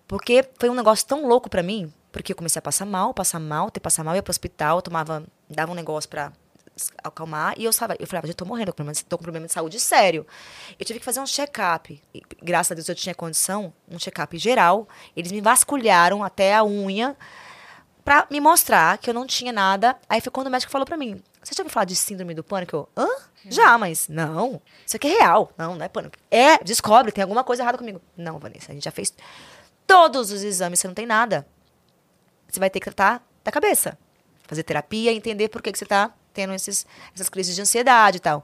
Porque 0.07 0.47
foi 0.59 0.69
um 0.69 0.75
negócio 0.75 1.05
tão 1.07 1.27
louco 1.27 1.49
pra 1.49 1.63
mim, 1.63 1.91
porque 2.11 2.31
eu 2.31 2.35
comecei 2.35 2.59
a 2.59 2.61
passar 2.61 2.85
mal, 2.85 3.13
passar 3.13 3.39
mal, 3.39 3.71
ter 3.71 3.79
passar 3.79 4.03
mal, 4.03 4.15
ia 4.15 4.21
pro 4.21 4.29
hospital, 4.29 4.81
tomava, 4.81 5.23
dava 5.49 5.71
um 5.71 5.75
negócio 5.75 6.07
pra 6.07 6.31
s- 6.77 6.91
acalmar, 7.03 7.55
e 7.57 7.63
eu 7.63 7.73
sabia, 7.73 7.97
eu 7.99 8.05
falava, 8.05 8.27
eu 8.27 8.33
tô 8.35 8.45
morrendo, 8.45 8.71
tô 9.09 9.17
com 9.17 9.23
problema, 9.23 9.47
de 9.47 9.51
saúde 9.51 9.79
sério. 9.79 10.25
Eu 10.79 10.85
tive 10.85 10.99
que 10.99 11.05
fazer 11.05 11.19
um 11.19 11.25
check-up. 11.25 11.99
Graças 12.39 12.71
a 12.71 12.75
Deus 12.75 12.87
eu 12.87 12.93
tinha 12.93 13.15
condição, 13.15 13.73
um 13.89 13.97
check-up 13.97 14.37
geral. 14.37 14.87
Eles 15.17 15.31
me 15.31 15.41
vasculharam 15.41 16.23
até 16.23 16.53
a 16.53 16.63
unha 16.63 17.17
pra 18.03 18.27
me 18.29 18.39
mostrar 18.39 18.99
que 18.99 19.09
eu 19.09 19.13
não 19.15 19.25
tinha 19.25 19.51
nada. 19.51 19.97
Aí 20.07 20.21
foi 20.21 20.31
quando 20.31 20.45
o 20.47 20.51
médico 20.51 20.71
falou 20.71 20.85
pra 20.85 20.97
mim: 20.97 21.19
Você 21.45 21.53
já 21.53 21.61
ouviu 21.61 21.71
falar 21.71 21.85
de 21.85 21.95
síndrome 21.95 22.33
do 22.33 22.43
pânico? 22.43 22.75
Eu, 22.75 22.89
hã? 22.97 23.07
Já, 23.47 23.77
mas 23.77 24.07
não. 24.09 24.59
Isso 24.83 24.95
aqui 24.95 25.07
é 25.07 25.19
real. 25.19 25.51
Não, 25.55 25.75
não 25.75 25.85
é 25.85 25.87
pânico. 25.87 26.17
É, 26.31 26.57
descobre, 26.63 27.11
tem 27.11 27.21
alguma 27.21 27.43
coisa 27.43 27.61
errada 27.61 27.77
comigo. 27.77 28.01
Não, 28.17 28.39
Vanessa, 28.39 28.71
a 28.71 28.73
gente 28.73 28.83
já 28.83 28.89
fez 28.91 29.13
todos 29.85 30.31
os 30.31 30.41
exames, 30.43 30.79
você 30.79 30.87
não 30.87 30.95
tem 30.95 31.05
nada. 31.05 31.45
Você 32.49 32.59
vai 32.59 32.69
ter 32.69 32.79
que 32.79 32.85
tratar 32.85 33.23
da 33.43 33.51
cabeça. 33.51 33.95
Fazer 34.47 34.63
terapia, 34.63 35.11
entender 35.11 35.49
por 35.49 35.61
que, 35.61 35.71
que 35.71 35.77
você 35.77 35.85
tá 35.85 36.11
tendo 36.33 36.53
esses, 36.53 36.85
essas 37.13 37.29
crises 37.29 37.55
de 37.55 37.61
ansiedade 37.61 38.17
e 38.17 38.19
tal. 38.19 38.43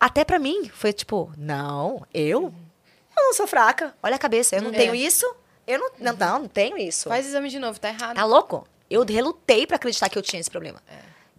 Até 0.00 0.24
pra 0.24 0.40
mim, 0.40 0.68
foi 0.68 0.92
tipo, 0.92 1.32
não, 1.36 2.04
eu? 2.12 2.52
Eu 3.16 3.22
não 3.24 3.34
sou 3.34 3.46
fraca. 3.46 3.94
Olha 4.02 4.16
a 4.16 4.18
cabeça, 4.18 4.56
eu 4.56 4.62
não 4.62 4.70
É. 4.70 4.76
tenho 4.76 4.94
isso. 4.94 5.24
Eu 5.66 5.78
não, 5.78 5.90
não, 6.00 6.12
não, 6.16 6.38
não 6.40 6.48
tenho 6.48 6.76
isso. 6.78 7.08
Faz 7.08 7.26
exame 7.26 7.48
de 7.48 7.60
novo, 7.60 7.78
tá 7.78 7.90
errado. 7.90 8.16
Tá 8.16 8.24
louco? 8.24 8.66
Eu 8.90 9.04
relutei 9.04 9.66
pra 9.66 9.76
acreditar 9.76 10.08
que 10.08 10.18
eu 10.18 10.22
tinha 10.22 10.40
esse 10.40 10.50
problema. 10.50 10.82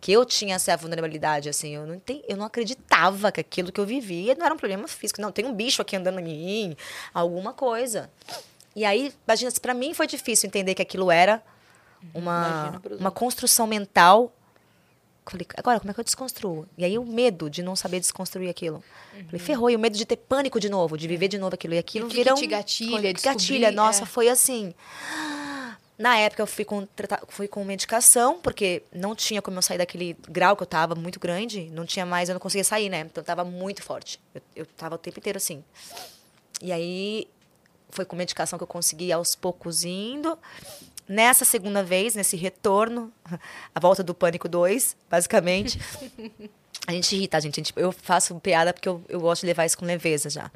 Que 0.02 0.12
eu 0.14 0.24
tinha 0.26 0.56
essa 0.56 0.76
vulnerabilidade, 0.78 1.50
assim. 1.50 1.76
Eu 1.76 1.86
não, 1.86 1.96
enten- 1.96 2.24
eu 2.28 2.38
não 2.38 2.46
acreditava 2.46 3.32
que 3.32 3.40
aquilo 3.42 3.72
que 3.72 3.80
eu 3.82 3.86
vivia 3.86 4.34
não 4.36 4.46
era 4.46 4.54
um 4.56 4.58
problema 4.58 4.88
físico. 4.88 5.22
Não, 5.22 5.32
tem 5.32 5.46
um 5.46 5.54
bicho 5.54 5.82
aqui 5.82 5.96
andando 5.96 6.20
em 6.20 6.24
mim, 6.24 6.78
alguma 7.14 7.54
coisa. 7.54 8.10
E 8.76 8.86
aí, 8.86 9.14
imagina, 9.28 9.52
se 9.52 9.60
pra 9.60 9.74
mim 9.74 9.94
foi 9.94 10.08
difícil 10.08 10.48
entender 10.48 10.74
que 10.76 10.82
aquilo 10.82 11.12
era 11.12 11.42
uma, 12.14 12.82
uma 13.00 13.12
construção 13.12 13.68
mental. 13.68 14.34
Falei, 15.26 15.46
agora, 15.58 15.80
como 15.80 15.92
é 15.92 15.94
que 15.94 16.00
eu 16.00 16.04
desconstruo? 16.04 16.66
E 16.76 16.84
aí 16.84 16.98
o 16.98 17.06
medo 17.06 17.50
de 17.52 17.62
não 17.62 17.76
saber 17.76 18.00
desconstruir 18.00 18.50
aquilo. 18.50 18.84
Falei, 19.26 19.40
ferrou. 19.40 19.70
E 19.70 19.76
o 19.76 19.80
medo 19.80 19.96
de 19.96 20.04
ter 20.06 20.16
pânico 20.16 20.60
de 20.60 20.70
novo, 20.70 20.98
de 20.98 21.08
viver 21.08 21.28
de 21.28 21.38
novo 21.38 21.54
aquilo. 21.54 21.76
E 21.76 21.78
aquilo 21.78 22.08
o 22.08 22.10
que 22.10 22.16
vira 22.16 22.34
que 22.34 22.40
te 22.40 22.46
um- 22.46 22.50
gatilha, 22.50 22.92
Gatilha. 23.14 23.14
descobrir, 23.14 23.72
Nossa, 23.72 24.04
é. 24.04 24.06
foi 24.08 24.28
assim. 24.30 24.74
Na 26.00 26.18
época 26.18 26.42
eu 26.42 26.48
fui 26.48 26.64
com, 26.64 26.88
fui 27.28 27.46
com 27.48 27.62
medicação, 27.66 28.40
porque 28.40 28.84
não 28.94 29.14
tinha 29.14 29.42
como 29.42 29.58
eu 29.58 29.62
sair 29.62 29.78
daquele 29.78 30.16
grau 30.30 30.56
que 30.56 30.64
eu 30.64 30.68
tava, 30.68 30.96
muito 30.96 31.20
grande. 31.20 31.70
Não 31.74 31.86
tinha 31.86 32.06
mais, 32.06 32.30
eu 32.30 32.34
não 32.34 32.40
conseguia 32.40 32.64
sair, 32.64 32.88
né? 32.88 33.02
Então 33.02 33.22
tava 33.22 33.44
muito 33.44 33.84
forte. 33.84 34.18
Eu, 34.34 34.42
eu 34.56 34.66
tava 34.66 34.96
o 34.96 34.98
tempo 34.98 35.20
inteiro 35.20 35.36
assim. 35.36 35.62
E 36.62 36.72
aí 36.72 37.28
foi 37.90 38.06
com 38.06 38.16
medicação 38.16 38.58
que 38.58 38.64
eu 38.64 38.68
consegui 38.68 39.12
aos 39.12 39.36
poucos 39.36 39.84
indo. 39.84 40.40
Nessa 41.06 41.44
segunda 41.44 41.84
vez, 41.84 42.16
nesse 42.16 42.38
retorno, 42.38 43.12
a 43.76 43.80
volta 43.82 44.02
do 44.02 44.14
Pânico 44.14 44.48
2, 44.48 44.96
basicamente. 45.10 45.78
A 46.88 46.94
gente 46.94 47.16
ri, 47.16 47.28
tá, 47.28 47.40
gente- 47.40 47.74
Eu 47.76 47.92
faço 47.92 48.34
piada 48.40 48.74
porque 48.74 48.88
eu, 48.88 49.04
eu 49.10 49.20
gosto 49.20 49.42
de 49.42 49.48
levar 49.48 49.66
isso 49.66 49.78
com 49.78 49.86
leveza 49.86 50.28
já. 50.30 50.50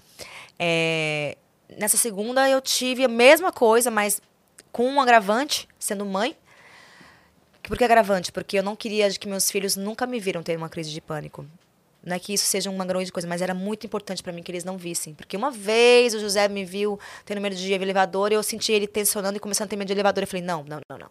É, 0.57 1.37
nessa 1.77 1.97
segunda, 1.97 2.49
eu 2.49 2.59
tive 2.61 3.03
a 3.03 3.07
mesma 3.07 3.51
coisa, 3.51 3.91
mas 3.91 4.19
com 4.73 4.85
um 4.89 4.99
agravante, 4.99 5.69
sendo 5.79 6.03
mãe. 6.05 6.35
Por 7.61 7.77
que 7.77 7.83
agravante? 7.85 8.31
Porque 8.31 8.59
eu 8.59 8.63
não 8.63 8.75
queria 8.75 9.09
que 9.11 9.27
meus 9.27 9.49
filhos 9.49 9.77
nunca 9.77 10.05
me 10.05 10.19
viram 10.19 10.43
ter 10.43 10.57
uma 10.57 10.67
crise 10.67 10.91
de 10.91 10.99
pânico. 10.99 11.45
Não 12.03 12.17
é 12.17 12.19
que 12.19 12.33
isso 12.33 12.45
seja 12.45 12.69
uma 12.69 12.83
grande 12.83 13.09
coisa, 13.09 13.25
mas 13.25 13.41
era 13.41 13.53
muito 13.53 13.85
importante 13.85 14.21
para 14.21 14.33
mim 14.33 14.43
que 14.43 14.51
eles 14.51 14.65
não 14.65 14.77
vissem. 14.77 15.13
Porque 15.13 15.37
uma 15.37 15.49
vez 15.49 16.13
o 16.13 16.19
José 16.19 16.49
me 16.49 16.65
viu 16.65 16.99
tendo 17.23 17.39
medo 17.39 17.55
de 17.55 17.71
elevador 17.71 18.33
e 18.33 18.35
eu 18.35 18.43
senti 18.43 18.73
ele 18.73 18.87
tensionando 18.87 19.37
e 19.37 19.39
começando 19.39 19.67
a 19.67 19.69
ter 19.69 19.77
medo 19.77 19.87
de 19.87 19.93
elevador. 19.93 20.23
Eu 20.23 20.27
falei, 20.27 20.43
não, 20.43 20.65
não, 20.65 20.81
não, 20.89 20.97
não. 20.97 21.09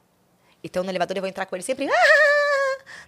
Então 0.63 0.85
no 0.85 0.91
elevador 0.91 1.17
eu 1.17 1.23
vou 1.23 1.29
entrar 1.29 1.47
com 1.47 1.57
ele 1.57 1.63
sempre. 1.63 1.89
"Ah, 1.89 2.32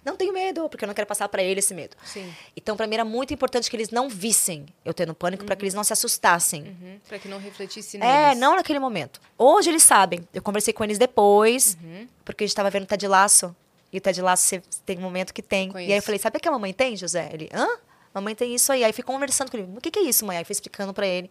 não 0.03 0.15
tenho 0.15 0.33
medo, 0.33 0.67
porque 0.69 0.83
eu 0.83 0.87
não 0.87 0.93
quero 0.93 1.07
passar 1.07 1.27
para 1.29 1.43
ele 1.43 1.59
esse 1.59 1.73
medo. 1.73 1.95
Sim. 2.05 2.33
Então, 2.55 2.75
para 2.77 2.87
mim, 2.87 2.95
era 2.95 3.05
muito 3.05 3.33
importante 3.33 3.69
que 3.69 3.75
eles 3.75 3.89
não 3.89 4.09
vissem 4.09 4.65
eu 4.83 4.93
tendo 4.93 5.13
pânico, 5.13 5.43
para 5.45 5.55
que 5.55 5.63
eles 5.63 5.73
não 5.73 5.83
se 5.83 5.93
assustassem. 5.93 6.63
Uhum, 6.63 6.99
Pra 7.07 7.19
que 7.19 7.27
não 7.27 7.39
refletisse 7.39 7.97
É, 7.97 7.99
neles. 8.27 8.39
não 8.39 8.55
naquele 8.55 8.79
momento. 8.79 9.19
Hoje 9.37 9.69
eles 9.69 9.83
sabem. 9.83 10.27
Eu 10.33 10.41
conversei 10.41 10.73
com 10.73 10.83
eles 10.83 10.97
depois, 10.97 11.77
Uhum. 11.83 12.07
porque 12.23 12.43
a 12.43 12.47
gente 12.47 12.51
estava 12.53 12.69
vendo 12.69 12.85
Ted 12.85 13.07
Laço. 13.07 13.55
E 13.93 13.97
o 13.97 14.01
Ted 14.01 14.21
Laço 14.21 14.61
tem 14.85 14.97
um 14.97 15.01
momento 15.01 15.33
que 15.33 15.41
tem. 15.41 15.71
E 15.75 15.91
aí 15.91 15.97
eu 15.97 16.01
falei, 16.03 16.19
sabe 16.19 16.37
o 16.37 16.39
que 16.41 16.47
a 16.47 16.51
mamãe 16.51 16.73
tem, 16.73 16.97
José? 16.97 17.29
Ele, 17.31 17.49
hã? 17.53 17.67
Mamãe 18.13 18.33
tem 18.35 18.53
isso 18.55 18.71
aí. 18.71 18.83
Aí 18.83 18.91
fui 18.93 19.03
conversando 19.03 19.49
com 19.51 19.57
ele. 19.57 19.67
O 19.75 19.79
que, 19.81 19.89
que 19.91 19.99
é 19.99 20.01
isso, 20.03 20.25
mãe? 20.25 20.37
Aí 20.37 20.43
fui 20.43 20.53
explicando 20.53 20.93
para 20.93 21.05
ele. 21.07 21.29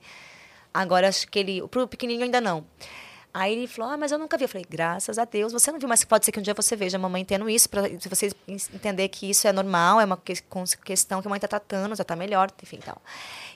Agora 0.72 1.08
acho 1.08 1.28
que 1.28 1.38
ele. 1.38 1.66
Pro 1.68 1.86
pequenininho 1.86 2.24
ainda 2.24 2.40
não. 2.40 2.64
Aí 3.36 3.52
ele 3.52 3.66
falou, 3.66 3.90
ah, 3.90 3.96
mas 3.96 4.12
eu 4.12 4.18
nunca 4.18 4.38
vi. 4.38 4.44
Eu 4.44 4.48
falei, 4.48 4.64
graças 4.68 5.18
a 5.18 5.24
Deus, 5.24 5.52
você 5.52 5.72
não 5.72 5.80
viu, 5.80 5.88
mas 5.88 6.04
pode 6.04 6.24
ser 6.24 6.30
que 6.30 6.38
um 6.38 6.42
dia 6.42 6.54
você 6.54 6.76
veja 6.76 6.96
a 6.96 7.00
mamãe 7.00 7.24
tendo 7.24 7.50
isso, 7.50 7.68
para 7.68 7.82
você 8.08 8.30
entender 8.48 9.08
que 9.08 9.28
isso 9.28 9.48
é 9.48 9.52
normal, 9.52 10.00
é 10.00 10.04
uma 10.04 10.16
que, 10.16 10.34
questão 10.84 11.20
que 11.20 11.26
a 11.26 11.28
mãe 11.28 11.38
está 11.38 11.48
tratando, 11.48 11.96
já 11.96 12.02
está 12.02 12.14
melhor, 12.14 12.48
enfim, 12.62 12.78
tal. 12.78 13.02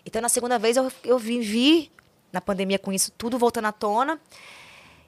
Então, 0.05 0.21
na 0.21 0.29
segunda 0.29 0.59
vez, 0.59 0.77
eu, 0.77 0.91
eu 1.05 1.17
vivi 1.17 1.93
na 2.33 2.41
pandemia 2.41 2.77
com 2.77 2.93
isso 2.93 3.13
tudo 3.13 3.39
voltando 3.39 3.67
à 3.67 3.73
tona. 3.73 4.21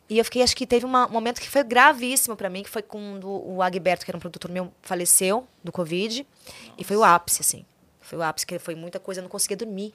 E 0.09 0.19
eu 0.19 0.25
fiquei, 0.25 0.41
acho 0.41 0.57
que 0.57 0.65
teve 0.67 0.87
uma, 0.87 1.09
um 1.09 1.11
momento 1.11 1.41
que 1.41 1.49
foi 1.49 1.65
gravíssimo 1.65 2.37
para 2.37 2.49
mim, 2.49 2.63
que 2.63 2.71
foi 2.71 2.83
quando 2.83 3.29
o 3.29 3.61
Agberto, 3.63 4.05
que 4.05 4.11
era 4.11 4.17
um 4.17 4.21
produtor 4.21 4.53
meu, 4.53 4.73
faleceu 4.83 5.49
do 5.65 5.73
Covid. 5.73 6.25
Nossa. 6.25 6.73
E 6.79 6.85
foi 6.85 6.97
o 6.97 7.03
ápice, 7.03 7.41
assim. 7.43 7.65
Foi 8.01 8.19
o 8.19 8.23
ápice, 8.23 8.47
que 8.47 8.59
foi 8.61 8.77
muita 8.77 9.01
coisa, 9.01 9.21
eu 9.21 9.23
não 9.23 9.29
conseguia 9.29 9.57
dormir. 9.57 9.95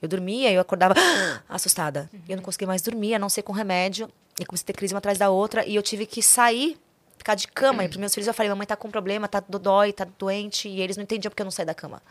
Eu 0.00 0.08
dormia 0.08 0.52
eu 0.52 0.60
acordava 0.60 0.94
assustada. 1.48 2.08
Uhum. 2.12 2.20
Eu 2.28 2.36
não 2.36 2.42
conseguia 2.42 2.66
mais 2.66 2.82
dormir, 2.82 3.14
a 3.14 3.18
não 3.18 3.28
ser 3.28 3.42
com 3.42 3.52
remédio. 3.52 4.08
E 4.40 4.44
comecei 4.44 4.64
a 4.64 4.66
ter 4.66 4.72
crise 4.72 4.94
uma 4.94 4.98
atrás 4.98 5.18
da 5.18 5.30
outra. 5.30 5.66
E 5.66 5.74
eu 5.74 5.82
tive 5.82 6.06
que 6.06 6.22
sair, 6.22 6.78
ficar 7.16 7.34
de 7.34 7.48
cama. 7.48 7.80
Uhum. 7.80 7.84
E 7.84 7.88
pros 7.88 7.98
meus 7.98 8.14
filhos 8.14 8.28
eu 8.28 8.34
falei, 8.34 8.48
mamãe 8.48 8.66
tá 8.66 8.76
com 8.76 8.90
problema, 8.90 9.26
tá 9.26 9.40
dói, 9.40 9.92
tá 9.92 10.06
doente. 10.18 10.68
E 10.68 10.80
eles 10.80 10.96
não 10.96 11.02
entendiam 11.02 11.30
porque 11.30 11.42
eu 11.42 11.46
não 11.46 11.50
saí 11.50 11.66
da 11.66 11.74
cama. 11.74 12.02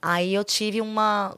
Aí 0.00 0.34
eu 0.34 0.44
tive 0.44 0.80
uma... 0.80 1.36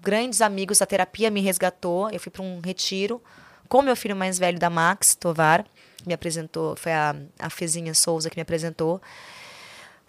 Grandes 0.00 0.40
amigos 0.42 0.78
da 0.78 0.86
terapia 0.86 1.30
me 1.30 1.40
resgatou. 1.40 2.10
Eu 2.10 2.18
fui 2.18 2.32
para 2.32 2.42
um 2.42 2.60
retiro 2.60 3.22
com 3.68 3.80
meu 3.80 3.94
filho 3.94 4.16
mais 4.16 4.36
velho 4.38 4.58
da 4.58 4.68
Max, 4.68 5.14
Tovar. 5.14 5.64
Que 5.96 6.08
me 6.08 6.12
apresentou, 6.12 6.74
foi 6.74 6.92
a, 6.92 7.14
a 7.38 7.48
Fezinha 7.48 7.94
Souza 7.94 8.28
que 8.28 8.36
me 8.36 8.42
apresentou. 8.42 9.00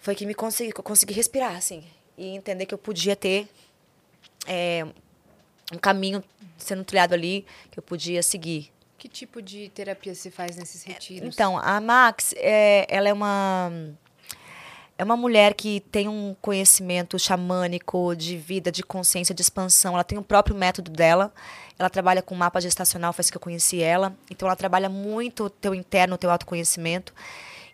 Foi 0.00 0.16
que 0.16 0.26
me 0.26 0.34
consegui, 0.34 0.72
consegui 0.72 1.14
respirar, 1.14 1.54
assim. 1.56 1.84
E 2.18 2.34
entender 2.34 2.66
que 2.66 2.74
eu 2.74 2.78
podia 2.78 3.14
ter 3.14 3.48
é, 4.46 4.86
um 5.72 5.78
caminho 5.78 6.22
sendo 6.58 6.84
trilhado 6.84 7.14
ali 7.14 7.46
que 7.70 7.78
eu 7.78 7.82
podia 7.82 8.22
seguir. 8.22 8.70
Que 8.98 9.08
tipo 9.08 9.42
de 9.42 9.68
terapia 9.68 10.14
se 10.14 10.30
faz 10.30 10.56
nesses 10.56 10.82
retiros? 10.82 11.28
Então, 11.28 11.58
a 11.58 11.80
Max, 11.80 12.34
é, 12.36 12.86
ela 12.88 13.08
é 13.08 13.12
uma 13.12 13.70
é 14.96 15.02
uma 15.02 15.16
mulher 15.16 15.54
que 15.54 15.80
tem 15.80 16.08
um 16.08 16.36
conhecimento 16.40 17.18
xamânico 17.18 18.14
de 18.14 18.36
vida, 18.36 18.70
de 18.70 18.82
consciência, 18.82 19.34
de 19.34 19.42
expansão. 19.42 19.94
Ela 19.94 20.04
tem 20.04 20.16
o 20.16 20.22
próprio 20.22 20.54
método 20.56 20.90
dela. 20.90 21.34
Ela 21.76 21.90
trabalha 21.90 22.22
com 22.22 22.34
mapa 22.34 22.60
gestacional, 22.60 23.12
foi 23.12 23.22
assim 23.22 23.32
que 23.32 23.36
eu 23.36 23.40
conheci 23.40 23.82
ela. 23.82 24.16
Então, 24.30 24.46
ela 24.46 24.54
trabalha 24.54 24.88
muito 24.88 25.44
o 25.44 25.50
teu 25.50 25.74
interno, 25.74 26.14
o 26.14 26.18
teu 26.18 26.30
autoconhecimento. 26.30 27.12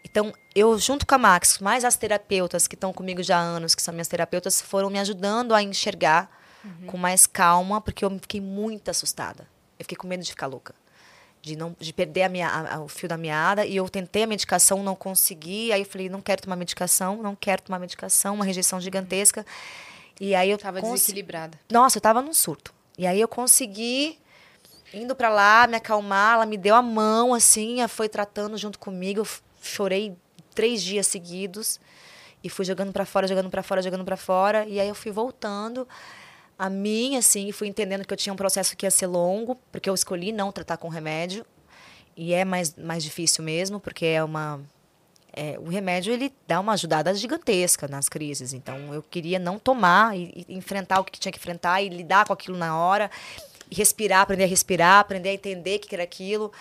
Então, 0.03 0.33
eu, 0.55 0.79
junto 0.79 1.07
com 1.07 1.15
a 1.15 1.19
Max, 1.19 1.59
mais 1.59 1.85
as 1.85 1.95
terapeutas 1.95 2.67
que 2.67 2.75
estão 2.75 2.91
comigo 2.91 3.23
já 3.23 3.37
há 3.37 3.43
anos, 3.43 3.75
que 3.75 3.83
são 3.83 3.93
minhas 3.93 4.09
terapeutas, 4.09 4.63
foram 4.63 4.89
me 4.89 4.99
ajudando 4.99 5.55
a 5.55 5.63
enxergar 5.63 6.40
uhum. 6.65 6.87
com 6.87 6.97
mais 6.99 7.27
calma, 7.27 7.81
porque 7.81 8.05
eu 8.05 8.11
fiquei 8.19 8.41
muito 8.41 8.91
assustada. 8.91 9.47
Eu 9.79 9.85
fiquei 9.85 9.97
com 9.97 10.07
medo 10.07 10.23
de 10.23 10.31
ficar 10.31 10.47
louca. 10.47 10.75
De, 11.43 11.57
não, 11.57 11.75
de 11.79 11.91
perder 11.93 12.25
a 12.25 12.29
minha, 12.29 12.49
a, 12.49 12.81
o 12.81 12.89
fio 12.89 13.09
da 13.09 13.17
meada. 13.17 13.65
E 13.65 13.77
eu 13.77 13.89
tentei 13.89 14.25
a 14.25 14.27
medicação, 14.27 14.83
não 14.83 14.95
consegui. 14.95 15.73
Aí 15.73 15.81
eu 15.81 15.87
falei, 15.87 16.09
não 16.11 16.21
quero 16.21 16.43
tomar 16.43 16.57
medicação, 16.57 17.17
não 17.23 17.35
quero 17.35 17.63
tomar 17.63 17.79
medicação. 17.79 18.35
Uma 18.35 18.45
rejeição 18.45 18.79
gigantesca. 18.79 19.45
E 20.21 20.35
aí 20.35 20.51
eu... 20.51 20.59
Tava 20.59 20.81
cons... 20.81 21.01
desequilibrada. 21.01 21.59
Nossa, 21.71 21.97
eu 21.97 22.03
tava 22.03 22.21
num 22.21 22.35
surto. 22.35 22.75
E 22.99 23.07
aí 23.07 23.19
eu 23.19 23.27
consegui, 23.27 24.19
indo 24.93 25.17
para 25.17 25.31
lá, 25.31 25.67
me 25.67 25.77
acalmar. 25.77 26.35
Ela 26.35 26.47
me 26.47 26.59
deu 26.59 26.75
a 26.75 26.83
mão, 26.83 27.33
assim, 27.33 27.77
foi 27.89 28.09
tratando 28.09 28.59
junto 28.59 28.79
comigo. 28.79 29.21
Eu 29.21 29.29
chorei 29.63 30.15
três 30.55 30.83
dias 30.83 31.07
seguidos. 31.07 31.81
E 32.45 32.51
fui 32.51 32.67
jogando 32.67 32.93
para 32.93 33.07
fora, 33.07 33.27
jogando 33.27 33.49
para 33.49 33.63
fora, 33.63 33.81
jogando 33.81 34.05
para 34.05 34.17
fora. 34.19 34.67
E 34.67 34.79
aí 34.79 34.89
eu 34.89 34.95
fui 34.95 35.11
voltando 35.11 35.89
a 36.61 36.69
mim, 36.69 37.17
assim, 37.17 37.51
fui 37.53 37.69
entendendo 37.69 38.07
que 38.07 38.13
eu 38.13 38.19
tinha 38.19 38.35
um 38.35 38.37
processo 38.37 38.77
que 38.77 38.85
ia 38.85 38.91
ser 38.91 39.07
longo, 39.07 39.55
porque 39.73 39.89
eu 39.89 39.95
escolhi 39.95 40.31
não 40.31 40.53
tratar 40.53 40.77
com 40.77 40.89
remédio. 40.89 41.43
E 42.15 42.35
é 42.35 42.45
mais, 42.45 42.77
mais 42.77 43.03
difícil 43.03 43.43
mesmo, 43.43 43.81
porque 43.81 44.05
é 44.05 44.23
uma. 44.23 44.61
É, 45.33 45.59
o 45.59 45.71
remédio 45.71 46.13
ele 46.13 46.31
dá 46.47 46.61
uma 46.61 46.75
ajudada 46.75 47.15
gigantesca 47.15 47.89
nas 47.89 48.11
crises. 48.11 48.53
Então 48.53 48.93
eu 48.93 49.03
queria 49.03 49.39
não 49.39 49.59
tomar 49.59 50.15
e, 50.15 50.45
e 50.47 50.55
enfrentar 50.55 51.01
o 51.01 51.05
que 51.05 51.19
tinha 51.19 51.33
que 51.33 51.39
enfrentar 51.39 51.81
e 51.81 51.89
lidar 51.89 52.27
com 52.27 52.35
aquilo 52.35 52.59
na 52.59 52.77
hora, 52.77 53.11
respirar, 53.73 54.21
aprender 54.21 54.45
a 54.45 54.47
respirar, 54.47 55.01
aprender 55.01 55.31
a 55.31 55.33
entender 55.33 55.79
o 55.79 55.81
que 55.81 55.95
era 55.95 56.05
aquilo. 56.05 56.53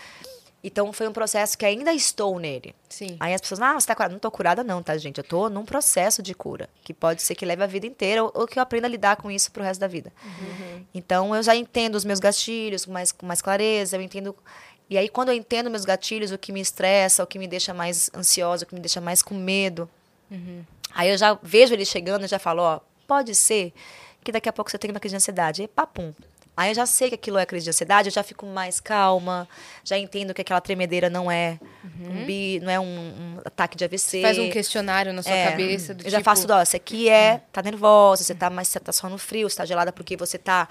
Então 0.64 0.91
foi 0.91 1.07
um 1.07 1.14
processo 1.14 1.57
que 1.57 1.65
ainda 1.65 1.94
estou 1.94 2.38
nele. 2.38 2.76
Sim. 2.90 3.15
Aí 3.19 3.34
as 3.34 3.40
pessoas, 3.40 3.61
ah, 3.61 3.73
você 3.73 3.88
tá 3.88 3.95
curada. 3.95 4.11
Não 4.11 4.18
estou 4.18 4.31
curada, 4.31 4.64
não, 4.64 4.84
tá, 4.84 4.98
gente? 4.98 5.18
Eu 5.18 5.23
estou 5.23 5.49
num 5.49 5.64
processo 5.64 6.22
de 6.22 6.34
cura, 6.34 6.69
que 6.84 6.94
pode 6.94 7.22
ser 7.22 7.36
que 7.36 7.45
leve 7.45 7.64
a 7.64 7.68
vida 7.68 7.88
inteira 7.88 8.23
ou, 8.23 8.31
ou 8.34 8.48
que 8.48 8.60
eu 8.60 8.64
aprenda 8.64 8.88
a 8.88 8.90
lidar 8.90 9.15
com 9.15 9.31
isso 9.31 9.52
pro 9.52 9.64
resto 9.64 9.80
da 9.80 9.88
vida. 9.88 10.11
Uhum. 10.23 10.86
Então 10.94 11.36
eu 11.36 11.41
já 11.41 11.56
entendo 11.56 11.95
os 11.95 12.03
meus 12.03 12.19
gatilhos 12.19 12.86
com 12.86 12.91
mais, 12.91 13.11
com 13.11 13.26
mais 13.26 13.41
clareza, 13.41 13.95
eu 13.95 14.02
entendo. 14.02 14.36
E 14.90 14.98
aí, 14.98 15.07
quando 15.07 15.30
eu 15.30 15.36
entendo 15.36 15.69
meus 15.69 15.86
gatilhos, 15.86 16.31
o 16.31 16.38
que 16.38 16.52
me 16.52 16.60
estressa, 16.60 17.23
o 17.23 17.27
que 17.27 17.38
me 17.38 17.48
deixa 17.48 17.73
mais 17.73 18.10
ansiosa, 18.14 18.65
o 18.65 18.68
que 18.68 18.73
me 18.73 18.81
deixa 18.81 18.99
mais 18.99 19.22
com 19.22 19.36
medo, 19.36 19.90
uhum. 20.31 20.64
aí 20.94 21.10
eu 21.10 21.18
já 21.18 21.38
vejo 21.41 21.73
ele 21.73 21.86
chegando 21.86 22.26
e 22.26 22.27
já 22.27 22.40
falo, 22.40 22.64
ó, 22.64 22.80
pode 23.07 23.36
ser 23.36 23.72
que 24.23 24.31
daqui 24.31 24.49
a 24.49 24.53
pouco 24.53 24.69
você 24.69 24.77
tenha 24.77 24.94
uma 24.94 24.99
crise 24.99 25.14
de 25.14 25.18
ansiedade. 25.18 25.64
E 25.64 25.68
papum, 25.68 26.14
Aí 26.60 26.72
eu 26.72 26.76
já 26.76 26.86
sei 26.86 27.07
que 27.07 27.15
aquilo 27.15 27.38
é 27.38 27.45
crise 27.45 27.64
de 27.64 27.69
ansiedade, 27.69 28.10
eu 28.10 28.11
já 28.11 28.22
fico 28.22 28.45
mais 28.45 28.81
calma, 28.81 29.48
já 29.81 29.98
entendo 29.98 30.34
que 30.34 30.41
aquela 30.41 30.60
tremedeira 30.60 31.10
não 31.10 31.31
é 31.31 31.57
uhum. 31.81 32.23
um 32.23 32.26
bi, 32.26 32.60
não 32.60 32.69
é 32.69 32.77
um, 32.77 32.84
um, 32.84 33.38
ataque 33.45 33.77
de 33.77 33.86
AVC. 33.86 33.98
Você 33.98 34.22
faz 34.22 34.38
um 34.38 34.49
questionário 34.49 35.14
na 35.14 35.23
sua 35.23 35.31
é, 35.31 35.52
cabeça 35.52 35.94
do 35.94 36.02
Eu 36.02 36.03
tipo... 36.03 36.10
já 36.10 36.22
faço, 36.22 36.45
ó, 36.52 36.61
isso 36.61 36.76
aqui 36.76 37.07
é, 37.07 37.36
uhum. 37.36 37.40
tá 37.53 37.61
nervosa, 37.61 38.26
você 38.26 38.36
tá 38.36 38.49
mais, 38.49 38.68
você 38.68 38.77
tá 38.77 38.91
só 38.91 39.07
no 39.07 39.18
frio, 39.18 39.49
você 39.49 39.56
tá 39.56 39.64
gelada 39.64 39.94
porque 39.94 40.18
você 40.18 40.38
tá 40.38 40.68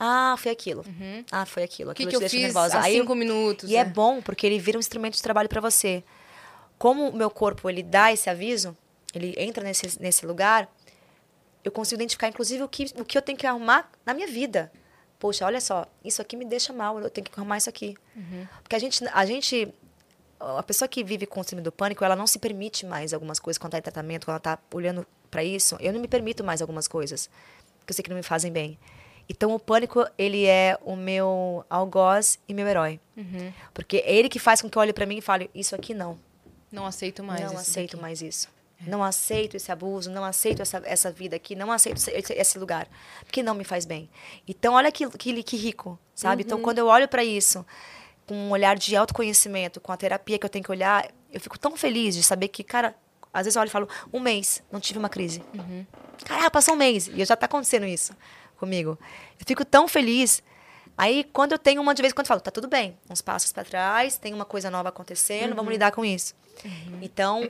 ah, 0.00 0.34
foi 0.36 0.50
aquilo. 0.50 0.84
Uhum. 0.84 1.24
Ah, 1.30 1.46
foi 1.46 1.62
aquilo. 1.62 1.92
Aquilo 1.92 2.10
que, 2.10 2.18
que 2.18 2.24
eu 2.24 2.28
fiz 2.28 2.42
nervosa. 2.42 2.78
Há 2.78 2.82
Aí, 2.82 2.94
cinco 2.94 3.14
minutos. 3.14 3.70
E 3.70 3.76
é. 3.76 3.80
é 3.80 3.84
bom, 3.84 4.20
porque 4.20 4.48
ele 4.48 4.58
vira 4.58 4.78
um 4.78 4.80
instrumento 4.80 5.14
de 5.14 5.22
trabalho 5.22 5.48
para 5.48 5.60
você. 5.60 6.02
Como 6.76 7.08
o 7.08 7.14
meu 7.14 7.30
corpo, 7.30 7.70
ele 7.70 7.84
dá 7.84 8.12
esse 8.12 8.28
aviso, 8.28 8.76
ele 9.14 9.32
entra 9.38 9.62
nesse, 9.62 10.02
nesse 10.02 10.26
lugar, 10.26 10.68
eu 11.62 11.70
consigo 11.70 12.00
identificar, 12.00 12.26
inclusive, 12.26 12.64
o 12.64 12.68
que, 12.68 12.86
o 12.98 13.04
que 13.04 13.16
eu 13.16 13.22
tenho 13.22 13.38
que 13.38 13.46
arrumar 13.46 13.88
na 14.04 14.12
minha 14.12 14.26
vida 14.26 14.72
poxa, 15.20 15.44
olha 15.44 15.60
só, 15.60 15.86
isso 16.02 16.20
aqui 16.20 16.34
me 16.34 16.44
deixa 16.44 16.72
mal, 16.72 16.98
eu 16.98 17.10
tenho 17.10 17.26
que 17.26 17.38
arrumar 17.38 17.58
isso 17.58 17.68
aqui. 17.68 17.94
Uhum. 18.16 18.46
Porque 18.62 18.74
a 18.74 18.78
gente, 18.78 19.04
a 19.12 19.26
gente, 19.26 19.72
a 20.40 20.62
pessoa 20.62 20.88
que 20.88 21.04
vive 21.04 21.26
com 21.26 21.40
o 21.40 21.44
síndrome 21.44 21.62
do 21.62 21.70
pânico, 21.70 22.02
ela 22.02 22.16
não 22.16 22.26
se 22.26 22.38
permite 22.38 22.86
mais 22.86 23.12
algumas 23.12 23.38
coisas 23.38 23.58
quando 23.58 23.74
está 23.74 23.78
em 23.78 23.82
tratamento, 23.82 24.24
quando 24.24 24.30
ela 24.30 24.38
está 24.38 24.58
olhando 24.74 25.06
para 25.30 25.44
isso. 25.44 25.76
Eu 25.78 25.92
não 25.92 26.00
me 26.00 26.08
permito 26.08 26.42
mais 26.42 26.60
algumas 26.62 26.88
coisas, 26.88 27.28
que 27.86 27.92
eu 27.92 27.94
sei 27.94 28.02
que 28.02 28.08
não 28.10 28.16
me 28.16 28.22
fazem 28.22 28.50
bem. 28.50 28.78
Então, 29.28 29.54
o 29.54 29.60
pânico, 29.60 30.04
ele 30.18 30.46
é 30.46 30.76
o 30.82 30.96
meu 30.96 31.64
algoz 31.70 32.38
e 32.48 32.54
meu 32.54 32.66
herói. 32.66 32.98
Uhum. 33.16 33.52
Porque 33.72 33.98
é 33.98 34.12
ele 34.12 34.28
que 34.28 34.40
faz 34.40 34.60
com 34.60 34.68
que 34.68 34.76
eu 34.76 34.80
olhe 34.82 34.92
para 34.92 35.06
mim 35.06 35.18
e 35.18 35.20
fale, 35.20 35.48
isso 35.54 35.74
aqui 35.74 35.94
não. 35.94 36.18
Não 36.72 36.86
aceito 36.86 37.22
mais 37.22 37.40
Não 37.42 37.58
aceito 37.58 37.92
daqui. 37.92 38.02
mais 38.02 38.22
isso. 38.22 38.48
Não 38.86 39.02
aceito 39.04 39.56
esse 39.56 39.70
abuso, 39.70 40.10
não 40.10 40.24
aceito 40.24 40.62
essa, 40.62 40.80
essa 40.84 41.10
vida 41.10 41.36
aqui, 41.36 41.54
não 41.54 41.70
aceito 41.70 41.98
esse, 41.98 42.32
esse 42.32 42.58
lugar, 42.58 42.88
porque 43.24 43.42
não 43.42 43.54
me 43.54 43.64
faz 43.64 43.84
bem. 43.84 44.08
Então, 44.48 44.74
olha 44.74 44.90
que, 44.90 45.08
que, 45.10 45.42
que 45.42 45.56
rico, 45.56 45.98
sabe? 46.14 46.42
Então, 46.42 46.56
uhum. 46.56 46.60
Então, 46.60 46.64
quando 46.64 46.78
eu 46.78 46.86
olho 46.86 47.06
para 47.06 47.22
isso, 47.22 47.64
com 48.26 48.34
um 48.34 48.50
olhar 48.50 48.76
de 48.76 48.96
autoconhecimento, 48.96 49.80
com 49.80 49.92
a 49.92 49.96
terapia 49.96 50.38
que 50.38 50.46
eu 50.46 50.50
tenho 50.50 50.64
que 50.64 50.70
olhar, 50.70 51.10
eu 51.32 51.40
fico 51.40 51.58
tão 51.58 51.76
feliz 51.76 52.14
de 52.14 52.22
saber 52.22 52.48
que, 52.48 52.64
cara, 52.64 52.94
às 53.32 53.44
vezes 53.44 53.56
eu 53.56 53.60
olho 53.60 53.68
e 53.68 53.72
falo, 53.72 53.88
um 54.12 54.20
mês, 54.20 54.62
não 54.70 54.80
tive 54.80 54.98
uma 54.98 55.08
crise. 55.08 55.42
Uhum. 55.54 55.86
Caraca, 56.24 56.50
passou 56.50 56.74
um 56.74 56.76
mês, 56.76 57.08
e 57.08 57.24
já 57.24 57.34
está 57.34 57.46
acontecendo 57.46 57.86
isso 57.86 58.12
comigo. 58.56 58.98
Eu 59.38 59.46
fico 59.46 59.64
tão 59.64 59.88
feliz. 59.88 60.42
Aí, 60.96 61.24
quando 61.32 61.52
eu 61.52 61.58
tenho 61.58 61.80
uma 61.80 61.94
de 61.94 62.02
vez 62.02 62.12
em 62.12 62.14
quando, 62.14 62.26
eu 62.26 62.28
falo, 62.28 62.40
tá 62.40 62.50
tudo 62.50 62.68
bem, 62.68 62.96
uns 63.08 63.22
passos 63.22 63.52
para 63.52 63.64
trás, 63.64 64.16
tem 64.16 64.34
uma 64.34 64.44
coisa 64.44 64.70
nova 64.70 64.90
acontecendo, 64.90 65.50
uhum. 65.50 65.56
vamos 65.56 65.72
lidar 65.72 65.92
com 65.92 66.04
isso. 66.04 66.34
Uhum. 66.64 66.98
Então, 67.00 67.42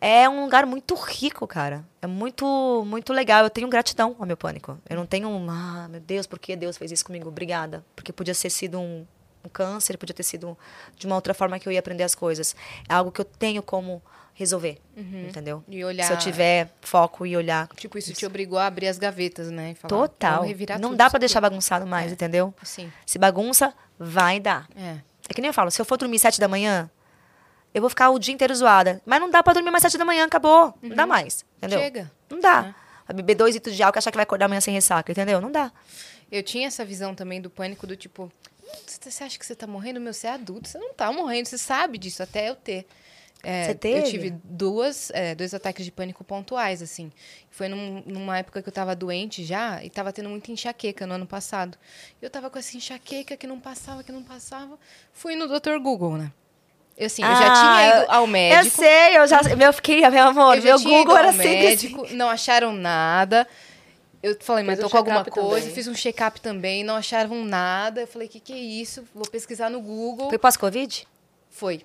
é 0.00 0.28
um 0.28 0.44
lugar 0.44 0.66
muito 0.66 0.94
rico, 0.94 1.46
cara. 1.46 1.84
É 2.00 2.06
muito, 2.06 2.84
muito 2.86 3.12
legal. 3.12 3.44
Eu 3.44 3.50
tenho 3.50 3.68
gratidão 3.68 4.14
ao 4.18 4.26
meu 4.26 4.36
pânico. 4.36 4.78
Eu 4.88 4.96
não 4.96 5.06
tenho, 5.06 5.28
ah, 5.50 5.88
meu 5.88 6.00
Deus, 6.00 6.26
por 6.26 6.38
que 6.38 6.54
Deus 6.56 6.76
fez 6.76 6.92
isso 6.92 7.04
comigo? 7.04 7.28
Obrigada. 7.28 7.84
Porque 7.94 8.12
podia 8.12 8.34
ter 8.34 8.50
sido 8.50 8.78
um, 8.78 9.06
um 9.44 9.48
câncer, 9.48 9.96
podia 9.96 10.14
ter 10.14 10.22
sido 10.22 10.56
de 10.96 11.06
uma 11.06 11.16
outra 11.16 11.32
forma 11.34 11.58
que 11.58 11.68
eu 11.68 11.72
ia 11.72 11.78
aprender 11.78 12.04
as 12.04 12.14
coisas. 12.14 12.54
É 12.88 12.94
algo 12.94 13.10
que 13.10 13.20
eu 13.20 13.24
tenho 13.24 13.62
como 13.62 14.02
resolver, 14.34 14.78
uhum. 14.94 15.28
entendeu? 15.28 15.64
E 15.66 15.82
olhar... 15.82 16.04
Se 16.04 16.12
eu 16.12 16.18
tiver 16.18 16.70
foco 16.82 17.24
e 17.24 17.34
olhar. 17.34 17.68
Tipo, 17.74 17.96
isso, 17.96 18.12
isso. 18.12 18.20
te 18.20 18.26
obrigou 18.26 18.58
a 18.58 18.66
abrir 18.66 18.86
as 18.86 18.98
gavetas, 18.98 19.50
né? 19.50 19.74
Falar, 19.74 19.88
Total. 19.88 20.44
Não 20.78 20.94
dá 20.94 21.08
para 21.08 21.18
deixar 21.18 21.40
bagunçado 21.40 21.86
mais, 21.86 22.10
é. 22.10 22.14
entendeu? 22.14 22.54
Sim. 22.62 22.92
Se 23.06 23.18
bagunça, 23.18 23.72
vai 23.98 24.38
dar. 24.38 24.68
É. 24.76 24.98
É 25.28 25.34
que 25.34 25.40
nem 25.40 25.48
eu 25.48 25.54
falo, 25.54 25.70
se 25.70 25.80
eu 25.80 25.86
for 25.86 25.96
dormir 25.96 26.18
sete 26.18 26.38
da 26.38 26.46
manhã, 26.46 26.90
eu 27.76 27.82
vou 27.82 27.90
ficar 27.90 28.08
o 28.08 28.18
dia 28.18 28.32
inteiro 28.32 28.54
zoada. 28.54 29.02
Mas 29.04 29.20
não 29.20 29.28
dá 29.30 29.42
pra 29.42 29.52
dormir 29.52 29.70
mais 29.70 29.82
sete 29.82 29.98
da 29.98 30.04
manhã, 30.04 30.24
acabou. 30.24 30.68
Uhum. 30.82 30.88
Não 30.88 30.96
dá 30.96 31.02
uhum. 31.02 31.08
mais, 31.10 31.44
entendeu? 31.58 31.78
Chega. 31.78 32.10
Não 32.30 32.40
dá. 32.40 32.74
É. 33.06 33.12
beber 33.12 33.34
dois 33.34 33.54
litros 33.54 33.76
de 33.76 33.82
álcool 33.82 33.98
e 33.98 34.00
achar 34.00 34.10
que 34.10 34.16
vai 34.16 34.22
acordar 34.22 34.46
amanhã 34.46 34.62
sem 34.62 34.72
ressaca, 34.72 35.12
entendeu? 35.12 35.42
Não 35.42 35.52
dá. 35.52 35.70
Eu 36.32 36.42
tinha 36.42 36.66
essa 36.66 36.86
visão 36.86 37.14
também 37.14 37.38
do 37.38 37.50
pânico 37.50 37.86
do 37.86 37.94
tipo, 37.94 38.32
você 38.98 39.24
acha 39.24 39.38
que 39.38 39.44
você 39.44 39.54
tá 39.54 39.66
morrendo? 39.66 40.00
Meu, 40.00 40.14
você 40.14 40.26
é 40.26 40.30
adulto, 40.30 40.68
você 40.68 40.78
não 40.78 40.94
tá 40.94 41.12
morrendo, 41.12 41.46
você 41.46 41.58
sabe 41.58 41.98
disso, 41.98 42.22
até 42.22 42.48
eu 42.48 42.56
ter 42.56 42.86
É, 43.42 43.66
Você 43.66 43.74
teve? 43.74 43.98
Eu 44.00 44.10
tive 44.10 44.30
duas, 44.42 45.10
é, 45.10 45.34
dois 45.34 45.52
ataques 45.52 45.84
de 45.84 45.92
pânico 45.92 46.24
pontuais, 46.24 46.80
assim. 46.82 47.12
Foi 47.50 47.68
num- 47.68 48.02
numa 48.06 48.38
época 48.38 48.62
que 48.62 48.68
eu 48.68 48.72
tava 48.72 48.96
doente 48.96 49.44
já 49.44 49.84
e 49.84 49.90
tava 49.90 50.12
tendo 50.12 50.30
muita 50.30 50.50
enxaqueca 50.50 51.06
no 51.06 51.14
ano 51.14 51.26
passado. 51.26 51.76
Eu 52.20 52.30
tava 52.30 52.48
com 52.50 52.58
essa 52.58 52.76
enxaqueca 52.76 53.36
que 53.36 53.46
não 53.46 53.60
passava, 53.60 54.02
que 54.02 54.10
não 54.10 54.22
passava. 54.24 54.78
Fui 55.12 55.36
no 55.36 55.46
Dr. 55.46 55.78
Google, 55.80 56.16
né? 56.16 56.32
Eu, 56.96 57.06
assim, 57.06 57.22
eu 57.22 57.28
já 57.28 57.46
Ah, 57.46 57.52
tinha 57.52 57.88
ido 57.88 58.02
eu- 58.04 58.12
ao 58.12 58.22
Eu 58.22 58.26
médico. 58.26 58.76
sei, 58.76 59.18
eu 59.18 59.26
já. 59.26 59.40
Eu 59.42 59.72
fiquei, 59.72 60.08
meu 60.08 60.22
amor, 60.28 60.56
Eu 60.56 60.62
já 60.62 60.68
meu 60.68 60.78
tinha 60.78 60.98
Google 60.98 61.14
ido 61.14 61.18
era 61.18 61.28
assim. 61.28 61.38
médico, 61.38 62.06
não 62.12 62.30
acharam 62.30 62.72
nada. 62.72 63.46
Eu 64.22 64.36
falei, 64.40 64.64
mas 64.64 64.78
tô 64.78 64.86
um 64.86 64.90
com 64.90 64.96
alguma 64.96 65.24
coisa. 65.24 65.60
também. 65.60 65.74
Fiz 65.74 65.86
um 65.86 65.94
check-up 65.94 66.40
também, 66.40 66.82
não 66.82 66.96
acharam 66.96 67.44
nada. 67.44 68.00
Eu 68.00 68.06
falei, 68.06 68.26
o 68.26 68.30
que, 68.30 68.40
que 68.40 68.52
é 68.52 68.56
isso? 68.56 69.04
Vou 69.14 69.26
pesquisar 69.28 69.68
no 69.70 69.80
Google. 69.80 70.30
Foi 70.30 70.38
pós-Covid? 70.38 71.06
Foi. 71.50 71.84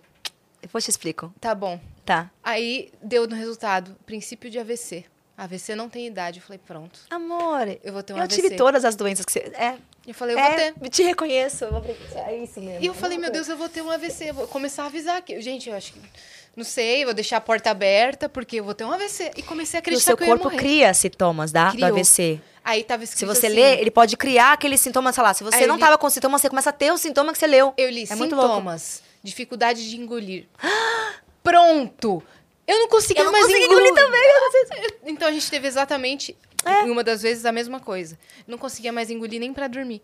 Depois 0.61 0.83
te 0.85 0.89
explico. 0.91 1.33
Tá 1.41 1.53
bom. 1.53 1.79
Tá. 2.05 2.29
Aí 2.43 2.89
deu 3.03 3.27
no 3.27 3.35
resultado, 3.35 3.95
princípio 4.05 4.49
de 4.49 4.57
AVC. 4.59 5.05
AVC 5.37 5.75
não 5.75 5.89
tem 5.89 6.07
idade. 6.07 6.39
Eu 6.39 6.43
falei, 6.45 6.59
pronto. 6.65 6.99
Amor, 7.09 7.67
Eu 7.83 7.91
vou 7.93 8.01
ter 8.01 8.13
um 8.13 8.17
eu 8.17 8.23
AVC. 8.23 8.41
tive 8.41 8.55
todas 8.55 8.85
as 8.85 8.95
doenças 8.95 9.25
que 9.25 9.31
você. 9.33 9.39
É, 9.55 9.75
Eu 10.07 10.13
falei, 10.15 10.35
eu 10.35 10.39
é, 10.39 10.71
vou 10.73 10.83
ter. 10.83 10.89
te 10.89 11.03
reconheço. 11.03 11.63
Eu 11.65 11.71
vou 11.71 11.81
brincar. 11.81 12.29
É 12.31 12.37
isso 12.37 12.59
mesmo. 12.59 12.81
E 12.83 12.85
eu 12.87 12.93
falei, 12.93 13.17
meu 13.17 13.31
Deus, 13.31 13.47
eu 13.47 13.55
vou 13.57 13.69
ter 13.69 13.81
um 13.81 13.91
AVC. 13.91 14.29
Eu 14.29 14.33
vou 14.33 14.47
começar 14.47 14.83
a 14.83 14.85
avisar 14.87 15.17
aqui. 15.17 15.39
Gente, 15.41 15.69
eu 15.69 15.75
acho 15.75 15.93
que. 15.93 15.99
Não 16.55 16.65
sei, 16.65 17.05
vou 17.05 17.13
deixar 17.13 17.37
a 17.37 17.41
porta 17.41 17.69
aberta, 17.69 18.27
porque 18.27 18.57
eu 18.59 18.63
vou 18.63 18.73
ter 18.73 18.83
um 18.83 18.91
AVC. 18.91 19.31
E 19.37 19.41
comecei 19.43 19.77
a 19.77 19.79
o 19.79 19.81
acreditar 19.81 20.05
seu 20.05 20.17
que 20.17 20.23
eu 20.23 20.27
ia 20.27 20.31
corpo 20.33 20.45
morrer. 20.45 20.57
cria 20.57 20.93
sintomas 20.93 21.51
da, 21.51 21.71
do. 21.71 21.85
AVC. 21.85 22.41
Aí 22.63 22.83
tava 22.83 23.05
Se 23.05 23.13
escrito 23.13 23.33
você 23.33 23.47
assim, 23.47 23.55
lê, 23.55 23.79
ele 23.79 23.89
pode 23.89 24.17
criar 24.17 24.51
aqueles 24.53 24.81
sintomas, 24.81 25.15
sei 25.15 25.23
lá. 25.23 25.33
Se 25.33 25.43
você 25.43 25.65
não 25.65 25.75
li- 25.75 25.81
tava 25.81 25.97
com 25.97 26.09
sintomas, 26.09 26.41
você 26.41 26.49
começa 26.49 26.69
a 26.69 26.73
ter 26.73 26.91
o 26.91 26.97
sintoma 26.97 27.31
que 27.31 27.37
você 27.39 27.47
leu. 27.47 27.73
Eu 27.77 27.89
li 27.89 28.03
É 28.03 28.05
sintomas, 28.07 29.01
dificuldade 29.23 29.89
de 29.89 29.97
engolir. 29.97 30.45
Pronto! 31.43 32.21
Eu 32.67 32.79
não 32.79 32.87
conseguia 32.87 33.21
Eu 33.21 33.25
não 33.25 33.31
mais 33.31 33.45
consegui 33.45 33.65
engolir. 33.65 33.87
engolir 33.89 34.05
também, 34.05 34.83
Eu- 34.83 34.91
Então 35.11 35.27
a 35.27 35.31
gente 35.31 35.49
teve 35.49 35.67
exatamente, 35.67 36.35
É. 36.65 36.83
em 36.85 36.89
uma 36.91 37.03
das 37.03 37.21
vezes, 37.21 37.45
a 37.45 37.51
mesma 37.51 37.79
coisa. 37.79 38.17
Não 38.47 38.57
conseguia 38.57 38.91
mais 38.91 39.09
engolir 39.09 39.39
nem 39.39 39.53
pra 39.53 39.67
dormir. 39.67 40.01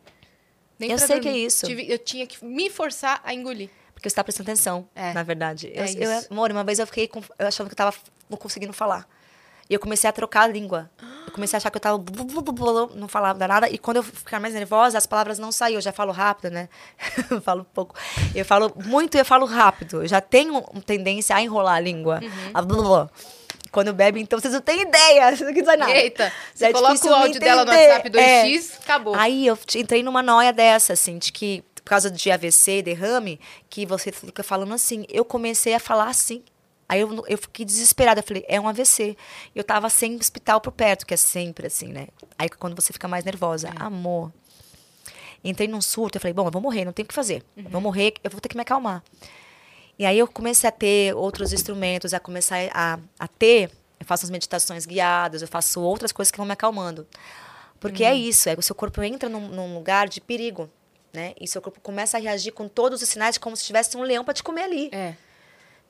Nem 0.80 0.92
Eu 0.92 0.98
sei 1.00 1.18
que 1.20 1.24
dormir. 1.26 1.40
é 1.44 1.46
isso. 1.46 1.66
Tive- 1.66 1.86
eu 1.92 1.98
tinha 1.98 2.26
que 2.28 2.44
me 2.46 2.70
forçar 2.70 3.20
a 3.24 3.34
engolir. 3.34 3.70
Porque 3.94 4.08
você 4.10 4.16
tá 4.16 4.24
prestando 4.24 4.50
atenção, 4.52 4.88
É. 4.96 5.12
na 5.14 5.24
verdade. 5.24 5.72
É 5.74 5.82
eu, 5.98 6.12
eu, 6.12 6.24
amor, 6.30 6.52
uma 6.52 6.64
vez 6.64 6.78
eu 6.78 6.86
fiquei 6.86 7.08
com, 7.08 7.20
eu 7.40 7.48
achando 7.48 7.66
que 7.68 7.74
eu 7.74 7.78
tava 7.78 7.96
não 8.30 8.38
conseguindo 8.38 8.72
falar. 8.74 9.08
E 9.70 9.74
eu 9.74 9.80
comecei 9.82 10.10
a 10.10 10.14
trocar 10.14 10.44
a 10.44 10.48
língua. 10.48 10.90
Eu 11.26 11.34
comecei 11.34 11.58
a 11.58 11.60
achar 11.60 11.70
que 11.70 11.76
eu 11.76 11.82
tava. 11.82 12.02
Não 12.96 13.08
falava 13.08 13.46
nada. 13.48 13.70
E 13.70 13.78
quando 13.78 13.98
eu 13.98 14.04
ficar 14.04 14.40
mais 14.40 14.54
nervosa, 14.54 14.98
as 14.98 15.06
palavras 15.06 15.38
não 15.40 15.52
saíam. 15.52 15.78
Eu 15.78 15.82
já 15.82 15.92
falo 15.92 16.14
rápido, 16.14 16.52
né? 16.54 16.70
eu 17.30 17.42
falo 17.42 17.66
pouco. 17.74 17.94
Eu 18.34 18.46
falo 18.46 18.72
muito 18.86 19.16
e 19.16 19.20
eu 19.20 19.26
falo 19.26 19.46
rápido. 19.46 20.04
Eu 20.04 20.08
já 20.08 20.22
tenho 20.22 20.62
tendência 20.86 21.36
a 21.36 21.42
enrolar 21.42 21.76
a 21.76 21.80
língua. 21.82 22.20
Uhum. 22.24 22.52
A 22.54 22.62
blu, 22.62 22.82
blu. 22.84 23.10
Quando 23.78 23.94
bebe, 23.94 24.20
então 24.20 24.40
vocês 24.40 24.52
não 24.56 24.60
têm 24.62 24.82
ideia. 24.82 25.28
Vocês 25.28 25.42
não 25.42 25.52
dizer 25.52 25.78
nada. 25.78 25.92
Eita, 25.92 26.34
você 26.52 26.66
É 26.66 26.74
coloca 26.74 27.08
o 27.08 27.14
áudio 27.14 27.40
dela 27.40 27.64
no 27.64 27.72
entender. 27.72 27.90
WhatsApp 27.92 28.10
2x, 28.10 28.72
É. 28.74 28.78
acabou. 28.82 29.14
Aí 29.14 29.46
eu 29.46 29.60
entrei 29.76 30.02
numa 30.02 30.24
noia 30.24 30.52
dessa, 30.52 30.94
assim, 30.94 31.20
de 31.20 31.32
que, 31.32 31.64
por 31.76 31.84
causa 31.84 32.10
de 32.10 32.32
AVC, 32.32 32.82
derrame, 32.82 33.40
que 33.70 33.86
você 33.86 34.12
fica 34.12 34.42
falando 34.42 34.74
assim. 34.74 35.06
Eu 35.08 35.24
comecei 35.24 35.76
a 35.76 35.80
falar 35.80 36.08
assim. 36.10 36.42
Aí 36.90 37.02
eu, 37.02 37.24
eu 37.28 37.38
fiquei 37.38 37.64
desesperada. 37.64 38.22
Eu 38.22 38.24
falei, 38.24 38.44
é 38.48 38.60
um 38.60 38.68
AVC. 38.68 39.16
Eu 39.54 39.64
tava 39.64 39.92
sem 39.92 40.16
hospital 40.16 40.60
por 40.60 40.72
perto, 40.72 41.06
que 41.06 41.14
é 41.14 41.18
sempre 41.18 41.68
assim, 41.68 41.90
né? 41.90 42.08
Aí 42.36 42.50
quando 42.50 42.76
você 42.76 42.92
fica 42.92 43.08
mais 43.08 43.24
nervosa, 43.24 43.70
amor. 43.76 44.34
Entrei 45.44 45.68
num 45.68 45.82
surto, 45.82 46.18
eu 46.18 46.22
falei, 46.22 46.34
bom, 46.34 46.48
eu 46.48 46.52
vou 46.52 46.64
morrer, 46.64 46.84
não 46.84 46.92
tem 46.92 47.06
o 47.06 47.08
que 47.08 47.14
fazer. 47.14 47.44
Eu 47.56 47.70
vou 47.70 47.80
morrer, 47.80 48.16
eu 48.24 48.32
vou 48.32 48.42
ter 48.42 48.50
que 48.50 48.56
me 48.56 48.64
acalmar. 48.64 49.04
E 50.00 50.06
aí 50.06 50.20
eu 50.20 50.28
comecei 50.28 50.68
a 50.68 50.72
ter 50.72 51.16
outros 51.16 51.52
instrumentos, 51.52 52.14
a 52.14 52.20
começar 52.20 52.58
a, 52.72 53.00
a 53.20 53.28
ter, 53.28 53.72
eu 54.00 54.06
faço 54.06 54.26
as 54.26 54.30
meditações 54.30 54.86
guiadas, 54.86 55.42
eu 55.42 55.48
faço 55.48 55.82
outras 55.82 56.12
coisas 56.12 56.32
que 56.32 56.38
vão 56.38 56.46
me 56.46 56.54
acalmando. 56.54 57.08
Porque 57.80 58.04
é 58.04 58.14
isso, 58.16 58.50
é 58.50 58.54
que 58.54 58.60
o 58.60 58.64
seu 58.64 58.76
corpo 58.76 59.02
entra 59.04 59.30
num, 59.30 59.48
num 59.48 59.76
lugar 59.76 60.08
de 60.08 60.20
perigo, 60.20 60.70
né? 61.14 61.34
E 61.40 61.48
seu 61.48 61.62
corpo 61.62 61.80
começa 61.80 62.18
a 62.18 62.20
reagir 62.20 62.52
com 62.52 62.68
todos 62.68 63.02
os 63.02 63.10
sinais 63.10 63.38
como 63.38 63.56
se 63.56 63.64
tivesse 63.64 63.96
um 63.98 64.02
leão 64.02 64.24
para 64.24 64.34
te 64.34 64.44
comer 64.44 64.64
ali. 64.64 64.90
É. 64.92 65.14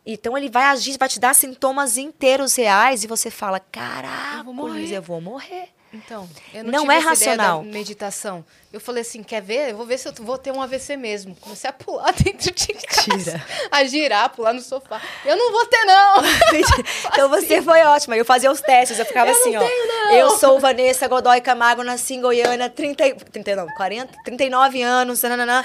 Então 0.06 0.38
ele 0.38 0.50
vai 0.50 0.64
agir, 0.64 0.98
vai 0.98 1.10
te 1.10 1.20
dar 1.20 1.34
sintomas 1.34 1.98
inteiros 1.98 2.56
reais 2.56 3.04
e 3.04 3.08
você 3.08 3.30
fala, 3.30 3.60
caraca, 3.60 4.38
Eu 4.40 4.44
vou 4.46 4.54
morrer." 4.54 4.94
eu 4.94 5.02
vou 5.02 5.20
morrer. 5.22 5.70
Então, 5.94 6.30
eu 6.54 6.66
não, 6.66 6.84
Não 6.84 6.92
é 6.92 6.98
racional. 6.98 7.64
meditação. 7.64 8.44
Eu 8.74 8.80
falei 8.80 9.02
assim, 9.02 9.24
quer 9.24 9.42
ver? 9.42 9.70
Eu 9.72 9.78
vou 9.78 9.86
ver 9.86 9.98
se 9.98 10.08
eu 10.08 10.14
vou 10.20 10.38
ter 10.38 10.52
um 10.52 10.62
AVC 10.62 10.98
mesmo. 10.98 11.34
Comecei 11.38 11.70
a 11.70 11.74
pular 11.74 12.12
dentro 12.22 12.54
de 12.54 12.68
casa. 12.86 13.08
Mentira. 13.16 13.46
A 13.72 13.84
girar, 13.86 14.30
pular 14.32 14.52
no 14.54 14.60
sofá. 14.62 15.02
Eu 15.24 15.38
não 15.38 15.52
vou 15.52 15.66
ter, 15.66 15.84
não! 15.86 16.16
então 17.14 17.30
você 17.30 17.62
foi 17.62 17.82
ótima. 17.84 18.18
Eu 18.18 18.26
fazia 18.26 18.52
os 18.52 18.60
testes, 18.60 19.00
eu 19.00 19.06
ficava 19.06 19.32
Eu 19.32 19.34
não 19.34 19.42
assim, 19.42 19.56
ó. 19.56 19.60
tenho, 19.62 19.88
não. 19.88 20.12
Eu 20.12 20.30
sou 20.32 20.60
Vanessa 20.60 21.08
Godoy 21.08 21.40
Camargo, 21.40 21.84
nasci 21.84 22.16
em 22.16 22.22
Goiânia, 22.22 22.70
30, 22.70 23.08
e- 23.08 23.16
30 23.16 23.56
não, 23.56 23.68
40, 23.76 24.14
39 24.26 24.82
anos, 24.82 25.22
nananã. 25.24 25.64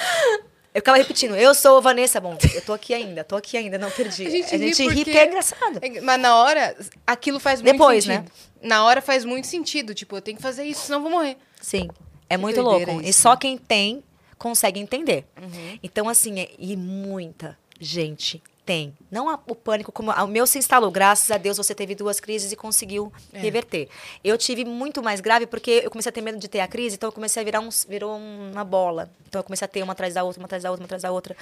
Eu 0.74 0.80
ficava 0.80 0.96
repetindo, 0.96 1.36
eu 1.36 1.54
sou 1.54 1.82
Vanessa, 1.82 2.18
bom, 2.18 2.36
eu 2.54 2.62
tô 2.62 2.72
aqui 2.72 2.94
ainda, 2.94 3.22
tô 3.22 3.36
aqui 3.36 3.56
ainda, 3.58 3.76
não 3.78 3.90
perdi. 3.90 4.26
A 4.26 4.30
gente 4.30 4.56
ri 4.56 4.68
ri 4.68 4.74
porque- 4.74 5.04
porque 5.04 5.18
é 5.18 5.26
engraçado. 5.26 5.80
Mas 6.02 6.20
na 6.20 6.36
hora, 6.36 6.74
aquilo 7.06 7.38
faz 7.38 7.60
muito 7.60 7.72
Depois, 7.72 8.04
sentido. 8.04 8.22
né? 8.24 8.28
Na 8.62 8.84
hora 8.84 9.02
faz 9.02 9.24
muito 9.24 9.46
sentido. 9.46 9.92
Tipo, 9.94 10.16
eu 10.16 10.22
tenho 10.22 10.36
que 10.38 10.42
fazer 10.42 10.64
isso, 10.64 10.86
senão 10.86 10.98
eu 10.98 11.02
vou 11.02 11.10
morrer. 11.10 11.36
Sim, 11.60 11.88
é 12.28 12.36
Que 12.36 12.40
muito 12.40 12.60
louco. 12.62 13.02
E 13.02 13.10
isso, 13.10 13.20
só 13.20 13.32
né? 13.32 13.36
quem 13.40 13.58
tem 13.58 14.02
consegue 14.38 14.80
entender. 14.80 15.26
Uhum. 15.40 15.78
Então, 15.82 16.08
assim, 16.08 16.40
é- 16.40 16.48
e 16.58 16.74
muita 16.76 17.56
gente 17.78 18.42
tem. 18.64 18.94
Não 19.10 19.28
a- 19.28 19.38
o 19.48 19.54
pânico, 19.54 19.90
como 19.90 20.10
o 20.12 20.26
meu 20.26 20.46
se 20.46 20.58
instalou. 20.58 20.90
Graças 20.90 21.30
a 21.30 21.36
Deus 21.38 21.56
você 21.56 21.74
teve 21.74 21.94
duas 21.94 22.20
crises 22.20 22.52
e 22.52 22.56
conseguiu 22.56 23.12
É. 23.32 23.38
reverter. 23.38 23.88
Eu 24.22 24.38
tive 24.38 24.64
muito 24.64 25.02
mais 25.02 25.20
grave 25.20 25.46
porque 25.46 25.82
eu 25.84 25.90
comecei 25.90 26.10
a 26.10 26.12
ter 26.12 26.20
medo 26.20 26.38
de 26.38 26.48
ter 26.48 26.60
a 26.60 26.68
crise, 26.68 26.94
então 26.96 27.08
eu 27.08 27.12
comecei 27.12 27.40
a 27.42 27.44
virar 27.44 27.60
um, 27.60 27.68
virou 27.88 28.16
uma 28.16 28.62
bola. 28.64 29.10
Então 29.28 29.40
eu 29.40 29.44
comecei 29.44 29.64
a 29.64 29.68
ter 29.68 29.82
uma 29.82 29.92
atrás 29.94 30.14
da 30.14 30.22
outra, 30.22 30.40
uma 30.40 30.46
atrás 30.46 30.62
da 30.62 30.70
outra, 30.70 30.82
uma 30.82 30.86
atrás 30.86 31.02
da 31.02 31.10
outra. 31.10 31.36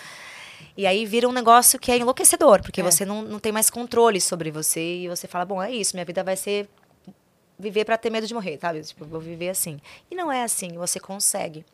E 0.77 0.87
aí 0.87 1.05
vira 1.07 1.29
um 1.29 1.33
negócio 1.33 1.79
que 1.79 1.91
é 1.93 1.99
enlouquecedor, 1.99 2.63
porque 2.63 2.81
É. 2.81 2.85
você 2.85 3.05
não, 3.05 3.23
não 3.23 3.39
tem 3.39 3.53
mais 3.53 3.69
controle 3.71 4.21
sobre 4.21 4.51
você 4.51 4.81
e 4.81 5.09
você 5.09 5.27
fala, 5.29 5.45
bom, 5.45 5.63
é 5.63 5.71
isso, 5.71 5.95
minha 5.97 6.05
vida 6.05 6.23
vai 6.25 6.37
ser 6.37 6.69
viver 7.59 7.85
para 7.85 7.99
ter 7.99 8.09
medo 8.09 8.27
de 8.27 8.33
morrer, 8.33 8.59
sabe? 8.59 8.81
Tipo, 8.81 9.05
vou 9.05 9.21
viver 9.21 9.51
assim. 9.51 9.79
E 10.11 10.15
não 10.15 10.33
é 10.33 10.43
assim, 10.43 10.73
você 10.79 10.99
consegue. 10.99 11.65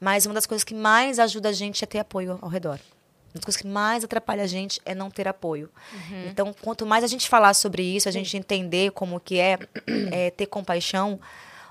Mas 0.00 0.26
uma 0.26 0.34
das 0.34 0.46
coisas 0.46 0.64
que 0.64 0.74
mais 0.74 1.20
ajuda 1.20 1.50
a 1.50 1.52
gente 1.52 1.84
é 1.84 1.86
ter 1.86 2.00
apoio 2.00 2.36
ao 2.42 2.48
redor. 2.48 2.80
Uma 3.32 3.40
das 3.40 3.44
coisas 3.44 3.60
que 3.60 3.66
mais 3.66 4.04
atrapalha 4.04 4.42
a 4.42 4.46
gente 4.46 4.80
é 4.84 4.94
não 4.94 5.10
ter 5.10 5.28
apoio. 5.28 5.70
Então, 6.28 6.54
quanto 6.60 6.84
mais 6.84 7.04
a 7.04 7.06
gente 7.06 7.28
falar 7.28 7.54
sobre 7.54 7.82
isso, 7.82 8.08
a 8.08 8.12
gente 8.12 8.36
entender 8.36 8.90
como 8.92 9.20
que 9.20 9.38
é, 9.38 9.58
é 10.10 10.30
ter 10.30 10.46
compaixão, 10.46 11.20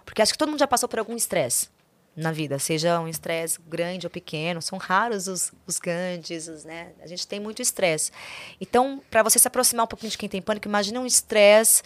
porque 0.05 0.21
acho 0.21 0.31
que 0.31 0.37
todo 0.37 0.49
mundo 0.49 0.59
já 0.59 0.67
passou 0.67 0.87
por 0.87 0.99
algum 0.99 1.15
estresse 1.15 1.69
na 2.15 2.31
vida, 2.31 2.59
seja 2.59 2.99
um 2.99 3.07
estresse 3.07 3.59
grande 3.67 4.05
ou 4.05 4.09
pequeno, 4.09 4.61
são 4.61 4.77
raros 4.77 5.27
os, 5.27 5.53
os 5.65 5.79
grandes, 5.79 6.47
os, 6.47 6.65
né? 6.65 6.91
A 7.01 7.07
gente 7.07 7.25
tem 7.27 7.39
muito 7.39 7.61
estresse. 7.61 8.11
Então, 8.59 9.01
para 9.09 9.23
você 9.23 9.39
se 9.39 9.47
aproximar 9.47 9.85
um 9.85 9.87
pouquinho 9.87 10.11
de 10.11 10.17
quem 10.17 10.27
tem 10.27 10.41
pânico, 10.41 10.67
imagine 10.67 10.97
um 10.97 11.05
estresse 11.05 11.81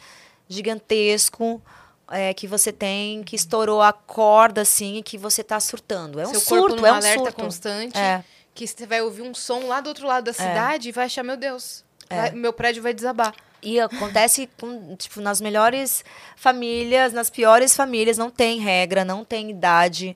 gigantesco 0.47 1.61
é, 2.09 2.33
que 2.33 2.47
você 2.47 2.71
tem, 2.71 3.23
que 3.23 3.35
estourou 3.35 3.81
a 3.81 3.93
corda, 3.93 4.61
assim, 4.61 4.97
e 4.97 5.03
que 5.03 5.17
você 5.17 5.43
tá 5.43 5.59
surtando. 5.59 6.19
É 6.19 6.27
um 6.27 6.31
Seu 6.31 6.39
surto, 6.39 6.67
corpo 6.69 6.85
é 6.85 6.91
um 6.91 6.95
alerta 6.95 7.23
surto. 7.25 7.41
constante. 7.41 7.97
É. 7.97 8.23
Que 8.53 8.67
você 8.67 8.85
vai 8.85 9.01
ouvir 9.01 9.21
um 9.23 9.33
som 9.33 9.67
lá 9.67 9.81
do 9.81 9.87
outro 9.87 10.05
lado 10.07 10.25
da 10.25 10.33
cidade 10.33 10.89
e 10.89 10.91
vai 10.91 11.05
achar, 11.05 11.23
meu 11.23 11.35
Deus, 11.37 11.83
É. 12.09 12.15
vai- 12.17 12.31
meu 12.31 12.53
prédio 12.53 12.83
vai 12.83 12.93
desabar. 12.93 13.33
E 13.61 13.79
acontece 13.79 14.47
com, 14.59 14.95
tipo, 14.95 15.21
nas 15.21 15.39
melhores 15.41 16.03
famílias, 16.35 17.13
nas 17.13 17.29
piores 17.29 17.75
famílias, 17.75 18.17
não 18.17 18.29
tem 18.29 18.59
regra, 18.59 19.03
não 19.05 19.23
tem 19.23 19.49
idade. 19.49 20.15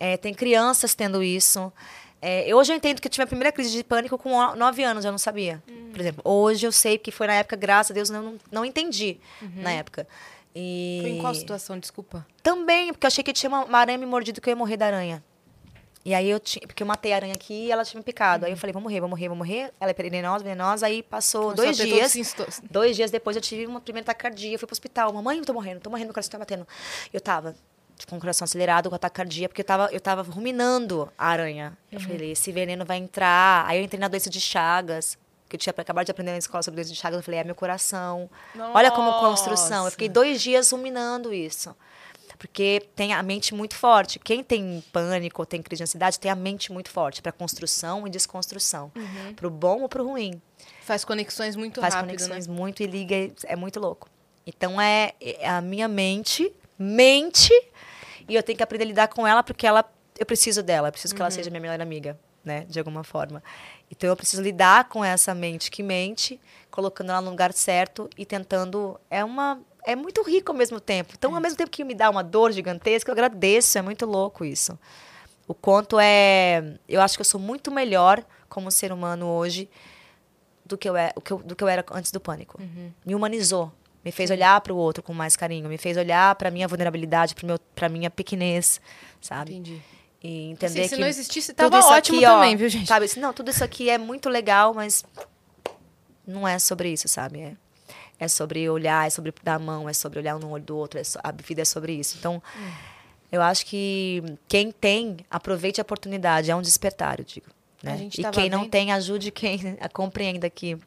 É, 0.00 0.16
tem 0.16 0.34
crianças 0.34 0.94
tendo 0.94 1.22
isso. 1.22 1.72
É, 2.20 2.48
eu 2.50 2.56
hoje 2.56 2.72
eu 2.72 2.76
entendo 2.76 3.00
que 3.00 3.06
eu 3.06 3.10
tive 3.10 3.22
a 3.22 3.26
primeira 3.26 3.52
crise 3.52 3.70
de 3.70 3.84
pânico 3.84 4.16
com 4.18 4.30
nove 4.56 4.82
anos, 4.82 5.04
eu 5.04 5.10
não 5.12 5.18
sabia. 5.18 5.62
Por 5.92 6.00
exemplo, 6.00 6.22
hoje 6.24 6.66
eu 6.66 6.72
sei 6.72 6.96
que 6.98 7.10
foi 7.12 7.26
na 7.26 7.34
época, 7.34 7.54
graças 7.56 7.90
a 7.90 7.94
Deus, 7.94 8.10
eu 8.10 8.20
não, 8.22 8.36
não 8.50 8.64
entendi 8.64 9.18
na 9.54 9.70
época. 9.72 10.08
E 10.54 10.98
Foi 11.02 11.10
em 11.10 11.20
qual 11.20 11.34
situação, 11.34 11.78
desculpa? 11.78 12.26
Também, 12.42 12.90
porque 12.92 13.04
eu 13.04 13.08
achei 13.08 13.22
que 13.22 13.32
tinha 13.34 13.48
uma, 13.50 13.64
uma 13.66 13.78
aranha 13.78 13.98
me 13.98 14.06
mordido 14.06 14.40
que 14.40 14.48
eu 14.48 14.52
ia 14.52 14.56
morrer 14.56 14.78
da 14.78 14.86
aranha. 14.86 15.22
E 16.06 16.14
aí 16.14 16.30
eu 16.30 16.38
tinha, 16.38 16.64
porque 16.64 16.84
eu 16.84 16.86
matei 16.86 17.12
a 17.12 17.16
aranha 17.16 17.34
aqui 17.34 17.66
e 17.66 17.72
ela 17.72 17.84
tinha 17.84 17.98
me 17.98 18.04
picado. 18.04 18.46
Aí 18.46 18.52
eu 18.52 18.56
falei, 18.56 18.72
vou 18.72 18.80
morrer, 18.80 19.00
vou 19.00 19.08
morrer, 19.08 19.26
vou 19.26 19.36
morrer. 19.36 19.72
Ela 19.80 19.90
é 19.90 19.92
venenosa, 19.92 20.44
venenosa. 20.44 20.86
Aí 20.86 21.02
passou 21.02 21.52
Começou 21.52 21.64
dois 21.64 21.76
dias. 21.76 22.32
todos 22.36 22.62
Dois 22.70 22.94
dias 22.94 23.10
depois 23.10 23.34
eu 23.34 23.42
tive 23.42 23.66
uma 23.66 23.80
primeira 23.80 24.06
taquicardia. 24.06 24.54
Eu 24.54 24.58
fui 24.60 24.68
pro 24.68 24.72
hospital. 24.72 25.12
Mamãe, 25.12 25.38
eu 25.38 25.44
tô 25.44 25.52
morrendo, 25.52 25.80
tô 25.80 25.90
morrendo, 25.90 26.06
meu 26.06 26.14
coração 26.14 26.30
tá 26.30 26.38
batendo. 26.38 26.64
Eu 27.12 27.20
tava 27.20 27.56
tipo, 27.96 28.08
com 28.08 28.18
o 28.18 28.20
coração 28.20 28.44
acelerado, 28.44 28.88
com 28.88 28.94
a 28.94 28.98
taquicardia, 29.00 29.48
porque 29.48 29.62
eu 29.62 29.66
tava, 29.66 29.88
eu 29.90 30.00
tava 30.00 30.22
ruminando 30.22 31.10
a 31.18 31.26
aranha. 31.26 31.76
Eu 31.90 31.98
falei, 31.98 32.30
esse 32.30 32.52
veneno 32.52 32.84
vai 32.84 32.98
entrar. 32.98 33.66
Aí 33.66 33.80
eu 33.80 33.84
entrei 33.84 33.98
na 33.98 34.06
doença 34.06 34.30
de 34.30 34.40
Chagas, 34.40 35.18
que 35.48 35.56
eu 35.56 35.58
tinha 35.58 35.74
acabado 35.76 36.04
de 36.04 36.12
aprender 36.12 36.30
na 36.30 36.38
escola 36.38 36.62
sobre 36.62 36.76
doença 36.76 36.92
de 36.92 37.00
Chagas. 37.00 37.18
Eu 37.18 37.24
falei, 37.24 37.40
é 37.40 37.42
meu 37.42 37.56
coração. 37.56 38.30
Olha 38.72 38.92
como 38.92 39.12
construção. 39.14 39.86
Eu 39.86 39.90
fiquei 39.90 40.08
dois 40.08 40.40
dias 40.40 40.70
ruminando 40.70 41.34
isso. 41.34 41.74
Porque 42.38 42.82
tem 42.94 43.12
a 43.14 43.22
mente 43.22 43.54
muito 43.54 43.74
forte. 43.74 44.18
Quem 44.18 44.42
tem 44.44 44.82
pânico 44.92 45.42
ou 45.42 45.46
tem 45.46 45.62
crise 45.62 45.78
de 45.78 45.82
ansiedade 45.84 46.18
tem 46.20 46.30
a 46.30 46.34
mente 46.34 46.70
muito 46.72 46.90
forte 46.90 47.22
para 47.22 47.32
construção 47.32 48.06
e 48.06 48.10
desconstrução, 48.10 48.92
Uhum. 48.94 49.34
para 49.34 49.46
o 49.46 49.50
bom 49.50 49.82
ou 49.82 49.88
para 49.88 50.02
o 50.02 50.06
ruim. 50.06 50.40
Faz 50.82 51.04
conexões 51.04 51.56
muito 51.56 51.80
faz 51.80 51.94
rápido, 51.94 52.10
conexões 52.10 52.46
né? 52.46 52.54
muito 52.54 52.82
e 52.82 52.86
liga, 52.86 53.32
é 53.44 53.56
muito 53.56 53.80
louco. 53.80 54.08
Então 54.46 54.80
é, 54.80 55.12
é 55.20 55.48
a 55.48 55.60
minha 55.60 55.88
mente, 55.88 56.52
mente, 56.78 57.50
e 58.28 58.34
eu 58.34 58.42
tenho 58.42 58.56
que 58.56 58.62
aprender 58.62 58.84
a 58.84 58.86
lidar 58.88 59.08
com 59.08 59.26
ela 59.26 59.42
porque 59.42 59.66
ela, 59.66 59.84
eu 60.18 60.26
preciso 60.26 60.62
dela, 60.62 60.88
eu 60.88 60.92
preciso 60.92 61.14
que 61.14 61.20
ela 61.20 61.30
seja 61.30 61.50
minha 61.50 61.60
melhor 61.60 61.80
amiga, 61.80 62.18
né, 62.44 62.64
de 62.68 62.78
alguma 62.78 63.02
forma. 63.02 63.42
Então 63.90 64.08
eu 64.08 64.16
preciso 64.16 64.42
lidar 64.42 64.88
com 64.88 65.04
essa 65.04 65.34
mente 65.34 65.70
que 65.70 65.82
mente, 65.82 66.40
colocando 66.70 67.10
ela 67.10 67.20
no 67.20 67.30
lugar 67.30 67.52
certo 67.52 68.08
e 68.16 68.24
tentando, 68.24 69.00
é 69.10 69.24
uma 69.24 69.60
é 69.86 69.94
muito 69.94 70.20
rico 70.22 70.50
ao 70.50 70.58
mesmo 70.58 70.80
tempo. 70.80 71.14
Então, 71.16 71.32
ao 71.32 71.40
mesmo 71.40 71.56
tempo 71.56 71.70
que 71.70 71.84
me 71.84 71.94
dá 71.94 72.10
uma 72.10 72.22
dor 72.22 72.50
gigantesca, 72.50 73.08
eu 73.08 73.12
agradeço, 73.12 73.78
é 73.78 73.82
muito 73.82 74.04
louco 74.04 74.44
isso. 74.44 74.76
O 75.46 75.54
quanto 75.54 76.00
é, 76.00 76.76
eu 76.88 77.00
acho 77.00 77.16
que 77.16 77.20
eu 77.20 77.24
sou 77.24 77.40
muito 77.40 77.70
melhor 77.70 78.22
como 78.48 78.68
ser 78.68 78.92
humano 78.92 79.26
hoje 79.26 79.70
do 80.64 80.76
que 80.76 80.88
eu, 80.88 80.96
é, 80.96 81.12
do 81.44 81.54
que 81.54 81.62
eu 81.62 81.68
era 81.68 81.84
antes 81.92 82.10
do 82.10 82.18
pânico. 82.18 82.60
Me 83.04 83.14
humanizou, 83.14 83.72
me 84.04 84.10
fez 84.10 84.28
olhar 84.28 84.60
para 84.60 84.74
o 84.74 84.76
outro 84.76 85.04
com 85.04 85.14
mais 85.14 85.36
carinho, 85.36 85.68
me 85.68 85.78
fez 85.78 85.96
olhar 85.96 86.34
para 86.34 86.50
minha 86.50 86.66
vulnerabilidade, 86.66 87.36
para 87.72 87.88
minha 87.88 88.10
pequenez, 88.10 88.80
sabe? 89.20 89.52
Entendi. 89.52 89.80
E 90.20 90.50
entender 90.50 90.80
Assim, 90.80 90.88
se 90.88 90.94
que 90.96 91.00
não 91.00 91.06
existisse, 91.06 91.54
tava 91.54 91.78
isso 91.78 91.88
ótimo 91.88 92.18
aqui, 92.18 92.26
ó, 92.26 92.34
também, 92.34 92.56
viu, 92.56 92.68
gente? 92.68 92.88
Sabe, 92.88 93.04
assim, 93.04 93.20
não, 93.20 93.32
tudo 93.32 93.52
isso 93.52 93.62
aqui 93.62 93.88
é 93.88 93.98
muito 93.98 94.28
legal, 94.28 94.74
mas 94.74 95.04
não 96.26 96.48
é 96.48 96.58
sobre 96.58 96.90
isso, 96.92 97.06
sabe? 97.06 97.40
É, 97.40 97.56
é 98.18 98.28
sobre 98.28 98.68
olhar, 98.68 99.06
é 99.06 99.10
sobre 99.10 99.32
dar 99.42 99.54
a 99.54 99.58
mão, 99.58 99.88
é 99.88 99.92
sobre 99.92 100.18
olhar 100.18 100.36
um 100.36 100.38
no 100.38 100.50
olho 100.50 100.64
do 100.64 100.76
outro, 100.76 100.98
é 101.00 101.04
so- 101.04 101.18
a 101.22 101.32
vida 101.32 101.62
é 101.62 101.64
sobre 101.64 101.92
isso. 101.92 102.16
Então, 102.18 102.42
Hum. 102.56 102.70
eu 103.30 103.42
acho 103.42 103.66
que 103.66 104.22
quem 104.48 104.70
tem, 104.72 105.18
aproveite 105.30 105.80
a 105.80 105.82
oportunidade, 105.82 106.50
é 106.50 106.56
um 106.56 106.62
despertar, 106.62 107.18
eu 107.20 107.24
digo. 107.24 107.46
Né? 107.82 108.08
E 108.12 108.24
quem 108.32 108.48
não 108.50 108.60
vendo- 108.62 108.70
tem, 108.70 108.92
ajude 108.92 109.30
quem 109.30 109.76
a 109.80 109.88
compreenda 109.90 110.48
que 110.50 110.78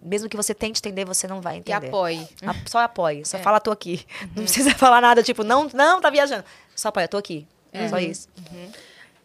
mesmo 0.00 0.28
que 0.28 0.36
você 0.36 0.54
tente 0.54 0.78
entender, 0.78 1.04
você 1.04 1.26
não 1.26 1.40
vai 1.40 1.56
E 1.56 1.58
entender. 1.58 1.88
apoie. 1.88 2.28
A- 2.46 2.54
Só 2.68 2.78
apoie, 2.78 3.24
só 3.24 3.38
É. 3.38 3.42
fala, 3.42 3.58
tô 3.58 3.72
aqui. 3.72 4.06
Não 4.36 4.44
precisa 4.44 4.70
falar 4.78 5.00
nada, 5.00 5.22
tipo, 5.22 5.42
não, 5.42 5.68
não, 5.74 6.00
tá 6.00 6.08
viajando. 6.10 6.44
Só 6.76 6.88
apoia, 6.88 7.08
tô 7.08 7.16
aqui. 7.16 7.46
Só 7.90 7.98
isso. 7.98 8.28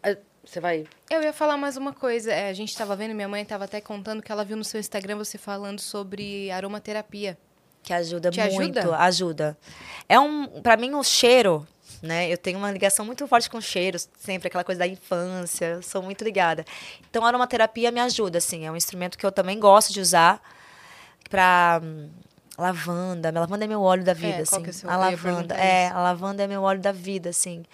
Ah, 0.02 0.16
Você 0.44 0.58
vai. 0.60 0.84
Eu 1.08 1.22
ia 1.22 1.32
falar 1.32 1.56
mais 1.56 1.76
uma 1.76 1.92
coisa. 1.92 2.32
É, 2.32 2.48
a 2.48 2.52
gente 2.52 2.76
tava 2.76 2.96
vendo, 2.96 3.14
minha 3.14 3.28
mãe 3.28 3.44
tava 3.44 3.64
até 3.64 3.80
contando 3.80 4.20
que 4.20 4.32
ela 4.32 4.44
viu 4.44 4.56
no 4.56 4.64
seu 4.64 4.80
Instagram 4.80 5.16
você 5.16 5.38
falando 5.38 5.78
sobre 5.78 6.50
aromaterapia. 6.50 7.38
Que 7.82 7.92
ajuda 7.92 8.30
Te 8.30 8.40
muito, 8.50 8.78
ajuda? 8.78 8.96
ajuda? 8.98 9.58
É 10.08 10.18
um, 10.20 10.60
para 10.62 10.76
mim 10.76 10.94
o 10.94 11.02
cheiro, 11.02 11.66
né? 12.00 12.28
Eu 12.32 12.38
tenho 12.38 12.58
uma 12.58 12.70
ligação 12.70 13.04
muito 13.04 13.26
forte 13.26 13.50
com 13.50 13.60
cheiros, 13.60 14.08
sempre 14.18 14.48
aquela 14.48 14.62
coisa 14.64 14.78
da 14.80 14.86
infância, 14.86 15.80
sou 15.82 16.00
muito 16.02 16.22
ligada. 16.22 16.64
Então 17.10 17.24
a 17.24 17.28
aromaterapia 17.28 17.90
me 17.90 18.00
ajuda, 18.00 18.38
assim, 18.38 18.64
é 18.66 18.70
um 18.70 18.76
instrumento 18.76 19.18
que 19.18 19.26
eu 19.26 19.32
também 19.32 19.58
gosto 19.58 19.92
de 19.92 20.00
usar 20.00 20.40
para 21.28 21.80
lavanda. 22.58 23.28
A 23.30 23.40
lavanda 23.40 23.64
é 23.64 23.68
meu 23.68 23.82
óleo 23.82 24.04
da 24.04 24.12
vida, 24.14 24.42
É, 24.42 24.44
qual 24.46 24.60
assim. 24.60 24.66
é 24.66 24.70
o 24.70 24.72
seu- 24.74 24.90
a 24.90 24.96
lavanda, 24.96 25.54
é, 25.56 25.86
isso. 25.86 25.94
a 25.96 26.00
lavanda 26.02 26.42
é 26.42 26.46
meu 26.46 26.62
óleo 26.62 26.80
da 26.80 26.92
vida, 26.92 27.30
assim. 27.30 27.64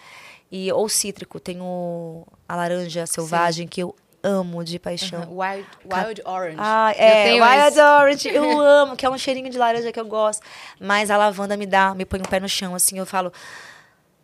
E 0.50 0.72
ou 0.72 0.88
cítrico, 0.88 1.38
tem 1.38 1.60
o 1.60 2.26
a 2.48 2.56
laranja 2.56 3.06
selvagem 3.06 3.68
que 3.68 3.82
eu 3.82 3.94
amo 4.22 4.64
de 4.64 4.78
paixão. 4.78 5.28
Wild, 5.30 5.66
wild 5.84 6.22
Orange. 6.24 6.56
Ah, 6.58 6.92
Eu 6.96 7.04
é, 7.04 7.32
Wild 7.34 7.68
esse. 7.68 7.80
Orange, 7.80 8.28
eu 8.28 8.60
amo, 8.60 8.96
que 8.96 9.06
é 9.06 9.10
um 9.10 9.16
cheirinho 9.18 9.50
de 9.50 9.58
laranja 9.58 9.92
que 9.92 10.00
eu 10.00 10.06
gosto. 10.06 10.42
Mas 10.80 11.10
a 11.10 11.16
lavanda 11.16 11.56
me 11.56 11.66
dá, 11.66 11.94
me 11.94 12.04
põe 12.04 12.20
o 12.20 12.28
pé 12.28 12.40
no 12.40 12.48
chão, 12.48 12.74
assim, 12.74 12.98
eu 12.98 13.06
falo, 13.06 13.32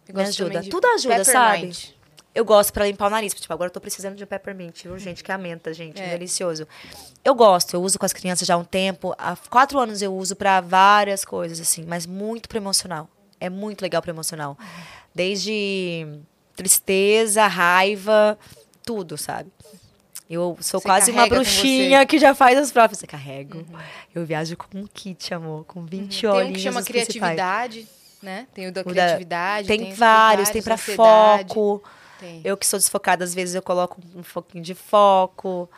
Eu 0.09 0.15
me 0.15 0.23
ajuda. 0.23 0.63
Tudo 0.69 0.87
ajuda, 0.89 1.25
sabe? 1.25 1.73
Eu 2.35 2.45
gosto 2.45 2.73
pra 2.73 2.85
limpar 2.85 3.07
o 3.07 3.11
nariz, 3.11 3.33
tipo, 3.33 3.53
agora 3.55 3.69
eu 3.69 3.73
tô 3.73 3.81
precisando 3.81 4.17
de 4.17 4.25
um 4.25 4.27
peppermint, 4.27 4.83
viu, 4.83 4.99
gente? 4.99 5.23
Que 5.23 5.31
é 5.31 5.35
a 5.35 5.39
menta, 5.39 5.73
gente, 5.73 6.03
É. 6.03 6.09
delicioso. 6.09 6.67
Eu 7.25 7.33
gosto, 7.33 7.75
eu 7.75 7.81
uso 7.81 7.97
com 7.97 8.05
as 8.05 8.13
crianças 8.13 8.47
já 8.49 8.55
há 8.55 8.57
um 8.57 8.65
tempo. 8.65 9.15
Há 9.17 9.37
quatro 9.49 9.79
anos 9.79 10.03
eu 10.03 10.13
uso 10.13 10.35
pra 10.35 10.61
várias 10.61 11.25
coisas, 11.25 11.61
assim, 11.61 11.85
mas 11.87 12.07
muito 12.07 12.49
pro 12.49 12.59
emocional. 12.59 13.09
É 13.41 13.49
muito 13.49 13.83
legal 13.83 14.03
pro 14.03 14.11
emocional. 14.11 14.59
Desde 15.15 16.09
tristeza, 16.57 17.47
raiva, 17.47 18.37
tudo, 18.85 19.17
sabe? 19.17 19.49
Eu 20.29 20.57
sou 20.61 20.81
Você 20.81 20.87
quase 20.87 21.11
uma 21.11 21.27
bruxinha 21.29 22.05
que 22.07 22.19
já 22.19 22.35
faz 22.35 22.59
as 22.59 22.73
próprias. 22.73 23.03
Eu 23.03 23.09
carrego. 23.09 23.65
Eu 24.15 24.25
viajo 24.25 24.57
com 24.57 24.79
um 24.79 24.87
kit, 24.87 25.35
amor, 25.35 25.65
com 25.65 25.85
20 25.85 26.21
Tem 26.23 26.31
um 26.31 26.33
olhinhos 26.33 26.57
que 26.57 26.63
chama 26.63 26.83
principais. 26.83 27.07
criatividade, 27.09 27.89
né? 28.23 28.47
Tem 28.55 28.67
o 28.67 28.73
da 28.73 28.83
criatividade. 28.83 29.69
Tem, 29.69 29.93
os 29.93 29.99
vários, 29.99 30.49
tem 30.51 30.63
pra 30.63 30.75
ansiedade. 30.75 31.49
foco. 31.55 31.83
Tem. 32.19 32.41
Eu 32.43 32.57
que 32.57 32.67
sou 32.67 32.79
desfocada, 32.79 33.23
às 33.23 33.35
vezes 33.35 33.55
eu 33.55 33.61
coloco 33.63 34.01
um 34.15 34.23
pouquinho 34.23 34.65
de 34.65 34.75
foco. 34.75 35.69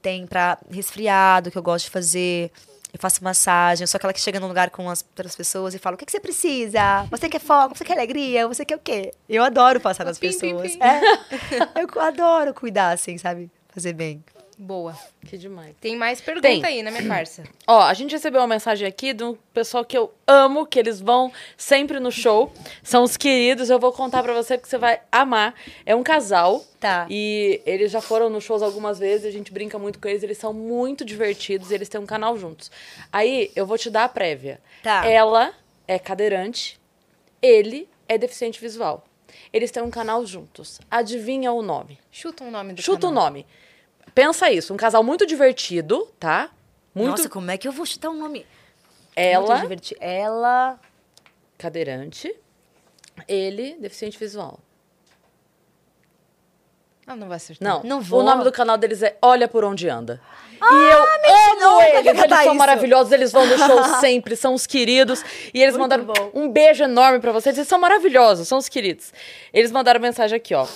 Tem 0.00 0.26
pra 0.26 0.58
resfriado, 0.68 1.48
que 1.50 1.56
eu 1.56 1.62
gosto 1.62 1.84
de 1.84 1.90
fazer. 1.90 2.50
Eu 2.92 2.98
faço 2.98 3.22
massagem. 3.22 3.84
Eu 3.84 3.88
sou 3.88 3.98
aquela 3.98 4.12
que 4.12 4.20
chega 4.20 4.40
num 4.40 4.48
lugar 4.48 4.68
com 4.70 4.90
as 4.90 5.00
outras 5.08 5.36
pessoas 5.36 5.74
e 5.74 5.78
fala: 5.78 5.94
o 5.94 5.98
que, 5.98 6.04
que 6.04 6.10
você 6.12 6.18
precisa? 6.18 7.04
Você 7.08 7.28
quer 7.28 7.40
foco? 7.40 7.76
Você 7.78 7.84
quer 7.84 7.92
alegria? 7.92 8.48
Você 8.48 8.64
quer 8.64 8.74
o 8.74 8.80
quê? 8.80 9.14
Eu 9.28 9.44
adoro 9.44 9.80
passar 9.80 10.04
nas 10.04 10.18
Pim, 10.18 10.28
pim, 10.32 10.38
pessoas. 10.56 10.72
pim. 10.72 10.78
É. 10.82 11.82
Eu 11.82 12.00
adoro 12.02 12.52
cuidar, 12.52 12.90
assim, 12.90 13.16
sabe? 13.16 13.48
Fazer 13.72 13.92
bem. 13.94 14.22
Boa. 14.58 14.96
Que 15.26 15.36
demais. 15.36 15.74
Tem 15.80 15.96
mais 15.96 16.20
pergunta 16.20 16.46
Tem. 16.46 16.64
aí, 16.64 16.82
né, 16.82 16.90
minha 16.90 17.08
parça? 17.08 17.42
Ó, 17.66 17.82
a 17.82 17.94
gente 17.94 18.12
recebeu 18.12 18.40
uma 18.40 18.46
mensagem 18.46 18.86
aqui 18.86 19.12
de 19.12 19.24
um 19.24 19.34
pessoal 19.52 19.84
que 19.84 19.96
eu 19.96 20.12
amo, 20.26 20.66
que 20.66 20.78
eles 20.78 21.00
vão 21.00 21.32
sempre 21.56 21.98
no 21.98 22.12
show. 22.12 22.52
São 22.82 23.02
os 23.02 23.16
queridos, 23.16 23.70
eu 23.70 23.78
vou 23.78 23.92
contar 23.92 24.22
pra 24.22 24.32
você 24.32 24.58
que 24.58 24.68
você 24.68 24.78
vai 24.78 25.00
amar. 25.10 25.54
É 25.86 25.96
um 25.96 26.02
casal. 26.02 26.64
Tá. 26.78 27.06
E 27.08 27.60
eles 27.64 27.90
já 27.90 28.00
foram 28.00 28.28
nos 28.28 28.44
shows 28.44 28.62
algumas 28.62 28.98
vezes, 28.98 29.26
a 29.26 29.30
gente 29.30 29.52
brinca 29.52 29.78
muito 29.78 29.98
com 29.98 30.08
eles, 30.08 30.22
eles 30.22 30.38
são 30.38 30.52
muito 30.52 31.04
divertidos 31.04 31.70
e 31.70 31.74
eles 31.74 31.88
têm 31.88 32.00
um 32.00 32.06
canal 32.06 32.36
juntos. 32.36 32.70
Aí, 33.12 33.50
eu 33.56 33.66
vou 33.66 33.78
te 33.78 33.88
dar 33.88 34.04
a 34.04 34.08
prévia. 34.08 34.60
Tá. 34.82 35.06
Ela 35.06 35.52
é 35.88 35.98
cadeirante, 35.98 36.78
ele 37.40 37.88
é 38.08 38.18
deficiente 38.18 38.60
visual. 38.60 39.04
Eles 39.52 39.70
têm 39.70 39.82
um 39.82 39.90
canal 39.90 40.24
juntos. 40.26 40.80
Adivinha 40.90 41.52
o 41.52 41.62
nome? 41.62 41.98
Chuta 42.10 42.44
um 42.44 42.50
nome 42.50 42.74
do 42.74 42.82
Chuta 42.82 43.08
o 43.08 43.10
nome. 43.10 43.46
Pensa 44.14 44.50
isso, 44.50 44.74
um 44.74 44.76
casal 44.76 45.02
muito 45.02 45.26
divertido, 45.26 46.08
tá? 46.18 46.50
Muito 46.94 47.10
Nossa, 47.10 47.28
como 47.28 47.50
é 47.50 47.56
que 47.56 47.66
eu 47.66 47.72
vou 47.72 47.86
chutar 47.86 48.10
um 48.10 48.18
nome? 48.18 48.40
Muito 48.40 48.48
ela. 49.16 49.62
Ela. 50.00 50.80
cadeirante, 51.56 52.34
ele 53.26 53.74
deficiente 53.78 54.18
visual. 54.18 54.60
Ah, 57.06 57.16
não 57.16 57.26
vai 57.28 57.36
acertar. 57.36 57.66
Não, 57.68 57.82
Não 57.82 58.00
vou. 58.00 58.20
o 58.20 58.22
nome 58.22 58.44
do 58.44 58.52
canal 58.52 58.78
deles 58.78 59.02
é 59.02 59.16
Olha 59.20 59.48
por 59.48 59.64
onde 59.64 59.88
anda. 59.88 60.20
e 60.60 60.64
eu 60.64 61.60
não, 61.60 61.70
amo 61.72 61.82
eles, 61.82 62.06
eles 62.06 62.28
são 62.30 62.42
isso? 62.42 62.54
maravilhosos, 62.54 63.12
eles 63.12 63.32
vão 63.32 63.44
no 63.44 63.58
show 63.58 63.82
sempre, 64.00 64.36
são 64.36 64.54
os 64.54 64.66
queridos. 64.66 65.24
E 65.52 65.60
eles 65.60 65.76
Muito 65.76 65.80
mandaram 65.90 66.04
bom. 66.04 66.30
um 66.32 66.48
beijo 66.48 66.84
enorme 66.84 67.18
pra 67.18 67.32
vocês, 67.32 67.56
eles 67.56 67.68
são 67.68 67.80
maravilhosos, 67.80 68.46
são 68.46 68.58
os 68.58 68.68
queridos. 68.68 69.12
Eles 69.52 69.72
mandaram 69.72 69.98
mensagem 70.00 70.36
aqui, 70.36 70.54
ó. 70.54 70.66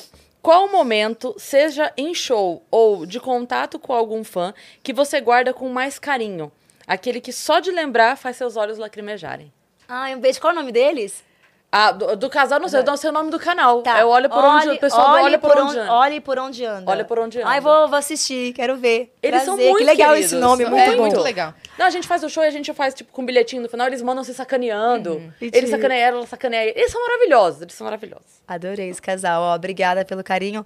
Qual 0.42 0.66
o 0.66 0.72
momento, 0.72 1.34
seja 1.38 1.92
em 1.96 2.12
show 2.14 2.64
ou 2.70 3.04
de 3.06 3.18
contato 3.20 3.78
com 3.78 3.92
algum 3.92 4.22
fã, 4.24 4.52
que 4.82 4.92
você 4.92 5.20
guarda 5.20 5.52
com 5.52 5.68
mais 5.68 5.98
carinho? 5.98 6.50
Aquele 6.86 7.20
que 7.20 7.32
só 7.32 7.58
de 7.60 7.70
lembrar 7.72 8.16
faz 8.16 8.36
seus 8.36 8.56
olhos 8.56 8.78
lacrimejarem. 8.78 9.52
Ai, 9.88 10.14
um 10.14 10.20
beijo. 10.20 10.40
Qual 10.40 10.52
é 10.52 10.54
o 10.54 10.58
nome 10.58 10.70
deles? 10.72 11.24
Ah, 11.70 11.90
do, 11.90 12.16
do 12.16 12.30
casal, 12.30 12.58
não 12.60 12.68
sei, 12.68 12.80
eu 12.80 12.84
não 12.84 12.96
sei 12.96 13.10
o 13.10 13.12
nome 13.12 13.30
do 13.30 13.38
canal. 13.38 13.82
Tá. 13.82 13.98
É 13.98 14.04
o 14.04 14.08
Olha 14.08 14.28
por 14.28 14.42
onde 14.42 14.68
o 14.70 14.78
pessoal 14.78 15.10
olhe 15.14 15.24
Olha 15.24 15.38
por 15.38 15.58
onde 15.58 15.78
anda. 15.78 15.92
Olhe 15.92 16.20
por 16.20 16.38
onde 16.38 16.64
anda. 16.64 16.90
Olha 16.90 17.04
por 17.04 17.18
onde 17.18 17.42
Ai, 17.42 17.58
anda. 17.58 17.60
vou, 17.60 17.88
vou 17.88 17.98
assistir, 17.98 18.52
quero 18.54 18.76
ver. 18.76 19.12
Eles 19.22 19.42
são 19.42 19.56
Prazer. 19.56 19.72
muito 19.72 19.84
Que 19.84 19.90
legal 19.90 20.08
queridos. 20.10 20.32
esse 20.32 20.40
nome, 20.40 20.64
É 20.64 20.70
muito 20.70 20.82
é 20.82 20.96
bom. 20.96 21.02
muito 21.02 21.20
legal. 21.20 21.52
Não, 21.76 21.84
a 21.86 21.90
gente 21.90 22.06
faz 22.08 22.22
o 22.22 22.28
show 22.30 22.42
e 22.44 22.46
a 22.46 22.50
gente 22.50 22.72
faz, 22.72 22.94
tipo, 22.94 23.12
com 23.12 23.20
um 23.20 23.26
bilhetinho 23.26 23.60
no 23.60 23.68
final, 23.68 23.88
eles 23.88 24.00
mandam 24.00 24.24
se 24.24 24.32
sacaneando. 24.32 25.14
Uhum. 25.14 25.32
Eles 25.40 25.68
sacaneiam 25.68 26.16
ela, 26.18 26.26
sacaneia. 26.26 26.70
Eles 26.70 26.90
são 26.90 27.02
maravilhosos, 27.02 27.60
eles 27.60 27.74
são 27.74 27.84
maravilhosos. 27.84 28.40
Adorei 28.48 28.88
esse 28.88 29.02
casal, 29.02 29.42
ó. 29.42 29.54
Obrigada 29.54 30.04
pelo 30.04 30.22
carinho. 30.24 30.64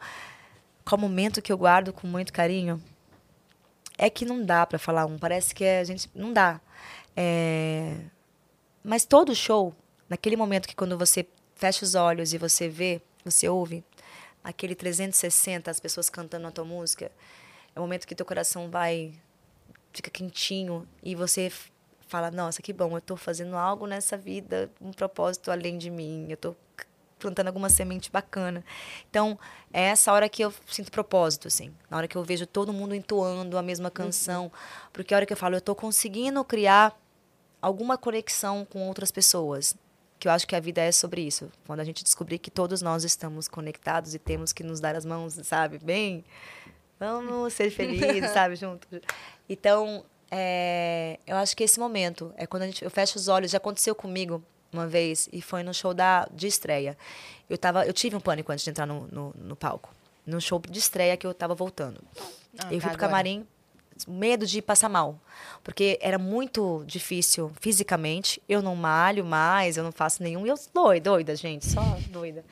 Qual 0.85 0.98
momento 1.01 1.43
que 1.43 1.51
eu 1.52 1.59
guardo 1.59 1.93
com 1.93 2.06
muito 2.06 2.32
carinho? 2.32 2.81
É 3.98 4.09
que 4.09 4.24
não 4.24 4.43
dá 4.44 4.64
pra 4.64 4.78
falar 4.78 5.06
um. 5.06 5.18
Parece 5.18 5.55
que 5.55 5.64
a 5.64 5.82
gente. 5.82 6.09
Não 6.14 6.32
dá. 6.32 6.60
É, 7.16 7.94
Mas 8.85 9.05
todo 9.05 9.35
show, 9.35 9.74
naquele 10.10 10.36
momento 10.36 10.68
que 10.68 10.74
quando 10.76 10.98
você 10.98 11.26
fecha 11.54 11.84
os 11.84 11.94
olhos 11.94 12.34
e 12.34 12.38
você 12.38 12.68
vê, 12.68 13.00
você 13.24 13.48
ouve, 13.48 13.82
aquele 14.44 14.74
360, 14.74 15.70
as 15.70 15.80
pessoas 15.80 16.10
cantando 16.10 16.46
a 16.46 16.50
tua 16.50 16.64
música, 16.64 17.10
é 17.74 17.78
o 17.78 17.82
momento 17.82 18.06
que 18.06 18.14
teu 18.14 18.26
coração 18.26 18.70
vai. 18.70 19.14
fica 19.92 20.10
quentinho 20.10 20.86
e 21.02 21.14
você 21.14 21.50
fala: 22.08 22.30
nossa, 22.30 22.60
que 22.62 22.72
bom, 22.72 22.96
eu 22.96 23.00
tô 23.00 23.16
fazendo 23.16 23.56
algo 23.56 23.86
nessa 23.86 24.16
vida, 24.16 24.70
um 24.80 24.92
propósito 24.92 25.50
além 25.50 25.78
de 25.78 25.90
mim, 25.90 26.26
eu 26.30 26.36
tô 26.36 26.52
c- 26.52 26.86
plantando 27.18 27.48
alguma 27.48 27.68
semente 27.68 28.10
bacana. 28.10 28.64
Então, 29.10 29.38
é 29.72 29.82
essa 29.84 30.12
hora 30.12 30.28
que 30.28 30.42
eu 30.42 30.52
sinto 30.66 30.90
propósito, 30.90 31.48
assim. 31.48 31.72
Na 31.90 31.98
hora 31.98 32.08
que 32.08 32.16
eu 32.16 32.24
vejo 32.24 32.46
todo 32.46 32.72
mundo 32.72 32.94
entoando 32.94 33.58
a 33.58 33.62
mesma 33.62 33.90
canção. 33.90 34.50
Porque 34.92 35.12
a 35.14 35.18
hora 35.18 35.26
que 35.26 35.32
eu 35.32 35.36
falo, 35.36 35.54
eu 35.56 35.60
tô 35.60 35.74
conseguindo 35.74 36.42
criar 36.44 36.98
alguma 37.60 37.98
conexão 37.98 38.64
com 38.64 38.88
outras 38.88 39.10
pessoas. 39.10 39.76
Que 40.20 40.28
eu 40.28 40.32
acho 40.32 40.47
que 40.47 40.55
a 40.55 40.60
vida 40.60 40.82
é 40.82 40.92
sobre 40.92 41.22
isso. 41.22 41.51
Quando 41.66 41.80
a 41.80 41.84
gente 41.84 42.05
descobrir 42.05 42.38
que 42.38 42.51
todos 42.51 42.82
nós 42.82 43.02
estamos 43.05 43.48
conectados 43.48 44.14
e 44.14 44.18
temos 44.18 44.52
que 44.52 44.62
nos 44.62 44.78
dar 44.78 44.94
as 44.94 45.05
mãos, 45.05 45.40
sabe? 45.42 45.78
Bem, 45.78 46.22
vamos 46.98 47.55
ser 47.55 47.70
felizes, 47.70 48.28
sabe? 48.30 48.55
Juntos. 48.55 49.01
Então, 49.48 50.05
é, 50.30 51.18
eu 51.26 51.36
acho 51.36 51.56
que 51.56 51.64
esse 51.64 51.80
momento 51.80 52.32
é 52.36 52.47
quando 52.47 52.64
a 52.64 52.66
gente, 52.66 52.84
eu 52.84 52.90
fecho 52.90 53.18
os 53.18 53.28
olhos. 53.28 53.51
Já 53.51 53.56
aconteceu 53.56 53.94
comigo 53.94 54.44
uma 54.72 54.86
vez 54.86 55.28
e 55.32 55.40
foi 55.40 55.62
no 55.62 55.72
show 55.72 55.94
da, 55.94 56.28
de 56.30 56.47
estreia. 56.47 56.97
Eu, 57.48 57.59
tava, 57.59 57.86
eu 57.86 57.92
tive 57.92 58.14
um 58.14 58.20
pânico 58.20 58.52
antes 58.52 58.62
de 58.62 58.70
entrar 58.70 58.86
no, 58.86 59.09
no, 59.10 59.34
no 59.36 59.56
palco. 59.56 59.92
No 60.26 60.38
show 60.38 60.60
de 60.60 60.78
estreia 60.78 61.16
que 61.16 61.26
eu 61.26 61.32
tava 61.32 61.55
voltando. 61.55 62.01
Ah, 62.14 62.22
eu 62.55 62.59
tá, 62.59 62.68
fui 62.68 62.78
pro 62.78 62.88
agora. 62.88 62.98
camarim, 62.98 63.47
medo 64.06 64.47
de 64.47 64.60
passar 64.62 64.89
mal. 64.89 65.18
Porque 65.62 65.98
era 66.01 66.18
muito 66.18 66.85
difícil 66.86 67.52
fisicamente. 67.60 68.43
Eu 68.48 68.62
não 68.62 68.74
malho 68.77 69.24
mais, 69.24 69.77
eu 69.77 69.85
não 69.85 69.93
faço 69.93 70.22
nenhum. 70.22 70.47
Eu 70.47 70.59
doida, 70.72 71.10
doida, 71.10 71.36
gente, 71.36 71.66
só 71.66 71.82
doida. 72.09 72.44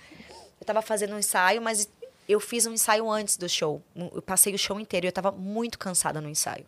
Eu 0.60 0.66
tava 0.66 0.82
fazendo 0.82 1.14
um 1.14 1.18
ensaio, 1.18 1.62
mas 1.62 1.88
eu 2.28 2.40
fiz 2.40 2.66
um 2.66 2.72
ensaio 2.72 3.10
antes 3.10 3.36
do 3.36 3.48
show. 3.48 3.82
Eu 3.96 4.20
passei 4.22 4.54
o 4.54 4.58
show 4.58 4.78
inteiro 4.78 5.06
e 5.06 5.08
eu 5.08 5.12
tava 5.12 5.32
muito 5.32 5.78
cansada 5.78 6.20
no 6.20 6.28
ensaio. 6.28 6.66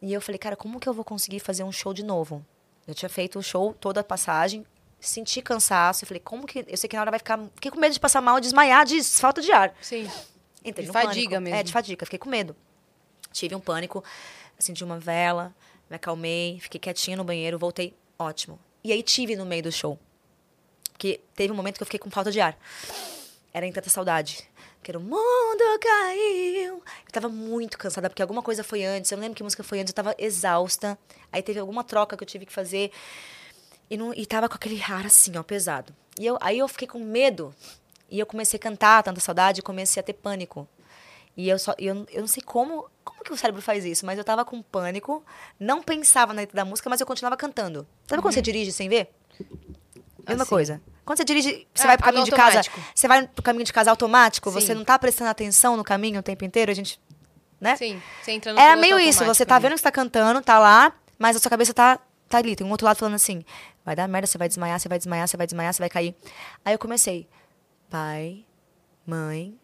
E 0.00 0.12
eu 0.12 0.20
falei, 0.20 0.38
cara, 0.38 0.56
como 0.56 0.80
que 0.80 0.88
eu 0.88 0.92
vou 0.92 1.04
conseguir 1.04 1.40
fazer 1.40 1.64
um 1.64 1.72
show 1.72 1.94
de 1.94 2.04
novo? 2.04 2.44
Eu 2.86 2.94
tinha 2.94 3.08
feito 3.08 3.38
o 3.38 3.42
show, 3.42 3.72
toda 3.74 4.00
a 4.00 4.04
passagem, 4.04 4.66
senti 5.00 5.40
cansaço. 5.40 6.04
Eu 6.04 6.08
falei, 6.08 6.20
como 6.20 6.46
que. 6.46 6.64
Eu 6.66 6.76
sei 6.76 6.88
que 6.88 6.96
na 6.96 7.02
hora 7.02 7.10
vai 7.10 7.18
ficar. 7.18 7.38
Fiquei 7.54 7.70
com 7.70 7.78
medo 7.78 7.92
de 7.92 8.00
passar 8.00 8.20
mal, 8.20 8.40
desmaiar, 8.40 8.84
de 8.84 9.02
falta 9.04 9.40
de 9.40 9.52
ar. 9.52 9.74
Sim. 9.80 10.08
Entrei 10.64 10.86
De 10.86 10.92
fadiga 10.92 11.36
pânico. 11.36 11.40
mesmo. 11.42 11.56
É, 11.56 11.62
de 11.62 11.72
fadiga. 11.72 12.04
Fiquei 12.06 12.18
com 12.18 12.28
medo. 12.28 12.54
Tive 13.32 13.54
um 13.54 13.60
pânico, 13.60 14.04
acendi 14.58 14.84
uma 14.84 14.98
vela, 14.98 15.54
me 15.88 15.96
acalmei, 15.96 16.58
fiquei 16.60 16.80
quietinha 16.80 17.16
no 17.16 17.24
banheiro, 17.24 17.58
voltei, 17.58 17.94
ótimo. 18.18 18.58
E 18.84 18.92
aí 18.92 19.02
tive 19.02 19.36
no 19.36 19.44
meio 19.44 19.62
do 19.62 19.72
show. 19.72 19.98
Porque 20.92 21.20
teve 21.34 21.52
um 21.52 21.56
momento 21.56 21.76
que 21.76 21.82
eu 21.82 21.86
fiquei 21.86 22.00
com 22.00 22.10
falta 22.10 22.30
de 22.30 22.40
ar. 22.40 22.56
Era 23.52 23.66
em 23.66 23.72
tanta 23.72 23.90
saudade. 23.90 24.48
Que 24.82 24.90
era 24.90 24.98
o 24.98 25.02
mundo 25.02 25.78
caiu. 25.80 26.82
Eu 27.06 27.12
tava 27.12 27.28
muito 27.28 27.78
cansada, 27.78 28.08
porque 28.08 28.22
alguma 28.22 28.42
coisa 28.42 28.64
foi 28.64 28.84
antes. 28.84 29.10
Eu 29.10 29.16
não 29.16 29.22
lembro 29.22 29.36
que 29.36 29.42
música 29.42 29.62
foi 29.62 29.80
antes, 29.80 29.90
eu 29.90 29.94
tava 29.94 30.14
exausta. 30.18 30.98
Aí 31.30 31.42
teve 31.42 31.60
alguma 31.60 31.84
troca 31.84 32.16
que 32.16 32.22
eu 32.22 32.26
tive 32.26 32.46
que 32.46 32.52
fazer. 32.52 32.90
E, 33.88 33.96
não, 33.96 34.12
e 34.14 34.26
tava 34.26 34.48
com 34.48 34.54
aquele 34.54 34.82
ar 34.82 35.06
assim, 35.06 35.36
ó, 35.36 35.42
pesado. 35.42 35.94
E 36.18 36.26
eu, 36.26 36.38
aí 36.40 36.58
eu 36.58 36.66
fiquei 36.66 36.88
com 36.88 36.98
medo. 36.98 37.54
E 38.10 38.18
eu 38.18 38.26
comecei 38.26 38.58
a 38.58 38.60
cantar, 38.60 39.02
tanta 39.02 39.20
saudade, 39.20 39.60
e 39.60 39.62
comecei 39.62 40.00
a 40.00 40.04
ter 40.04 40.14
pânico. 40.14 40.68
E 41.36 41.48
eu 41.48 41.58
só, 41.58 41.74
eu, 41.78 42.04
eu 42.10 42.20
não 42.20 42.28
sei 42.28 42.42
como, 42.42 42.86
como 43.02 43.22
que 43.24 43.32
o 43.32 43.36
cérebro 43.36 43.62
faz 43.62 43.84
isso, 43.84 44.04
mas 44.04 44.18
eu 44.18 44.24
tava 44.24 44.44
com 44.44 44.60
pânico, 44.60 45.24
não 45.58 45.82
pensava 45.82 46.32
na 46.34 46.40
letra 46.42 46.56
da 46.56 46.64
música, 46.64 46.90
mas 46.90 47.00
eu 47.00 47.06
continuava 47.06 47.36
cantando. 47.36 47.86
Sabe 48.06 48.20
quando 48.20 48.34
você 48.34 48.42
dirige 48.42 48.70
sem 48.70 48.88
ver? 48.88 49.14
Mesma 50.28 50.42
Assim. 50.42 50.50
coisa. 50.50 50.80
Quando 51.04 51.16
você 51.18 51.24
dirige, 51.24 51.66
você 51.74 51.82
Ah, 51.84 51.86
vai 51.88 51.96
pro 51.96 52.04
caminho 52.06 52.24
de 52.24 52.30
casa, 52.30 52.60
você 52.94 53.08
vai 53.08 53.26
pro 53.26 53.42
caminho 53.42 53.64
de 53.64 53.72
casa 53.72 53.90
automático, 53.90 54.50
Sim. 54.50 54.60
você 54.60 54.74
não 54.74 54.84
tá 54.84 54.98
prestando 54.98 55.30
atenção 55.30 55.76
no 55.76 55.82
caminho 55.82 56.20
o 56.20 56.22
tempo 56.22 56.44
inteiro, 56.44 56.70
a 56.70 56.74
gente, 56.74 57.00
né? 57.60 57.76
Sim, 57.76 58.00
você 58.22 58.32
entra 58.32 58.52
no 58.52 58.60
Era 58.60 58.76
meio 58.76 59.00
isso, 59.00 59.24
você 59.24 59.44
tá 59.44 59.56
ali. 59.56 59.62
vendo 59.62 59.72
que 59.72 59.78
você 59.78 59.84
tá 59.84 59.90
cantando, 59.92 60.40
tá 60.42 60.58
lá, 60.58 60.92
mas 61.18 61.34
a 61.34 61.40
sua 61.40 61.50
cabeça 61.50 61.72
tá, 61.74 61.98
tá 62.28 62.38
ali. 62.38 62.54
Tem 62.54 62.64
um 62.66 62.70
outro 62.70 62.84
lado 62.84 62.98
falando 62.98 63.14
assim, 63.14 63.42
vai 63.84 63.96
dar 63.96 64.06
merda, 64.06 64.26
você 64.28 64.38
vai 64.38 64.46
desmaiar, 64.48 64.78
você 64.78 64.88
vai 64.88 64.98
desmaiar, 64.98 65.26
você 65.26 65.36
vai 65.36 65.46
desmaiar, 65.46 65.72
você 65.74 65.80
vai 65.80 65.88
cair. 65.90 66.14
Aí 66.64 66.72
eu 66.74 66.78
comecei, 66.78 67.26
pai, 67.90 68.44
mãe, 69.04 69.58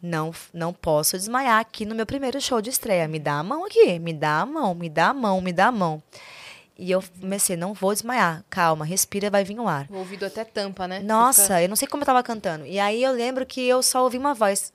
não, 0.00 0.32
não 0.52 0.72
posso 0.72 1.16
desmaiar 1.16 1.58
aqui 1.60 1.84
no 1.86 1.94
meu 1.94 2.06
primeiro 2.06 2.40
show 2.40 2.60
de 2.60 2.70
estreia. 2.70 3.08
Me 3.08 3.18
dá 3.18 3.38
a 3.38 3.42
mão 3.42 3.64
aqui, 3.64 3.98
me 3.98 4.12
dá 4.12 4.40
a 4.40 4.46
mão, 4.46 4.74
me 4.74 4.88
dá 4.88 5.08
a 5.08 5.14
mão, 5.14 5.40
me 5.40 5.52
dá 5.52 5.66
a 5.66 5.72
mão. 5.72 6.02
E 6.78 6.90
eu 6.90 7.02
comecei, 7.20 7.56
não 7.56 7.72
vou 7.72 7.92
desmaiar, 7.94 8.44
calma, 8.50 8.84
respira, 8.84 9.30
vai 9.30 9.42
vir 9.44 9.58
o 9.58 9.66
ar. 9.66 9.86
O 9.90 9.96
ouvido 9.96 10.26
até 10.26 10.44
tampa, 10.44 10.86
né? 10.86 11.00
Nossa, 11.00 11.42
fica- 11.42 11.62
eu 11.62 11.68
não 11.70 11.76
sei 11.76 11.88
como 11.88 12.02
eu 12.02 12.06
tava 12.06 12.22
cantando. 12.22 12.66
E 12.66 12.78
aí 12.78 13.02
eu 13.02 13.12
lembro 13.12 13.46
que 13.46 13.62
eu 13.66 13.82
só 13.82 14.02
ouvi 14.04 14.18
uma 14.18 14.34
voz. 14.34 14.72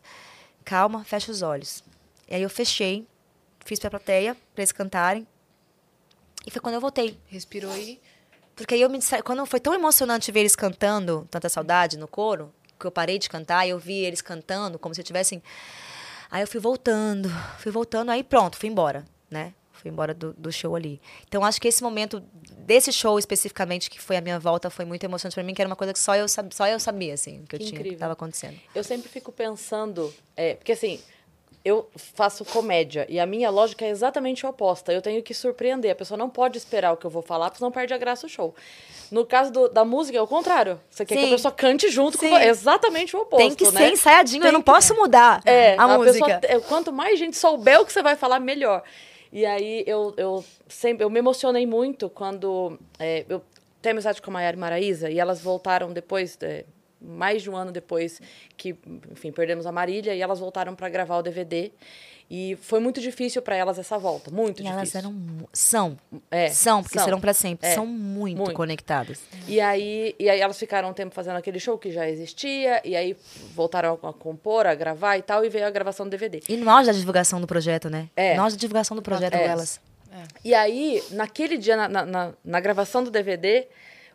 Calma, 0.65 1.03
fecha 1.03 1.31
os 1.31 1.41
olhos. 1.43 1.83
E 2.27 2.33
aí 2.35 2.41
eu 2.41 2.49
fechei, 2.49 3.05
fiz 3.63 3.77
pra 3.79 3.89
plateia, 3.91 4.33
pra 4.55 4.61
eles 4.63 4.71
cantarem. 4.71 5.27
E 6.45 6.49
foi 6.49 6.59
quando 6.59 6.75
eu 6.75 6.81
voltei. 6.81 7.19
Respirou 7.27 7.75
e... 7.77 8.01
Porque 8.55 8.73
aí 8.73 8.81
eu 8.81 8.89
me 8.89 8.97
distra... 8.97 9.21
quando 9.21 9.45
foi 9.45 9.59
tão 9.59 9.73
emocionante 9.73 10.31
ver 10.31 10.39
eles 10.41 10.55
cantando, 10.55 11.27
tanta 11.29 11.49
saudade 11.49 11.97
no 11.97 12.07
coro, 12.07 12.51
que 12.81 12.87
eu 12.87 12.91
parei 12.91 13.17
de 13.17 13.29
cantar 13.29 13.65
e 13.65 13.69
eu 13.69 13.79
vi 13.79 14.03
eles 14.03 14.21
cantando 14.21 14.77
como 14.77 14.93
se 14.93 15.03
tivessem 15.03 15.41
Aí 16.29 16.41
eu 16.41 16.47
fui 16.47 16.61
voltando, 16.61 17.29
fui 17.59 17.71
voltando, 17.73 18.09
aí 18.09 18.23
pronto, 18.23 18.55
fui 18.55 18.69
embora, 18.69 19.05
né? 19.29 19.53
Fui 19.73 19.91
embora 19.91 20.13
do, 20.13 20.31
do 20.33 20.49
show 20.51 20.75
ali. 20.77 21.01
Então 21.27 21.43
acho 21.43 21.59
que 21.59 21.67
esse 21.67 21.83
momento 21.83 22.23
desse 22.59 22.89
show 22.93 23.19
especificamente 23.19 23.89
que 23.89 23.99
foi 23.99 24.15
a 24.15 24.21
minha 24.21 24.39
volta 24.39 24.69
foi 24.69 24.85
muito 24.85 25.03
emocionante 25.03 25.33
pra 25.35 25.43
mim, 25.43 25.53
que 25.53 25.61
era 25.61 25.67
uma 25.67 25.75
coisa 25.75 25.91
que 25.91 25.99
só 25.99 26.15
eu, 26.15 26.25
só 26.29 26.67
eu 26.67 26.79
sabia 26.79 27.15
assim, 27.15 27.43
que 27.49 27.55
eu 27.55 27.59
Que 27.59 27.65
tinha, 27.65 27.71
que 27.71 27.79
incrível. 27.79 27.99
tava 27.99 28.13
acontecendo. 28.13 28.57
Eu 28.73 28.83
sempre 28.83 29.09
fico 29.09 29.29
pensando, 29.31 30.13
é, 30.37 30.53
porque 30.53 30.71
assim, 30.71 31.01
eu 31.63 31.87
faço 31.95 32.43
comédia 32.45 33.05
e 33.07 33.19
a 33.19 33.25
minha 33.25 33.49
lógica 33.49 33.85
é 33.85 33.89
exatamente 33.89 34.45
oposta. 34.45 34.91
Eu 34.91 35.01
tenho 35.01 35.21
que 35.21 35.33
surpreender. 35.33 35.91
A 35.91 35.95
pessoa 35.95 36.17
não 36.17 36.29
pode 36.29 36.57
esperar 36.57 36.91
o 36.93 36.97
que 36.97 37.05
eu 37.05 37.09
vou 37.11 37.21
falar, 37.21 37.45
porque 37.49 37.59
senão 37.59 37.71
perde 37.71 37.93
a 37.93 37.97
graça 37.97 38.25
do 38.25 38.29
show. 38.31 38.55
No 39.11 39.25
caso 39.25 39.51
do- 39.51 39.69
da 39.69 39.83
música, 39.85 40.17
é 40.17 40.21
o 40.21 40.25
contrário. 40.27 40.79
Você 40.89 41.05
quer 41.05 41.15
que 41.15 41.21
a 41.21 41.25
Sim. 41.25 41.31
pessoa 41.31 41.51
cante 41.51 41.89
junto 41.89 42.17
com 42.17 42.25
Sim. 42.25 42.31
você. 42.31 42.45
Exatamente 42.45 43.15
o 43.15 43.21
oposto. 43.21 43.45
Tem 43.45 43.53
que 43.55 43.71
né? 43.71 43.85
ser 43.87 43.93
ensaiadinho, 43.93 44.39
eu 44.39 44.43
Tem 44.45 44.51
não 44.53 44.61
que- 44.61 44.71
posso 44.71 44.95
mudar 44.95 45.41
É, 45.45 45.75
a, 45.77 45.87
música. 45.97 46.39
pessoa- 46.39 46.57
é, 46.57 46.59
quanto 46.61 46.91
mais 46.91 47.19
gente 47.19 47.37
souber 47.37 47.79
o 47.81 47.85
que 47.85 47.93
você 47.93 48.01
vai 48.01 48.15
falar, 48.15 48.39
melhor. 48.39 48.81
E 49.31 49.45
aí 49.45 49.83
eu, 49.85 50.13
eu 50.17 50.43
sempre 50.67 51.03
eu 51.05 51.09
me 51.09 51.19
emocionei 51.19 51.65
muito 51.65 52.09
quando 52.09 52.77
é, 52.99 53.23
eu 53.29 53.41
tenho 53.81 53.93
amizade 53.95 54.21
com 54.21 54.29
a 54.29 54.33
Maiara 54.33 54.57
e 54.57 54.59
Maraísa 54.59 55.09
e 55.09 55.19
elas 55.19 55.39
voltaram 55.41 55.91
depois, 55.93 56.37
é, 56.41 56.65
mais 57.01 57.41
de 57.41 57.49
um 57.49 57.55
ano 57.55 57.71
depois 57.71 58.21
que, 58.55 58.75
enfim, 59.11 59.31
perdemos 59.31 59.65
a 59.65 59.71
Marília 59.71 60.13
e 60.15 60.21
elas 60.21 60.39
voltaram 60.39 60.75
para 60.75 60.87
gravar 60.89 61.17
o 61.17 61.21
DVD. 61.21 61.71
E 62.33 62.57
foi 62.61 62.79
muito 62.79 63.01
difícil 63.01 63.41
para 63.41 63.57
elas 63.57 63.77
essa 63.77 63.97
volta, 63.97 64.31
muito 64.31 64.61
E 64.61 64.63
difícil. 64.63 64.73
elas 64.77 64.95
eram. 64.95 65.15
São. 65.51 65.97
É, 66.29 66.47
são, 66.49 66.81
porque 66.81 66.97
são. 66.97 67.03
serão 67.03 67.19
pra 67.19 67.33
sempre. 67.33 67.67
É, 67.67 67.73
São 67.75 67.85
muito, 67.85 68.37
muito. 68.37 68.53
conectadas. 68.53 69.19
E 69.49 69.59
aí, 69.59 70.15
e 70.17 70.29
aí 70.29 70.39
elas 70.39 70.57
ficaram 70.57 70.89
um 70.89 70.93
tempo 70.93 71.13
fazendo 71.13 71.35
aquele 71.35 71.59
show 71.59 71.77
que 71.77 71.91
já 71.91 72.07
existia, 72.09 72.81
e 72.85 72.95
aí 72.95 73.17
voltaram 73.53 73.99
a 74.01 74.13
compor, 74.13 74.65
a 74.65 74.73
gravar 74.73 75.17
e 75.17 75.21
tal, 75.21 75.43
e 75.43 75.49
veio 75.49 75.65
a 75.67 75.69
gravação 75.69 76.05
do 76.05 76.09
DVD. 76.09 76.39
E 76.47 76.63
auge 76.69 76.87
da 76.87 76.93
divulgação 76.93 77.41
do 77.41 77.47
projeto, 77.47 77.89
né? 77.89 78.07
É. 78.15 78.37
Auge 78.37 78.55
da 78.55 78.61
divulgação 78.61 78.95
do 78.95 79.01
projeto 79.03 79.33
É. 79.33 79.47
delas. 79.49 79.81
E 80.45 80.53
aí, 80.53 81.03
naquele 81.11 81.57
dia, 81.57 81.75
na, 81.75 81.89
na- 81.89 82.05
na, 82.05 82.33
na 82.45 82.59
gravação 82.61 83.03
do 83.03 83.11
DVD, 83.11 83.67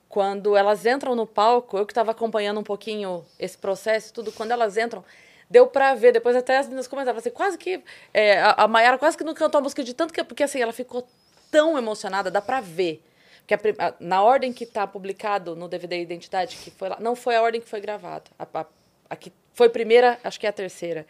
quando 0.09 0.57
elas 0.57 0.87
entram 0.87 1.15
no 1.15 1.27
palco, 1.27 1.77
eu 1.79 1.87
que 1.87 1.93
estava 1.93 2.13
acompanhando 2.13 2.61
um 2.61 2.65
pouquinho 2.65 3.25
esse 3.39 3.59
processo, 3.59 4.13
tudo, 4.13 4.33
quando 4.33 4.53
elas 4.53 4.77
entram, 4.77 5.05
deu 5.51 5.67
pra 5.67 5.95
ver, 5.95 6.13
depois 6.13 6.37
até 6.37 6.59
as 6.59 6.67
meninas 6.67 6.87
comentavam, 6.87 7.19
assim, 7.19 7.31
quase 7.31 7.59
que, 7.59 7.83
é, 8.15 8.41
a, 8.41 8.65
a 8.65 8.69
Mayara 8.69 8.99
quase 8.99 9.17
que 9.17 9.25
não 9.25 9.35
cantou 9.35 9.59
a 9.59 9.63
música 9.63 9.83
de 9.83 9.95
tanto 9.95 10.13
que, 10.13 10.23
porque 10.25 10.43
assim, 10.43 10.61
ela 10.61 10.73
ficou 10.73 11.07
tão 11.51 11.77
emocionada, 11.79 12.31
dá 12.31 12.41
pra 12.41 12.61
ver. 12.61 13.03
Que 13.47 13.55
a 13.55 13.61
na 14.01 14.23
ordem 14.23 14.53
que 14.53 14.67
tá 14.67 14.87
publicado 14.87 15.55
no 15.55 15.69
DVD 15.69 16.01
Identidade, 16.01 16.57
que 16.57 16.71
foi 16.71 16.89
lá, 16.89 16.99
não 16.99 17.15
foi 17.15 17.37
a 17.37 17.43
ordem 17.43 17.61
que 17.61 17.69
foi 17.69 17.81
gravado. 17.81 18.29
A, 18.37 18.45
a, 18.61 18.67
a 19.11 19.17
que 19.17 19.33
foi 19.57 19.71
primeira, 19.71 20.21
acho 20.23 20.39
que 20.39 20.45
é 20.45 20.51
a 20.51 20.53
terceira. 20.53 21.07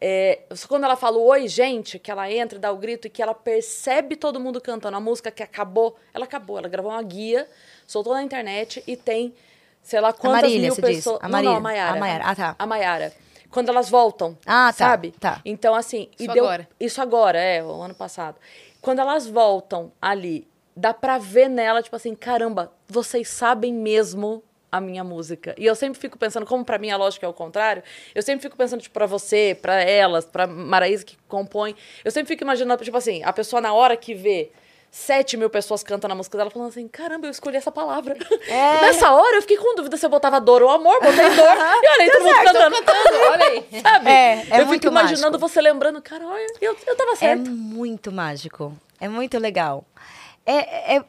É, 0.00 0.40
quando 0.66 0.82
ela 0.82 0.96
fala 0.96 1.16
oi, 1.16 1.46
gente, 1.46 1.96
que 1.96 2.10
ela 2.10 2.28
entra, 2.28 2.58
dá 2.58 2.72
o 2.72 2.76
grito 2.76 3.06
e 3.06 3.10
que 3.10 3.22
ela 3.22 3.32
percebe 3.32 4.16
todo 4.16 4.40
mundo 4.40 4.60
cantando 4.60 4.96
a 4.96 5.00
música 5.00 5.30
que 5.30 5.44
acabou, 5.44 5.96
ela 6.12 6.24
acabou. 6.24 6.58
Ela 6.58 6.66
gravou 6.66 6.90
uma 6.90 7.02
guia, 7.04 7.48
soltou 7.86 8.12
na 8.12 8.20
internet 8.24 8.82
e 8.84 8.96
tem, 8.96 9.32
sei 9.80 10.00
lá 10.00 10.12
quantas 10.12 10.42
Marília, 10.42 10.72
mil 10.72 10.74
pessoas. 10.74 11.20
A 11.22 11.28
não, 11.28 11.40
não, 11.40 11.52
Marília. 11.52 11.56
a 11.56 11.60
Maiara. 11.60 11.92
A 11.92 12.00
Maiara. 12.00 12.24
Ah, 12.26 12.34
tá. 12.34 12.56
A 12.58 12.66
Maiara. 12.66 13.12
Quando 13.48 13.68
elas 13.68 13.88
voltam. 13.88 14.36
Ah, 14.44 14.72
tá, 14.76 14.86
Sabe? 14.86 15.12
tá. 15.12 15.40
Então, 15.44 15.72
assim. 15.72 16.08
e 16.18 16.24
Isso 16.24 16.32
deu, 16.34 16.44
agora. 16.44 16.68
Isso 16.80 17.00
agora, 17.00 17.38
é, 17.38 17.62
o 17.62 17.80
ano 17.80 17.94
passado. 17.94 18.40
Quando 18.80 18.98
elas 18.98 19.28
voltam 19.28 19.92
ali, 20.02 20.48
dá 20.76 20.92
pra 20.92 21.16
ver 21.16 21.48
nela, 21.48 21.80
tipo 21.80 21.94
assim, 21.94 22.16
caramba, 22.16 22.72
vocês 22.88 23.28
sabem 23.28 23.72
mesmo 23.72 24.42
a 24.74 24.80
minha 24.80 25.04
música. 25.04 25.54
E 25.56 25.64
eu 25.64 25.74
sempre 25.76 26.00
fico 26.00 26.18
pensando, 26.18 26.44
como 26.44 26.64
pra 26.64 26.78
mim 26.78 26.90
a 26.90 26.96
lógica 26.96 27.24
é 27.24 27.28
o 27.28 27.32
contrário, 27.32 27.80
eu 28.12 28.20
sempre 28.22 28.42
fico 28.42 28.56
pensando, 28.56 28.80
tipo, 28.80 28.92
pra 28.92 29.06
você, 29.06 29.56
pra 29.62 29.80
elas, 29.80 30.24
pra 30.24 30.48
Maraísa 30.48 31.04
que 31.04 31.16
compõe, 31.28 31.76
eu 32.04 32.10
sempre 32.10 32.26
fico 32.26 32.42
imaginando, 32.42 32.82
tipo 32.82 32.96
assim, 32.96 33.22
a 33.22 33.32
pessoa 33.32 33.62
na 33.62 33.72
hora 33.72 33.96
que 33.96 34.14
vê 34.14 34.50
sete 34.90 35.36
mil 35.36 35.48
pessoas 35.48 35.84
cantando 35.84 36.12
a 36.12 36.16
música 36.16 36.36
dela, 36.36 36.50
falando 36.50 36.70
assim, 36.70 36.88
caramba, 36.88 37.28
eu 37.28 37.30
escolhi 37.30 37.56
essa 37.56 37.70
palavra. 37.70 38.16
É. 38.48 38.80
Nessa 38.82 39.12
hora 39.12 39.36
eu 39.36 39.42
fiquei 39.42 39.56
com 39.56 39.76
dúvida 39.76 39.96
se 39.96 40.04
eu 40.04 40.10
botava 40.10 40.40
dor 40.40 40.60
ou 40.60 40.70
amor, 40.70 41.00
botei 41.00 41.30
dor, 41.30 41.56
e 41.56 41.88
olha 41.88 42.02
aí, 42.02 42.10
todo 42.10 42.22
mundo 42.24 42.44
cantando. 42.44 42.76
Olha 43.30 43.44
aí. 43.44 43.80
Sabe? 43.80 44.10
É, 44.10 44.46
é 44.50 44.60
eu 44.60 44.68
fico 44.68 44.86
imaginando 44.88 45.38
mágico. 45.38 45.48
você 45.48 45.60
lembrando, 45.60 46.02
cara, 46.02 46.26
olha, 46.26 46.46
eu, 46.60 46.76
eu 46.84 46.96
tava 46.96 47.12
É 47.12 47.16
certa. 47.16 47.48
muito 47.48 48.10
mágico. 48.10 48.76
É 49.00 49.08
muito 49.08 49.38
legal. 49.38 49.84
É, 50.44 50.96
é, 50.96 51.04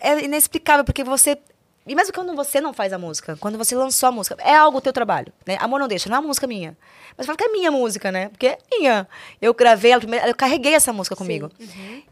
é 0.00 0.24
inexplicável, 0.24 0.84
porque 0.84 1.02
você. 1.02 1.38
E 1.86 1.94
mesmo 1.94 2.12
quando 2.12 2.34
você 2.34 2.60
não 2.60 2.72
faz 2.72 2.92
a 2.92 2.98
música, 2.98 3.36
quando 3.36 3.56
você 3.56 3.76
lançou 3.76 4.08
a 4.08 4.12
música, 4.12 4.36
é 4.40 4.54
algo 4.54 4.80
teu 4.80 4.92
trabalho, 4.92 5.32
né? 5.46 5.56
Amor 5.60 5.78
não 5.78 5.86
deixa, 5.86 6.08
não 6.08 6.16
é 6.16 6.20
uma 6.20 6.26
música 6.26 6.46
minha. 6.46 6.76
Mas 7.16 7.26
fala 7.26 7.38
que 7.38 7.44
é 7.44 7.48
minha 7.48 7.70
música, 7.70 8.10
né? 8.10 8.28
Porque 8.28 8.46
é 8.48 8.58
minha. 8.70 9.08
Eu 9.40 9.54
gravei 9.54 9.92
ela 9.92 10.00
primeiro, 10.00 10.26
eu 10.26 10.34
carreguei 10.34 10.74
essa 10.74 10.92
música 10.92 11.14
comigo. 11.14 11.50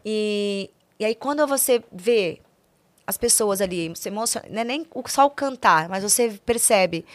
E, 0.05 0.69
e 0.97 1.05
aí 1.05 1.13
quando 1.13 1.45
você 1.45 1.83
vê 1.91 2.39
as 3.05 3.17
pessoas 3.17 3.61
ali, 3.61 3.91
se 3.95 4.09
emociona, 4.09 4.47
não 4.49 4.61
é 4.61 4.63
nem 4.63 4.87
só 5.07 5.25
o 5.25 5.29
cantar, 5.29 5.89
mas 5.89 6.03
você 6.03 6.39
percebe 6.45 7.05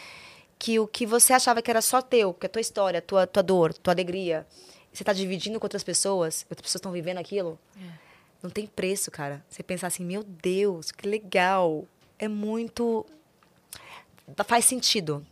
que 0.57 0.79
o 0.79 0.87
que 0.87 1.05
você 1.05 1.33
achava 1.33 1.61
que 1.61 1.71
era 1.71 1.81
só 1.81 2.01
teu, 2.01 2.33
que 2.33 2.45
é 2.45 2.47
a 2.47 2.49
tua 2.49 2.61
história, 2.61 2.99
a 2.99 3.01
tua, 3.01 3.25
tua 3.25 3.41
dor, 3.41 3.73
tua 3.73 3.93
alegria, 3.93 4.45
você 4.93 5.03
está 5.03 5.13
dividindo 5.13 5.59
com 5.59 5.65
outras 5.65 5.83
pessoas, 5.83 6.45
outras 6.49 6.61
pessoas 6.61 6.75
estão 6.79 6.91
vivendo 6.91 7.17
aquilo. 7.17 7.57
não 8.43 8.49
tem 8.49 8.67
preço, 8.67 9.09
cara. 9.11 9.43
Você 9.49 9.63
pensar 9.63 9.87
assim, 9.87 10.03
meu 10.05 10.23
Deus, 10.23 10.91
que 10.91 11.07
legal. 11.07 11.85
É 12.21 12.27
muito. 12.29 13.05
Faz 14.47 14.63
sentido. 14.65 15.25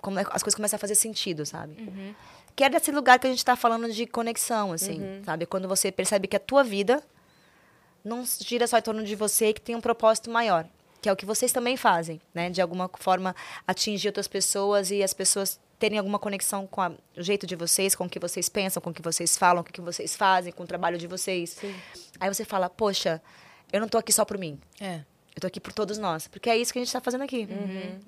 Como 0.00 0.18
as 0.18 0.42
coisas 0.42 0.54
começam 0.54 0.76
a 0.76 0.80
fazer 0.80 0.94
sentido, 0.94 1.44
sabe? 1.46 1.74
Que 2.54 2.64
é 2.64 2.68
desse 2.70 2.90
lugar 2.92 3.18
que 3.18 3.26
a 3.26 3.30
gente 3.30 3.44
tá 3.44 3.56
falando 3.56 3.90
de 3.92 4.06
conexão, 4.06 4.72
assim, 4.72 5.00
sabe? 5.24 5.46
Quando 5.46 5.66
você 5.68 5.90
percebe 5.90 6.28
que 6.28 6.36
a 6.36 6.40
tua 6.40 6.62
vida 6.62 7.02
não 8.04 8.24
gira 8.40 8.66
só 8.66 8.78
em 8.78 8.82
torno 8.82 9.04
de 9.04 9.14
você 9.14 9.48
e 9.48 9.54
que 9.54 9.60
tem 9.60 9.74
um 9.74 9.80
propósito 9.80 10.30
maior. 10.30 10.66
Que 11.00 11.08
é 11.08 11.12
o 11.12 11.16
que 11.16 11.24
vocês 11.24 11.50
também 11.52 11.76
fazem, 11.76 12.20
né? 12.34 12.50
De 12.50 12.60
alguma 12.60 12.90
forma 12.94 13.34
atingir 13.66 14.08
outras 14.08 14.28
pessoas 14.28 14.90
e 14.90 15.02
as 15.02 15.14
pessoas 15.14 15.58
terem 15.78 15.98
alguma 15.98 16.18
conexão 16.18 16.64
com 16.66 16.80
a- 16.80 16.92
o 17.16 17.22
jeito 17.22 17.44
de 17.46 17.56
vocês, 17.56 17.94
com 17.94 18.04
o 18.04 18.08
que 18.08 18.18
vocês 18.20 18.48
pensam, 18.48 18.80
com 18.80 18.90
o 18.90 18.94
que 18.94 19.02
vocês 19.02 19.36
falam, 19.36 19.64
com 19.64 19.70
o 19.70 19.72
que 19.72 19.80
vocês 19.80 20.14
fazem, 20.14 20.52
com 20.52 20.62
o 20.62 20.66
trabalho 20.66 20.96
de 20.98 21.06
vocês. 21.08 21.56
Aí 22.20 22.32
você 22.32 22.44
fala, 22.44 22.68
poxa, 22.70 23.20
eu 23.72 23.80
não 23.80 23.88
tô 23.88 23.98
aqui 23.98 24.12
só 24.12 24.24
por 24.24 24.38
mim. 24.38 24.60
É. 24.80 25.00
Eu 25.34 25.40
tô 25.40 25.46
aqui 25.46 25.58
por 25.60 25.72
todos 25.72 25.96
nós. 25.98 26.26
Porque 26.28 26.50
é 26.50 26.56
isso 26.56 26.72
que 26.72 26.78
a 26.78 26.82
gente 26.84 26.92
tá 26.92 27.00
fazendo 27.00 27.22
aqui. 27.24 27.46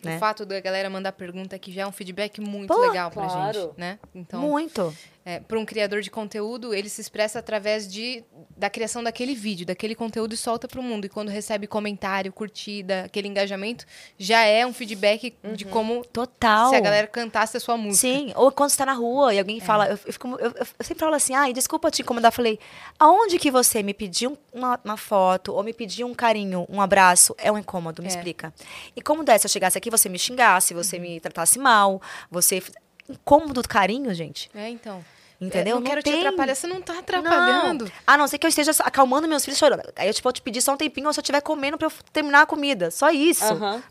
Né? 0.03 0.17
O 0.17 0.19
fato 0.19 0.45
da 0.45 0.61
galera 0.61 0.91
mandar 0.91 1.13
pergunta 1.13 1.57
aqui 1.57 1.73
já 1.73 1.83
é 1.83 1.87
um 1.87 1.93
feedback 1.93 2.41
muito 2.41 2.73
Pô, 2.75 2.81
legal 2.81 3.11
pra 3.11 3.25
claro. 3.25 3.61
gente, 3.61 3.79
né? 3.81 3.99
Então, 4.15 4.41
Muito. 4.43 4.95
é, 5.25 5.41
para 5.41 5.59
um 5.59 5.65
criador 5.65 6.03
de 6.03 6.11
conteúdo, 6.11 6.75
ele 6.75 6.89
se 6.91 7.01
expressa 7.01 7.39
através 7.39 7.91
de, 7.91 8.23
da 8.55 8.69
criação 8.69 9.03
daquele 9.03 9.35
vídeo, 9.35 9.65
daquele 9.65 9.95
conteúdo 9.95 10.35
e 10.35 10.37
solta 10.37 10.69
pro 10.69 10.83
mundo. 10.83 11.07
E 11.07 11.09
quando 11.09 11.31
recebe 11.31 11.67
comentário, 11.67 12.31
curtida, 12.31 13.05
aquele 13.05 13.27
engajamento, 13.29 13.87
já 14.19 14.45
é 14.45 14.67
um 14.67 14.73
feedback 14.75 15.35
de 15.55 15.65
como 15.65 16.05
Total. 16.05 16.69
se 16.69 16.77
a 16.77 16.81
galera 16.81 17.07
cantasse 17.07 17.57
a 17.57 17.61
sua 17.61 17.79
música. 17.79 18.07
Sim, 18.07 18.33
ou 18.37 18.53
quando 18.53 18.69
você 18.69 18.77
tá 18.77 18.85
na 18.85 18.93
rua 18.93 19.33
e 19.33 19.39
alguém 19.39 19.61
fala, 19.61 19.87
eu, 19.87 19.99
eu 20.07 20.13
fico- 20.13 20.29
eu- 20.39 20.51
eu- 20.51 20.67
eu 20.79 20.85
sempre 20.85 21.01
falo 21.01 21.15
assim, 21.15 21.35
ai, 21.35 21.55
desculpa 21.55 21.91
te 21.91 22.03
incomodar. 22.03 22.29
Eu 22.31 22.35
falei, 22.37 22.59
aonde 22.99 23.39
que 23.39 23.51
você 23.51 23.83
me 23.83 23.95
pediu 23.95 24.37
uma, 24.53 24.79
uma 24.85 24.97
foto 24.99 25.55
ou 25.55 25.63
me 25.63 25.73
pediu 25.73 26.07
um 26.07 26.13
carinho, 26.15 26.67
um 26.69 26.83
abraço, 26.83 27.14
é 27.39 27.51
um 27.51 27.59
incômodo, 27.59 28.03
me 28.03 28.09
É. 28.09 28.11
explica. 28.11 28.53
E 28.97 29.03
como 29.03 29.23
desse 29.25 29.43
se 29.43 29.47
eu 29.47 29.51
chegasse 29.51 29.77
aqui, 29.79 29.91
você 29.91 30.09
me 30.09 30.19
xingasse, 30.19 30.75
você 30.75 30.99
me 30.99 31.21
tratasse 31.21 31.59
mal, 31.59 32.01
você... 32.31 32.63
Incômodo 33.09 33.61
do 33.61 33.69
carinho, 33.69 34.15
gente. 34.15 34.51
É, 34.55 34.69
então. 34.71 35.05
Entendeu? 35.41 35.77
Eu 35.77 35.81
não, 35.81 35.87
quero 35.87 36.03
tem. 36.03 36.15
te 36.15 36.19
atrapalhar, 36.27 36.55
você 36.55 36.67
não 36.67 36.81
tá 36.81 36.99
atrapalhando. 37.01 37.85
Não. 37.85 37.93
A 38.07 38.17
não 38.17 38.27
ser 38.27 38.39
que 38.39 38.47
eu 38.47 38.49
esteja 38.49 38.71
acalmando 38.83 39.29
meus 39.29 39.45
filhos 39.45 39.59
chorando. 39.59 39.83
Aí 39.97 40.09
eu 40.09 40.15
tipo, 40.15 40.25
vou 40.25 40.33
te 40.33 40.41
pedir 40.41 40.63
só 40.63 40.73
um 40.73 40.77
tempinho 40.77 41.07
ou 41.07 41.13
se 41.13 41.21
eu 41.21 41.23
estiver 41.23 41.41
comendo 41.43 41.77
pra 41.77 41.89
eu 41.89 41.93
terminar 42.13 42.43
a 42.43 42.47
comida. 42.47 42.91
Só 42.91 43.11
isso. 43.11 43.45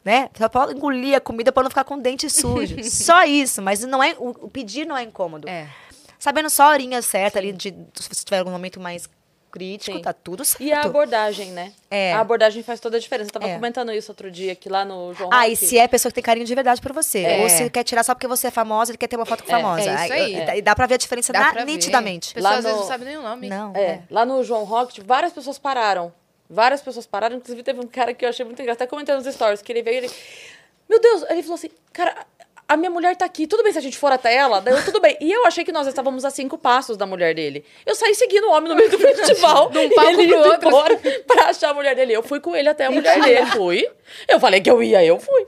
Né? 0.03 0.29
Só 0.35 0.49
pra 0.49 0.71
engolir 0.71 1.15
a 1.15 1.19
comida 1.19 1.51
pra 1.51 1.61
eu 1.61 1.65
não 1.65 1.69
ficar 1.69 1.83
com 1.83 1.95
o 1.95 2.01
dente 2.01 2.27
sujo. 2.29 2.75
só 2.89 3.23
isso. 3.23 3.61
Mas 3.61 3.81
não 3.83 4.01
é, 4.01 4.15
o, 4.17 4.29
o 4.29 4.49
pedir 4.49 4.87
não 4.87 4.97
é 4.97 5.03
incômodo. 5.03 5.47
É. 5.47 5.67
Sabendo 6.17 6.49
só 6.49 6.63
a 6.63 6.69
horinha 6.69 7.01
certa 7.01 7.37
ali, 7.37 7.51
de, 7.51 7.69
se 7.93 8.09
você 8.09 8.23
tiver 8.25 8.39
algum 8.39 8.51
momento 8.51 8.79
mais 8.79 9.07
crítico, 9.53 9.95
Sim. 9.97 10.01
tá 10.03 10.11
tudo 10.11 10.43
certo. 10.43 10.63
E 10.63 10.73
a 10.73 10.81
abordagem, 10.81 11.51
né? 11.51 11.71
É. 11.91 12.11
A 12.13 12.19
abordagem 12.21 12.63
faz 12.63 12.79
toda 12.79 12.97
a 12.97 12.99
diferença. 12.99 13.29
Eu 13.29 13.33
tava 13.33 13.47
É. 13.47 13.53
comentando 13.55 13.91
isso 13.93 14.11
outro 14.11 14.31
dia 14.31 14.53
aqui 14.53 14.67
lá 14.67 14.83
no 14.83 15.13
João 15.13 15.29
Ah, 15.31 15.47
e 15.47 15.51
Rock. 15.53 15.65
se 15.67 15.77
é 15.77 15.87
pessoa 15.87 16.09
que 16.09 16.15
tem 16.15 16.23
carinho 16.23 16.45
de 16.45 16.55
verdade 16.55 16.81
por 16.81 16.91
você. 16.91 17.19
É. 17.19 17.41
Ou 17.43 17.49
se 17.49 17.69
quer 17.69 17.83
tirar 17.83 18.03
só 18.03 18.15
porque 18.15 18.27
você 18.27 18.47
é 18.47 18.51
famosa, 18.51 18.91
ele 18.91 18.97
quer 18.97 19.07
ter 19.07 19.15
uma 19.15 19.25
foto 19.25 19.43
com 19.43 19.49
famosa. 19.51 19.81
é 19.89 19.93
isso 20.05 20.13
aí. 20.13 20.35
E 20.35 20.45
dá- 20.45 20.57
E 20.57 20.61
dá 20.63 20.75
pra 20.75 20.87
ver 20.87 20.95
a 20.95 20.97
diferença 20.97 21.31
Dá 21.31 21.53
na- 21.53 21.65
nitidamente. 21.65 22.33
Pessoas 22.33 22.43
Lá 22.51 22.57
às 22.57 22.63
vezes 22.63 22.77
no- 22.77 22.81
não 22.83 22.87
sabem 22.91 23.07
nem 23.07 23.17
o 23.17 23.21
nome. 23.21 23.47
Não. 23.47 23.75
É, 23.75 24.01
lá 24.09 24.25
no 24.25 24.43
João 24.43 24.63
Rock, 24.63 24.93
tipo, 24.95 25.07
várias 25.07 25.31
pessoas 25.31 25.59
pararam. 25.59 26.11
Várias 26.49 26.81
pessoas 26.81 27.05
pararam. 27.05 27.35
Inclusive, 27.37 27.61
teve 27.63 27.79
um 27.79 27.87
cara 27.87 28.13
que 28.13 28.25
eu 28.25 28.29
achei 28.29 28.43
muito 28.45 28.59
engraçado. 28.61 28.81
Até 28.83 28.89
comentei 28.89 29.13
nos 29.15 29.25
stories, 29.25 29.61
que 29.61 29.71
ele 29.71 29.81
veio 29.83 29.95
e 29.95 29.97
ele... 30.05 30.11
Meu 30.89 30.99
Deus! 30.99 31.23
Ele 31.29 31.41
falou 31.41 31.55
assim, 31.55 31.69
cara, 31.91 32.25
a 32.67 32.77
minha 32.77 32.89
mulher 32.89 33.15
tá 33.15 33.25
aqui. 33.25 33.45
Tudo 33.47 33.63
bem 33.63 33.71
se 33.71 33.77
a 33.77 33.81
gente 33.81 33.97
for 33.97 34.11
até 34.11 34.33
ela? 34.35 34.59
Daí 34.61 34.73
eu, 34.73 34.83
tudo 34.85 34.99
bem. 34.99 35.17
E 35.19 35.31
eu 35.31 35.45
achei 35.45 35.63
que 35.63 35.71
nós 35.71 35.85
estávamos 35.87 36.23
a 36.25 36.29
cinco 36.29 36.57
passos 36.57 36.95
da 36.97 37.05
mulher 37.05 37.35
dele. 37.35 37.63
Eu 37.85 37.95
saí 37.95 38.15
seguindo 38.15 38.45
o 38.47 38.51
homem 38.51 38.69
no 38.69 38.75
meio 38.75 38.89
do 38.89 38.97
festival. 38.97 39.69
De 39.71 39.79
um 39.79 39.89
palco 39.89 40.09
ele 40.21 40.27
pro 40.27 40.39
outro. 40.49 40.67
embora 40.67 40.99
pra 41.27 41.45
achar 41.49 41.69
a 41.71 41.73
mulher 41.73 41.95
dele. 41.95 42.13
Eu 42.13 42.23
fui 42.23 42.39
com 42.39 42.55
ele 42.55 42.69
até 42.69 42.85
a 42.85 42.91
mulher 42.91 43.21
dele. 43.21 43.45
Fui. 43.47 43.87
Eu 44.27 44.39
falei 44.39 44.61
que 44.61 44.69
eu 44.69 44.81
ia, 44.83 45.03
eu 45.03 45.19
fui. 45.19 45.47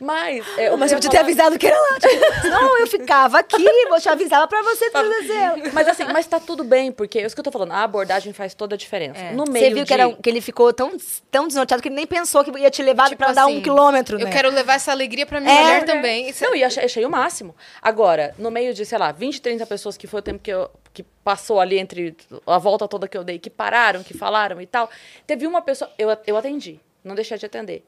Mas... 0.00 0.44
É, 0.56 0.68
eu 0.68 0.76
Mas 0.76 0.92
eu 0.92 0.96
podia 0.98 1.10
ter 1.10 1.18
avisado 1.18 1.58
que 1.58 1.66
era 1.66 1.78
lá. 1.78 1.98
Tipo, 2.00 2.48
não, 2.48 2.78
eu 2.78 2.86
ficava 2.86 3.38
aqui, 3.40 3.62
vou 3.88 4.00
te 4.00 4.08
avisar 4.08 4.46
pra 4.48 4.62
você 4.62 4.90
trazer. 4.90 5.72
Mas 5.72 5.88
assim, 5.88 6.04
mas 6.04 6.26
tá 6.26 6.40
tudo 6.40 6.64
bem, 6.64 6.90
porque 6.92 7.18
é 7.18 7.26
isso 7.26 7.34
que 7.34 7.40
eu 7.40 7.44
tô 7.44 7.50
falando, 7.50 7.72
a 7.72 7.82
abordagem 7.82 8.32
faz 8.32 8.54
toda 8.54 8.74
a 8.74 8.78
diferença. 8.78 9.18
É. 9.20 9.32
No 9.32 9.44
meio 9.44 9.64
Você 9.66 9.74
viu 9.74 9.84
de... 9.84 9.88
que, 9.88 9.92
era, 9.94 10.12
que 10.12 10.28
ele 10.30 10.40
ficou 10.40 10.72
tão, 10.72 10.92
tão 11.30 11.46
desnorteado 11.46 11.82
que 11.82 11.88
ele 11.88 11.96
nem 11.96 12.06
pensou 12.06 12.42
que 12.44 12.50
ia 12.58 12.70
te 12.70 12.82
levar 12.82 13.08
Tipo 13.10 13.18
pra 13.18 13.30
assim, 13.42 13.58
um 13.58 13.62
quilômetro, 13.62 14.18
Eu 14.18 14.24
né? 14.24 14.30
quero 14.32 14.50
levar 14.50 14.74
essa 14.74 14.90
alegria 14.92 15.26
pra 15.26 15.40
minha 15.40 15.52
É. 15.52 15.62
mulher 15.62 15.84
também. 15.84 16.28
Isso- 16.30 16.44
Não, 16.48 16.56
e 16.56 16.64
achei, 16.64 16.84
achei 16.84 17.04
o 17.04 17.10
máximo. 17.10 17.54
Agora, 17.82 18.34
no 18.38 18.50
meio 18.50 18.72
de, 18.72 18.84
sei 18.86 18.96
lá, 18.98 19.12
20, 19.12 19.42
30 19.42 19.66
pessoas 19.66 19.96
que 19.96 20.06
foi 20.06 20.20
o 20.20 20.22
tempo 20.22 20.38
que, 20.40 20.50
eu, 20.50 20.70
que 20.94 21.02
passou 21.02 21.60
ali 21.60 21.78
entre 21.78 22.16
a 22.46 22.58
volta 22.58 22.88
toda 22.88 23.06
que 23.06 23.16
eu 23.16 23.22
dei, 23.22 23.38
que 23.38 23.50
pararam, 23.50 24.02
que 24.02 24.14
falaram 24.16 24.60
e 24.60 24.66
tal, 24.66 24.88
teve 25.26 25.46
uma 25.46 25.60
pessoa. 25.60 25.90
Eu, 25.98 26.08
eu 26.26 26.36
atendi, 26.36 26.80
não 27.04 27.14
deixei 27.14 27.36
de 27.36 27.44
atender. 27.46 27.84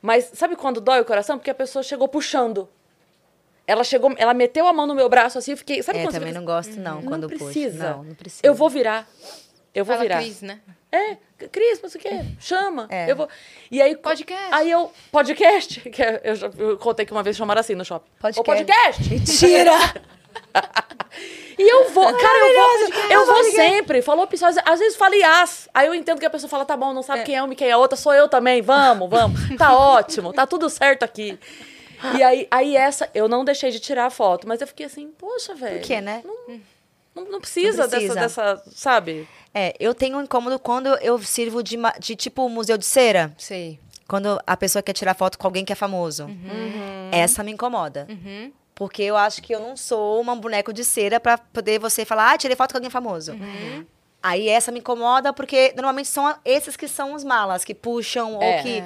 Mas 0.00 0.30
sabe 0.34 0.54
quando 0.54 0.80
dói 0.80 1.00
o 1.00 1.04
coração? 1.04 1.38
Porque 1.38 1.50
a 1.50 1.54
pessoa 1.54 1.82
chegou 1.82 2.06
puxando. 2.06 2.68
Ela 3.66 3.82
chegou, 3.82 4.12
ela 4.18 4.34
meteu 4.34 4.66
a 4.68 4.72
mão 4.72 4.86
no 4.86 4.94
meu 4.94 5.08
braço 5.08 5.38
assim, 5.38 5.52
eu 5.52 5.56
fiquei. 5.56 5.82
Sabe 5.82 5.98
É, 5.98 6.02
quando 6.02 6.12
você 6.12 6.18
também 6.18 6.32
fica 6.32 6.40
não 6.40 6.46
gosto, 6.46 6.78
não, 6.78 7.02
quando 7.02 7.22
não 7.22 7.28
puxa. 7.30 7.44
precisa. 7.44 7.90
Não, 7.90 8.04
não 8.04 8.14
precisa. 8.14 8.42
Eu 8.46 8.54
vou 8.54 8.68
virar. 8.68 9.08
Eu 9.74 9.84
vou 9.84 9.94
Fala 9.96 10.02
virar. 10.06 10.20
Cris, 10.22 10.42
né? 10.42 10.60
É, 10.94 11.16
Cris, 11.48 11.80
mas 11.82 11.94
o 11.94 11.98
quê? 11.98 12.24
Chama. 12.38 12.86
É. 12.90 13.10
Eu 13.10 13.16
vou. 13.16 13.28
E 13.70 13.82
aí. 13.82 13.96
Podcast. 13.96 14.48
Aí 14.52 14.70
eu. 14.70 14.92
Podcast? 15.10 15.80
Que 15.90 16.02
é- 16.02 16.20
eu, 16.24 16.34
já, 16.36 16.50
eu 16.56 16.76
contei 16.78 17.04
que 17.04 17.12
uma 17.12 17.22
vez 17.22 17.36
chamaram 17.36 17.60
assim 17.60 17.74
no 17.74 17.84
shopping. 17.84 18.08
Podcast. 18.20 18.40
O 18.40 18.44
podcast! 18.44 19.10
Mentira! 19.10 19.72
E 21.56 21.62
eu 21.62 21.90
vou, 21.90 22.12
cara, 22.12 22.48
eu 22.48 22.54
vou, 22.54 23.10
eu 23.10 23.26
vou 23.26 23.44
sempre. 23.52 24.02
Falou 24.02 24.26
pessoas, 24.26 24.56
às 24.64 24.80
vezes 24.80 24.96
fala 24.96 25.14
Yas. 25.14 25.68
Aí 25.72 25.86
eu 25.86 25.94
entendo 25.94 26.18
que 26.18 26.26
a 26.26 26.30
pessoa 26.30 26.50
fala, 26.50 26.64
tá 26.64 26.76
bom, 26.76 26.92
não 26.92 27.02
sabe 27.02 27.22
quem 27.22 27.36
é 27.36 27.42
uma 27.42 27.52
e 27.52 27.56
quem 27.56 27.68
é 27.68 27.72
a 27.72 27.78
outra, 27.78 27.96
sou 27.96 28.12
eu 28.12 28.28
também, 28.28 28.60
vamos, 28.60 29.08
vamos. 29.08 29.56
Tá 29.56 29.72
ótimo, 29.72 30.32
tá 30.32 30.46
tudo 30.48 30.68
certo 30.68 31.04
aqui. 31.04 31.38
E 32.16 32.22
aí, 32.24 32.48
aí 32.50 32.76
essa, 32.76 33.08
eu 33.14 33.28
não 33.28 33.44
deixei 33.44 33.70
de 33.70 33.78
tirar 33.78 34.06
a 34.06 34.10
foto, 34.10 34.48
mas 34.48 34.60
eu 34.60 34.66
fiquei 34.66 34.86
assim, 34.86 35.12
poxa, 35.16 35.54
velho. 35.54 35.78
Por 35.78 35.86
quê, 35.86 36.00
né? 36.00 36.24
Não, 37.14 37.24
não 37.26 37.40
precisa, 37.40 37.82
Não 37.82 37.88
precisa. 37.88 38.14
Dessa, 38.14 38.54
dessa, 38.56 38.70
sabe? 38.74 39.28
É, 39.54 39.74
eu 39.78 39.94
tenho 39.94 40.18
um 40.18 40.22
incômodo 40.22 40.58
quando 40.58 40.88
eu 40.96 41.16
sirvo 41.22 41.62
de, 41.62 41.76
de 42.00 42.16
tipo 42.16 42.48
museu 42.48 42.76
de 42.76 42.84
cera. 42.84 43.32
Sei. 43.38 43.78
Quando 44.08 44.38
a 44.46 44.56
pessoa 44.56 44.82
quer 44.82 44.92
tirar 44.92 45.14
foto 45.14 45.38
com 45.38 45.46
alguém 45.46 45.64
que 45.64 45.72
é 45.72 45.76
famoso. 45.76 46.28
Essa 47.12 47.42
me 47.44 47.52
incomoda. 47.52 48.06
Uhum. 48.10 48.52
Porque 48.74 49.02
eu 49.02 49.16
acho 49.16 49.40
que 49.40 49.54
eu 49.54 49.60
não 49.60 49.76
sou 49.76 50.20
uma 50.20 50.34
boneco 50.34 50.72
de 50.72 50.84
cera 50.84 51.20
pra 51.20 51.38
poder 51.38 51.78
você 51.78 52.04
falar, 52.04 52.32
ah, 52.32 52.38
tirei 52.38 52.56
foto 52.56 52.72
com 52.72 52.78
alguém 52.78 52.90
famoso. 52.90 53.32
Uhum. 53.32 53.86
Aí 54.20 54.48
essa 54.48 54.72
me 54.72 54.80
incomoda 54.80 55.32
porque 55.32 55.72
normalmente 55.76 56.08
são 56.08 56.34
esses 56.44 56.76
que 56.76 56.88
são 56.88 57.14
os 57.14 57.22
malas, 57.22 57.64
que 57.64 57.74
puxam 57.74 58.42
É. 58.42 58.56
ou 58.56 58.62
que 58.62 58.82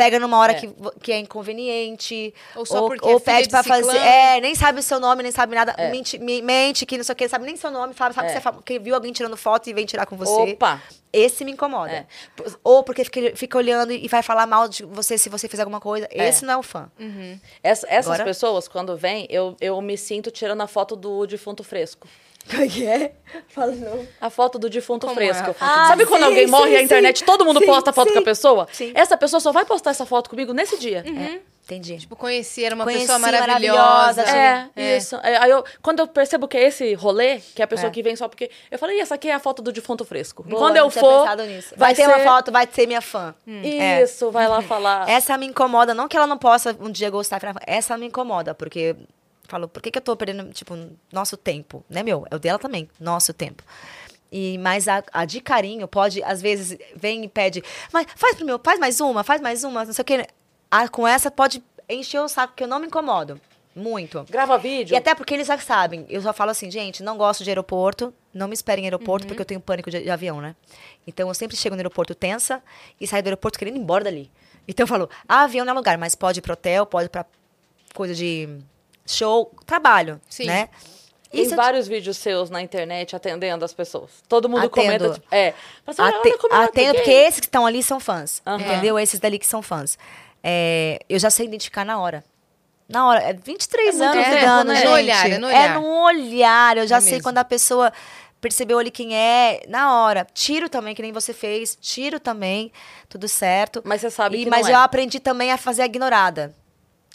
pega 0.00 0.18
numa 0.18 0.38
hora 0.38 0.52
É. 0.52 0.54
que, 0.54 0.68
que 1.02 1.12
é 1.12 1.18
inconveniente. 1.18 2.32
Ou 2.56 2.64
só 2.64 2.86
porque 2.86 3.06
é 3.08 3.12
ou 3.12 3.20
filha 3.20 3.34
pede 3.36 3.48
de 3.48 3.50
pra 3.50 3.62
fazer. 3.62 3.96
É, 3.98 4.40
nem 4.40 4.54
sabe 4.54 4.80
o 4.80 4.82
seu 4.82 4.98
nome, 4.98 5.22
nem 5.22 5.30
sabe 5.32 5.54
nada. 5.54 5.74
É. 5.76 5.90
Mente, 5.90 6.18
me- 6.18 6.40
mente 6.40 6.86
que 6.86 6.96
não 6.96 7.04
sei 7.04 7.12
o 7.12 7.16
que, 7.16 7.28
sabe 7.28 7.44
nem 7.44 7.56
seu 7.56 7.70
nome, 7.70 7.92
fala, 7.92 8.12
sabe 8.14 8.28
que 8.30 8.36
É. 8.36 8.40
você 8.40 8.48
é 8.48 8.52
que 8.64 8.78
viu 8.78 8.94
alguém 8.94 9.12
tirando 9.12 9.36
foto 9.36 9.68
e 9.68 9.72
vem 9.74 9.84
tirar 9.84 10.06
com 10.06 10.16
você. 10.16 10.52
Opa! 10.52 10.80
Esse 11.12 11.44
me 11.44 11.52
incomoda. 11.52 11.92
É. 11.92 12.06
Ou 12.64 12.82
porque 12.84 13.04
fica, 13.04 13.36
fica 13.36 13.58
olhando 13.58 13.92
e 13.92 14.06
vai 14.08 14.22
falar 14.22 14.46
mal 14.46 14.68
de 14.68 14.84
você 14.84 15.18
se 15.18 15.28
você 15.28 15.48
fizer 15.48 15.62
alguma 15.62 15.80
coisa. 15.80 16.08
É. 16.10 16.28
Esse 16.28 16.44
não 16.44 16.54
é 16.54 16.56
o 16.56 16.62
fã. 16.62 16.90
Essa- 17.62 17.86
essas 17.90 18.06
Agora- 18.12 18.24
pessoas, 18.24 18.68
quando 18.68 18.96
vêm, 18.96 19.26
eu, 19.28 19.56
eu 19.60 19.80
me 19.82 19.96
sinto 19.98 20.30
tirando 20.30 20.60
a 20.62 20.66
foto 20.66 20.96
do 20.96 21.26
defunto 21.26 21.62
fresco. 21.64 22.06
Como 22.48 22.62
é 22.62 22.68
que 22.68 22.86
é? 22.86 23.12
Fala 23.48 23.72
não. 23.72 24.06
A 24.20 24.28
foto 24.30 24.58
do 24.58 24.68
defunto 24.68 25.06
Como 25.06 25.20
é 25.20 25.24
fresco. 25.24 25.46
foto 25.52 25.56
Ah, 25.60 25.86
Sabe 25.88 26.04
quando 26.06 26.22
sim, 26.22 26.26
alguém 26.28 26.44
sim, 26.46 26.50
morre 26.50 26.70
e 26.72 26.74
a 26.76 26.78
sim. 26.78 26.84
internet, 26.84 27.22
todo 27.24 27.44
mundo 27.44 27.60
Sim, 27.60 27.66
posta 27.66 27.90
a 27.90 27.92
foto 27.92 28.08
sim. 28.08 28.14
com 28.14 28.20
a 28.20 28.24
pessoa? 28.24 28.66
Sim. 28.72 28.92
Essa 28.94 29.16
pessoa 29.16 29.38
só 29.40 29.52
vai 29.52 29.64
postar 29.64 29.90
essa 29.90 30.04
foto 30.06 30.28
comigo 30.30 30.52
nesse 30.52 30.78
dia. 30.78 31.04
Entendi. 31.64 31.98
Tipo, 31.98 32.16
conheci, 32.16 32.64
era 32.64 32.74
uma 32.74 32.82
Conheci, 32.82 33.02
pessoa 33.04 33.20
maravilhosa, 33.20 34.24
maravilhosa. 34.24 34.70
É, 34.74 34.96
isso. 34.96 35.14
É, 35.22 35.36
aí 35.36 35.50
eu, 35.52 35.64
quando 35.80 36.00
eu 36.00 36.08
percebo 36.08 36.48
que 36.48 36.56
é 36.56 36.66
esse 36.66 36.94
rolê, 36.94 37.38
que 37.54 37.62
é 37.62 37.64
a 37.64 37.68
pessoa 37.68 37.86
É. 37.88 37.92
que 37.92 38.02
vem 38.02 38.16
só 38.16 38.26
porque. 38.26 38.50
Eu 38.68 38.76
falei, 38.76 38.96
"Ih, 38.98 39.02
essa 39.02 39.14
aqui 39.14 39.28
é 39.28 39.34
a 39.34 39.38
foto 39.38 39.62
do 39.62 39.70
defunto 39.70 40.04
fresco. 40.04 40.42
Boa, 40.42 40.58
quando 40.60 40.74
não 40.76 40.86
eu 40.86 40.90
for. 40.90 41.20
pensado 41.22 41.44
nisso. 41.44 41.74
Vai, 41.76 41.94
ter 41.94 42.08
uma 42.08 42.16
ser- 42.16 42.24
foto, 42.24 42.50
vai 42.50 42.68
ser 42.72 42.86
minha 42.88 43.00
fã. 43.00 43.32
É. 43.46 44.02
Isso, 44.02 44.32
vai 44.32 44.48
lá 44.48 44.60
falar. 44.62 45.08
Essa 45.08 45.38
me 45.38 45.46
incomoda, 45.46 45.94
não 45.94 46.08
que 46.08 46.16
ela 46.16 46.26
não 46.26 46.38
possa 46.38 46.76
um 46.80 46.90
dia 46.90 47.08
gostar, 47.08 47.40
essa 47.64 47.96
me 47.96 48.06
incomoda, 48.06 48.52
porque 48.52 48.96
falo, 49.50 49.68
por 49.68 49.82
que, 49.82 49.90
que 49.90 49.98
eu 49.98 50.02
tô 50.02 50.16
perdendo, 50.16 50.52
tipo, 50.52 50.76
nosso 51.12 51.36
tempo? 51.36 51.84
Não 51.88 52.00
é 52.00 52.02
meu, 52.02 52.26
é 52.30 52.36
o 52.36 52.38
dela 52.38 52.58
também, 52.58 52.88
nosso 52.98 53.32
tempo. 53.32 53.62
E, 54.32 54.58
mas 54.58 54.86
a, 54.86 55.02
a 55.12 55.24
de 55.24 55.40
carinho 55.40 55.88
pode, 55.88 56.22
às 56.22 56.40
vezes, 56.40 56.78
vem 56.94 57.24
e 57.24 57.28
pede, 57.28 57.62
mas 57.92 58.06
faz 58.14 58.36
pro 58.36 58.46
meu, 58.46 58.60
faz 58.62 58.78
mais 58.78 59.00
uma, 59.00 59.24
faz 59.24 59.40
mais 59.40 59.64
uma, 59.64 59.84
não 59.84 59.92
sei 59.92 60.02
o 60.02 60.04
quê. 60.04 60.26
Ah, 60.70 60.88
com 60.88 61.06
essa 61.06 61.30
pode 61.30 61.62
encher 61.88 62.20
o 62.20 62.28
saco, 62.28 62.54
que 62.54 62.62
eu 62.62 62.68
não 62.68 62.78
me 62.78 62.86
incomodo. 62.86 63.40
Muito. 63.74 64.24
Grava 64.28 64.58
vídeo. 64.58 64.94
E 64.94 64.96
até 64.96 65.14
porque 65.14 65.34
eles 65.34 65.46
já 65.46 65.58
sabem. 65.58 66.04
Eu 66.08 66.20
só 66.20 66.32
falo 66.32 66.50
assim, 66.50 66.70
gente, 66.70 67.02
não 67.02 67.16
gosto 67.16 67.44
de 67.44 67.50
aeroporto, 67.50 68.12
não 68.34 68.48
me 68.48 68.54
esperem 68.54 68.84
em 68.84 68.86
aeroporto, 68.86 69.26
porque 69.26 69.40
eu 69.40 69.46
tenho 69.46 69.60
pânico 69.60 69.90
de, 69.90 70.02
de 70.02 70.10
avião, 70.10 70.40
né? 70.40 70.54
Então 71.06 71.28
eu 71.28 71.34
sempre 71.34 71.56
chego 71.56 71.74
no 71.74 71.80
aeroporto 71.80 72.14
tensa 72.14 72.62
e 73.00 73.06
saio 73.06 73.22
do 73.22 73.26
aeroporto 73.28 73.58
querendo 73.58 73.76
ir 73.76 73.80
embora 73.80 74.04
dali. 74.04 74.30
Então 74.66 74.84
eu 74.84 74.88
falo, 74.88 75.08
ah, 75.28 75.42
avião 75.42 75.64
não 75.64 75.72
é 75.72 75.74
lugar, 75.74 75.96
mas 75.98 76.14
pode 76.14 76.40
ir 76.40 76.42
pro 76.42 76.52
hotel, 76.52 76.84
pode 76.84 77.06
ir 77.06 77.08
pra 77.10 77.24
coisa 77.94 78.14
de 78.14 78.48
show, 79.16 79.52
trabalho, 79.66 80.20
Sim. 80.28 80.46
né? 80.46 80.68
Tem 81.30 81.42
Isso 81.42 81.54
é 81.54 81.56
vários 81.56 81.86
vídeos 81.86 82.16
seus 82.16 82.50
na 82.50 82.60
internet 82.60 83.14
atendendo 83.14 83.64
as 83.64 83.72
pessoas. 83.72 84.10
Todo 84.28 84.48
mundo 84.48 84.66
Atendo. 84.66 84.70
comenta, 84.70 85.10
tipo, 85.14 85.26
é. 85.30 85.54
Assim, 85.86 86.02
Ate- 86.02 86.18
olha 86.28 86.38
como 86.38 86.52
ela 86.54 86.64
é 86.64 86.66
atendo, 86.66 86.94
porque 86.96 87.10
esses 87.10 87.38
que 87.40 87.46
estão 87.46 87.64
ali 87.64 87.82
são 87.84 88.00
fãs. 88.00 88.42
Aham. 88.44 88.60
Entendeu? 88.60 88.98
Esses 88.98 89.20
dali 89.20 89.38
que 89.38 89.46
são 89.46 89.62
fãs. 89.62 89.96
É, 90.42 90.98
eu 91.08 91.18
já 91.20 91.30
sei 91.30 91.46
identificar 91.46 91.84
na 91.84 92.00
hora. 92.00 92.24
Na 92.88 93.06
hora. 93.06 93.20
É 93.20 93.32
23 93.32 94.00
É 94.00 94.04
anos 94.04 94.24
tempo, 94.24 94.36
lidando, 94.36 94.68
né? 94.72 94.74
gente. 94.74 94.84
É 94.86 94.88
no 94.88 94.94
olhar, 94.96 95.30
é 95.30 95.38
no 95.38 95.46
É 95.48 95.50
olhar. 95.52 95.74
no 95.80 95.86
olhar. 96.02 96.76
Eu 96.78 96.86
já 96.88 96.96
É 96.96 97.00
sei 97.00 97.12
mesmo. 97.12 97.22
quando 97.22 97.38
a 97.38 97.44
pessoa 97.44 97.92
percebeu 98.40 98.80
ali 98.80 98.90
quem 98.90 99.14
é, 99.14 99.62
na 99.68 100.00
hora. 100.02 100.26
Tiro 100.34 100.68
também, 100.68 100.96
que 100.96 101.02
nem 101.02 101.12
você 101.12 101.32
fez. 101.32 101.78
Tiro 101.80 102.18
também. 102.18 102.72
Tudo 103.08 103.28
certo. 103.28 103.80
Mas 103.84 104.00
você 104.00 104.10
sabe 104.10 104.38
E- 104.38 104.44
que 104.44 104.50
mas 104.50 104.62
não 104.66 104.70
eu 104.72 104.78
é. 104.80 104.82
aprendi 104.82 105.20
também 105.20 105.52
a 105.52 105.56
fazer 105.56 105.82
a 105.82 105.86
ignorada. 105.86 106.52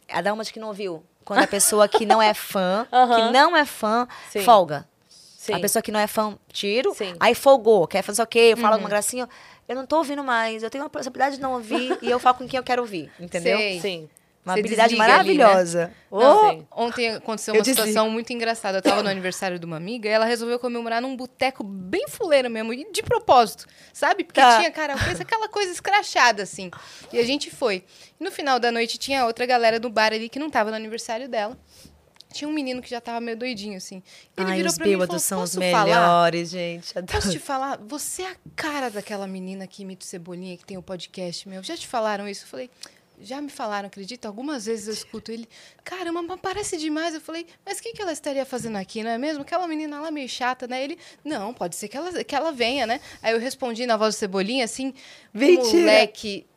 A 0.09 0.21
dar 0.21 0.31
uma 0.31 0.43
de 0.45 0.53
que 0.53 0.59
não 0.59 0.69
ouviu. 0.69 1.03
Quando 1.25 1.41
a 1.43 1.47
pessoa 1.47 1.87
que 1.87 2.05
não 2.05 2.21
é 2.21 2.33
fã, 2.35 2.87
Aham. 2.93 3.15
que 3.15 3.31
não 3.33 3.57
é 3.57 3.65
fã, 3.65 4.07
Sim. 4.29 4.41
folga. 4.43 4.87
Sim. 5.09 5.53
A 5.53 5.59
pessoa 5.59 5.81
que 5.81 5.91
não 5.91 5.99
é 5.99 6.07
fã, 6.07 6.37
tiro. 6.51 6.93
Sim. 6.95 7.15
Aí 7.19 7.35
folgou, 7.35 7.85
quer 7.87 8.01
fazer 8.01 8.21
o 8.21 8.27
quê? 8.27 8.49
Eu 8.53 8.57
falo 8.57 8.67
Uhum. 8.69 8.73
alguma 8.73 8.89
gracinha. 8.89 9.27
Eu 9.67 9.75
não 9.75 9.85
tô 9.85 9.97
ouvindo 9.97 10.23
mais. 10.23 10.63
Eu 10.63 10.69
tenho 10.69 10.83
a 10.85 10.89
possibilidade 10.89 11.35
de 11.35 11.41
não 11.41 11.53
ouvir 11.53 11.97
e 12.01 12.09
eu 12.09 12.19
falo 12.19 12.37
com 12.37 12.47
quem 12.47 12.57
eu 12.57 12.63
quero 12.63 12.81
ouvir. 12.81 13.11
Entendeu? 13.19 13.57
Sei. 13.57 13.79
Sim. 13.81 14.09
Uma 14.45 14.53
Você 14.53 14.59
habilidade 14.59 14.89
desliga 14.89 15.03
ali, 15.19 15.33
né? 15.37 15.43
maravilhosa. 15.43 15.93
Não. 16.11 16.67
Ontem 16.71 17.09
aconteceu 17.15 17.55
Eu 17.55 17.59
uma 17.59 17.65
situação 17.65 17.93
desligo. 17.93 18.11
muito 18.11 18.31
engraçada. 18.31 18.77
Eu 18.77 18.81
tava 18.83 19.01
no 19.01 19.09
aniversário 19.09 19.57
de 19.57 19.65
uma 19.65 19.75
amiga 19.77 20.07
e 20.07 20.11
ela 20.11 20.23
resolveu 20.25 20.59
comemorar 20.59 21.01
num 21.01 21.15
boteco 21.15 21.63
bem 21.63 22.07
fuleiro 22.07 22.47
mesmo, 22.49 22.71
e 22.71 22.91
de 22.91 23.01
propósito, 23.01 23.65
sabe? 23.91 24.23
Porque 24.23 24.39
Tá. 24.39 24.59
tinha 24.59 24.69
karaokê, 24.69 25.19
aquela 25.19 25.49
coisa 25.49 25.71
escrachada, 25.71 26.43
assim. 26.43 26.69
E 27.11 27.17
a 27.17 27.23
gente 27.23 27.49
foi. 27.49 27.83
E 28.19 28.23
no 28.23 28.31
final 28.31 28.59
da 28.59 28.71
noite 28.71 28.99
tinha 28.99 29.25
outra 29.25 29.47
galera 29.47 29.79
do 29.79 29.89
bar 29.89 30.13
ali 30.13 30.29
que 30.29 30.37
não 30.37 30.49
tava 30.51 30.69
no 30.69 30.75
aniversário 30.75 31.27
dela. 31.27 31.57
Tinha 32.31 32.47
um 32.49 32.53
menino 32.53 32.81
que 32.81 32.89
já 32.89 32.99
tava 32.99 33.21
meio 33.21 33.37
doidinho, 33.37 33.77
assim. 33.77 34.03
Ele 34.37 34.49
Ai, 34.51 34.57
virou 34.57 34.69
os 34.69 34.77
pra 34.77 34.85
mim 34.85 34.91
e 34.91 34.93
falou, 34.95 35.07
bêbados 35.07 35.23
são 35.23 35.41
os 35.41 35.55
"Posso 35.55 35.71
falar?" 35.71 35.85
melhores, 35.85 36.49
gente. 36.49 36.93
Posso 36.93 36.99
Adoro. 37.17 37.31
te 37.31 37.39
falar? 37.39 37.79
Você 37.87 38.23
é 38.23 38.27
a 38.31 38.35
cara 38.55 38.89
daquela 38.91 39.25
menina 39.25 39.65
que 39.65 39.83
imita 39.83 40.03
o 40.03 40.07
Cebolinha, 40.07 40.57
que 40.57 40.65
tem 40.65 40.77
o 40.77 40.81
podcast 40.83 41.47
meu. 41.47 41.63
Já 41.63 41.77
te 41.77 41.87
falaram 41.87 42.27
isso? 42.27 42.43
Eu 42.43 42.49
falei, 42.49 42.69
já 43.19 43.41
me 43.41 43.49
falaram, 43.49 43.87
acredito. 43.87 44.25
Algumas 44.25 44.65
vezes 44.65 44.87
eu 44.87 44.93
escuto 44.93 45.31
ele. 45.31 45.47
Caramba, 45.83 46.21
mas 46.21 46.39
parece 46.41 46.77
demais. 46.77 47.13
Eu 47.13 47.21
falei, 47.21 47.45
mas 47.65 47.79
o 47.79 47.81
que, 47.81 47.93
que 47.93 48.01
ela 48.01 48.11
estaria 48.11 48.45
fazendo 48.45 48.77
aqui, 48.77 49.03
não 49.03 49.11
é 49.11 49.17
mesmo? 49.17 49.41
Aquela 49.43 49.67
menina 49.67 49.99
lá 50.01 50.11
meio 50.11 50.27
chata, 50.29 50.67
né? 50.67 50.83
Ele, 50.83 50.97
não, 51.23 51.53
pode 51.53 51.75
ser 51.75 51.87
que 51.87 51.97
ela, 51.97 52.23
que 52.23 52.35
ela 52.35 52.51
venha, 52.51 52.85
né? 52.87 52.99
Aí 53.21 53.33
eu 53.33 53.39
respondi 53.39 53.85
na 53.85 53.97
voz 53.97 54.15
do 54.15 54.19
Cebolinha, 54.19 54.65
assim, 54.65 54.89
o 55.33 55.37
Mentira. 55.37 55.77
moleque 55.79 56.47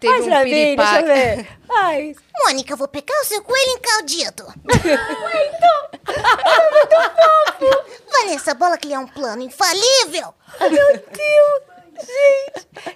teve 0.00 0.12
Faz 0.14 0.24
um 0.24 0.28
pra 0.28 0.42
deixa 0.44 0.56
eu 0.58 0.64
piripaque. 0.66 1.04
ver. 1.04 1.48
Ai, 1.70 2.14
Mônica, 2.44 2.72
eu 2.72 2.76
vou 2.76 2.88
pegar 2.88 3.14
o 3.20 3.24
seu 3.24 3.42
coelho 3.42 3.78
encaldido. 3.78 4.46
Vanessa, 8.10 8.54
bola 8.54 8.76
que 8.78 8.92
é 8.92 8.98
um 8.98 9.06
plano 9.06 9.42
infalível. 9.42 10.34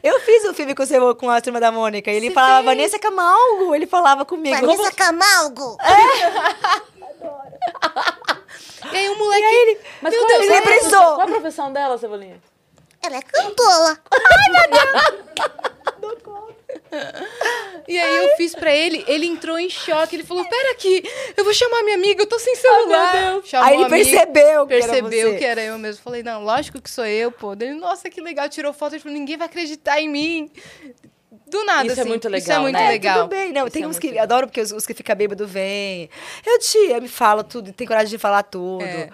Eu 0.02 0.20
fiz 0.20 0.44
um 0.44 0.54
filme 0.54 0.74
com, 0.74 0.82
o 0.82 0.86
seu, 0.86 1.14
com 1.16 1.30
a 1.30 1.40
turma 1.40 1.60
da 1.60 1.70
Mônica. 1.72 2.10
E 2.10 2.16
ele 2.16 2.30
falava 2.30 2.62
Vanessa 2.64 2.98
Camalgo. 2.98 3.74
Ele 3.74 3.86
falava 3.86 4.24
comigo. 4.24 4.54
Vanessa 4.66 4.92
Camalgo. 4.92 5.76
E 8.92 8.96
aí 8.96 9.08
o 9.08 9.18
moleque... 9.18 9.80
Mas 10.00 10.12
Meu 10.12 10.22
qual, 10.22 10.28
Deus, 10.28 10.46
qual, 10.46 10.50
é 10.50 10.52
a 10.52 10.56
ele 10.56 10.62
profissão- 10.62 10.90
brisou. 11.00 11.14
qual 11.16 11.20
é 11.20 11.24
a 11.24 11.40
profissão 11.40 11.72
dela, 11.72 11.98
Cebolinha? 11.98 12.40
Ela 13.02 13.16
é 13.16 13.22
cantora. 13.22 14.00
E 17.88 17.96
aí 17.96 18.16
eu 18.16 18.36
fiz 18.36 18.52
pra 18.52 18.74
ele, 18.74 19.04
ele 19.06 19.26
entrou 19.26 19.56
em 19.56 19.70
choque, 19.70 20.16
ele 20.16 20.24
falou, 20.24 20.44
pera 20.48 20.72
aqui, 20.72 21.04
eu 21.36 21.44
vou 21.44 21.54
chamar 21.54 21.84
minha 21.84 21.94
amiga, 21.96 22.22
eu 22.22 22.26
tô 22.26 22.36
sem 22.36 22.56
celular. 22.56 23.40
Chamou 23.44 23.64
Aí 23.68 23.74
ele 23.74 23.84
amiga, 23.84 23.96
percebeu 23.96 24.66
que 24.66 24.74
era 24.74 24.82
percebeu 24.88 25.30
você. 25.30 25.38
que 25.38 25.44
era 25.44 25.62
eu 25.62 25.78
mesmo. 25.78 26.02
Falei, 26.02 26.22
não, 26.22 26.42
lógico 26.42 26.80
que 26.82 26.90
sou 26.90 27.06
eu, 27.06 27.30
pô. 27.30 27.52
Ele, 27.52 27.74
nossa, 27.74 28.10
que 28.10 28.20
legal, 28.20 28.48
tirou 28.48 28.72
foto, 28.72 28.94
ele 28.94 29.02
falou, 29.02 29.16
ninguém 29.16 29.36
vai 29.36 29.46
acreditar 29.46 30.00
em 30.00 30.08
mim. 30.08 30.50
Do 31.46 31.64
nada, 31.64 31.86
Isso 31.86 32.00
é 32.00 32.00
assim. 32.00 32.08
muito 32.08 32.26
Isso 32.26 32.34
é 32.34 32.38
legal, 32.40 32.62
muito 32.62 32.74
né? 32.74 32.86
É, 32.86 32.88
legal. 32.88 33.18
tudo 33.20 33.28
bem. 33.28 33.52
Não, 33.52 33.66
Isso 33.66 33.74
tem 33.74 33.82
é 33.84 33.86
uns 33.86 33.98
que 34.00 34.08
legal. 34.08 34.24
adoro 34.24 34.46
porque 34.48 34.60
os, 34.60 34.72
os 34.72 34.84
que 34.84 34.92
ficam 34.94 35.14
bêbado 35.14 35.46
vêm. 35.46 36.10
Eu 36.44 36.58
tia, 36.58 37.00
me 37.00 37.06
fala 37.08 37.44
tudo, 37.44 37.72
tem 37.72 37.86
coragem 37.86 38.10
de 38.10 38.18
falar 38.18 38.42
tudo. 38.42 38.82
É. 38.84 39.10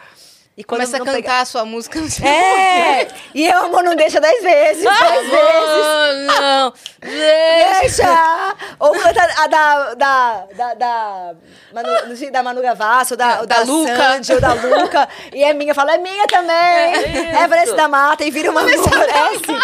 E 0.55 0.63
Começa 0.63 0.97
a 0.97 1.01
cantar 1.01 1.13
pega- 1.15 1.41
a 1.41 1.45
sua 1.47 1.65
música. 1.65 1.99
no 1.99 2.11
seu 2.11 2.27
É! 2.27 3.09
E 3.35 3.47
eu, 3.49 3.59
amor, 3.65 3.83
não 3.83 3.97
deixa 3.97 4.21
dez 4.21 4.43
vezes, 4.43 4.85
dez 4.85 5.31
vezes. 5.31 6.27
Não! 6.27 6.73
Deixa! 7.01 8.55
Ou 8.79 8.93
canta 8.93 9.23
a 9.43 9.47
da. 9.47 9.95
da. 9.95 10.47
da. 10.55 10.75
da 10.75 11.35
Manu, 11.73 12.31
da 12.31 12.43
Manu 12.43 12.61
Gavassi, 12.61 13.15
ou 13.15 13.17
da, 13.17 13.41
ou 13.41 13.47
Da 13.47 13.57
da, 13.57 13.63
Luca. 13.65 13.97
Sandy, 13.97 14.33
ou 14.35 14.41
da 14.43 14.53
Luca. 14.53 15.09
E 15.33 15.43
é 15.43 15.55
minha, 15.55 15.75
fala, 15.75 15.95
é 15.95 15.99
minha 15.99 16.27
também. 16.27 16.55
É. 16.55 17.49
Vanessa 17.49 17.75
da 17.75 17.89
Mata, 17.89 18.23
e 18.23 18.31
vira 18.31 18.51
uma. 18.51 18.61
É, 18.63 18.77
sim. 18.77 19.59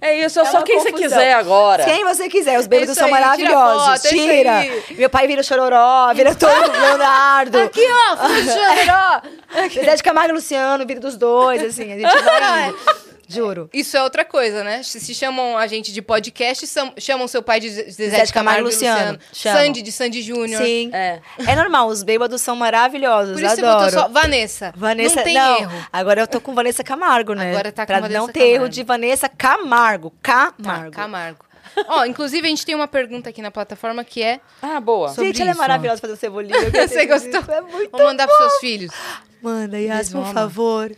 É 0.00 0.24
isso, 0.24 0.38
eu 0.38 0.44
É 0.44 0.50
sou 0.50 0.62
quem 0.62 0.78
você 0.78 0.92
confusão. 0.92 1.18
quiser 1.18 1.32
agora. 1.34 1.84
Quem 1.84 2.04
você 2.04 2.28
quiser, 2.28 2.58
os 2.58 2.66
bêbados 2.68 2.96
isso 2.96 3.00
são 3.00 3.08
aí, 3.08 3.14
tira 3.14 3.26
maravilhosos. 3.52 4.02
foto, 4.02 4.06
é 4.06 4.08
Tira. 4.10 4.56
aí. 4.58 4.84
Meu 4.96 5.10
pai 5.10 5.26
vira 5.26 5.40
o 5.40 5.44
chororó, 5.44 6.12
vira 6.14 6.34
todo 6.38 6.70
Leonardo. 6.70 7.58
Aqui, 7.58 7.84
ó, 8.10 8.16
fugiu! 8.16 9.82
Zé 9.84 9.96
de 9.96 10.02
Camargo 10.02 10.30
e 10.30 10.34
Luciano, 10.34 10.86
vira 10.86 11.00
dos 11.00 11.16
dois, 11.16 11.62
assim, 11.64 11.92
a 11.92 11.96
gente 11.98 12.22
vai. 12.24 12.74
Juro. 13.28 13.68
Isso 13.74 13.94
é 13.94 14.02
outra 14.02 14.24
coisa, 14.24 14.64
né? 14.64 14.82
Se 14.82 14.98
se 14.98 15.14
chamam 15.14 15.58
a 15.58 15.66
gente 15.66 15.92
de 15.92 16.00
podcast, 16.00 16.66
sam- 16.66 16.92
chamam 16.98 17.28
seu 17.28 17.42
pai 17.42 17.60
de 17.60 17.68
Zezé 17.68 17.90
Zezé 17.90 18.24
de 18.24 18.32
Camargo 18.32 18.62
e 18.62 18.64
Luciano. 18.72 19.18
chamam. 19.34 19.58
Sandy 19.66 19.82
de 19.82 19.92
Sandy 19.92 20.22
Júnior. 20.22 20.62
Sim. 20.62 20.90
É. 20.94 21.20
É 21.46 21.54
normal, 21.54 21.88
os 21.88 22.02
bêbados 22.02 22.40
são 22.40 22.56
maravilhosos, 22.56 23.34
Por 23.34 23.42
isso 23.44 23.54
você 23.56 23.64
adoro. 23.64 23.84
botou 23.84 24.00
só 24.00 24.08
Vanessa. 24.08 24.72
Vanessa, 24.74 25.16
não 25.16 25.22
tem 25.24 25.34
não, 25.34 25.58
erro. 25.60 25.86
Agora 25.92 26.20
eu 26.22 26.26
tô 26.26 26.40
com 26.40 26.54
Vanessa 26.54 26.82
Camargo, 26.82 27.34
né? 27.34 27.50
Agora 27.50 27.70
tá 27.70 27.82
com 27.82 27.86
pra 27.86 28.00
Vanessa 28.00 28.18
não 28.20 28.28
ter 28.28 28.40
erro 28.40 28.52
Camargo. 28.54 28.74
de 28.74 28.82
Vanessa 28.82 29.28
Camargo. 29.28 30.10
Tá, 30.22 30.52
Camargo. 30.52 30.90
Camargo. 30.92 31.44
Ó, 31.86 32.04
inclusive 32.06 32.46
a 32.46 32.50
gente 32.50 32.64
tem 32.64 32.74
uma 32.74 32.88
pergunta 32.88 33.28
aqui 33.28 33.42
na 33.42 33.50
plataforma 33.50 34.02
que 34.04 34.22
é... 34.22 34.40
Ah, 34.62 34.80
boa. 34.80 35.12
Gente, 35.12 35.42
ela 35.42 35.50
é 35.50 35.52
isso, 35.52 35.60
maravilhosa 35.60 36.00
fazendo 36.00 36.16
cebolinha. 36.16 36.56
eu 36.74 36.88
Você 36.88 37.04
gostou? 37.04 37.40
disso, 37.42 37.52
É 37.52 37.60
muito 37.60 37.90
Vou 37.90 38.04
mandar 38.04 38.26
pros 38.26 38.38
seus 38.38 38.58
filhos. 38.58 38.90
Manda, 39.42 39.78
Yas, 39.78 40.08
por 40.10 40.18
amar. 40.22 40.32
favor. 40.34 40.90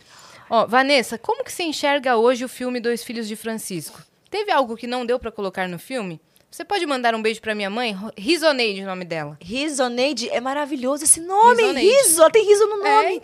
Ó, 0.53 0.67
Vanessa, 0.67 1.17
como 1.17 1.45
que 1.45 1.51
você 1.51 1.63
enxerga 1.63 2.17
hoje 2.17 2.43
o 2.43 2.49
filme 2.49 2.81
Dois 2.81 3.01
Filhos 3.05 3.25
de 3.25 3.37
Francisco? 3.37 4.01
Teve 4.29 4.51
algo 4.51 4.75
que 4.75 4.85
não 4.85 5.05
deu 5.05 5.17
pra 5.17 5.31
colocar 5.31 5.65
no 5.65 5.79
filme? 5.79 6.19
Você 6.51 6.65
pode 6.65 6.85
mandar 6.85 7.15
um 7.15 7.21
beijo 7.21 7.39
pra 7.39 7.55
minha 7.55 7.69
mãe? 7.69 7.97
Risoneide, 8.17 8.81
o 8.81 8.85
nome 8.85 9.05
dela. 9.05 9.37
Risoneide, 9.41 10.29
é 10.29 10.41
maravilhoso 10.41 11.05
esse 11.05 11.21
nome. 11.21 11.61
Risoneide. 11.61 11.89
Riso, 11.89 12.19
ela 12.19 12.29
tem 12.29 12.45
riso 12.45 12.67
no 12.67 12.85
É, 12.85 13.03
nome. 13.03 13.21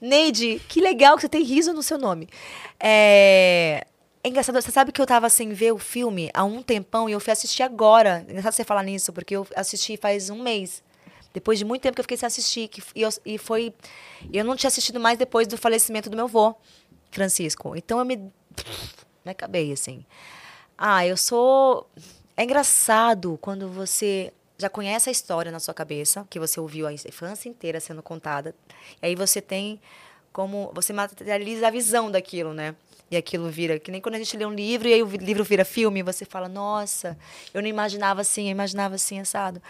Neide, 0.00 0.62
que 0.68 0.80
legal 0.80 1.16
que 1.16 1.22
você 1.22 1.28
tem 1.28 1.42
riso 1.42 1.72
no 1.72 1.82
seu 1.82 1.98
nome. 1.98 2.28
É... 2.78 3.84
é 4.22 4.28
engraçado, 4.28 4.54
você 4.62 4.70
sabe 4.70 4.92
que 4.92 5.02
eu 5.02 5.06
tava 5.06 5.28
sem 5.28 5.52
ver 5.52 5.72
o 5.72 5.78
filme 5.78 6.30
há 6.32 6.44
um 6.44 6.62
tempão 6.62 7.08
e 7.08 7.12
eu 7.12 7.18
fui 7.18 7.32
assistir 7.32 7.64
agora. 7.64 8.24
É 8.28 8.30
engraçado 8.30 8.52
você 8.52 8.62
falar 8.62 8.84
nisso, 8.84 9.12
porque 9.12 9.34
eu 9.34 9.44
assisti 9.56 9.96
faz 9.96 10.30
um 10.30 10.40
mês. 10.40 10.80
Depois 11.36 11.58
de 11.58 11.66
muito 11.66 11.82
tempo 11.82 11.94
que 11.94 12.00
eu 12.00 12.04
fiquei 12.04 12.16
sem 12.16 12.26
assistir. 12.26 12.66
Que, 12.66 12.82
e, 12.94 13.02
eu, 13.02 13.10
e 13.26 13.36
foi. 13.36 13.74
Eu 14.32 14.42
não 14.42 14.56
tinha 14.56 14.68
assistido 14.68 14.98
mais 14.98 15.18
depois 15.18 15.46
do 15.46 15.58
falecimento 15.58 16.08
do 16.08 16.16
meu 16.16 16.24
avô, 16.24 16.54
Francisco. 17.10 17.76
Então 17.76 17.98
eu 17.98 18.06
me. 18.06 18.32
Me 19.22 19.32
acabei, 19.32 19.72
assim. 19.72 20.06
Ah, 20.78 21.04
eu 21.04 21.16
sou. 21.16 21.90
É 22.36 22.44
engraçado 22.44 23.36
quando 23.42 23.68
você 23.68 24.32
já 24.56 24.70
conhece 24.70 25.08
a 25.08 25.12
história 25.12 25.50
na 25.50 25.58
sua 25.58 25.74
cabeça, 25.74 26.24
que 26.30 26.38
você 26.38 26.60
ouviu 26.60 26.86
a 26.86 26.92
infância 26.92 27.48
inteira 27.48 27.80
sendo 27.80 28.02
contada. 28.02 28.54
E 29.02 29.06
aí 29.06 29.16
você 29.16 29.42
tem 29.42 29.80
como. 30.32 30.70
Você 30.74 30.92
materializa 30.92 31.66
a 31.66 31.70
visão 31.70 32.10
daquilo, 32.10 32.54
né? 32.54 32.74
E 33.10 33.16
aquilo 33.16 33.50
vira. 33.50 33.78
Que 33.78 33.90
nem 33.90 34.00
quando 34.00 34.14
a 34.14 34.18
gente 34.18 34.36
lê 34.38 34.46
um 34.46 34.54
livro 34.54 34.88
e 34.88 34.94
aí 34.94 35.02
o 35.02 35.08
livro 35.08 35.44
vira 35.44 35.66
filme, 35.66 36.02
você 36.02 36.24
fala, 36.24 36.48
nossa, 36.48 37.18
eu 37.52 37.60
não 37.60 37.68
imaginava 37.68 38.22
assim, 38.22 38.44
eu 38.44 38.52
imaginava 38.52 38.94
assim, 38.94 39.20
assado. 39.20 39.60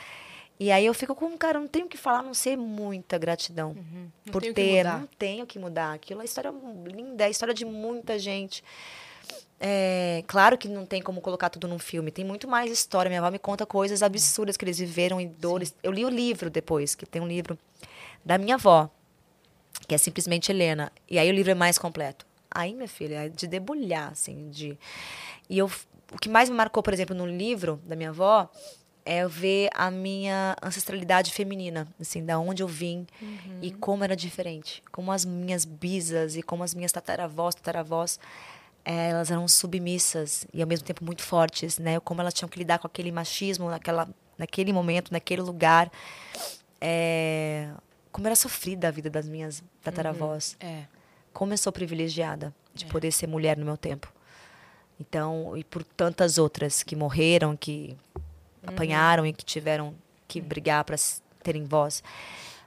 E 0.59 0.73
aí 0.73 0.87
eu 0.87 0.95
fico 0.95 1.15
com, 1.15 1.37
cara, 1.37 1.61
não 1.61 1.69
tenho 1.69 1.87
o 1.87 1.89
que 1.89 1.99
falar, 1.99 2.21
a 2.21 2.23
não 2.23 2.33
ser 2.35 2.57
muita 2.57 3.19
gratidão 3.19 3.77
Uhum. 3.77 4.11
Por 4.33 4.43
ter. 4.43 4.85
Não 4.85 5.07
tenho 5.19 5.47
que 5.47 5.59
mudar. 5.59 5.93
Aquilo 5.93 6.23
é 6.23 6.25
história 6.25 6.53
linda, 6.87 7.25
é 7.25 7.27
a 7.27 7.31
história 7.31 7.53
de 7.53 7.65
muita 7.65 8.19
gente. 8.19 8.65
É, 9.59 10.23
claro 10.27 10.59
que 10.59 10.69
não 10.69 10.85
tem 10.85 11.01
como 11.01 11.21
colocar 11.21 11.49
tudo 11.49 11.67
num 11.67 11.79
filme. 11.79 12.11
Tem 12.11 12.25
muito 12.25 12.47
mais 12.49 12.71
história. 12.71 13.09
Minha 13.09 13.21
avó 13.21 13.31
me 13.31 13.39
conta 13.39 13.65
coisas 13.65 14.03
absurdas 14.03 14.57
que 14.57 14.65
eles 14.65 14.79
viveram 14.79 15.21
e 15.21 15.27
dores. 15.27 15.75
Eu 15.83 15.93
li 15.93 16.05
o 16.05 16.09
livro 16.09 16.51
depois, 16.51 16.95
que 16.95 17.07
tem 17.07 17.21
um 17.23 17.29
livro 17.29 17.59
da 18.25 18.39
minha 18.39 18.57
avó, 18.57 18.91
que 19.87 19.95
é 19.95 19.99
simplesmente 19.99 20.51
Helena. 20.51 20.93
E 21.09 21.19
aí 21.19 21.31
o 21.31 21.35
livro 21.35 21.51
é 21.51 21.55
mais 21.55 21.79
completo. 21.79 22.27
Aí, 22.51 22.75
minha 22.75 22.89
filha, 22.89 23.27
é 23.27 23.29
de 23.29 23.47
debulhar, 23.47 24.13
assim, 24.13 24.49
de... 24.51 24.79
E 25.49 25.59
eu, 25.59 25.71
o 26.13 26.19
que 26.19 26.29
mais 26.29 26.49
me 26.49 26.57
marcou, 26.57 26.83
por 26.83 26.93
exemplo, 26.93 27.15
no 27.15 27.27
livro 27.27 27.81
da 27.85 27.95
minha 27.95 28.11
avó, 28.11 28.49
é 29.07 29.27
ver 29.29 29.71
a 29.73 29.89
minha 29.89 30.57
ancestralidade 30.61 31.33
feminina, 31.33 31.87
assim, 31.99 32.25
da 32.25 32.41
onde 32.41 32.65
eu 32.65 32.67
vim 32.67 33.07
e 33.63 33.71
como 33.71 34.03
era 34.03 34.17
diferente. 34.17 34.83
Como 34.91 35.13
as 35.13 35.25
minhas 35.25 35.65
bisas 35.65 36.35
e 36.35 36.43
como 36.43 36.65
as 36.65 36.75
minhas 36.75 36.91
tataravós, 36.91 37.55
tataravós, 37.55 38.19
eh, 38.85 39.11
elas 39.11 39.31
eram 39.31 39.47
submissas 39.47 40.45
e 40.53 40.61
ao 40.61 40.67
mesmo 40.67 40.85
tempo 40.85 41.05
muito 41.05 41.23
fortes, 41.23 41.79
né? 41.79 42.01
Como 42.01 42.21
elas 42.21 42.35
tinham 42.35 42.49
que 42.49 42.59
lidar 42.59 42.81
com 42.81 42.89
aquele 42.89 43.13
machismo 43.13 43.71
naquela, 43.71 44.09
naquele 44.37 44.73
momento, 44.73 45.13
naquele 45.13 45.43
lugar. 45.43 45.89
É, 46.81 47.71
como 48.11 48.27
era 48.27 48.35
sofrida 48.35 48.89
a 48.89 48.91
vida 48.91 49.09
das 49.09 49.29
minhas 49.29 49.63
tataravós. 49.85 50.57
É. 50.59 50.83
Como 51.33 51.53
eu 51.53 51.59
sou 51.59 51.73
privilegiada 51.73 52.53
de 52.75 52.87
poder 52.87 53.13
ser 53.13 53.29
mulher 53.29 53.57
no 53.57 53.65
meu 53.65 53.77
tempo. 53.77 54.13
Então, 54.99 55.57
e 55.57 55.63
por 55.63 55.85
tantas 55.85 56.39
outras 56.39 56.83
que 56.83 56.97
morreram, 56.97 57.57
que 57.57 57.97
apanharam 58.67 59.25
e 59.27 59.33
que 59.33 59.45
tiveram 59.45 59.95
que 60.29 60.41
brigar 60.41 60.85
para 60.85 60.97
terem 61.43 61.65
voz. 61.65 62.03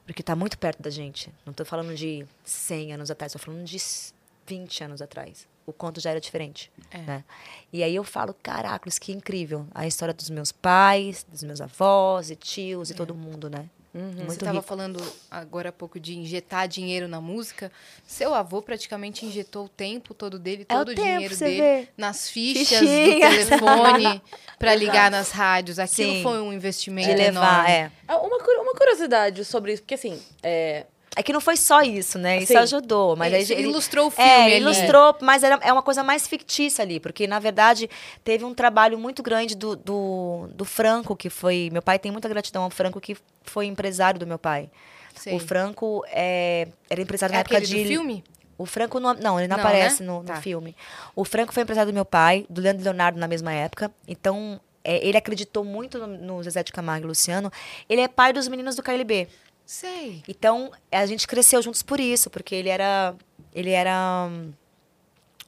Porque 0.05 0.21
está 0.21 0.35
muito 0.35 0.57
perto 0.57 0.81
da 0.81 0.89
gente. 0.89 1.31
Não 1.45 1.51
estou 1.51 1.65
falando 1.65 1.93
de 1.95 2.25
100 2.43 2.93
anos 2.93 3.11
atrás, 3.11 3.33
estou 3.33 3.45
falando 3.45 3.65
de 3.65 3.75
s- 3.75 4.13
20 4.47 4.83
anos 4.83 5.01
atrás. 5.01 5.47
O 5.67 5.71
conto 5.73 5.99
já 5.99 6.09
era 6.09 6.19
diferente. 6.19 6.71
Né? 7.05 7.23
E 7.71 7.83
aí 7.83 7.93
eu 7.95 8.03
falo, 8.03 8.33
caracoles, 8.41 8.97
que 8.97 9.11
incrível. 9.11 9.67
A 9.75 9.85
história 9.85 10.13
dos 10.13 10.29
meus 10.31 10.51
pais, 10.51 11.23
dos 11.29 11.43
meus 11.43 11.61
avós 11.61 12.31
e 12.31 12.35
tios 12.35 12.89
e 12.89 12.95
todo 12.95 13.13
mundo, 13.13 13.49
né? 13.51 13.69
Você 13.91 13.99
Muito 14.17 14.31
estava 14.33 14.51
rico. 14.57 14.63
falando 14.67 15.03
agora 15.31 15.69
há 15.69 15.71
pouco 15.71 15.99
de 15.99 16.15
injetar 16.15 16.67
dinheiro 16.67 17.07
na 17.07 17.19
música. 17.19 17.71
Seu 18.05 18.35
avô 18.35 18.61
praticamente 18.61 19.25
injetou 19.25 19.65
o 19.65 19.69
tempo 19.69 20.13
todo 20.13 20.37
dele, 20.37 20.63
É 20.69 20.75
o 20.75 20.77
todo 20.77 20.89
o 20.89 20.95
tempo, 20.95 21.07
dinheiro 21.07 21.35
você 21.35 21.45
dele 21.45 21.61
vê. 21.61 21.87
nas 21.97 22.29
fichas 22.29 22.67
Fichinhas. 22.79 23.45
do 23.45 23.49
telefone 23.49 24.21
para 24.59 24.75
ligar 24.75 25.09
nas 25.09 25.31
rádios. 25.31 25.79
Aquilo 25.79 26.11
Sim. 26.13 26.21
foi 26.23 26.39
um 26.39 26.53
investimento 26.53 27.09
De 27.09 27.15
levar, 27.15 27.67
enorme. 27.67 27.71
é. 27.71 27.91
Ah, 28.07 28.17
Uma, 28.17 28.37
uma 28.61 28.73
curiosidade 28.75 29.43
sobre 29.43 29.73
isso, 29.73 29.81
porque 29.81 29.95
assim, 29.95 30.21
é, 30.43 30.85
É 31.19 31.23
que 31.23 31.33
não 31.33 31.41
foi 31.41 31.57
só 31.57 31.81
isso, 31.81 32.17
né? 32.17 32.37
Isso 32.37 32.53
Sim. 32.53 32.57
ajudou. 32.59 33.13
Mas 33.17 33.33
Isso 33.43 33.51
aí, 33.51 33.61
ilustrou 33.63 34.07
o 34.07 34.09
filme 34.09 34.29
É, 34.29 34.43
ali. 34.45 34.55
ilustrou, 34.61 35.13
mas 35.19 35.43
era, 35.43 35.59
é 35.61 35.73
uma 35.73 35.81
coisa 35.81 36.01
mais 36.01 36.25
fictícia 36.25 36.81
ali, 36.81 36.97
porque, 36.97 37.27
na 37.27 37.39
verdade, 37.39 37.89
teve 38.23 38.45
um 38.45 38.53
trabalho 38.53 38.97
muito 38.97 39.21
grande 39.21 39.53
do, 39.53 39.75
do, 39.75 40.47
do 40.53 40.63
Franco, 40.63 41.17
que 41.17 41.29
foi. 41.29 41.69
Meu 41.73 41.81
pai 41.81 41.99
tem 41.99 42.09
muita 42.09 42.29
gratidão 42.29 42.63
ao 42.63 42.69
Franco, 42.69 43.01
que 43.01 43.17
foi 43.43 43.65
empresário 43.65 44.17
do 44.17 44.25
meu 44.25 44.39
pai. 44.39 44.69
Sei. 45.13 45.35
O 45.35 45.39
Franco 45.39 46.05
é, 46.07 46.69
era 46.89 47.01
empresário 47.01 47.33
É 47.33 47.35
na 47.35 47.41
época 47.41 47.59
de. 47.59 47.81
do 47.83 47.87
filme? 47.89 48.23
O 48.57 48.65
Franco 48.65 48.97
não, 48.97 49.13
não 49.13 49.37
ele 49.39 49.49
não, 49.49 49.57
Não, 49.57 49.63
aparece 49.65 50.01
né? 50.01 50.07
no, 50.07 50.19
no 50.19 50.23
Tá. 50.25 50.37
filme. 50.37 50.73
O 51.13 51.25
Franco 51.25 51.53
foi 51.53 51.63
empresário 51.63 51.91
do 51.91 51.95
meu 51.95 52.05
pai, 52.05 52.45
do 52.49 52.61
Leandro 52.61 52.81
Leonardo 52.85 53.19
na 53.19 53.27
mesma 53.27 53.51
época. 53.51 53.91
Então, 54.07 54.57
é, 54.85 55.05
ele 55.05 55.17
acreditou 55.17 55.65
muito 55.65 55.97
no, 55.97 56.07
no 56.07 56.43
Zezé 56.43 56.63
de 56.63 56.71
Camargo 56.71 57.05
e 57.05 57.09
Luciano. 57.09 57.51
Ele 57.89 57.99
é 57.99 58.07
pai 58.07 58.31
dos 58.31 58.47
meninos 58.47 58.77
do 58.77 58.81
KLB. 58.83 59.27
Sei. 59.69 60.23
Então, 60.27 60.71
a 60.91 61.05
gente 61.05 61.27
cresceu 61.27 61.61
juntos 61.61 61.83
por 61.83 61.99
isso, 61.99 62.27
porque 62.31 62.55
ele 62.55 62.69
era 62.69 63.15
ele 63.53 63.69
era 63.69 64.27
hum, 64.27 64.51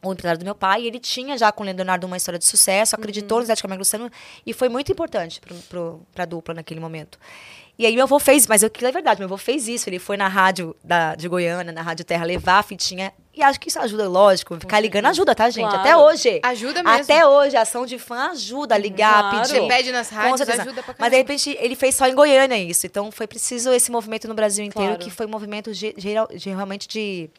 o 0.03 0.13
empresário 0.13 0.37
do 0.37 0.45
meu 0.45 0.53
pai, 0.53 0.83
e 0.83 0.87
ele 0.87 0.99
tinha 0.99 1.35
já 1.35 1.51
com 1.51 1.63
o 1.63 1.65
Leonardo 1.65 2.05
uma 2.05 2.17
história 2.17 2.37
de 2.37 2.45
sucesso, 2.45 2.95
acreditou 2.95 3.39
no 3.39 3.45
Zé 3.47 3.55
de 3.55 3.61
Camargo 3.63 3.79
e 3.79 3.83
Luciano, 3.83 4.11
e 4.45 4.53
foi 4.53 4.69
muito 4.69 4.91
importante 4.91 5.41
pro, 5.67 6.05
pra 6.13 6.25
dupla 6.25 6.53
naquele 6.53 6.79
momento. 6.79 7.17
E 7.79 7.83
aí 7.83 7.95
meu 7.95 8.03
avô 8.03 8.19
fez, 8.19 8.45
mas 8.45 8.63
aquilo 8.63 8.89
é 8.89 8.91
verdade, 8.91 9.19
meu 9.19 9.25
avô 9.25 9.37
fez 9.37 9.67
isso, 9.67 9.89
ele 9.89 9.97
foi 9.97 10.17
na 10.17 10.27
rádio 10.27 10.75
da, 10.83 11.15
de 11.15 11.27
Goiânia, 11.27 11.73
na 11.73 11.81
Rádio 11.81 12.05
Terra, 12.05 12.23
levar 12.23 12.59
a 12.59 12.63
fitinha, 12.63 13.11
e 13.33 13.41
acho 13.41 13.59
que 13.59 13.69
isso 13.69 13.79
ajuda, 13.79 14.07
lógico, 14.09 14.59
ficar 14.59 14.79
ligando 14.79 15.05
ajuda, 15.05 15.33
tá, 15.33 15.49
gente? 15.49 15.63
Claro. 15.69 15.79
Até 15.79 15.95
hoje. 15.97 16.39
Ajuda 16.43 16.83
mesmo. 16.83 17.01
Até 17.01 17.25
hoje, 17.27 17.55
a 17.55 17.61
ação 17.61 17.85
de 17.85 17.97
fã 17.97 18.31
ajuda 18.31 18.75
a 18.75 18.77
ligar, 18.77 19.21
Claro. 19.31 19.37
pedir. 19.47 19.61
Você 19.61 19.67
pede 19.67 19.91
nas 19.91 20.09
rádios, 20.09 20.41
ajuda 20.41 20.83
pra 20.83 20.83
Mas 20.83 20.83
de 20.83 20.95
caramba. 20.97 21.15
repente 21.17 21.57
ele 21.59 21.75
fez 21.75 21.95
só 21.95 22.07
em 22.07 22.13
Goiânia 22.15 22.57
isso. 22.57 22.85
Então 22.85 23.11
foi 23.11 23.27
preciso 23.27 23.71
esse 23.71 23.89
movimento 23.91 24.27
no 24.27 24.33
Brasil 24.33 24.65
inteiro, 24.65 24.89
Claro. 24.95 25.03
que 25.03 25.09
foi 25.09 25.25
um 25.25 25.29
movimento 25.29 25.73
ge- 25.73 25.93
geral, 25.97 26.27
de, 26.27 26.49
realmente 26.49 26.87
de, 26.87 27.29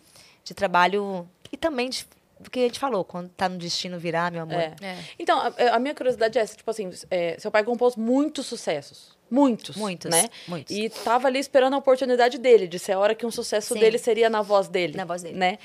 de 0.44 0.54
trabalho 0.54 1.28
e 1.52 1.56
também 1.56 1.90
de, 1.90 2.06
do 2.40 2.50
que 2.50 2.60
a 2.60 2.62
gente 2.62 2.78
falou, 2.80 3.04
quando 3.04 3.28
tá 3.28 3.48
no 3.48 3.58
destino 3.58 3.98
virar, 3.98 4.32
meu 4.32 4.42
amor. 4.42 4.60
É. 4.60 4.74
É. 4.80 4.98
Então, 5.18 5.38
a, 5.40 5.52
a 5.76 5.78
minha 5.78 5.94
curiosidade 5.94 6.38
é 6.38 6.42
essa, 6.42 6.56
tipo 6.56 6.70
assim, 6.70 6.90
é, 7.10 7.36
seu 7.38 7.50
pai 7.50 7.62
compôs 7.64 7.96
muitos 7.96 8.46
sucessos. 8.46 9.16
Muitos. 9.32 9.76
Muitos, 9.76 10.10
Né? 10.10 10.28
muitos. 10.46 10.76
E 10.76 10.90
tava 10.90 11.26
ali 11.26 11.38
esperando 11.38 11.72
a 11.72 11.78
oportunidade 11.78 12.36
dele, 12.36 12.68
de 12.68 12.78
ser 12.78 12.92
a 12.92 12.98
hora 12.98 13.14
que 13.14 13.24
um 13.24 13.30
sucesso 13.30 13.72
Sim. 13.72 13.80
dele 13.80 13.96
seria 13.96 14.28
na 14.28 14.42
voz 14.42 14.68
dele. 14.68 14.94
Na 14.94 15.06
voz 15.06 15.22
dele. 15.22 15.38
Né? 15.38 15.58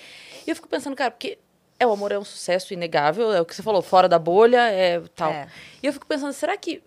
E 0.45 0.49
eu 0.49 0.55
fico 0.55 0.69
pensando, 0.69 0.95
cara, 0.95 1.11
porque 1.11 1.37
é, 1.77 1.85
o 1.85 1.91
amor 1.91 2.13
é 2.13 2.17
um 2.17 2.23
sucesso 2.23 2.73
inegável, 2.73 3.33
é 3.33 3.41
o 3.41 3.45
que 3.45 3.53
você 3.53 3.61
falou, 3.61 3.81
fora 3.81 4.07
da 4.07 4.17
bolha, 4.17 4.71
é 4.71 5.01
tal. 5.13 5.31
É. 5.31 5.49
E 5.83 5.85
eu 5.87 5.91
fico 5.91 6.07
pensando, 6.07 6.31
será 6.31 6.55
que. 6.55 6.81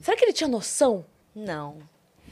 Será 0.00 0.16
que 0.16 0.24
ele 0.24 0.32
tinha 0.32 0.46
noção 0.46 1.04
Não. 1.34 1.78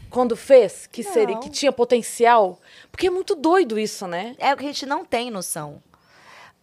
quando 0.09 0.37
fez 0.37 0.87
que 0.87 1.03
seria, 1.03 1.35
Não. 1.35 1.41
que 1.43 1.51
tinha 1.51 1.73
potencial? 1.73 2.61
Porque 2.93 3.09
é 3.09 3.11
muito 3.11 3.35
doido 3.35 3.77
isso, 3.77 4.07
né? 4.07 4.37
É 4.39 4.55
o 4.55 4.57
que 4.57 4.63
a 4.63 4.69
gente 4.69 4.87
não 4.87 5.05
tem 5.05 5.33
noção. 5.33 5.83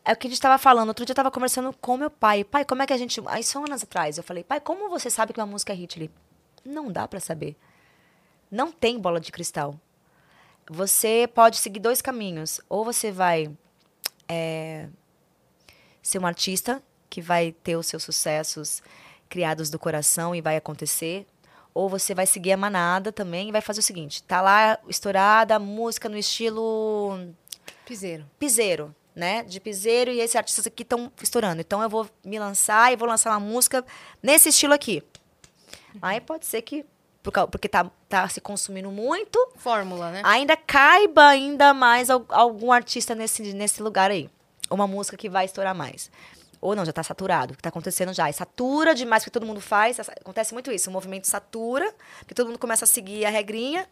É 0.06 0.14
o 0.14 0.16
que 0.16 0.28
a 0.28 0.30
gente 0.30 0.38
estava 0.38 0.58
falando. 0.58 0.88
Outro 0.88 1.06
dia 1.06 1.12
eu 1.12 1.14
estava 1.14 1.30
conversando 1.30 1.76
com 1.82 1.98
meu 1.98 2.10
pai. 2.10 2.44
Pai, 2.46 2.64
como 2.64 2.82
é 2.82 2.88
que 2.88 2.94
a 2.94 2.98
gente. 2.98 3.22
Aí, 3.28 3.44
só 3.44 3.60
anos 3.60 3.84
atrás, 3.84 4.18
eu 4.18 4.24
falei, 4.24 4.44
pai, 4.44 4.60
como 4.62 4.90
você 4.90 5.10
sabe 5.10 5.34
que 5.34 5.40
uma 5.40 5.46
música 5.46 5.74
é 5.74 5.76
hit? 5.76 6.00
Ele, 6.00 6.10
não 6.64 6.92
dá 6.92 7.08
pra 7.08 7.20
saber. 7.20 7.56
Não 8.50 8.72
tem 8.72 9.00
bola 9.00 9.20
de 9.20 9.32
cristal. 9.32 9.80
Você 10.70 11.30
pode 11.34 11.58
seguir 11.58 11.80
dois 11.80 12.02
caminhos. 12.02 12.62
Ou 12.70 12.84
você 12.84 13.12
vai 13.12 13.52
é, 14.28 14.88
ser 16.02 16.20
um 16.20 16.26
artista 16.26 16.82
que 17.10 17.22
vai 17.22 17.52
ter 17.52 17.76
os 17.76 17.88
seus 17.88 18.04
sucessos 18.04 18.82
criados 19.30 19.70
do 19.70 19.80
coração 19.80 20.36
e 20.36 20.42
vai 20.42 20.58
acontecer. 20.58 21.26
Ou 21.74 21.88
você 21.88 22.14
vai 22.14 22.26
seguir 22.26 22.52
a 22.52 22.58
manada 22.58 23.12
também 23.12 23.50
e 23.50 23.52
vai 23.52 23.62
fazer 23.62 23.80
o 23.80 23.84
seguinte: 23.84 24.22
tá 24.24 24.42
lá 24.42 24.78
estourada 24.88 25.56
a 25.56 25.60
música 25.60 26.10
no 26.10 26.18
estilo 26.18 27.34
Piseiro. 27.86 28.26
piseiro, 28.38 28.96
né? 29.16 29.44
De 29.44 29.60
piseiro 29.60 30.12
e 30.12 30.20
esses 30.20 30.36
artistas 30.36 30.68
aqui 30.68 30.84
estão 30.84 31.12
estourando. 31.22 31.62
Então 31.62 31.82
eu 31.82 31.90
vou 31.90 32.10
me 32.24 32.40
lançar 32.40 32.92
e 32.92 32.96
vou 32.96 33.08
lançar 33.08 33.32
uma 33.32 33.40
música 33.40 33.86
nesse 34.22 34.50
estilo 34.50 34.74
aqui. 34.74 35.02
Aí 36.02 36.22
pode 36.22 36.46
ser 36.46 36.62
que, 36.62 36.86
porque 37.52 37.68
tá, 37.68 37.90
tá 38.08 38.28
se 38.30 38.40
consumindo 38.42 38.92
muito, 38.92 39.38
Fórmula, 39.58 40.12
né? 40.12 40.22
ainda 40.24 40.56
caiba 40.56 41.26
ainda 41.28 41.74
mais 41.74 42.10
al- 42.10 42.26
algum 42.30 42.72
artista 42.72 43.16
nesse, 43.16 43.54
nesse 43.54 43.82
lugar 43.82 44.12
aí. 44.12 44.30
Uma 44.70 44.88
música 44.88 45.18
que 45.18 45.30
vai 45.30 45.46
estourar 45.46 45.74
mais. 45.76 46.10
Ou 46.62 46.76
não, 46.76 46.86
já 46.86 46.94
tá 46.94 47.02
saturado, 47.04 47.54
o 47.54 47.58
que 47.58 47.64
tá 47.64 47.70
acontecendo 47.70 48.14
já. 48.14 48.30
E 48.30 48.34
satura 48.34 48.94
demais, 48.94 49.24
porque 49.24 49.32
todo 49.32 49.46
mundo 49.48 49.60
faz. 49.60 50.00
Acontece 50.00 50.54
muito 50.54 50.72
isso. 50.72 50.90
O 50.90 50.94
movimento 50.94 51.26
satura, 51.28 51.92
porque 52.20 52.36
todo 52.36 52.48
mundo 52.48 52.60
começa 52.60 52.86
a 52.86 52.88
seguir 52.88 53.26
a 53.26 53.30
regrinha 53.32 53.88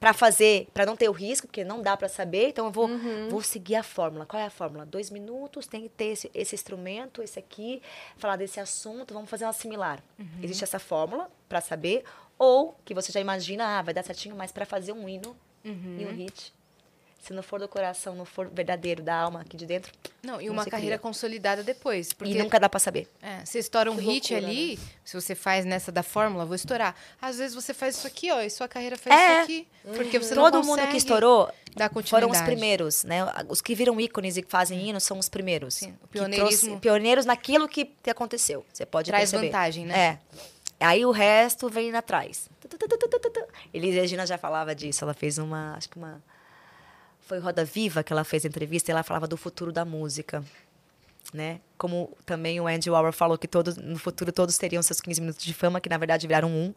pra 0.00 0.12
fazer, 0.12 0.68
pra 0.72 0.86
não 0.86 0.96
ter 0.96 1.08
o 1.08 1.12
risco, 1.12 1.46
porque 1.46 1.64
não 1.64 1.82
dá 1.82 1.96
pra 1.96 2.08
saber. 2.08 2.48
Então 2.48 2.66
eu 2.66 2.70
vou, 2.72 2.86
vou 3.28 3.42
seguir 3.42 3.76
a 3.76 3.82
fórmula. 3.82 4.24
Qual 4.26 4.40
é 4.40 4.46
a 4.46 4.50
fórmula? 4.50 4.86
Dois 4.86 5.10
minutos, 5.10 5.66
tem 5.66 5.82
que 5.82 5.88
ter 5.88 6.06
esse, 6.06 6.30
esse 6.34 6.54
instrumento, 6.54 7.22
esse 7.22 7.38
aqui, 7.38 7.82
falar 8.16 8.36
desse 8.36 8.60
assunto, 8.60 9.12
vamos 9.14 9.28
fazer 9.28 9.44
uma 9.44 9.52
similar. 9.52 10.02
Existe 10.42 10.64
essa 10.64 10.78
fórmula 10.78 11.30
pra 11.48 11.60
saber, 11.60 12.04
ou 12.38 12.76
que 12.84 12.94
você 12.94 13.10
já 13.10 13.20
imagina, 13.20 13.78
ah, 13.78 13.82
vai 13.82 13.92
dar 13.92 14.04
certinho, 14.04 14.36
mas 14.36 14.52
pra 14.52 14.64
fazer 14.64 14.92
um 14.92 15.08
hino 15.08 15.36
e 16.00 16.06
um 16.06 16.12
hit. 16.14 16.54
Se 17.28 17.34
não 17.34 17.42
for 17.42 17.60
do 17.60 17.68
coração, 17.68 18.14
não 18.14 18.24
for 18.24 18.48
verdadeiro, 18.48 19.02
da 19.02 19.14
alma 19.14 19.42
aqui 19.42 19.54
de 19.54 19.66
dentro, 19.66 19.92
Não, 20.22 20.40
e 20.40 20.46
Não 20.46 20.54
uma 20.54 20.64
carreira 20.64 20.96
cria. 20.96 20.98
consolidada 20.98 21.62
depois. 21.62 22.10
Porque 22.14 22.32
e 22.32 22.38
nunca 22.38 22.58
dá 22.58 22.70
pra 22.70 22.80
saber. 22.80 23.06
É, 23.20 23.44
você 23.44 23.58
estoura 23.58 23.90
um 23.92 23.96
Que 23.96 24.02
hit 24.02 24.32
loucura, 24.32 24.50
ali, 24.50 24.78
se 25.04 25.14
você 25.14 25.34
faz 25.34 25.66
nessa 25.66 25.92
da 25.92 26.02
fórmula, 26.02 26.46
vou 26.46 26.54
estourar. 26.54 26.94
Às 27.20 27.36
vezes 27.36 27.54
você 27.54 27.74
faz 27.74 27.96
isso 27.96 28.06
aqui, 28.06 28.30
ó, 28.32 28.40
e 28.40 28.48
sua 28.48 28.66
carreira 28.66 28.96
faz 28.96 29.14
É. 29.14 29.32
isso 29.34 29.42
aqui. 29.42 29.68
Porque 29.94 30.18
você 30.18 30.34
não 30.34 30.44
Todo 30.44 30.56
consegue 30.62 30.80
mundo 30.80 30.90
que 30.90 30.96
estourou 30.96 31.50
foram 32.06 32.30
os 32.30 32.40
primeiros, 32.40 33.04
né? 33.04 33.18
Os 33.46 33.60
que 33.60 33.74
viram 33.74 34.00
ícones 34.00 34.38
e 34.38 34.42
que 34.42 34.50
fazem 34.50 34.88
hinos 34.88 35.02
são 35.02 35.18
os 35.18 35.28
primeiros. 35.28 35.74
Sim, 35.74 35.94
pioneirismo. 36.10 36.80
pioneiros 36.80 37.26
naquilo 37.26 37.68
que, 37.68 37.84
que 37.84 38.08
aconteceu. 38.08 38.64
Você 38.72 38.86
pode 38.86 39.10
Traz 39.10 39.30
perceber. 39.30 39.48
vantagem, 39.52 39.84
né? 39.84 40.18
É. 40.80 40.86
Aí 40.86 41.04
o 41.04 41.10
resto 41.10 41.68
vem 41.68 41.94
atrás. 41.94 42.48
Elis 43.74 43.94
Regina 43.94 44.24
já 44.26 44.38
falava 44.38 44.74
disso. 44.74 45.04
Ela 45.04 45.12
fez 45.12 45.36
uma, 45.36 45.74
acho 45.76 45.90
que 45.90 45.98
uma 45.98 46.22
foi 47.28 47.38
Roda 47.38 47.64
Viva 47.64 48.02
que 48.02 48.12
ela 48.12 48.24
fez 48.24 48.44
a 48.44 48.48
entrevista 48.48 48.90
e 48.90 48.92
ela 48.92 49.02
falava 49.02 49.26
do 49.28 49.36
futuro 49.36 49.70
da 49.70 49.84
música. 49.84 50.42
Né? 51.32 51.60
Como 51.76 52.16
também 52.24 52.58
o 52.58 52.66
Andy 52.66 52.88
Warhol 52.88 53.12
falou 53.12 53.36
que 53.36 53.46
todos, 53.46 53.76
no 53.76 53.98
futuro 53.98 54.32
todos 54.32 54.56
teriam 54.56 54.82
seus 54.82 54.98
15 54.98 55.20
minutos 55.20 55.44
de 55.44 55.52
fama, 55.52 55.78
que 55.78 55.86
na 55.88 55.98
verdade 55.98 56.26
viraram 56.26 56.48
um. 56.48 56.72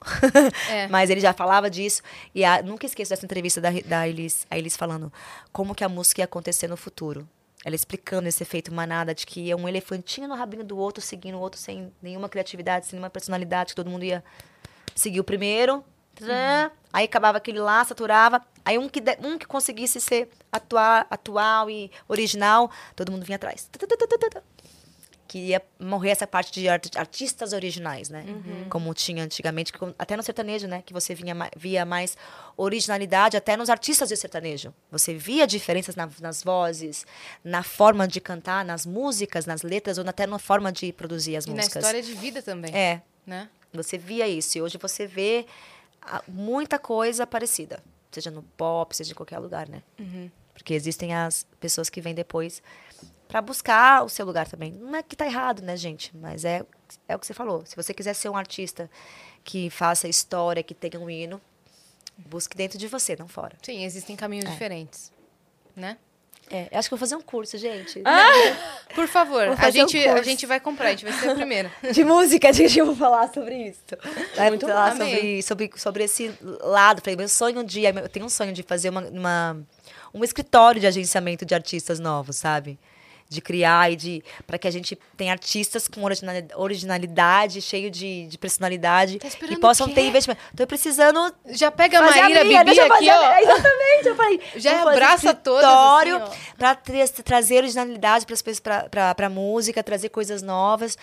É. 0.70 0.88
Mas 0.92 1.10
ele 1.10 1.22
já 1.22 1.32
falava 1.32 1.70
disso. 1.70 2.02
E 2.36 2.44
a- 2.44 2.62
nunca 2.62 2.86
esqueço 2.86 3.12
dessa 3.12 3.24
entrevista 3.26 3.62
da, 3.62 3.70
da 3.86 4.06
Elis, 4.06 4.46
a 4.50 4.58
Elis 4.58 4.76
falando 4.76 5.12
como 5.54 5.74
que 5.74 5.86
a 5.86 5.90
música 5.90 6.20
ia 6.20 6.26
acontecer 6.26 6.68
no 6.68 6.76
futuro. 6.76 7.26
Ela 7.64 7.76
explicando 7.76 8.28
esse 8.28 8.44
efeito 8.44 8.74
manada 8.74 9.16
de 9.16 9.26
que 9.26 9.40
ia 9.40 9.56
um 9.56 9.70
elefantinho 9.70 10.28
no 10.28 10.36
rabinho 10.36 10.66
do 10.66 10.78
outro, 10.78 11.02
seguindo 11.02 11.36
o 11.38 11.40
outro 11.40 11.58
sem 11.58 11.90
nenhuma 12.02 12.28
criatividade, 12.28 12.88
sem 12.88 12.98
nenhuma 12.98 13.10
personalidade, 13.10 13.70
que 13.70 13.76
todo 13.76 13.90
mundo 13.90 14.04
ia 14.04 14.22
seguir 14.94 15.22
o 15.22 15.24
primeiro. 15.24 15.82
Aí 16.94 17.06
acabava 17.06 17.38
aquele 17.38 17.60
lá, 17.60 17.84
saturava. 17.86 18.42
Aí 18.66 18.78
um 18.78 18.88
que, 18.90 19.00
de- 19.00 19.18
um 19.24 19.38
que 19.38 19.46
conseguisse 19.46 20.00
ser 20.02 20.30
atua- 20.52 21.06
atual 21.10 21.70
e 21.70 21.90
original, 22.08 22.70
todo 22.96 23.12
mundo 23.12 23.24
vinha 23.26 23.38
atrás. 23.38 23.70
Que 25.28 25.38
ia 25.40 25.62
morrer 25.80 26.10
essa 26.10 26.28
parte 26.28 26.52
de 26.52 26.68
art- 26.68 26.98
artistas 26.98 27.54
originais, 27.54 28.10
né? 28.10 28.26
Como 28.70 28.94
tinha 28.94 29.24
antigamente, 29.24 29.72
até 29.98 30.18
no 30.18 30.22
sertanejo, 30.24 30.68
né? 30.68 30.84
Que 30.86 30.92
você 30.92 31.16
vinha, 31.16 31.34
via 31.56 31.86
mais 31.86 32.18
originalidade 32.58 33.38
até 33.38 33.56
nos 33.56 33.70
artistas 33.70 34.10
de 34.10 34.18
sertanejo. 34.18 34.74
Você 34.92 35.14
via 35.14 35.48
diferenças 35.48 35.96
na- 35.96 36.10
nas 36.20 36.44
vozes, 36.44 37.06
na 37.46 37.64
forma 37.64 38.06
de 38.10 38.20
cantar, 38.20 38.66
nas 38.66 38.86
músicas, 38.86 39.46
nas 39.46 39.62
letras, 39.62 39.98
ou 39.98 40.04
até 40.06 40.28
na 40.28 40.38
forma 40.38 40.70
de 40.70 40.92
produzir 40.92 41.38
as 41.38 41.46
E 41.46 41.50
na 41.52 41.56
músicas. 41.56 41.78
história 41.82 42.02
de 42.04 42.14
vida 42.14 42.42
também. 42.42 42.76
É, 42.76 43.02
Né? 43.26 43.48
você 43.74 43.98
via 43.98 44.28
isso. 44.28 44.58
E 44.58 44.62
hoje 44.62 44.78
você 44.78 45.08
vê 45.08 45.46
muita 46.28 46.80
coisa 46.80 47.26
parecida. 47.28 47.84
seja 48.12 48.30
no 48.30 48.44
pop, 48.44 48.96
seja 48.96 49.12
em 49.12 49.16
qualquer 49.16 49.40
lugar, 49.40 49.70
né? 49.70 49.84
Porque 50.54 50.74
existem 50.74 51.14
as 51.16 51.46
pessoas 51.60 51.90
que 51.90 52.02
vêm 52.02 52.14
depois 52.14 52.62
pra 53.28 53.42
buscar 53.42 54.04
o 54.04 54.10
seu 54.10 54.26
lugar 54.26 54.48
também. 54.48 54.74
Não 54.74 54.96
é 54.96 55.02
que 55.02 55.16
tá 55.16 55.26
errado, 55.26 55.62
né, 55.62 55.78
gente? 55.78 56.16
Mas 56.18 56.44
é, 56.44 56.66
é 57.08 57.16
o 57.16 57.20
que 57.20 57.26
você 57.26 57.34
falou. 57.34 57.66
Se 57.66 57.76
você 57.76 57.94
quiser 57.94 58.14
ser 58.14 58.30
um 58.30 58.36
artista 58.36 58.90
que 59.44 59.70
faça 59.70 60.08
história, 60.08 60.62
que 60.62 60.74
tenha 60.74 61.00
um 61.02 61.10
hino, 61.10 61.42
busque 62.18 62.56
dentro 62.58 62.78
de 62.78 62.88
você, 62.88 63.16
não 63.16 63.28
fora. 63.28 63.58
Sim, 63.62 63.84
existem 63.84 64.16
caminhos 64.16 64.50
diferentes. 64.50 65.12
Né? 65.76 65.98
É, 66.54 66.68
acho 66.78 66.90
que 66.90 66.94
eu 66.94 66.98
vou 66.98 67.08
fazer 67.08 67.16
um 67.16 67.22
curso, 67.22 67.58
gente. 67.58 68.02
Por 68.94 69.08
favor, 69.08 69.48
a 69.48 69.56
fazer 69.56 69.86
um 69.86 69.88
gente, 69.88 70.06
a 70.08 70.22
gente 70.22 70.46
vai 70.46 70.60
comprar, 70.60 70.88
a 70.88 70.90
gente 70.92 71.06
vai 71.06 71.14
ser 71.14 71.30
a 71.30 71.36
primeira. 71.36 71.72
De 71.94 72.04
música, 72.04 72.52
gente, 72.52 72.78
eu 72.78 72.86
vou 72.86 72.96
falar 72.96 73.32
sobre 73.34 73.70
isso. 73.70 73.80
Vai 74.36 74.50
Muito 74.50 74.68
falar 74.68 74.96
sobre, 74.98 75.42
sobre, 75.44 75.72
sobre 75.78 76.04
esse 76.04 76.32
lado. 76.62 77.02
Falei, 77.02 77.16
meu 77.16 77.30
sonho 77.30 77.62
um 77.62 77.64
dia, 77.64 77.90
eu 77.92 78.10
tenho 78.10 78.26
um 78.26 78.30
sonho 78.30 78.52
de 78.52 78.64
fazer 78.64 78.90
uma, 78.90 79.02
uma- 79.02 79.62
um 80.14 80.24
escritório 80.26 80.82
de 80.82 80.88
agenciamento 80.88 81.46
de 81.46 81.56
artistas 81.56 82.00
novos, 82.02 82.36
sabe? 82.36 82.78
De 83.32 83.40
criar 83.40 83.90
e 83.90 83.96
de. 83.96 84.24
para 84.46 84.58
que 84.58 84.68
a 84.68 84.72
gente 84.72 85.00
tenha 85.16 85.32
artistas 85.32 85.88
com 85.88 86.04
originali- 86.04 86.50
originalidade, 86.54 87.62
cheio 87.62 87.90
de, 87.90 88.28
de 88.28 88.38
personalidade. 88.38 89.20
Tá 89.20 89.28
esperando 89.30 89.54
e 89.58 89.60
possam 89.62 89.88
ter 89.88 90.02
investimento. 90.06 90.42
Tô 90.54 90.68
precisando. 90.68 91.34
Já 91.48 91.72
pega 91.72 92.00
a 92.00 92.02
Maíra, 92.02 92.44
minha, 92.44 92.62
Bibi 92.62 92.78
aqui, 92.78 92.90
fazer 92.90 93.10
a- 93.10 93.22
ó. 93.22 93.38
Exatamente, 93.40 94.08
eu 94.08 94.16
falei. 94.18 94.42
Já 94.60 94.82
abraça 94.82 95.28
escritório 95.28 96.18
assim, 96.18 96.26
ó. 96.52 96.56
pra 96.58 96.76
tra- 96.76 97.08
trazer 97.24 97.56
originalidade 97.60 98.26
para 98.26 98.36
pra, 98.62 98.90
pra, 98.90 99.16
pra 99.16 99.30
música, 99.30 99.82
trazer 99.82 100.10
coisas 100.10 100.42
novas. 100.42 100.98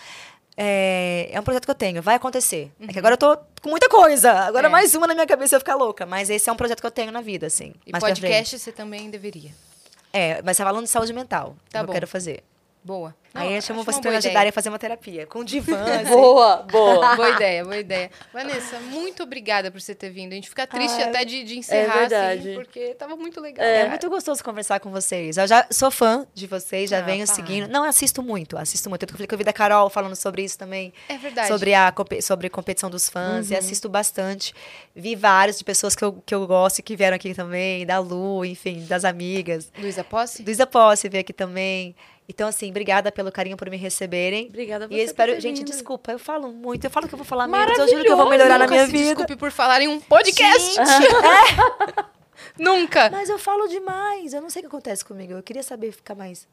É, 0.55 1.29
é 1.31 1.39
um 1.39 1.43
projeto 1.43 1.65
que 1.65 1.71
eu 1.71 1.75
tenho, 1.75 1.99
vai 2.01 2.15
acontecer. 2.15 2.71
É 2.79 2.87
que 2.93 2.99
agora 2.99 3.13
eu 3.13 3.17
tô 3.17 3.37
com 3.61 3.69
muita 3.69 3.89
coisa. 3.89 4.31
Agora 4.33 4.67
É. 4.67 4.69
mais 4.69 4.93
uma 4.93 5.07
na 5.07 5.15
minha 5.15 5.25
cabeça 5.25 5.55
eu 5.55 5.59
ficar 5.59 5.75
louca. 5.75 6.05
Mas 6.05 6.29
esse 6.29 6.47
é 6.47 6.53
um 6.53 6.55
projeto 6.55 6.81
que 6.81 6.85
eu 6.85 6.91
tenho 6.91 7.11
na 7.11 7.21
vida, 7.21 7.47
assim. 7.47 7.73
E 7.87 7.91
podcast 7.91 8.59
você 8.59 8.71
também 8.71 9.09
deveria. 9.09 9.49
É, 10.11 10.41
mas 10.41 10.57
você 10.57 10.63
falando 10.63 10.85
de 10.85 10.89
saúde 10.89 11.13
mental. 11.13 11.55
Tá 11.71 11.79
eu 11.81 11.85
bom. 11.85 11.93
quero 11.93 12.07
fazer. 12.07 12.43
Boa. 12.83 13.13
Aí 13.33 13.49
Não, 13.49 13.55
eu 13.57 13.61
chamo 13.61 13.83
você 13.83 13.97
uma 13.97 14.01
pra 14.01 14.11
me 14.11 14.17
ideia. 14.17 14.49
a 14.49 14.51
fazer 14.51 14.69
uma 14.69 14.79
terapia. 14.79 15.27
Com 15.27 15.43
divã, 15.43 15.83
assim. 15.83 16.05
Boa, 16.09 16.57
boa. 16.63 17.15
Boa 17.15 17.29
ideia, 17.29 17.63
boa 17.63 17.77
ideia. 17.77 18.09
Vanessa, 18.33 18.79
muito 18.79 19.21
obrigada 19.21 19.69
por 19.69 19.79
você 19.79 19.93
ter 19.93 20.09
vindo. 20.09 20.31
A 20.31 20.35
gente 20.35 20.49
fica 20.49 20.65
triste 20.65 20.99
Ah, 21.01 21.05
até 21.09 21.23
de, 21.25 21.43
de 21.43 21.57
encerrar, 21.59 21.99
verdade. 21.99 22.39
assim, 22.49 22.55
porque 22.55 22.95
tava 22.95 23.15
muito 23.15 23.39
legal. 23.39 23.63
É, 23.63 23.87
muito 23.87 24.09
gostoso 24.09 24.43
conversar 24.43 24.79
com 24.79 24.89
vocês. 24.89 25.37
Eu 25.37 25.45
já 25.45 25.67
sou 25.69 25.91
fã 25.91 26.25
de 26.33 26.47
vocês, 26.47 26.89
já 26.89 26.99
Ah, 26.99 27.01
venho 27.01 27.25
para. 27.25 27.35
seguindo. 27.35 27.67
Não, 27.67 27.83
assisto 27.83 28.23
muito, 28.23 28.57
assisto 28.57 28.89
muito. 28.89 29.03
Eu 29.03 29.09
falei 29.09 29.27
que 29.27 29.33
eu 29.33 29.37
vi 29.37 29.43
da 29.43 29.53
Carol 29.53 29.89
falando 29.89 30.15
sobre 30.15 30.43
isso 30.43 30.57
também. 30.57 30.91
É 31.07 31.17
verdade. 31.17 31.47
Sobre 31.49 31.73
a 31.75 31.93
sobre 32.21 32.49
competição 32.49 32.89
dos 32.89 33.09
fãs. 33.09 33.51
E 33.51 33.53
Uhum. 33.53 33.59
assisto 33.59 33.87
bastante. 33.89 34.55
Vi 34.95 35.15
vários 35.15 35.57
de 35.59 35.63
pessoas 35.63 35.95
que 35.95 36.03
eu, 36.03 36.13
que 36.25 36.33
eu 36.33 36.47
gosto 36.47 36.79
e 36.79 36.81
que 36.81 36.95
vieram 36.95 37.15
aqui 37.15 37.35
também, 37.35 37.85
da 37.85 37.99
Lu, 37.99 38.43
enfim, 38.43 38.85
das 38.87 39.05
amigas. 39.05 39.71
Luísa 39.77 40.03
Posse? 40.03 40.41
Luísa 40.41 40.65
Posse 40.65 41.07
veio 41.09 41.21
aqui 41.21 41.33
também. 41.33 41.95
Então, 42.31 42.47
assim, 42.47 42.69
obrigada 42.69 43.11
pelo 43.11 43.31
carinho 43.31 43.57
por 43.57 43.67
me 43.71 43.75
receberem. 43.75 44.45
Obrigada 44.49 44.85
a 44.85 44.87
E 44.93 44.99
eu 44.99 45.03
espero. 45.03 45.33
por 45.33 45.41
Gente, 45.41 45.57
vindo. 45.57 45.65
desculpa, 45.67 46.11
eu 46.11 46.19
falo 46.19 46.53
muito. 46.53 46.85
Eu 46.85 46.91
falo 46.91 47.07
que 47.07 47.13
eu 47.15 47.17
vou 47.17 47.25
falar 47.25 47.47
menos. 47.47 47.75
Eu 47.75 47.87
juro 47.87 48.03
que 48.03 48.11
eu 48.11 48.15
vou 48.15 48.29
melhorar 48.29 48.59
na 48.59 48.65
Nunca 48.65 48.75
minha 48.75 48.85
se 48.85 48.91
vida. 48.91 49.05
Desculpe 49.05 49.35
por 49.35 49.51
falar 49.51 49.81
em 49.81 49.87
um 49.87 49.99
podcast. 49.99 50.77
Nunca. 52.57 53.09
Mas 53.09 53.29
eu 53.29 53.39
falo 53.39 53.67
demais. 53.67 54.33
Eu 54.33 54.41
não 54.41 54.49
sei 54.49 54.59
o 54.59 54.63
que 54.63 54.67
acontece 54.67 55.03
comigo. 55.03 55.33
Eu 55.33 55.41
queria 55.43 55.63
saber 55.63 55.91
ficar 55.91 56.13
mais. 56.15 56.47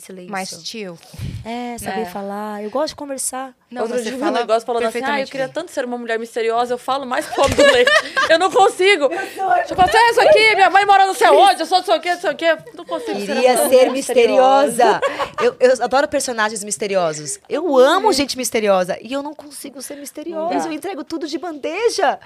Silêncio. 0.00 0.30
Mais 0.30 0.50
tio. 0.62 0.98
É, 1.44 1.76
saber 1.78 2.00
É. 2.02 2.04
falar. 2.06 2.62
Eu 2.62 2.70
gosto 2.70 2.88
de 2.90 2.96
conversar. 2.96 3.54
Não, 3.70 3.82
Outro 3.82 3.98
você 3.98 4.04
dia 4.10 4.18
eu 4.18 4.24
um 4.26 4.30
negócio 4.32 4.66
falando 4.66 4.84
assim, 4.84 5.00
ah, 5.04 5.20
eu 5.20 5.26
queria 5.26 5.46
bem. 5.46 5.54
tanto 5.54 5.70
ser 5.70 5.84
uma 5.84 5.96
mulher 5.96 6.18
misteriosa, 6.18 6.74
eu 6.74 6.78
falo 6.78 7.06
mais 7.06 7.24
que 7.26 7.38
o 7.40 7.44
homem 7.44 7.56
do 7.56 7.62
leite. 7.62 7.90
eu 8.28 8.38
não 8.38 8.50
consigo. 8.50 9.04
Eu 9.04 9.76
falo 9.76 9.88
assim, 9.88 9.96
ah, 9.96 10.10
isso 10.10 10.20
aqui, 10.20 10.54
minha 10.56 10.68
mãe 10.70 10.84
mora 10.84 11.06
não 11.06 11.14
sei 11.14 11.28
onde, 11.28 11.60
eu 11.60 11.66
sou 11.66 11.78
não 11.78 11.84
sei 11.84 11.96
o 11.96 12.00
quê, 12.00 12.14
não 12.14 12.20
sei 12.20 12.30
o 12.30 12.36
quê. 12.36 12.58
Não 12.74 12.84
consigo 12.84 13.20
ser 13.20 13.26
Queria 13.26 13.56
ser 13.56 13.64
mulher 13.64 13.90
misteriosa. 13.90 15.00
eu, 15.42 15.56
eu 15.60 15.84
adoro 15.84 16.08
personagens 16.08 16.64
misteriosos. 16.64 17.38
Eu 17.48 17.76
amo 17.78 18.12
gente 18.12 18.36
misteriosa. 18.36 18.98
E 19.00 19.12
eu 19.12 19.22
não 19.22 19.34
consigo 19.34 19.80
ser 19.80 19.96
misteriosa. 19.96 20.66
Eu 20.68 20.72
entrego 20.72 21.04
tudo 21.04 21.26
de 21.28 21.38
bandeja. 21.38 22.18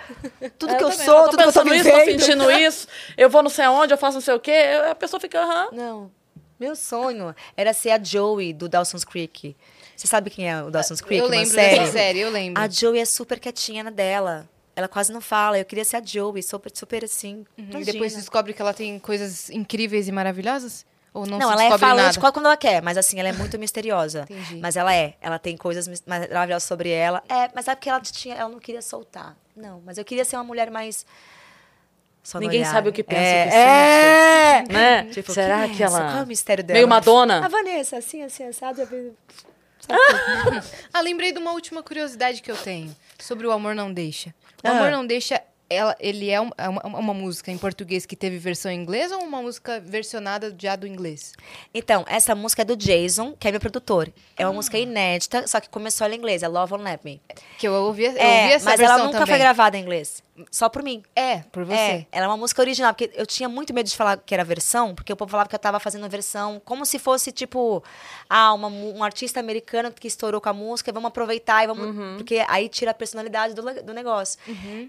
Tudo 0.59 0.73
É, 0.73 0.77
que 0.77 0.85
eu 0.85 0.91
também, 0.91 1.05
sou, 1.07 1.25
tô 1.25 1.31
tudo 1.31 1.43
que 1.43 1.49
eu 1.49 1.53
tô 1.53 1.61
pensando 1.63 1.75
isso, 1.75 1.91
tô 1.91 1.99
vivendo. 1.99 2.21
sentindo 2.21 2.51
isso, 2.51 2.89
eu 3.19 3.29
vou 3.29 3.43
não 3.43 3.51
sei 3.51 3.65
aonde, 3.67 3.93
eu 3.93 3.99
faço 3.99 4.15
não 4.15 4.21
sei 4.23 4.35
o 4.35 4.41
quê, 4.41 4.51
eu- 4.51 4.91
a 4.91 4.95
pessoa 4.95 5.21
fica, 5.21 5.41
aham. 5.41 5.69
Não. 5.73 6.11
Meu 6.59 6.77
sonho 6.77 7.35
era 7.57 7.73
ser 7.73 7.91
a 7.91 8.03
Joey 8.03 8.53
do 8.53 8.69
Dawson's 8.69 9.05
Creek. 9.05 9.57
Você 9.97 10.07
sabe 10.07 10.31
quem 10.31 10.51
é 10.51 10.63
o 10.63 10.71
Dawson's 10.71 11.01
Creek? 11.01 11.23
eu 11.23 11.29
lembro 11.29 11.51
série? 11.55 11.79
dessa 11.81 11.93
série, 11.93 12.19
eu 12.21 12.31
lembro. 12.31 12.61
A 12.63 12.69
Joey 12.69 13.01
é 13.01 13.05
super 13.05 13.39
quietinha 13.41 13.85
na 13.85 13.91
dela. 13.91 14.49
Ela 14.77 14.89
quase 14.89 15.13
não 15.13 15.21
fala. 15.21 15.59
Eu 15.59 15.65
queria 15.65 15.85
ser 15.85 15.97
a 15.99 16.03
Joey, 16.05 16.43
super, 16.43 16.71
super 16.75 17.05
assim. 17.05 17.45
Uhum, 17.57 17.81
E 17.81 17.85
depois 17.85 18.15
descobre 18.15 18.53
que 18.53 18.61
ela 18.61 18.75
tem 18.75 18.99
coisas 18.99 19.51
incríveis 19.51 20.09
e 20.09 20.13
maravilhosas? 20.13 20.85
Ou 21.13 21.25
não, 21.27 21.39
Não, 21.39 21.53
ela 21.53 21.63
é 21.65 21.79
falante 21.79 22.19
nada? 22.19 22.33
quando 22.33 22.47
ela 22.47 22.57
quer, 22.57 22.83
mas 22.83 22.99
assim, 22.99 23.21
ela 23.21 23.29
é 23.29 23.33
muito 23.33 23.57
misteriosa. 23.57 24.27
Entendi. 24.29 24.57
Mas 24.61 24.75
ela 24.77 24.93
é. 24.93 25.15
Ela 25.21 25.39
tem 25.39 25.57
coisas 25.57 25.89
maravilhosas 26.05 26.65
sobre 26.65 26.91
ela. 26.91 27.23
É, 27.29 27.49
mas 27.55 27.69
é 27.69 27.75
porque 27.77 27.89
ela 27.89 28.01
tinha, 28.01 28.35
ela 28.35 28.49
não 28.49 28.59
queria 28.59 28.83
soltar. 28.83 29.37
Não, 29.55 29.81
mas 29.87 29.97
eu 29.97 30.05
queria 30.05 30.25
ser 30.25 30.35
uma 30.37 30.43
mulher 30.43 30.73
mais. 30.73 31.07
Só 32.25 32.41
Ninguém 32.41 32.63
olhar. 32.63 32.73
sabe 32.73 32.89
o 32.89 32.93
que 32.93 33.03
pensa, 33.05 33.21
é, 33.21 34.63
que 34.65 34.73
é. 34.73 34.73
Né? 34.73 35.05
Tipo, 35.13 35.31
Será 35.33 35.65
quem 35.65 35.73
é 35.73 35.77
que 35.77 35.83
ela... 35.83 35.99
Qual 36.11 36.19
é 36.21 36.23
o 36.23 36.27
mistério 36.27 36.65
dela? 36.65 36.75
Meio 36.75 36.89
Madonna? 36.89 37.45
A 37.45 37.49
Vanessa, 37.49 37.99
assim, 37.99 38.23
assim, 38.23 38.45
assado. 38.45 38.81
Ah, 40.93 41.01
lembrei 41.03 41.31
de 41.33 41.39
uma 41.39 41.53
última 41.53 41.83
curiosidade 41.83 42.41
que 42.41 42.51
eu 42.51 42.57
tenho 42.57 42.95
sobre 43.19 43.47
o 43.47 43.53
Amor 43.53 43.75
Não 43.75 43.93
Deixa. 43.93 44.35
O 44.65 44.69
Ah. 44.69 44.71
Amor 44.71 44.91
Não 44.91 45.07
Deixa, 45.07 45.43
ela, 45.69 45.97
ele 45.99 46.31
é 46.31 46.41
um- 46.41 46.51
é 46.59 46.69
uma, 46.69 46.83
uma 46.87 47.15
música 47.15 47.51
em 47.51 47.59
português 47.59 48.05
que 48.07 48.15
teve 48.17 48.39
versão 48.39 48.71
em 48.71 48.81
inglês 48.81 49.11
ou 49.13 49.21
uma 49.23 49.41
música 49.43 49.81
versionada 49.81 50.55
já 50.59 50.77
do 50.77 50.87
inglês? 50.87 51.33
Então, 51.73 52.05
essa 52.09 52.35
música 52.35 52.63
é 52.63 52.65
do 52.65 52.77
Jason, 52.77 53.33
que 53.39 53.49
é 53.49 53.51
meu 53.51 53.61
produtor. 53.61 54.13
É 54.37 54.45
uma 54.45 54.51
Ah. 54.53 54.55
música 54.55 54.79
inédita, 54.79 55.47
só 55.47 55.61
que 55.61 55.69
começou 55.69 56.05
ela 56.05 56.15
em 56.15 56.19
inglês, 56.19 56.43
é 56.43 56.49
Love 56.49 56.73
Won't 56.75 56.85
Let 56.85 57.01
Me. 57.05 57.21
Que 57.59 57.67
eu 57.69 57.73
ouvi, 57.73 58.05
eu 58.05 58.11
ouvi 58.11 58.21
É, 58.21 58.53
essa 58.53 58.65
mas 58.71 58.79
versão 58.79 58.97
ela 58.97 59.05
nunca 59.07 59.19
também. 59.21 59.33
foi 59.35 59.39
gravada 59.39 59.77
em 59.79 59.81
inglês. 59.83 60.23
Só 60.51 60.69
por 60.69 60.83
mim. 60.83 61.01
É, 61.15 61.39
por 61.53 61.65
você. 61.65 61.75
É, 61.77 62.07
ela 62.11 62.25
é 62.25 62.29
uma 62.29 62.37
música 62.37 62.61
original, 62.61 62.93
porque 62.93 63.09
eu 63.15 63.25
tinha 63.25 63.49
muito 63.49 63.73
medo 63.73 63.89
de 63.89 63.95
falar 63.97 64.17
que 64.17 64.35
era 64.35 64.43
versão, 64.43 64.93
porque 64.93 65.13
o 65.13 65.17
povo 65.17 65.31
falava 65.31 65.49
que 65.49 65.55
eu 65.55 65.59
tava 65.61 65.79
fazendo 65.79 66.09
versão 66.09 66.61
como 66.65 66.85
se 66.85 66.99
fosse, 66.99 67.31
tipo, 67.31 67.85
ah, 68.29 68.53
uma 68.53 68.67
um 68.67 69.05
artista 69.05 69.39
americano 69.39 69.93
que 69.93 70.09
estourou 70.09 70.41
com 70.41 70.49
a 70.49 70.53
música, 70.53 70.91
vamos 70.93 71.07
aproveitar 71.07 71.63
e 71.63 71.69
vamos. 71.69 71.87
Uhum. 71.87 72.17
Porque 72.17 72.45
aí 72.49 72.69
tira 72.69 72.91
a 72.91 72.95
personalidade 72.95 73.55
do, 73.55 73.63
do 73.85 73.95
negócio. 73.95 74.37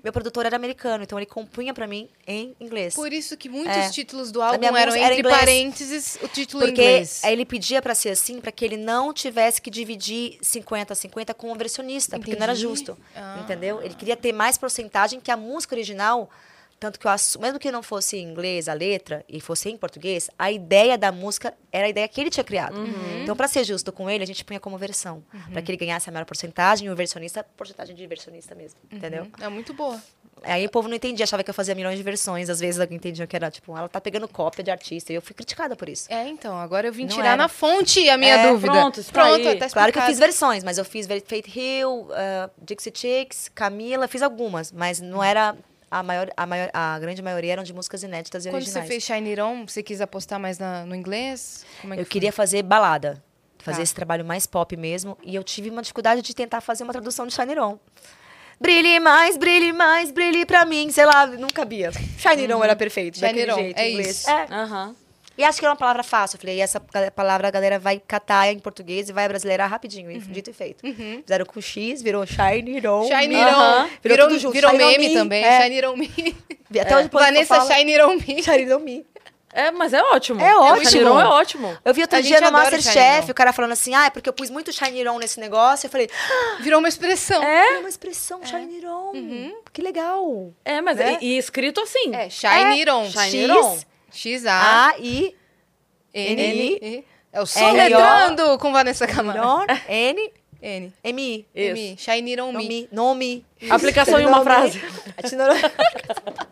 Meu 0.03 0.11
produtor 0.11 0.47
era 0.47 0.55
americano, 0.65 1.03
então 1.03 1.17
ele 1.17 1.25
compunha 1.25 1.73
pra 1.73 1.87
mim 1.87 2.09
em 2.27 2.55
inglês. 2.59 2.93
Por 2.95 3.13
isso 3.13 3.37
que 3.37 3.47
muitos 3.47 3.75
É. 3.75 3.89
títulos 3.89 4.31
do 4.31 4.41
álbum 4.41 4.65
eram 4.65 4.77
era 4.77 4.97
entre 4.97 5.19
inglês. 5.19 5.37
parênteses 5.37 6.17
o 6.21 6.27
título 6.27 6.63
em 6.63 6.67
Porque 6.67 6.81
inglês. 6.81 7.21
aí 7.23 7.33
ele 7.33 7.45
pedia 7.45 7.81
pra 7.81 7.95
ser 7.95 8.09
assim, 8.09 8.39
pra 8.41 8.51
que 8.51 8.65
ele 8.65 8.77
não 8.77 9.13
tivesse 9.13 9.61
que 9.61 9.69
dividir 9.69 10.37
50 10.41 10.93
a 10.93 10.95
50 10.95 11.33
com 11.33 11.51
o 11.51 11.55
versionista, 11.55 12.17
porque 12.17 12.35
não 12.35 12.43
era 12.43 12.51
Entendi. 12.53 12.67
justo. 12.67 12.97
Ah. 13.15 13.39
Entendeu? 13.41 13.81
Ele 13.81 13.93
queria 13.93 14.17
ter 14.17 14.33
mais 14.33 14.57
porcentagem 14.57 15.19
que 15.19 15.31
a 15.31 15.37
música 15.37 15.75
original. 15.75 16.29
Tanto 16.77 16.99
que 16.99 17.07
eu 17.07 17.11
mesmo 17.39 17.57
que 17.57 17.71
não 17.71 17.81
fosse 17.81 18.17
em 18.17 18.23
inglês 18.29 18.67
a 18.67 18.73
letra 18.73 19.23
e 19.29 19.39
fosse 19.39 19.69
em 19.69 19.77
português, 19.77 20.29
a 20.37 20.51
ideia 20.51 20.97
da 20.97 21.09
música 21.09 21.53
era 21.71 21.85
a 21.87 21.89
ideia 21.89 22.05
que 22.05 22.19
ele 22.19 22.29
tinha 22.29 22.43
criado. 22.43 22.77
Uhum. 22.77 23.23
Então, 23.23 23.33
pra 23.33 23.47
ser 23.47 23.63
justo 23.63 23.93
com 23.93 24.09
ele, 24.09 24.25
a 24.25 24.27
gente 24.27 24.43
punha 24.43 24.59
como 24.59 24.77
versão. 24.77 25.23
Pra 25.53 25.61
que 25.61 25.71
ele 25.71 25.77
ganhasse 25.77 26.09
a 26.09 26.11
maior 26.11 26.25
porcentagem 26.25 26.87
e 26.87 26.91
o 26.91 26.95
versionista, 26.95 27.45
porcentagem 27.55 27.95
de 27.95 28.05
versionista 28.05 28.53
mesmo. 28.53 28.77
Entendeu? 28.91 29.25
É 29.39 29.47
muito 29.47 29.73
boa. 29.73 30.03
Aí 30.45 30.65
o 30.65 30.69
povo 30.69 30.87
não 30.87 30.95
entendia, 30.95 31.23
achava 31.23 31.43
que 31.43 31.49
eu 31.49 31.53
fazia 31.53 31.73
milhões 31.75 31.97
de 31.97 32.03
versões. 32.03 32.49
Às 32.49 32.59
vezes 32.59 32.79
alguém 32.79 32.97
entendia 32.97 33.25
que 33.27 33.35
era, 33.35 33.49
tipo, 33.51 33.75
ela 33.77 33.89
tá 33.89 33.99
pegando 33.99 34.27
cópia 34.27 34.63
de 34.63 34.71
artista. 34.71 35.11
E 35.11 35.15
eu 35.15 35.21
fui 35.21 35.33
criticada 35.35 35.75
por 35.75 35.89
isso. 35.89 36.11
É, 36.11 36.27
então, 36.27 36.57
agora 36.59 36.87
eu 36.87 36.93
vim 36.93 37.03
Não 37.03 37.09
tirar 37.09 37.27
era. 37.29 37.37
na 37.37 37.47
fonte 37.47 38.07
a 38.09 38.17
minha 38.17 38.35
É, 38.35 38.51
dúvida. 38.51 38.71
pronto, 38.71 39.03
pronto, 39.05 39.43
tá 39.43 39.49
explicado. 39.51 39.73
Claro 39.73 39.91
que 39.91 39.99
eu 39.99 40.03
fiz 40.03 40.19
versões, 40.19 40.63
mas 40.63 40.77
eu 40.77 40.85
fiz 40.85 41.07
Faith 41.25 41.47
Hill, 41.55 41.89
uh, 42.09 42.51
Dixie 42.61 42.91
Chicks, 42.95 43.49
Camila, 43.53 44.07
fiz 44.07 44.21
algumas, 44.21 44.71
mas 44.71 45.01
não 45.01 45.23
era 45.23 45.55
a 45.89 46.03
maior, 46.03 46.29
a 46.35 46.45
maior, 46.45 46.69
a 46.73 46.99
grande 46.99 47.21
maioria 47.21 47.53
eram 47.53 47.63
de 47.63 47.73
músicas 47.73 48.03
inéditas 48.03 48.45
e 48.45 48.49
Quando 48.49 48.55
originais. 48.55 48.85
você 48.85 48.91
fez 48.91 49.03
Shine 49.03 49.39
On, 49.41 49.65
você 49.67 49.81
quis 49.81 50.01
apostar 50.01 50.39
mais 50.39 50.59
na- 50.59 50.85
no 50.85 50.93
inglês? 50.95 51.65
Como 51.81 51.93
é 51.93 51.97
que 51.97 52.01
eu 52.01 52.05
foi? 52.05 52.11
queria 52.11 52.31
fazer 52.33 52.63
balada, 52.63 53.23
fazer 53.59 53.77
Tá. 53.77 53.83
esse 53.83 53.95
trabalho 53.95 54.25
mais 54.25 54.45
pop 54.45 54.75
mesmo, 54.75 55.17
e 55.23 55.33
eu 55.35 55.43
tive 55.43 55.69
uma 55.69 55.81
dificuldade 55.81 56.21
de 56.21 56.35
tentar 56.35 56.59
fazer 56.61 56.83
uma 56.83 56.91
tradução 56.93 57.25
de 57.25 57.33
Shine 57.33 57.57
On. 57.59 57.77
Brilhe 58.59 58.99
mais, 58.99 59.37
brilhe 59.37 59.73
mais, 59.73 60.11
brilhe 60.11 60.45
pra 60.45 60.65
mim, 60.65 60.89
sei 60.89 61.05
lá, 61.05 61.27
não 61.27 61.47
cabia. 61.49 61.91
Shine 62.17 62.51
On 62.53 62.63
era 62.63 62.75
perfeito, 62.75 63.17
Shine 63.17 63.27
daquele 63.27 63.51
It 63.51 63.59
On, 63.59 63.63
jeito, 63.63 63.77
é 63.79 63.87
em 63.89 63.91
inglês. 63.93 64.09
isso. 64.19 64.29
É. 64.29 64.47
Aham. 64.49 64.95
E 65.37 65.43
acho 65.43 65.59
que 65.59 65.65
era 65.65 65.73
uma 65.73 65.77
palavra 65.77 66.01
fácil. 66.01 66.37
Eu 66.37 66.39
falei, 66.39 66.55
e 66.55 66.61
essa 66.61 66.79
palavra 67.13 67.49
a 67.49 67.51
galera 67.51 67.77
vai 67.77 67.99
catar 68.07 68.49
em 68.53 68.57
português 68.57 69.09
e 69.09 69.11
vai 69.11 69.27
brasileirar 69.27 69.69
rapidinho. 69.69 70.09
E 70.09 70.17
dito 70.19 70.49
e 70.49 70.53
feito. 70.53 70.81
Fizeram 71.21 71.45
com 71.45 71.59
X, 71.59 72.01
virou 72.01 72.25
Shine 72.25 72.75
It 72.75 72.87
On. 72.87 73.03
Shine 73.03 73.27
Me. 73.27 73.35
It 73.35 73.53
On. 73.53 73.59
Aham. 73.59 73.89
Virou 74.01 74.29
Virou, 74.29 74.51
virou 74.53 74.73
meme 74.77 75.09
Me. 75.09 75.13
também. 75.13 75.43
É. 75.43 75.61
Shine 75.63 75.75
It 75.75 75.87
On 75.87 75.97
Me. 75.97 76.09
Até 76.79 76.95
hoje 76.97 77.07
o 77.07 77.09
povo 77.09 77.23
Vanessa 77.25 77.55
fala, 77.57 77.75
Shine 77.75 77.93
It 77.95 78.03
On 78.05 78.15
Me. 78.15 78.41
Shine 78.43 78.57
It 78.63 78.73
On 78.73 78.79
Me. 78.79 79.05
É, 79.55 79.71
mas 79.71 79.93
é 79.93 80.01
ótimo. 80.03 80.41
É 80.41 80.55
ótimo. 80.57 80.89
Shiniron 80.89 81.19
é 81.19 81.25
ótimo. 81.25 81.77
Eu 81.85 81.93
vi 81.93 82.01
outro 82.01 82.17
A 82.17 82.21
dia 82.21 82.41
no 82.41 82.49
o 82.49 82.51
Masterchef, 82.51 83.31
o 83.31 83.33
cara 83.33 83.53
falando 83.53 83.71
assim, 83.71 83.95
ah, 83.95 84.05
é 84.07 84.09
porque 84.09 84.27
eu 84.27 84.33
pus 84.33 84.49
muito 84.49 84.71
Shiny 84.73 85.03
Ron 85.03 85.17
nesse 85.17 85.39
negócio. 85.39 85.87
Eu 85.87 85.91
falei, 85.91 86.09
ah, 86.13 86.57
Virou 86.61 86.79
uma 86.79 86.89
expressão. 86.89 87.41
é 87.41 87.79
uma 87.79 87.87
expressão 87.87 88.45
Shiny 88.45 88.85
Ron. 88.85 89.53
Que 89.71 89.81
legal. 89.81 90.53
É, 90.65 90.81
mas 90.81 90.97
Né? 90.97 91.17
e, 91.21 91.35
e 91.35 91.37
escrito 91.37 91.79
assim. 91.79 92.13
É, 92.13 92.29
Shiniron. 92.29 93.09
Shiniron. 93.09 93.79
X-A. 94.11 94.87
A-I... 94.89 95.35
N. 96.13 97.05
É 97.31 97.41
o. 97.41 97.45
Soletrando 97.45 98.57
com 98.59 98.71
Vanessa 98.71 99.05
Camargo. 99.05 99.65
N, 99.89 100.31
N. 100.61 100.93
M-I. 101.03 101.45
Isso. 101.53 101.77
M. 101.77 101.95
Shiniron. 101.97 102.51
Nome. 102.51 102.89
Nome. 102.91 103.45
Aplicação 103.69 104.19
em 104.19 104.25
uma 104.25 104.41
frase. 104.43 104.81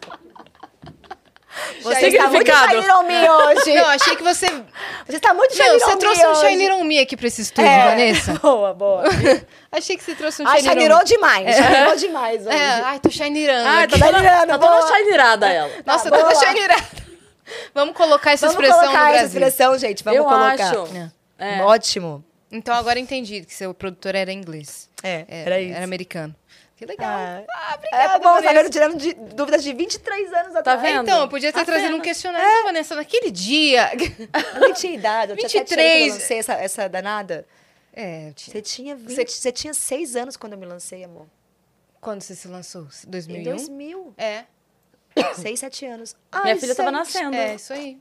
Você 1.81 2.07
está 2.07 2.27
muito. 2.29 2.51
Shiny 2.51 3.03
Me 3.07 3.29
hoje. 3.29 3.75
Não, 3.75 3.89
achei 3.89 4.15
que 4.15 4.23
você. 4.23 4.47
Você 5.05 5.15
está 5.17 5.33
muito 5.33 5.55
Shiny 5.55 5.67
Não, 5.69 5.79
você 5.79 5.97
trouxe 5.97 6.25
um. 6.27 6.35
Shiniron 6.35 6.83
Me 6.83 6.99
aqui 6.99 7.15
pra 7.15 7.27
esse 7.27 7.41
estúdio, 7.41 7.69
É, 7.69 7.85
Vanessa. 7.89 8.33
Boa, 8.41 8.73
boa. 8.73 9.03
Achei 9.71 9.97
que 9.97 10.03
você 10.03 10.15
trouxe 10.15 10.41
um 10.43 10.47
Ah, 10.47 10.55
Shiniron. 10.57 10.73
Shiny 10.73 10.87
Ron 10.93 11.03
demais. 11.03 11.55
Shiny 11.55 11.85
Ron 11.89 11.95
demais 11.95 12.47
hoje. 12.47 12.55
É, 12.57 12.65
ai, 12.83 12.99
tô 12.99 13.09
Shinirando. 13.09 13.67
Ah, 13.67 13.83
aqui. 13.83 13.99
tá 13.99 14.05
toda, 14.05 14.17
Shiniranada, 14.17 14.47
tá 14.47 14.59
toda 14.59 14.81
boa. 14.81 14.97
shinirada 14.97 15.49
ela. 15.49 15.69
Nossa, 15.85 16.09
Tá, 16.11 16.17
toda 16.17 16.29
boa. 16.31 16.45
Shinirada. 16.45 16.83
Vamos 17.73 17.95
colocar 17.95 18.31
essa 18.31 18.47
Vamos 18.47 18.61
expressão 18.63 18.79
colocar 18.81 18.99
no 18.99 19.05
essa 19.09 19.19
Brasil. 19.19 19.39
expressão, 19.47 19.77
gente. 19.77 20.03
Vamos 20.03 20.17
eu 20.17 20.23
colocar. 20.25 20.53
acho. 20.53 21.11
É. 21.39 21.61
Ótimo. 21.61 22.23
Então 22.51 22.75
agora 22.75 22.99
entendi 22.99 23.41
que 23.41 23.53
seu 23.53 23.73
produtor 23.73 24.13
era 24.15 24.31
inglês. 24.31 24.87
É, 25.01 25.25
É, 25.27 25.41
era 25.45 25.59
isso. 25.59 25.75
Era 25.75 25.83
americano. 25.83 26.35
Que 26.85 26.91
legal. 26.91 27.09
Ah, 27.09 27.43
Ah, 27.53 27.71
é 27.71 27.75
obrigada, 27.77 28.19
bom, 28.19 28.35
tá 28.35 28.41
Vanessa. 28.41 28.69
Tirando 28.69 28.97
de, 28.97 29.13
dúvidas 29.13 29.63
de 29.63 29.73
23 29.73 30.33
anos 30.33 30.53
Tá 30.53 30.59
atrás. 30.59 30.81
vendo? 30.81 31.03
Então, 31.03 31.21
eu 31.21 31.27
podia 31.29 31.51
ter 31.51 31.59
Tá 31.59 31.65
trazido 31.65 31.87
vendo? 31.91 31.97
um 31.99 32.01
questionário 32.01 32.47
da 32.57 32.63
Vanessa 32.63 32.95
naquele 32.95 33.31
dia. 33.31 33.91
Eu 34.55 34.61
nem 34.61 34.73
tinha 34.73 34.93
idade. 34.93 35.31
Eu 35.31 35.37
tinha 35.37 35.61
23. 35.63 35.65
23. 35.65 36.01
Quando 36.03 36.09
eu 36.09 36.13
lancei 36.15 36.37
essa, 36.39 36.53
essa 36.53 36.89
danada. 36.89 37.45
É, 37.95 38.29
eu 38.29 38.33
tinha- 38.33 38.53
Você 38.53 38.61
tinha, 38.61 38.95
20, 38.95 39.31
você... 39.31 39.51
tinha 39.51 39.73
6 39.73 40.15
anos 40.15 40.35
quando 40.35 40.53
eu 40.53 40.59
me 40.59 40.65
lancei, 40.65 41.03
amor. 41.03 41.27
Quando 42.01 42.21
você 42.21 42.35
se 42.35 42.47
lançou? 42.47 42.87
Em 43.07 43.09
2001? 43.09 43.43
2000. 43.55 44.13
É. 44.17 44.43
6, 45.35 45.59
7 45.59 45.85
anos. 45.85 46.15
Minha 46.33 46.53
Ai, 46.55 46.59
filha 46.59 46.75
tava 46.75 46.89
gente. 46.89 46.97
nascendo. 46.99 47.35
É, 47.35 47.55
isso 47.55 47.71
aí. 47.71 47.97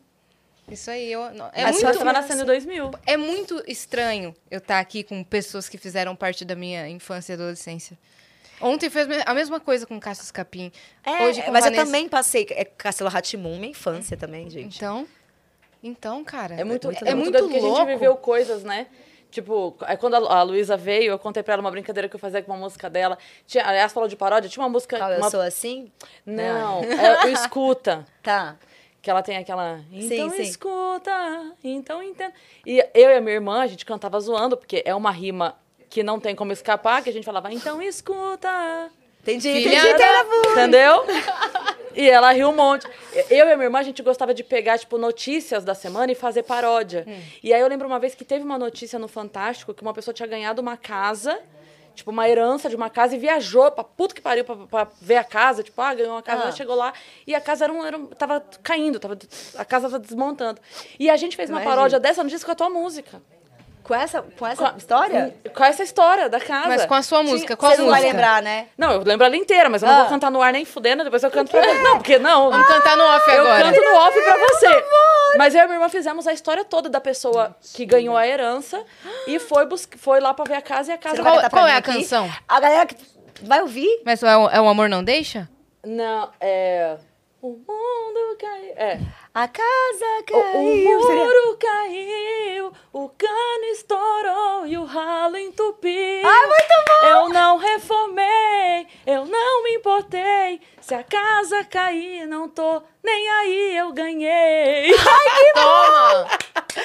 Isso 0.70 0.90
aí. 0.90 1.12
Eu, 1.12 1.34
não, 1.34 1.50
é, 1.52 1.64
a 1.64 1.72
muito, 1.72 1.98
tava 1.98 2.12
nascendo 2.12 2.42
em 2.42 2.46
2000. 2.46 2.90
é 3.04 3.16
muito 3.16 3.62
estranho 3.66 4.34
eu 4.50 4.58
estar 4.58 4.78
aqui 4.78 5.02
com 5.02 5.22
pessoas 5.22 5.68
que 5.68 5.76
fizeram 5.76 6.16
parte 6.16 6.44
da 6.44 6.54
minha 6.56 6.88
infância 6.88 7.32
e 7.32 7.34
adolescência. 7.34 7.98
Ontem 8.62 8.88
fez 8.88 9.08
a 9.26 9.34
mesma 9.34 9.58
coisa 9.60 9.86
com 9.86 9.98
Cassius 9.98 10.30
Capim. 10.30 10.70
É, 11.04 11.26
Hoje 11.26 11.42
com 11.42 11.50
mas 11.50 11.64
Vanessa. 11.64 11.82
eu 11.82 11.86
também 11.86 12.08
passei 12.08 12.46
é, 12.50 12.64
Castelo 12.64 13.10
Ratimum, 13.10 13.56
minha 13.58 13.70
infância 13.70 14.16
também, 14.16 14.48
gente. 14.48 14.76
Então, 14.76 15.06
então, 15.82 16.22
cara. 16.24 16.54
É 16.54 16.64
muito, 16.64 16.90
é, 16.90 16.94
é 17.04 17.14
muito 17.14 17.16
muito 17.16 17.32
doido 17.32 17.44
porque 17.48 17.58
a 17.58 17.62
louco. 17.62 17.78
gente 17.80 17.88
viveu 17.88 18.16
coisas, 18.16 18.62
né? 18.62 18.86
Tipo, 19.30 19.74
aí 19.80 19.96
quando 19.96 20.14
a, 20.14 20.42
Luísa 20.42 20.76
veio, 20.76 21.12
eu 21.12 21.18
contei 21.18 21.42
pra 21.42 21.54
ela 21.54 21.62
uma 21.62 21.70
brincadeira 21.70 22.06
que 22.08 22.14
eu 22.14 22.20
fazia 22.20 22.42
com 22.42 22.52
uma 22.52 22.58
música 22.60 22.90
dela. 22.90 23.16
Tinha, 23.46 23.66
aliás, 23.66 23.90
falou 23.92 24.08
de 24.08 24.14
paródia, 24.14 24.48
tinha 24.48 24.62
uma 24.62 24.68
música. 24.68 24.98
Qual, 24.98 25.10
eu 25.10 25.18
uma- 25.18 25.30
sou 25.30 25.40
assim? 25.40 25.90
Não, 26.24 26.82
é 26.84 27.24
o 27.24 27.28
Escuta. 27.28 28.04
Tá. 28.22 28.56
Que 29.00 29.10
ela 29.10 29.20
tem 29.20 29.36
aquela. 29.36 29.80
Então 29.90 30.30
sim. 30.30 30.42
escuta, 30.42 31.10
então 31.64 32.00
entenda. 32.00 32.32
E 32.64 32.78
eu 32.94 33.10
e 33.10 33.14
a 33.16 33.20
minha 33.20 33.34
irmã, 33.34 33.60
a 33.60 33.66
gente 33.66 33.84
cantava 33.84 34.20
zoando, 34.20 34.56
porque 34.56 34.80
é 34.86 34.94
uma 34.94 35.10
rima 35.10 35.56
que 35.92 36.02
não 36.02 36.18
tem 36.18 36.34
como 36.34 36.50
escapar, 36.52 37.02
que 37.02 37.10
a 37.10 37.12
gente 37.12 37.24
falava, 37.24 37.52
então 37.52 37.82
escuta. 37.82 38.48
Entendi, 39.20 39.50
entendi. 39.50 39.76
Entendeu? 40.50 41.04
E 41.94 42.08
ela 42.08 42.32
riu 42.32 42.48
um 42.48 42.56
monte. 42.56 42.88
Eu 43.28 43.46
e 43.46 43.52
a 43.52 43.54
minha 43.56 43.66
irmã, 43.66 43.78
a 43.78 43.82
gente 43.82 44.02
gostava 44.02 44.32
de 44.32 44.42
pegar, 44.42 44.78
tipo, 44.78 44.96
notícias 44.96 45.62
da 45.62 45.74
semana 45.74 46.10
e 46.10 46.14
fazer 46.14 46.44
paródia. 46.44 47.06
E 47.42 47.52
aí 47.52 47.60
eu 47.60 47.68
lembro 47.68 47.86
uma 47.86 47.98
vez 47.98 48.14
que 48.14 48.24
teve 48.24 48.42
uma 48.42 48.58
notícia 48.58 48.98
no 48.98 49.06
Fantástico 49.06 49.74
que 49.74 49.82
uma 49.82 49.92
pessoa 49.92 50.14
tinha 50.14 50.26
ganhado 50.26 50.62
uma 50.62 50.76
casa, 50.78 51.38
tipo, 51.94 52.10
uma 52.10 52.26
herança 52.26 52.70
de 52.70 52.74
uma 52.74 52.88
casa 52.88 53.14
e 53.14 53.18
viajou 53.18 53.70
pra 53.70 53.84
puto 53.84 54.14
que 54.14 54.22
pariu 54.22 54.44
pra, 54.46 54.56
pra 54.56 54.88
ver 55.00 55.18
a 55.18 55.24
casa. 55.24 55.62
Tipo, 55.62 55.80
ah, 55.82 55.92
ganhou 55.94 56.12
uma 56.12 56.22
casa, 56.22 56.40
Ah. 56.40 56.44
ela 56.44 56.52
chegou 56.52 56.74
lá 56.74 56.94
e 57.26 57.34
a 57.34 57.40
casa 57.40 57.64
era 57.64 57.72
um, 57.72 57.84
era 57.84 57.98
um- 57.98 58.06
tava 58.06 58.42
caindo, 58.62 58.98
tava, 58.98 59.16
a 59.58 59.64
casa 59.64 59.90
tava 59.90 59.98
desmontando. 59.98 60.58
E 60.98 61.10
a 61.10 61.16
gente 61.18 61.36
fez 61.36 61.50
uma 61.50 61.58
Imagina. 61.58 61.76
paródia 61.76 62.00
dessa 62.00 62.24
notícia 62.24 62.46
com 62.46 62.52
a 62.52 62.56
tua 62.56 62.70
música. 62.70 63.20
Com 63.82 63.94
essa, 63.94 64.22
com 64.22 64.46
essa 64.46 64.70
Com 64.70 64.78
história? 64.78 65.34
Com 65.54 65.64
essa 65.64 65.82
história 65.82 66.28
da 66.28 66.38
casa. 66.40 66.68
Mas 66.68 66.86
com 66.86 66.94
a 66.94 67.02
sua 67.02 67.22
música, 67.22 67.56
qual 67.56 67.72
Você 67.72 67.78
não 67.82 67.88
vai 67.90 68.00
música? 68.00 68.12
lembrar, 68.16 68.42
né? 68.42 68.68
Não, 68.78 68.92
eu 68.92 68.98
lembro 69.02 69.26
ela 69.26 69.36
inteira, 69.36 69.68
mas 69.68 69.82
eu 69.82 69.88
não 69.88 69.94
Ah. 69.96 70.00
vou 70.02 70.08
cantar 70.08 70.30
no 70.30 70.40
ar 70.40 70.52
nem 70.52 70.64
fudendo, 70.64 71.02
depois 71.02 71.22
eu 71.22 71.30
canto 71.30 71.50
pra 71.50 71.60
você. 71.62 71.82
Não, 71.82 71.96
porque 71.98 72.18
não. 72.18 72.50
Vamos 72.50 72.66
cantar 72.68 72.96
no 72.96 73.02
off 73.04 73.30
Eu 73.30 73.40
agora. 73.40 73.64
canto 73.64 73.80
no 73.84 73.96
off 73.96 74.20
pra 74.22 74.36
você. 74.38 74.84
Mas 75.36 75.54
eu 75.54 75.62
e 75.62 75.64
minha 75.64 75.76
irmã 75.76 75.88
fizemos 75.88 76.26
a 76.28 76.32
história 76.32 76.64
toda 76.64 76.88
da 76.88 77.00
pessoa 77.00 77.56
que 77.74 77.84
ganhou 77.84 78.16
a 78.16 78.26
herança 78.26 78.84
e 79.26 79.38
foi, 79.38 79.66
bus- 79.66 79.88
foi 79.96 80.20
lá 80.20 80.32
pra 80.32 80.44
ver 80.44 80.54
a 80.54 80.62
casa 80.62 80.92
e 80.92 80.94
a 80.94 80.98
casa. 80.98 81.16
Não 81.16 81.24
Qual- 81.24 81.50
qual 81.50 81.66
é 81.66 81.72
a 81.72 81.78
aqui? 81.78 81.92
canção? 81.92 82.30
A 82.46 82.60
galera 82.60 82.86
que 82.86 82.96
vai 83.42 83.60
ouvir. 83.62 84.02
Mas 84.04 84.22
é 84.22 84.36
o, 84.36 84.48
é 84.48 84.60
o 84.60 84.68
Amor 84.68 84.88
Não 84.88 85.02
Deixa? 85.02 85.48
Não, 85.84 86.30
é. 86.40 86.96
O 87.40 87.48
mundo 87.48 88.36
caiu. 88.40 88.72
É. 88.76 89.00
A 89.34 89.48
casa 89.48 90.04
O, 90.30 90.36
o 90.38 90.42
caiu. 90.52 91.02
Seria- 91.02 91.24
muro 91.24 91.58
caiu, 91.58 92.72
o 92.92 93.08
cano 93.08 93.64
estourou 93.72 94.66
e 94.66 94.76
o 94.76 94.84
ralo 94.84 95.38
entupiu. 95.38 96.22
Ai, 96.28 96.46
muito 96.46 96.74
bom! 96.86 97.06
Eu 97.08 97.28
não 97.30 97.56
reformei, 97.56 98.86
eu 99.06 99.24
não 99.24 99.62
me 99.64 99.74
importei. 99.76 100.60
Se 100.82 100.94
a 100.94 101.02
casa 101.02 101.64
cair, 101.64 102.26
não 102.26 102.46
tô 102.48 102.82
nem 103.02 103.30
aí, 103.30 103.76
eu 103.76 103.90
ganhei. 103.92 104.92
Toma! 105.54 106.28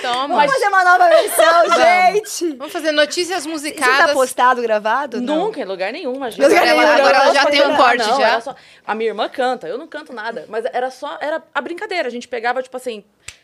Toma! 0.02 0.28
Vamos 0.36 0.54
fazer 0.54 0.68
uma 0.68 0.84
nova 0.84 1.10
versão, 1.10 1.76
gente. 1.76 2.56
Vamos 2.56 2.74
fazer 2.74 2.92
notícias 2.92 3.40
Isso 3.40 3.48
tá 3.48 3.52
musicadas. 3.54 4.14
postado, 4.14 4.62
gravado? 4.62 5.20
Não. 5.22 5.46
Nunca, 5.46 5.60
em 5.62 5.66
lugar 5.66 5.92
nenhum, 5.92 6.14
imagina. 6.16 6.48
Lugar 6.48 6.62
nenhum, 6.66 6.82
Ela- 6.82 6.96
agora 6.96 7.18
ela 7.18 7.34
já 7.34 7.46
tem 7.48 7.66
um 7.68 7.76
corte, 7.76 8.08
não, 8.08 8.20
já. 8.22 8.42
só- 8.42 8.56
a 8.86 8.96
minha 8.96 9.10
irmã 9.10 9.28
canta, 9.30 9.68
eu 9.68 9.78
não 9.78 9.88
canto 9.88 10.14
nada. 10.14 10.46
Mas 10.48 10.64
era 10.66 10.90
só, 10.92 11.18
era 11.20 11.44
a 11.54 11.62
brincadeira. 11.62 12.08
A 12.08 12.12
gente 12.12 12.28
pegava, 12.28 12.37
tipo 12.64 12.78
assim, 12.78 13.04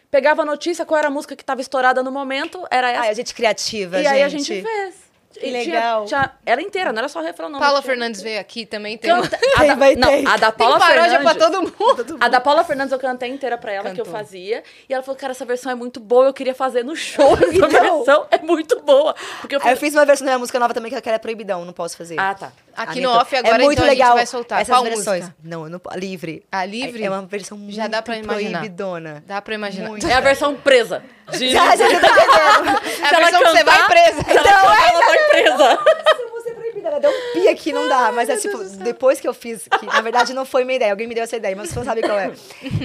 pegava 0.09 0.43
a 0.43 0.45
notícia, 0.45 0.85
qual 0.85 0.99
era 0.99 1.07
a 1.07 1.11
música 1.11 1.35
que 1.35 1.43
tava 1.43 1.61
estourada 1.61 2.03
no 2.03 2.11
momento, 2.11 2.65
era 2.69 2.91
essa. 2.91 3.01
Ai, 3.01 3.09
a 3.09 3.13
gente 3.13 3.33
criativa, 3.33 3.99
e 3.99 4.03
gente. 4.03 4.13
aí 4.13 4.23
a 4.23 4.29
gente 4.29 4.61
fez. 4.61 5.02
Que 5.33 5.39
E 5.47 5.63
tinha- 5.63 5.73
legal. 5.75 6.05
tinha- 6.05 6.31
era 6.45 6.61
inteira, 6.61 6.91
não 6.91 6.99
era 6.99 7.09
só 7.09 7.19
refrão, 7.21 7.49
não. 7.49 7.59
Paula 7.59 7.81
tinha- 7.81 7.91
Fernandes 7.91 8.21
veio 8.21 8.39
aqui 8.39 8.65
também. 8.65 8.97
Tem. 8.97 9.09
Canta, 9.09 9.35
Tem, 9.37 9.51
a 9.55 9.73
da, 9.73 9.75
vai 9.75 9.95
não, 9.95 10.07
ter. 10.07 10.27
a 10.27 10.37
da 10.37 10.51
tem 10.51 10.57
Paula 10.67 10.77
pra 10.85 10.87
Fernandes. 11.09 11.37
todo 11.37 11.61
mundo. 11.63 12.17
A 12.21 12.27
da 12.27 12.39
Paula 12.39 12.63
Fernandes 12.63 12.91
eu 12.91 12.99
cantei 12.99 13.29
inteira 13.29 13.57
pra 13.57 13.71
ela, 13.71 13.91
que 13.91 13.99
eu 13.99 14.05
Cantou. 14.05 14.19
fazia. 14.19 14.63
E 14.87 14.93
ela 14.93 15.01
falou, 15.01 15.19
cara, 15.19 15.31
essa 15.31 15.43
versão 15.45 15.71
é 15.71 15.75
muito 15.75 15.99
boa, 15.99 16.25
eu 16.25 16.33
queria 16.33 16.53
fazer 16.53 16.83
no 16.83 16.95
show. 16.95 17.33
Essa 17.37 17.55
Então. 17.55 17.69
versão 17.69 18.27
é 18.31 18.37
muito 18.39 18.79
boa. 18.81 19.15
Porque 19.41 19.55
eu 19.55 19.59
Aí 19.63 19.71
eu 19.73 19.77
fiz 19.77 19.93
uma 19.95 20.05
versão 20.05 20.25
da 20.25 20.31
minha 20.31 20.39
música 20.39 20.59
nova 20.59 20.73
também, 20.73 20.91
que 20.91 20.97
aquela 20.97 21.15
é 21.15 21.19
proibidão, 21.19 21.65
não 21.65 21.73
posso 21.73 21.97
fazer. 21.97 22.19
ah, 22.19 22.33
tá. 22.35 22.51
Aqui 22.75 22.99
A 22.99 23.01
no 23.03 23.09
off 23.11 23.35
agora, 23.35 23.55
é 23.55 23.65
muito 23.65 23.73
então, 23.73 23.85
a 23.85 23.89
gente 23.89 23.97
legal 23.99 24.15
vai 24.15 24.25
soltar. 24.25 24.61
essas 24.61 24.73
Qual 24.75 24.83
versões. 24.83 25.21
música? 25.25 25.35
Não, 25.43 25.63
eu 25.65 25.69
não, 25.69 25.79
livre. 25.95 26.43
Ah, 26.51 26.65
livre? 26.65 27.03
É 27.03 27.09
uma 27.09 27.21
versão 27.21 27.55
muito 27.55 27.75
Já 27.75 27.87
dá 27.87 28.01
pra 28.01 28.17
imaginar. 28.17 28.59
proibidona. 28.59 29.23
Dá 29.27 29.39
pra 29.43 29.53
imaginar. 29.53 29.89
Muito. 29.89 30.07
É 30.07 30.13
a 30.13 30.19
versão 30.19 30.55
presa. 30.55 31.03
De... 31.37 31.49
Já, 31.51 31.75
já 31.75 31.87
tá 31.87 31.93
entendendo. 31.93 32.81
É 32.99 33.05
a 33.05 33.07
ela 33.09 33.17
versão 33.19 33.39
que 33.43 33.49
você 33.49 33.63
vai 33.63 33.72
cantar- 33.87 34.13
presa. 34.13 34.19
Então, 34.21 34.73
ela 34.73 35.05
vai 35.05 35.29
presa. 35.29 35.79
Eu 36.19 36.29
vou 36.29 36.41
ser 36.41 36.53
proibida, 36.55 36.87
ela 36.89 36.99
deu 36.99 37.09
um 37.11 37.33
pi 37.33 37.47
aqui, 37.47 37.71
não 37.73 37.87
dá. 37.87 38.11
Mas 38.11 38.29
é 38.29 38.37
tipo, 38.37 38.57
depois 38.63 39.19
que 39.19 39.27
eu 39.27 39.33
fiz, 39.33 39.67
que 39.79 39.85
na 39.85 40.01
verdade 40.01 40.33
não 40.33 40.45
foi 40.45 40.63
minha 40.63 40.75
ideia, 40.75 40.91
alguém 40.91 41.07
me 41.07 41.15
deu 41.15 41.23
essa 41.23 41.35
ideia, 41.37 41.55
mas 41.55 41.69
você 41.69 41.75
não 41.79 41.85
sabe 41.85 42.01
qual 42.01 42.17
é. 42.19 42.31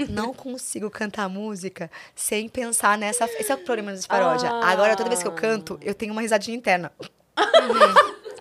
Não 0.09 0.33
consigo 0.35 0.91
cantar 0.91 1.29
música 1.29 1.91
sem 2.15 2.49
pensar 2.49 2.97
nessa. 2.99 3.25
Esse 3.39 3.51
é 3.51 3.55
o 3.55 3.59
problema 3.59 3.95
de 3.95 4.07
paródia. 4.07 4.49
Ah. 4.51 4.71
Agora, 4.71 4.95
toda 4.97 5.09
vez 5.09 5.23
que 5.23 5.29
eu 5.29 5.33
canto, 5.33 5.79
eu 5.83 5.95
tenho 5.95 6.13
uma 6.13 6.21
risadinha 6.23 6.57
interna. 6.57 6.93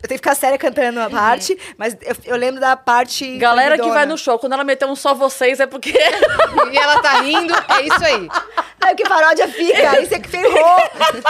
Eu 0.01 0.08
tenho 0.08 0.19
que 0.19 0.26
ficar 0.30 0.35
séria 0.35 0.58
cantando 0.58 1.00
a 1.00 1.09
parte, 1.09 1.58
mas 1.77 1.98
eu, 2.01 2.16
eu 2.26 2.35
lembro 2.38 2.59
da 2.61 2.76
parte. 2.77 3.38
Galera 3.38 3.77
que 3.77 3.90
vai 3.90 4.06
no 4.06 4.17
show, 4.17 4.38
quando 4.38 4.53
ela 4.53 4.64
meter 4.64 4.85
um 4.85 4.95
só 4.95 5.14
vocês, 5.14 5.59
é 5.59 5.66
porque. 5.67 5.93
E 6.72 6.77
ela 6.77 7.01
tá 7.01 7.22
rindo, 7.22 7.53
é 7.53 7.82
isso 7.84 8.03
aí. 8.03 8.27
Aí 8.82 8.93
o 8.93 8.95
que 8.95 9.03
paródia 9.08 9.48
fica, 9.48 9.92
aí 9.92 10.06
você 10.06 10.19
que 10.19 10.27
ferrou. 10.30 10.77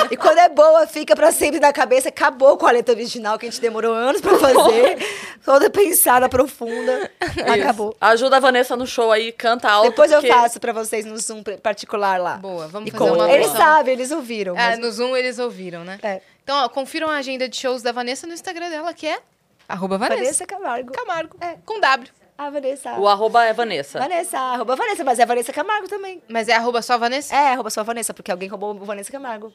E 0.09 0.17
quando 0.17 0.37
é 0.39 0.49
boa, 0.49 0.85
fica 0.87 1.15
pra 1.15 1.31
sempre 1.31 1.59
na 1.59 1.71
cabeça. 1.71 2.09
Acabou 2.09 2.57
com 2.57 2.65
a 2.67 2.71
letra 2.71 2.93
original, 2.95 3.37
que 3.37 3.45
a 3.45 3.49
gente 3.49 3.61
demorou 3.61 3.93
anos 3.93 4.19
pra 4.21 4.37
fazer. 4.37 4.97
Toda 5.45 5.69
pensada, 5.69 6.27
profunda. 6.27 7.09
Acabou. 7.53 7.89
Isso. 7.89 7.97
Ajuda 8.01 8.37
a 8.37 8.39
Vanessa 8.39 8.75
no 8.75 8.85
show 8.87 9.11
aí, 9.11 9.31
canta 9.31 9.69
alto. 9.69 9.89
Depois 9.89 10.11
eu 10.11 10.19
porque- 10.21 10.33
faço 10.33 10.59
pra 10.59 10.73
vocês 10.73 11.05
no 11.05 11.17
Zoom 11.17 11.43
particular 11.61 12.19
lá. 12.19 12.37
Boa, 12.37 12.67
vamos 12.67 12.89
E 12.89 12.91
fazer 12.91 13.03
conta. 13.11 13.23
uma 13.25 13.31
Eles 13.31 13.47
sabem, 13.51 13.93
eles 13.93 14.11
ouviram. 14.11 14.53
É, 14.57 14.69
mas- 14.71 14.79
no 14.79 14.91
Zoom 14.91 15.15
eles 15.15 15.37
ouviram, 15.39 15.83
né? 15.83 15.99
É. 16.03 16.21
Então, 16.47 16.63
ó, 16.63 16.69
confiram 16.69 17.09
a 17.09 17.17
agenda 17.17 17.49
de 17.49 17.57
shows 17.57 17.81
da 17.81 17.91
Vanessa 17.91 18.25
no 18.25 18.31
Instagram 18.33 18.69
dela, 18.69 18.93
que 18.93 19.05
é 19.05 19.19
arroba 19.67 19.97
Vanessa, 19.97 20.21
Vanessa 20.21 20.45
Camargo. 20.45 20.93
Camargo, 20.93 21.35
É. 21.41 21.57
com 21.65 21.77
W. 21.77 22.09
A 22.37 22.49
Vanessa. 22.49 22.97
O 22.97 23.05
arroba 23.05 23.43
é 23.43 23.51
Vanessa. 23.51 23.99
Vanessa, 23.99 24.39
arroba 24.39 24.73
Vanessa, 24.77 25.03
mas 25.03 25.19
é 25.19 25.25
Vanessa 25.25 25.51
Camargo 25.51 25.89
também. 25.89 26.23
Mas 26.29 26.47
é 26.47 26.53
arroba 26.53 26.81
só 26.81 26.97
Vanessa? 26.97 27.35
É, 27.35 27.51
arroba 27.51 27.69
só 27.69 27.83
Vanessa, 27.83 28.13
porque 28.13 28.31
alguém 28.31 28.47
roubou 28.47 28.73
o 28.73 28.85
Vanessa 28.85 29.11
Camargo. 29.11 29.53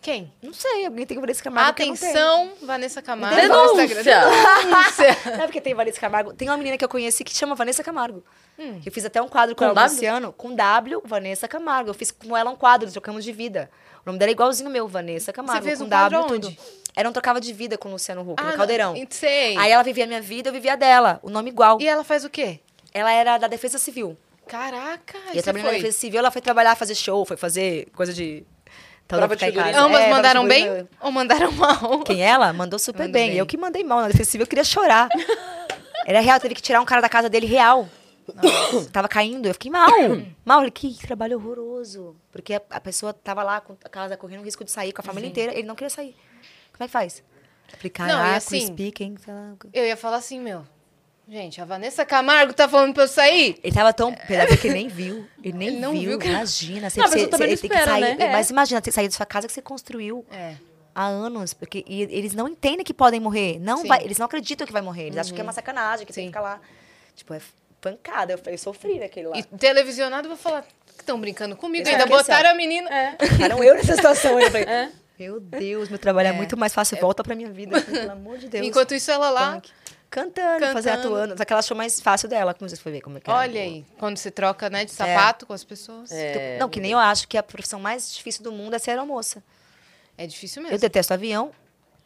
Quem? 0.00 0.32
Não 0.40 0.52
sei, 0.52 0.86
alguém 0.86 1.04
tem 1.04 1.18
Vanessa 1.18 1.42
Camargo. 1.42 1.70
Atenção, 1.70 2.52
Vanessa 2.62 3.02
Camargo. 3.02 3.34
Denúncia! 3.34 3.74
no 3.74 3.82
Instagram. 3.82 4.30
Denúncia! 4.62 5.16
Não 5.36 5.42
é 5.42 5.46
porque 5.46 5.60
tem 5.60 5.74
Vanessa 5.74 6.00
Camargo. 6.00 6.34
Tem 6.34 6.48
uma 6.48 6.56
menina 6.56 6.78
que 6.78 6.84
eu 6.84 6.88
conheci 6.88 7.24
que 7.24 7.34
chama 7.34 7.56
Vanessa 7.56 7.82
Camargo. 7.82 8.22
Que 8.56 8.88
eu 8.88 8.92
fiz 8.92 9.04
até 9.04 9.20
um 9.20 9.26
quadro 9.26 9.56
com, 9.56 9.58
Com 9.58 9.64
ela, 9.64 9.74
W? 9.74 9.92
Luciano, 9.92 10.32
com 10.32 10.54
W, 10.54 11.02
Vanessa 11.04 11.48
Camargo. 11.48 11.90
Eu 11.90 11.94
fiz 11.94 12.12
com 12.12 12.36
ela 12.36 12.48
um 12.48 12.54
quadro, 12.56 12.88
trocamos 12.92 13.24
de 13.24 13.32
vida. 13.32 13.68
O 14.06 14.10
nome 14.10 14.20
dela 14.20 14.30
é 14.30 14.32
igualzinho 14.32 14.70
o 14.70 14.72
meu, 14.72 14.86
Vanessa 14.86 15.32
Camargo. 15.32 15.64
fez 15.64 15.80
com 15.80 15.84
um 15.84 15.88
W 15.88 16.20
aonde? 16.20 16.32
tudo. 16.48 16.56
Era 16.94 17.08
um 17.08 17.12
trocava 17.12 17.40
de 17.40 17.52
vida 17.52 17.76
com 17.76 17.88
o 17.88 17.92
Luciano 17.92 18.20
Huck, 18.22 18.40
no 18.40 18.48
não, 18.50 18.56
Caldeirão. 18.56 18.94
Sei. 19.10 19.56
Aí 19.58 19.70
ela 19.72 19.82
vivia 19.82 20.04
a 20.04 20.06
minha 20.06 20.22
vida, 20.22 20.48
eu 20.48 20.52
vivia 20.52 20.74
a 20.74 20.76
dela. 20.76 21.18
O 21.22 21.28
nome 21.28 21.50
igual. 21.50 21.78
E 21.80 21.88
ela 21.88 22.04
faz 22.04 22.24
o 22.24 22.30
quê? 22.30 22.60
Ela 22.94 23.12
era 23.12 23.36
da 23.36 23.48
Defesa 23.48 23.78
Civil. 23.78 24.16
Caraca, 24.46 25.18
E 25.18 25.30
eu 25.30 25.34
você 25.34 25.42
trabalhei 25.42 25.66
na. 25.72 25.76
Defesa 25.78 25.98
Civil, 25.98 26.20
ela 26.20 26.30
foi 26.30 26.40
trabalhar, 26.40 26.76
fazer 26.76 26.94
show, 26.94 27.24
foi 27.26 27.36
fazer 27.36 27.88
coisa 27.96 28.14
de... 28.14 28.44
Então, 29.04 29.18
Prova 29.18 29.36
de 29.36 29.52
casa. 29.52 29.78
Ambas 29.78 30.00
É, 30.02 30.10
mandaram 30.10 30.46
bem 30.46 30.88
ou 31.00 31.10
mandaram 31.12 31.50
mal? 31.58 32.00
Quem 32.04 32.22
ela? 32.22 32.52
Mandou 32.52 32.78
super 32.78 33.08
bem. 33.08 33.30
bem. 33.30 33.36
Eu 33.36 33.44
que 33.46 33.56
mandei 33.56 33.82
mal 33.84 34.00
na 34.00 34.08
defensiva, 34.08 34.42
eu 34.44 34.46
queria 34.46 34.64
chorar. 34.64 35.08
Era 36.06 36.20
real, 36.20 36.38
teve 36.40 36.54
que 36.54 36.62
tirar 36.62 36.80
um 36.80 36.84
cara 36.84 37.00
da 37.02 37.08
casa 37.08 37.28
dele 37.28 37.46
real. 37.46 37.88
Tava 38.92 39.08
caindo, 39.08 39.46
eu 39.46 39.54
fiquei 39.54 39.70
mal. 39.70 39.88
mal, 40.44 40.58
falei, 40.58 40.70
que 40.70 40.94
trabalho 40.98 41.36
horroroso. 41.38 42.16
Porque 42.32 42.54
a, 42.54 42.62
a 42.70 42.80
pessoa 42.80 43.12
tava 43.12 43.42
lá 43.42 43.60
com 43.60 43.76
a 43.84 43.88
casa 43.88 44.16
correndo 44.16 44.42
risco 44.44 44.64
de 44.64 44.70
sair 44.70 44.92
com 44.92 45.00
a 45.00 45.04
família 45.04 45.28
inteira, 45.28 45.52
ele 45.52 45.66
não 45.66 45.74
queria 45.74 45.90
sair. 45.90 46.14
Como 46.72 46.84
é 46.84 46.86
que 46.86 46.92
faz? 46.92 47.22
Falei, 47.68 47.82
Não, 47.84 47.90
caraca, 48.18 48.36
assim- 48.36 48.64
o 48.64 48.66
speaking. 48.66 49.16
sei 49.24 49.32
lá. 49.34 49.54
Eu 49.72 49.84
ia 49.84 49.96
falar 49.96 50.16
assim, 50.18 50.40
meu. 50.40 50.64
Gente, 51.28 51.60
a 51.60 51.64
Vanessa 51.64 52.04
Camargo 52.06 52.52
tá 52.52 52.68
falando 52.68 52.94
pra 52.94 53.02
eu 53.02 53.08
sair? 53.08 53.58
Ele 53.62 53.74
tava 53.74 53.92
tão 53.92 54.14
pedado 54.14 54.56
que 54.56 54.68
ele 54.68 54.74
nem 54.74 54.86
viu. 54.88 55.26
Ele 55.42 55.58
nem 55.58 55.68
Ele 55.68 55.80
não 55.80 55.90
viu. 55.92 56.10
viu 56.10 56.18
que- 56.20 56.28
Imagina. 56.28 56.88
Você, 56.88 57.00
Não, 57.00 57.08
você, 57.08 57.26
você 57.26 57.56
tem 57.56 57.70
que 57.70 57.82
sair. 57.84 58.00
né? 58.00 58.26
É. 58.26 58.32
Mas 58.32 58.48
imagina, 58.50 58.80
ter 58.80 58.90
que 58.90 58.94
sair 58.94 59.08
da 59.08 59.14
sua 59.14 59.26
casa 59.26 59.48
que 59.48 59.52
você 59.52 59.60
construiu. 59.62 60.24
É. 60.30 60.54
há 60.94 61.04
anos, 61.08 61.52
porque 61.52 61.84
e 61.86 62.02
eles 62.02 62.32
não 62.32 62.48
entendem 62.48 62.82
que 62.84 62.94
podem 62.94 63.18
morrer. 63.20 63.58
Não 63.58 63.78
Sim. 63.78 63.88
vai, 63.88 64.02
eles 64.04 64.16
não 64.18 64.24
acreditam 64.26 64.66
que 64.66 64.72
vai 64.72 64.80
morrer. 64.80 65.08
Eles 65.08 65.18
acham 65.18 65.34
que 65.34 65.40
é 65.40 65.44
uma 65.44 65.52
sacanagem, 65.52 66.06
que 66.06 66.12
tem 66.12 66.24
Sim. 66.24 66.30
que 66.30 66.38
ficar 66.38 66.40
lá. 66.40 66.60
Tipo, 67.14 67.34
é 67.34 67.40
pancada. 67.90 68.32
Eu, 68.32 68.52
eu 68.52 68.58
sofri 68.58 68.98
naquele 68.98 69.28
lá. 69.28 69.38
E 69.38 69.42
televisionado, 69.42 70.26
eu 70.26 70.30
vou 70.30 70.38
falar 70.38 70.62
que 70.62 71.00
estão 71.02 71.20
brincando 71.20 71.54
comigo. 71.56 71.86
É, 71.88 71.92
Ainda 71.92 72.04
assim, 72.04 72.12
botaram 72.12 72.50
a 72.50 72.54
menina. 72.54 72.88
É. 72.90 73.16
Eu 73.64 73.74
nessa 73.74 73.94
situação. 73.94 74.38
Eu 74.40 74.50
falei, 74.50 74.66
É. 74.66 74.90
meu 75.18 75.38
Deus, 75.40 75.88
meu 75.88 75.98
trabalho 75.98 76.28
é, 76.28 76.30
É. 76.30 76.32
muito 76.34 76.56
mais 76.56 76.72
fácil. 76.74 76.96
Volta 76.98 77.22
pra 77.22 77.34
minha 77.34 77.50
vida, 77.50 77.76
assim, 77.78 77.92
pelo 77.92 78.12
amor 78.12 78.38
de 78.38 78.48
Deus. 78.48 78.66
Enquanto 78.66 78.94
isso, 78.94 79.10
ela 79.10 79.30
lá. 79.30 79.52
Punk. 79.54 79.70
Cantando, 80.08 80.66
fazer 80.72 80.90
Cantando. 80.90 81.08
atuando. 81.14 81.36
Só 81.36 81.44
que 81.44 81.52
ela 81.52 81.58
achou 81.60 81.76
mais 81.76 82.00
fácil 82.00 82.28
dela, 82.28 82.54
como 82.54 82.68
você 82.68 82.76
foi 82.76 82.92
ver 82.92 83.00
como 83.00 83.18
é 83.18 83.20
que 83.20 83.28
era. 83.28 83.38
Olha 83.40 83.60
aí, 83.60 83.84
quando 83.98 84.16
você 84.16 84.30
troca, 84.30 84.70
né, 84.70 84.84
de 84.84 84.92
sapato 84.92 85.44
com 85.44 85.52
as 85.52 85.64
pessoas. 85.64 86.12
É, 86.12 86.54
É, 86.54 86.58
Não, 86.58 86.68
que 86.68 86.78
nem 86.80 86.92
eu 86.92 86.98
acho 86.98 87.26
que 87.26 87.36
a 87.36 87.42
profissão 87.42 87.80
mais 87.80 88.14
difícil 88.14 88.42
do 88.44 88.52
mundo 88.52 88.74
é 88.74 88.78
ser 88.78 88.90
aeromoça. 88.92 89.42
difícil 90.26 90.62
Eu 90.62 90.68
mesmo. 90.68 90.78
detesto 90.78 91.12
avião. 91.12 91.50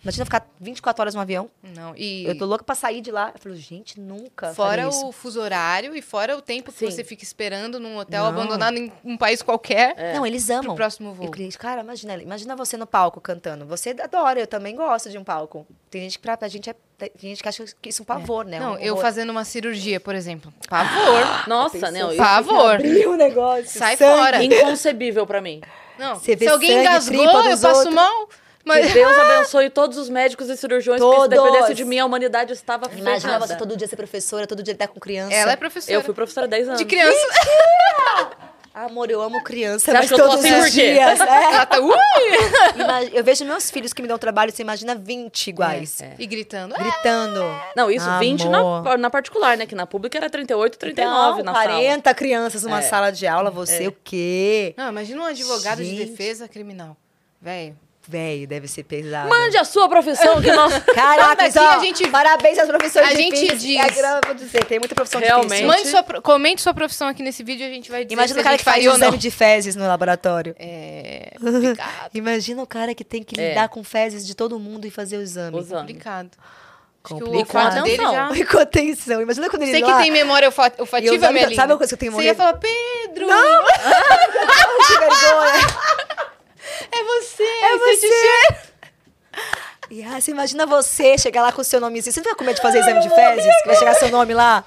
Imagina 0.02 0.24
ficar 0.24 0.46
24 0.58 1.02
horas 1.02 1.14
no 1.14 1.20
avião. 1.20 1.50
Não, 1.62 1.94
e 1.94 2.24
Eu 2.24 2.36
tô 2.36 2.46
louca 2.46 2.64
pra 2.64 2.74
sair 2.74 3.02
de 3.02 3.10
lá. 3.10 3.32
Eu 3.34 3.40
falo, 3.40 3.54
gente, 3.54 4.00
nunca. 4.00 4.54
fora 4.54 4.88
o 4.88 5.12
fuso 5.12 5.40
horário 5.40 5.94
e 5.94 6.00
fora 6.00 6.36
o 6.36 6.40
tempo 6.40 6.72
que 6.72 6.78
Sim. 6.78 6.90
você 6.90 7.04
fica 7.04 7.22
esperando 7.22 7.78
num 7.78 7.98
hotel 7.98 8.22
Não. 8.24 8.30
abandonado 8.30 8.78
em 8.78 8.90
um 9.04 9.16
país 9.16 9.42
qualquer. 9.42 10.14
Não, 10.14 10.26
eles 10.26 10.48
amam. 10.48 10.64
Pro 10.64 10.74
próximo 10.76 11.12
voo. 11.12 11.26
E 11.26 11.28
o 11.28 11.30
cliente, 11.30 11.58
cara, 11.58 11.82
imagina, 11.82 12.14
imagina 12.16 12.56
você 12.56 12.76
no 12.78 12.86
palco 12.86 13.20
cantando. 13.20 13.66
Você 13.66 13.90
adora, 13.90 14.40
eu 14.40 14.46
também 14.46 14.74
gosto 14.74 15.10
de 15.10 15.18
um 15.18 15.24
palco. 15.24 15.66
Tem 15.90 16.02
gente 16.02 16.18
que 16.18 16.22
pra, 16.22 16.36
pra 16.36 16.48
gente 16.48 16.70
é, 16.70 16.74
tem 16.98 17.10
gente 17.30 17.42
que 17.42 17.48
acha 17.48 17.64
que 17.80 17.90
isso 17.90 18.00
é 18.00 18.04
um 18.04 18.06
pavor, 18.06 18.46
né? 18.46 18.58
Não, 18.58 18.72
um 18.72 18.78
eu 18.78 18.96
fazendo 18.96 19.30
uma 19.30 19.44
cirurgia, 19.44 20.00
por 20.00 20.14
exemplo. 20.14 20.52
Pavor. 20.68 21.44
Nossa, 21.46 21.76
isso 21.76 22.16
Pavor. 22.16 22.74
Abrir 22.76 23.06
o 23.06 23.16
negócio. 23.16 23.66
Sai 23.78 23.98
sangue. 23.98 24.16
fora. 24.16 24.42
inconcebível 24.42 25.26
pra 25.26 25.42
mim. 25.42 25.60
Não, 25.98 26.18
se 26.18 26.48
alguém 26.48 26.80
engasgou, 26.80 27.22
eu 27.22 27.58
passo 27.58 27.68
outros. 27.68 27.94
mal. 27.94 28.28
Que 28.62 28.68
Mas 28.68 28.92
Deus 28.92 29.16
abençoe 29.16 29.70
todos 29.70 29.96
os 29.96 30.08
médicos 30.10 30.48
e 30.50 30.56
cirurgiões, 30.56 31.00
porque 31.00 31.14
se 31.22 31.28
Todos. 31.28 31.44
dependesse 31.44 31.74
de 31.74 31.84
mim, 31.84 31.98
a 31.98 32.04
humanidade 32.04 32.52
estava 32.52 32.86
Imagina 32.92 33.20
ferrada. 33.32 33.46
você 33.46 33.56
todo 33.56 33.74
dia 33.76 33.88
ser 33.88 33.96
professora, 33.96 34.46
todo 34.46 34.62
dia 34.62 34.72
lidar 34.72 34.88
com 34.88 35.00
criança. 35.00 35.34
ela 35.34 35.52
é 35.52 35.56
professora. 35.56 35.94
Eu 35.94 36.02
fui 36.02 36.12
professora 36.14 36.46
há 36.46 36.48
10 36.50 36.68
anos. 36.68 36.78
de 36.78 36.84
criança. 36.84 37.16
Amor, 38.72 39.10
eu 39.10 39.20
amo 39.20 39.42
criança, 39.42 39.86
Você 39.86 39.92
mas 39.92 40.08
que 40.08 40.16
todos 40.16 40.36
assim 40.36 40.54
os 40.54 40.72
dias. 40.72 41.20
é. 41.20 41.66
Tá, 41.66 41.80
ui! 41.80 41.90
Eu 43.12 43.24
vejo 43.24 43.44
meus 43.44 43.68
filhos 43.68 43.92
que 43.92 44.00
me 44.00 44.06
dão 44.06 44.16
trabalho, 44.16 44.52
você 44.52 44.62
imagina 44.62 44.94
20 44.94 45.48
iguais. 45.48 46.00
É. 46.00 46.14
E 46.18 46.24
gritando. 46.26 46.74
Gritando. 46.76 47.42
Não, 47.74 47.90
isso 47.90 48.06
20 48.20 48.46
Amor. 48.46 48.84
na, 48.84 48.96
na 48.96 49.10
particular, 49.10 49.56
né? 49.56 49.66
Que 49.66 49.74
na 49.74 49.86
pública 49.86 50.18
era 50.18 50.30
38, 50.30 50.78
39 50.78 51.40
Então, 51.40 51.44
na 51.44 51.52
sala. 51.52 51.64
40 51.74 52.14
crianças 52.14 52.62
numa 52.62 52.78
É. 52.78 52.82
sala 52.82 53.10
de 53.10 53.26
aula, 53.26 53.50
você 53.50 53.88
o 53.88 53.96
quê? 54.04 54.72
Não, 54.76 54.88
imagina 54.90 55.20
um 55.20 55.26
advogado 55.26 55.78
de 55.78 55.84
Gente. 55.96 56.10
defesa 56.10 56.46
criminal. 56.46 56.96
Velho. 57.42 57.76
Véi, 58.08 58.46
deve 58.46 58.66
ser 58.66 58.82
pesado. 58.82 59.28
Mande 59.28 59.56
a 59.56 59.62
sua 59.64 59.88
profissão, 59.88 60.40
que 60.42 60.50
nós... 60.50 60.72
Caraca, 60.94 61.46
então, 61.46 61.68
a 61.68 61.78
gente- 61.80 62.08
parabéns 62.08 62.58
às 62.58 62.66
profissões 62.66 63.06
a 63.06 63.14
gente 63.14 63.34
difíceis. 63.38 63.60
diz. 63.62 63.98
É, 63.98 64.16
eu 64.16 64.20
vou 64.24 64.34
dizer, 64.34 64.64
tem 64.64 64.78
muita 64.80 64.94
profissão 64.94 65.20
Realmente. 65.20 65.48
difícil. 65.62 65.66
Mande 65.68 65.88
sua, 65.88 66.02
comente 66.22 66.62
sua 66.62 66.74
profissão 66.74 67.06
aqui 67.08 67.22
nesse 67.22 67.44
vídeo 67.44 67.64
e 67.64 67.70
a 67.70 67.72
gente 67.72 67.90
vai 67.90 68.04
dizer 68.04 68.14
Imagina 68.14 68.34
se 68.34 68.40
o 68.40 68.42
cara 68.42 68.54
a 68.54 68.58
que 68.58 68.64
gente 68.64 68.72
faz 68.72 68.84
não. 68.84 68.94
exame 68.96 69.18
de 69.18 69.30
fezes 69.30 69.76
no 69.76 69.86
laboratório. 69.86 70.56
É 70.58 71.34
complicado. 71.38 72.10
Imagina 72.14 72.62
o 72.62 72.66
cara 72.66 72.94
que 72.94 73.04
tem 73.04 73.22
que 73.22 73.38
É. 73.40 73.50
lidar 73.50 73.68
com 73.68 73.84
fezes 73.84 74.26
de 74.26 74.34
todo 74.34 74.58
mundo 74.58 74.86
e 74.86 74.90
fazer 74.90 75.18
o 75.18 75.22
exame. 75.22 75.56
O 75.56 75.60
exame. 75.60 75.80
complicado. 75.82 76.30
Que 77.02 77.14
o 77.14 77.18
Complicado. 77.20 77.82
dele 77.82 77.96
já... 77.96 78.28
Com 78.50 78.58
atenção. 78.58 79.22
Imagina 79.22 79.48
quando 79.48 79.62
ele 79.62 79.70
Você 79.72 79.80
que 79.82 79.90
lá... 79.90 79.98
tem 80.02 80.10
memória 80.10 80.48
olfa- 80.48 80.72
olfativa, 80.78 81.18
sabe- 81.18 81.32
minha 81.32 81.46
linda. 81.46 81.56
sabe 81.56 81.72
uma 81.72 81.78
coisa 81.78 81.88
que 81.90 81.94
eu 81.94 81.98
tenho 81.98 82.12
Você 82.12 82.24
ia 82.26 82.34
falar, 82.34 82.54
Pedro, 82.54 83.26
Que 84.86 84.98
vergonha. 84.98 85.66
É 86.92 87.04
você, 87.04 87.42
É 87.42 87.78
você. 87.78 88.08
você. 88.08 88.70
E 89.90 90.04
ah, 90.04 90.20
você 90.20 90.30
imagina 90.30 90.64
você 90.66 91.18
chegar 91.18 91.42
lá 91.42 91.50
com 91.50 91.62
o 91.62 91.64
seu 91.64 91.80
nomezinho. 91.80 92.12
Você 92.12 92.20
não 92.20 92.24
vai 92.26 92.34
com 92.36 92.44
medo 92.44 92.54
de 92.56 92.62
fazer 92.62 92.78
exame 92.78 93.00
de 93.00 93.10
fezes? 93.10 93.44
Que 93.62 93.66
vai 93.66 93.76
chegar 93.76 93.94
seu 93.94 94.08
nome 94.08 94.32
lá? 94.32 94.64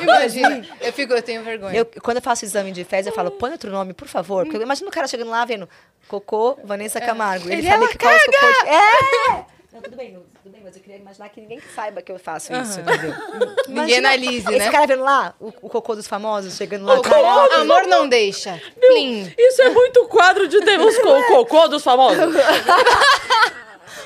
Imagina. 0.00 0.66
Eu 0.80 0.92
fico, 0.94 1.12
eu 1.12 1.22
tenho 1.22 1.42
vergonha. 1.42 1.76
Eu, 1.76 1.84
quando 2.02 2.16
eu 2.16 2.22
faço 2.22 2.46
exame 2.46 2.72
de 2.72 2.82
fezes, 2.82 3.08
eu 3.08 3.12
falo, 3.12 3.30
põe 3.30 3.52
outro 3.52 3.70
nome, 3.70 3.92
por 3.92 4.08
favor. 4.08 4.44
Porque 4.44 4.56
eu 4.56 4.62
imagino 4.62 4.88
o 4.88 4.92
cara 4.92 5.06
chegando 5.06 5.30
lá 5.30 5.44
vendo 5.44 5.68
Cocô, 6.08 6.58
Vanessa 6.64 7.00
Camargo. 7.02 7.48
Ele, 7.48 7.56
Ele, 7.56 7.68
sabe 7.68 7.84
ela 7.84 7.92
que 7.92 7.98
qual 7.98 8.12
é 8.12 8.16
os 8.16 8.24
cocô 8.24 8.46
de... 8.46 8.70
É! 8.70 9.59
Não, 9.72 9.80
tudo 9.80 9.96
bem, 9.96 10.18
tudo 10.42 10.52
bem, 10.52 10.60
mas 10.64 10.74
eu 10.74 10.82
queria 10.82 10.98
imaginar 10.98 11.28
que 11.28 11.40
ninguém 11.40 11.60
saiba 11.74 12.02
que 12.02 12.10
eu 12.10 12.18
faço 12.18 12.52
isso, 12.52 12.80
entendeu? 12.80 13.14
Ninguém 13.68 13.98
analise, 13.98 14.48
Esse 14.48 14.58
né? 14.58 14.70
cara 14.70 14.84
vendo 14.86 15.04
lá, 15.04 15.32
o, 15.38 15.48
o 15.62 15.70
cocô 15.70 15.94
dos 15.94 16.08
famosos, 16.08 16.56
chegando 16.56 16.86
lá. 16.86 17.00
Caraca. 17.00 17.56
amor 17.58 17.86
não 17.86 18.08
deixa. 18.08 18.60
Plim. 18.80 19.32
Isso 19.38 19.62
é 19.62 19.70
muito 19.70 20.08
quadro 20.08 20.48
de 20.48 20.60
Deus 20.60 20.98
com 20.98 21.08
o 21.08 21.26
cocô 21.28 21.68
dos 21.68 21.84
famosos. 21.84 22.18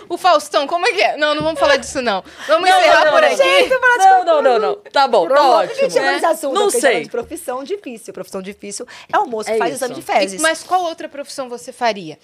O 0.09 0.19
Faustão, 0.19 0.67
como 0.67 0.87
é 0.87 0.93
que 0.93 1.01
é? 1.03 1.17
Não, 1.17 1.35
não 1.35 1.43
vamos 1.43 1.59
falar 1.59 1.77
disso, 1.77 2.03
não. 2.03 2.23
Vamos 2.47 2.69
encerrar 2.69 3.07
não, 3.07 3.13
por 3.13 3.23
não. 3.23 3.29
aqui. 3.29 3.69
Não, 3.99 4.25
não, 4.25 4.43
não, 4.43 4.59
não. 4.59 4.75
Tá 4.93 5.09
bom, 5.09 5.27
tá 5.27 5.35
que 5.35 5.41
ótimo. 5.41 5.81
gente 5.81 5.93
chegou 5.93 6.11
né? 6.11 6.27
assunto? 6.27 6.55
Não 6.55 6.71
gente 6.71 6.81
sei. 6.81 7.03
de 7.05 7.11
profissão 7.11 7.65
difícil. 7.65 8.13
Profissão 8.13 8.43
difícil 8.43 8.87
é 9.13 9.19
o 9.19 9.27
moço 9.27 9.49
É 9.49 9.55
que 9.55 9.59
faz 9.59 9.75
isso. 9.75 9.85
exame 9.85 9.95
de 9.95 10.03
fezes. 10.03 10.41
E- 10.41 10.43
Mas 10.43 10.63
qual 10.63 10.83
outra 10.83 11.09
profissão 11.09 11.49
você 11.49 11.73
faria? 11.73 12.19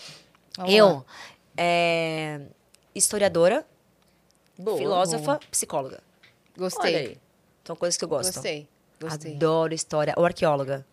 Vamos 0.58 0.74
eu, 0.74 1.04
é, 1.56 2.40
historiadora, 2.94 3.66
Boa, 4.58 4.76
filósofa, 4.78 5.24
boa. 5.24 5.40
psicóloga. 5.50 6.00
Gostei. 6.56 6.94
Olha 6.96 7.08
aí. 7.10 7.18
São 7.64 7.76
coisas 7.76 7.96
que 7.96 8.04
eu 8.04 8.08
gosto. 8.08 8.32
Gostei. 8.34 8.68
Gostei. 9.00 9.34
Adoro 9.34 9.72
história. 9.74 10.12
Ou 10.16 10.24
arqueóloga. 10.24 10.84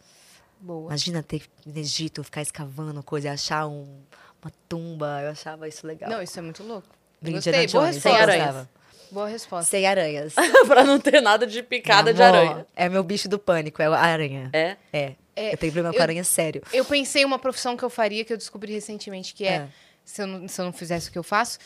Boa. 0.59 0.88
Imagina 0.88 1.22
ter 1.22 1.43
no 1.66 1.77
Egito, 1.77 2.24
ficar 2.24 2.42
escavando 2.42 3.01
coisa 3.03 3.32
achar 3.32 3.67
um- 3.67 4.01
uma 4.42 4.51
tumba. 4.69 5.22
Eu 5.24 5.32
achava 5.32 5.67
isso 5.67 5.85
legal. 5.85 6.09
Não, 6.09 6.22
isso 6.22 6.38
é 6.40 6.42
muito 6.42 6.64
louco. 6.64 6.88
Indiana 7.22 7.35
Gostei. 7.38 7.67
Boa 7.67 7.88
resposta. 7.88 8.69
Boa 9.11 9.27
resposta. 9.27 9.69
Sem 9.72 9.85
aranhas. 9.88 10.34
pra 10.67 10.84
não 10.84 11.00
ter 11.00 11.22
nada 11.22 11.45
de 11.48 11.61
picada 11.64 12.14
de 12.14 12.22
aranha. 12.22 12.66
É 12.76 12.88
meu 12.90 13.03
bicho 13.03 13.27
do 13.30 13.40
pânico, 13.40 13.82
é 13.82 13.85
a 13.85 13.98
aranha. 14.00 14.50
É? 14.53 14.77
É. 14.92 15.16
É, 15.35 15.53
eu 15.53 15.58
tenho 15.58 15.72
problema 15.72 15.93
com 15.93 16.00
eu- 16.00 16.03
aranha 16.03 16.24
sério. 16.24 16.61
Eu 16.74 16.84
pensei 16.84 17.24
uma 17.24 17.38
profissão 17.40 17.77
que 17.77 17.84
eu 17.84 17.90
faria 17.90 18.26
que 18.26 18.34
eu 18.34 18.38
descobri 18.38 18.74
recentemente, 18.74 19.34
que 19.35 19.45
é, 19.45 19.51
É. 19.53 19.67
se, 20.03 20.22
eu 20.24 20.27
não, 20.27 20.48
se 20.48 20.59
eu 20.59 20.66
não 20.66 20.74
fizesse 20.74 21.09
o 21.09 21.11
que 21.11 21.17
eu 21.17 21.24
faço, 21.24 21.59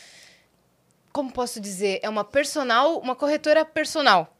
como 1.12 1.30
posso 1.30 1.60
dizer? 1.60 2.00
É 2.02 2.08
uma 2.08 2.24
personal, 2.24 2.98
uma 2.98 3.14
corretora 3.14 3.64
personal. 3.64 4.34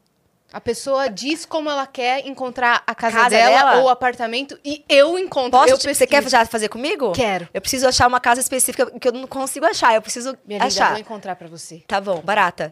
A 0.51 0.61
pessoa 0.61 1.09
diz 1.09 1.45
como 1.45 1.67
ela 1.69 1.87
quer 1.87 2.27
encontrar 2.27 2.83
a 2.85 2.93
casa, 2.93 3.17
casa 3.17 3.29
dela, 3.31 3.57
dela? 3.57 3.77
ou 3.77 3.85
o 3.85 3.89
apartamento 3.89 4.59
e 4.63 4.85
eu 4.87 5.17
encontro. 5.17 5.51
Posso? 5.51 5.87
eu 5.87 5.95
você 5.95 6.05
quer 6.05 6.21
já 6.29 6.45
fazer 6.45 6.69
comigo? 6.69 7.11
Quero. 7.11 7.49
Eu 7.51 7.59
preciso 7.59 7.87
achar 7.87 8.07
uma 8.07 8.19
casa 8.19 8.39
específica 8.39 8.91
que 8.99 9.07
eu 9.07 9.11
não 9.11 9.25
consigo 9.25 9.65
achar. 9.65 9.95
Eu 9.95 10.01
preciso 10.01 10.37
Minha 10.45 10.59
linda, 10.59 10.67
achar. 10.67 10.91
vou 10.91 10.99
encontrar 10.99 11.35
pra 11.35 11.47
você. 11.47 11.83
Tá 11.87 11.99
bom, 11.99 12.21
barata. 12.21 12.71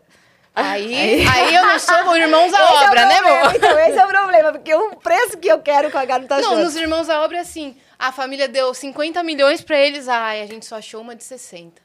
Aí, 0.53 1.25
aí 1.27 1.55
eu 1.55 1.65
não 1.65 1.80
sou 1.80 2.15
Irmãos 2.15 2.53
à 2.53 2.63
Esse 2.63 2.83
é 2.83 2.88
Obra, 2.88 3.05
né, 3.05 3.15
problema, 3.15 3.39
amor? 3.39 3.55
Então, 3.55 3.80
esse 3.80 3.97
é 3.97 4.05
o 4.05 4.07
problema, 4.07 4.51
porque 4.51 4.75
o 4.75 4.95
preço 4.97 5.38
que 5.39 5.47
eu 5.47 5.59
quero 5.59 5.89
com 5.89 5.97
a 5.97 6.01
H 6.01 6.19
não 6.19 6.27
tá 6.27 6.39
Não, 6.39 6.57
nos 6.59 6.75
Irmãos 6.75 7.09
à 7.09 7.23
Obra 7.23 7.38
é 7.38 7.41
assim. 7.41 7.75
A 7.97 8.11
família 8.11 8.47
deu 8.47 8.73
50 8.73 9.23
milhões 9.23 9.61
pra 9.61 9.80
eles, 9.80 10.07
ai, 10.07 10.41
a 10.41 10.45
gente 10.45 10.65
só 10.65 10.75
achou 10.75 11.01
uma 11.01 11.15
de 11.15 11.23
60. 11.23 11.81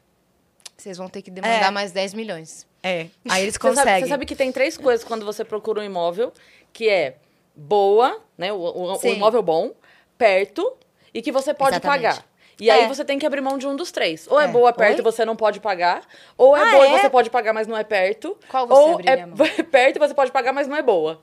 Vocês 0.87 0.99
vão 0.99 1.09
ter 1.09 1.21
que 1.21 1.33
demandar 1.33 1.67
É. 1.67 1.71
mais 1.73 1.91
10 1.91 2.15
milhões. 2.15 2.65
É, 2.81 3.07
aí 3.29 3.43
eles 3.43 3.57
Você 3.59 3.61
sabe, 3.61 3.77
conseguem. 3.77 4.03
você 4.05 4.09
sabe 4.09 4.25
que 4.25 4.37
tem 4.37 4.53
três 4.53 4.77
coisas 4.77 5.05
quando 5.05 5.27
você 5.27 5.45
procura 5.45 5.81
um 5.81 5.83
imóvel, 5.85 6.33
que 6.73 6.89
é 6.89 7.17
boa, 7.57 8.21
né? 8.39 8.53
O, 8.53 8.57
o- 8.57 8.93
o 9.03 9.07
imóvel 9.09 9.43
bom, 9.43 9.73
perto 10.17 10.77
e 11.13 11.21
que 11.21 11.33
você 11.33 11.53
pode 11.53 11.73
Exatamente. 11.73 12.03
pagar. 12.03 12.25
E 12.61 12.71
aí 12.71 12.85
É. 12.85 12.87
você 12.87 13.05
tem 13.05 13.19
que 13.19 13.27
abrir 13.27 13.41
mão 13.41 13.59
de 13.59 13.67
um 13.67 13.75
dos 13.75 13.91
três. 13.91 14.29
Ou 14.31 14.41
é, 14.41 14.45
É. 14.45 14.47
boa 14.47 14.73
perto 14.73 15.01
e 15.01 15.03
você 15.03 15.25
não 15.25 15.35
pode 15.35 15.59
pagar, 15.59 16.03
ou 16.39 16.57
é 16.57 16.61
Ah, 16.63 16.71
boa 16.71 16.87
é? 16.87 16.89
e 16.95 17.01
você 17.01 17.11
pode 17.11 17.31
pagar, 17.31 17.53
mas 17.53 17.67
não 17.67 17.77
é 17.77 17.83
perto. 17.83 18.37
Qual 18.49 18.65
você 18.69 18.81
ou 18.81 18.93
abriria 18.93 19.11
é 19.17 19.23
a 19.23 19.27
mão? 19.27 19.37
perto 19.73 19.97
e 19.97 19.99
você 19.99 20.15
pode 20.15 20.31
pagar, 20.31 20.53
mas 20.53 20.69
não 20.69 20.77
é 20.77 20.83
boa. 20.83 21.21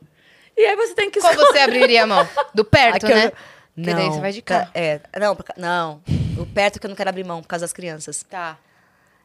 E 0.57 0.61
aí 0.65 0.75
você 0.75 0.93
tem 0.93 1.09
que 1.09 1.21
Qual 1.21 1.33
você 1.33 1.59
abriria 1.59 2.03
a 2.03 2.07
mão? 2.07 2.27
Do 2.53 2.65
perto, 2.65 3.05
Aqui 3.05 3.13
eu- 3.13 3.15
né? 3.17 3.31
Não. 3.77 3.85
Porque 3.85 3.93
daí 3.95 4.09
você 4.09 4.19
vai 4.19 4.31
de 4.33 4.41
carro. 4.41 4.69
É, 4.75 4.99
não, 5.17 5.37
não. 5.55 6.01
O 6.37 6.45
perto 6.45 6.81
que 6.81 6.85
eu 6.85 6.89
não 6.89 6.95
quero 6.97 7.09
abrir 7.09 7.23
mão 7.23 7.41
por 7.41 7.47
causa 7.47 7.63
das 7.63 7.71
crianças. 7.71 8.23
Tá. 8.29 8.57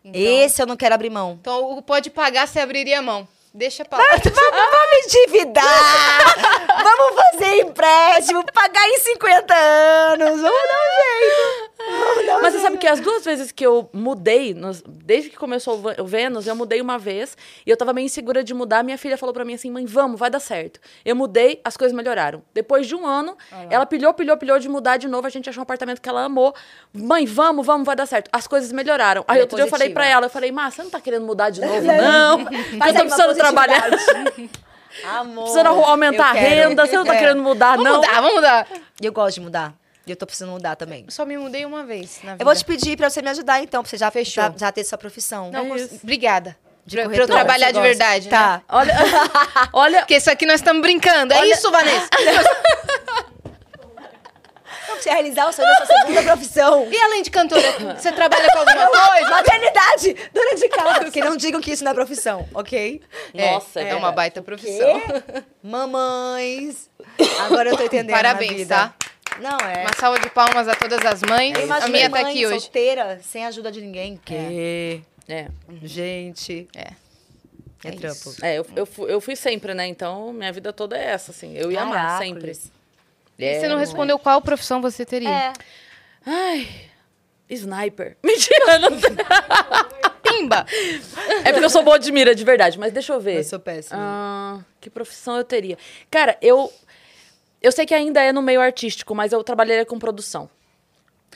Então, 0.09 0.21
Esse 0.21 0.63
eu 0.63 0.67
não 0.67 0.77
quero 0.77 0.95
abrir 0.95 1.11
mão. 1.11 1.39
então 1.41 1.73
o 1.79 1.83
pode 1.83 2.11
pagar, 2.11 2.47
você 2.47 2.61
abriria 2.61 2.99
a 2.99 3.03
mão. 3.03 3.27
Deixa 3.55 3.85
pra 3.85 3.99
lá. 3.99 4.05
Vamos 4.05 5.07
endividar! 5.07 6.35
Vamos 6.83 7.23
fazer 7.23 7.61
empréstimo, 7.63 8.45
pagar 8.53 8.87
em 8.89 8.99
50 8.99 9.55
anos! 9.55 10.41
Vamos 10.41 10.43
dar 10.43 10.49
um 10.51 10.93
jeito! 11.03 11.68
Vamos 11.79 12.43
Mas 12.43 12.55
você 12.55 12.61
sabe 12.61 12.77
que 12.77 12.87
as 12.89 12.99
duas 13.01 13.25
vezes 13.25 13.53
que 13.53 13.65
eu 13.65 13.89
mudei, 13.93 14.55
desde 14.87 15.31
que 15.31 15.37
começou 15.37 15.81
o 15.99 16.05
Vênus, 16.05 16.47
eu 16.47 16.57
mudei 16.57 16.81
uma 16.81 16.99
vez 16.99 17.37
e 17.65 17.71
eu 17.71 17.77
tava 17.77 17.93
meio 17.93 18.07
insegura 18.07 18.43
de 18.43 18.53
mudar. 18.53 18.83
Minha 18.83 18.99
filha 18.99 19.17
falou 19.17 19.33
pra 19.33 19.45
mim 19.45 19.55
assim: 19.55 19.71
mãe, 19.71 19.87
vamos, 19.87 20.19
vai 20.19 20.29
dar 20.29 20.41
certo. 20.41 20.81
Eu 21.05 21.15
mudei, 21.15 21.61
as 21.65 21.77
coisas 21.77 21.95
melhoraram. 21.97 22.43
Depois 22.53 22.87
de 22.87 22.97
um 22.97 23.07
ano, 23.07 23.37
ela 23.71 23.87
pilhou, 23.87 24.13
pilhou, 24.13 24.37
pilhou 24.37 24.59
de 24.59 24.69
mudar 24.69 24.97
de 24.97 25.07
novo. 25.07 25.27
A 25.27 25.31
gente 25.31 25.49
achou 25.49 25.61
um 25.61 25.63
apartamento 25.63 26.01
que 26.01 26.09
ela 26.09 26.25
amou. 26.25 26.53
Mãe, 26.93 27.25
vamos, 27.25 27.65
vamos, 27.65 27.87
vai 27.87 27.95
dar 27.95 28.07
certo. 28.07 28.29
As 28.33 28.47
coisas 28.49 28.73
melhoraram. 28.73 29.25
Aí 29.29 29.39
é 29.39 29.43
outro 29.43 29.57
dia 29.57 29.65
eu 29.65 29.69
falei 29.71 29.89
positiva. 29.89 30.01
pra 30.01 30.07
ela: 30.09 30.27
eu 30.27 30.31
falei, 30.31 30.51
Má, 30.51 30.71
você 30.71 30.83
não 30.83 30.91
tá 30.91 31.01
querendo 31.01 31.25
mudar 31.27 31.51
de 31.51 31.61
novo, 31.61 31.81
não? 31.87 32.41
Eu 32.89 32.95
tô 32.95 33.01
precisando 33.03 33.37
trabalhar. 33.37 33.89
Amor. 35.05 35.45
Precisando 35.45 35.69
aumentar 35.69 36.31
a 36.31 36.33
renda, 36.33 36.87
você 36.87 36.97
não 36.97 37.05
tá 37.05 37.15
É. 37.15 37.19
querendo 37.19 37.41
mudar, 37.43 37.77
Vamos 37.77 37.85
não. 37.85 37.97
mudar, 38.01 38.15
vamos 38.21 38.35
mudar. 38.35 38.67
Eu 39.01 39.13
gosto 39.13 39.35
de 39.37 39.41
mudar. 39.43 39.75
E 40.09 40.13
eu 40.13 40.17
tô 40.17 40.25
precisando 40.25 40.53
mudar 40.53 40.75
também. 40.75 41.05
Só 41.09 41.27
me 41.27 41.37
mudei 41.37 41.67
uma 41.67 41.85
vez 41.85 42.21
na 42.25 42.33
vida. 42.33 42.43
Eu 42.43 42.47
vou 42.47 42.55
te 42.57 42.65
pedir 42.65 42.97
pra 42.97 43.11
você 43.11 43.21
me 43.21 43.29
ajudar, 43.29 43.63
então, 43.63 43.83
pra 43.83 43.91
você 43.91 43.99
já, 43.99 44.11
Fechou. 44.11 44.43
já, 44.43 44.55
já 44.57 44.73
ter 44.73 44.83
sua 44.85 44.97
profissão. 44.97 45.51
Não, 45.51 45.77
É. 45.77 45.89
Obrigada. 46.03 46.57
De 46.87 46.97
Pra, 46.97 47.07
pra 47.11 47.19
eu 47.19 47.27
trabalhar 47.27 47.71
de 47.71 47.79
verdade. 47.81 48.25
né? 48.25 48.31
Tá. 48.31 48.63
Olha, 48.71 48.95
olha, 49.75 49.99
Porque 49.99 50.17
isso 50.17 50.31
aqui 50.31 50.47
nós 50.47 50.61
estamos 50.61 50.81
brincando. 50.81 51.35
É 51.35 51.47
isso, 51.47 51.71
Vanessa? 51.71 52.09
Você 54.99 55.11
realizar 55.11 55.49
o 55.49 55.53
sonho 55.53 55.69
da 55.69 55.87
sua 55.87 55.97
segunda 56.01 56.23
profissão. 56.25 56.89
E 56.91 56.97
além 56.97 57.23
de 57.23 57.31
cantora, 57.31 57.95
você 57.97 58.11
trabalha 58.11 58.49
com 58.51 58.59
alguma 58.59 58.87
coisa? 58.89 59.31
Maternidade! 59.31 60.17
Dona 60.33 60.55
de 60.57 60.69
casa. 60.71 61.11
Que 61.11 61.21
não 61.21 61.37
digam 61.37 61.61
que 61.61 61.71
isso 61.71 61.85
não 61.85 61.93
é 61.93 61.95
profissão, 61.95 62.49
ok? 62.55 63.01
Nossa, 63.35 63.81
é, 63.81 63.91
é 63.91 63.95
uma 63.95 64.11
baita 64.11 64.43
profissão. 64.43 65.01
Mamães. 65.63 66.91
Agora 67.47 67.69
eu 67.71 67.77
tô 67.77 67.85
entendendo. 67.85 68.17
Parabéns, 68.17 68.51
na 68.51 68.57
vida. 68.57 68.75
tá? 68.75 68.95
Não, 69.41 69.59
é. 69.59 69.83
Uma 69.83 69.93
salva 69.99 70.19
de 70.21 70.31
palmas 70.31 70.69
a 70.69 70.75
todas 70.75 71.05
as 71.05 71.23
mães. 71.23 71.55
Eu 71.55 71.61
A 71.61 71.65
imagino 71.65 71.93
minha 71.93 72.11
tá 72.11 72.23
mãe 72.23 72.31
aqui 72.33 72.47
hoje. 72.47 72.61
solteira, 72.61 73.21
sem 73.23 73.45
ajuda 73.47 73.71
de 73.71 73.81
ninguém. 73.81 74.21
Que? 74.25 75.03
é. 75.29 75.49
Gente. 75.83 76.69
É. 76.75 76.89
É, 77.85 77.89
É 77.89 77.93
trampo. 77.93 78.35
É, 78.43 78.59
eu, 78.59 78.67
eu, 78.75 78.87
fui, 78.87 79.13
eu 79.13 79.21
fui 79.21 79.37
sempre, 79.37 79.73
né? 79.75 79.87
Então, 79.87 80.33
minha 80.33 80.53
vida 80.53 80.73
toda 80.73 80.97
é 80.97 81.05
essa, 81.11 81.31
assim. 81.31 81.57
Eu 81.57 81.71
ia 81.71 81.83
amar 81.83 82.19
sempre. 82.19 82.53
E 83.39 83.61
você 83.61 83.69
não 83.69 83.79
respondeu 83.79 84.19
qual 84.19 84.43
profissão 84.43 84.83
você 84.83 85.05
teria. 85.05 85.29
É. 85.31 85.53
Ai, 86.27 86.69
sniper. 87.49 88.17
Mentira, 88.23 88.79
não. 88.79 88.91
Pimba! 90.23 90.67
É 91.45 91.53
porque 91.53 91.65
eu 91.65 91.71
sou 91.71 91.83
boa 91.83 91.99
de 91.99 92.11
mira, 92.11 92.35
de 92.35 92.45
verdade. 92.45 92.79
Mas 92.79 92.93
deixa 92.93 93.13
eu 93.13 93.21
ver. 93.21 93.39
Eu 93.39 93.45
sou 93.45 93.61
péssima. 93.61 93.97
Ah, 93.99 94.61
que 94.81 94.91
profissão 94.91 95.37
eu 95.37 95.45
teria? 95.45 95.79
Cara, 96.11 96.37
eu... 96.43 96.73
Eu 97.63 97.73
sei 97.73 97.85
que 97.87 97.95
ainda 97.95 98.23
é 98.23 98.33
no 98.33 98.41
meio 98.43 98.61
artístico, 98.61 99.15
mas 99.15 99.33
eu 99.33 99.43
trabalharia 99.43 99.85
com 99.85 99.99
produção. 99.99 100.49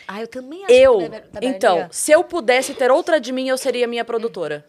Ah, 0.07 0.21
eu 0.21 0.27
também 0.29 0.65
acho 0.65 0.73
Eu, 0.73 0.99
que 0.99 1.47
então, 1.47 1.89
se 1.91 2.11
eu 2.13 2.25
pudesse 2.25 2.75
ter 2.75 2.91
outra 2.91 3.21
de 3.21 3.33
mim, 3.33 3.49
eu 3.49 3.59
seria 3.59 3.87
minha 3.87 4.05
produtora. 4.05 4.65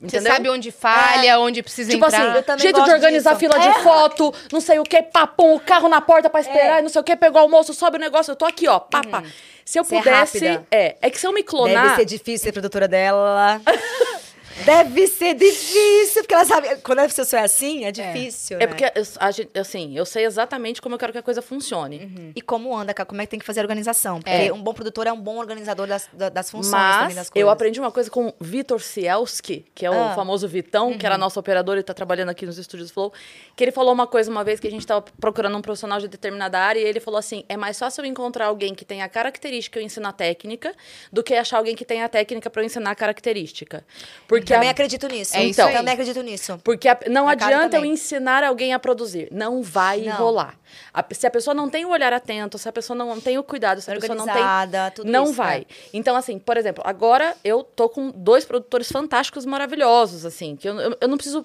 Você 0.00 0.16
Entendeu? 0.16 0.32
sabe 0.32 0.48
onde 0.48 0.70
falha, 0.70 1.38
onde 1.38 1.62
precisa 1.62 1.90
Tipo 1.92 2.06
entrar. 2.06 2.26
assim, 2.28 2.36
Eu 2.36 2.42
também 2.42 2.62
jeito 2.62 2.82
de 2.84 2.90
organizar 2.90 3.30
disso. 3.34 3.40
fila 3.40 3.58
de 3.58 3.68
É. 3.68 3.74
foto, 3.82 4.34
não 4.52 4.60
sei 4.60 4.78
o 4.78 4.84
que, 4.84 5.00
papum, 5.02 5.54
o 5.54 5.60
carro 5.60 5.88
na 5.88 6.00
porta 6.00 6.28
pra 6.30 6.40
esperar, 6.40 6.78
e 6.80 6.82
não 6.82 6.88
sei 6.88 7.00
o 7.00 7.04
que, 7.04 7.14
pegou 7.16 7.40
o 7.40 7.44
almoço, 7.44 7.72
sobe 7.74 7.96
o 7.96 8.00
negócio, 8.00 8.30
eu 8.32 8.36
tô 8.36 8.44
aqui, 8.44 8.66
ó, 8.68 8.78
papa. 8.80 9.22
Se 9.64 9.78
eu 9.78 9.84
Você 9.84 9.96
é 9.96 9.98
pudesse. 9.98 10.38
rápida. 10.46 10.66
É, 10.70 10.96
é 11.00 11.10
que 11.10 11.18
se 11.20 11.26
eu 11.26 11.32
me 11.32 11.42
clonar. 11.42 11.84
Deve 11.84 11.96
ser 11.96 12.04
difícil 12.04 12.44
ser 12.46 12.52
produtora 12.52 12.86
dela. 12.88 13.60
Deve 14.64 15.06
ser 15.08 15.34
difícil, 15.34 16.22
porque 16.22 16.34
ela 16.34 16.44
sabe. 16.44 16.76
Quando 16.82 17.00
a 17.00 17.08
pessoa 17.08 17.40
é 17.40 17.44
assim, 17.44 17.84
é 17.84 17.90
difícil. 17.92 18.56
É 18.58 18.60
né? 18.60 18.66
porque, 18.66 18.84
eu- 18.84 19.04
a 19.18 19.30
gente- 19.30 19.58
assim, 19.58 19.96
eu 19.96 20.04
sei 20.06 20.24
exatamente 20.24 20.80
como 20.80 20.94
eu 20.94 20.98
quero 20.98 21.10
que 21.12 21.18
a 21.18 21.22
coisa 21.22 21.42
funcione. 21.42 22.32
E 22.36 22.40
como 22.40 22.76
anda, 22.76 22.94
como 22.94 23.20
é 23.20 23.26
que 23.26 23.30
tem 23.30 23.40
que 23.40 23.46
fazer 23.46 23.60
a 23.60 23.62
organização? 23.64 24.20
Porque 24.20 24.30
É. 24.30 24.52
um 24.52 24.62
bom 24.62 24.72
produtor 24.72 25.06
é 25.06 25.12
um 25.12 25.20
bom 25.20 25.38
organizador 25.38 25.86
das, 25.86 26.08
da- 26.12 26.28
das 26.28 26.50
funções 26.50 26.72
também 26.72 27.04
Mas 27.06 27.14
das 27.16 27.30
coisas. 27.30 27.46
eu 27.46 27.50
aprendi 27.50 27.80
uma 27.80 27.90
coisa 27.90 28.10
com 28.10 28.28
o 28.28 28.34
Vitor 28.40 28.80
Cielski, 28.80 29.64
que 29.74 29.84
é 29.86 29.90
o 29.90 29.94
Ah. 29.94 30.14
famoso 30.14 30.46
Vitão, 30.46 30.96
que 30.96 31.04
era 31.06 31.16
nosso 31.18 31.40
operador 31.40 31.78
e 31.78 31.82
tá 31.82 31.94
trabalhando 31.94 32.28
aqui 32.28 32.46
nos 32.46 32.58
estúdios 32.58 32.90
Flow, 32.90 33.12
que 33.56 33.64
ele 33.64 33.72
falou 33.72 33.92
uma 33.92 34.06
coisa 34.06 34.30
uma 34.30 34.44
vez 34.44 34.60
que 34.60 34.68
a 34.68 34.70
gente 34.70 34.86
tava 34.86 35.04
procurando 35.20 35.56
um 35.56 35.62
profissional 35.62 35.98
de 35.98 36.08
determinada 36.08 36.58
área 36.58 36.78
e 36.80 36.84
ele 36.84 37.00
falou 37.00 37.18
assim: 37.18 37.44
é 37.48 37.56
mais 37.56 37.78
fácil 37.78 38.02
eu 38.04 38.06
encontrar 38.08 38.46
alguém 38.46 38.74
que 38.74 38.84
tenha 38.84 39.04
a 39.04 39.08
característica 39.08 39.78
e 39.78 39.82
eu 39.82 39.86
ensinar 39.86 40.10
a 40.10 40.12
técnica 40.12 40.72
do 41.12 41.22
que 41.22 41.34
achar 41.34 41.58
alguém 41.58 41.74
que 41.74 41.84
tenha 41.84 42.04
a 42.04 42.08
técnica 42.08 42.48
para 42.50 42.62
eu 42.62 42.66
ensinar 42.66 42.90
a 42.90 42.94
característica. 42.94 43.84
Porque 44.28 44.41
Também 44.44 44.68
a- 44.68 44.72
acredito 44.72 45.06
nisso. 45.08 45.36
É 45.36 45.40
isso 45.44 45.60
então, 45.60 45.68
aí. 45.68 45.74
Também 45.76 45.92
acredito 45.94 46.22
nisso. 46.22 46.60
Porque 46.64 46.88
a- 46.88 46.98
não 47.08 47.26
cara 47.26 47.46
adianta 47.46 47.76
eu 47.76 47.84
ensinar 47.84 48.44
alguém 48.44 48.72
a 48.72 48.78
produzir. 48.78 49.28
Não 49.30 49.62
vai 49.62 50.02
Não. 50.02 50.16
rolar. 50.16 50.58
A- 50.92 51.04
se 51.12 51.26
a 51.26 51.30
pessoa 51.30 51.54
não 51.54 51.68
tem 51.68 51.84
o 51.84 51.90
olhar 51.90 52.12
atento, 52.12 52.58
se 52.58 52.68
a 52.68 52.72
pessoa 52.72 52.96
não 52.96 53.20
tem 53.20 53.38
o 53.38 53.42
cuidado, 53.42 53.80
se 53.80 53.90
a 53.90 53.94
pessoa 53.94 54.14
não 54.16 54.24
tem. 54.24 54.34
Organizada, 54.34 54.90
tudo 54.90 55.10
não 55.10 55.24
isso, 55.24 55.32
vai. 55.34 55.60
é. 55.60 55.66
Então, 55.92 56.16
assim, 56.16 56.38
por 56.38 56.56
exemplo, 56.56 56.82
agora 56.86 57.36
eu 57.44 57.62
tô 57.64 57.88
com 57.88 58.10
dois 58.10 58.44
produtores 58.44 58.90
fantásticos, 58.90 59.44
maravilhosos, 59.44 60.24
assim, 60.26 60.56
que 60.56 60.68
eu, 60.68 60.78
eu, 60.80 60.96
eu 61.00 61.08
não 61.08 61.16
preciso. 61.16 61.44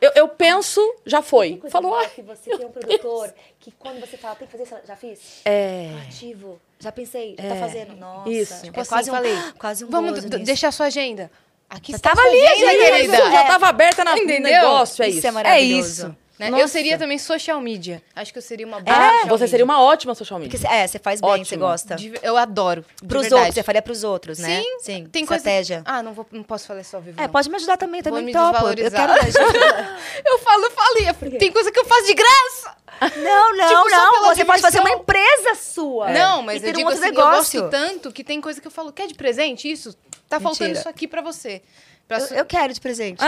Eu, 0.00 0.10
eu 0.16 0.28
penso, 0.28 0.80
já 1.06 1.22
foi. 1.22 1.62
Falou, 1.70 1.94
ah, 1.94 2.06
que 2.06 2.20
você 2.20 2.54
tem 2.56 2.66
um 2.66 2.70
produtor 2.70 3.32
que 3.58 3.70
quando 3.78 4.00
você 4.00 4.16
fala, 4.18 4.34
tem 4.34 4.46
que 4.46 4.52
fazer 4.52 4.64
isso, 4.64 4.74
já 4.86 4.96
fiz? 4.96 5.40
é. 5.44 5.90
Ativo. 6.06 6.60
Já 6.80 6.92
pensei, 6.92 7.34
já 7.40 7.48
tá 7.48 7.56
fazendo. 7.56 7.96
Nossa. 7.96 8.28
isso. 8.28 8.52
É 8.54 8.60
Tipo 8.64 8.80
assim, 8.80 8.88
quase 8.90 9.10
um, 9.10 9.14
falei, 9.14 9.36
quase 9.58 9.84
um 9.86 9.88
Vamos 9.90 10.22
deixar 10.24 10.70
sua 10.72 10.86
agenda. 10.86 11.30
Aqui 11.68 11.92
Já 11.92 11.96
está 11.96 12.10
tava 12.10 12.22
sua 12.22 12.30
ali, 12.30 12.58
gente, 12.58 12.78
querida. 12.78 13.16
Já 13.16 13.44
tava 13.44 13.68
aberta 13.68 14.04
na, 14.04 14.16
no 14.16 14.24
negócio, 14.24 15.02
é 15.02 15.08
Isso 15.08 15.18
isso. 15.18 15.38
é 15.38 15.48
É 15.48 15.60
isso. 15.60 16.16
Né? 16.38 16.50
Eu 16.60 16.66
seria 16.68 16.98
também 16.98 17.18
social 17.18 17.60
media. 17.60 18.02
Acho 18.14 18.32
que 18.32 18.38
eu 18.38 18.42
seria 18.42 18.66
uma 18.66 18.80
boa 18.80 18.96
Ah, 18.96 19.00
social 19.10 19.28
você 19.28 19.32
media. 19.32 19.48
seria 19.48 19.64
uma 19.64 19.80
ótima 19.82 20.14
social 20.14 20.40
media. 20.40 20.58
Porque, 20.58 20.72
é, 20.74 20.86
você 20.86 20.98
faz 20.98 21.20
bem, 21.20 21.44
você 21.44 21.56
gosta. 21.56 21.94
De- 21.96 22.12
Eu 22.22 22.36
adoro. 22.36 22.84
Pros 23.06 23.30
outros, 23.30 23.54
você 23.54 23.62
faria 23.62 23.80
pros 23.82 24.02
outros, 24.04 24.38
né? 24.38 24.60
Sim, 24.62 24.78
Sim. 24.80 25.06
Tem 25.06 25.22
Estratégia. 25.22 25.82
Coisa... 25.84 25.98
Ah, 25.98 26.02
não, 26.02 26.12
vou, 26.12 26.26
não 26.32 26.42
posso 26.42 26.66
falar 26.66 26.82
só 26.84 26.98
vivo. 27.00 27.20
É, 27.20 27.24
não. 27.24 27.30
pode 27.32 27.48
me 27.48 27.56
ajudar 27.56 27.76
também, 27.76 28.00
eu 28.00 28.04
Vou 28.04 28.12
também 28.20 28.26
me 28.26 28.32
topo. 28.32 28.66
Eu 28.68 28.90
quero. 28.90 29.12
Eu 30.26 30.38
falo, 30.38 30.70
falei. 30.70 31.38
Tem 31.38 31.52
coisa 31.52 31.70
que 31.70 31.78
eu 31.78 31.84
faço 31.84 32.06
de 32.06 32.14
graça. 32.14 32.76
Não, 33.16 33.56
não, 33.56 33.68
Tipo, 33.84 33.90
não. 33.90 34.24
Você 34.34 34.44
pode 34.44 34.62
fazer 34.62 34.78
uma 34.80 34.90
diversão. 34.90 35.02
empresa 35.02 35.54
sua. 35.54 36.10
Não, 36.10 36.42
mas 36.42 36.62
e 36.62 36.66
eu 36.66 36.72
digo 36.72 36.88
um 36.88 36.92
outro 36.92 37.04
assim, 37.04 37.14
eu 37.14 37.24
negócio. 37.24 37.60
gosto 37.62 37.70
tanto 37.70 38.12
que 38.12 38.22
tem 38.24 38.40
coisa 38.40 38.60
que 38.60 38.66
eu 38.66 38.70
falo, 38.70 38.92
quer 38.92 39.06
de 39.06 39.14
presente 39.14 39.70
isso? 39.70 39.94
Tá 40.28 40.40
faltando 40.40 40.64
Mentira. 40.70 40.80
isso 40.80 40.88
aqui 40.88 41.06
pra 41.06 41.20
você. 41.22 41.62
Pra 42.06 42.18
Eu, 42.18 42.26
su- 42.26 42.34
eu 42.34 42.44
quero 42.44 42.72
de 42.72 42.80
presente. 42.80 43.18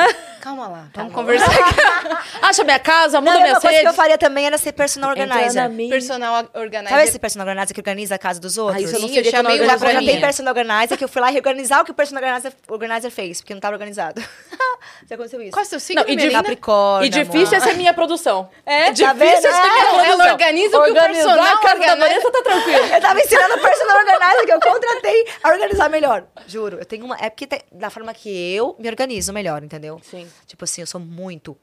Calma 0.43 0.69
lá, 0.69 0.89
vamos 0.95 1.13
bom. 1.13 1.19
conversar. 1.21 1.49
Acha 2.43 2.63
minha 2.63 2.79
casa, 2.79 3.21
muda 3.21 3.33
Não, 3.33 3.41
minhas 3.41 3.55
uma 3.55 3.61
coisa 3.63 3.81
que 3.81 3.89
eu 3.89 3.95
faria 3.95 4.19
também 4.19 4.45
era 4.47 4.59
ser 4.59 4.73
personal 4.73 5.11
organizer. 5.11 5.63
na 5.63 5.69
minha- 5.69 5.91
Personal 5.91 6.47
organizer. 6.55 6.91
Sabe 6.95 7.09
esse 7.09 7.19
personal 7.19 7.47
organizer 7.49 7.73
que 7.75 7.81
organiza 7.81 8.15
a 8.15 8.19
casa 8.19 8.39
dos 8.39 8.59
outros? 8.59 8.77
Ah, 8.77 8.85
isso 8.85 8.95
eu 8.97 9.01
não 9.01 9.09
Sim, 9.09 9.15
sei 9.15 9.23
eu 9.23 9.25
não 9.25 9.31
chamei 9.31 9.61
o 9.61 9.67
já 9.93 10.01
minha. 10.01 10.13
tem 10.13 10.21
personal 10.21 10.53
organizer 10.55 10.97
que 10.99 11.05
eu 11.05 11.09
fui 11.09 11.23
lá 11.23 11.29
reorganizar 11.31 11.81
o 11.81 11.85
que 11.87 11.91
o 11.91 11.95
personal 11.95 12.23
organizer, 12.23 12.53
organizer 12.69 13.11
fez, 13.11 13.41
porque 13.41 13.55
não 13.55 13.59
estava 13.59 13.75
organizado. 13.75 14.23
Já 15.09 15.15
aconteceu 15.15 15.41
isso. 15.43 15.51
Qual 15.53 15.63
é 15.65 15.67
o 15.67 15.69
seu 15.69 15.81
signo, 15.81 16.03
Não, 16.03 16.09
e 16.11 16.15
minha 16.15 16.29
de-? 16.29 16.35
Capricórnio. 16.35 17.07
E 17.07 17.09
difícil 17.09 17.55
é 17.55 17.57
amor. 17.57 17.69
ser 17.69 17.75
minha 17.77 17.95
produção. 17.95 18.49
É? 18.65 18.91
difícil 18.93 19.07
Tá 19.07 19.13
vendo? 19.15 19.33
é 19.33 19.41
ser 19.41 19.49
minha 19.51 19.85
produção. 19.85 20.05
ela 20.13 20.33
organiza 20.33 20.79
o 20.79 20.85
que 20.85 20.91
o 20.91 20.95
personal 20.95 21.47
a 21.47 21.59
casa 21.61 21.79
da. 21.79 21.97
Vanessa 21.97 22.31
tá 22.31 22.43
tranquilo. 22.43 22.85
Eu 22.95 23.01
tava 23.01 23.21
ensinando 23.21 23.55
o 23.55 23.61
personal 23.61 23.97
organizer 23.99 24.45
que 24.47 24.53
eu 24.53 24.61
contratei 24.61 25.27
a 25.43 25.49
organizar 25.49 25.89
melhor. 25.89 26.25
Juro, 26.47 26.79
eu 26.79 26.85
tenho 26.85 27.05
uma. 27.05 27.17
É 27.17 27.31
porque 27.31 27.49
da 27.73 27.91
forma 27.91 28.13
que 28.15 28.29
eu 28.55 28.66
me 28.79 28.89
organizo 28.89 29.33
melhor, 29.33 29.63
entendeu? 29.63 30.01
Sim. 30.03 30.27
Tipo 30.47 30.65
assim, 30.65 30.81
eu 30.81 30.87
sou 30.87 31.01
muito. 31.01 31.57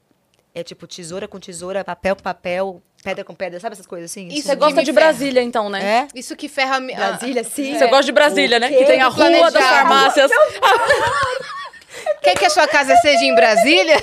É 0.55 0.63
tipo 0.63 0.85
tesoura 0.85 1.27
com 1.27 1.39
tesoura, 1.39 1.83
papel 1.83 2.15
com 2.15 2.21
papel, 2.21 2.81
pedra 3.03 3.23
com 3.25 3.33
pedra, 3.33 3.59
sabe 3.59 3.73
essas 3.73 3.87
coisas 3.87 4.11
assim? 4.11 4.27
Isso 4.27 4.43
Você 4.43 4.51
é 4.51 4.55
gosta 4.55 4.83
de 4.83 4.93
ferra. 4.93 5.07
Brasília, 5.07 5.41
então, 5.41 5.67
né? 5.67 5.83
É? 6.13 6.19
Isso 6.19 6.35
que 6.35 6.47
ferra 6.47 6.79
Brasília, 6.79 7.43
sim. 7.43 7.75
Você 7.75 7.87
gosta 7.87 8.03
de 8.05 8.11
Brasília, 8.11 8.59
né? 8.59 8.67
O? 8.67 8.77
Que 8.77 8.85
tem 8.85 9.01
a 9.01 9.07
rua 9.07 9.29
das 9.49 9.51
planejado. 9.51 9.75
farmácias. 9.75 10.31
Quer 12.21 12.37
que 12.37 12.45
a 12.45 12.49
sua 12.49 12.67
casa 12.67 12.95
seja 12.97 13.23
em 13.25 13.35
Brasília? 13.35 13.95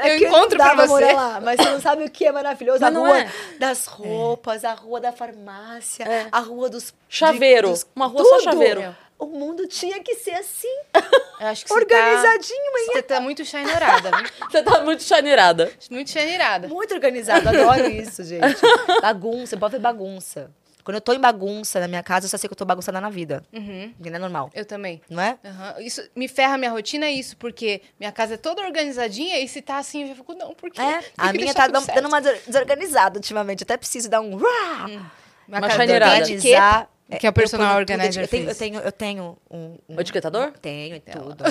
É 0.00 0.14
eu 0.14 0.18
que 0.18 0.26
encontro 0.26 0.56
pra 0.56 0.74
você. 0.74 1.12
lá, 1.12 1.40
mas 1.40 1.56
você 1.60 1.68
não 1.70 1.80
sabe 1.80 2.04
o 2.04 2.10
que 2.10 2.24
é 2.26 2.32
maravilhoso. 2.32 2.80
Mas 2.80 2.88
a 2.88 2.90
não 2.90 3.06
rua 3.06 3.20
é. 3.20 3.28
das 3.58 3.86
roupas, 3.86 4.64
a 4.64 4.72
rua 4.74 5.00
da 5.00 5.12
farmácia, 5.12 6.04
É. 6.04 6.26
a 6.32 6.40
rua 6.40 6.68
dos... 6.70 6.94
Chaveiro. 7.08 7.70
dos- 7.70 7.86
Uma 7.94 8.06
rua 8.06 8.24
só 8.24 8.40
chaveiro. 8.40 8.94
O 9.18 9.26
mundo 9.26 9.66
tinha 9.66 10.00
que 10.02 10.14
ser 10.14 10.30
assim, 10.32 10.68
Eu 11.40 11.46
acho 11.48 11.64
que 11.66 11.72
organizadinho, 11.72 12.72
Você 12.72 12.84
tá, 12.86 12.92
você 12.92 13.02
tá 13.02 13.20
muito 13.20 13.44
chaneirada, 13.44 14.10
viu? 14.16 14.26
Você 14.50 14.62
tá 14.62 14.80
muito 14.84 15.02
chaneirada. 15.02 15.72
Muito 15.90 16.10
chaneirada. 16.10 16.68
Muito 16.68 16.94
organizado, 16.94 17.48
adoro 17.48 17.88
isso, 17.90 18.22
gente. 18.22 18.60
Bagunça, 19.02 19.56
bota 19.56 19.78
bagunça. 19.78 20.50
Quando 20.84 20.94
eu 20.94 21.00
tô 21.02 21.12
em 21.12 21.18
bagunça 21.20 21.80
na 21.80 21.88
minha 21.88 22.02
casa, 22.02 22.24
eu 22.26 22.30
só 22.30 22.38
sei 22.38 22.48
que 22.48 22.52
eu 22.52 22.56
tô 22.56 22.64
bagunçada 22.64 22.98
na 23.00 23.10
vida. 23.10 23.44
Uhum. 23.52 23.92
Que 24.02 24.08
não 24.08 24.16
é 24.16 24.18
normal, 24.20 24.50
Eu 24.54 24.64
também. 24.64 25.02
não 25.10 25.22
é? 25.22 25.36
Aham. 25.44 25.74
Isso 25.80 26.02
me 26.16 26.26
ferra 26.28 26.54
a 26.54 26.58
minha 26.58 26.70
rotina, 26.70 27.04
é 27.06 27.10
isso, 27.10 27.36
porque 27.36 27.82
minha 28.00 28.10
casa 28.12 28.34
é 28.34 28.36
toda 28.38 28.62
organizadinha 28.62 29.38
e 29.40 29.46
se 29.48 29.60
tá 29.60 29.76
assim, 29.78 30.02
eu 30.02 30.08
já 30.08 30.14
fico, 30.14 30.32
não, 30.32 30.54
por 30.54 30.70
quê? 30.70 30.80
É, 30.80 31.00
a 31.18 31.30
minha 31.32 31.52
tá 31.52 31.66
dando 31.66 31.86
dando 31.86 32.06
uma 32.08 32.20
des- 32.22 32.40
desorganizada 32.46 33.18
ultimamente. 33.18 33.60
Eu 33.62 33.64
até 33.66 33.76
preciso 33.76 34.08
dar 34.08 34.20
um... 34.22 34.38
Minha 34.38 35.10
Uma 35.46 35.60
casa 35.60 35.76
chaneirada. 35.76 36.12
Organizar. 36.22 36.88
Que 37.18 37.26
é 37.26 37.30
o 37.30 37.32
personal 37.32 37.72
eu 37.74 37.78
organizer 37.78 38.22
Eu 38.24 38.28
tenho, 38.28 38.48
eu 38.50 38.54
tenho, 38.54 38.80
eu 38.80 38.92
tenho 38.92 39.38
um... 39.50 39.78
um 39.88 39.96
O 39.96 40.00
etiquetador? 40.00 40.52
Tenho 40.60 40.96
e 40.96 41.00
tudo. 41.00 41.42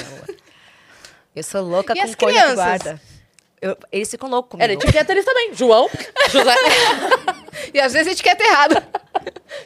Eu 1.36 1.44
sou 1.44 1.62
louca 1.62 1.94
E 1.94 1.98
com 1.98 2.04
as 2.04 2.16
coisa 2.16 2.16
que 2.16 2.26
crianças? 2.44 2.56
guarda. 2.56 3.02
Eu- 3.60 3.78
eles 3.92 4.10
ficam 4.10 4.30
loucos 4.30 4.52
comigo. 4.52 4.64
Era 4.64 4.74
etiqueta 4.74 5.12
eles 5.12 5.26
também. 5.26 5.54
João, 5.54 5.90
José. 6.30 6.56
E 7.74 7.80
às 7.82 7.92
vezes 7.92 8.08
a 8.10 8.12
etiqueta 8.12 8.44
errada. 8.44 8.88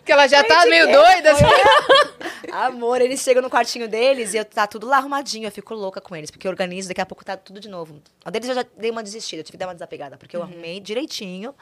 que 0.06 0.12
ela 0.12 0.26
já 0.26 0.42
tá 0.44 0.66
Etiqueta, 0.66 0.70
meio 0.70 0.86
doida. 0.92 1.32
assim. 1.34 2.52
Amor, 2.52 3.02
eles 3.02 3.20
chegam 3.20 3.44
no 3.44 3.50
quartinho 3.50 3.88
deles 3.88 4.34
e 4.34 4.38
eu 4.38 4.46
tá 4.46 4.66
tudo 4.66 4.88
lá 4.88 4.98
arrumadinho. 4.98 5.46
Eu 5.46 5.52
fico 5.52 5.74
louca 5.76 6.00
com 6.02 6.16
eles, 6.16 6.32
porque 6.32 6.48
eu 6.48 6.52
organizo, 6.52 6.88
daqui 6.88 7.02
a 7.02 7.06
pouco 7.06 7.24
tá 7.24 7.36
tudo 7.38 7.60
de 7.60 7.68
novo. 7.70 8.02
A 8.24 8.30
deles 8.32 8.48
eu 8.50 8.56
já 8.56 8.66
dei 8.78 8.90
uma 8.90 9.04
desistida, 9.04 9.42
eu 9.42 9.44
tive 9.44 9.52
que 9.54 9.58
dar 9.58 9.68
uma 9.68 9.74
desapegada, 9.74 10.18
porque 10.18 10.36
eu 10.36 10.42
arrumei 10.42 10.80
direitinho 10.80 11.54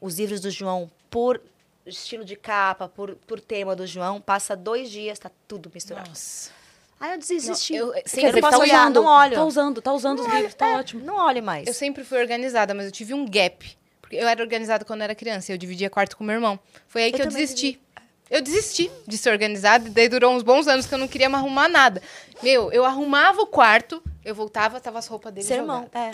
os 0.00 0.18
livros 0.18 0.40
do 0.40 0.50
João 0.50 0.90
por 1.10 1.40
estilo 1.90 2.24
de 2.24 2.36
capa, 2.36 2.88
por, 2.88 3.14
por 3.26 3.40
tema 3.40 3.74
do 3.76 3.86
João. 3.86 4.20
Passa 4.20 4.56
dois 4.56 4.90
dias, 4.90 5.18
tá 5.18 5.30
tudo 5.46 5.70
misturado. 5.74 6.08
Nossa. 6.08 6.50
Aí 6.98 7.12
eu 7.12 7.18
desisti. 7.18 7.74
Não, 7.74 7.78
eu- 7.88 7.94
eu, 7.94 8.02
sempre 8.06 8.32
não 8.32 8.40
posso 8.40 8.56
tá 8.56 8.58
olhar, 8.58 8.82
usando, 8.84 8.94
não 8.94 9.04
olho. 9.04 9.34
Tá 9.34 9.44
usando, 9.44 9.82
tá 9.82 9.92
usando 9.92 10.20
os 10.20 10.26
livros, 10.26 10.54
tá 10.54 10.78
ótimo. 10.78 11.04
Não 11.04 11.16
olhe 11.16 11.40
mais. 11.42 11.66
Eu 11.66 11.74
sempre 11.74 12.04
fui 12.04 12.18
organizada, 12.18 12.72
mas 12.74 12.86
eu 12.86 12.92
tive 12.92 13.12
um 13.12 13.26
gap. 13.26 13.76
Porque 14.00 14.16
eu 14.16 14.26
era 14.26 14.40
organizada 14.42 14.84
quando 14.84 15.00
eu 15.00 15.04
era 15.04 15.14
criança. 15.14 15.52
Eu 15.52 15.58
dividia 15.58 15.90
quarto 15.90 16.16
com 16.16 16.24
meu 16.24 16.34
irmão. 16.36 16.58
Foi 16.86 17.02
aí 17.02 17.10
Eu 17.10 17.16
que 17.16 17.22
eu 17.22 17.26
desisti. 17.26 17.80
Eu 18.30 18.40
desisti 18.40 18.90
de 19.06 19.18
ser 19.18 19.30
organizada. 19.30 19.88
E 19.88 19.90
daí 19.90 20.08
durou 20.08 20.32
uns 20.32 20.42
bons 20.42 20.66
anos 20.66 20.86
que 20.86 20.94
eu 20.94 20.98
não 20.98 21.08
queria 21.08 21.28
mais 21.28 21.44
arrumar 21.44 21.68
nada. 21.68 22.02
Meu, 22.42 22.72
eu 22.72 22.84
arrumava 22.84 23.40
o 23.42 23.46
quarto, 23.46 24.02
eu 24.24 24.34
voltava, 24.34 24.80
tava 24.80 24.98
as 24.98 25.06
roupas 25.06 25.32
dele 25.32 25.46
Seu 25.46 25.58
irmão, 25.58 25.88
é. 25.92 26.12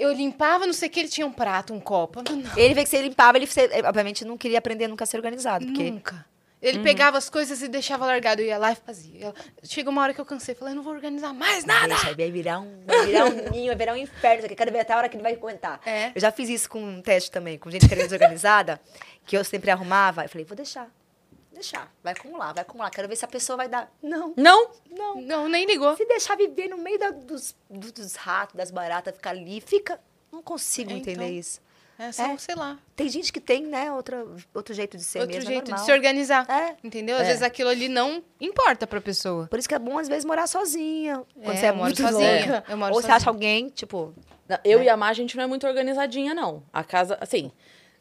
Eu 0.00 0.12
limpava, 0.12 0.66
não 0.66 0.72
sei 0.72 0.88
o 0.88 0.90
que, 0.92 1.00
ele 1.00 1.08
tinha 1.08 1.26
um 1.26 1.32
prato, 1.32 1.74
um 1.74 1.80
copo. 1.80 2.22
Não, 2.28 2.56
Ele 2.56 2.72
vê 2.74 2.82
que 2.84 2.88
você 2.88 3.02
limpava, 3.02 3.36
ele, 3.36 3.46
obviamente, 3.86 4.24
não 4.24 4.38
queria 4.38 4.58
aprender 4.58 4.88
nunca 4.88 5.04
a 5.04 5.06
ser 5.06 5.16
organizado. 5.18 5.66
Porque 5.66 5.90
nunca. 5.90 6.24
Ele 6.62 6.78
pegava 6.80 7.16
as 7.16 7.30
coisas 7.30 7.62
e 7.62 7.68
deixava 7.68 8.04
largado. 8.04 8.42
Eu 8.42 8.46
ia 8.46 8.58
lá 8.58 8.72
e 8.72 8.74
fazia. 8.76 9.26
Eu- 9.28 9.34
Chega 9.62 9.88
uma 9.88 10.02
hora 10.02 10.12
que 10.12 10.20
eu 10.20 10.26
cansei. 10.26 10.54
Falei, 10.54 10.72
eu 10.72 10.76
não 10.76 10.82
vou 10.82 10.92
organizar 10.92 11.32
mais 11.32 11.64
nada. 11.64 11.88
Deixa, 11.88 12.14
vai 12.14 12.30
virar 12.30 12.60
um, 12.60 12.82
vai 12.86 13.06
virar 13.06 13.24
um 13.26 13.50
ninho, 13.50 13.66
vai 13.68 13.76
virar 13.76 13.92
um 13.94 13.96
inferno. 13.96 14.44
aqui. 14.44 14.54
Quero 14.54 14.70
ver 14.70 14.80
até 14.80 14.92
a 14.92 14.96
hora 14.98 15.08
que 15.08 15.16
ele 15.16 15.22
vai 15.22 15.32
aguentar. 15.32 15.80
É. 15.86 16.12
Eu 16.14 16.20
já 16.20 16.30
fiz 16.30 16.48
isso 16.50 16.68
com 16.68 16.82
um 16.82 17.00
teste 17.00 17.30
também, 17.30 17.56
com 17.58 17.70
gente 17.70 17.88
que 17.88 17.94
era 17.94 18.02
desorganizada, 18.02 18.78
que 19.24 19.36
eu 19.38 19.42
sempre 19.44 19.70
arrumava. 19.70 20.22
Eu 20.24 20.28
falei, 20.28 20.44
vou 20.44 20.54
deixar. 20.56 20.86
Deixar. 21.60 21.92
Vai 22.02 22.14
acumular, 22.14 22.54
vai 22.54 22.62
acumular. 22.62 22.90
Quero 22.90 23.06
ver 23.06 23.16
se 23.16 23.24
a 23.24 23.28
pessoa 23.28 23.56
vai 23.56 23.68
dar. 23.68 23.92
Não, 24.02 24.32
Não? 24.36 24.70
não. 24.90 25.20
Não, 25.20 25.48
nem 25.48 25.66
ligou. 25.66 25.94
Se 25.94 26.06
deixar 26.06 26.34
viver 26.36 26.68
no 26.68 26.78
meio 26.78 26.98
da- 26.98 27.10
dos, 27.10 27.54
do- 27.68 27.92
dos 27.92 28.14
ratos, 28.14 28.56
das 28.56 28.70
baratas, 28.70 29.14
ficar 29.14 29.30
ali, 29.30 29.60
fica. 29.60 30.00
Não 30.32 30.42
consigo 30.42 30.90
É, 30.90 30.94
entender 30.94 31.24
então. 31.24 31.36
isso. 31.38 31.60
É 31.98 32.12
só, 32.12 32.24
É. 32.24 32.38
sei 32.38 32.54
lá. 32.54 32.78
Tem 32.96 33.10
gente 33.10 33.30
que 33.30 33.38
tem, 33.40 33.62
né, 33.62 33.92
outra, 33.92 34.24
outro 34.54 34.72
jeito 34.72 34.96
de 34.96 35.04
ser 35.04 35.18
outro 35.20 35.34
mesmo. 35.36 35.50
é 35.50 35.52
jeito 35.52 35.64
de 35.66 35.70
normal. 35.72 35.84
se 35.86 35.92
organizar. 35.92 36.46
É. 36.50 36.76
Entendeu? 36.82 37.16
Às 37.16 37.22
É. 37.24 37.26
vezes 37.26 37.42
aquilo 37.42 37.68
ali 37.68 37.88
não 37.88 38.24
importa 38.40 38.86
pra 38.86 39.02
pessoa. 39.02 39.46
Por 39.48 39.58
isso 39.58 39.68
que 39.68 39.74
é 39.74 39.78
bom, 39.78 39.98
às 39.98 40.08
vezes, 40.08 40.24
morar 40.24 40.46
sozinha. 40.46 41.22
Quando 41.34 41.50
É, 41.56 41.56
você 41.60 41.66
é 41.66 41.68
eu 41.68 41.74
moro 41.74 41.84
muito 41.88 42.00
sozinha. 42.02 42.52
louca. 42.52 42.64
Eu 42.70 42.76
moro 42.78 42.94
Ou 42.94 43.00
você 43.02 43.02
sozinha. 43.08 43.16
acha 43.16 43.28
alguém, 43.28 43.68
tipo... 43.68 44.14
Não, 44.48 44.58
Eu 44.64 44.82
e 44.82 44.88
a 44.88 44.96
Má, 44.96 45.08
a 45.08 45.12
gente 45.12 45.36
não 45.36 45.44
é 45.44 45.46
muito 45.46 45.66
organizadinha, 45.66 46.32
não. 46.34 46.62
A 46.72 46.82
casa, 46.82 47.18
assim, 47.20 47.52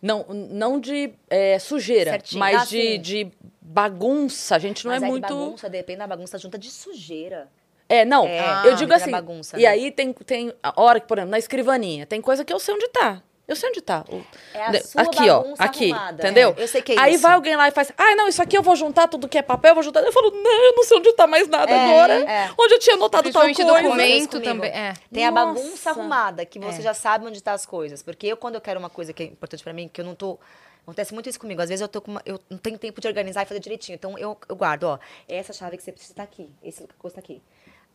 não, 0.01 0.25
não 0.29 0.79
de 0.79 1.13
é, 1.29 1.59
sujeira, 1.59 2.11
Certinho. 2.11 2.39
mas 2.39 2.61
Ah, 2.61 2.65
de, 2.65 2.97
de 2.97 3.31
bagunça. 3.61 4.55
A 4.55 4.59
gente 4.59 4.85
não 4.85 4.91
Mas 4.91 5.03
é 5.03 5.05
que 5.05 5.11
muito. 5.11 5.21
bagunça, 5.27 5.69
depende 5.69 5.99
da 5.99 6.07
bagunça 6.07 6.37
junta 6.37 6.57
de 6.57 6.69
sujeira. 6.71 7.47
É, 7.87 8.05
não. 8.05 8.25
É, 8.25 8.67
eu 8.67 8.75
digo 8.75 8.93
assim. 8.93 9.11
bagunça, 9.11 9.57
e 9.57 9.63
né? 9.63 9.67
aí 9.67 9.91
tem, 9.91 10.13
tem 10.13 10.53
a 10.61 10.81
hora 10.81 10.99
que, 10.99 11.07
por 11.07 11.17
exemplo, 11.17 11.31
na 11.31 11.39
escrivaninha, 11.39 12.05
tem 12.05 12.21
coisa 12.21 12.45
que 12.45 12.53
eu 12.53 12.59
sei 12.59 12.75
onde 12.75 12.87
tá. 12.89 13.21
Eu 13.49 13.55
sei 13.55 13.69
onde 13.69 13.81
tá. 13.81 14.05
É 14.53 14.63
a 14.77 14.83
sua 14.83 15.01
aqui, 15.01 15.29
ó. 15.29 15.39
bagunça 15.41 15.63
Aqui. 15.63 15.91
arrumada. 15.91 16.23
Entendeu? 16.23 16.53
É, 16.57 16.63
eu 16.63 16.67
sei 16.67 16.81
que 16.81 16.91
é 16.93 16.99
Aí 16.99 17.13
isso. 17.15 17.23
vai 17.23 17.33
alguém 17.33 17.55
lá 17.55 17.67
e 17.67 17.71
faz. 17.71 17.91
Ah, 17.97 18.15
não, 18.15 18.27
isso 18.27 18.41
aqui 18.41 18.55
eu 18.57 18.61
vou 18.61 18.75
juntar 18.75 19.07
tudo 19.07 19.27
que 19.27 19.37
é 19.37 19.41
papel, 19.41 19.71
eu 19.71 19.75
vou 19.75 19.83
juntar. 19.83 20.01
Eu 20.03 20.11
falo, 20.13 20.29
não, 20.31 20.65
eu 20.65 20.75
não 20.75 20.83
sei 20.83 20.97
onde 20.99 21.11
tá 21.13 21.25
mais 21.25 21.47
nada 21.47 21.71
É, 21.71 21.85
agora. 21.89 22.13
é. 22.31 22.51
Onde 22.57 22.75
eu 22.75 22.79
tinha 22.79 22.95
anotado 22.95 23.31
tal 23.31 23.41
coisa. 23.41 23.65
documento 23.65 24.39
também. 24.39 24.69
É. 24.71 24.93
Tem 25.11 25.25
a 25.25 25.31
Nossa. 25.31 25.53
bagunça 25.61 25.89
arrumada, 25.89 26.45
que 26.45 26.59
você 26.59 26.79
É. 26.79 26.83
já 26.83 26.93
sabe 26.93 27.25
onde 27.25 27.41
tá 27.41 27.53
as 27.53 27.65
coisas. 27.65 28.03
Porque 28.03 28.27
eu, 28.27 28.37
quando 28.37 28.55
eu 28.55 28.61
quero 28.61 28.79
uma 28.79 28.89
coisa 28.89 29.11
que 29.11 29.23
é 29.23 29.25
importante 29.25 29.63
pra 29.63 29.73
mim, 29.73 29.89
que 29.91 29.99
eu 29.99 30.05
não 30.05 30.13
tô... 30.13 30.39
Acontece 30.83 31.13
muito 31.13 31.29
isso 31.29 31.39
comigo. 31.39 31.61
Às 31.61 31.69
vezes 31.69 31.81
eu, 31.81 31.87
tô 31.87 32.01
com 32.01 32.11
uma- 32.11 32.21
eu 32.25 32.39
não 32.49 32.57
tenho 32.57 32.77
tempo 32.77 32.99
de 33.01 33.07
organizar 33.07 33.43
e 33.43 33.45
fazer 33.45 33.59
direitinho. 33.59 33.95
Então 33.95 34.17
eu, 34.17 34.37
eu 34.47 34.55
guardo, 34.55 34.83
ó. 34.85 34.99
Essa 35.27 35.53
chave 35.53 35.75
que 35.77 35.83
você 35.83 35.91
precisa 35.91 36.13
tá 36.15 36.23
aqui. 36.23 36.49
Esse 36.63 36.87
coisa 36.97 37.15
tá 37.15 37.19
aqui. 37.19 37.41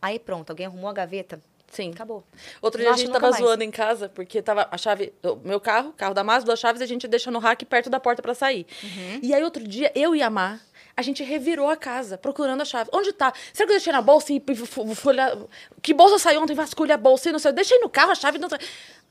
Aí 0.01 0.19
pronto, 0.19 0.49
alguém 0.49 0.65
arrumou 0.65 0.89
a 0.89 0.93
gaveta. 0.93 1.41
Sim. 1.71 1.91
Acabou. 1.91 2.23
Outro 2.61 2.81
dia 2.81 2.91
a 2.91 2.97
gente 2.97 3.11
tava 3.11 3.29
mais. 3.29 3.43
zoando 3.43 3.63
em 3.63 3.71
casa, 3.71 4.09
porque 4.09 4.41
tava 4.41 4.67
a 4.71 4.77
chave, 4.77 5.13
o 5.23 5.35
meu 5.43 5.59
carro, 5.59 5.93
carro 5.93 6.13
da 6.13 6.23
as 6.35 6.43
duas 6.43 6.59
chaves, 6.59 6.81
a 6.81 6.85
gente 6.85 7.07
deixa 7.07 7.29
no 7.29 7.39
rack 7.39 7.65
perto 7.65 7.89
da 7.89 7.99
porta 7.99 8.21
pra 8.21 8.33
sair. 8.33 8.65
Uhum. 8.83 9.19
E 9.21 9.33
aí 9.33 9.43
outro 9.43 9.67
dia, 9.67 9.91
eu 9.95 10.15
e 10.15 10.21
a 10.21 10.29
Má, 10.29 10.59
a 10.97 11.01
gente 11.01 11.21
revirou 11.23 11.69
a 11.69 11.75
casa, 11.75 12.17
procurando 12.17 12.61
a 12.61 12.65
chave. 12.65 12.89
Onde 12.93 13.11
tá? 13.11 13.33
Será 13.53 13.67
que 13.67 13.73
eu 13.73 13.77
deixei 13.77 13.91
na 13.91 14.01
bolsa 14.01 14.31
e 14.31 14.41
fu- 14.55 14.65
fu- 14.65 14.95
fui 14.95 15.13
olhar- 15.13 15.35
Que 15.81 15.93
bolsa 15.93 16.17
saiu 16.17 16.41
ontem? 16.41 16.53
Vasculha 16.55 16.95
a 16.95 16.97
bolsa 16.97 17.29
e 17.29 17.31
não 17.33 17.39
sei. 17.39 17.49
Eu 17.51 17.55
deixei 17.55 17.79
no 17.79 17.89
carro 17.89 18.11
a 18.11 18.15
chave. 18.15 18.37
Não 18.37 18.47
sei. 18.47 18.57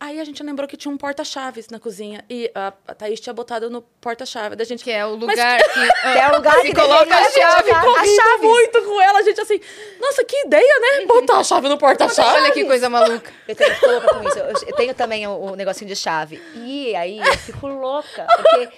Aí 0.01 0.19
a 0.19 0.25
gente 0.25 0.43
lembrou 0.43 0.67
que 0.67 0.77
tinha 0.77 0.93
um 0.93 0.97
porta-chaves 0.97 1.69
na 1.69 1.79
cozinha. 1.79 2.25
E 2.29 2.51
a, 2.55 2.73
a 2.89 2.95
Thaís 2.95 3.21
tinha 3.21 3.33
botado 3.35 3.69
no 3.71 3.83
porta-chave. 4.01 4.57
Da 4.57 4.65
gente 4.65 4.83
Que 4.83 4.91
é 4.91 5.05
o 5.05 5.11
Mas- 5.17 5.21
lugar 5.29 5.59
que. 5.63 5.73
Que 5.73 5.79
é 6.19 6.29
o 6.31 6.37
lugar 6.37 6.61
que 6.63 6.75
coloca 6.75 7.05
deveria 7.05 7.49
a 7.49 7.53
chave. 7.53 7.71
as 7.71 7.83
rindo 8.03 8.23
chaves. 8.23 8.41
muito 8.41 8.83
com 8.83 9.01
ela. 9.03 9.19
A 9.19 9.23
gente 9.23 9.41
assim, 9.41 9.61
nossa, 10.01 10.25
que 10.25 10.37
ideia, 10.47 10.81
né? 10.81 11.07
Botar 11.07 11.39
a 11.39 11.45
chave 11.45 11.69
no 11.69 11.77
porta-chaves. 11.77 12.33
Olha 12.43 12.51
que 12.51 12.65
coisa 12.65 12.89
maluca. 12.89 13.31
Eu 13.47 13.55
tenho. 13.55 13.71
Eu, 13.73 14.47
eu 14.69 14.75
tenho 14.75 14.95
também 14.95 15.27
o, 15.27 15.33
o 15.53 15.55
negocinho 15.55 15.89
de 15.89 15.97
chave. 15.97 16.43
E 16.57 16.97
aí 16.97 17.19
eu 17.19 17.39
fico 17.39 17.67
louca, 17.67 18.27
porque 18.27 18.71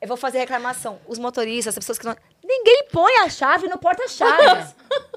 eu 0.00 0.08
vou 0.08 0.16
fazer 0.16 0.38
reclamação. 0.38 1.00
Os 1.06 1.18
motoristas, 1.18 1.74
as 1.74 1.78
pessoas 1.78 1.98
que 1.98 2.04
não. 2.06 2.16
Ninguém 2.44 2.84
põe 2.92 3.14
a 3.20 3.28
chave 3.30 3.68
no 3.68 3.78
porta-chaves. 3.78 4.74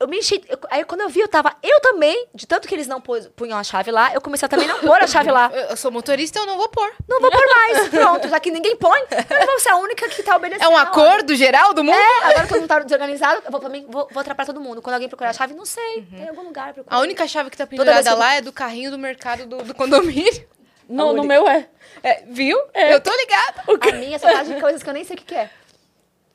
Eu 0.00 0.06
me 0.06 0.18
enchi. 0.18 0.40
eu- 0.48 0.56
aí 0.70 0.84
quando 0.84 1.00
eu 1.00 1.08
vi, 1.08 1.18
eu 1.18 1.26
tava. 1.26 1.56
Eu 1.60 1.80
também, 1.80 2.28
de 2.32 2.46
tanto 2.46 2.68
que 2.68 2.72
eles 2.76 2.86
não 2.86 3.00
pôs- 3.00 3.26
punham 3.34 3.58
a 3.58 3.64
chave 3.64 3.90
lá, 3.90 4.14
eu 4.14 4.20
comecei 4.20 4.46
a 4.46 4.48
também 4.48 4.68
não 4.68 4.78
pôr 4.78 5.02
a 5.02 5.08
chave 5.08 5.28
lá. 5.28 5.50
Eu 5.52 5.70
eu 5.70 5.76
sou 5.76 5.90
motorista, 5.90 6.38
eu 6.38 6.46
não 6.46 6.56
vou 6.56 6.68
pôr. 6.68 6.88
Não 7.08 7.20
vou 7.20 7.28
pôr 7.28 7.44
mais. 7.44 7.88
Pronto, 7.90 8.28
já 8.28 8.38
que 8.38 8.52
ninguém 8.52 8.76
põe, 8.76 9.00
eu 9.00 9.46
vou 9.48 9.58
ser 9.58 9.70
a 9.70 9.76
única 9.76 10.08
que 10.08 10.22
tá 10.22 10.36
obedecendo. 10.36 10.64
É 10.64 10.68
um 10.72 10.76
acordo 10.76 11.34
geral 11.34 11.74
do 11.74 11.82
mundo? 11.82 11.96
É, 11.98 12.24
agora 12.30 12.46
todo 12.46 12.58
mundo 12.60 12.68
tá 12.68 12.78
desorganizado, 12.78 13.42
eu 13.44 13.50
vou 13.50 13.58
também 13.60 13.86
vou, 13.90 14.06
vou 14.08 14.20
atrapalhar 14.20 14.46
todo 14.46 14.60
mundo. 14.60 14.80
Quando 14.80 14.94
alguém 14.94 15.08
procurar 15.08 15.30
a 15.30 15.32
chave, 15.32 15.52
não 15.54 15.64
sei. 15.66 16.02
Tem 16.02 16.20
em 16.26 16.28
algum 16.28 16.42
lugar. 16.44 16.72
Procura. 16.74 16.94
A 16.96 17.00
única 17.00 17.26
chave 17.26 17.50
que 17.50 17.56
tá 17.56 17.66
pendurada 17.66 18.00
que 18.00 18.08
eu- 18.08 18.16
lá 18.16 18.34
é 18.34 18.40
do 18.40 18.52
carrinho 18.52 18.92
do 18.92 18.98
mercado 18.98 19.46
do, 19.46 19.64
do 19.64 19.74
condomínio. 19.74 20.46
No, 20.88 21.12
no 21.12 21.24
meu 21.24 21.46
é. 21.48 21.68
É, 22.02 22.22
viu? 22.26 22.58
Eu 22.74 23.00
tô 23.00 23.10
ligada. 23.14 23.64
A 23.90 23.92
minha 23.98 24.18
só 24.18 24.30
tá 24.30 24.42
de 24.42 24.60
coisas 24.60 24.82
que 24.82 24.88
eu 24.88 24.94
nem 24.94 25.04
sei 25.04 25.14
o 25.14 25.18
que, 25.18 25.24
que 25.26 25.34
é. 25.34 25.50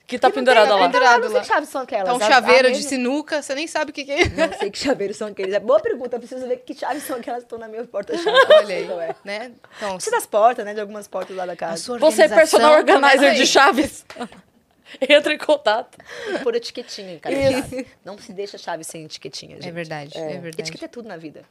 Que 0.05 0.19
tá 0.19 0.29
Que 0.29 0.35
não 0.37 0.43
pendurada 0.43 0.67
tem, 0.67 0.75
lá. 0.75 0.79
Eu 0.79 0.83
não 0.83 0.91
Pendurado 0.91 1.23
sei 1.23 1.33
lá. 1.33 1.39
que 1.41 1.47
chaves 1.47 1.69
são 1.69 1.81
aquelas. 1.81 2.05
Tá 2.05 2.13
um 2.13 2.21
A- 2.21 2.25
a 2.27 2.29
chaveiro 2.29 2.67
de 2.67 2.73
mesma- 2.75 2.89
sinuca, 2.89 3.41
você 3.41 3.55
nem 3.55 3.65
sabe 3.67 3.91
o 3.91 3.93
que, 3.93 4.03
que 4.03 4.11
é. 4.11 4.29
Não 4.29 4.59
sei 4.59 4.69
que 4.69 4.77
chaveiros 4.77 5.15
são 5.17 5.29
aqueles. 5.29 5.53
É 5.53 5.59
boa 5.61 5.79
pergunta, 5.79 6.17
eu 6.17 6.19
preciso 6.19 6.45
ver 6.45 6.57
que 6.57 6.73
chaves 6.73 7.03
são 7.03 7.15
aquelas 7.17 7.39
que 7.39 7.45
estão 7.45 7.57
na 7.57 7.67
minha 7.69 7.85
porta-chave. 7.85 8.29
Olha 8.29 8.75
aí. 8.75 8.83
Então, 8.83 9.01
é. 9.01 9.15
Né? 9.23 9.51
Então, 9.77 9.93
Precisa 9.95 10.15
das 10.15 10.25
portas, 10.25 10.65
né? 10.65 10.73
De 10.73 10.81
algumas 10.81 11.07
portas 11.07 11.35
lá 11.35 11.45
da 11.45 11.53
a 11.53 11.55
casa. 11.55 11.97
Você 11.97 12.23
é 12.23 12.27
personal 12.27 12.73
organizer 12.73 13.17
começa 13.17 13.35
de 13.35 13.47
chaves. 13.47 14.05
Entra 15.09 15.33
em 15.33 15.37
contato. 15.37 15.97
Por 16.43 16.53
etiquetinha 16.55 17.19
chave. 17.23 17.87
Não 18.05 18.17
se 18.17 18.31
deixa 18.33 18.57
chave 18.57 18.83
sem 18.83 19.05
etiquetinha, 19.05 19.55
gente. 19.55 19.67
É 19.69 19.71
verdade, 19.71 20.15
é, 20.17 20.27
verdade. 20.37 20.61
Etiqueta 20.61 20.85
é 20.85 20.87
tudo 20.87 21.07
na 21.07 21.17
vida. 21.17 21.43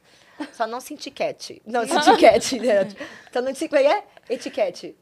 Só 0.51 0.65
não 0.67 0.79
se 0.79 0.93
etiquete. 0.93 1.61
Não 1.65 1.87
se 1.87 1.95
etiquete. 1.95 2.59
né? 2.61 2.87
Só 3.31 3.41
não 3.41 3.53
se... 3.53 3.67
Como 3.67 3.79
é 3.79 3.83
que 3.83 3.89
é? 3.89 4.03
Etiquete. 4.29 4.95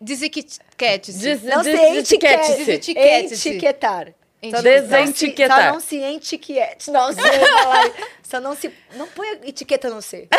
Desetiquete-se. 0.00 1.18
Des- 1.18 1.42
Não 1.42 1.62
se 1.62 1.70
etiquete. 1.70 2.56
Desetiquete-se. 2.56 3.48
Etiquetar. 3.50 4.14
Só 4.42 4.50
não- 4.50 4.62
Desentiquetar. 4.62 5.66
Só 5.66 5.72
não 5.72 5.80
se 5.80 5.96
etiquete. 5.98 6.90
Não, 6.90 7.12
se 7.12 7.20
falar. 7.20 7.92
Só 8.22 8.40
não 8.40 8.54
se... 8.56 8.72
Não 8.94 9.06
põe 9.08 9.28
etiqueta 9.44 9.90
no 9.90 10.00
C. 10.02 10.28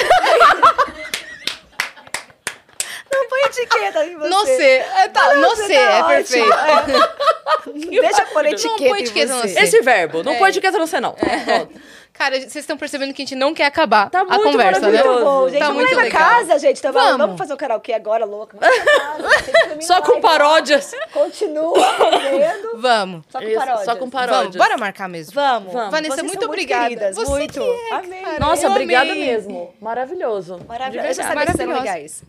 Não 3.12 3.28
põe 3.28 3.40
etiqueta 3.46 4.06
em 4.06 4.16
você. 4.18 4.30
No 4.30 4.46
C. 4.46 4.64
É, 4.64 5.08
tá, 5.10 5.34
Você 5.36 5.66
C, 5.68 5.74
tá 5.74 5.80
é 5.80 5.90
ótimo. 6.02 6.08
perfeito. 6.08 6.54
É. 6.54 8.00
Deixa 8.02 8.26
pôr 8.28 8.46
etiqueta 8.46 8.90
põe 8.90 9.00
em 9.00 9.04
etiqueta 9.04 9.36
no 9.36 9.42
você. 9.42 9.60
Esse 9.60 9.82
verbo. 9.82 10.24
Não 10.24 10.34
É. 10.34 10.38
põe 10.38 10.50
etiqueta 10.50 10.78
no 10.78 10.88
C, 10.88 11.00
não. 11.00 11.14
Pronto. 11.14 11.82
Cara, 12.14 12.36
vocês 12.38 12.56
estão 12.58 12.76
percebendo 12.78 13.14
que 13.14 13.22
a 13.22 13.26
gente 13.26 13.36
não 13.36 13.54
quer 13.54 13.66
acabar 13.66 14.10
Tá 14.10 14.20
a 14.22 14.26
muito 14.26 14.44
conversa, 14.44 14.82
né? 14.82 14.88
maravilhoso. 14.92 15.24
Bom, 15.24 15.48
gente, 15.50 15.60
Tá 15.60 15.66
vamos 15.68 15.82
muito 15.84 15.92
lá 15.96 15.98
na 15.98 16.04
legal. 16.04 16.22
casa, 16.30 16.60
gente. 16.60 16.78
Então, 16.80 16.92
vamos. 16.92 17.08
Vamos. 17.12 17.26
vamos 17.26 17.38
fazer 17.38 17.54
um 17.54 17.58
karaokê 17.58 17.94
agora, 17.94 18.26
louca. 18.26 18.58
Vamos 18.60 18.86
casa, 18.86 19.82
Só 19.82 20.02
com 20.02 20.20
paródias. 20.20 20.92
Continua 21.14 21.80
fazendo. 21.94 22.72
Vamos. 22.76 23.24
Só 23.30 23.40
com 23.40 23.54
paródias. 23.56 23.86
só 23.86 23.96
com 23.96 24.10
Vamos, 24.10 24.12
paródias. 24.14 24.56
bora 24.58 24.78
marcar 24.78 25.08
mesmo. 25.08 25.34
Vamos. 25.34 25.72
Vamos. 25.72 25.92
Vanessa, 25.92 26.16
Vocês 26.16 26.28
muito 26.28 26.40
são 26.42 26.50
obrigada. 26.50 26.84
queridas, 26.90 27.16
Você 27.16 27.30
muito. 27.30 27.54
que 27.54 27.60
é. 27.60 28.40
Nossa, 28.40 28.66
Eu 28.68 28.72
obrigada 28.72 29.12
amei. 29.12 29.26
mesmo. 29.26 29.74
Maravilhoso. 29.80 30.60
Maravilhoso. 30.68 31.08
Eu 31.08 31.14
já 31.14 31.24
sabia 31.24 31.46
que 31.46 31.52
vocês 31.54 31.68
Maravilhosa. 31.70 31.94
legais. 31.96 32.24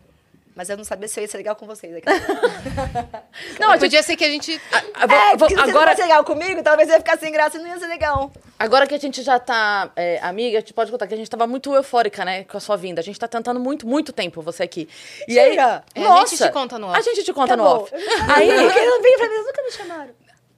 Mas 0.60 0.68
eu 0.68 0.76
não 0.76 0.84
sabia 0.84 1.08
se 1.08 1.18
eu 1.18 1.22
ia 1.22 1.28
ser 1.28 1.38
legal 1.38 1.56
com 1.56 1.66
vocês. 1.66 1.90
aqui. 1.96 2.04
Não, 3.58 3.70
a 3.72 3.78
Podia 3.78 4.02
ser 4.02 4.14
que 4.14 4.22
a 4.22 4.28
gente. 4.28 4.60
a- 4.94 5.06
vou- 5.06 5.16
É, 5.16 5.28
vou- 5.30 5.38
porque 5.38 5.54
se 5.54 5.60
você 5.62 5.70
agora, 5.70 5.86
não 5.86 5.96
fosse 5.96 6.02
legal 6.06 6.22
comigo, 6.22 6.62
talvez 6.62 6.86
eu 6.90 6.96
ia 6.96 6.98
ficar 7.00 7.18
sem 7.18 7.32
graça 7.32 7.56
e 7.56 7.60
não 7.62 7.66
ia 7.68 7.78
ser 7.78 7.86
legal. 7.86 8.30
agora 8.58 8.86
que 8.86 8.94
a 8.94 8.98
gente 8.98 9.22
já 9.22 9.38
tá 9.38 9.90
é, 9.96 10.18
amiga, 10.22 10.58
a 10.58 10.60
gente 10.60 10.74
pode 10.74 10.90
contar 10.90 11.06
que 11.06 11.14
a 11.14 11.16
gente 11.16 11.30
tava 11.30 11.46
muito 11.46 11.74
eufórica, 11.74 12.26
né, 12.26 12.44
com 12.44 12.58
a 12.58 12.60
sua 12.60 12.76
vinda. 12.76 13.00
A 13.00 13.02
gente 13.02 13.18
tá 13.18 13.26
tentando 13.26 13.58
muito, 13.58 13.86
muito 13.86 14.12
tempo 14.12 14.42
você 14.42 14.62
aqui. 14.64 14.86
E 15.26 15.38
aí, 15.38 15.46
Mentira! 15.56 15.82
É, 15.94 16.00
a 16.04 16.04
nossa, 16.10 16.36
gente 16.36 16.46
te 16.46 16.52
conta 16.52 16.78
no 16.78 16.88
off. 16.88 16.98
A 16.98 17.00
gente 17.00 17.24
te 17.24 17.32
conta 17.32 17.56
no 17.56 17.62
Acabou. 17.64 17.82
off. 17.84 17.94
Aí, 17.94 18.46
Porque 18.62 18.78
eu 18.80 18.90
não 18.90 19.02
vim 19.02 19.16
pra 19.16 19.28
mim, 19.28 19.34
eles 19.36 19.46
nunca 19.46 19.62
me 19.62 19.70
chamaram. 19.72 20.10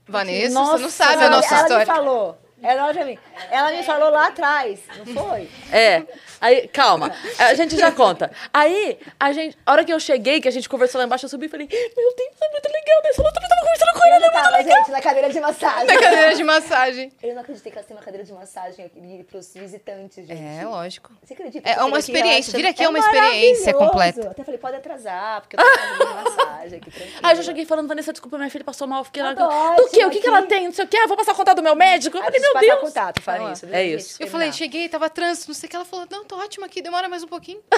Vanessa, 0.08 0.52
Nossa, 0.54 0.72
você 0.78 0.82
não 0.82 0.90
sabe 0.90 1.12
a 1.22 1.26
ela, 1.26 1.36
nossa 1.36 1.54
ela 1.54 1.62
história. 1.62 1.78
me 1.78 1.86
falou. 1.86 2.38
Ela 2.60 2.84
olha 2.86 2.94
pra 2.94 3.04
mim. 3.04 3.18
Ela 3.52 3.70
me 3.70 3.82
falou 3.84 4.10
lá 4.10 4.26
atrás, 4.26 4.80
não 5.06 5.14
foi? 5.14 5.48
É. 5.72 6.02
Aí, 6.42 6.66
calma. 6.68 7.14
A 7.38 7.54
gente 7.54 7.76
já 7.76 7.92
conta. 7.92 8.30
Aí, 8.52 8.98
a 9.18 9.32
gente. 9.32 9.56
A 9.64 9.70
hora 9.72 9.84
que 9.84 9.92
eu 9.92 10.00
cheguei, 10.00 10.40
que 10.40 10.48
a 10.48 10.50
gente 10.50 10.68
conversou 10.68 10.98
lá 10.98 11.04
embaixo, 11.06 11.24
eu 11.24 11.28
subi 11.30 11.46
e 11.46 11.48
falei, 11.48 11.68
meu 11.68 12.14
Deus, 12.16 12.30
é 12.42 12.50
muito 12.50 12.66
legal, 12.66 13.02
né? 13.04 13.08
Essa 13.10 13.22
luta 13.22 13.40
eu 13.40 13.48
tava 13.48 13.60
conversando 13.60 13.92
com 13.92 14.04
ela. 14.06 14.26
Eu 14.26 14.32
tava, 14.32 14.62
gente, 14.62 14.90
na 14.90 15.00
cadeira 15.00 15.30
de 15.30 15.40
massagem. 15.40 15.86
Na 15.86 16.00
cadeira 16.00 16.34
de 16.34 16.44
massagem. 16.44 17.12
Eu 17.22 17.34
não 17.34 17.42
acreditei 17.42 17.70
que 17.70 17.78
ela 17.78 17.86
tem 17.86 17.96
uma 17.96 18.02
cadeira 18.02 18.24
de 18.26 18.32
massagem 18.32 18.84
aqui 18.84 19.24
pros 19.30 19.54
visitantes, 19.54 20.26
gente. 20.26 20.32
É, 20.42 20.66
lógico. 20.66 21.12
Você 21.22 21.34
acredita? 21.34 21.68
É 21.68 21.74
que 21.74 21.80
uma 21.80 21.98
experiência. 21.98 22.52
Vir 22.58 22.66
aqui 22.66 22.82
é 22.82 22.88
uma 22.88 22.98
experiência 22.98 23.72
completa. 23.74 24.20
Eu 24.20 24.30
até 24.32 24.42
falei, 24.44 24.58
pode 24.58 24.76
atrasar, 24.76 25.40
porque 25.42 25.56
eu 25.56 25.60
tô 25.60 25.78
fazendo 25.78 26.14
massagem 26.14 26.78
aqui, 26.78 26.90
tranquilo. 26.90 27.20
Aí 27.22 27.32
eu 27.32 27.36
já 27.36 27.42
cheguei 27.44 27.64
falando, 27.64 27.86
Vanessa, 27.88 28.12
desculpa, 28.12 28.36
minha 28.36 28.50
filha 28.50 28.64
passou 28.64 28.86
mal. 28.88 29.04
Fiquei 29.04 29.22
lá. 29.22 29.34
Tá 29.34 29.76
Do 29.76 29.88
quê? 29.88 30.04
O 30.04 30.10
que, 30.10 30.20
que 30.20 30.26
ela 30.28 30.42
tem? 30.42 30.64
Não 30.64 30.72
sei 30.72 30.84
o 30.84 30.88
quê. 30.88 30.96
Ah, 30.98 31.06
vou 31.06 31.16
passar 31.16 31.32
o 31.32 31.36
contato 31.36 31.56
do 31.56 31.62
meu 31.62 31.76
médico. 31.76 32.16
Eu 32.16 32.22
Aí 32.22 32.26
falei, 32.26 32.40
meu 32.40 32.52
passar 32.52 32.66
Deus. 32.66 32.80
contato, 32.80 33.22
fala 33.22 33.48
Ah, 33.48 33.52
isso. 33.52 33.66
É 33.70 33.84
isso. 33.84 34.16
Eu 34.20 34.26
falei, 34.26 34.52
cheguei, 34.52 34.88
tava 34.88 35.08
trânsito, 35.08 35.48
não 35.48 35.54
sei 35.54 35.66
o 35.66 35.70
que. 35.70 35.76
Ela 35.76 35.84
falou, 35.84 36.06
não, 36.10 36.24
tô 36.32 36.38
ótima 36.38 36.64
aqui, 36.66 36.80
demora 36.80 37.08
mais 37.08 37.22
um 37.22 37.28
pouquinho. 37.28 37.60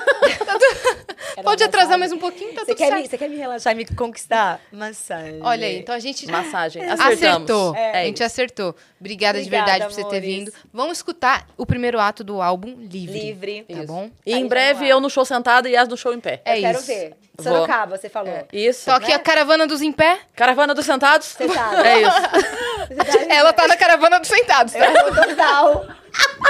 Tá 0.44 0.58
tu- 0.58 1.42
Pode 1.42 1.64
atrasar 1.64 1.98
mais 1.98 2.12
um 2.12 2.18
pouquinho, 2.18 2.52
tá 2.54 2.60
Você 2.60 2.66
tudo 2.66 2.76
quer, 2.76 2.84
me, 2.84 2.90
certo. 2.98 3.10
você 3.10 3.18
quer 3.18 3.28
me 3.28 3.36
relaxar 3.36 3.72
e 3.72 3.76
me 3.76 3.84
conquistar? 3.86 4.60
Massagem. 4.70 5.40
Olha 5.42 5.66
aí, 5.66 5.78
então 5.78 5.94
a 5.94 5.98
gente 5.98 6.26
Massagem. 6.30 6.82
Acertamos. 6.84 7.10
acertou. 7.22 7.74
É 7.74 8.00
a 8.00 8.04
gente 8.04 8.16
isso. 8.16 8.24
acertou. 8.24 8.76
Obrigada, 9.00 9.38
de 9.40 9.46
Obrigada, 9.46 9.70
verdade 9.70 9.84
por 9.88 9.94
você 9.94 10.02
ter 10.02 10.16
amores. 10.18 10.24
vindo. 10.24 10.52
Vamos 10.72 10.98
escutar 10.98 11.46
o 11.56 11.66
primeiro 11.66 11.98
ato 11.98 12.22
do 12.22 12.40
álbum 12.40 12.76
Livre. 12.78 13.18
Livre. 13.18 13.66
Tá 13.68 13.82
bom? 13.84 14.10
E 14.24 14.32
Aí 14.34 14.40
em 14.40 14.46
breve 14.46 14.86
eu 14.88 15.00
no 15.00 15.10
show 15.10 15.24
sentada 15.24 15.68
e 15.68 15.76
as 15.76 15.88
no 15.88 15.96
show 15.96 16.12
em 16.12 16.20
pé. 16.20 16.40
É 16.44 16.58
eu 16.58 16.60
quero 16.62 16.78
isso. 16.78 16.86
ver. 16.86 17.14
Vou. 17.36 17.52
Sorocaba, 17.52 17.96
você 17.98 18.08
falou. 18.08 18.46
Isso. 18.52 18.84
Toque 18.84 19.12
a 19.12 19.18
caravana 19.18 19.66
dos 19.66 19.82
em 19.82 19.90
pé. 19.92 20.20
Caravana 20.36 20.72
dos 20.74 20.84
sentados. 20.86 21.26
Sentado. 21.28 21.76
É 21.84 22.02
isso. 22.02 23.26
Ela 23.28 23.52
tá 23.52 23.66
na 23.66 23.76
caravana 23.76 24.20
dos 24.20 24.28
sentados, 24.28 24.72
tá? 24.72 24.78
Eu 24.86 25.12
vou 25.14 25.24
total. 25.26 25.86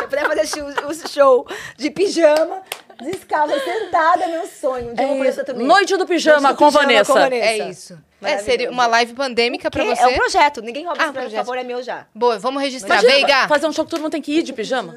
Eu 0.02 0.09
podia 0.09 0.26
fazer 0.28 0.47
show, 0.47 0.67
o 0.89 1.09
show 1.09 1.47
de 1.76 1.91
pijama, 1.91 2.62
descalça, 3.02 3.59
sentada, 3.60 4.26
meu 4.28 4.47
sonho. 4.47 4.89
Eu 4.97 5.25
É 5.25 5.33
fazer. 5.33 5.52
Noite 5.55 5.97
do 5.97 6.07
pijama 6.07 6.41
Noite 6.41 6.55
do 6.55 6.59
com 6.59 6.67
pijama 6.67 6.83
Vanessa. 6.86 7.12
com 7.12 7.18
Vanessa. 7.18 7.47
É 7.47 7.70
isso. 7.70 7.99
É, 8.23 8.39
seria 8.39 8.70
uma 8.70 8.86
live 8.86 9.12
pandêmica 9.15 9.70
pra 9.70 9.84
você. 9.84 10.02
É 10.02 10.07
um 10.07 10.15
projeto. 10.15 10.62
Ninguém 10.62 10.84
rouba 10.86 11.02
Ah, 11.02 11.05
esse 11.05 11.12
projeto, 11.12 11.31
projeto. 11.31 11.41
por 11.44 11.47
favor, 11.47 11.59
é 11.59 11.65
meu 11.65 11.83
já. 11.83 12.07
Boa, 12.15 12.39
vamos 12.39 12.62
registrar. 12.62 13.02
Imagina, 13.02 13.12
Veiga, 13.26 13.49
fazer 13.49 13.67
um 13.67 13.73
show 13.73 13.84
que 13.84 13.91
todo 13.91 14.01
mundo 14.01 14.12
tem 14.12 14.23
que 14.23 14.33
ir 14.39 14.43
de 14.43 14.52
pijama. 14.52 14.97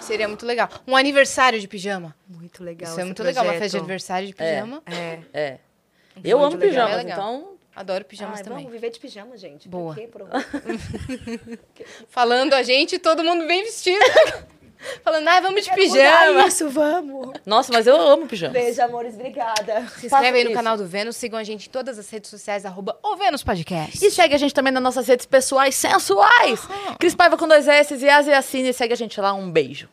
seria 0.00 0.28
muito 0.28 0.44
legal. 0.44 0.68
Um 0.86 0.96
aniversário 0.96 1.58
de 1.60 1.66
pijama. 1.68 2.14
Muito 2.28 2.62
legal. 2.62 2.90
Isso 2.90 3.00
é 3.00 3.04
muito 3.04 3.22
legal, 3.22 3.44
uma 3.44 3.52
projeto. 3.52 3.62
festa 3.62 3.78
de 3.78 3.82
aniversário 3.82 4.26
de 4.26 4.34
pijama. 4.34 4.82
É. 4.86 5.18
É. 5.32 5.58
Eu 6.22 6.38
Muito 6.38 6.54
amo 6.54 6.62
legal. 6.62 6.86
pijamas, 6.88 7.06
É 7.06 7.10
então. 7.10 7.51
Adoro 7.74 8.04
pijamas 8.04 8.38
Ai, 8.38 8.44
também. 8.44 8.58
vamos 8.58 8.72
viver 8.72 8.90
de 8.90 9.00
pijama, 9.00 9.36
gente. 9.36 9.68
Boa. 9.68 9.94
Por 9.94 10.00
quê? 10.00 10.08
Por... 10.08 10.22
Falando 12.08 12.52
a 12.52 12.62
gente, 12.62 12.98
todo 12.98 13.24
mundo 13.24 13.46
bem 13.46 13.64
vestido. 13.64 13.98
Falando, 15.02 15.28
ah, 15.28 15.40
vamos 15.40 15.64
de 15.64 15.72
pijama. 15.72 16.46
isso, 16.46 16.68
vamos. 16.68 17.32
Nossa, 17.46 17.72
mas 17.72 17.86
eu 17.86 17.96
amo 17.96 18.26
pijama. 18.26 18.52
Beijo, 18.52 18.82
amores. 18.82 19.14
Obrigada. 19.14 19.86
Se 19.96 20.06
inscreve 20.06 20.38
aí 20.38 20.44
no 20.44 20.50
Isso. 20.50 20.56
canal 20.56 20.76
do 20.76 20.84
Vênus, 20.86 21.16
sigam 21.16 21.38
a 21.38 21.44
gente 21.44 21.68
em 21.68 21.70
todas 21.70 21.98
as 21.98 22.10
redes 22.10 22.28
sociais, 22.28 22.66
arroba 22.66 22.98
o 23.02 23.16
Vênus 23.16 23.44
Podcast. 23.44 24.04
E 24.04 24.10
segue 24.10 24.34
a 24.34 24.38
gente 24.38 24.52
também 24.52 24.72
nas 24.72 24.82
nossas 24.82 25.06
redes 25.06 25.24
pessoais 25.24 25.74
sensuais. 25.76 26.60
Cris 26.98 27.14
Paiva 27.14 27.36
com 27.36 27.46
dois 27.46 27.68
S 27.68 27.94
e 27.94 28.10
Asiacine. 28.10 28.72
Segue 28.72 28.92
a 28.92 28.96
gente 28.96 29.20
lá. 29.20 29.32
Um 29.32 29.50
beijo. 29.50 29.88